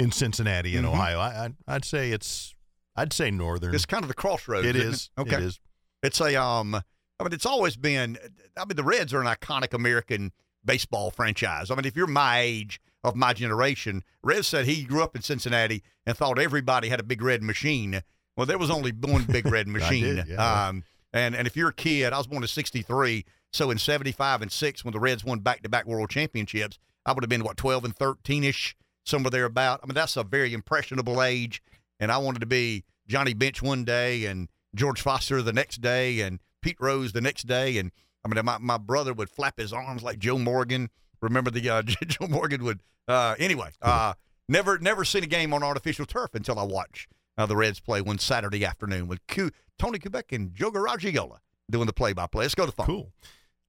in 0.01 0.10
Cincinnati 0.10 0.77
in 0.77 0.85
mm-hmm. 0.85 0.94
Ohio. 0.94 1.18
I, 1.18 1.51
would 1.68 1.85
say 1.85 2.10
it's 2.10 2.55
I'd 2.97 3.12
say 3.12 3.31
northern. 3.31 3.74
It's 3.74 3.86
kind 3.86 4.02
of 4.02 4.09
the 4.09 4.14
crossroads. 4.14 4.66
It 4.66 4.77
is. 4.77 5.10
It? 5.16 5.20
Okay. 5.20 5.36
It 5.36 5.43
is. 5.43 5.60
It's 6.02 6.20
a 6.20 6.40
um. 6.40 6.74
I 6.74 7.22
mean, 7.22 7.32
it's 7.32 7.47
always 7.47 7.77
been. 7.77 8.18
I 8.56 8.64
mean, 8.64 8.77
the 8.77 8.85
Reds 8.85 9.12
are 9.12 9.20
an 9.20 9.27
iconic 9.27 9.74
American 9.74 10.32
baseball 10.64 11.10
franchise. 11.10 11.70
I 11.70 11.74
mean, 11.74 11.85
if 11.85 11.97
you're 11.97 12.06
my 12.06 12.40
age 12.40 12.81
of 13.05 13.14
my 13.14 13.32
generation, 13.35 14.02
Rev 14.22 14.44
said 14.44 14.66
he 14.66 14.85
grew 14.85 15.02
up 15.02 15.14
in 15.14 15.22
Cincinnati 15.22 15.82
and 16.06 16.16
thought 16.16 16.39
everybody 16.39 16.89
had 16.89 17.01
a 17.01 17.02
big 17.02 17.22
red 17.22 17.43
machine. 17.43 18.02
Well, 18.36 18.47
there 18.47 18.59
was 18.59 18.70
only 18.70 18.93
one 18.93 19.24
big 19.24 19.47
red 19.47 19.68
machine. 19.77 20.16
did, 20.16 20.28
yeah. 20.28 20.68
um, 20.68 20.85
and 21.12 21.35
and 21.35 21.47
if 21.47 21.56
you're 21.56 21.68
a 21.68 21.74
kid, 21.74 22.12
I 22.14 22.18
was 22.18 22.27
born 22.27 22.43
in 22.43 22.48
'63, 22.48 23.27
so 23.52 23.70
in 23.70 23.77
'75 23.77 24.40
and 24.43 24.51
'6, 24.51 24.85
when 24.85 24.93
the 24.93 25.01
Reds 25.01 25.24
won 25.24 25.40
back-to-back 25.40 25.86
World 25.86 26.09
Championships, 26.09 26.78
I 27.05 27.12
would 27.12 27.22
have 27.22 27.31
been 27.31 27.44
what 27.44 27.56
12 27.59 27.85
and 27.85 27.97
13 27.97 28.44
ish, 28.44 28.77
somewhere 29.10 29.30
there 29.30 29.44
about. 29.44 29.80
I 29.82 29.86
mean, 29.86 29.94
that's 29.94 30.16
a 30.16 30.24
very 30.24 30.54
impressionable 30.54 31.22
age, 31.22 31.62
and 31.98 32.10
I 32.10 32.18
wanted 32.18 32.40
to 32.40 32.46
be 32.46 32.84
Johnny 33.06 33.34
Bench 33.34 33.60
one 33.60 33.84
day 33.84 34.24
and 34.24 34.48
George 34.74 35.00
Foster 35.02 35.42
the 35.42 35.52
next 35.52 35.80
day 35.80 36.20
and 36.20 36.38
Pete 36.62 36.76
Rose 36.80 37.12
the 37.12 37.20
next 37.20 37.46
day, 37.46 37.78
and 37.78 37.90
I 38.24 38.28
mean, 38.28 38.44
my, 38.44 38.58
my 38.58 38.78
brother 38.78 39.12
would 39.12 39.30
flap 39.30 39.58
his 39.58 39.72
arms 39.72 40.02
like 40.02 40.18
Joe 40.18 40.38
Morgan. 40.38 40.90
Remember 41.20 41.50
the 41.50 41.68
uh, 41.68 41.82
Joe 42.06 42.28
Morgan 42.28 42.64
would. 42.64 42.80
Uh, 43.08 43.34
anyway, 43.38 43.70
uh, 43.82 44.14
never 44.48 44.78
never 44.78 45.04
seen 45.04 45.24
a 45.24 45.26
game 45.26 45.52
on 45.52 45.62
artificial 45.62 46.06
turf 46.06 46.34
until 46.34 46.58
I 46.58 46.62
watched 46.62 47.08
uh, 47.36 47.46
the 47.46 47.56
Reds 47.56 47.80
play 47.80 48.00
one 48.00 48.18
Saturday 48.18 48.64
afternoon 48.64 49.08
with 49.08 49.26
Q, 49.26 49.50
Tony 49.78 49.98
Kubek 49.98 50.32
and 50.32 50.54
Joe 50.54 50.70
Garagiola 50.70 51.38
doing 51.70 51.86
the 51.86 51.92
play 51.92 52.12
by 52.12 52.26
play. 52.26 52.44
Let's 52.44 52.54
go 52.54 52.66
to 52.66 52.70
the 52.70 52.76
phone. 52.76 52.86
Cool. 52.86 53.12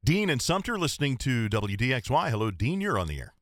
Dean 0.04 0.30
and 0.30 0.42
Sumter 0.42 0.78
listening 0.78 1.18
to 1.18 1.48
WDXY. 1.50 2.30
Hello, 2.30 2.52
Dean. 2.52 2.82
You're 2.82 2.98
on 2.98 3.08
the 3.08 3.20
air. 3.20 3.34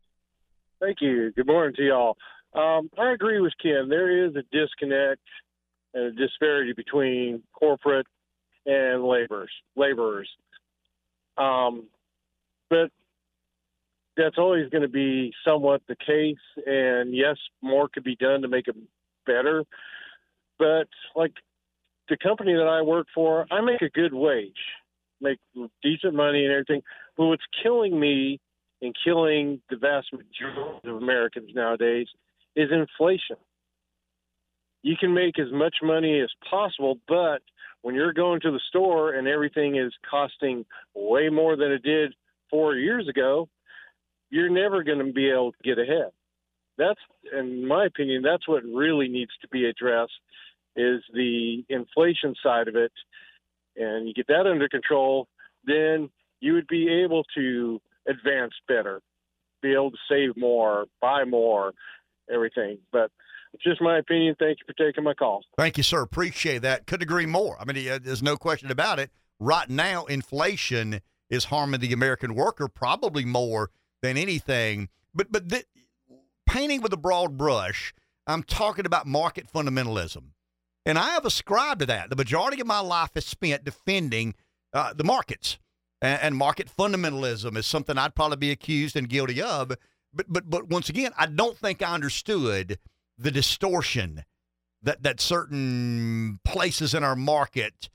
Thank 0.81 1.01
you. 1.01 1.31
Good 1.33 1.47
morning 1.47 1.75
to 1.75 1.83
y'all. 1.83 2.17
Um, 2.53 2.89
I 2.97 3.11
agree 3.11 3.41
with 3.41 3.51
Ken. 3.61 3.89
There 3.89 4.25
is 4.25 4.33
a 4.35 4.43
disconnect 4.51 5.21
and 5.93 6.05
a 6.05 6.11
disparity 6.11 6.71
between 6.71 7.43
corporate 7.53 8.07
and 8.65 9.03
laborers. 9.03 9.51
Laborers. 9.75 10.29
Um, 11.37 11.87
but 12.69 12.91
that's 14.15 14.37
always 14.37 14.69
going 14.69 14.83
to 14.83 14.87
be 14.87 15.33
somewhat 15.45 15.81
the 15.89 15.97
case. 15.97 16.37
And 16.65 17.13
yes, 17.13 17.35
more 17.61 17.89
could 17.89 18.05
be 18.05 18.15
done 18.15 18.41
to 18.43 18.47
make 18.47 18.69
it 18.69 18.75
better. 19.25 19.65
But 20.57 20.87
like 21.13 21.33
the 22.07 22.17
company 22.17 22.53
that 22.53 22.67
I 22.67 22.83
work 22.83 23.07
for, 23.13 23.45
I 23.51 23.59
make 23.59 23.81
a 23.81 23.89
good 23.89 24.13
wage, 24.13 24.53
make 25.19 25.39
decent 25.83 26.13
money 26.13 26.45
and 26.45 26.53
everything. 26.53 26.83
But 27.17 27.25
what's 27.25 27.43
killing 27.61 27.99
me 27.99 28.39
and 28.81 28.95
killing 29.03 29.61
the 29.69 29.77
vast 29.77 30.07
majority 30.13 30.87
of 30.87 30.95
Americans 30.95 31.51
nowadays 31.53 32.07
is 32.55 32.69
inflation. 32.71 33.35
You 34.81 34.95
can 34.97 35.13
make 35.13 35.37
as 35.37 35.51
much 35.51 35.75
money 35.83 36.21
as 36.21 36.29
possible, 36.49 36.97
but 37.07 37.41
when 37.81 37.95
you're 37.95 38.13
going 38.13 38.41
to 38.41 38.51
the 38.51 38.61
store 38.69 39.13
and 39.13 39.27
everything 39.27 39.75
is 39.75 39.93
costing 40.09 40.65
way 40.95 41.29
more 41.29 41.55
than 41.55 41.71
it 41.71 41.83
did 41.83 42.13
four 42.49 42.75
years 42.75 43.07
ago, 43.07 43.49
you're 44.29 44.49
never 44.49 44.83
going 44.83 44.99
to 44.99 45.11
be 45.11 45.29
able 45.29 45.51
to 45.51 45.57
get 45.63 45.79
ahead. 45.79 46.11
That's, 46.77 46.99
in 47.37 47.67
my 47.67 47.85
opinion, 47.85 48.21
that's 48.21 48.47
what 48.47 48.63
really 48.63 49.09
needs 49.09 49.31
to 49.41 49.47
be 49.49 49.65
addressed 49.65 50.13
is 50.75 51.01
the 51.13 51.65
inflation 51.67 52.35
side 52.41 52.69
of 52.69 52.75
it. 52.75 52.91
And 53.75 54.07
you 54.07 54.13
get 54.13 54.27
that 54.27 54.47
under 54.47 54.69
control, 54.69 55.27
then 55.65 56.09
you 56.39 56.53
would 56.53 56.67
be 56.67 56.89
able 57.03 57.25
to 57.35 57.81
advance 58.09 58.53
better, 58.67 59.01
be 59.61 59.73
able 59.73 59.91
to 59.91 59.97
save 60.09 60.35
more, 60.37 60.85
buy 61.01 61.23
more, 61.25 61.73
everything. 62.33 62.79
But 62.91 63.11
it's 63.53 63.63
just 63.63 63.81
my 63.81 63.97
opinion. 63.97 64.35
Thank 64.39 64.59
you 64.59 64.65
for 64.65 64.73
taking 64.73 65.03
my 65.03 65.13
call. 65.13 65.43
Thank 65.57 65.77
you, 65.77 65.83
sir. 65.83 66.01
Appreciate 66.01 66.59
that. 66.59 66.87
Could 66.87 67.01
agree 67.01 67.25
more. 67.25 67.57
I 67.59 67.65
mean, 67.65 67.99
there's 68.03 68.23
no 68.23 68.37
question 68.37 68.71
about 68.71 68.99
it. 68.99 69.11
Right 69.39 69.69
now, 69.69 70.05
inflation 70.05 71.01
is 71.29 71.45
harming 71.45 71.79
the 71.79 71.93
American 71.93 72.35
worker 72.35 72.67
probably 72.67 73.25
more 73.25 73.69
than 74.01 74.17
anything. 74.17 74.89
But 75.13 75.31
but 75.31 75.49
th- 75.49 75.65
painting 76.47 76.81
with 76.81 76.93
a 76.93 76.97
broad 76.97 77.37
brush, 77.37 77.93
I'm 78.27 78.43
talking 78.43 78.85
about 78.85 79.07
market 79.07 79.47
fundamentalism, 79.51 80.23
and 80.85 80.97
I 80.97 81.09
have 81.11 81.25
ascribed 81.25 81.79
to 81.79 81.85
that. 81.87 82.09
The 82.09 82.15
majority 82.15 82.61
of 82.61 82.67
my 82.67 82.79
life 82.79 83.11
is 83.15 83.25
spent 83.25 83.63
defending 83.63 84.35
uh, 84.73 84.93
the 84.93 85.03
markets, 85.03 85.57
and, 86.01 86.35
market 86.35 86.69
fundamentalism 86.75 87.57
is 87.57 87.65
something 87.65 87.97
I'd 87.97 88.15
probably 88.15 88.37
be 88.37 88.51
accused 88.51 88.95
and 88.95 89.09
guilty 89.09 89.41
of. 89.41 89.73
But 90.13 90.25
but 90.29 90.49
but 90.49 90.67
once 90.67 90.89
again, 90.89 91.11
I 91.17 91.25
don't 91.27 91.57
think 91.57 91.81
I 91.81 91.93
understood 91.93 92.79
the 93.17 93.31
distortion 93.31 94.23
that 94.81 95.03
that 95.03 95.19
certain 95.19 96.39
places 96.43 96.93
in 96.93 97.03
our 97.03 97.15
market 97.15 97.89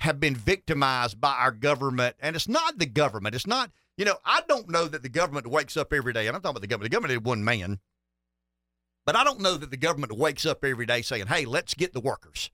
have 0.00 0.18
been 0.20 0.34
victimized 0.34 1.20
by 1.20 1.34
our 1.34 1.50
government. 1.50 2.16
And 2.20 2.34
it's 2.34 2.48
not 2.48 2.78
the 2.78 2.86
government. 2.86 3.34
It's 3.34 3.46
not 3.46 3.70
you 3.98 4.04
know 4.04 4.16
i 4.24 4.40
don't 4.48 4.70
know 4.70 4.86
that 4.86 5.02
the 5.02 5.08
government 5.10 5.46
wakes 5.46 5.76
up 5.76 5.92
every 5.92 6.12
day 6.14 6.26
and 6.26 6.34
i'm 6.34 6.40
talking 6.40 6.52
about 6.52 6.62
the 6.62 6.68
government. 6.68 6.90
The 6.90 6.96
government 6.96 7.20
is 7.20 7.26
one 7.26 7.44
man. 7.44 7.80
But 9.04 9.16
i 9.16 9.24
don't 9.24 9.40
know 9.40 9.56
that 9.56 9.70
the 9.70 9.76
government 9.76 10.16
wakes 10.16 10.46
up 10.46 10.64
every 10.64 10.86
day 10.86 11.02
saying 11.02 11.26
hey 11.26 11.44
let's 11.44 11.74
get 11.74 11.92
the 11.92 12.00
workers 12.00 12.50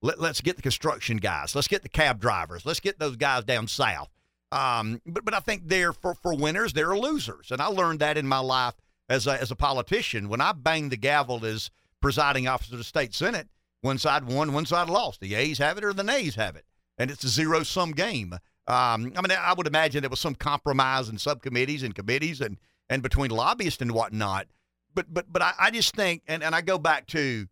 Let, 0.00 0.20
let's 0.20 0.40
get 0.40 0.56
the 0.56 0.62
construction 0.62 1.16
guys 1.16 1.54
let's 1.54 1.68
get 1.68 1.82
the 1.82 1.88
cab 1.88 2.20
drivers 2.20 2.64
let's 2.64 2.80
get 2.80 2.98
those 2.98 3.16
guys 3.16 3.44
down 3.44 3.66
south 3.66 4.08
um, 4.52 5.00
but, 5.04 5.24
but 5.24 5.34
i 5.34 5.40
think 5.40 5.62
they're 5.66 5.92
for, 5.92 6.14
for 6.14 6.34
winners 6.34 6.72
they're 6.72 6.96
losers 6.96 7.50
and 7.50 7.60
i 7.60 7.66
learned 7.66 8.00
that 8.00 8.16
in 8.16 8.26
my 8.26 8.38
life 8.38 8.74
as 9.08 9.26
a, 9.26 9.40
as 9.40 9.50
a 9.50 9.56
politician, 9.56 10.28
when 10.28 10.40
I 10.40 10.52
banged 10.52 10.92
the 10.92 10.96
gavel 10.96 11.44
as 11.44 11.70
presiding 12.00 12.46
officer 12.46 12.74
of 12.74 12.78
the 12.78 12.84
state 12.84 13.14
senate, 13.14 13.48
one 13.80 13.98
side 13.98 14.24
won, 14.24 14.52
one 14.52 14.66
side 14.66 14.88
lost. 14.88 15.20
The 15.20 15.34
A's 15.34 15.58
have 15.58 15.78
it 15.78 15.84
or 15.84 15.92
the 15.92 16.04
Nays 16.04 16.34
have 16.34 16.56
it, 16.56 16.64
and 16.98 17.10
it's 17.10 17.24
a 17.24 17.28
zero 17.28 17.62
sum 17.62 17.92
game. 17.92 18.34
Um, 18.66 19.12
I 19.16 19.22
mean, 19.22 19.30
I 19.30 19.54
would 19.56 19.66
imagine 19.66 20.02
there 20.02 20.10
was 20.10 20.20
some 20.20 20.34
compromise 20.34 21.08
in 21.08 21.16
subcommittees 21.18 21.82
and 21.82 21.94
committees 21.94 22.40
and 22.40 22.58
and 22.90 23.02
between 23.02 23.30
lobbyists 23.30 23.80
and 23.80 23.92
whatnot. 23.92 24.48
But 24.94 25.12
but 25.12 25.32
but 25.32 25.42
I, 25.42 25.52
I 25.58 25.70
just 25.70 25.94
think, 25.94 26.22
and, 26.26 26.42
and 26.42 26.54
I 26.54 26.60
go 26.60 26.76
back 26.76 27.06
to 27.08 27.46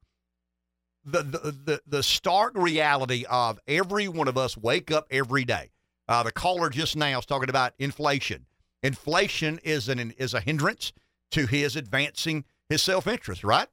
the, 1.06 1.22
the, 1.22 1.38
the, 1.64 1.80
the 1.86 2.02
stark 2.02 2.52
reality 2.54 3.24
of 3.30 3.60
every 3.66 4.08
one 4.08 4.28
of 4.28 4.36
us 4.36 4.56
wake 4.56 4.90
up 4.90 5.06
every 5.10 5.44
day. 5.44 5.70
Uh, 6.08 6.22
the 6.22 6.32
caller 6.32 6.68
just 6.68 6.96
now 6.96 7.18
is 7.18 7.26
talking 7.26 7.48
about 7.48 7.72
inflation. 7.78 8.46
Inflation 8.82 9.58
is 9.64 9.88
an 9.88 10.12
is 10.18 10.34
a 10.34 10.40
hindrance 10.40 10.92
to 11.30 11.46
his 11.46 11.76
advancing 11.76 12.44
his 12.68 12.82
self 12.82 13.06
interest, 13.06 13.42
right? 13.42 13.68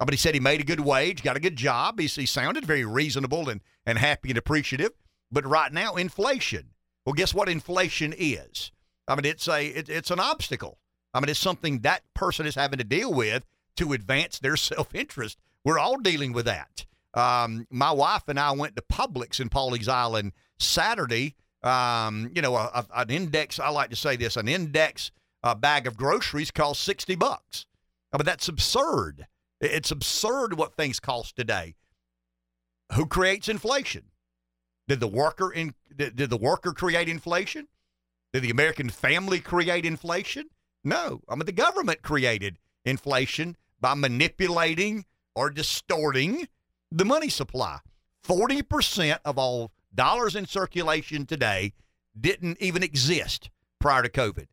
Uh, 0.00 0.04
but 0.04 0.14
he 0.14 0.18
said 0.18 0.34
he 0.34 0.40
made 0.40 0.60
a 0.60 0.64
good 0.64 0.80
wage, 0.80 1.22
got 1.22 1.36
a 1.36 1.40
good 1.40 1.56
job. 1.56 1.98
He, 1.98 2.06
he 2.06 2.26
sounded 2.26 2.64
very 2.64 2.84
reasonable 2.84 3.48
and, 3.48 3.60
and 3.84 3.98
happy 3.98 4.28
and 4.28 4.38
appreciative. 4.38 4.92
But 5.30 5.46
right 5.46 5.72
now, 5.72 5.96
inflation. 5.96 6.70
Well, 7.04 7.14
guess 7.14 7.34
what 7.34 7.48
inflation 7.48 8.14
is? 8.16 8.70
I 9.08 9.14
mean, 9.14 9.24
it's 9.24 9.48
a 9.48 9.66
it, 9.66 9.88
it's 9.88 10.10
an 10.10 10.20
obstacle. 10.20 10.78
I 11.14 11.20
mean, 11.20 11.30
it's 11.30 11.40
something 11.40 11.80
that 11.80 12.02
person 12.14 12.46
is 12.46 12.54
having 12.54 12.78
to 12.78 12.84
deal 12.84 13.12
with 13.12 13.44
to 13.76 13.92
advance 13.92 14.38
their 14.38 14.56
self 14.56 14.94
interest. 14.94 15.38
We're 15.68 15.78
all 15.78 15.98
dealing 15.98 16.32
with 16.32 16.46
that. 16.46 16.86
Um, 17.12 17.66
my 17.68 17.92
wife 17.92 18.22
and 18.26 18.40
I 18.40 18.52
went 18.52 18.74
to 18.76 18.82
Publix 18.90 19.38
in 19.38 19.50
Pawleys 19.50 19.86
Island 19.86 20.32
Saturday. 20.58 21.34
Um, 21.62 22.30
you 22.34 22.40
know, 22.40 22.56
a, 22.56 22.70
a, 22.72 22.86
an 23.02 23.10
index. 23.10 23.60
I 23.60 23.68
like 23.68 23.90
to 23.90 23.96
say 23.96 24.16
this: 24.16 24.38
an 24.38 24.48
index 24.48 25.10
uh, 25.42 25.54
bag 25.54 25.86
of 25.86 25.98
groceries 25.98 26.50
costs 26.50 26.82
sixty 26.82 27.16
bucks. 27.16 27.66
I 28.14 28.16
mean, 28.16 28.24
that's 28.24 28.48
absurd. 28.48 29.26
It's 29.60 29.90
absurd 29.90 30.54
what 30.54 30.74
things 30.74 31.00
cost 31.00 31.36
today. 31.36 31.74
Who 32.94 33.04
creates 33.04 33.46
inflation? 33.46 34.04
Did 34.86 35.00
the 35.00 35.06
worker 35.06 35.52
in 35.52 35.74
did, 35.94 36.16
did 36.16 36.30
the 36.30 36.38
worker 36.38 36.72
create 36.72 37.10
inflation? 37.10 37.68
Did 38.32 38.42
the 38.42 38.50
American 38.50 38.88
family 38.88 39.38
create 39.38 39.84
inflation? 39.84 40.48
No. 40.82 41.20
I 41.28 41.34
mean 41.34 41.44
the 41.44 41.52
government 41.52 42.00
created 42.00 42.58
inflation 42.86 43.54
by 43.82 43.92
manipulating 43.92 45.04
or 45.38 45.50
distorting 45.50 46.48
the 46.90 47.04
money 47.04 47.28
supply. 47.28 47.78
40% 48.26 49.18
of 49.24 49.38
all 49.38 49.70
dollars 49.94 50.34
in 50.34 50.46
circulation 50.46 51.26
today 51.26 51.72
didn't 52.20 52.58
even 52.60 52.82
exist 52.82 53.48
prior 53.78 54.02
to 54.02 54.08
COVID. 54.08 54.46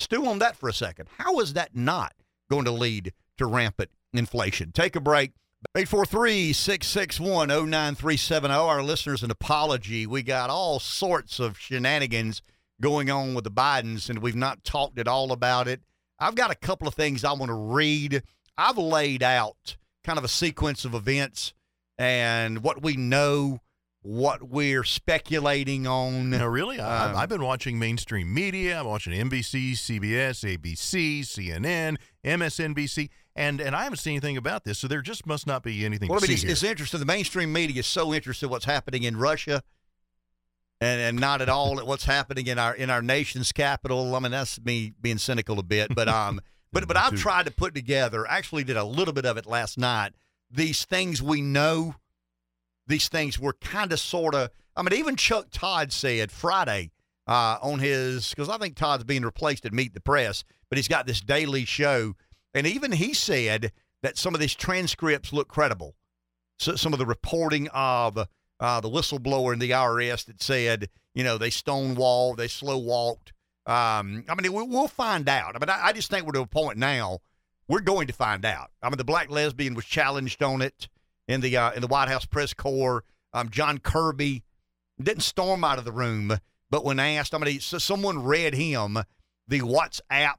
Stew 0.00 0.26
on 0.26 0.40
that 0.40 0.56
for 0.56 0.68
a 0.68 0.72
second. 0.72 1.08
How 1.18 1.38
is 1.38 1.52
that 1.52 1.76
not 1.76 2.14
going 2.50 2.64
to 2.64 2.72
lead 2.72 3.12
to 3.38 3.46
rampant 3.46 3.90
inflation? 4.12 4.72
Take 4.72 4.96
a 4.96 5.00
break. 5.00 5.30
843 5.76 6.52
661 6.52 7.48
0937. 7.48 8.50
Our 8.50 8.82
listeners, 8.82 9.22
an 9.22 9.30
apology. 9.30 10.04
We 10.04 10.24
got 10.24 10.50
all 10.50 10.80
sorts 10.80 11.38
of 11.38 11.56
shenanigans 11.58 12.42
going 12.80 13.08
on 13.08 13.34
with 13.34 13.44
the 13.44 13.52
Bidens, 13.52 14.10
and 14.10 14.18
we've 14.18 14.34
not 14.34 14.64
talked 14.64 14.98
at 14.98 15.06
all 15.06 15.30
about 15.30 15.68
it. 15.68 15.80
I've 16.18 16.34
got 16.34 16.50
a 16.50 16.56
couple 16.56 16.88
of 16.88 16.94
things 16.94 17.24
I 17.24 17.32
want 17.32 17.50
to 17.50 17.54
read. 17.54 18.24
I've 18.58 18.78
laid 18.78 19.22
out 19.22 19.76
kind 20.04 20.18
of 20.18 20.24
a 20.24 20.28
sequence 20.28 20.84
of 20.84 20.94
events 20.94 21.54
and 21.98 22.62
what 22.62 22.82
we 22.82 22.94
know, 22.96 23.60
what 24.02 24.42
we're 24.42 24.84
speculating 24.84 25.86
on. 25.86 26.30
No, 26.30 26.46
really? 26.46 26.78
I, 26.78 27.10
Um, 27.10 27.16
I've 27.16 27.28
been 27.28 27.42
watching 27.42 27.78
mainstream 27.78 28.32
media. 28.32 28.80
I'm 28.80 28.86
watching 28.86 29.12
NBC, 29.12 29.72
CBS, 29.72 30.44
ABC, 30.58 31.20
CNN, 31.20 31.96
MSNBC, 32.24 33.08
and 33.34 33.60
and 33.60 33.74
I 33.74 33.84
haven't 33.84 33.98
seen 33.98 34.12
anything 34.12 34.36
about 34.36 34.64
this. 34.64 34.78
So 34.78 34.88
there 34.88 35.00
just 35.00 35.26
must 35.26 35.46
not 35.46 35.62
be 35.62 35.84
anything 35.84 36.08
Well, 36.08 36.18
I 36.18 36.22
mean, 36.26 36.36
see 36.36 36.46
it's, 36.46 36.62
it's 36.62 36.62
interesting. 36.62 37.00
The 37.00 37.06
mainstream 37.06 37.52
media 37.52 37.80
is 37.80 37.86
so 37.86 38.12
interested 38.12 38.46
in 38.46 38.50
what's 38.50 38.66
happening 38.66 39.04
in 39.04 39.16
Russia, 39.16 39.62
and, 40.80 41.00
and 41.00 41.18
not 41.18 41.40
at 41.40 41.48
all 41.48 41.80
at 41.80 41.86
what's 41.86 42.04
happening 42.04 42.46
in 42.46 42.58
our 42.58 42.74
in 42.74 42.90
our 42.90 43.02
nation's 43.02 43.52
capital. 43.52 44.14
I 44.14 44.18
mean, 44.18 44.32
that's 44.32 44.60
me 44.60 44.92
being 45.00 45.18
cynical 45.18 45.58
a 45.58 45.62
bit, 45.62 45.94
but 45.94 46.08
um, 46.08 46.40
but 46.74 46.86
but 46.86 46.96
I've 46.96 47.14
tried 47.14 47.46
to 47.46 47.52
put 47.52 47.74
together. 47.74 48.26
Actually, 48.28 48.64
did 48.64 48.76
a 48.76 48.84
little 48.84 49.14
bit 49.14 49.24
of 49.24 49.36
it 49.36 49.46
last 49.46 49.78
night. 49.78 50.12
These 50.50 50.84
things 50.84 51.22
we 51.22 51.40
know, 51.40 51.94
these 52.86 53.08
things 53.08 53.38
were 53.38 53.54
kind 53.54 53.92
of 53.92 54.00
sort 54.00 54.34
of. 54.34 54.50
I 54.76 54.82
mean, 54.82 54.92
even 54.98 55.16
Chuck 55.16 55.46
Todd 55.50 55.92
said 55.92 56.30
Friday 56.30 56.90
uh, 57.26 57.58
on 57.62 57.78
his 57.78 58.28
because 58.30 58.48
I 58.48 58.58
think 58.58 58.76
Todd's 58.76 59.04
being 59.04 59.22
replaced 59.22 59.64
at 59.64 59.72
Meet 59.72 59.94
the 59.94 60.00
Press, 60.00 60.44
but 60.68 60.76
he's 60.76 60.88
got 60.88 61.06
this 61.06 61.20
daily 61.20 61.64
show, 61.64 62.14
and 62.52 62.66
even 62.66 62.92
he 62.92 63.14
said 63.14 63.72
that 64.02 64.18
some 64.18 64.34
of 64.34 64.40
these 64.40 64.54
transcripts 64.54 65.32
look 65.32 65.48
credible 65.48 65.94
so, 66.58 66.76
some 66.76 66.92
of 66.92 66.98
the 66.98 67.06
reporting 67.06 67.68
of 67.72 68.18
uh, 68.60 68.80
the 68.80 68.88
whistleblower 68.88 69.52
in 69.52 69.58
the 69.58 69.70
IRS 69.70 70.24
that 70.26 70.42
said, 70.42 70.88
you 71.14 71.24
know, 71.24 71.38
they 71.38 71.50
stonewalled, 71.50 72.36
they 72.36 72.48
slow 72.48 72.78
walked. 72.78 73.32
Um, 73.66 74.24
I 74.28 74.34
mean, 74.40 74.52
we, 74.52 74.62
we'll 74.62 74.88
find 74.88 75.28
out. 75.28 75.56
I 75.56 75.58
mean, 75.58 75.70
I, 75.70 75.92
just 75.92 76.10
think 76.10 76.26
we're 76.26 76.32
to 76.32 76.42
a 76.42 76.46
point 76.46 76.76
now. 76.76 77.20
We're 77.66 77.80
going 77.80 78.08
to 78.08 78.12
find 78.12 78.44
out. 78.44 78.70
I 78.82 78.90
mean, 78.90 78.98
the 78.98 79.04
black 79.04 79.30
lesbian 79.30 79.74
was 79.74 79.86
challenged 79.86 80.42
on 80.42 80.60
it 80.60 80.88
in 81.26 81.40
the 81.40 81.56
uh, 81.56 81.72
in 81.72 81.80
the 81.80 81.86
White 81.86 82.08
House 82.08 82.26
press 82.26 82.52
corps. 82.52 83.04
Um, 83.32 83.48
John 83.48 83.78
Kirby 83.78 84.42
didn't 85.02 85.22
storm 85.22 85.64
out 85.64 85.78
of 85.78 85.86
the 85.86 85.92
room, 85.92 86.38
but 86.70 86.84
when 86.84 87.00
asked, 87.00 87.34
I 87.34 87.38
mean, 87.38 87.60
so 87.60 87.78
someone 87.78 88.22
read 88.22 88.54
him 88.54 88.98
the 89.48 89.60
WhatsApp 89.60 90.36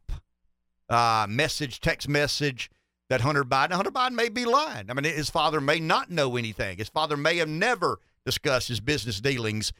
uh, 0.89 1.25
message, 1.27 1.79
text 1.79 2.07
message 2.07 2.69
that 3.09 3.21
Hunter 3.21 3.43
Biden, 3.43 3.71
Hunter 3.71 3.91
Biden 3.91 4.13
may 4.13 4.29
be 4.29 4.45
lying. 4.45 4.89
I 4.89 4.93
mean, 4.93 5.05
his 5.05 5.29
father 5.29 5.61
may 5.61 5.79
not 5.79 6.09
know 6.09 6.37
anything. 6.37 6.77
His 6.77 6.89
father 6.89 7.17
may 7.17 7.37
have 7.37 7.49
never 7.49 7.99
discussed 8.25 8.67
his 8.67 8.79
business 8.79 9.21
dealings. 9.21 9.73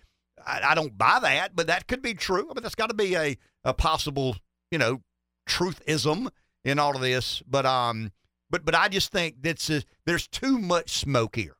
I, 0.45 0.61
I 0.69 0.75
don't 0.75 0.97
buy 0.97 1.19
that, 1.21 1.55
but 1.55 1.67
that 1.67 1.87
could 1.87 2.01
be 2.01 2.13
true. 2.13 2.47
I 2.49 2.53
mean, 2.53 2.63
that's 2.63 2.75
got 2.75 2.89
to 2.89 2.95
be 2.95 3.15
a, 3.15 3.37
a 3.63 3.73
possible, 3.73 4.37
you 4.71 4.77
know, 4.77 5.01
truthism 5.47 6.29
in 6.63 6.79
all 6.79 6.95
of 6.95 7.01
this. 7.01 7.41
But 7.47 7.65
um, 7.65 8.11
but 8.49 8.65
but 8.65 8.75
I 8.75 8.87
just 8.87 9.11
think 9.11 9.41
that's 9.41 9.69
a, 9.69 9.83
there's 10.05 10.27
too 10.27 10.59
much 10.59 10.97
smoke 10.97 11.35
here. 11.35 11.55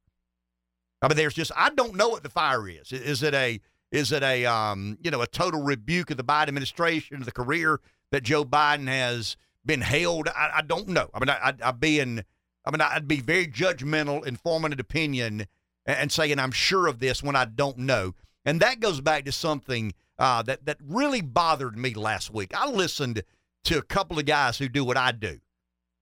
I 1.02 1.08
mean, 1.08 1.18
there's 1.18 1.34
just 1.34 1.52
I 1.56 1.70
don't 1.70 1.96
know 1.96 2.10
what 2.10 2.24
the 2.24 2.30
fire 2.30 2.68
is. 2.68 2.92
Is- 2.92 3.24
it 3.24 3.34
a 3.34 3.60
is 3.92 4.12
it 4.12 4.24
a 4.24 4.46
um, 4.46 4.98
you 5.02 5.12
know 5.12 5.22
a 5.22 5.28
total 5.28 5.62
rebuke 5.62 6.12
of 6.12 6.18
the 6.18 6.24
Biden 6.24 6.48
administration, 6.50 7.22
the 7.24 7.32
career 7.32 7.80
that 8.12 8.24
Joe 8.24 8.44
Biden 8.44 8.88
has 8.88 9.38
been 9.66 9.82
held? 9.82 10.28
I, 10.30 10.52
I 10.56 10.62
don't 10.62 10.90
know. 10.90 11.10
I 11.14 11.20
mean, 11.20 11.30
I, 11.30 11.40
I'd, 11.44 11.62
I'd 11.62 11.80
be 11.80 12.00
in. 12.00 12.24
I 12.68 12.72
mean, 12.72 12.82
I'd 12.82 13.08
be 13.08 13.20
very 13.22 13.46
judgmental, 13.46 14.26
informing 14.26 14.74
an 14.74 14.80
opinion, 14.80 15.46
and 15.86 16.12
saying 16.12 16.40
I'm 16.40 16.52
sure 16.52 16.88
of 16.88 16.98
this 17.00 17.22
when 17.22 17.36
I 17.36 17.46
don't 17.46 17.78
know. 17.78 18.16
And 18.46 18.60
that 18.60 18.80
goes 18.80 19.02
back 19.02 19.26
to 19.26 19.32
something 19.32 19.94
uh, 20.20 20.44
that 20.44 20.66
that 20.66 20.78
really 20.82 21.22
bothered 21.22 21.78
me 21.78 21.94
last 21.94 22.34
week. 22.34 22.52
I 22.56 22.70
listened 22.70 23.24
to 23.66 23.78
a 23.78 23.84
couple 23.84 24.20
of 24.20 24.26
guys 24.26 24.58
who 24.58 24.70
do 24.70 24.86
what 24.86 24.98
I 24.98 25.12
do, 25.12 25.40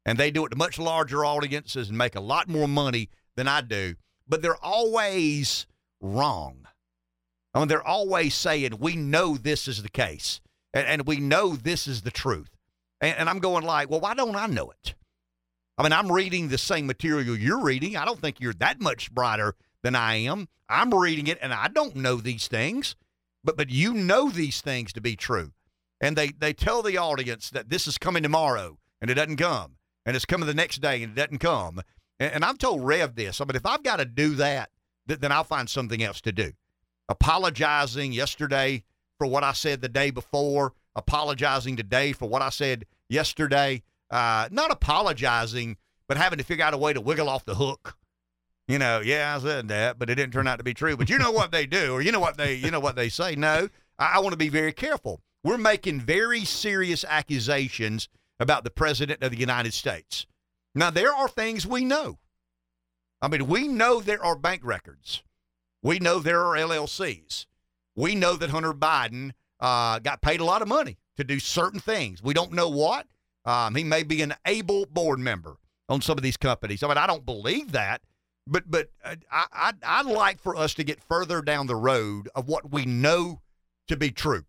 and 0.05 0.17
they 0.17 0.29
do 0.29 0.45
it 0.45 0.49
to 0.49 0.55
much 0.55 0.77
larger 0.77 1.25
audiences 1.25 1.89
and 1.89 1.97
make 1.97 2.15
a 2.15 2.21
lot 2.21 2.47
more 2.47 2.67
money 2.67 3.09
than 3.35 3.47
I 3.47 3.61
do. 3.61 3.95
But 4.27 4.41
they're 4.41 4.63
always 4.63 5.65
wrong. 6.01 6.67
I 7.53 7.59
mean, 7.59 7.67
they're 7.67 7.87
always 7.87 8.33
saying, 8.33 8.77
we 8.79 8.95
know 8.95 9.37
this 9.37 9.67
is 9.67 9.83
the 9.83 9.89
case, 9.89 10.41
and, 10.73 10.87
and 10.87 11.07
we 11.07 11.17
know 11.17 11.55
this 11.55 11.87
is 11.87 12.01
the 12.01 12.11
truth. 12.11 12.49
And, 12.99 13.17
and 13.17 13.29
I'm 13.29 13.39
going 13.39 13.63
like, 13.63 13.89
well, 13.89 13.99
why 13.99 14.13
don't 14.13 14.35
I 14.35 14.47
know 14.47 14.71
it? 14.71 14.95
I 15.77 15.83
mean, 15.83 15.93
I'm 15.93 16.11
reading 16.11 16.49
the 16.49 16.57
same 16.57 16.85
material 16.85 17.37
you're 17.37 17.61
reading. 17.61 17.95
I 17.95 18.05
don't 18.05 18.19
think 18.19 18.39
you're 18.39 18.53
that 18.55 18.79
much 18.79 19.11
brighter 19.11 19.55
than 19.83 19.95
I 19.95 20.15
am. 20.15 20.47
I'm 20.69 20.93
reading 20.93 21.27
it, 21.27 21.37
and 21.41 21.53
I 21.53 21.67
don't 21.67 21.95
know 21.95 22.15
these 22.15 22.47
things, 22.47 22.95
but 23.43 23.57
but 23.57 23.69
you 23.69 23.93
know 23.93 24.29
these 24.29 24.61
things 24.61 24.93
to 24.93 25.01
be 25.01 25.15
true. 25.15 25.51
And 26.01 26.17
they 26.17 26.29
they 26.29 26.53
tell 26.53 26.81
the 26.81 26.97
audience 26.97 27.49
that 27.51 27.69
this 27.69 27.85
is 27.85 27.97
coming 27.97 28.23
tomorrow, 28.23 28.79
and 29.01 29.11
it 29.11 29.15
doesn't 29.15 29.37
come, 29.37 29.77
and 30.05 30.15
it's 30.15 30.25
coming 30.25 30.47
the 30.47 30.53
next 30.53 30.81
day, 30.81 31.03
and 31.03 31.11
it 31.11 31.21
doesn't 31.21 31.39
come. 31.39 31.81
And, 32.19 32.33
and 32.33 32.45
I've 32.45 32.57
told 32.57 32.85
Rev 32.85 33.15
this. 33.15 33.39
I 33.39 33.45
mean, 33.45 33.55
if 33.55 33.65
I've 33.65 33.83
got 33.83 33.97
to 33.97 34.05
do 34.05 34.35
that, 34.35 34.69
th- 35.07 35.19
then 35.19 35.31
I'll 35.31 35.43
find 35.43 35.69
something 35.69 36.01
else 36.01 36.21
to 36.21 36.31
do 36.31 36.53
apologizing 37.09 38.13
yesterday 38.13 38.83
for 39.17 39.27
what 39.27 39.43
I 39.43 39.53
said 39.53 39.81
the 39.81 39.89
day 39.89 40.09
before, 40.09 40.73
apologizing 40.95 41.75
today 41.75 42.13
for 42.13 42.27
what 42.27 42.41
I 42.41 42.49
said 42.49 42.85
yesterday, 43.09 43.83
uh, 44.09 44.47
not 44.51 44.71
apologizing, 44.71 45.77
but 46.07 46.17
having 46.17 46.39
to 46.39 46.45
figure 46.45 46.65
out 46.65 46.73
a 46.73 46.77
way 46.77 46.93
to 46.93 47.01
wiggle 47.01 47.29
off 47.29 47.45
the 47.45 47.55
hook. 47.55 47.97
You 48.73 48.79
know, 48.79 49.01
yeah, 49.01 49.35
I 49.37 49.39
said 49.39 49.67
that, 49.67 49.99
but 49.99 50.09
it 50.09 50.15
didn't 50.15 50.33
turn 50.33 50.47
out 50.47 50.57
to 50.57 50.63
be 50.63 50.73
true. 50.73 50.97
But 50.97 51.07
you 51.07 51.19
know 51.19 51.29
what 51.29 51.51
they 51.51 51.67
do, 51.67 51.93
or 51.93 52.01
you 52.01 52.11
know 52.11 52.19
what 52.19 52.37
they, 52.37 52.55
you 52.55 52.71
know 52.71 52.79
what 52.79 52.95
they 52.95 53.07
say. 53.07 53.35
No, 53.35 53.69
I, 53.99 54.13
I 54.15 54.19
want 54.19 54.33
to 54.33 54.37
be 54.37 54.49
very 54.49 54.73
careful. 54.73 55.21
We're 55.43 55.59
making 55.59 56.01
very 56.01 56.43
serious 56.43 57.05
accusations 57.07 58.09
about 58.39 58.63
the 58.63 58.71
president 58.71 59.21
of 59.21 59.29
the 59.29 59.37
United 59.37 59.75
States. 59.75 60.25
Now, 60.73 60.89
there 60.89 61.13
are 61.13 61.27
things 61.27 61.67
we 61.67 61.85
know. 61.85 62.17
I 63.21 63.27
mean, 63.27 63.45
we 63.45 63.67
know 63.67 64.01
there 64.01 64.25
are 64.25 64.35
bank 64.35 64.61
records. 64.63 65.21
We 65.83 65.99
know 65.99 66.17
there 66.17 66.41
are 66.41 66.55
LLCs. 66.55 67.45
We 67.95 68.15
know 68.15 68.35
that 68.37 68.49
Hunter 68.49 68.73
Biden 68.73 69.33
uh, 69.59 69.99
got 69.99 70.23
paid 70.23 70.39
a 70.39 70.45
lot 70.45 70.63
of 70.63 70.67
money 70.67 70.97
to 71.17 71.23
do 71.23 71.37
certain 71.37 71.79
things. 71.79 72.23
We 72.23 72.33
don't 72.33 72.53
know 72.53 72.69
what. 72.69 73.05
Um, 73.45 73.75
he 73.75 73.83
may 73.83 74.01
be 74.01 74.23
an 74.23 74.33
able 74.47 74.87
board 74.87 75.19
member 75.19 75.57
on 75.89 76.01
some 76.01 76.17
of 76.17 76.23
these 76.23 76.37
companies. 76.37 76.81
I 76.81 76.87
mean, 76.87 76.97
I 76.97 77.05
don't 77.05 77.23
believe 77.23 77.73
that, 77.73 78.01
but 78.47 78.69
but 78.69 78.89
uh, 79.03 79.15
I, 79.31 79.45
I 79.51 79.73
I'd 79.83 80.05
like 80.05 80.39
for 80.39 80.55
us 80.55 80.73
to 80.75 80.83
get 80.83 81.01
further 81.01 81.41
down 81.41 81.67
the 81.67 81.75
road 81.75 82.29
of 82.35 82.47
what 82.47 82.71
we 82.71 82.85
know 82.85 83.41
to 83.87 83.97
be 83.97 84.11
true. 84.11 84.43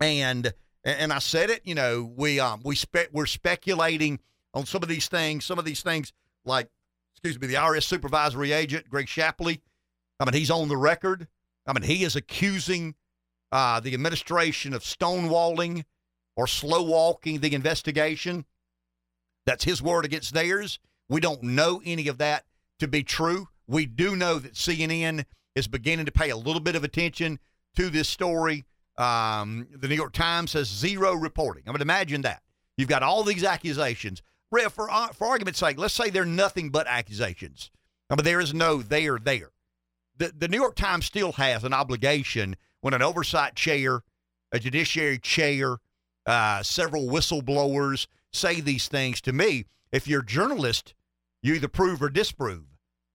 And 0.00 0.52
and 0.84 1.12
I 1.12 1.18
said 1.18 1.50
it, 1.50 1.62
you 1.64 1.74
know, 1.74 2.10
we 2.16 2.40
um 2.40 2.60
we 2.64 2.74
spe- 2.74 3.12
we're 3.12 3.26
speculating 3.26 4.20
on 4.54 4.66
some 4.66 4.82
of 4.82 4.88
these 4.88 5.08
things. 5.08 5.44
Some 5.44 5.58
of 5.58 5.64
these 5.64 5.82
things 5.82 6.12
like 6.44 6.68
excuse 7.12 7.40
me, 7.40 7.48
the 7.48 7.54
IRS 7.54 7.84
supervisory 7.84 8.52
agent, 8.52 8.88
Greg 8.88 9.08
Shapley. 9.08 9.60
I 10.18 10.24
mean, 10.24 10.34
he's 10.34 10.50
on 10.50 10.68
the 10.68 10.76
record. 10.76 11.28
I 11.66 11.72
mean, 11.72 11.82
he 11.82 12.04
is 12.04 12.16
accusing 12.16 12.94
uh, 13.52 13.80
the 13.80 13.94
administration 13.94 14.72
of 14.72 14.82
stonewalling 14.82 15.84
or 16.36 16.46
slow 16.46 16.82
walking 16.82 17.40
the 17.40 17.54
investigation. 17.54 18.44
That's 19.46 19.64
his 19.64 19.82
word 19.82 20.04
against 20.04 20.32
theirs. 20.32 20.78
We 21.08 21.20
don't 21.20 21.42
know 21.42 21.82
any 21.84 22.08
of 22.08 22.18
that 22.18 22.44
to 22.80 22.88
be 22.88 23.02
true. 23.02 23.48
We 23.66 23.86
do 23.86 24.16
know 24.16 24.38
that 24.38 24.54
CNN 24.54 25.24
is 25.54 25.68
beginning 25.68 26.06
to 26.06 26.12
pay 26.12 26.30
a 26.30 26.36
little 26.36 26.60
bit 26.60 26.76
of 26.76 26.84
attention 26.84 27.38
to 27.76 27.88
this 27.88 28.08
story. 28.08 28.64
Um, 28.98 29.68
the 29.72 29.88
New 29.88 29.94
York 29.94 30.12
Times 30.12 30.52
has 30.54 30.68
zero 30.68 31.14
reporting. 31.14 31.62
I 31.66 31.72
mean, 31.72 31.80
imagine 31.80 32.22
that. 32.22 32.42
You've 32.76 32.88
got 32.88 33.02
all 33.02 33.22
these 33.22 33.44
accusations. 33.44 34.22
For, 34.50 34.90
uh, 34.90 35.08
for 35.08 35.28
argument's 35.28 35.60
sake, 35.60 35.78
let's 35.78 35.94
say 35.94 36.10
they're 36.10 36.24
nothing 36.24 36.70
but 36.70 36.86
accusations. 36.88 37.70
I 38.10 38.16
mean, 38.16 38.24
there 38.24 38.40
is 38.40 38.52
no 38.52 38.82
there 38.82 39.18
there. 39.18 39.50
The, 40.16 40.32
the 40.36 40.48
New 40.48 40.56
York 40.58 40.74
Times 40.74 41.06
still 41.06 41.32
has 41.32 41.62
an 41.62 41.72
obligation 41.72 42.56
when 42.80 42.92
an 42.92 43.02
oversight 43.02 43.54
chair, 43.54 44.02
a 44.50 44.58
judiciary 44.58 45.18
chair, 45.18 45.78
uh, 46.26 46.62
several 46.62 47.06
whistleblowers 47.06 48.08
say 48.32 48.60
these 48.60 48.88
things 48.88 49.20
to 49.20 49.32
me. 49.32 49.66
If 49.92 50.08
you're 50.08 50.20
a 50.20 50.26
journalist, 50.26 50.94
you 51.42 51.54
either 51.54 51.68
prove 51.68 52.02
or 52.02 52.10
disprove 52.10 52.69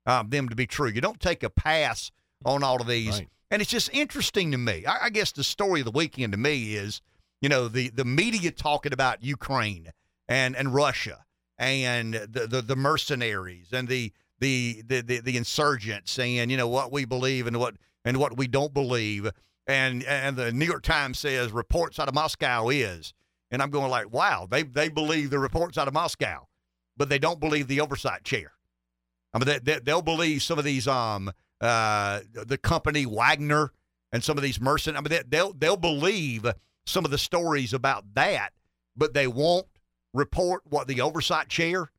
um, 0.06 0.30
them 0.30 0.50
to 0.50 0.56
be 0.56 0.68
true. 0.68 0.90
You 0.90 1.02
don't 1.02 1.20
take 1.20 1.44
a 1.44 1.50
pass 1.50 2.12
on 2.46 2.64
all 2.64 2.82
of 2.82 2.88
these. 2.88 3.20
Right. 3.20 3.30
And 3.52 3.62
it's 3.62 3.72
just 3.72 3.90
interesting 3.94 4.52
to 4.52 4.58
me. 4.58 4.86
I, 4.86 5.06
I, 5.06 5.10
guess 5.10 5.32
the 5.32 5.44
story 5.44 5.82
of 5.82 5.86
the 5.86 5.92
weekend 5.92 6.34
to 6.34 6.38
me 6.38 6.76
is, 6.76 7.02
you 7.42 7.50
know, 7.50 7.68
the, 7.68 7.90
the 7.90 8.06
media 8.06 8.52
talking 8.52 8.94
about 8.94 9.24
Ukraine 9.24 9.92
and, 10.28 10.56
and 10.56 10.74
Russia 10.74 11.26
and 11.58 12.14
the, 12.14 12.48
the, 12.48 12.62
the 12.62 12.76
mercenaries 12.76 13.70
and 13.72 13.88
the, 13.88 14.12
the, 14.40 14.84
the, 14.86 15.02
the, 15.02 15.20
the 15.20 15.38
insurgents 15.38 16.20
and, 16.20 16.52
you 16.52 16.58
know, 16.58 16.68
what 16.68 16.92
we 16.92 17.06
believe 17.06 17.48
and 17.48 17.58
what 17.58 17.76
and 18.06 18.18
what 18.18 18.38
we 18.38 18.48
don't 18.48 18.74
believe. 18.74 19.30
And 19.68 20.04
and 20.04 20.38
the 20.38 20.52
New 20.52 20.66
York 20.66 20.84
Times 20.84 21.20
says 21.20 21.52
reports 21.52 22.00
out 22.00 22.08
of 22.08 22.14
Moscow 22.14 22.70
is. 22.70 23.14
And 23.52 23.62
I'm 23.62 23.72
going 23.72 23.90
like, 23.90 24.14
wow, 24.14 24.48
they 24.50 24.64
they 24.64 24.90
believe 24.90 25.32
the 25.32 25.40
reports 25.40 25.78
out 25.78 25.88
of 25.88 25.94
Moscow, 25.94 26.48
but 26.96 27.10
they 27.10 27.20
don't 27.20 27.40
believe 27.40 27.68
the 27.68 27.82
oversight 27.82 28.24
chair. 28.24 28.52
I 29.36 29.40
mean, 29.40 29.60
they, 29.64 29.80
they, 29.80 29.94
will 29.94 30.02
believe 30.02 30.42
some 30.42 30.58
of 30.58 30.66
these 30.66 30.88
um 30.88 31.32
uh 31.62 32.22
the 32.34 32.58
company 32.58 33.06
Wagner 33.06 33.72
and 34.12 34.24
some 34.24 34.38
of 34.38 34.44
these 34.44 34.62
mercenaries. 34.62 34.98
I 34.98 35.02
mean, 35.02 35.10
they, 35.10 35.38
they'll 35.38 35.54
they'll 35.54 35.78
believe 35.78 36.46
some 36.86 37.04
of 37.04 37.12
the 37.12 37.18
stories 37.18 37.74
about 37.74 38.06
that, 38.16 38.52
but 38.96 39.14
they 39.14 39.28
won't 39.28 39.68
report 40.14 40.62
what 40.66 40.88
the 40.88 41.02
oversight 41.02 41.50
chair 41.50 41.92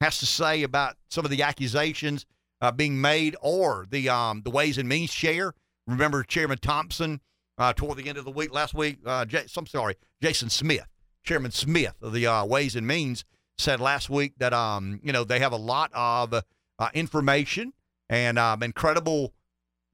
has 0.00 0.18
to 0.18 0.26
say 0.26 0.64
about 0.64 0.96
some 1.08 1.24
of 1.24 1.30
the 1.30 1.42
accusations 1.42 2.26
uh, 2.60 2.72
being 2.72 3.00
made 3.00 3.36
or 3.40 3.86
the 3.88 4.08
um 4.08 4.42
the 4.42 4.50
Ways 4.50 4.76
and 4.76 4.88
Means 4.88 5.12
chair. 5.12 5.54
Remember 5.86 6.24
Chairman 6.24 6.58
Thompson 6.58 7.20
uh, 7.56 7.72
toward 7.72 7.98
the 7.98 8.08
end 8.08 8.18
of 8.18 8.24
the 8.24 8.30
week 8.30 8.52
last 8.52 8.74
week. 8.74 8.98
Uh, 9.06 9.24
J- 9.24 9.46
I'm 9.56 9.66
sorry, 9.66 9.94
Jason 10.20 10.50
Smith, 10.50 10.86
Chairman 11.22 11.52
Smith 11.52 11.94
of 12.02 12.12
the 12.12 12.26
uh, 12.26 12.44
Ways 12.44 12.74
and 12.74 12.86
Means 12.86 13.24
said 13.58 13.78
last 13.78 14.10
week 14.10 14.32
that 14.38 14.52
um 14.52 14.98
you 15.04 15.12
know 15.12 15.22
they 15.22 15.38
have 15.38 15.52
a 15.52 15.56
lot 15.56 15.90
of 15.94 16.42
uh, 16.80 16.88
information 16.94 17.72
and 18.08 18.38
um, 18.38 18.62
incredible 18.62 19.32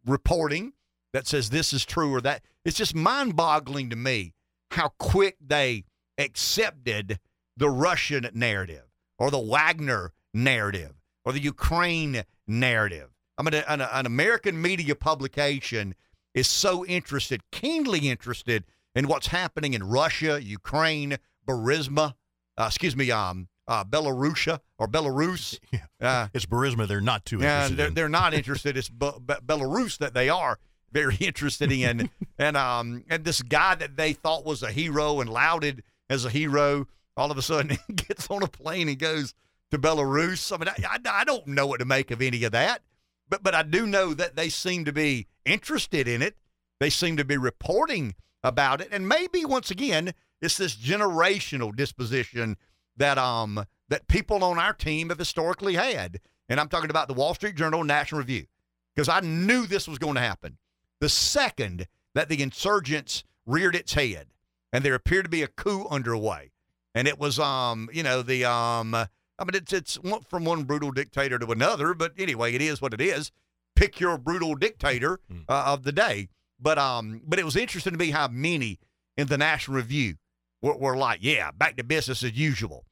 reporting 0.06 0.72
that 1.12 1.26
says 1.26 1.50
this 1.50 1.72
is 1.72 1.84
true 1.84 2.14
or 2.14 2.20
that. 2.22 2.42
It's 2.64 2.76
just 2.76 2.94
mind-boggling 2.94 3.90
to 3.90 3.96
me 3.96 4.32
how 4.70 4.88
quick 4.98 5.36
they 5.44 5.84
accepted 6.16 7.18
the 7.56 7.68
Russian 7.68 8.28
narrative 8.32 8.84
or 9.18 9.30
the 9.30 9.38
Wagner 9.38 10.12
narrative 10.32 10.94
or 11.24 11.32
the 11.32 11.40
Ukraine 11.40 12.22
narrative. 12.46 13.10
I 13.38 13.42
mean, 13.42 13.54
an, 13.54 13.80
an 13.80 14.06
American 14.06 14.60
media 14.60 14.94
publication 14.94 15.94
is 16.34 16.48
so 16.48 16.86
interested, 16.86 17.42
keenly 17.50 18.08
interested 18.08 18.64
in 18.94 19.08
what's 19.08 19.28
happening 19.28 19.74
in 19.74 19.82
Russia, 19.82 20.40
Ukraine, 20.42 21.18
Burisma, 21.46 22.14
uh, 22.56 22.64
excuse 22.66 22.96
me, 22.96 23.10
um, 23.10 23.48
uh, 23.68 23.84
Belarusia 23.84 24.60
or 24.78 24.88
Belarus. 24.88 25.58
Uh, 25.98 26.28
it's 26.34 26.44
Burisma 26.44 26.86
they're 26.86 27.00
not 27.00 27.24
too 27.24 27.36
interested 27.36 27.70
yeah, 27.70 27.76
they're, 27.76 27.86
in. 27.86 27.94
they're 27.94 28.08
not 28.10 28.34
interested. 28.40 28.76
It's 28.76 28.90
Be- 28.90 29.12
Be- 29.26 29.34
Belarus 29.46 29.96
that 29.96 30.12
they 30.12 30.28
are 30.28 30.58
very 30.92 31.16
interested 31.20 31.72
in. 31.72 32.10
and 32.38 32.54
um, 32.54 33.02
and 33.08 33.24
this 33.24 33.40
guy 33.40 33.76
that 33.76 33.96
they 33.96 34.12
thought 34.12 34.44
was 34.44 34.62
a 34.62 34.70
hero 34.70 35.20
and 35.22 35.30
lauded 35.30 35.82
as 36.10 36.26
a 36.26 36.28
hero, 36.30 36.86
all 37.16 37.30
of 37.30 37.38
a 37.38 37.42
sudden 37.42 37.78
gets 37.94 38.28
on 38.30 38.42
a 38.42 38.46
plane 38.46 38.90
and 38.90 38.98
goes 38.98 39.32
to 39.70 39.78
Belarus. 39.78 40.52
I 40.52 40.58
mean, 40.58 40.68
I, 40.68 40.96
I, 40.96 41.20
I 41.20 41.24
don't 41.24 41.46
know 41.46 41.66
what 41.66 41.78
to 41.80 41.86
make 41.86 42.10
of 42.10 42.20
any 42.20 42.44
of 42.44 42.52
that, 42.52 42.82
but 43.26 43.42
but 43.42 43.54
I 43.54 43.62
do 43.62 43.86
know 43.86 44.12
that 44.12 44.36
they 44.36 44.50
seem 44.50 44.84
to 44.84 44.92
be 44.92 45.28
interested 45.46 46.06
in 46.06 46.20
it. 46.20 46.36
They 46.78 46.90
seem 46.90 47.16
to 47.16 47.24
be 47.24 47.38
reporting 47.38 48.16
about 48.44 48.82
it, 48.82 48.88
and 48.92 49.08
maybe 49.08 49.46
once 49.46 49.70
again, 49.70 50.12
it's 50.42 50.58
this 50.58 50.76
generational 50.76 51.74
disposition 51.74 52.58
that 52.96 53.18
um 53.18 53.64
that 53.88 54.08
people 54.08 54.42
on 54.42 54.58
our 54.58 54.72
team 54.72 55.10
have 55.10 55.18
historically 55.18 55.74
had. 55.74 56.20
And 56.48 56.60
I'm 56.60 56.68
talking 56.68 56.90
about 56.90 57.08
the 57.08 57.14
Wall 57.14 57.34
Street 57.34 57.56
Journal 57.56 57.80
and 57.80 57.88
National 57.88 58.20
Review, 58.20 58.46
because 58.94 59.08
I 59.08 59.20
knew 59.20 59.66
this 59.66 59.88
was 59.88 59.98
going 59.98 60.14
to 60.14 60.20
happen. 60.20 60.58
The 61.00 61.08
second 61.08 61.86
that 62.14 62.28
the 62.28 62.42
insurgents 62.42 63.24
reared 63.44 63.74
its 63.74 63.94
head 63.94 64.28
and 64.72 64.84
there 64.84 64.94
appeared 64.94 65.24
to 65.24 65.30
be 65.30 65.42
a 65.42 65.48
coup 65.48 65.86
underway, 65.90 66.52
and 66.94 67.06
it 67.08 67.18
was 67.18 67.38
um 67.38 67.88
you 67.92 68.02
know 68.02 68.22
the 68.22 68.44
um 68.44 68.94
I 68.94 69.44
mean 69.44 69.54
it's 69.54 69.72
it's 69.72 69.98
from 70.28 70.44
one 70.44 70.64
brutal 70.64 70.90
dictator 70.90 71.38
to 71.38 71.52
another, 71.52 71.94
but 71.94 72.12
anyway 72.18 72.54
it 72.54 72.62
is 72.62 72.80
what 72.80 72.94
it 72.94 73.00
is. 73.00 73.32
Pick 73.74 74.00
your 74.00 74.16
brutal 74.16 74.54
dictator 74.54 75.20
hmm. 75.30 75.40
uh, 75.48 75.64
of 75.66 75.82
the 75.82 75.92
day. 75.92 76.28
But 76.58 76.78
um 76.78 77.20
but 77.26 77.38
it 77.38 77.44
was 77.44 77.56
interesting 77.56 77.92
to 77.92 77.98
me 77.98 78.10
how 78.10 78.28
many 78.28 78.78
in 79.16 79.26
the 79.26 79.38
National 79.38 79.76
Review 79.76 80.16
were, 80.62 80.76
were 80.76 80.96
like, 80.96 81.20
yeah, 81.22 81.50
back 81.50 81.76
to 81.76 81.84
business 81.84 82.22
as 82.22 82.32
usual. 82.32 82.84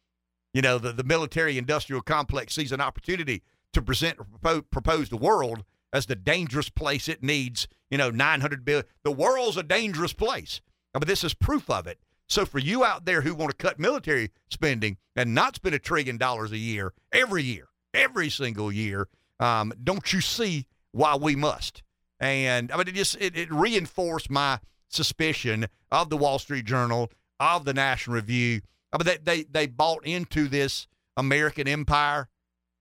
You 0.52 0.62
know, 0.62 0.78
the, 0.78 0.93
the 0.93 1.05
military 1.05 1.59
industrial 1.59 2.02
complex 2.02 2.55
sees 2.55 2.73
an 2.73 2.81
opportunity 2.81 3.43
to 3.73 3.83
present 3.83 4.17
propose, 4.17 4.62
propose 4.70 5.09
the 5.09 5.17
world 5.17 5.65
as 5.93 6.07
the 6.07 6.17
dangerous 6.17 6.68
place 6.68 7.09
it 7.09 7.23
needs, 7.23 7.68
you 7.91 7.99
know, 7.99 8.10
900 8.10 8.65
billion. 8.65 8.84
The 9.02 9.12
world's 9.12 9.57
a 9.57 9.62
dangerous 9.62 10.12
place. 10.12 10.60
But 10.93 11.09
this 11.09 11.25
is 11.25 11.34
proof 11.34 11.68
of 11.68 11.86
it. 11.86 11.99
So 12.28 12.47
for 12.47 12.59
you 12.59 12.84
out 12.84 13.05
there 13.05 13.20
who 13.23 13.34
want 13.34 13.51
to 13.51 13.57
cut 13.57 13.78
military 13.78 14.31
spending 14.49 14.97
and 15.15 15.34
not 15.34 15.57
spend 15.57 15.75
a 15.75 15.78
trillion 15.78 16.17
dollars 16.17 16.52
a 16.52 16.57
year 16.57 16.93
every 17.12 17.43
year, 17.43 17.68
every 17.93 18.31
single 18.31 18.73
year, 18.73 19.09
um, 19.41 19.73
don't 19.83 20.12
you 20.12 20.20
see 20.20 20.67
why 20.93 21.17
we 21.17 21.36
must? 21.36 21.83
And 22.20 22.73
I 22.73 22.76
mean, 22.76 22.89
it 22.89 22.94
just 22.94 23.17
it, 23.20 23.36
it 23.36 23.52
reinforced 23.52 24.31
my 24.31 24.60
suspicion 24.89 25.67
of 25.91 26.10
the 26.10 26.17
Wall 26.17 26.39
Street 26.39 26.65
Journal 26.65 27.10
of 27.40 27.64
the 27.64 27.74
National 27.74 28.16
Review. 28.16 28.60
I 28.92 28.98
mean, 28.98 29.06
they, 29.06 29.18
they, 29.18 29.42
they 29.44 29.66
bought 29.66 30.06
into 30.06 30.48
this 30.48 30.86
American 31.16 31.66
empire. 31.68 32.28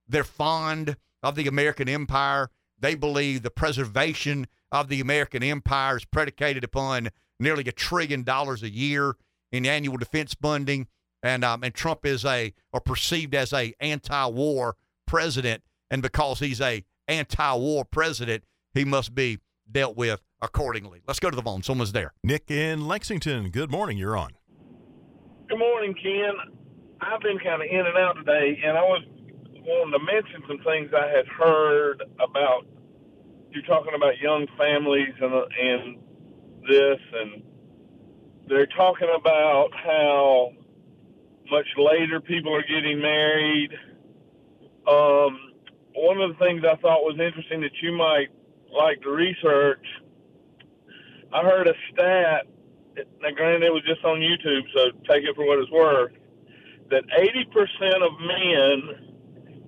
They're 0.07 0.23
fond 0.23 0.97
of 1.21 1.35
the 1.35 1.47
American 1.47 1.89
empire. 1.89 2.49
They 2.79 2.95
believe 2.95 3.41
the 3.41 3.49
preservation 3.49 4.47
of 4.71 4.89
the 4.89 4.99
American 4.99 5.43
empire 5.43 5.97
is 5.97 6.05
predicated 6.05 6.63
upon 6.63 7.09
nearly 7.39 7.63
a 7.67 7.71
trillion 7.71 8.23
dollars 8.23 8.63
a 8.63 8.69
year 8.69 9.15
in 9.51 9.65
annual 9.65 9.97
defense 9.97 10.35
funding. 10.39 10.87
And, 11.21 11.45
um, 11.45 11.63
and 11.63 11.73
Trump 11.73 12.05
is 12.05 12.25
a, 12.25 12.53
or 12.73 12.81
perceived 12.81 13.33
as 13.33 13.53
a 13.53 13.73
anti-war 13.79 14.75
president. 15.05 15.63
And 15.89 16.01
because 16.01 16.39
he's 16.39 16.59
a 16.59 16.83
anti-war 17.07 17.85
president, 17.85 18.43
he 18.73 18.83
must 18.83 19.15
be 19.15 19.39
dealt 19.71 19.95
with 19.95 20.21
accordingly. 20.41 21.01
Let's 21.07 21.19
go 21.19 21.29
to 21.29 21.35
the 21.35 21.41
phone. 21.41 21.63
Someone's 21.63 21.93
there. 21.93 22.13
Nick 22.23 22.51
in 22.51 22.87
Lexington. 22.87 23.49
Good 23.49 23.71
morning. 23.71 23.97
You're 23.97 24.17
on. 24.17 24.31
Good 25.53 25.59
morning, 25.59 25.93
Ken. 25.93 26.33
I've 26.99 27.21
been 27.21 27.37
kind 27.37 27.61
of 27.61 27.67
in 27.69 27.85
and 27.85 27.95
out 27.95 28.13
today, 28.13 28.59
and 28.65 28.75
I 28.75 28.81
was 28.81 29.03
wanting 29.53 29.93
to 29.93 30.03
mention 30.03 30.41
some 30.47 30.57
things 30.65 30.89
I 30.97 31.07
had 31.15 31.27
heard 31.27 32.01
about. 32.15 32.65
You're 33.51 33.61
talking 33.61 33.93
about 33.95 34.17
young 34.17 34.47
families 34.57 35.13
and 35.21 35.31
and 35.31 35.97
this, 36.67 36.97
and 37.13 37.43
they're 38.49 38.65
talking 38.65 39.09
about 39.15 39.69
how 39.75 40.53
much 41.51 41.67
later 41.77 42.19
people 42.19 42.55
are 42.55 42.63
getting 42.63 42.99
married. 42.99 43.73
Um, 44.87 45.37
one 45.93 46.19
of 46.19 46.31
the 46.31 46.43
things 46.43 46.63
I 46.65 46.77
thought 46.77 47.03
was 47.03 47.19
interesting 47.19 47.61
that 47.61 47.79
you 47.79 47.91
might 47.91 48.29
like 48.75 49.03
to 49.03 49.11
research. 49.11 49.85
I 51.31 51.43
heard 51.43 51.67
a 51.67 51.73
stat 51.91 52.47
now 53.21 53.31
granted 53.35 53.63
it 53.63 53.73
was 53.73 53.83
just 53.85 54.03
on 54.03 54.19
YouTube, 54.19 54.61
so 54.75 54.91
take 55.09 55.23
it 55.23 55.35
for 55.35 55.45
what 55.45 55.59
it's 55.59 55.71
worth, 55.71 56.11
that 56.89 57.03
80% 57.07 58.05
of 58.05 58.11
men 58.19 59.13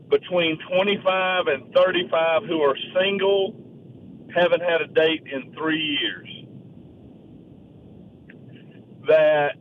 between 0.10 0.60
25 0.72 1.48
and 1.48 1.74
35 1.74 2.44
who 2.46 2.62
are 2.62 2.76
single 3.00 3.56
haven't 4.36 4.62
had 4.62 4.82
a 4.82 4.88
date 4.88 5.24
in 5.32 5.54
three 5.54 5.80
years. 6.02 6.30
That 9.08 9.58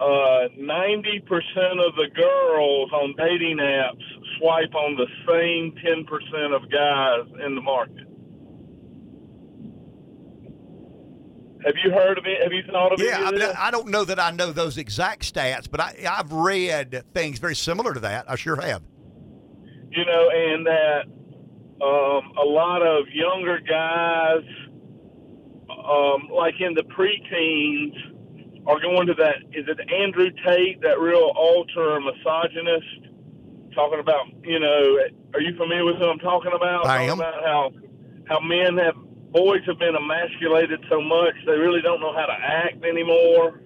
uh, 0.00 0.48
90% 0.58 1.86
of 1.86 1.94
the 1.94 2.08
girls 2.14 2.90
on 2.92 3.14
dating 3.16 3.58
apps 3.58 4.02
swipe 4.38 4.74
on 4.74 4.96
the 4.96 5.06
same 5.28 5.74
10% 5.84 6.56
of 6.56 6.70
guys 6.70 7.46
in 7.46 7.54
the 7.54 7.60
market. 7.60 8.11
Have 11.64 11.74
you 11.84 11.90
heard 11.92 12.18
of 12.18 12.24
it? 12.26 12.42
Have 12.42 12.52
you 12.52 12.62
thought 12.70 12.92
of 12.92 13.00
Yeah, 13.00 13.14
any 13.16 13.24
I, 13.24 13.28
of 13.28 13.30
mean, 13.32 13.40
this? 13.40 13.56
I 13.58 13.70
don't 13.70 13.88
know 13.88 14.04
that 14.04 14.18
I 14.18 14.30
know 14.32 14.52
those 14.52 14.78
exact 14.78 15.32
stats, 15.32 15.70
but 15.70 15.80
I, 15.80 15.94
I've 16.10 16.32
read 16.32 17.04
things 17.14 17.38
very 17.38 17.54
similar 17.54 17.94
to 17.94 18.00
that. 18.00 18.24
I 18.28 18.36
sure 18.36 18.60
have. 18.60 18.82
you 19.90 20.04
know, 20.04 20.30
and 20.30 20.66
that 20.66 21.02
um, 21.84 22.32
a 22.40 22.44
lot 22.44 22.82
of 22.82 23.06
younger 23.12 23.58
guys, 23.60 24.42
um, 25.70 26.28
like 26.34 26.54
in 26.60 26.74
the 26.74 26.82
preteens, 26.82 27.94
are 28.66 28.80
going 28.80 29.06
to 29.08 29.14
that. 29.14 29.36
Is 29.52 29.66
it 29.68 29.78
Andrew 29.92 30.30
Tate, 30.46 30.80
that 30.82 30.98
real 31.00 31.32
ultra 31.36 32.00
misogynist, 32.00 33.08
talking 33.74 33.98
about? 34.00 34.26
You 34.44 34.60
know, 34.60 34.98
are 35.34 35.40
you 35.40 35.56
familiar 35.56 35.84
with 35.84 35.96
who 35.96 36.04
I'm 36.08 36.18
talking 36.18 36.52
about? 36.54 36.86
I 36.86 37.06
Talking 37.06 37.10
am. 37.10 37.18
About 37.20 37.42
how 37.44 37.70
how 38.28 38.40
men 38.40 38.76
have 38.78 38.94
boys 39.32 39.62
have 39.66 39.78
been 39.78 39.96
emasculated 39.96 40.84
so 40.90 41.00
much 41.00 41.34
they 41.46 41.58
really 41.58 41.80
don't 41.80 42.00
know 42.00 42.12
how 42.14 42.26
to 42.26 42.32
act 42.32 42.84
anymore 42.84 43.60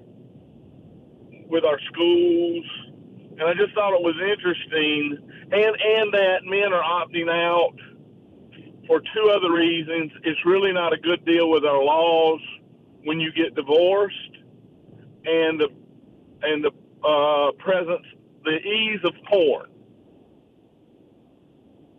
with 1.49 1.65
our 1.65 1.78
schools. 1.93 2.65
And 3.39 3.43
I 3.43 3.55
just 3.55 3.75
thought 3.75 3.93
it 3.93 4.03
was 4.03 4.17
interesting, 4.17 5.19
and 5.53 5.77
and 5.77 6.12
that 6.15 6.39
men 6.45 6.73
are 6.73 6.83
opting 6.83 7.28
out 7.28 7.75
for 8.86 9.01
two 9.01 9.31
other 9.31 9.53
reasons. 9.53 10.11
It's 10.25 10.41
really 10.47 10.73
not 10.73 10.93
a 10.95 10.97
good 10.97 11.25
deal 11.27 11.51
with 11.51 11.65
our 11.65 11.83
laws 11.83 12.41
when 13.05 13.20
you 13.20 13.31
get 13.33 13.55
divorced, 13.55 14.36
and 15.27 15.61
the 15.61 15.69
and 16.43 16.65
the 16.65 16.70
uh, 17.07 17.53
presence, 17.62 18.07
the 18.45 18.57
ease 18.57 19.01
of 19.05 19.12
porn. 19.28 19.70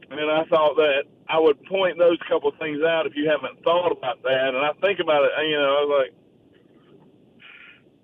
And 0.09 0.31
I 0.31 0.43
thought 0.45 0.75
that 0.77 1.03
I 1.29 1.39
would 1.39 1.61
point 1.65 1.97
those 1.97 2.17
couple 2.27 2.51
things 2.59 2.81
out 2.83 3.05
if 3.05 3.15
you 3.15 3.29
haven't 3.29 3.63
thought 3.63 3.91
about 3.91 4.23
that. 4.23 4.49
And 4.49 4.57
I 4.57 4.71
think 4.81 4.99
about 4.99 5.23
it, 5.25 5.31
you 5.47 5.57
know, 5.57 5.77
I 5.77 5.83
was 5.83 6.03
like, 6.03 6.13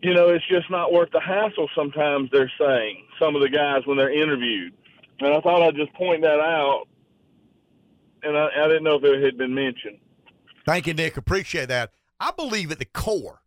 you 0.02 0.14
know, 0.14 0.30
it's 0.30 0.46
just 0.48 0.70
not 0.70 0.92
worth 0.92 1.12
the 1.12 1.22
hassle 1.22 1.70
sometimes, 1.76 2.30
they're 2.32 2.52
saying, 2.60 3.06
some 3.20 3.36
of 3.36 3.42
the 3.42 3.50
guys 3.50 3.84
when 3.86 3.98
they're 3.98 4.12
interviewed. 4.12 4.74
And 5.20 5.34
I 5.34 5.40
thought 5.40 5.64
I'd 5.64 5.76
just 5.76 5.94
point 5.94 6.22
that 6.24 6.40
out. 6.40 6.86
And 8.24 8.38
I, 8.38 8.50
I 8.58 8.68
didn't 8.68 8.84
know 8.84 8.96
if 8.96 9.04
it 9.04 9.24
had 9.24 9.38
been 9.38 9.54
mentioned. 9.54 10.00
Thank 10.66 10.88
you, 10.88 10.94
Nick. 10.94 11.18
Appreciate 11.18 11.68
that. 11.68 11.92
I 12.20 12.32
believe 12.32 12.72
at 12.72 12.80
the 12.80 12.86
core 12.86 13.42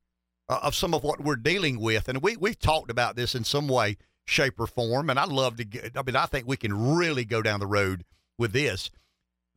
uh, 0.48 0.60
of 0.62 0.74
some 0.74 0.94
of 0.94 1.02
what 1.02 1.20
we're 1.20 1.36
dealing 1.36 1.80
with, 1.80 2.08
and 2.08 2.22
we 2.22 2.36
we've 2.36 2.58
talked 2.58 2.90
about 2.90 3.16
this 3.16 3.34
in 3.34 3.42
some 3.42 3.68
way, 3.68 3.96
shape, 4.26 4.60
or 4.60 4.66
form. 4.66 5.08
And 5.08 5.18
I'd 5.18 5.28
love 5.28 5.56
to 5.56 5.64
get. 5.64 5.96
I 5.96 6.02
mean, 6.02 6.16
I 6.16 6.26
think 6.26 6.46
we 6.46 6.58
can 6.58 6.94
really 6.96 7.24
go 7.24 7.40
down 7.40 7.60
the 7.60 7.66
road 7.66 8.04
with 8.38 8.52
this. 8.52 8.90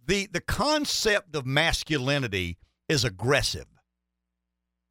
The 0.09 0.27
The 0.31 0.41
concept 0.41 1.35
of 1.35 1.45
masculinity 1.45 2.57
is 2.89 3.05
aggressive. 3.05 3.67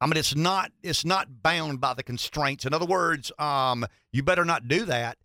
I 0.01 0.07
mean, 0.07 0.17
it's 0.17 0.35
not 0.35 0.71
it's 0.81 1.03
not 1.03 1.43
bound 1.43 1.81
by 1.81 1.93
the 1.93 2.03
constraints. 2.03 2.65
In 2.65 2.73
other 2.73 2.85
words, 2.85 3.31
um, 3.37 3.85
you 4.13 4.23
better 4.23 4.45
not 4.45 4.67
do 4.67 4.85
that. 4.85 5.17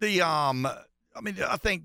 The 0.00 0.20
um, 0.22 0.66
I 0.66 1.20
mean, 1.22 1.36
I 1.40 1.56
think 1.56 1.84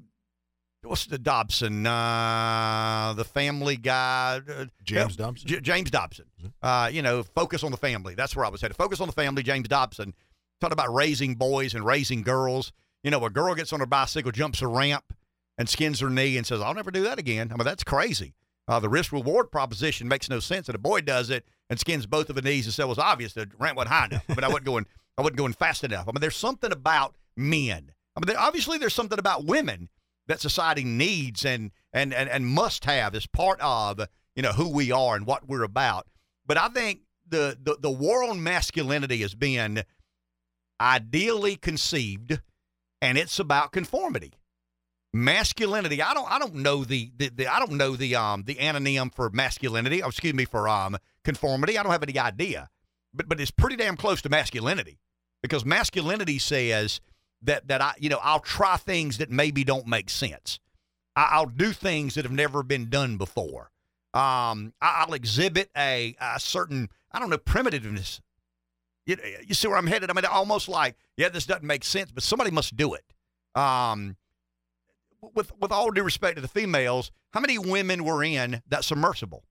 what's 0.81 1.05
the 1.05 1.19
Dobson, 1.19 1.85
uh, 1.85 3.13
the 3.15 3.23
Family 3.23 3.77
Guy, 3.77 4.41
uh, 4.49 4.65
James 4.83 5.15
yeah, 5.15 5.25
Dobson? 5.25 5.47
J- 5.47 5.59
James 5.61 5.91
Dobson. 5.91 6.25
Uh, 6.63 6.89
you 6.91 7.03
know, 7.03 7.21
focus 7.21 7.63
on 7.63 7.69
the 7.69 7.77
family. 7.77 8.15
That's 8.15 8.35
where 8.35 8.45
I 8.45 8.49
was 8.49 8.61
headed. 8.61 8.75
Focus 8.75 8.99
on 8.99 9.07
the 9.07 9.13
family. 9.13 9.43
James 9.43 9.67
Dobson 9.67 10.15
talked 10.59 10.73
about 10.73 10.91
raising 10.91 11.35
boys 11.35 11.75
and 11.75 11.85
raising 11.85 12.23
girls. 12.23 12.71
You 13.03 13.11
know, 13.11 13.23
a 13.25 13.29
girl 13.29 13.53
gets 13.53 13.71
on 13.73 13.79
her 13.79 13.85
bicycle, 13.85 14.31
jumps 14.31 14.61
a 14.61 14.67
ramp, 14.67 15.13
and 15.59 15.69
skins 15.69 15.99
her 15.99 16.09
knee, 16.09 16.38
and 16.38 16.47
says, 16.47 16.61
"I'll 16.61 16.73
never 16.73 16.89
do 16.89 17.03
that 17.03 17.19
again." 17.19 17.51
I 17.51 17.55
mean, 17.55 17.65
that's 17.65 17.83
crazy. 17.83 18.33
Uh, 18.67 18.79
the 18.79 18.89
risk 18.89 19.11
reward 19.11 19.51
proposition 19.51 20.07
makes 20.07 20.29
no 20.29 20.39
sense. 20.39 20.67
And 20.67 20.75
a 20.75 20.79
boy 20.79 21.01
does 21.01 21.29
it 21.29 21.45
and 21.69 21.79
skins 21.79 22.05
both 22.05 22.29
of 22.29 22.35
the 22.35 22.41
knees 22.41 22.65
and 22.65 22.73
says, 22.73 22.85
"Well, 22.85 22.93
it's 22.93 22.99
obvious 22.99 23.33
the 23.33 23.49
ramp 23.59 23.77
wasn't 23.77 23.93
high 23.93 24.05
enough, 24.05 24.23
but 24.27 24.43
I 24.43 24.47
wasn't 24.47 24.65
going, 24.65 24.88
I 25.17 25.21
wasn't 25.21 25.38
going 25.38 25.53
fast 25.53 25.83
enough." 25.83 26.07
I 26.07 26.11
mean, 26.11 26.21
there's 26.21 26.35
something 26.35 26.71
about 26.71 27.15
men. 27.35 27.91
I 28.15 28.19
mean, 28.19 28.27
there, 28.27 28.39
obviously, 28.39 28.77
there's 28.77 28.93
something 28.93 29.19
about 29.19 29.45
women 29.45 29.89
that 30.27 30.39
society 30.39 30.83
needs 30.83 31.43
and 31.43 31.71
and 31.91 32.13
and, 32.13 32.29
and 32.29 32.47
must 32.47 32.85
have 32.85 33.13
as 33.13 33.27
part 33.27 33.59
of 33.59 33.99
you 34.35 34.43
know 34.43 34.53
who 34.53 34.69
we 34.69 34.91
are 34.91 35.15
and 35.15 35.25
what 35.25 35.47
we're 35.47 35.63
about. 35.63 36.07
But 36.45 36.57
I 36.57 36.69
think 36.69 37.01
the 37.27 37.57
the, 37.61 37.77
the 37.79 37.91
war 37.91 38.23
on 38.23 38.41
masculinity 38.41 39.17
has 39.21 39.35
been 39.35 39.83
ideally 40.79 41.55
conceived, 41.55 42.39
and 43.01 43.17
it's 43.17 43.39
about 43.39 43.71
conformity. 43.71 44.33
Masculinity. 45.11 46.01
I 46.01 46.13
don't. 46.13 46.31
I 46.31 46.38
don't 46.38 46.55
know 46.55 46.83
the, 46.83 47.11
the, 47.17 47.29
the 47.29 47.47
I 47.47 47.57
don't 47.57 47.71
know 47.71 47.95
the 47.95 48.15
um 48.15 48.43
the 48.43 48.55
anonym 48.55 49.13
for 49.13 49.31
masculinity. 49.31 50.03
Oh, 50.03 50.09
excuse 50.09 50.35
me 50.35 50.45
for 50.45 50.69
um 50.69 50.97
conformity. 51.23 51.77
I 51.77 51.83
don't 51.83 51.91
have 51.91 52.03
any 52.03 52.19
idea, 52.19 52.69
but 53.13 53.27
but 53.27 53.39
it's 53.39 53.49
pretty 53.49 53.75
damn 53.75 53.97
close 53.97 54.21
to 54.21 54.29
masculinity 54.29 54.99
because 55.41 55.65
masculinity 55.65 56.38
says 56.38 57.01
that 57.41 57.67
that 57.69 57.81
I 57.81 57.93
you 57.97 58.09
know 58.09 58.19
I'll 58.21 58.39
try 58.39 58.77
things 58.77 59.17
that 59.17 59.31
maybe 59.31 59.63
don't 59.63 59.88
make 59.88 60.11
sense. 60.11 60.59
I, 61.15 61.29
I'll 61.31 61.47
do 61.47 61.71
things 61.71 62.13
that 62.13 62.23
have 62.25 62.31
never 62.31 62.61
been 62.61 62.89
done 62.89 63.17
before. 63.17 63.71
Um, 64.13 64.73
I, 64.81 65.05
I'll 65.05 65.13
exhibit 65.13 65.71
a, 65.75 66.15
a 66.21 66.39
certain 66.39 66.89
I 67.11 67.17
don't 67.17 67.31
know 67.31 67.38
primitiveness. 67.39 68.19
You, 69.07 69.17
you 69.47 69.55
see 69.55 69.67
where 69.67 69.77
I'm 69.77 69.88
headed? 69.88 70.11
I 70.11 70.13
mean, 70.13 70.25
almost 70.25 70.69
like 70.69 70.97
yeah, 71.17 71.29
this 71.29 71.47
doesn't 71.47 71.65
make 71.65 71.83
sense, 71.83 72.11
but 72.11 72.21
somebody 72.21 72.51
must 72.51 72.75
do 72.75 72.93
it. 72.93 73.05
Um, 73.55 74.15
with 75.22 75.51
with 75.59 75.72
all 75.72 75.91
due 75.91 76.03
respect 76.03 76.35
to 76.35 76.41
the 76.41 76.48
females, 76.48 77.11
how 77.33 77.39
many 77.39 77.57
women 77.57 78.03
were 78.03 78.23
in 78.23 78.61
that 78.67 78.83
submersible? 78.83 79.43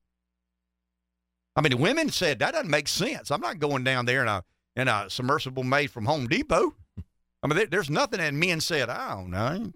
I 1.57 1.61
mean, 1.61 1.71
the 1.71 1.77
women 1.77 2.11
said 2.11 2.39
that 2.39 2.53
doesn't 2.53 2.71
make 2.71 2.89
sense. 2.89 3.31
I'm 3.31 3.41
not 3.41 3.59
going 3.59 3.85
down 3.85 4.07
there 4.07 4.23
in 4.23 4.29
a 4.29 4.45
in 4.77 4.89
a 4.89 5.11
submersible 5.11 5.65
made 5.65 5.91
from 5.91 6.07
Home 6.07 6.27
Depot. 6.27 6.75
I 7.43 7.47
mean, 7.47 7.57
there, 7.57 7.67
there's 7.67 7.91
nothing. 7.91 8.21
And 8.21 8.39
men 8.39 8.61
said, 8.61 8.89
I 8.89 9.15
don't 9.15 9.31
know. 9.31 9.73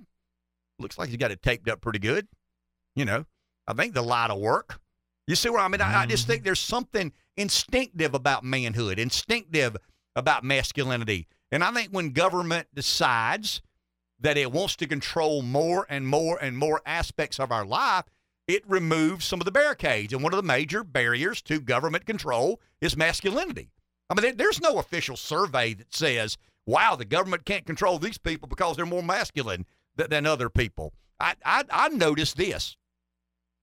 Looks 0.79 0.99
like 0.99 1.09
he's 1.09 1.19
got 1.19 1.31
it 1.31 1.43
taped 1.43 1.69
up 1.69 1.81
pretty 1.81 1.99
good. 1.99 2.27
You 2.95 3.05
know, 3.05 3.27
I 3.67 3.73
think 3.73 3.95
the 3.95 4.03
light 4.03 4.31
will 4.31 4.41
work. 4.41 4.81
You 5.27 5.37
see 5.37 5.49
where 5.49 5.61
I 5.61 5.69
mean? 5.69 5.81
I, 5.81 6.03
I 6.03 6.07
just 6.07 6.27
think 6.27 6.43
there's 6.43 6.61
something 6.61 7.12
instinctive 7.37 8.15
about 8.15 8.45
manhood, 8.45 8.99
instinctive 8.99 9.77
about 10.17 10.45
masculinity. 10.45 11.29
And 11.51 11.62
I 11.62 11.71
think 11.73 11.91
when 11.91 12.11
government 12.11 12.69
decides 12.75 13.62
that 14.23 14.39
it 14.39 14.51
wants 14.51 14.76
to 14.76 14.86
control 14.86 15.42
more 15.42 15.86
and 15.89 16.07
more 16.07 16.39
and 16.41 16.57
more 16.57 16.81
aspects 16.86 17.39
of 17.39 17.52
our 17.52 17.67
life, 17.67 18.05
it 18.49 18.68
removes 18.68 19.25
some 19.25 19.41
of 19.41 19.44
the 19.44 19.52
barricades. 19.52 20.12
And 20.12 20.23
one 20.23 20.33
of 20.33 20.36
the 20.39 20.47
major 20.47 20.83
barriers 20.83 21.42
to 21.42 21.60
government 21.60 22.07
control 22.07 22.60
is 22.81 22.97
masculinity. 22.97 23.70
I 24.09 24.20
mean, 24.20 24.36
there's 24.36 24.60
no 24.60 24.78
official 24.78 25.17
survey 25.17 25.75
that 25.75 25.94
says, 25.94 26.36
wow, 26.67 26.97
the 26.97 27.05
government 27.05 27.44
can't 27.44 27.67
control 27.67 27.99
these 27.99 28.18
people 28.18 28.49
because 28.49 28.76
they're 28.76 28.86
more 28.86 29.02
masculine 29.02 29.67
th- 29.97 30.10
than 30.10 30.26
other 30.26 30.49
people. 30.49 30.92
I, 31.18 31.34
I, 31.44 31.65
I 31.70 31.89
noticed 31.89 32.36
this 32.36 32.76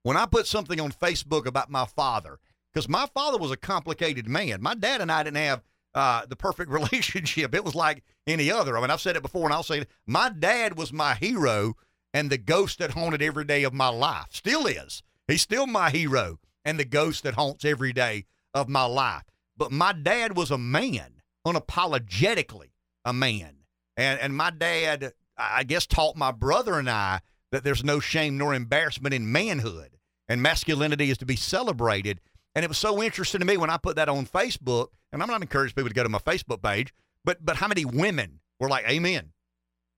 when 0.03 0.17
I 0.17 0.25
put 0.25 0.47
something 0.47 0.79
on 0.79 0.91
Facebook 0.91 1.45
about 1.45 1.69
my 1.69 1.85
father, 1.85 2.39
because 2.73 2.89
my 2.89 3.05
father 3.13 3.38
was 3.38 3.51
a 3.51 3.57
complicated 3.57 4.27
man. 4.27 4.61
My 4.61 4.75
dad 4.75 5.01
and 5.01 5.11
I 5.11 5.23
didn't 5.23 5.38
have 5.38 5.61
uh, 5.95 6.26
the 6.26 6.35
perfect 6.35 6.72
relationship. 6.72 7.53
It 7.53 7.64
was 7.64 7.76
like 7.76 8.03
any 8.27 8.51
other. 8.51 8.77
I 8.77 8.82
mean, 8.82 8.92
I've 8.92 9.01
said 9.01 9.16
it 9.16 9.22
before 9.22 9.45
and 9.45 9.53
I'll 9.53 9.64
say 9.64 9.80
it. 9.80 9.90
My 10.06 10.30
dad 10.30 10.77
was 10.77 10.93
my 10.93 11.16
hero 11.16 11.76
and 12.14 12.30
the 12.30 12.38
ghost 12.38 12.80
that 12.80 12.92
haunted 12.92 13.22
every 13.22 13.45
day 13.45 13.64
of 13.64 13.74
my 13.74 13.90
life. 13.90 14.27
Still 14.32 14.66
is. 14.66 15.03
He's 15.27 15.42
still 15.42 15.68
my 15.68 15.90
hero 15.90 16.40
and 16.66 16.80
the 16.80 16.85
ghost 16.85 17.24
that 17.24 17.35
haunts 17.35 17.66
every 17.66 17.93
day 17.93 18.26
of 18.53 18.68
my 18.68 18.85
life. 18.85 19.24
But 19.56 19.72
my 19.72 19.93
dad 19.93 20.35
was 20.35 20.51
a 20.51 20.58
man, 20.58 21.22
unapologetically 21.45 22.72
a 23.06 23.14
man. 23.14 23.58
And 23.98 24.19
and 24.19 24.35
my 24.35 24.50
dad, 24.50 25.14
I 25.38 25.64
guess, 25.64 25.85
taught 25.85 26.16
my 26.16 26.32
brother 26.32 26.80
and 26.80 26.90
I 26.90 27.19
that 27.51 27.64
there's 27.64 27.84
no 27.84 28.00
shame 28.00 28.38
nor 28.38 28.53
embarrassment 28.53 29.14
in 29.14 29.32
manhood 29.32 29.98
and 30.27 30.42
masculinity 30.42 31.09
is 31.09 31.18
to 31.18 31.26
be 31.26 31.35
celebrated. 31.35 32.22
And 32.55 32.65
it 32.65 32.67
was 32.67 32.77
so 32.77 33.01
interesting 33.01 33.39
to 33.39 33.45
me 33.45 33.57
when 33.57 33.69
I 33.69 33.77
put 33.77 33.95
that 33.97 34.09
on 34.09 34.25
Facebook, 34.25 34.87
and 35.11 35.21
I'm 35.21 35.29
not 35.29 35.41
encouraging 35.41 35.75
people 35.75 35.89
to 35.89 35.95
go 35.95 36.03
to 36.03 36.09
my 36.09 36.19
Facebook 36.19 36.61
page, 36.63 36.93
but 37.23 37.43
but 37.45 37.57
how 37.57 37.67
many 37.67 37.85
women 37.85 38.39
were 38.59 38.69
like, 38.69 38.89
Amen. 38.89 39.31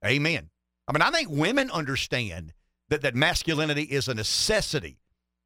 Amen. 0.05 0.49
I 0.87 0.93
mean, 0.93 1.01
I 1.01 1.11
think 1.11 1.29
women 1.29 1.69
understand 1.71 2.53
that, 2.89 3.01
that 3.01 3.15
masculinity 3.15 3.83
is 3.83 4.07
a 4.07 4.13
necessity 4.13 4.97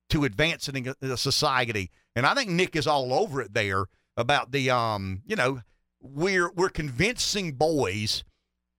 to 0.09 0.23
advancing 0.23 0.93
the 0.99 1.17
society. 1.17 1.91
And 2.15 2.25
I 2.25 2.33
think 2.33 2.49
Nick 2.49 2.75
is 2.75 2.87
all 2.87 3.13
over 3.13 3.41
it 3.41 3.53
there 3.53 3.85
about 4.17 4.51
the 4.51 4.69
um, 4.69 5.21
you 5.25 5.35
know, 5.35 5.61
we're 6.01 6.51
we're 6.51 6.69
convincing 6.69 7.53
boys 7.53 8.23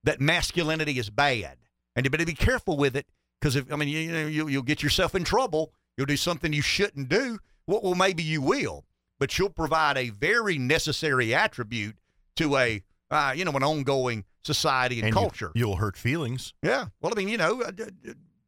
that 0.04 0.20
masculinity 0.20 0.98
is 0.98 1.10
bad. 1.10 1.58
And 1.94 2.04
you 2.04 2.10
better 2.10 2.26
be 2.26 2.34
careful 2.34 2.76
with 2.76 2.96
it 2.96 3.06
because 3.40 3.56
if 3.56 3.72
I 3.72 3.76
mean 3.76 3.88
you, 3.88 3.98
you 3.98 4.12
know 4.12 4.26
you, 4.26 4.48
you'll 4.48 4.62
get 4.62 4.82
yourself 4.82 5.14
in 5.14 5.24
trouble. 5.24 5.72
You'll 5.96 6.06
do 6.06 6.16
something 6.16 6.52
you 6.52 6.62
shouldn't 6.62 7.08
do. 7.08 7.38
Well, 7.66 7.80
well, 7.82 7.94
maybe 7.94 8.22
you 8.22 8.40
will, 8.42 8.84
but 9.18 9.38
you'll 9.38 9.50
provide 9.50 9.96
a 9.98 10.10
very 10.10 10.58
necessary 10.58 11.34
attribute 11.34 11.96
to 12.36 12.56
a 12.56 12.82
uh, 13.10 13.32
you 13.36 13.44
know 13.44 13.52
an 13.52 13.62
ongoing 13.62 14.24
society 14.42 14.96
and, 14.98 15.06
And 15.06 15.14
culture. 15.14 15.52
you'll 15.54 15.76
hurt 15.76 15.96
feelings. 15.96 16.52
Yeah. 16.62 16.86
Well, 17.00 17.12
I 17.12 17.16
mean, 17.16 17.28
you 17.28 17.36
know, 17.36 17.62
uh, 17.62 17.72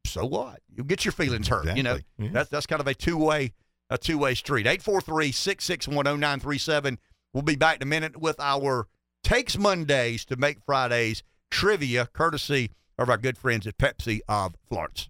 so 0.05 0.25
what? 0.27 0.61
You 0.75 0.83
get 0.85 1.05
your 1.05 1.13
feelings 1.13 1.49
hurt. 1.49 1.77
You 1.77 1.83
know, 1.83 1.99
Yeah. 2.19 2.29
that's 2.33 2.51
that's 2.51 2.67
kind 2.67 2.81
of 2.81 2.87
a 2.87 2.95
two 2.95 3.17
way 3.17 3.53
a 3.91 3.99
two 3.99 4.19
way 4.19 4.35
street. 4.35 4.67
843-661-0937. 4.67 6.99
We'll 7.33 7.43
be 7.43 7.57
back 7.57 7.77
in 7.77 7.83
a 7.83 7.87
minute 7.87 8.17
with 8.21 8.37
our 8.41 8.87
Takes 9.25 9.59
Mondays 9.59 10.25
to 10.27 10.37
Make 10.37 10.61
Fridays 10.65 11.23
trivia, 11.51 12.07
courtesy 12.13 12.71
of 12.99 13.09
our 13.11 13.17
good 13.19 13.37
friends 13.39 13.67
at 13.67 13.77
Pepsi 13.79 14.21
of 14.29 14.55
Florence. 14.69 15.09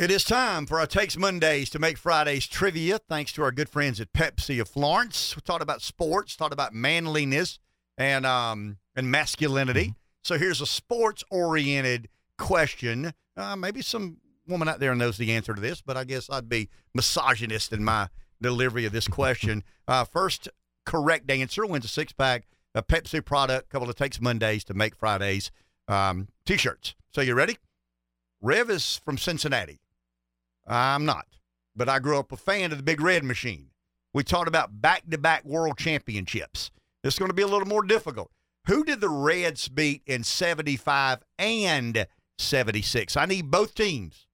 It 0.00 0.10
is 0.10 0.24
time 0.24 0.64
for 0.64 0.80
our 0.80 0.86
Takes 0.86 1.18
Mondays 1.18 1.68
to 1.68 1.78
Make 1.78 1.98
Fridays 1.98 2.46
trivia, 2.46 2.98
thanks 2.98 3.32
to 3.32 3.42
our 3.42 3.52
good 3.52 3.68
friends 3.68 4.00
at 4.00 4.14
Pepsi 4.14 4.58
of 4.58 4.66
Florence. 4.66 5.36
We 5.36 5.42
talked 5.42 5.62
about 5.62 5.82
sports, 5.82 6.36
talked 6.36 6.54
about 6.54 6.72
manliness 6.72 7.58
and 7.98 8.24
um 8.24 8.78
and 8.96 9.10
masculinity. 9.10 9.94
So 10.22 10.38
here's 10.38 10.62
a 10.62 10.66
sports 10.66 11.22
oriented 11.30 12.08
question. 12.38 13.12
Uh, 13.36 13.56
maybe 13.56 13.82
some 13.82 14.16
woman 14.48 14.70
out 14.70 14.80
there 14.80 14.94
knows 14.94 15.18
the 15.18 15.32
answer 15.32 15.52
to 15.52 15.60
this, 15.60 15.82
but 15.82 15.98
I 15.98 16.04
guess 16.04 16.30
I'd 16.30 16.48
be 16.48 16.70
misogynist 16.94 17.70
in 17.70 17.84
my 17.84 18.08
delivery 18.40 18.86
of 18.86 18.92
this 18.92 19.06
question. 19.06 19.62
Uh, 19.86 20.04
first 20.04 20.48
correct 20.86 21.30
answer 21.30 21.66
wins 21.66 21.84
a 21.84 21.88
six 21.88 22.12
pack 22.12 22.46
of 22.74 22.86
Pepsi 22.86 23.22
product. 23.22 23.68
Couple 23.68 23.90
of 23.90 23.96
takes 23.96 24.18
Mondays 24.18 24.64
to 24.64 24.72
make 24.72 24.94
Fridays 24.94 25.50
um, 25.88 26.28
t-shirts. 26.46 26.94
So 27.12 27.20
you 27.20 27.34
ready? 27.34 27.58
Rev 28.40 28.70
is 28.70 29.00
from 29.04 29.18
Cincinnati. 29.18 29.80
I'm 30.66 31.04
not, 31.04 31.26
but 31.74 31.88
I 31.88 31.98
grew 31.98 32.18
up 32.18 32.32
a 32.32 32.36
fan 32.36 32.72
of 32.72 32.78
the 32.78 32.84
Big 32.84 33.00
Red 33.00 33.24
Machine. 33.24 33.70
We 34.12 34.24
talked 34.24 34.48
about 34.48 34.80
back-to-back 34.80 35.44
world 35.44 35.78
championships. 35.78 36.70
This 37.02 37.14
is 37.14 37.18
going 37.18 37.30
to 37.30 37.34
be 37.34 37.42
a 37.42 37.48
little 37.48 37.68
more 37.68 37.82
difficult. 37.82 38.30
Who 38.66 38.84
did 38.84 39.00
the 39.00 39.08
Reds 39.08 39.68
beat 39.68 40.02
in 40.06 40.22
75 40.22 41.20
and 41.38 42.06
76? 42.38 43.16
I 43.16 43.26
need 43.26 43.50
both 43.50 43.74
teams. 43.74 44.26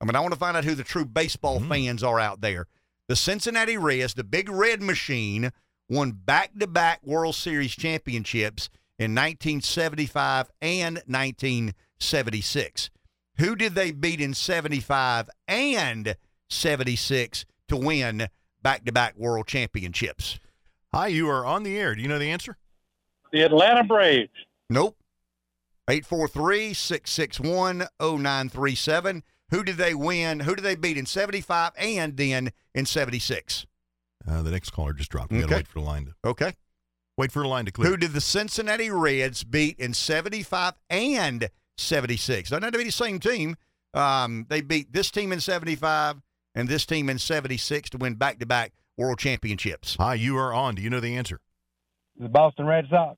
I 0.00 0.04
mean, 0.04 0.14
I 0.14 0.20
want 0.20 0.32
to 0.32 0.38
find 0.38 0.56
out 0.56 0.64
who 0.64 0.74
the 0.74 0.84
true 0.84 1.04
baseball 1.04 1.58
mm-hmm. 1.58 1.70
fans 1.70 2.02
are 2.02 2.20
out 2.20 2.40
there. 2.40 2.66
The 3.08 3.16
Cincinnati 3.16 3.76
Reds, 3.76 4.14
the 4.14 4.24
Big 4.24 4.48
Red 4.48 4.82
Machine, 4.82 5.50
won 5.88 6.12
back 6.12 6.52
to 6.58 6.66
back 6.66 7.00
World 7.04 7.34
Series 7.34 7.72
championships 7.72 8.68
in 8.98 9.14
1975 9.14 10.50
and 10.60 10.96
1976. 11.06 12.90
Who 13.38 13.54
did 13.54 13.74
they 13.74 13.92
beat 13.92 14.20
in 14.20 14.34
75 14.34 15.30
and 15.46 16.16
76 16.48 17.44
to 17.68 17.76
win 17.76 18.28
back 18.62 18.84
to 18.84 18.92
back 18.92 19.16
World 19.16 19.46
Championships? 19.46 20.40
Hi, 20.92 21.06
you 21.08 21.28
are 21.28 21.46
on 21.46 21.62
the 21.62 21.76
air. 21.78 21.94
Do 21.94 22.02
you 22.02 22.08
know 22.08 22.18
the 22.18 22.30
answer? 22.30 22.56
The 23.32 23.42
Atlanta 23.42 23.84
Braves. 23.84 24.30
Nope. 24.68 24.96
843 25.88 26.74
661 26.74 27.86
0937. 28.00 29.22
Who 29.50 29.62
did 29.64 29.76
they 29.76 29.94
win? 29.94 30.40
Who 30.40 30.54
did 30.54 30.64
they 30.64 30.74
beat 30.76 30.98
in 30.98 31.06
75 31.06 31.72
and 31.78 32.16
then 32.16 32.50
in 32.74 32.86
76? 32.86 33.66
Uh, 34.28 34.42
the 34.42 34.50
next 34.50 34.70
caller 34.70 34.92
just 34.92 35.10
dropped. 35.10 35.30
We 35.30 35.38
got 35.40 35.48
to 35.48 35.54
Okay. 35.54 35.56
wait 35.60 35.68
for 35.68 35.78
the 35.78 35.84
line 35.86 36.06
to 36.06 36.14
Okay. 36.28 36.52
wait 37.16 37.32
for 37.32 37.42
the 37.42 37.48
line 37.48 37.64
to 37.66 37.72
clear. 37.72 37.88
Who 37.90 37.96
did 37.96 38.12
the 38.12 38.20
Cincinnati 38.20 38.90
Reds 38.90 39.44
beat 39.44 39.78
in 39.78 39.94
75 39.94 40.74
and 40.90 41.48
76? 41.80 42.50
Doesn't 42.50 42.62
have 42.62 42.72
to 42.72 42.78
be 42.78 42.84
the 42.84 42.92
same 42.92 43.18
team. 43.18 43.56
Um, 43.94 44.46
they 44.48 44.60
beat 44.60 44.92
this 44.92 45.10
team 45.10 45.32
in 45.32 45.40
75 45.40 46.20
and 46.54 46.68
this 46.68 46.84
team 46.86 47.08
in 47.08 47.18
76 47.18 47.90
to 47.90 47.98
win 47.98 48.14
back 48.14 48.38
to 48.38 48.46
back 48.46 48.72
world 48.96 49.18
championships. 49.18 49.96
Hi, 49.98 50.14
you 50.14 50.36
are 50.36 50.52
on. 50.52 50.74
Do 50.74 50.82
you 50.82 50.90
know 50.90 51.00
the 51.00 51.16
answer? 51.16 51.40
The 52.18 52.28
Boston 52.28 52.66
Red 52.66 52.86
Sox. 52.90 53.16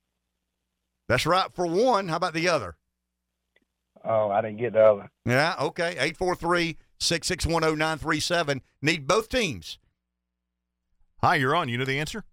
That's 1.07 1.25
right 1.25 1.47
for 1.53 1.65
one. 1.65 2.07
How 2.07 2.17
about 2.17 2.33
the 2.33 2.47
other? 2.47 2.77
Oh, 4.03 4.29
I 4.29 4.41
didn't 4.41 4.57
get 4.57 4.73
the 4.73 4.83
other. 4.83 5.11
Yeah, 5.25 5.55
okay. 5.59 5.91
843 5.91 6.77
661 6.99 7.77
0937. 7.77 8.61
Need 8.81 9.07
both 9.07 9.29
teams. 9.29 9.77
Hi, 11.21 11.35
you're 11.35 11.55
on. 11.55 11.69
You 11.69 11.77
know 11.77 11.85
the 11.85 11.99
answer? 11.99 12.23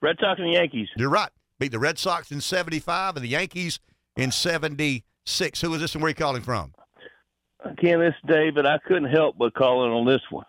Red 0.00 0.16
Sox 0.20 0.40
and 0.40 0.48
the 0.48 0.58
Yankees. 0.58 0.88
You're 0.96 1.10
right. 1.10 1.30
Beat 1.58 1.72
the 1.72 1.78
Red 1.78 1.98
Sox 1.98 2.32
in 2.32 2.40
75 2.40 3.16
and 3.16 3.24
the 3.24 3.28
Yankees 3.28 3.78
in 4.20 4.30
76. 4.30 5.60
Who 5.60 5.74
is 5.74 5.80
this 5.80 5.94
and 5.94 6.02
where 6.02 6.08
are 6.08 6.10
you 6.10 6.14
calling 6.14 6.42
from? 6.42 6.72
This 7.82 8.14
is 8.14 8.14
David. 8.26 8.66
I 8.66 8.78
couldn't 8.86 9.10
help 9.10 9.36
but 9.38 9.54
call 9.54 9.84
in 9.84 9.90
on 9.90 10.06
this 10.06 10.22
one. 10.30 10.44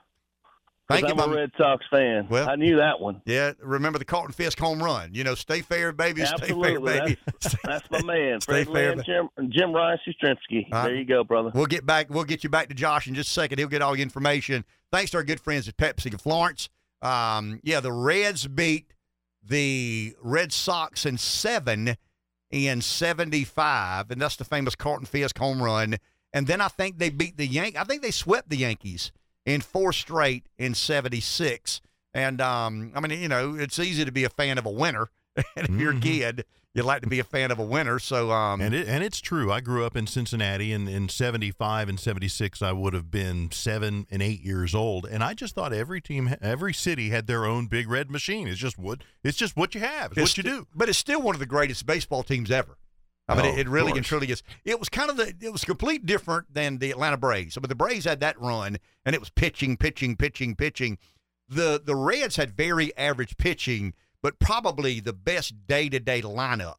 Thank 0.90 1.08
you, 1.08 1.14
I'm 1.14 1.32
a 1.32 1.34
Red 1.34 1.52
Sox 1.58 1.86
fan. 1.90 2.28
Well- 2.30 2.50
I 2.50 2.56
knew 2.56 2.76
that 2.78 3.00
one. 3.00 3.22
Yeah, 3.26 3.54
remember 3.62 3.98
the 3.98 4.04
Carlton 4.04 4.34
Fisk 4.34 4.60
home 4.60 4.84
run. 4.84 5.14
You 5.14 5.24
know, 5.24 5.36
stay 5.36 5.62
fair, 5.62 5.94
baby. 5.94 6.26
Stay 6.26 6.34
Absolutely. 6.34 6.92
fair, 6.92 7.06
baby. 7.06 7.18
That's, 7.26 7.56
that's 7.64 7.92
my 7.92 8.02
man. 8.04 8.42
Stay 8.42 8.66
Fred 8.66 8.74
fair, 8.74 8.96
Lynn, 8.96 9.06
Jim, 9.06 9.50
Jim 9.50 9.74
Ryan 9.74 10.00
Yastrzemski. 10.06 10.68
Uh, 10.70 10.84
there 10.84 10.96
you 10.96 11.06
go, 11.06 11.24
brother. 11.24 11.52
We'll 11.54 11.66
get 11.66 11.86
back. 11.86 12.10
We'll 12.10 12.26
get 12.26 12.44
you 12.44 12.50
back 12.50 12.68
to 12.70 12.74
Josh 12.74 13.08
in 13.08 13.16
just 13.16 13.30
a 13.30 13.34
second. 13.34 13.60
He'll 13.60 13.70
get 13.70 13.82
all 13.82 13.96
the 13.96 14.02
information. 14.02 14.66
Thanks 14.92 15.12
to 15.12 15.18
our 15.18 15.24
good 15.24 15.40
friends 15.40 15.70
at 15.70 15.78
Pepsi 15.78 16.14
of 16.14 16.22
Florence. 16.22 16.68
Um, 17.02 17.62
yeah, 17.64 17.80
the 17.80 17.94
Reds 17.94 18.48
beat 18.48 18.94
the 19.42 20.14
Red 20.22 20.52
Sox 20.52 21.06
in 21.06 21.18
seven 21.18 21.96
in 22.52 22.82
'75, 22.82 24.12
and 24.12 24.22
that's 24.22 24.36
the 24.36 24.44
famous 24.44 24.76
Carlton 24.76 25.06
Fisk 25.06 25.38
home 25.38 25.62
run. 25.62 25.98
And 26.34 26.48
then 26.48 26.62
I 26.62 26.68
think 26.68 26.98
they 26.98 27.10
beat 27.10 27.38
the 27.38 27.48
Yank. 27.48 27.76
I 27.76 27.84
think 27.84 28.02
they 28.02 28.12
swept 28.12 28.50
the 28.50 28.58
Yankees 28.58 29.12
in 29.46 29.62
four 29.62 29.94
straight 29.94 30.48
in 30.58 30.74
'76. 30.74 31.82
And 32.14 32.42
um, 32.42 32.92
I 32.96 33.00
mean, 33.00 33.20
you 33.20 33.28
know, 33.28 33.56
it's 33.56 33.80
easy 33.80 34.06
to 34.06 34.12
be 34.12 34.24
a 34.24 34.30
fan 34.30 34.58
of 34.58 34.66
a 34.66 34.72
winner, 34.72 35.10
if 35.56 35.70
you're 35.70 35.96
a 35.96 36.00
kid, 36.00 36.46
you 36.74 36.84
like 36.84 37.02
to 37.02 37.10
be 37.10 37.20
a 37.20 37.24
fan 37.24 37.52
of 37.52 37.60
a 37.60 37.64
winner. 37.64 38.00
So, 38.00 38.32
um, 38.32 38.62
And 38.62 38.74
it 38.74 38.88
and 38.88 39.04
it's 39.04 39.20
true. 39.20 39.52
I 39.52 39.60
grew 39.60 39.86
up 39.86 39.96
in 39.98 40.08
Cincinnati, 40.08 40.72
and 40.72 40.88
in 40.88 41.10
'75 41.10 41.90
and 41.90 42.00
'76, 42.00 42.62
I 42.62 42.72
would 42.72 42.94
have 42.94 43.12
been 43.12 43.52
seven 43.52 44.08
and 44.10 44.22
eight 44.22 44.42
years 44.42 44.74
old. 44.74 45.06
And 45.06 45.24
I 45.24 45.34
just 45.34 45.54
thought 45.54 45.74
every 45.74 46.00
team, 46.00 46.34
every 46.42 46.74
city 46.74 47.10
had 47.10 47.28
their 47.28 47.46
own 47.46 47.68
big 47.68 47.90
red 47.90 48.10
machine. 48.10 48.48
It's 48.48 48.60
just 48.60 48.78
what 48.78 49.02
it's 49.24 49.38
just 49.38 49.58
what 49.58 49.76
you 49.76 49.82
have. 49.82 50.12
It's, 50.14 50.22
what 50.22 50.38
you 50.38 50.44
do. 50.44 50.68
But 50.74 50.88
it's 50.88 50.98
still 50.98 51.22
one 51.22 51.36
of 51.36 51.40
the 51.40 51.46
greatest 51.46 51.86
baseball 51.86 52.24
teams 52.24 52.50
ever. 52.50 52.78
I 53.28 53.36
mean, 53.36 53.46
Oh, 53.46 53.50
it, 53.50 53.60
it 53.60 53.70
really 53.70 53.92
and 53.92 54.04
truly 54.04 54.28
is. 54.32 54.42
It 54.66 54.80
was 54.80 54.90
kind 54.90 55.10
of 55.10 55.18
the. 55.18 55.34
It 55.42 55.52
was 55.52 55.64
complete 55.64 56.06
different 56.06 56.54
than 56.54 56.78
the 56.80 56.92
Atlanta 56.92 57.18
Braves. 57.18 57.58
But 57.60 57.70
the 57.70 57.76
Braves 57.76 58.06
had 58.06 58.20
that 58.22 58.40
run, 58.40 58.78
and 59.06 59.14
it 59.14 59.20
was 59.20 59.30
pitching, 59.30 59.78
pitching, 59.78 60.16
pitching, 60.16 60.56
pitching. 60.56 60.98
The 61.50 61.82
the 61.84 61.96
Reds 61.96 62.38
had 62.38 62.52
very 62.52 62.96
average 62.98 63.38
pitching, 63.38 63.94
but 64.22 64.40
probably 64.40 65.00
the 65.00 65.14
best 65.14 65.68
day 65.68 65.90
to 65.90 66.00
day 66.00 66.22
lineup 66.22 66.76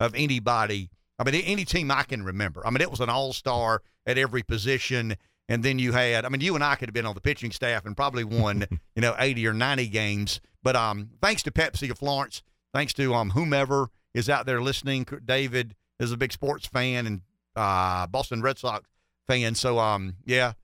of 0.00 0.14
anybody. 0.14 0.90
I 1.18 1.24
mean, 1.24 1.34
any 1.34 1.64
team 1.64 1.90
I 1.90 2.02
can 2.02 2.22
remember. 2.22 2.66
I 2.66 2.70
mean, 2.70 2.80
it 2.80 2.90
was 2.90 3.00
an 3.00 3.08
all 3.08 3.32
star 3.32 3.82
at 4.06 4.18
every 4.18 4.42
position. 4.42 5.16
And 5.48 5.62
then 5.62 5.78
you 5.78 5.92
had, 5.92 6.24
I 6.24 6.28
mean, 6.28 6.40
you 6.40 6.54
and 6.54 6.64
I 6.64 6.74
could 6.74 6.88
have 6.88 6.94
been 6.94 7.06
on 7.06 7.14
the 7.14 7.20
pitching 7.20 7.52
staff 7.52 7.86
and 7.86 7.96
probably 7.96 8.24
won, 8.24 8.66
you 8.94 9.02
know, 9.02 9.14
80 9.18 9.46
or 9.46 9.54
90 9.54 9.88
games. 9.88 10.40
But 10.62 10.76
um, 10.76 11.10
thanks 11.22 11.42
to 11.44 11.50
Pepsi 11.50 11.90
of 11.90 11.98
Florence, 11.98 12.42
thanks 12.74 12.92
to 12.94 13.14
um, 13.14 13.30
whomever 13.30 13.88
is 14.14 14.28
out 14.28 14.46
there 14.46 14.60
listening. 14.60 15.06
David 15.24 15.74
is 16.00 16.12
a 16.12 16.16
big 16.16 16.32
sports 16.32 16.66
fan 16.66 17.06
and 17.06 17.20
uh, 17.54 18.06
Boston 18.08 18.42
Red 18.42 18.58
Sox 18.58 18.88
fan. 19.26 19.54
So, 19.54 19.78
um, 19.78 20.16
yeah, 20.24 20.54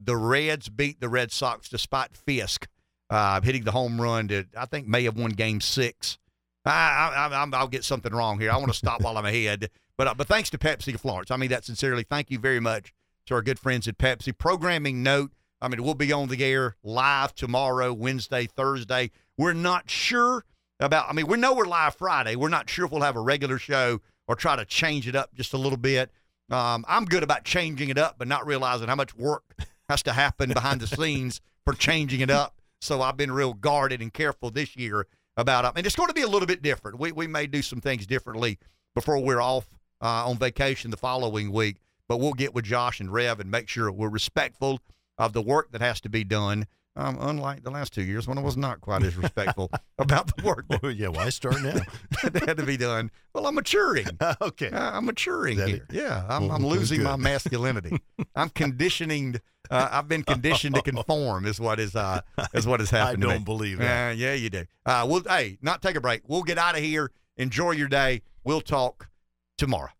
the 0.00 0.16
Reds 0.16 0.68
beat 0.68 1.00
the 1.00 1.08
Red 1.08 1.30
Sox 1.30 1.68
despite 1.68 2.16
Fisk 2.16 2.66
uh, 3.12 3.40
hitting 3.42 3.62
the 3.64 3.70
home 3.72 4.00
run 4.00 4.26
to, 4.28 4.44
I 4.56 4.66
think, 4.66 4.88
may 4.88 5.04
have 5.04 5.16
won 5.16 5.30
game 5.30 5.60
six. 5.60 6.18
I, 6.64 7.12
I, 7.14 7.28
I'm- 7.28 7.54
I'll 7.54 7.68
get 7.68 7.84
something 7.84 8.12
wrong 8.12 8.40
here. 8.40 8.50
I 8.50 8.56
want 8.56 8.68
to 8.72 8.78
stop 8.78 9.02
while 9.02 9.18
I'm 9.18 9.26
ahead. 9.26 9.70
But, 9.98 10.06
uh, 10.08 10.14
but 10.14 10.26
thanks 10.26 10.48
to 10.50 10.58
Pepsi 10.58 10.98
Florence. 10.98 11.30
I 11.30 11.36
mean 11.36 11.50
that 11.50 11.64
sincerely. 11.64 12.02
Thank 12.02 12.30
you 12.30 12.38
very 12.38 12.60
much 12.60 12.92
to 13.26 13.34
our 13.34 13.42
good 13.42 13.58
friends 13.58 13.86
at 13.86 13.98
Pepsi. 13.98 14.36
Programming 14.36 15.02
note 15.02 15.32
I 15.62 15.68
mean, 15.68 15.82
we'll 15.84 15.94
be 15.94 16.12
on 16.12 16.26
the 16.28 16.44
air 16.44 16.74
live 16.82 17.36
tomorrow, 17.36 17.92
Wednesday, 17.92 18.46
Thursday. 18.46 19.12
We're 19.38 19.52
not 19.52 19.88
sure 19.88 20.44
about, 20.80 21.08
I 21.08 21.12
mean, 21.12 21.28
we 21.28 21.38
know 21.38 21.54
we're 21.54 21.66
live 21.66 21.94
Friday. 21.94 22.34
We're 22.34 22.48
not 22.48 22.68
sure 22.68 22.84
if 22.84 22.90
we'll 22.90 23.02
have 23.02 23.14
a 23.14 23.20
regular 23.20 23.58
show 23.58 24.00
or 24.26 24.34
try 24.34 24.56
to 24.56 24.64
change 24.64 25.06
it 25.06 25.14
up 25.14 25.32
just 25.36 25.52
a 25.52 25.56
little 25.56 25.78
bit. 25.78 26.10
Um, 26.50 26.84
I'm 26.88 27.04
good 27.04 27.22
about 27.22 27.44
changing 27.44 27.90
it 27.90 27.96
up, 27.96 28.16
but 28.18 28.26
not 28.26 28.44
realizing 28.44 28.88
how 28.88 28.96
much 28.96 29.14
work 29.14 29.44
has 29.88 30.02
to 30.02 30.12
happen 30.12 30.52
behind 30.52 30.80
the 30.80 30.88
scenes 30.88 31.40
for 31.64 31.74
changing 31.74 32.20
it 32.20 32.30
up. 32.30 32.60
So 32.82 33.00
I've 33.00 33.16
been 33.16 33.30
real 33.30 33.54
guarded 33.54 34.02
and 34.02 34.12
careful 34.12 34.50
this 34.50 34.74
year 34.74 35.06
about 35.36 35.64
it. 35.64 35.72
And 35.76 35.86
it's 35.86 35.94
going 35.94 36.08
to 36.08 36.14
be 36.14 36.22
a 36.22 36.28
little 36.28 36.48
bit 36.48 36.62
different. 36.62 36.98
We, 36.98 37.12
we 37.12 37.28
may 37.28 37.46
do 37.46 37.62
some 37.62 37.80
things 37.80 38.08
differently 38.08 38.58
before 38.96 39.20
we're 39.20 39.40
off 39.40 39.68
uh, 40.02 40.28
on 40.28 40.36
vacation 40.36 40.90
the 40.90 40.96
following 40.96 41.52
week, 41.52 41.76
but 42.08 42.16
we'll 42.16 42.32
get 42.32 42.54
with 42.54 42.64
Josh 42.64 42.98
and 42.98 43.12
Rev 43.12 43.38
and 43.38 43.48
make 43.48 43.68
sure 43.68 43.90
we're 43.92 44.08
respectful 44.08 44.80
of 45.16 45.32
the 45.32 45.40
work 45.40 45.70
that 45.70 45.80
has 45.80 46.00
to 46.00 46.08
be 46.08 46.24
done. 46.24 46.66
Um, 46.94 47.16
unlike 47.20 47.62
the 47.62 47.70
last 47.70 47.94
two 47.94 48.02
years 48.02 48.28
when 48.28 48.36
I 48.36 48.42
was 48.42 48.54
not 48.56 48.82
quite 48.82 49.02
as 49.02 49.16
respectful 49.16 49.70
about 49.98 50.36
the 50.36 50.42
work 50.44 50.66
that, 50.68 50.94
yeah, 50.94 51.08
why 51.08 51.30
start 51.30 51.62
now? 51.62 51.80
that 52.22 52.44
had 52.46 52.58
to 52.58 52.66
be 52.66 52.76
done. 52.76 53.10
Well, 53.34 53.46
I'm 53.46 53.54
maturing. 53.54 54.06
okay. 54.42 54.68
Uh, 54.70 54.90
I'm 54.98 55.06
maturing 55.06 55.56
here. 55.56 55.86
Yeah, 55.90 56.26
I'm, 56.28 56.50
I'm 56.50 56.62
Well, 56.62 56.72
losing 56.72 57.02
my 57.02 57.16
masculinity. 57.16 57.98
I'm 58.36 58.50
conditioning. 58.50 59.40
Uh, 59.70 59.88
I've 59.90 60.06
been 60.08 60.22
conditioned 60.22 60.74
to 60.74 60.82
conform. 60.82 61.46
Is 61.46 61.58
what 61.58 61.80
is 61.80 61.96
uh 61.96 62.20
is 62.52 62.66
what 62.66 62.80
has 62.80 62.92
I 62.92 62.98
happened. 62.98 63.22
to 63.22 63.28
me. 63.28 63.34
don't 63.34 63.44
believe 63.44 63.78
that. 63.78 64.10
Uh, 64.10 64.12
yeah, 64.12 64.34
you 64.34 64.50
do. 64.50 64.64
Uh, 64.84 65.06
we'll 65.08 65.22
hey, 65.22 65.56
not 65.62 65.80
take 65.80 65.96
a 65.96 66.00
break. 66.00 66.22
We'll 66.26 66.42
get 66.42 66.58
out 66.58 66.76
of 66.76 66.82
here. 66.82 67.10
Enjoy 67.38 67.70
your 67.70 67.88
day. 67.88 68.20
We'll 68.44 68.60
talk 68.60 69.08
tomorrow. 69.56 69.90